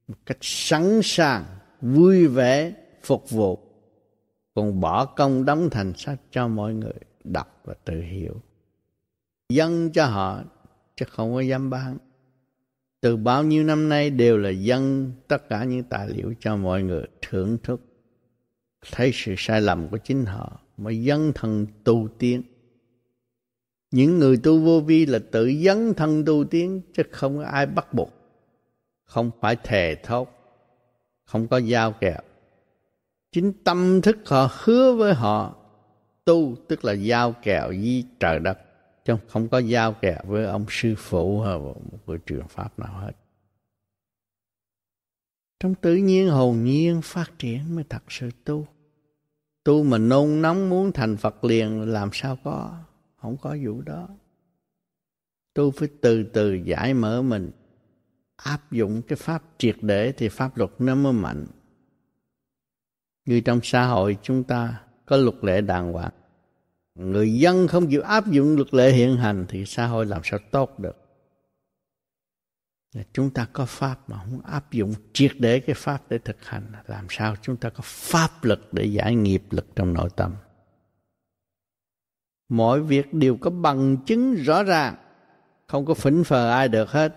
Một 0.08 0.17
cách 0.26 0.39
sẵn 0.41 1.00
sàng, 1.05 1.44
vui 1.81 2.26
vẻ, 2.26 2.73
phục 3.02 3.31
vụ. 3.31 3.58
Còn 4.55 4.81
bỏ 4.81 5.05
công 5.05 5.44
đóng 5.44 5.70
thành 5.70 5.92
sách 5.97 6.20
cho 6.31 6.49
mọi 6.49 6.75
người 6.75 6.99
đọc 7.25 7.60
và 7.65 7.75
tự 7.84 8.00
hiểu. 8.00 8.41
Dân 9.49 9.91
cho 9.92 10.07
họ, 10.07 10.42
chứ 10.97 11.05
không 11.08 11.34
có 11.34 11.41
dám 11.41 11.70
bán. 11.70 11.99
Từ 13.00 13.17
bao 13.17 13.44
nhiêu 13.44 13.65
năm 13.65 13.89
nay 13.89 14.10
đều 14.10 14.39
là 14.39 14.50
dân, 14.50 15.12
tất 15.28 15.49
cả 15.49 15.65
những 15.65 15.83
tài 15.83 16.08
liệu 16.08 16.34
cho 16.41 16.57
mọi 16.57 16.83
người 16.83 17.07
thưởng 17.23 17.58
thức. 17.62 17.81
Thấy 18.92 19.10
sự 19.15 19.34
sai 19.39 19.60
lầm 19.60 19.89
của 19.89 19.99
chính 19.99 20.25
họ, 20.25 20.60
mà 20.76 20.91
dân 20.91 21.33
thần 21.34 21.67
tu 21.84 22.08
tiên 22.18 22.42
những 23.91 24.18
người 24.18 24.36
tu 24.36 24.58
vô 24.58 24.81
vi 24.81 25.07
là 25.07 25.18
tự 25.31 25.52
dấn 25.65 25.94
thân 25.94 26.25
tu 26.25 26.44
tiến, 26.44 26.81
chứ 26.94 27.02
không 27.10 27.39
có 27.39 27.44
ai 27.44 27.67
bắt 27.67 27.94
buộc. 27.94 28.10
Không 29.05 29.31
phải 29.41 29.57
thề 29.65 29.97
thốt, 30.02 30.28
không 31.25 31.49
có 31.49 31.58
giao 31.58 31.92
kèo 31.92 32.20
chính 33.33 33.52
tâm 33.65 34.00
thức 34.02 34.18
họ 34.26 34.50
hứa 34.52 34.92
với 34.92 35.15
họ, 35.15 35.55
tu 36.25 36.57
tức 36.68 36.84
là 36.84 36.92
giao 36.92 37.33
kèo 37.33 37.68
với 37.68 38.05
trời 38.20 38.39
đất, 38.39 38.58
chứ 39.05 39.15
không 39.28 39.49
có 39.49 39.58
giao 39.58 39.92
kèo 39.92 40.18
với 40.25 40.44
ông 40.44 40.67
sư 40.68 40.94
phụ 40.99 41.41
hay 41.41 41.58
một 41.58 41.81
cái 42.07 42.17
trường 42.26 42.49
pháp 42.49 42.78
nào 42.78 43.00
hết. 43.00 43.12
Trong 45.60 45.75
tự 45.75 45.94
nhiên 45.94 46.28
hồn 46.28 46.65
nhiên 46.65 47.02
phát 47.02 47.31
triển 47.39 47.75
mới 47.75 47.84
thật 47.89 48.02
sự 48.08 48.31
tu. 48.44 48.67
Tu 49.65 49.83
mà 49.83 49.99
nôn 49.99 50.42
nóng 50.42 50.68
muốn 50.68 50.92
thành 50.92 51.17
phật 51.17 51.44
liền, 51.44 51.92
làm 51.92 52.10
sao 52.12 52.39
có? 52.44 52.78
Không 53.20 53.36
có 53.36 53.56
vụ 53.64 53.82
đó. 53.82 54.08
Tu 55.55 55.70
phải 55.70 55.88
từ 56.00 56.22
từ 56.32 56.55
giải 56.55 56.94
mở 56.94 57.22
mình. 57.22 57.50
Áp 58.36 58.72
dụng 58.72 59.02
cái 59.02 59.16
pháp 59.16 59.42
triệt 59.58 59.76
để 59.80 60.12
thì 60.12 60.28
pháp 60.28 60.56
luật 60.56 60.70
nó 60.78 60.94
mới 60.94 61.12
mạnh. 61.12 61.47
Như 63.24 63.40
trong 63.40 63.60
xã 63.62 63.86
hội 63.86 64.18
chúng 64.22 64.44
ta 64.44 64.82
có 65.06 65.16
luật 65.16 65.36
lệ 65.42 65.60
đàng 65.60 65.92
hoàng. 65.92 66.12
Người 66.94 67.34
dân 67.34 67.68
không 67.68 67.86
chịu 67.90 68.02
áp 68.02 68.26
dụng 68.26 68.56
luật 68.56 68.74
lệ 68.74 68.92
hiện 68.92 69.16
hành 69.16 69.47
thì 69.48 69.64
xã 69.66 69.86
hội 69.86 70.06
làm 70.06 70.20
sao 70.24 70.40
tốt 70.50 70.78
được? 70.78 70.97
Chúng 73.12 73.30
ta 73.30 73.48
có 73.52 73.66
pháp 73.66 74.10
mà 74.10 74.18
không 74.18 74.40
áp 74.40 74.72
dụng 74.72 74.94
triệt 75.12 75.32
để 75.38 75.60
cái 75.60 75.74
pháp 75.74 76.02
để 76.08 76.18
thực 76.18 76.44
hành, 76.44 76.72
làm 76.86 77.06
sao 77.10 77.34
chúng 77.42 77.56
ta 77.56 77.70
có 77.70 77.80
pháp 77.82 78.44
lực 78.44 78.72
để 78.72 78.84
giải 78.84 79.14
nghiệp 79.14 79.42
lực 79.50 79.66
trong 79.76 79.94
nội 79.94 80.08
tâm? 80.16 80.34
Mọi 82.49 82.81
việc 82.81 83.15
đều 83.15 83.36
có 83.36 83.51
bằng 83.51 83.97
chứng 84.07 84.35
rõ 84.35 84.62
ràng 84.62 84.97
không 85.68 85.86
có 85.86 85.94
phỉnh 85.94 86.25
phờ 86.25 86.51
ai 86.51 86.68
được 86.68 86.91
hết. 86.91 87.15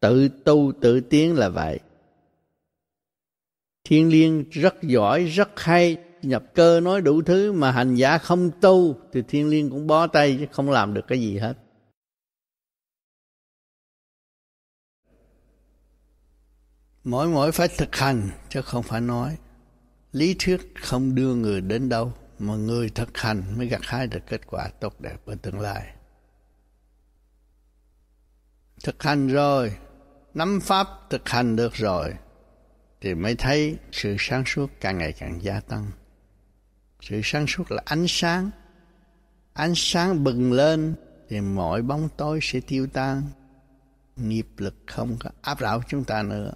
Tự 0.00 0.28
tu, 0.28 0.72
tự 0.80 1.00
tiến 1.00 1.34
là 1.34 1.48
vậy. 1.48 1.80
Thiên 3.84 4.08
liên 4.08 4.44
rất 4.50 4.82
giỏi, 4.82 5.24
rất 5.24 5.60
hay. 5.60 5.96
Nhập 6.22 6.44
cơ 6.54 6.80
nói 6.80 7.00
đủ 7.00 7.22
thứ 7.22 7.52
mà 7.52 7.70
hành 7.70 7.94
giả 7.94 8.18
không 8.18 8.50
tu 8.60 8.96
thì 9.12 9.22
thiên 9.28 9.48
liên 9.48 9.70
cũng 9.70 9.86
bó 9.86 10.06
tay 10.06 10.36
chứ 10.40 10.46
không 10.52 10.70
làm 10.70 10.94
được 10.94 11.04
cái 11.08 11.20
gì 11.20 11.38
hết. 11.38 11.54
Mỗi 17.04 17.28
mỗi 17.28 17.52
phải 17.52 17.68
thực 17.68 17.96
hành 17.96 18.30
chứ 18.48 18.62
không 18.62 18.82
phải 18.82 19.00
nói. 19.00 19.36
Lý 20.12 20.36
thuyết 20.38 20.74
không 20.74 21.14
đưa 21.14 21.34
người 21.34 21.60
đến 21.60 21.88
đâu 21.88 22.12
mà 22.38 22.54
người 22.54 22.88
thực 22.88 23.18
hành 23.18 23.42
mới 23.56 23.66
gặt 23.66 23.80
hái 23.84 24.06
được 24.06 24.26
kết 24.26 24.46
quả 24.46 24.68
tốt 24.80 25.00
đẹp 25.00 25.16
ở 25.26 25.34
tương 25.42 25.60
lai. 25.60 25.94
Thực 28.84 29.02
hành 29.02 29.28
rồi, 29.28 29.76
nắm 30.34 30.60
pháp 30.62 30.86
thực 31.10 31.28
hành 31.28 31.56
được 31.56 31.74
rồi, 31.74 32.14
thì 33.00 33.14
mới 33.14 33.34
thấy 33.34 33.76
sự 33.92 34.16
sáng 34.18 34.44
suốt 34.46 34.70
càng 34.80 34.98
ngày 34.98 35.12
càng 35.12 35.42
gia 35.42 35.60
tăng. 35.60 35.90
Sự 37.00 37.20
sáng 37.24 37.46
suốt 37.46 37.72
là 37.72 37.82
ánh 37.84 38.04
sáng. 38.08 38.50
Ánh 39.52 39.72
sáng 39.76 40.24
bừng 40.24 40.52
lên 40.52 40.94
thì 41.28 41.40
mọi 41.40 41.82
bóng 41.82 42.08
tối 42.16 42.38
sẽ 42.42 42.60
tiêu 42.60 42.86
tan. 42.86 43.22
Nghiệp 44.16 44.46
lực 44.56 44.74
không 44.86 45.16
có 45.20 45.30
áp 45.42 45.60
đảo 45.60 45.82
chúng 45.88 46.04
ta 46.04 46.22
nữa. 46.22 46.52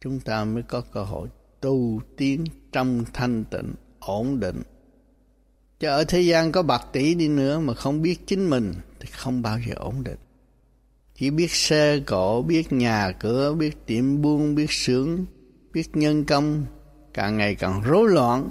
Chúng 0.00 0.20
ta 0.20 0.44
mới 0.44 0.62
có 0.62 0.80
cơ 0.80 1.04
hội 1.04 1.28
tu 1.60 2.00
tiến 2.16 2.44
trong 2.72 3.04
thanh 3.12 3.44
tịnh 3.44 3.74
ổn 4.08 4.40
định. 4.40 4.62
Chứ 5.80 5.88
ở 5.88 6.04
thế 6.04 6.20
gian 6.20 6.52
có 6.52 6.62
bạc 6.62 6.82
tỷ 6.92 7.14
đi 7.14 7.28
nữa 7.28 7.60
mà 7.60 7.74
không 7.74 8.02
biết 8.02 8.26
chính 8.26 8.50
mình 8.50 8.74
thì 9.00 9.08
không 9.12 9.42
bao 9.42 9.58
giờ 9.68 9.74
ổn 9.76 10.04
định. 10.04 10.18
Chỉ 11.14 11.30
biết 11.30 11.50
xe 11.50 12.00
cộ, 12.06 12.42
biết 12.42 12.72
nhà 12.72 13.12
cửa, 13.20 13.54
biết 13.54 13.86
tiệm 13.86 14.22
buôn, 14.22 14.54
biết 14.54 14.70
sướng 14.70 15.26
biết 15.72 15.96
nhân 15.96 16.24
công, 16.24 16.64
càng 17.14 17.36
ngày 17.36 17.54
càng 17.54 17.82
rối 17.82 18.08
loạn. 18.08 18.48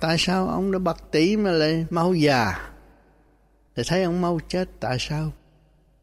Tại 0.00 0.16
sao 0.18 0.48
ông 0.48 0.72
đã 0.72 0.78
bạc 0.78 0.96
tỷ 1.10 1.36
mà 1.36 1.50
lại 1.50 1.86
mau 1.90 2.14
già? 2.14 2.70
Thì 3.76 3.82
thấy 3.86 4.02
ông 4.02 4.20
mau 4.20 4.40
chết, 4.48 4.68
tại 4.80 4.96
sao? 5.00 5.32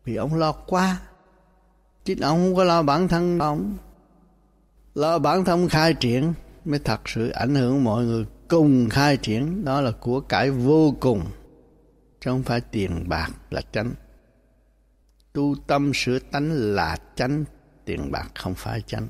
Vì 0.03 0.15
ông 0.15 0.35
lo 0.35 0.51
quá. 0.51 1.01
Chứ 2.05 2.15
ông 2.21 2.37
không 2.37 2.55
có 2.55 2.63
lo 2.63 2.81
bản 2.81 3.07
thân 3.07 3.39
ông. 3.39 3.77
Lo 4.93 5.19
bản 5.19 5.45
thân 5.45 5.69
khai 5.69 5.93
triển 5.93 6.33
mới 6.65 6.79
thật 6.79 7.09
sự 7.09 7.29
ảnh 7.29 7.55
hưởng 7.55 7.83
mọi 7.83 8.05
người 8.05 8.25
cùng 8.47 8.89
khai 8.89 9.17
triển. 9.17 9.65
Đó 9.65 9.81
là 9.81 9.91
của 9.91 10.19
cải 10.19 10.51
vô 10.51 10.95
cùng, 10.99 11.21
chứ 12.19 12.31
không 12.31 12.43
phải 12.43 12.61
tiền 12.61 13.09
bạc 13.09 13.29
là 13.49 13.61
chánh. 13.71 13.93
Tu 15.33 15.55
tâm 15.67 15.91
sửa 15.93 16.19
tánh 16.19 16.51
là 16.51 16.97
chánh, 17.15 17.45
tiền 17.85 18.11
bạc 18.11 18.31
không 18.35 18.53
phải 18.55 18.81
chánh. 18.81 19.07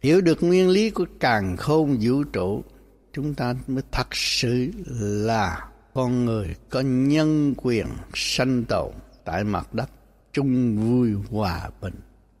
Hiểu 0.00 0.20
được 0.20 0.42
nguyên 0.42 0.68
lý 0.68 0.90
của 0.90 1.06
càng 1.20 1.56
khôn 1.56 1.98
vũ 2.00 2.24
trụ, 2.24 2.64
chúng 3.12 3.34
ta 3.34 3.54
mới 3.66 3.82
thật 3.92 4.06
sự 4.16 4.70
là 4.98 5.68
con 5.94 6.24
người 6.24 6.54
có 6.70 6.80
nhân 6.80 7.54
quyền 7.56 7.86
sanh 8.14 8.64
tồn 8.64 8.92
tại 9.24 9.44
mặt 9.44 9.74
đất 9.74 9.90
chung 10.32 10.76
vui 10.76 11.12
hòa 11.30 11.70
bình. 11.80 11.94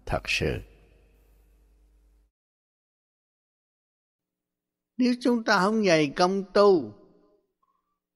Thật 0.06 0.22
sự. 0.26 0.60
Nếu 4.96 5.14
chúng 5.20 5.44
ta 5.44 5.58
không 5.58 5.84
dày 5.84 6.08
công 6.16 6.44
tu, 6.52 6.94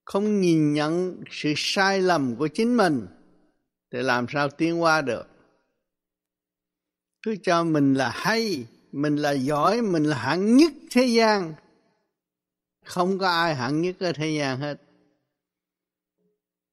không 0.04 0.40
nhìn 0.40 0.72
nhận 0.72 1.22
sự 1.30 1.52
sai 1.56 2.00
lầm 2.00 2.36
của 2.36 2.48
chính 2.48 2.76
mình, 2.76 3.06
thì 3.92 4.02
làm 4.02 4.26
sao 4.28 4.48
tiến 4.48 4.82
qua 4.82 5.02
được? 5.02 5.26
Cứ 7.22 7.36
cho 7.42 7.64
mình 7.64 7.94
là 7.94 8.10
hay, 8.14 8.66
mình 8.92 9.16
là 9.16 9.30
giỏi, 9.30 9.82
mình 9.82 10.04
là 10.04 10.16
hạng 10.16 10.56
nhất 10.56 10.72
thế 10.90 11.06
gian. 11.06 11.54
Không 12.84 13.18
có 13.18 13.28
ai 13.28 13.54
hạng 13.54 13.80
nhất 13.80 13.96
ở 14.00 14.12
thế 14.12 14.30
gian 14.38 14.58
hết. 14.58 14.76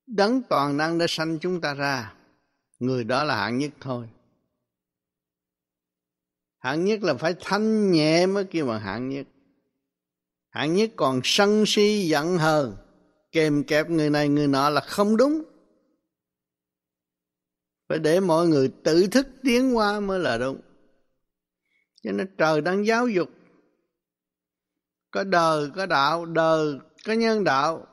Đấng 0.08 0.42
toàn 0.50 0.78
năng 0.78 0.98
đã 0.98 1.06
sanh 1.10 1.40
chúng 1.40 1.62
ta 1.62 1.74
ra. 1.74 2.14
Người 2.80 3.04
đó 3.04 3.24
là 3.24 3.36
hạng 3.36 3.58
nhất 3.58 3.72
thôi. 3.80 4.10
Hạng 6.58 6.86
nhất 6.86 7.04
là 7.04 7.14
phải 7.14 7.36
thanh 7.40 7.92
nhẹ 7.92 8.26
mới 8.26 8.44
kêu 8.44 8.66
bằng 8.66 8.82
hạng 8.82 9.10
nhất 9.10 9.28
hạng 10.58 10.74
nhất 10.74 10.90
còn 10.96 11.22
sân 11.24 11.64
si 11.66 12.08
giận 12.08 12.38
hờn 12.38 12.76
kèm 13.32 13.64
kẹp 13.64 13.90
người 13.90 14.10
này, 14.10 14.30
người 14.30 14.48
nọ 14.48 14.70
là 14.70 14.82
không 14.82 15.18
đúng. 15.18 15.44
Phải 17.90 18.00
để 18.00 18.20
mọi 18.20 18.48
người 18.48 18.72
tự 18.84 19.08
thức 19.08 19.28
tiến 19.44 19.78
qua 19.78 20.00
mới 20.00 20.20
là 20.20 20.38
đúng. 20.38 20.62
Cho 22.04 22.12
nên 22.12 22.36
trời 22.38 22.62
đang 22.62 22.86
giáo 22.86 23.08
dục. 23.08 23.30
Có 25.12 25.24
đời, 25.24 25.70
có 25.76 25.86
đạo, 25.86 26.26
đời, 26.26 26.80
có 27.06 27.14
nhân 27.14 27.44
đạo 27.44 27.86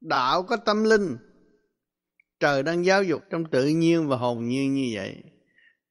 đạo 0.00 0.42
có 0.42 0.56
tâm 0.56 0.84
linh. 0.84 1.16
Trời 2.40 2.62
đang 2.62 2.84
giáo 2.84 3.02
dục 3.02 3.22
trong 3.30 3.44
tự 3.44 3.66
nhiên 3.66 4.08
và 4.08 4.16
hồn 4.16 4.48
nhiên 4.48 4.74
như 4.74 4.90
vậy. 4.94 5.22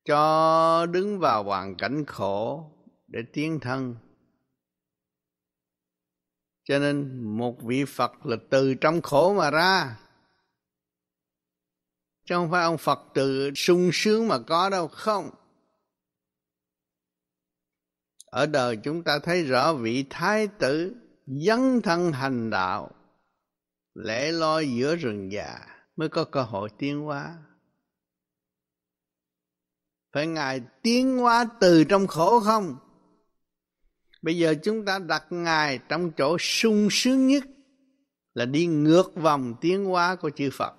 Cho 0.05 0.85
đứng 0.85 1.19
vào 1.19 1.43
hoàn 1.43 1.75
cảnh 1.75 2.05
khổ 2.05 2.71
để 3.07 3.19
tiến 3.33 3.59
thân 3.59 3.95
cho 6.69 6.79
nên 6.79 7.23
một 7.37 7.61
vị 7.61 7.85
phật 7.85 8.25
là 8.25 8.37
từ 8.49 8.73
trong 8.73 9.01
khổ 9.01 9.33
mà 9.33 9.51
ra. 9.51 9.99
Chứ 12.25 12.35
không 12.35 12.51
phải 12.51 12.63
ông 12.63 12.77
phật 12.77 12.99
từ 13.13 13.51
sung 13.55 13.89
sướng 13.93 14.27
mà 14.27 14.39
có 14.39 14.69
đâu, 14.69 14.87
không. 14.87 15.29
Ở 18.25 18.45
đời 18.45 18.77
chúng 18.83 19.03
ta 19.03 19.19
thấy 19.19 19.43
rõ 19.43 19.73
vị 19.73 20.05
thái 20.09 20.47
tử 20.47 20.95
dấn 21.25 21.81
thân 21.83 22.11
hành 22.11 22.49
đạo 22.49 22.91
lễ 23.93 24.31
lo 24.31 24.59
giữa 24.59 24.95
rừng 24.95 25.31
già 25.31 25.59
mới 25.95 26.09
có 26.09 26.23
cơ 26.23 26.41
hội 26.41 26.69
tiến 26.77 27.01
hóa. 27.01 27.37
Phải 30.11 30.27
ngài 30.27 30.61
tiến 30.81 31.17
hóa 31.17 31.45
từ 31.59 31.83
trong 31.83 32.07
khổ 32.07 32.39
không? 32.39 32.88
Bây 34.21 34.37
giờ 34.37 34.55
chúng 34.63 34.85
ta 34.85 34.99
đặt 34.99 35.25
ngài 35.29 35.79
trong 35.89 36.11
chỗ 36.17 36.37
sung 36.39 36.87
sướng 36.91 37.27
nhất, 37.27 37.43
là 38.33 38.45
đi 38.45 38.65
ngược 38.65 39.15
vòng 39.15 39.55
tiến 39.61 39.85
hóa 39.85 40.15
của 40.15 40.29
chư 40.29 40.49
phật. 40.53 40.73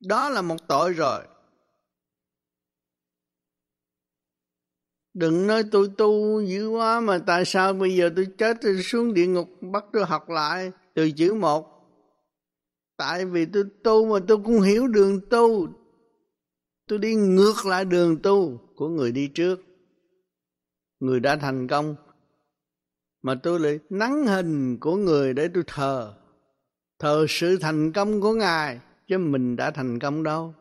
Đó 0.00 0.28
là 0.28 0.42
một 0.42 0.68
tội 0.68 0.92
rồi. 0.92 1.24
Đừng 5.14 5.46
nói 5.46 5.62
tôi 5.72 5.90
tu 5.98 6.40
dữ 6.40 6.68
quá 6.68 7.00
mà 7.00 7.18
tại 7.26 7.44
sao 7.44 7.72
bây 7.72 7.96
giờ 7.96 8.10
tôi 8.16 8.26
chết 8.38 8.56
tôi 8.62 8.82
xuống 8.82 9.14
địa 9.14 9.26
ngục 9.26 9.48
bắt 9.60 9.84
tôi 9.92 10.04
học 10.04 10.28
lại 10.28 10.72
từ 10.94 11.10
chữ 11.10 11.34
một? 11.34 11.70
Tại 12.96 13.24
vì 13.26 13.46
tôi 13.46 13.64
tu 13.84 14.06
mà 14.06 14.24
tôi 14.28 14.38
cũng 14.44 14.60
hiểu 14.60 14.86
đường 14.86 15.20
tu. 15.30 15.68
Tôi 16.88 16.98
đi 16.98 17.14
ngược 17.14 17.66
lại 17.66 17.84
đường 17.84 18.22
tu 18.22 18.60
của 18.76 18.88
người 18.88 19.12
đi 19.12 19.28
trước. 19.34 19.60
Người 21.00 21.20
đã 21.20 21.36
thành 21.36 21.68
công 21.68 21.96
mà 23.24 23.34
tôi 23.42 23.60
lại 23.60 23.78
nắng 23.90 24.26
hình 24.26 24.78
của 24.80 24.96
người 24.96 25.34
để 25.34 25.48
tôi 25.54 25.64
thờ. 25.66 26.14
Thờ 26.98 27.26
sự 27.28 27.58
thành 27.60 27.92
công 27.92 28.20
của 28.20 28.32
ngài, 28.32 28.80
chứ 29.06 29.18
mình 29.18 29.56
đã 29.56 29.70
thành 29.70 29.98
công 29.98 30.22
đâu. 30.22 30.54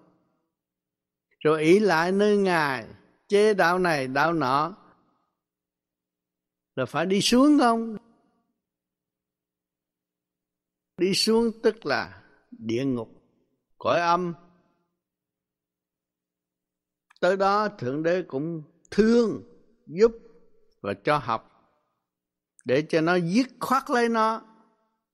Rồi 1.39 1.61
ý 1.61 1.79
lại 1.79 2.11
nơi 2.11 2.37
ngài, 2.37 2.87
chế 3.27 3.53
đạo 3.53 3.79
này 3.79 4.07
đạo 4.07 4.33
nọ. 4.33 4.75
Là 6.75 6.85
phải 6.85 7.05
đi 7.05 7.21
xuống 7.21 7.57
không? 7.59 7.97
Đi 10.97 11.13
xuống 11.13 11.51
tức 11.63 11.85
là 11.85 12.23
địa 12.51 12.85
ngục, 12.85 13.09
cõi 13.77 13.99
âm. 13.99 14.33
Tới 17.19 17.37
đó 17.37 17.69
thượng 17.69 18.03
đế 18.03 18.21
cũng 18.27 18.63
thương, 18.91 19.43
giúp 19.87 20.11
và 20.81 20.93
cho 21.03 21.17
học 21.17 21.52
để 22.65 22.81
cho 22.89 23.01
nó 23.01 23.15
dứt 23.15 23.47
khoát 23.59 23.89
lấy 23.89 24.09
nó 24.09 24.41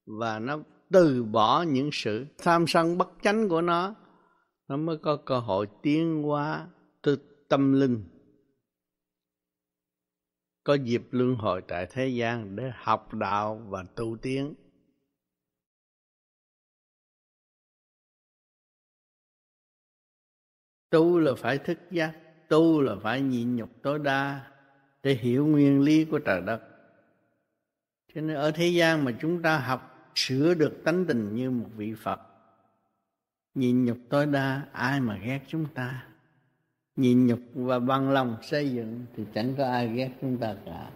và 0.05 0.39
nó 0.39 0.59
từ 0.91 1.23
bỏ 1.23 1.61
những 1.61 1.89
sự 1.93 2.25
tham 2.37 2.67
sân 2.67 2.97
bất 2.97 3.09
chánh 3.21 3.49
của 3.49 3.61
nó. 3.61 3.95
Nó 4.67 4.77
mới 4.77 4.97
có 4.97 5.17
cơ 5.25 5.39
hội 5.39 5.67
tiến 5.81 6.23
hóa 6.23 6.67
từ 7.01 7.17
tâm 7.49 7.73
linh. 7.73 8.03
Có 10.63 10.73
dịp 10.73 11.03
luân 11.11 11.35
hồi 11.35 11.61
tại 11.67 11.87
thế 11.89 12.07
gian 12.07 12.55
để 12.55 12.71
học 12.75 13.13
đạo 13.13 13.61
và 13.69 13.83
tu 13.95 14.17
tiến. 14.21 14.53
Tu 20.89 21.19
là 21.19 21.31
phải 21.37 21.57
thức 21.57 21.77
giác, 21.91 22.13
tu 22.49 22.81
là 22.81 22.95
phải 23.03 23.21
nhịn 23.21 23.55
nhục 23.55 23.69
tối 23.81 23.99
đa 23.99 24.51
để 25.03 25.13
hiểu 25.13 25.47
nguyên 25.47 25.81
lý 25.81 26.05
của 26.05 26.19
trời 26.19 26.41
đất 26.41 26.68
cho 28.13 28.21
nên 28.21 28.35
ở 28.35 28.51
thế 28.51 28.67
gian 28.67 29.05
mà 29.05 29.11
chúng 29.21 29.41
ta 29.41 29.59
học 29.59 30.11
sửa 30.15 30.53
được 30.53 30.81
tánh 30.85 31.05
tình 31.05 31.35
như 31.35 31.51
một 31.51 31.69
vị 31.75 31.93
phật, 31.93 32.19
nhịn 33.55 33.85
nhục 33.85 33.97
tối 34.09 34.25
đa 34.25 34.67
ai 34.71 35.01
mà 35.01 35.17
ghét 35.17 35.39
chúng 35.47 35.65
ta? 35.73 36.07
Nhịn 36.95 37.27
nhục 37.27 37.39
và 37.53 37.79
bằng 37.79 38.09
lòng 38.09 38.37
xây 38.41 38.71
dựng 38.71 39.05
thì 39.15 39.23
chẳng 39.33 39.55
có 39.57 39.71
ai 39.71 39.87
ghét 39.87 40.11
chúng 40.21 40.37
ta 40.37 40.55
cả. 40.65 40.91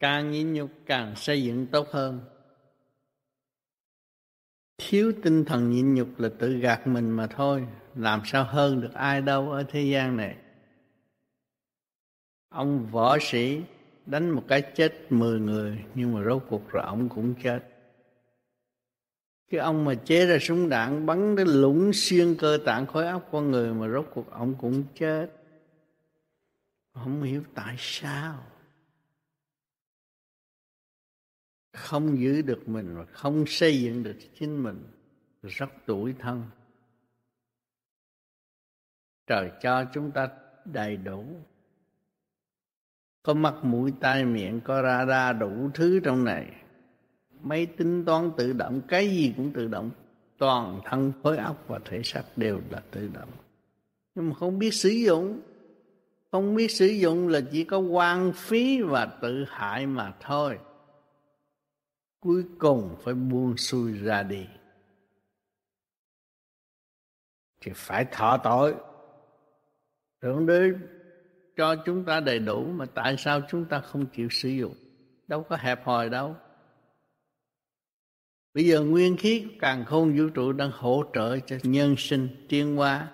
Càng 0.00 0.30
nhịn 0.30 0.52
nhục 0.52 0.70
càng 0.86 1.16
xây 1.16 1.42
dựng 1.42 1.66
tốt 1.66 1.88
hơn. 1.90 2.20
Thiếu 4.78 5.12
tinh 5.22 5.44
thần 5.44 5.70
nhịn 5.70 5.94
nhục 5.94 6.20
là 6.20 6.30
tự 6.38 6.58
gạt 6.58 6.86
mình 6.86 7.10
mà 7.10 7.26
thôi, 7.26 7.66
làm 7.94 8.20
sao 8.24 8.44
hơn 8.44 8.80
được 8.80 8.94
ai 8.94 9.20
đâu 9.20 9.50
ở 9.50 9.64
thế 9.68 9.82
gian 9.82 10.16
này. 10.16 10.36
Ông 12.48 12.86
võ 12.86 13.18
sĩ 13.20 13.62
đánh 14.10 14.30
một 14.30 14.44
cái 14.48 14.62
chết 14.74 15.06
mười 15.10 15.40
người, 15.40 15.84
nhưng 15.94 16.14
mà 16.14 16.24
rốt 16.24 16.42
cuộc 16.48 16.70
rồi 16.70 16.82
ông 16.82 17.08
cũng 17.08 17.34
chết. 17.42 17.60
Cái 19.50 19.60
ông 19.60 19.84
mà 19.84 19.94
chế 19.94 20.26
ra 20.26 20.38
súng 20.40 20.68
đạn, 20.68 21.06
bắn 21.06 21.36
đến 21.36 21.48
lũng 21.48 21.90
xuyên 21.94 22.36
cơ 22.38 22.58
tạng 22.66 22.86
khối 22.86 23.06
óc 23.06 23.28
con 23.32 23.50
người 23.50 23.74
mà 23.74 23.88
rốt 23.88 24.06
cuộc 24.14 24.30
ông 24.30 24.54
cũng 24.58 24.84
chết. 24.94 25.30
Không 26.94 27.22
hiểu 27.22 27.42
tại 27.54 27.74
sao. 27.78 28.46
Không 31.72 32.20
giữ 32.20 32.42
được 32.42 32.68
mình 32.68 32.96
và 32.96 33.04
không 33.04 33.44
xây 33.46 33.80
dựng 33.80 34.02
được 34.02 34.16
chính 34.34 34.62
mình. 34.62 34.84
Rất 35.42 35.70
tuổi 35.86 36.14
thân. 36.18 36.44
Trời 39.26 39.50
cho 39.62 39.84
chúng 39.94 40.10
ta 40.10 40.28
đầy 40.64 40.96
đủ 40.96 41.24
có 43.22 43.34
mắt, 43.34 43.54
mũi, 43.62 43.92
tai, 44.00 44.24
miệng, 44.24 44.60
có 44.60 44.82
ra 44.82 45.04
ra 45.04 45.32
đủ 45.32 45.70
thứ 45.74 46.00
trong 46.00 46.24
này. 46.24 46.46
Máy 47.42 47.66
tính 47.66 48.04
toán 48.04 48.30
tự 48.36 48.52
động, 48.52 48.80
cái 48.88 49.10
gì 49.10 49.34
cũng 49.36 49.52
tự 49.52 49.68
động. 49.68 49.90
Toàn 50.38 50.80
thân, 50.84 51.12
khối 51.22 51.36
óc 51.36 51.64
và 51.68 51.78
thể 51.84 52.02
xác 52.04 52.22
đều 52.36 52.60
là 52.70 52.82
tự 52.90 53.10
động. 53.14 53.30
Nhưng 54.14 54.28
mà 54.28 54.34
không 54.34 54.58
biết 54.58 54.74
sử 54.74 54.88
dụng. 54.88 55.40
Không 56.30 56.54
biết 56.54 56.70
sử 56.70 56.86
dụng 56.86 57.28
là 57.28 57.40
chỉ 57.52 57.64
có 57.64 57.78
quan 57.78 58.32
phí 58.32 58.82
và 58.82 59.06
tự 59.06 59.44
hại 59.48 59.86
mà 59.86 60.14
thôi. 60.20 60.58
Cuối 62.20 62.44
cùng 62.58 62.96
phải 63.02 63.14
buông 63.14 63.56
xuôi 63.56 63.92
ra 63.92 64.22
đi. 64.22 64.46
Thì 67.60 67.72
phải 67.74 68.04
thọ 68.04 68.36
tội. 68.36 68.74
Tưởng 70.20 70.46
đến 70.46 70.99
cho 71.56 71.76
chúng 71.76 72.04
ta 72.04 72.20
đầy 72.20 72.38
đủ 72.38 72.64
mà 72.64 72.86
tại 72.86 73.16
sao 73.16 73.40
chúng 73.50 73.64
ta 73.64 73.80
không 73.80 74.06
chịu 74.06 74.28
sử 74.30 74.48
dụng? 74.48 74.74
Đâu 75.28 75.42
có 75.42 75.56
hẹp 75.56 75.84
hòi 75.84 76.08
đâu. 76.08 76.36
Bây 78.54 78.64
giờ 78.64 78.80
nguyên 78.80 79.16
khí 79.16 79.46
càng 79.58 79.84
khôn 79.84 80.18
vũ 80.18 80.28
trụ 80.28 80.52
đang 80.52 80.70
hỗ 80.74 81.04
trợ 81.14 81.38
cho 81.38 81.56
nhân 81.62 81.94
sinh 81.98 82.28
tiến 82.48 82.76
hóa. 82.76 83.08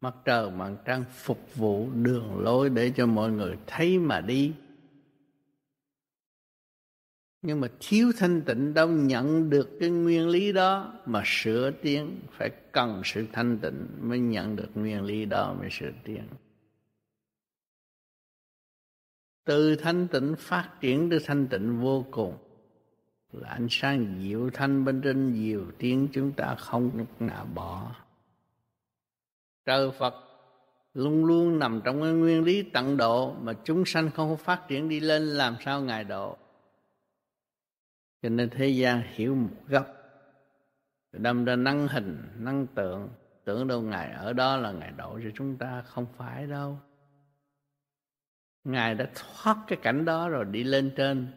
Mặt 0.00 0.14
trời 0.24 0.50
mặt 0.50 0.70
trăng 0.84 1.04
phục 1.12 1.54
vụ 1.54 1.90
đường 1.90 2.38
lối 2.38 2.70
để 2.70 2.92
cho 2.96 3.06
mọi 3.06 3.30
người 3.30 3.56
thấy 3.66 3.98
mà 3.98 4.20
đi. 4.20 4.52
Nhưng 7.42 7.60
mà 7.60 7.68
thiếu 7.80 8.12
thanh 8.18 8.42
tịnh 8.42 8.74
đâu 8.74 8.88
nhận 8.88 9.50
được 9.50 9.70
cái 9.80 9.90
nguyên 9.90 10.28
lý 10.28 10.52
đó 10.52 10.94
mà 11.06 11.22
sửa 11.24 11.70
tiến. 11.70 12.20
Phải 12.30 12.50
cần 12.72 13.02
sự 13.04 13.26
thanh 13.32 13.58
tịnh 13.58 13.86
mới 14.00 14.18
nhận 14.18 14.56
được 14.56 14.68
nguyên 14.74 15.02
lý 15.02 15.24
đó 15.24 15.54
mới 15.60 15.68
sửa 15.70 15.90
tiến 16.04 16.22
từ 19.46 19.76
thanh 19.76 20.08
tịnh 20.08 20.34
phát 20.38 20.70
triển 20.80 21.10
tới 21.10 21.18
thanh 21.26 21.46
tịnh 21.46 21.80
vô 21.80 22.04
cùng. 22.10 22.36
Là 23.32 23.48
ánh 23.48 23.66
sáng 23.70 24.16
diệu 24.22 24.50
thanh 24.50 24.84
bên 24.84 25.00
trên 25.00 25.34
diệu 25.34 25.64
tiếng 25.78 26.08
chúng 26.12 26.32
ta 26.32 26.54
không 26.54 26.90
lúc 26.94 27.22
nào 27.22 27.46
bỏ. 27.54 27.96
Trời 29.64 29.90
phật 29.98 30.14
luôn 30.94 31.24
luôn 31.24 31.58
nằm 31.58 31.80
trong 31.84 32.02
cái 32.02 32.12
nguyên 32.12 32.44
lý 32.44 32.62
tận 32.62 32.96
độ 32.96 33.32
mà 33.32 33.52
chúng 33.64 33.84
sanh 33.84 34.10
không 34.10 34.36
phát 34.36 34.68
triển 34.68 34.88
đi 34.88 35.00
lên 35.00 35.22
làm 35.22 35.56
sao 35.60 35.80
ngài 35.80 36.04
độ. 36.04 36.36
Cho 38.22 38.28
nên 38.28 38.50
thế 38.50 38.68
gian 38.68 39.02
hiểu 39.14 39.34
một 39.34 39.56
góc. 39.68 39.86
Đâm 41.12 41.44
ra 41.44 41.56
năng 41.56 41.88
hình, 41.88 42.22
năng 42.38 42.66
tượng, 42.66 43.08
tưởng 43.44 43.68
đâu 43.68 43.82
ngài 43.82 44.12
ở 44.12 44.32
đó 44.32 44.56
là 44.56 44.72
ngài 44.72 44.90
độ 44.90 45.20
cho 45.24 45.30
chúng 45.34 45.56
ta 45.56 45.82
không 45.82 46.06
phải 46.16 46.46
đâu 46.46 46.78
ngài 48.66 48.94
đã 48.94 49.06
thoát 49.14 49.56
cái 49.66 49.78
cảnh 49.82 50.04
đó 50.04 50.28
rồi, 50.28 50.44
đi 50.44 50.64
lên 50.64 50.92
trên 50.96 51.32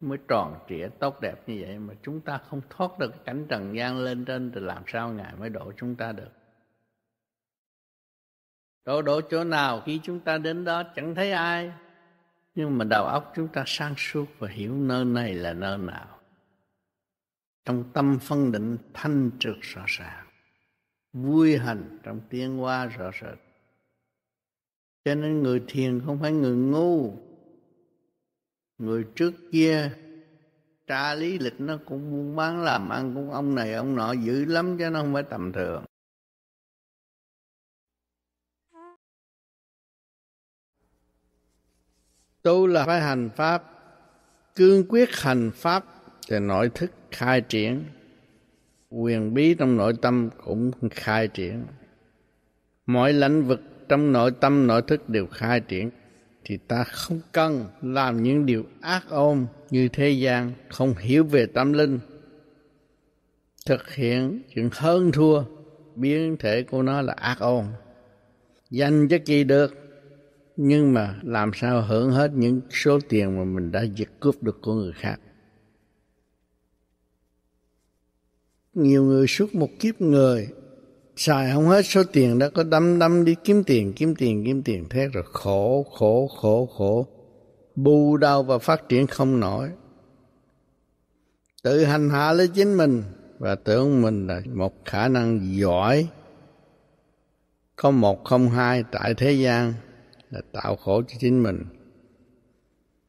mới 0.00 0.18
tròn 0.28 0.58
trịa 0.68 0.88
tốt 0.98 1.20
đẹp 1.20 1.48
như 1.48 1.64
vậy 1.66 1.78
mà 1.78 1.94
chúng 2.02 2.20
ta 2.20 2.38
không 2.38 2.60
thoát 2.70 2.98
được 2.98 3.08
cái 3.08 3.20
cảnh 3.24 3.46
trần 3.48 3.76
gian 3.76 3.98
lên 3.98 4.24
trên 4.24 4.52
thì 4.54 4.60
làm 4.60 4.82
sao 4.86 5.12
ngài 5.12 5.36
mới 5.36 5.50
độ 5.50 5.72
chúng 5.76 5.96
ta 5.96 6.12
được? 6.12 6.30
Độ 8.84 9.02
độ 9.02 9.20
chỗ 9.20 9.44
nào 9.44 9.82
khi 9.86 10.00
chúng 10.02 10.20
ta 10.20 10.38
đến 10.38 10.64
đó 10.64 10.82
chẳng 10.96 11.14
thấy 11.14 11.32
ai, 11.32 11.72
nhưng 12.54 12.78
mà 12.78 12.84
đầu 12.84 13.04
óc 13.04 13.32
chúng 13.36 13.48
ta 13.48 13.64
sang 13.66 13.94
suốt 13.96 14.26
và 14.38 14.48
hiểu 14.48 14.74
nơi 14.74 15.04
này 15.04 15.34
là 15.34 15.52
nơi 15.52 15.78
nào. 15.78 16.18
Trong 17.64 17.84
tâm 17.92 18.18
phân 18.18 18.52
định 18.52 18.76
thanh 18.94 19.30
trực 19.38 19.56
rõ 19.60 19.82
ràng, 19.86 20.26
vui 21.12 21.58
hành 21.58 21.98
trong 22.02 22.20
tiếng 22.30 22.58
hoa 22.58 22.86
rõ 22.86 23.10
rệt 23.20 23.45
cho 25.06 25.14
nên 25.14 25.42
người 25.42 25.62
thiền 25.68 26.00
không 26.06 26.18
phải 26.20 26.32
người 26.32 26.56
ngu. 26.56 27.12
Người 28.78 29.04
trước 29.16 29.32
kia, 29.52 29.90
tra 30.86 31.14
lý 31.14 31.38
lịch 31.38 31.60
nó 31.60 31.78
cũng 31.86 32.10
buôn 32.10 32.36
bán 32.36 32.62
làm 32.64 32.88
ăn 32.88 33.14
cũng 33.14 33.30
ông 33.30 33.54
này 33.54 33.74
ông 33.74 33.96
nọ 33.96 34.12
dữ 34.12 34.44
lắm 34.44 34.76
chứ 34.78 34.90
nó 34.90 35.00
không 35.00 35.14
phải 35.14 35.22
tầm 35.22 35.52
thường. 35.52 35.84
Tu 42.42 42.66
là 42.66 42.86
phải 42.86 43.00
hành 43.00 43.30
pháp, 43.36 43.64
cương 44.54 44.84
quyết 44.88 45.08
hành 45.12 45.50
pháp 45.54 45.84
thì 46.28 46.38
nội 46.38 46.70
thức 46.74 46.90
khai 47.10 47.40
triển. 47.40 47.84
Quyền 48.90 49.34
bí 49.34 49.54
trong 49.54 49.76
nội 49.76 49.94
tâm 50.02 50.30
cũng 50.44 50.70
khai 50.90 51.28
triển. 51.28 51.66
Mọi 52.86 53.12
lãnh 53.12 53.42
vực 53.42 53.60
trong 53.88 54.12
nội 54.12 54.30
tâm, 54.30 54.66
nội 54.66 54.82
thức 54.82 55.08
đều 55.08 55.26
khai 55.26 55.60
triển, 55.60 55.90
thì 56.44 56.56
ta 56.56 56.84
không 56.84 57.20
cần 57.32 57.66
làm 57.82 58.22
những 58.22 58.46
điều 58.46 58.64
ác 58.80 59.04
ôn 59.08 59.46
như 59.70 59.88
thế 59.88 60.10
gian, 60.10 60.52
không 60.68 60.94
hiểu 60.94 61.24
về 61.24 61.46
tâm 61.46 61.72
linh. 61.72 61.98
Thực 63.66 63.94
hiện 63.94 64.42
chuyện 64.54 64.68
hơn 64.72 65.12
thua, 65.12 65.42
biến 65.94 66.36
thể 66.38 66.62
của 66.62 66.82
nó 66.82 67.02
là 67.02 67.12
ác 67.12 67.38
ôn 67.38 67.64
danh 68.70 69.08
cho 69.08 69.16
kỳ 69.24 69.44
được, 69.44 69.74
nhưng 70.56 70.92
mà 70.92 71.20
làm 71.22 71.50
sao 71.54 71.82
hưởng 71.82 72.10
hết 72.10 72.30
những 72.34 72.60
số 72.70 72.98
tiền 73.08 73.38
mà 73.38 73.44
mình 73.44 73.72
đã 73.72 73.82
giật 73.82 74.08
cướp 74.20 74.42
được 74.42 74.58
của 74.62 74.74
người 74.74 74.92
khác? 74.92 75.20
Nhiều 78.74 79.04
người 79.04 79.26
suốt 79.26 79.54
một 79.54 79.68
kiếp 79.78 80.00
người 80.00 80.48
xài 81.16 81.52
không 81.52 81.66
hết 81.66 81.82
số 81.82 82.02
tiền 82.12 82.38
đó 82.38 82.48
có 82.54 82.62
đâm 82.62 82.98
đâm 82.98 83.24
đi 83.24 83.34
kiếm 83.44 83.64
tiền 83.64 83.92
kiếm 83.92 84.14
tiền 84.14 84.44
kiếm 84.44 84.62
tiền. 84.62 84.84
Thế 84.90 85.08
rồi 85.12 85.24
khổ 85.32 85.86
khổ 85.98 86.26
khổ 86.40 86.66
khổ. 86.66 87.06
Bù 87.76 88.16
đau 88.16 88.42
và 88.42 88.58
phát 88.58 88.88
triển 88.88 89.06
không 89.06 89.40
nổi. 89.40 89.70
Tự 91.62 91.84
hành 91.84 92.10
hạ 92.10 92.32
lấy 92.32 92.48
chính 92.48 92.76
mình 92.76 93.02
và 93.38 93.54
tưởng 93.54 94.02
mình 94.02 94.26
là 94.26 94.42
một 94.54 94.84
khả 94.84 95.08
năng 95.08 95.56
giỏi. 95.56 96.08
Có 97.76 97.90
một 97.90 98.24
không 98.24 98.48
hai 98.48 98.84
tại 98.92 99.14
thế 99.14 99.32
gian 99.32 99.74
là 100.30 100.40
tạo 100.52 100.76
khổ 100.76 101.02
cho 101.08 101.16
chính 101.20 101.42
mình. 101.42 101.64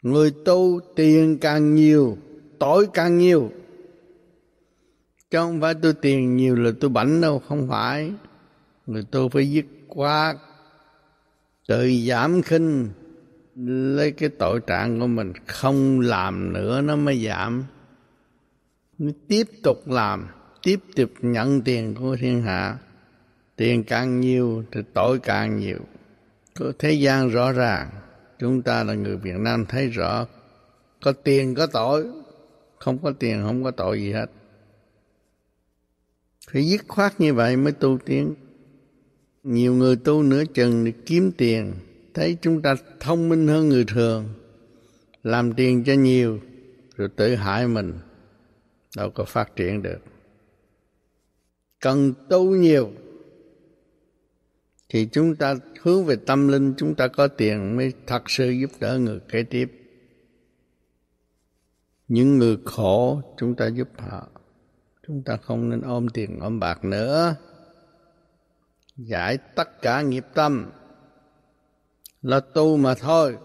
Người 0.01 0.31
tu 0.45 0.79
tiền 0.95 1.37
càng 1.37 1.75
nhiều, 1.75 2.17
tội 2.59 2.87
càng 2.93 3.17
nhiều 3.17 3.51
chứ 5.31 5.37
không 5.37 5.61
phải 5.61 5.73
tôi 5.81 5.93
tiền 5.93 6.35
nhiều 6.35 6.55
là 6.55 6.71
tôi 6.79 6.89
bảnh 6.89 7.21
đâu, 7.21 7.39
không 7.39 7.67
phải. 7.69 8.11
Người 8.85 9.03
tôi 9.11 9.29
phải 9.29 9.51
dứt 9.51 9.65
khoát. 9.87 10.35
Tự 11.67 11.91
giảm 12.07 12.41
khinh, 12.41 12.89
lấy 13.95 14.11
cái 14.11 14.29
tội 14.29 14.59
trạng 14.67 14.99
của 14.99 15.07
mình, 15.07 15.33
không 15.47 15.99
làm 15.99 16.53
nữa 16.53 16.81
nó 16.81 16.95
mới 16.95 17.25
giảm. 17.25 17.63
Nó 18.97 19.11
tiếp 19.27 19.47
tục 19.63 19.87
làm, 19.87 20.27
tiếp 20.63 20.79
tục 20.95 21.09
nhận 21.21 21.61
tiền 21.61 21.95
của 21.95 22.15
thiên 22.19 22.41
hạ. 22.41 22.77
Tiền 23.55 23.83
càng 23.83 24.19
nhiều 24.21 24.63
thì 24.71 24.81
tội 24.93 25.19
càng 25.19 25.59
nhiều. 25.59 25.79
Có 26.59 26.71
thế 26.79 26.91
gian 26.91 27.29
rõ 27.29 27.51
ràng, 27.51 27.89
chúng 28.39 28.61
ta 28.61 28.83
là 28.83 28.93
người 28.93 29.17
Việt 29.17 29.35
Nam 29.39 29.65
thấy 29.65 29.87
rõ. 29.87 30.25
Có 31.03 31.11
tiền 31.11 31.55
có 31.55 31.67
tội, 31.67 32.05
không 32.79 32.97
có 32.97 33.11
tiền 33.19 33.43
không 33.43 33.63
có 33.63 33.71
tội 33.71 33.99
gì 33.99 34.11
hết 34.11 34.29
phải 36.51 36.69
dứt 36.69 36.81
khoát 36.87 37.21
như 37.21 37.33
vậy 37.33 37.57
mới 37.57 37.73
tu 37.73 37.97
tiến. 38.05 38.35
Nhiều 39.43 39.73
người 39.73 39.95
tu 39.95 40.23
nửa 40.23 40.43
chừng 40.53 40.85
để 40.85 40.93
kiếm 41.05 41.31
tiền. 41.37 41.73
Thấy 42.13 42.37
chúng 42.41 42.61
ta 42.61 42.75
thông 42.99 43.29
minh 43.29 43.47
hơn 43.47 43.69
người 43.69 43.85
thường. 43.85 44.25
Làm 45.23 45.53
tiền 45.53 45.83
cho 45.83 45.93
nhiều, 45.93 46.39
rồi 46.95 47.09
tự 47.15 47.35
hại 47.35 47.67
mình. 47.67 47.93
Đâu 48.97 49.09
có 49.09 49.25
phát 49.25 49.55
triển 49.55 49.81
được. 49.81 49.99
Cần 51.79 52.13
tu 52.29 52.55
nhiều, 52.55 52.91
thì 54.89 55.07
chúng 55.11 55.35
ta 55.35 55.55
hướng 55.81 56.05
về 56.05 56.15
tâm 56.15 56.47
linh, 56.47 56.73
chúng 56.77 56.95
ta 56.95 57.07
có 57.07 57.27
tiền 57.27 57.75
mới 57.75 57.93
thật 58.07 58.29
sự 58.29 58.49
giúp 58.49 58.71
đỡ 58.79 58.99
người 58.99 59.19
kế 59.31 59.43
tiếp. 59.43 59.71
Những 62.07 62.37
người 62.37 62.57
khổ, 62.65 63.21
chúng 63.37 63.55
ta 63.55 63.67
giúp 63.67 63.87
họ 63.97 64.36
chúng 65.07 65.23
ta 65.23 65.37
không 65.37 65.69
nên 65.69 65.81
ôm 65.81 66.09
tiền, 66.09 66.39
ôm 66.39 66.59
bạc 66.59 66.85
nữa. 66.85 67.35
Giải 68.95 69.37
tất 69.37 69.81
cả 69.81 70.01
nghiệp 70.01 70.25
tâm. 70.33 70.71
Là 72.21 72.39
tu 72.39 72.77
mà 72.77 72.95
thôi. 72.95 73.37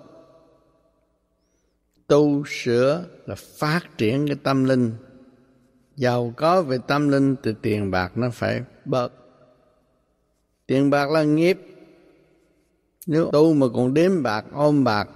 Tu 2.06 2.44
sửa 2.46 3.04
là 3.26 3.34
phát 3.58 3.80
triển 3.98 4.26
cái 4.26 4.36
tâm 4.42 4.64
linh. 4.64 4.92
Giàu 5.96 6.32
có 6.36 6.62
về 6.62 6.78
tâm 6.86 7.08
linh 7.08 7.36
thì 7.42 7.54
tiền 7.62 7.90
bạc 7.90 8.12
nó 8.16 8.30
phải 8.30 8.62
bớt. 8.84 9.12
Tiền 10.66 10.90
bạc 10.90 11.10
là 11.10 11.22
nghiệp. 11.22 11.58
Nếu 13.06 13.30
tu 13.32 13.54
mà 13.54 13.66
còn 13.74 13.94
đếm 13.94 14.22
bạc, 14.22 14.44
ôm 14.52 14.84
bạc, 14.84 15.08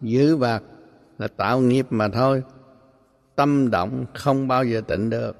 giữ 0.00 0.36
bạc 0.36 0.62
là 1.18 1.28
tạo 1.28 1.60
nghiệp 1.60 1.86
mà 1.90 2.08
thôi. 2.08 2.42
Tâm 3.36 3.70
động 3.70 4.06
không 4.14 4.48
bao 4.48 4.64
giờ 4.64 4.80
tịnh 4.80 5.10
được. 5.10 5.36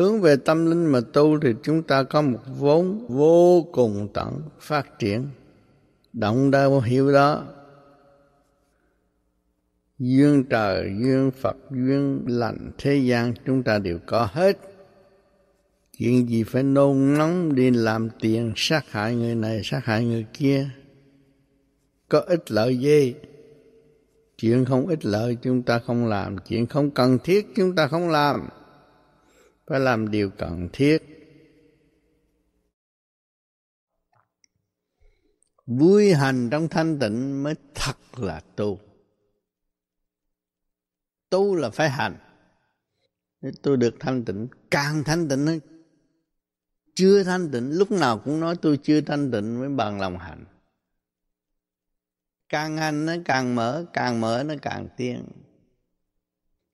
Hướng 0.00 0.20
về 0.20 0.36
tâm 0.36 0.66
linh 0.66 0.86
mà 0.86 1.00
tu 1.12 1.40
thì 1.40 1.54
chúng 1.62 1.82
ta 1.82 2.02
có 2.02 2.22
một 2.22 2.38
vốn 2.58 3.06
vô 3.08 3.62
cùng 3.72 4.08
tận 4.14 4.42
phát 4.60 4.98
triển. 4.98 5.26
Động 6.12 6.50
đâu 6.50 6.80
hiểu 6.80 7.12
đó. 7.12 7.44
Duyên 9.98 10.44
trời, 10.50 10.92
duyên 10.98 11.30
phật, 11.40 11.56
duyên 11.70 12.24
lành 12.26 12.70
thế 12.78 12.96
gian 12.96 13.34
chúng 13.46 13.62
ta 13.62 13.78
đều 13.78 13.98
có 14.06 14.28
hết. 14.32 14.58
Chuyện 15.98 16.28
gì 16.28 16.44
phải 16.44 16.62
nôn 16.62 17.14
nóng 17.18 17.54
đi 17.54 17.70
làm 17.70 18.08
tiền 18.20 18.52
sát 18.56 18.90
hại 18.90 19.14
người 19.14 19.34
này, 19.34 19.60
sát 19.64 19.84
hại 19.84 20.04
người 20.04 20.26
kia? 20.32 20.68
Có 22.08 22.20
ích 22.20 22.50
lợi 22.50 22.78
gì? 22.78 23.14
Chuyện 24.38 24.64
không 24.64 24.86
ích 24.86 25.04
lợi 25.04 25.36
chúng 25.42 25.62
ta 25.62 25.78
không 25.78 26.06
làm, 26.06 26.38
chuyện 26.38 26.66
không 26.66 26.90
cần 26.90 27.18
thiết 27.24 27.46
chúng 27.56 27.74
ta 27.74 27.88
không 27.88 28.08
làm 28.08 28.48
phải 29.70 29.80
làm 29.80 30.10
điều 30.10 30.30
cần 30.30 30.68
thiết. 30.72 30.98
Vui 35.66 36.12
hành 36.12 36.50
trong 36.50 36.68
thanh 36.68 36.98
tịnh 36.98 37.42
mới 37.42 37.54
thật 37.74 37.96
là 38.16 38.40
tu. 38.56 38.78
Tu 41.30 41.54
là 41.54 41.70
phải 41.70 41.90
hành. 41.90 42.16
Nếu 43.40 43.52
tôi 43.62 43.76
được 43.76 43.94
thanh 44.00 44.24
tịnh, 44.24 44.48
càng 44.70 45.04
thanh 45.04 45.28
tịnh 45.28 45.46
hơn 45.46 45.60
chưa 46.94 47.22
thanh 47.22 47.50
tịnh, 47.50 47.70
lúc 47.78 47.90
nào 47.90 48.18
cũng 48.18 48.40
nói 48.40 48.56
tôi 48.62 48.78
chưa 48.82 49.00
thanh 49.00 49.30
tịnh 49.30 49.60
mới 49.60 49.68
bằng 49.68 50.00
lòng 50.00 50.18
hành. 50.18 50.44
Càng 52.48 52.76
hành 52.76 53.06
nó 53.06 53.12
càng 53.24 53.54
mở 53.54 53.84
càng 53.92 54.20
mở 54.20 54.44
nó 54.46 54.54
càng 54.62 54.88
tiên 54.96 55.24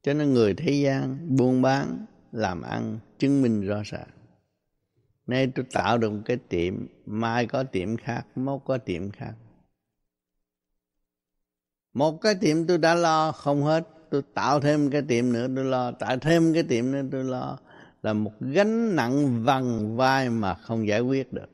cho 0.03 0.15
nên 0.15 0.33
người 0.33 0.55
thế 0.55 0.73
gian 0.73 1.37
buôn 1.37 1.63
bán 1.63 2.07
làm 2.37 2.63
ăn, 2.63 2.99
chứng 3.19 3.43
minh 3.43 3.67
rõ 3.67 3.83
ràng. 3.85 4.09
Nay 5.27 5.53
tôi 5.55 5.65
tạo 5.73 5.99
được 5.99 6.11
một 6.11 6.23
cái 6.25 6.37
tiệm, 6.37 6.87
mai 7.07 7.47
có 7.47 7.63
tiệm 7.63 7.97
khác, 7.97 8.27
mốt 8.35 8.61
có 8.65 8.79
tiệm 8.79 9.11
khác. 9.11 9.35
Một 11.93 12.19
cái 12.21 12.35
tiệm 12.41 12.67
tôi 12.67 12.79
đã 12.79 12.95
lo 12.95 13.33
không 13.33 13.63
hết, 13.63 13.89
tôi 14.11 14.23
tạo 14.35 14.61
thêm 14.61 14.91
cái 14.91 15.03
tiệm 15.03 15.33
nữa 15.33 15.47
tôi 15.57 15.65
lo, 15.65 15.93
tạo 15.93 16.19
thêm 16.19 16.55
cái 16.55 16.63
tiệm 16.63 16.93
nữa 16.93 17.03
tôi 17.13 17.25
lo. 17.25 17.59
Là 18.03 18.13
một 18.13 18.33
gánh 18.41 18.97
nặng 18.97 19.45
vằn 19.45 19.97
vai 19.97 20.31
mà 20.31 20.55
không 20.55 20.89
giải 20.89 21.01
quyết 21.01 21.33
được. 21.33 21.49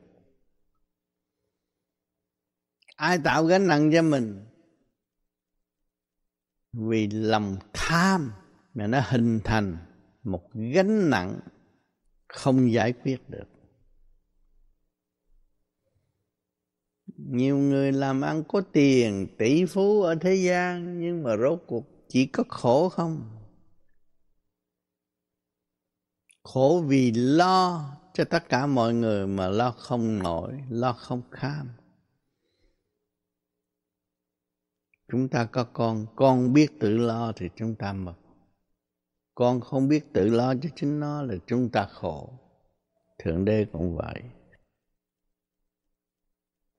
Ai 2.95 3.19
tạo 3.23 3.45
gánh 3.45 3.67
nặng 3.67 3.91
cho 3.93 4.01
mình? 4.01 4.45
Vì 6.73 7.07
lòng 7.07 7.57
tham 7.73 8.31
mà 8.73 8.87
nó 8.87 9.01
hình 9.05 9.39
thành 9.43 9.77
một 10.23 10.49
gánh 10.53 11.09
nặng 11.09 11.39
không 12.27 12.71
giải 12.71 12.93
quyết 12.93 13.29
được. 13.29 13.47
Nhiều 17.17 17.57
người 17.57 17.91
làm 17.91 18.21
ăn 18.21 18.43
có 18.47 18.61
tiền, 18.61 19.27
tỷ 19.37 19.65
phú 19.65 20.01
ở 20.01 20.15
thế 20.15 20.35
gian, 20.35 20.99
nhưng 21.01 21.23
mà 21.23 21.37
rốt 21.37 21.63
cuộc 21.67 21.85
chỉ 22.09 22.25
có 22.25 22.43
khổ 22.49 22.89
không? 22.89 23.29
Khổ 26.43 26.83
vì 26.87 27.11
lo 27.11 27.89
cho 28.13 28.23
tất 28.25 28.49
cả 28.49 28.65
mọi 28.65 28.93
người 28.93 29.27
mà 29.27 29.49
lo 29.49 29.71
không 29.71 30.19
nổi, 30.19 30.61
lo 30.69 30.93
không 30.93 31.21
kham. 31.31 31.69
Chúng 35.11 35.29
ta 35.29 35.45
có 35.45 35.63
con 35.63 36.05
con 36.15 36.53
biết 36.53 36.79
tự 36.79 36.97
lo 36.97 37.31
thì 37.35 37.49
chúng 37.55 37.75
ta 37.75 37.93
mừng 37.93 38.22
con 39.35 39.61
không 39.61 39.87
biết 39.87 40.13
tự 40.13 40.29
lo 40.29 40.53
cho 40.55 40.69
chính 40.75 40.99
nó 40.99 41.21
là 41.21 41.35
chúng 41.47 41.69
ta 41.69 41.85
khổ. 41.85 42.39
Thượng 43.17 43.45
đế 43.45 43.65
cũng 43.71 43.95
vậy. 43.95 44.23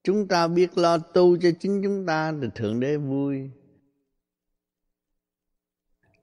Chúng 0.03 0.29
ta 0.29 0.49
biết 0.49 0.79
lo 0.79 0.99
tu 0.99 1.37
cho 1.37 1.51
chính 1.61 1.81
chúng 1.83 2.07
ta 2.07 2.33
thì 2.43 2.49
thượng 2.55 2.81
đế 2.81 2.97
vui. 2.97 3.51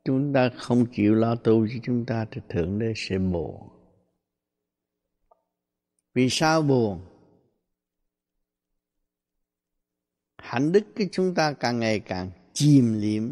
Chúng 0.03 0.34
ta 0.34 0.50
không 0.58 0.85
chịu 0.92 1.16
lo 1.16 1.35
tu 1.35 1.68
cho 1.68 1.76
chúng 1.84 2.06
ta 2.06 2.26
thì 2.32 2.42
thượng 2.50 2.80
đế 2.80 2.93
sẽ 2.95 3.18
buồn. 3.18 3.69
Vì 6.14 6.27
sao 6.30 6.61
buồn? 6.61 7.06
Hạnh 10.38 10.72
đức 10.72 10.84
của 10.98 11.03
chúng 11.11 11.35
ta 11.35 11.53
càng 11.53 11.80
ngày 11.80 12.00
càng 12.00 12.32
chìm 12.53 12.93
liếm, 12.93 13.30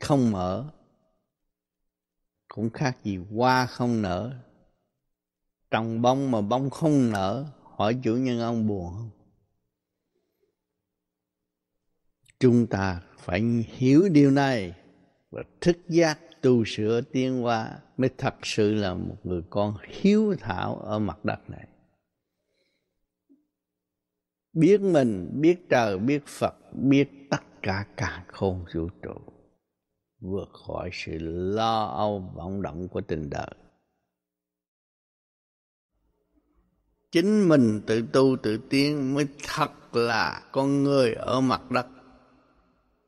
không 0.00 0.30
mở 0.30 0.72
cũng 2.54 2.70
khác 2.70 2.98
gì 3.04 3.18
hoa 3.30 3.66
không 3.66 4.02
nở. 4.02 4.32
Trồng 5.70 6.02
bông 6.02 6.30
mà 6.30 6.40
bông 6.40 6.70
không 6.70 7.10
nở, 7.10 7.46
hỏi 7.76 7.98
chủ 8.02 8.16
nhân 8.16 8.40
ông 8.40 8.66
buồn 8.66 8.94
không? 8.94 9.10
Chúng 12.38 12.66
ta 12.66 13.02
phải 13.18 13.40
hiểu 13.68 14.08
điều 14.08 14.30
này 14.30 14.74
và 15.30 15.42
thức 15.60 15.76
giác 15.88 16.18
tu 16.42 16.64
sửa 16.66 17.00
tiến 17.00 17.42
hóa 17.42 17.78
mới 17.96 18.10
thật 18.18 18.34
sự 18.42 18.74
là 18.74 18.94
một 18.94 19.16
người 19.24 19.42
con 19.50 19.76
hiếu 19.88 20.34
thảo 20.40 20.76
ở 20.76 20.98
mặt 20.98 21.24
đất 21.24 21.50
này. 21.50 21.68
Biết 24.52 24.80
mình, 24.80 25.40
biết 25.40 25.68
trời, 25.70 25.98
biết 25.98 26.22
phật, 26.26 26.54
biết 26.72 27.08
tất 27.30 27.42
cả 27.62 27.86
cả 27.96 28.24
khôn 28.28 28.64
vũ 28.74 28.88
trụ 29.02 29.31
vượt 30.22 30.50
khỏi 30.66 30.90
sự 30.92 31.18
lo 31.54 31.84
âu 31.84 32.32
vọng 32.34 32.62
động 32.62 32.88
của 32.88 33.00
tình 33.00 33.30
đời. 33.30 33.50
Chính 37.12 37.48
mình 37.48 37.80
tự 37.86 38.02
tu 38.12 38.36
tự 38.42 38.58
tiến 38.70 39.14
mới 39.14 39.26
thật 39.46 39.96
là 39.96 40.42
con 40.52 40.82
người 40.82 41.14
ở 41.14 41.40
mặt 41.40 41.70
đất. 41.70 41.86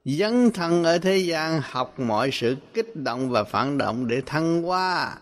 Dấn 0.05 0.51
thân 0.51 0.85
ở 0.85 0.99
thế 0.99 1.17
gian 1.17 1.61
học 1.65 2.01
mọi 2.01 2.31
sự 2.33 2.57
kích 2.75 2.97
động 2.97 3.31
và 3.31 3.45
phản 3.45 3.79
động 3.79 4.09
để 4.09 4.23
thăng 4.27 4.63
hoa. 4.63 5.19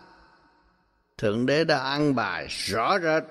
Thượng 1.19 1.47
đế 1.47 1.65
đã 1.65 1.79
ăn 1.79 2.15
bài 2.15 2.47
rõ 2.49 2.99
rệt. 2.99 3.23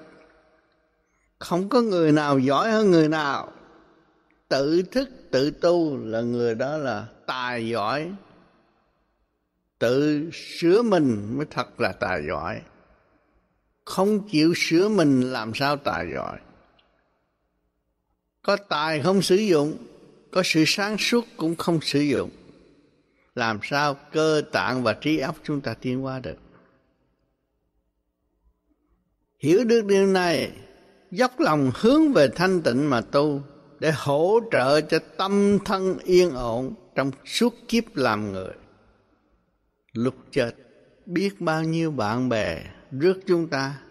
Không 1.39 1.69
có 1.69 1.81
người 1.81 2.11
nào 2.11 2.39
giỏi 2.39 2.71
hơn 2.71 2.91
người 2.91 3.09
nào. 3.09 3.51
Tự 4.47 4.83
thức 4.91 5.09
tự 5.31 5.51
tu 5.51 5.97
là 5.97 6.21
người 6.21 6.55
đó 6.55 6.77
là 6.77 7.07
tài 7.27 7.69
giỏi 7.69 8.11
tự 9.81 10.29
sửa 10.33 10.81
mình 10.81 11.37
mới 11.37 11.45
thật 11.49 11.79
là 11.79 11.91
tài 11.91 12.21
giỏi. 12.27 12.61
Không 13.85 14.29
chịu 14.29 14.53
sửa 14.55 14.89
mình 14.89 15.21
làm 15.21 15.51
sao 15.53 15.77
tài 15.77 16.05
giỏi? 16.15 16.39
Có 18.41 18.57
tài 18.69 19.01
không 19.01 19.21
sử 19.21 19.35
dụng, 19.35 19.77
có 20.31 20.41
sự 20.45 20.63
sáng 20.67 20.97
suốt 20.97 21.25
cũng 21.37 21.55
không 21.55 21.79
sử 21.81 21.99
dụng. 21.99 22.29
Làm 23.35 23.59
sao 23.63 23.97
cơ 24.11 24.41
tạng 24.51 24.83
và 24.83 24.93
trí 24.93 25.17
óc 25.17 25.35
chúng 25.43 25.61
ta 25.61 25.73
tiến 25.73 26.01
hóa 26.01 26.19
được? 26.19 26.37
Hiểu 29.39 29.63
được 29.63 29.85
điều 29.85 30.05
này, 30.05 30.51
dốc 31.11 31.39
lòng 31.39 31.71
hướng 31.75 32.13
về 32.13 32.27
thanh 32.35 32.61
tịnh 32.61 32.89
mà 32.89 33.01
tu 33.01 33.41
để 33.79 33.91
hỗ 33.95 34.39
trợ 34.51 34.81
cho 34.81 34.99
tâm 35.17 35.57
thân 35.65 35.97
yên 36.03 36.31
ổn 36.31 36.73
trong 36.95 37.11
suốt 37.25 37.55
kiếp 37.67 37.95
làm 37.95 38.31
người. 38.31 38.53
Lục 39.93 40.15
chợt 40.31 40.51
biết 41.05 41.41
bao 41.41 41.63
nhiêu 41.63 41.91
bạn 41.91 42.29
bè 42.29 42.63
rước 42.91 43.19
chúng 43.27 43.47
ta. 43.47 43.81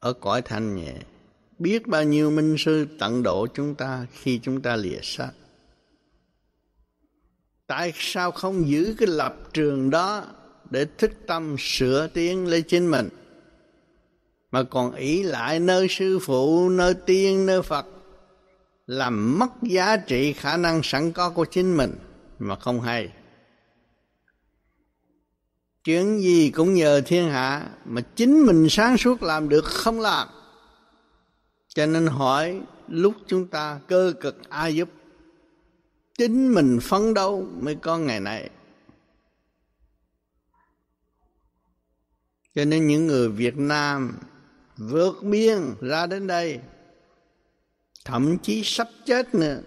Ở 0.00 0.12
cõi 0.12 0.42
thanh 0.42 0.76
nhẹ, 0.76 0.94
biết 1.58 1.86
bao 1.86 2.04
nhiêu 2.04 2.30
minh 2.30 2.56
sư 2.58 2.86
tận 2.98 3.22
độ 3.22 3.46
chúng 3.54 3.74
ta 3.74 4.06
khi 4.12 4.40
chúng 4.42 4.62
ta 4.62 4.76
lìa 4.76 4.98
xác. 5.02 5.30
Tại 7.66 7.92
sao 7.96 8.30
không 8.30 8.68
giữ 8.68 8.94
cái 8.98 9.08
lập 9.08 9.36
trường 9.52 9.90
đó 9.90 10.24
để 10.70 10.86
thích 10.98 11.12
tâm 11.26 11.56
sửa 11.58 12.06
tiến 12.06 12.46
lấy 12.46 12.62
chính 12.62 12.90
mình? 12.90 13.08
Mà 14.50 14.62
còn 14.62 14.94
ý 14.94 15.22
lại 15.22 15.60
nơi 15.60 15.86
sư 15.90 16.18
phụ, 16.18 16.68
nơi 16.68 16.94
tiên, 16.94 17.46
nơi 17.46 17.62
phật, 17.62 17.86
làm 18.86 19.38
mất 19.38 19.50
giá 19.62 19.96
trị 19.96 20.32
khả 20.32 20.56
năng 20.56 20.80
sẵn 20.82 21.12
có 21.12 21.30
của 21.30 21.44
chính 21.44 21.76
mình 21.76 21.94
mà 22.38 22.56
không 22.56 22.80
hay 22.80 23.12
chuyện 25.84 26.20
gì 26.20 26.50
cũng 26.50 26.74
nhờ 26.74 27.00
thiên 27.06 27.30
hạ 27.30 27.70
mà 27.84 28.00
chính 28.00 28.46
mình 28.46 28.66
sáng 28.70 28.96
suốt 28.96 29.22
làm 29.22 29.48
được 29.48 29.64
không 29.64 30.00
làm. 30.00 30.28
Cho 31.68 31.86
nên 31.86 32.06
hỏi, 32.06 32.60
lúc 32.88 33.14
chúng 33.26 33.46
ta 33.46 33.80
cơ 33.88 34.12
cực 34.20 34.48
ai 34.48 34.74
giúp, 34.74 34.88
chính 36.18 36.54
mình 36.54 36.78
phấn 36.82 37.14
đấu 37.14 37.46
mới 37.60 37.74
có 37.74 37.98
ngày 37.98 38.20
này 38.20 38.50
cho 42.54 42.64
nên 42.64 42.86
những 42.86 43.06
người 43.06 43.28
việt 43.28 43.56
nam 43.56 44.18
vượt 44.76 45.22
biên 45.22 45.60
ra 45.80 46.06
đến 46.06 46.26
đây, 46.26 46.58
thậm 48.04 48.38
chí 48.38 48.62
sắp 48.64 48.88
chết 49.06 49.34
nữa, 49.34 49.60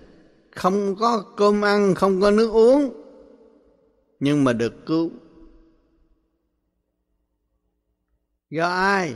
không 0.52 0.96
có 0.96 1.24
cơm 1.38 1.62
ăn, 1.62 1.96
không 1.96 2.22
có 2.22 2.32
nước 2.32 2.52
uống, 2.52 2.94
nhưng 4.20 4.44
mà 4.44 4.54
được 4.54 4.86
cứu. 4.86 5.12
Do 8.50 8.68
ai? 8.70 9.16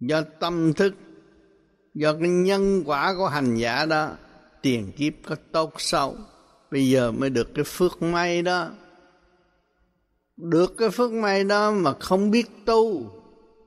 Do 0.00 0.22
tâm 0.40 0.72
thức. 0.72 0.94
Do 1.94 2.12
cái 2.12 2.28
nhân 2.28 2.82
quả 2.86 3.14
của 3.18 3.28
hành 3.28 3.54
giả 3.54 3.86
đó, 3.86 4.16
tiền 4.62 4.92
kiếp 4.96 5.12
có 5.26 5.36
tốt 5.52 5.72
xấu. 5.78 6.16
Bây 6.70 6.88
giờ 6.88 7.12
mới 7.12 7.30
được 7.30 7.48
cái 7.54 7.64
phước 7.64 8.02
may 8.02 8.42
đó. 8.42 8.70
Được 10.36 10.74
cái 10.78 10.90
phước 10.90 11.12
may 11.12 11.44
đó 11.44 11.70
mà 11.70 11.92
không 12.00 12.30
biết 12.30 12.46
tu, 12.66 13.10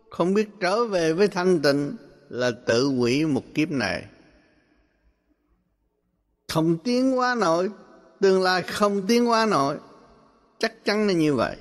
không 0.10 0.34
biết 0.34 0.50
trở 0.60 0.86
về 0.86 1.14
với 1.14 1.28
thanh 1.28 1.62
tịnh 1.62 1.96
là 2.30 2.52
tự 2.66 2.86
hủy 2.86 3.26
một 3.26 3.44
kiếp 3.54 3.72
này. 3.72 4.06
Không 6.48 6.78
tiến 6.84 7.18
qua 7.18 7.36
nổi, 7.36 7.70
tương 8.22 8.42
lai 8.42 8.62
không 8.62 9.08
tiến 9.08 9.30
qua 9.30 9.46
nổi. 9.46 9.78
Chắc 10.60 10.86
chắn 10.86 11.08
là 11.08 11.14
như 11.14 11.34
vậy 11.34 11.56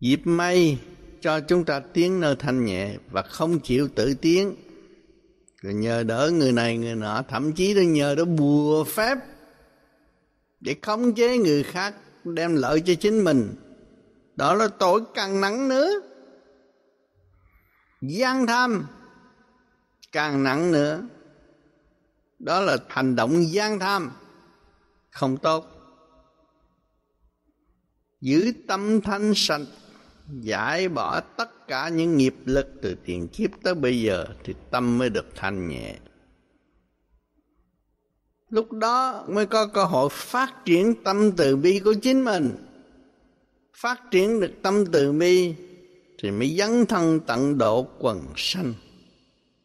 dịp 0.00 0.20
may 0.24 0.78
cho 1.20 1.40
chúng 1.40 1.64
ta 1.64 1.80
tiến 1.80 2.20
nơi 2.20 2.36
thanh 2.38 2.64
nhẹ 2.64 2.96
và 3.10 3.22
không 3.22 3.60
chịu 3.60 3.88
tự 3.94 4.14
tiến. 4.14 4.54
Rồi 5.62 5.74
nhờ 5.74 6.02
đỡ 6.02 6.30
người 6.34 6.52
này, 6.52 6.78
người 6.78 6.94
nọ, 6.94 7.22
thậm 7.28 7.52
chí 7.52 7.74
là 7.74 7.82
nhờ 7.82 8.14
đó 8.14 8.24
bùa 8.24 8.84
phép 8.84 9.18
để 10.60 10.76
khống 10.82 11.14
chế 11.14 11.38
người 11.38 11.62
khác, 11.62 11.94
đem 12.24 12.54
lợi 12.54 12.80
cho 12.80 12.94
chính 12.94 13.24
mình. 13.24 13.54
Đó 14.36 14.54
là 14.54 14.68
tội 14.68 15.00
càng 15.14 15.40
nặng 15.40 15.68
nữa. 15.68 15.90
Gian 18.00 18.46
tham 18.46 18.86
càng 20.12 20.42
nặng 20.42 20.72
nữa. 20.72 21.02
Đó 22.38 22.60
là 22.60 22.76
hành 22.88 23.16
động 23.16 23.52
gian 23.52 23.78
tham 23.78 24.10
không 25.10 25.36
tốt. 25.36 25.66
Giữ 28.20 28.52
tâm 28.68 29.00
thanh 29.00 29.32
sạch 29.36 29.60
giải 30.28 30.88
bỏ 30.88 31.20
tất 31.20 31.68
cả 31.68 31.88
những 31.88 32.16
nghiệp 32.16 32.34
lực 32.44 32.66
từ 32.82 32.96
tiền 33.04 33.28
kiếp 33.28 33.50
tới 33.62 33.74
bây 33.74 34.02
giờ 34.02 34.24
thì 34.44 34.54
tâm 34.70 34.98
mới 34.98 35.10
được 35.10 35.26
thanh 35.34 35.68
nhẹ. 35.68 35.94
Lúc 38.48 38.72
đó 38.72 39.24
mới 39.28 39.46
có 39.46 39.66
cơ 39.66 39.84
hội 39.84 40.08
phát 40.12 40.54
triển 40.64 40.94
tâm 41.04 41.32
từ 41.36 41.56
bi 41.56 41.80
của 41.84 41.94
chính 42.02 42.24
mình. 42.24 42.56
Phát 43.76 44.00
triển 44.10 44.40
được 44.40 44.52
tâm 44.62 44.84
từ 44.92 45.12
bi 45.12 45.54
thì 46.18 46.30
mới 46.30 46.56
dấn 46.56 46.86
thân 46.86 47.20
tận 47.26 47.58
độ 47.58 47.88
quần 47.98 48.22
sanh. 48.36 48.74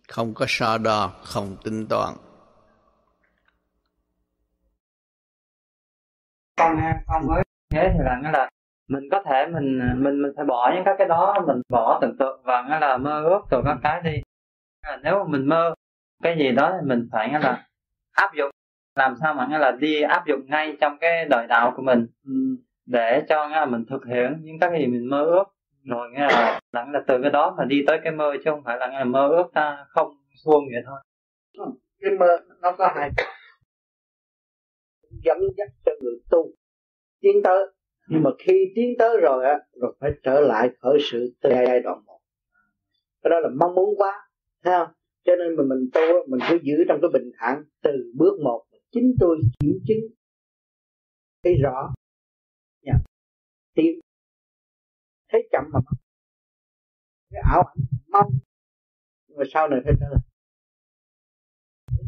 Không 0.07 0.33
có 0.33 0.45
so 0.49 0.77
đo, 0.77 1.13
không 1.23 1.57
tính 1.63 1.87
toán. 1.87 2.15
Con 6.57 6.77
con 7.07 7.27
mới 7.27 7.43
thế 7.69 7.89
thì 7.93 7.99
là 8.03 8.19
nghĩa 8.23 8.31
là 8.31 8.49
mình 8.91 9.03
có 9.11 9.23
thể 9.25 9.47
mình 9.47 9.79
à, 9.81 9.93
mình 9.97 10.21
mình 10.21 10.31
phải 10.35 10.45
bỏ 10.45 10.71
những 10.75 10.83
các 10.85 10.95
cái 10.97 11.07
đó 11.07 11.43
mình 11.47 11.61
bỏ 11.69 11.99
tưởng 12.01 12.17
tượng 12.19 12.41
và 12.43 12.61
nghĩa 12.61 12.79
là 12.79 12.97
mơ 12.97 13.23
ước 13.23 13.41
rồi 13.51 13.61
các 13.65 13.77
cái 13.83 14.01
đi. 14.03 14.21
Nếu 15.03 15.17
mà 15.17 15.23
mình 15.27 15.47
mơ 15.47 15.73
cái 16.23 16.35
gì 16.37 16.51
đó 16.51 16.77
thì 16.79 16.87
mình 16.87 17.09
phải 17.11 17.29
nghĩa 17.29 17.39
là 17.39 17.67
áp 18.11 18.33
dụng 18.33 18.49
làm 18.95 19.15
sao 19.21 19.33
mà 19.33 19.47
nghĩa 19.49 19.57
là 19.57 19.71
đi 19.71 20.01
áp 20.01 20.23
dụng 20.27 20.41
ngay 20.47 20.77
trong 20.81 20.97
cái 21.01 21.25
đời 21.25 21.47
đạo 21.47 21.73
của 21.75 21.81
mình. 21.81 22.07
Ừ, 22.25 22.31
để 22.85 23.23
cho 23.29 23.47
nghĩa 23.47 23.55
là 23.55 23.65
mình 23.65 23.85
thực 23.89 24.05
hiện 24.05 24.37
những 24.41 24.59
cái 24.59 24.69
gì 24.79 24.87
mình 24.87 25.09
mơ 25.09 25.23
ước. 25.23 25.43
Rồi 25.85 26.09
nghĩa 26.09 26.19
là, 26.19 26.59
lặng 26.71 26.91
là 26.91 26.99
từ 27.07 27.21
cái 27.21 27.31
đó 27.31 27.55
mà 27.57 27.65
đi 27.65 27.83
tới 27.87 27.99
cái 28.03 28.11
mơ 28.11 28.33
chứ 28.43 28.51
không 28.51 28.63
phải 28.63 28.77
là, 28.77 28.87
nghĩa 28.87 28.97
là 28.97 29.03
mơ 29.03 29.27
ước 29.27 29.43
ta 29.53 29.85
không 29.89 30.07
suông 30.43 30.63
vậy 30.73 30.83
thôi. 30.85 30.99
Cái 32.01 32.11
mơ 32.19 32.37
nó 32.61 32.71
có 32.71 32.91
hai 32.95 33.09
dẫn 35.23 35.37
dắt 35.57 35.67
cho 35.85 35.91
người 36.01 36.13
tu 36.29 36.47
tiến 37.21 37.35
tới 37.43 37.65
nhưng 38.07 38.23
mà 38.23 38.29
khi 38.39 38.71
tiến 38.75 38.89
tới 38.99 39.17
rồi 39.21 39.45
á, 39.45 39.59
rồi 39.81 39.95
phải 39.99 40.11
trở 40.23 40.39
lại 40.39 40.69
khởi 40.79 40.97
sự 41.11 41.35
từ 41.41 41.49
giai 41.49 41.79
đoạn 41.79 42.05
một. 42.05 42.19
Cái 43.21 43.29
đó 43.29 43.39
là 43.39 43.49
mong 43.59 43.75
muốn 43.75 43.95
quá, 43.97 44.29
thấy 44.63 44.73
không? 44.77 44.93
Cho 45.23 45.35
nên 45.35 45.55
mình 45.55 45.69
mình 45.69 45.89
tu 45.93 46.01
mình 46.27 46.39
cứ 46.49 46.59
giữ 46.63 46.73
trong 46.87 46.99
cái 47.01 47.09
bình 47.13 47.31
thản 47.37 47.63
từ 47.83 47.91
bước 48.17 48.39
một 48.43 48.63
chính 48.91 49.13
tôi 49.19 49.37
kiểm 49.59 49.79
chứng. 49.87 49.99
Thấy 51.43 51.55
rõ. 51.63 51.93
Nha 52.81 52.93
tiến. 53.73 53.99
Thấy 55.29 55.49
chậm 55.51 55.63
mà 55.73 55.79
cái 57.29 57.41
ảo 57.51 57.63
ảnh 57.63 57.85
mong. 58.07 58.31
Mà 59.37 59.43
sau 59.53 59.67
này 59.67 59.79
phải 59.83 59.93
trở 59.99 60.05
lại. 60.09 60.21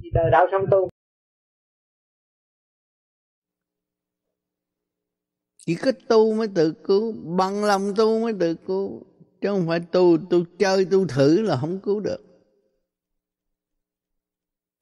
Vì 0.04 0.10
đời 0.14 0.32
đạo 0.32 0.48
sống 0.52 0.66
tu. 0.72 0.90
Chỉ 5.66 5.76
có 5.76 5.92
tu 6.08 6.34
mới 6.34 6.48
tự 6.48 6.72
cứu, 6.72 7.12
bằng 7.12 7.64
lòng 7.64 7.94
tu 7.96 8.20
mới 8.20 8.34
tự 8.40 8.56
cứu. 8.56 9.04
Chứ 9.42 9.50
không 9.50 9.68
phải 9.68 9.80
tu 9.80 10.18
tu 10.30 10.46
chơi, 10.60 10.86
tu 10.86 11.08
thử 11.08 11.42
là 11.42 11.58
không 11.58 11.80
cứu 11.80 12.00
được. 12.00 12.20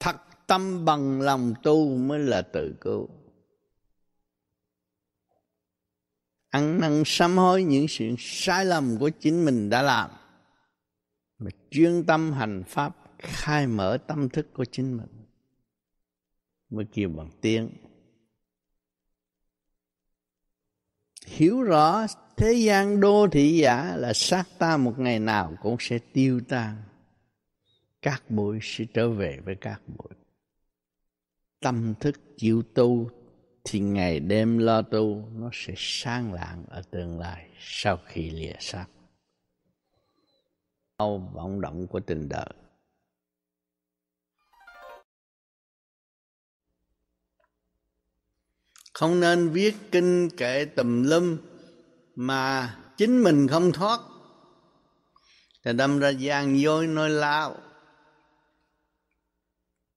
Thật 0.00 0.16
tâm 0.46 0.84
bằng 0.84 1.20
lòng 1.20 1.54
tu 1.62 1.96
mới 1.96 2.18
là 2.18 2.42
tự 2.42 2.74
cứu. 2.80 3.08
Ăn 6.48 6.80
năn 6.80 7.02
sám 7.06 7.36
hối 7.36 7.64
những 7.64 7.88
sự 7.88 8.04
sai 8.18 8.64
lầm 8.64 8.96
của 8.98 9.10
chính 9.10 9.44
mình 9.44 9.70
đã 9.70 9.82
làm, 9.82 10.10
mà 11.38 11.50
chuyên 11.70 12.04
tâm 12.06 12.32
hành 12.32 12.62
pháp, 12.66 12.96
khai 13.18 13.66
mở 13.66 13.98
tâm 14.06 14.28
thức 14.28 14.46
của 14.52 14.64
chính 14.64 14.96
mình, 14.96 15.26
mới 16.70 16.84
kêu 16.92 17.08
bằng 17.08 17.30
tiếng. 17.40 17.70
Hiểu 21.26 21.62
rõ 21.62 22.06
thế 22.36 22.52
gian 22.52 23.00
đô 23.00 23.28
thị 23.32 23.58
giả 23.58 23.96
là 23.96 24.12
xác 24.12 24.44
ta 24.58 24.76
một 24.76 24.98
ngày 24.98 25.18
nào 25.18 25.56
cũng 25.62 25.76
sẽ 25.80 25.98
tiêu 26.12 26.40
tan. 26.48 26.82
Các 28.02 28.22
bụi 28.28 28.58
sẽ 28.62 28.84
trở 28.94 29.10
về 29.10 29.38
với 29.44 29.54
các 29.54 29.80
bụi 29.86 30.14
tâm 31.62 31.94
thức 32.00 32.20
chịu 32.36 32.62
tu 32.74 33.10
thì 33.64 33.80
ngày 33.80 34.20
đêm 34.20 34.58
lo 34.58 34.82
tu 34.82 35.28
nó 35.34 35.50
sẽ 35.52 35.74
sang 35.76 36.32
lạng 36.32 36.64
ở 36.68 36.82
tương 36.90 37.18
lai 37.18 37.48
sau 37.58 37.98
khi 38.06 38.30
lìa 38.30 38.56
xác. 38.60 38.86
Đau 40.98 41.30
vọng 41.34 41.60
động 41.60 41.86
của 41.86 42.00
tình 42.00 42.28
đời. 42.28 42.52
Không 49.02 49.20
nên 49.20 49.48
viết 49.48 49.74
kinh 49.92 50.30
kệ 50.30 50.64
tùm 50.64 51.02
lum 51.02 51.36
mà 52.14 52.74
chính 52.96 53.22
mình 53.22 53.48
không 53.48 53.72
thoát. 53.72 54.00
Thì 55.64 55.72
đâm 55.72 55.98
ra 55.98 56.08
gian 56.08 56.60
dối 56.60 56.86
nói 56.86 57.10
lao 57.10 57.56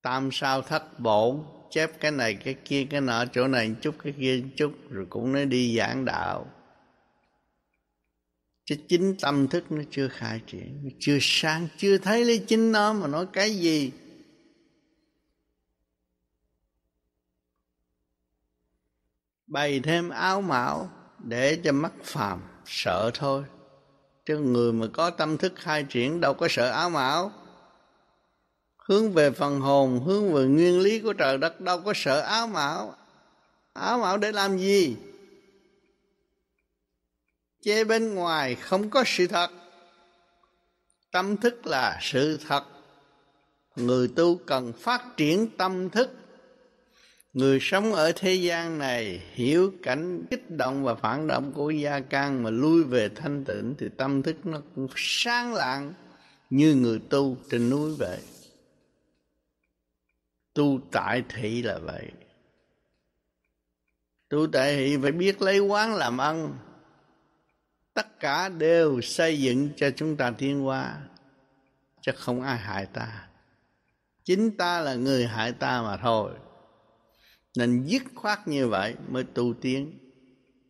tam 0.01 0.29
sao 0.31 0.61
thất 0.61 0.99
bổn, 0.99 1.43
chép 1.69 1.91
cái 1.99 2.11
này, 2.11 2.33
cái 2.33 2.53
kia, 2.53 2.87
cái 2.89 3.01
nọ, 3.01 3.25
chỗ 3.25 3.47
này 3.47 3.75
chút, 3.81 3.95
cái 4.03 4.13
kia 4.19 4.43
chút, 4.57 4.73
rồi 4.89 5.05
cũng 5.09 5.33
nói 5.33 5.45
đi 5.45 5.77
giảng 5.77 6.05
đạo. 6.05 6.51
Chứ 8.65 8.75
chính 8.87 9.15
tâm 9.21 9.47
thức 9.47 9.71
nó 9.71 9.81
chưa 9.91 10.07
khai 10.07 10.41
triển, 10.47 10.79
nó 10.83 10.89
chưa 10.99 11.17
sáng, 11.21 11.67
chưa 11.77 11.97
thấy 11.97 12.25
lấy 12.25 12.37
chính 12.37 12.71
nó 12.71 12.93
mà 12.93 13.07
nói 13.07 13.25
cái 13.33 13.55
gì. 13.55 13.91
Bày 19.47 19.79
thêm 19.79 20.09
áo 20.09 20.41
mão 20.41 20.89
để 21.19 21.59
cho 21.63 21.71
mắt 21.71 21.93
phàm 22.03 22.41
sợ 22.65 23.11
thôi. 23.13 23.43
Chứ 24.25 24.37
người 24.37 24.73
mà 24.73 24.87
có 24.93 25.09
tâm 25.09 25.37
thức 25.37 25.53
khai 25.55 25.85
triển 25.89 26.21
đâu 26.21 26.33
có 26.33 26.47
sợ 26.49 26.69
áo 26.69 26.89
mão. 26.89 27.31
Hướng 28.77 29.11
về 29.11 29.31
phần 29.31 29.59
hồn, 29.59 30.03
hướng 30.05 30.33
về 30.33 30.45
nguyên 30.45 30.79
lý 30.79 30.99
của 30.99 31.13
trời 31.13 31.37
đất 31.37 31.61
đâu 31.61 31.81
có 31.81 31.93
sợ 31.95 32.19
áo 32.19 32.47
mão. 32.47 32.95
Áo 33.73 33.97
mão 33.97 34.17
để 34.17 34.31
làm 34.31 34.57
gì? 34.57 34.97
Chê 37.61 37.83
bên 37.83 38.15
ngoài 38.15 38.55
không 38.55 38.89
có 38.89 39.03
sự 39.07 39.27
thật. 39.27 39.49
Tâm 41.11 41.37
thức 41.37 41.67
là 41.67 41.99
sự 42.01 42.39
thật. 42.47 42.63
Người 43.75 44.07
tu 44.07 44.35
cần 44.45 44.73
phát 44.73 45.03
triển 45.17 45.47
tâm 45.57 45.89
thức 45.89 46.09
người 47.35 47.59
sống 47.61 47.93
ở 47.93 48.11
thế 48.15 48.33
gian 48.33 48.77
này 48.77 49.21
hiểu 49.33 49.73
cảnh 49.83 50.25
kích 50.31 50.51
động 50.51 50.83
và 50.83 50.95
phản 50.95 51.27
động 51.27 51.51
của 51.55 51.69
gia 51.69 51.99
can 51.99 52.43
mà 52.43 52.49
lui 52.49 52.83
về 52.83 53.09
thanh 53.09 53.45
tịnh 53.45 53.75
thì 53.77 53.89
tâm 53.97 54.21
thức 54.23 54.45
nó 54.45 54.61
cũng 54.75 54.87
sáng 54.95 55.53
lạng 55.53 55.93
như 56.49 56.75
người 56.75 56.99
tu 57.09 57.37
trên 57.49 57.69
núi 57.69 57.95
vậy. 57.95 58.19
Tu 60.53 60.79
tại 60.91 61.23
thị 61.29 61.61
là 61.61 61.77
vậy. 61.77 62.11
Tu 64.29 64.47
tại 64.47 64.75
thị 64.75 64.97
phải 65.01 65.11
biết 65.11 65.41
lấy 65.41 65.59
quán 65.59 65.95
làm 65.95 66.17
ăn. 66.17 66.57
Tất 67.93 68.19
cả 68.19 68.49
đều 68.49 69.01
xây 69.01 69.39
dựng 69.39 69.69
cho 69.75 69.89
chúng 69.91 70.17
ta 70.17 70.31
tiến 70.31 70.67
qua 70.67 70.97
chứ 72.01 72.11
không 72.15 72.41
ai 72.41 72.57
hại 72.57 72.85
ta. 72.85 73.27
Chính 74.23 74.57
ta 74.57 74.81
là 74.81 74.95
người 74.95 75.27
hại 75.27 75.51
ta 75.51 75.81
mà 75.81 75.97
thôi 75.97 76.31
nên 77.57 77.83
dứt 77.83 78.03
khoát 78.15 78.47
như 78.47 78.67
vậy 78.67 78.95
mới 79.09 79.23
tu 79.23 79.53
tiến. 79.61 79.99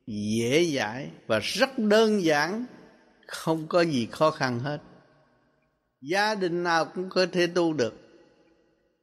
Dễ 0.07 0.65
dãi 0.75 1.09
và 1.27 1.39
rất 1.39 1.69
đơn 1.77 2.23
giản, 2.23 2.65
không 3.27 3.67
có 3.67 3.81
gì 3.81 4.07
khó 4.11 4.31
khăn 4.31 4.59
hết. 4.59 4.81
Gia 6.01 6.35
đình 6.35 6.63
nào 6.63 6.85
cũng 6.85 7.09
có 7.09 7.25
thể 7.31 7.47
tu 7.47 7.73
được. 7.73 7.93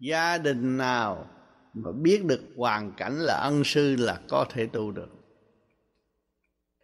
Gia 0.01 0.39
đình 0.39 0.77
nào 0.77 1.27
mà 1.75 1.91
biết 2.03 2.25
được 2.25 2.41
hoàn 2.57 2.93
cảnh 2.97 3.19
là 3.19 3.35
ân 3.35 3.65
sư 3.65 3.97
là 3.97 4.21
có 4.29 4.47
thể 4.51 4.67
tu 4.67 4.91
được. 4.91 5.09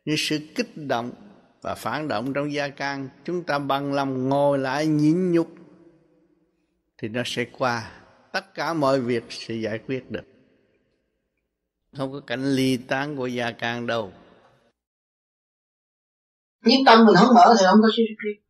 Như 0.05 0.15
sự 0.19 0.39
kích 0.55 0.77
động 0.77 1.13
và 1.63 1.75
phản 1.75 2.09
động 2.09 2.33
trong 2.33 2.53
gia 2.53 2.69
can, 2.69 3.09
chúng 3.25 3.45
ta 3.45 3.59
bằng 3.59 3.93
lòng 3.93 4.29
ngồi 4.29 4.59
lại 4.59 4.87
nhịn 4.87 5.33
nhục, 5.33 5.49
thì 7.03 7.09
nó 7.09 7.23
sẽ 7.27 7.45
qua. 7.59 7.91
Tất 8.33 8.55
cả 8.55 8.73
mọi 8.73 9.01
việc 9.01 9.25
sẽ 9.29 9.55
giải 9.55 9.79
quyết 9.87 10.11
được 10.11 10.25
không 11.97 12.13
có 12.13 12.21
cảnh 12.27 12.55
ly 12.55 12.77
tán 12.77 13.17
của 13.17 13.27
gia 13.27 13.51
can 13.51 13.87
đâu. 13.87 14.13
Nhưng 16.65 16.81
tâm 16.87 17.07
mình 17.07 17.17
không 17.19 17.35
mở 17.35 17.55
thì 17.59 17.65
không 17.71 17.81
có 17.83 17.89
suy 17.97 18.03
suy 18.23 18.43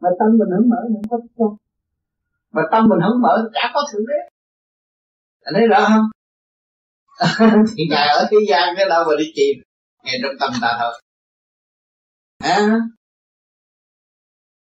mà 0.00 0.08
tâm 0.18 0.28
mình 0.38 0.48
không 0.56 0.68
mở 0.68 0.76
thì 0.88 0.94
không 1.10 1.10
có 1.10 1.18
tâm 1.38 1.56
mà 2.52 2.62
tâm 2.72 2.88
mình 2.88 2.98
không 3.02 3.22
mở, 3.22 3.50
chả 3.54 3.70
có 3.74 3.80
thượng 3.92 4.06
đế 4.06 4.32
anh 5.42 5.54
thấy 5.54 5.66
rõ 5.66 5.88
không? 5.88 6.06
Thì 7.76 7.84
ngài 7.90 8.08
ở 8.08 8.28
thế 8.30 8.36
gian, 8.48 8.74
cái 8.76 8.88
đâu 8.88 9.04
mà 9.04 9.12
đi 9.18 9.32
tìm. 9.36 9.62
Ngay 10.04 10.14
trong 10.22 10.32
tâm 10.40 10.50
ta 10.62 10.76
thôi. 10.80 11.02
À 12.38 12.80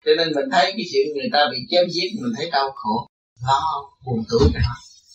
cho 0.06 0.12
nên 0.18 0.28
mình 0.36 0.50
thấy 0.52 0.66
cái 0.78 0.86
chuyện 0.92 1.08
người 1.16 1.30
ta 1.34 1.40
bị 1.52 1.58
chém 1.70 1.86
giết, 1.90 2.10
mình 2.22 2.34
thấy 2.38 2.50
đau 2.52 2.72
khổ. 2.76 3.08
Lo, 3.48 3.62
buồn 4.06 4.24
tuổi 4.30 4.50
cho 4.54 4.60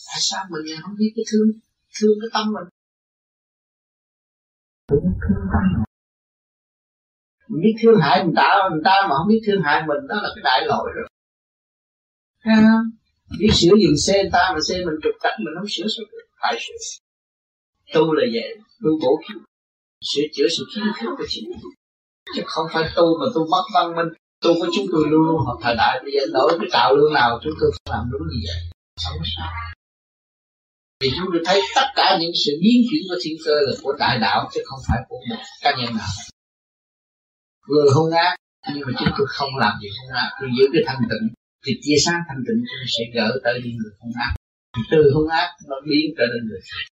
tại 0.07 0.19
sao 0.21 0.45
mình 0.51 0.81
không 0.83 0.95
biết 0.99 1.13
cái 1.17 1.25
thương 1.33 1.49
thương 2.01 2.17
cái 2.21 2.31
tâm 2.33 2.53
mình? 2.55 2.69
Thương 4.91 5.45
tâm 5.53 5.85
mình 7.49 7.63
biết 7.63 7.77
thương 7.83 8.01
hại 8.01 8.25
người 8.25 8.35
ta 8.37 8.69
người 8.71 8.85
ta 8.85 8.97
mà 9.09 9.15
không 9.19 9.29
biết 9.29 9.41
thương 9.47 9.63
hại 9.63 9.83
mình, 9.89 10.07
đó 10.09 10.17
là 10.23 10.29
cái 10.35 10.43
đại 10.45 10.61
lỗi 10.67 10.91
rồi. 10.95 11.07
Ha 12.39 12.59
biết 13.39 13.53
sửa 13.55 13.75
dừng 13.83 13.99
xe 14.07 14.23
người 14.23 14.31
ta, 14.33 14.51
mà 14.55 14.61
xe 14.69 14.75
mình 14.87 14.99
trục 15.03 15.15
trặc, 15.23 15.33
mình 15.39 15.55
không 15.59 15.69
sửa 15.75 15.87
sao 15.95 16.05
được? 16.11 16.25
Phải 16.41 16.55
sửa. 16.65 16.79
Tu 17.95 18.13
là 18.13 18.25
vậy. 18.35 18.49
Tu 18.83 18.91
bổ 19.03 19.13
khí 19.23 19.35
sửa 20.11 20.27
chữa 20.35 20.49
sự 20.57 20.65
khiếm 20.73 20.87
khuyết 20.97 21.11
của 21.19 21.27
chính 21.29 21.51
mình. 21.51 21.61
Chứ 22.35 22.43
không 22.47 22.67
phải 22.73 22.85
tu 22.97 23.07
mà 23.21 23.27
tu 23.35 23.41
mất 23.53 23.65
văn 23.75 23.97
minh. 23.97 24.11
Tu 24.43 24.51
của 24.55 24.69
chúng 24.77 24.87
tôi 24.93 25.03
luôn 25.11 25.23
luôn 25.29 25.41
học 25.47 25.59
thời 25.63 25.75
đại. 25.77 26.01
Bây 26.05 26.13
giờ 26.13 26.23
đổi 26.33 26.59
cái 26.61 26.69
tạo 26.73 26.97
lương 26.97 27.13
nào 27.13 27.39
chúng 27.43 27.55
tôi 27.61 27.71
làm 27.91 28.05
đúng 28.13 28.23
như 28.31 28.39
vậy. 28.47 28.61
Không 29.05 29.23
sao 29.37 29.49
vì 31.01 31.09
chúng 31.17 31.29
tôi 31.33 31.43
thấy 31.45 31.61
tất 31.77 31.89
cả 31.97 32.09
những 32.21 32.35
sự 32.45 32.53
biến 32.63 32.79
chuyển 32.89 33.03
của 33.09 33.19
thiên 33.23 33.37
cơ 33.45 33.55
là 33.67 33.73
của 33.83 33.93
đại 33.99 34.19
đạo 34.25 34.49
chứ 34.53 34.61
không 34.69 34.81
phải 34.89 35.01
của 35.09 35.21
một 35.31 35.41
cá 35.63 35.71
nhân 35.79 35.91
nào. 36.01 36.13
Người 37.69 37.89
hung 37.95 38.11
ác 38.27 38.35
nhưng 38.75 38.83
mà 38.87 38.93
chúng 38.99 39.13
tôi 39.19 39.27
không 39.37 39.53
làm 39.57 39.73
gì 39.83 39.89
hung 39.99 40.13
ác 40.23 40.31
tôi 40.41 40.49
giữ 40.57 40.65
cái 40.73 40.83
thanh 40.87 41.03
tịnh. 41.11 41.27
Thì 41.65 41.73
chia 41.83 41.99
sáng 42.05 42.21
thanh 42.29 42.43
tịnh 42.47 42.61
tôi 42.71 42.87
sẽ 42.95 43.05
gỡ 43.15 43.29
tới 43.45 43.55
những 43.65 43.77
người 43.81 43.93
hung 44.01 44.13
ác 44.27 44.33
thì 44.77 44.83
từ 44.91 45.01
hung 45.15 45.29
ác 45.29 45.49
nó 45.69 45.77
biến 45.89 46.05
trở 46.17 46.25
nên 46.33 46.49
người 46.49 46.61
thiện 46.67 46.87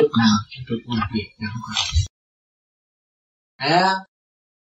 lúc 0.00 0.10
nào 0.18 0.36
chúng 0.50 0.64
tôi 0.68 0.78
cũng 0.84 0.94
làm 0.98 1.08
việc 1.14 1.28
không 1.38 1.62
có 1.66 1.72
à, 3.56 3.94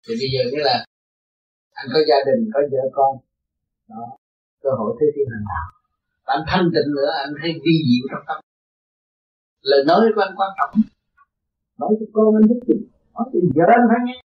thì 0.04 0.14
bây 0.20 0.30
giờ 0.34 0.42
cái 0.52 0.62
là 0.70 0.86
anh 1.80 1.88
có 1.94 2.00
gia 2.10 2.20
đình 2.28 2.42
có 2.54 2.60
vợ 2.72 2.84
con. 2.98 3.12
Đó 3.90 4.04
cơ 4.64 4.70
hội 4.80 4.98
thế 4.98 5.06
thiên 5.16 5.28
hành 5.34 5.46
đạo 5.52 5.83
anh 6.36 6.44
thanh 6.50 6.66
tịnh 6.76 6.90
nữa, 6.98 7.10
anh 7.24 7.34
thấy 7.40 7.52
vi 7.64 7.76
diệu 7.88 8.06
trong 8.12 8.24
tâm. 8.28 8.38
Lời 9.62 9.82
nói 9.90 10.02
của 10.16 10.22
anh 10.22 10.36
quan 10.40 10.52
trọng. 10.60 10.74
Nói 11.80 11.92
cho 12.00 12.06
con 12.14 12.36
anh 12.38 12.46
biết 12.50 12.62
gì 12.68 12.78
nói 13.14 13.26
cho 13.32 13.40
vợ 13.56 13.66
anh 13.78 13.86
phải 13.90 14.00
nghe. 14.06 14.18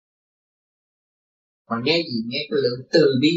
Mà 1.70 1.76
nghe 1.84 1.96
gì 2.08 2.18
nghe 2.30 2.40
cái 2.50 2.58
lượng 2.64 2.80
từ 2.92 3.02
bi 3.22 3.32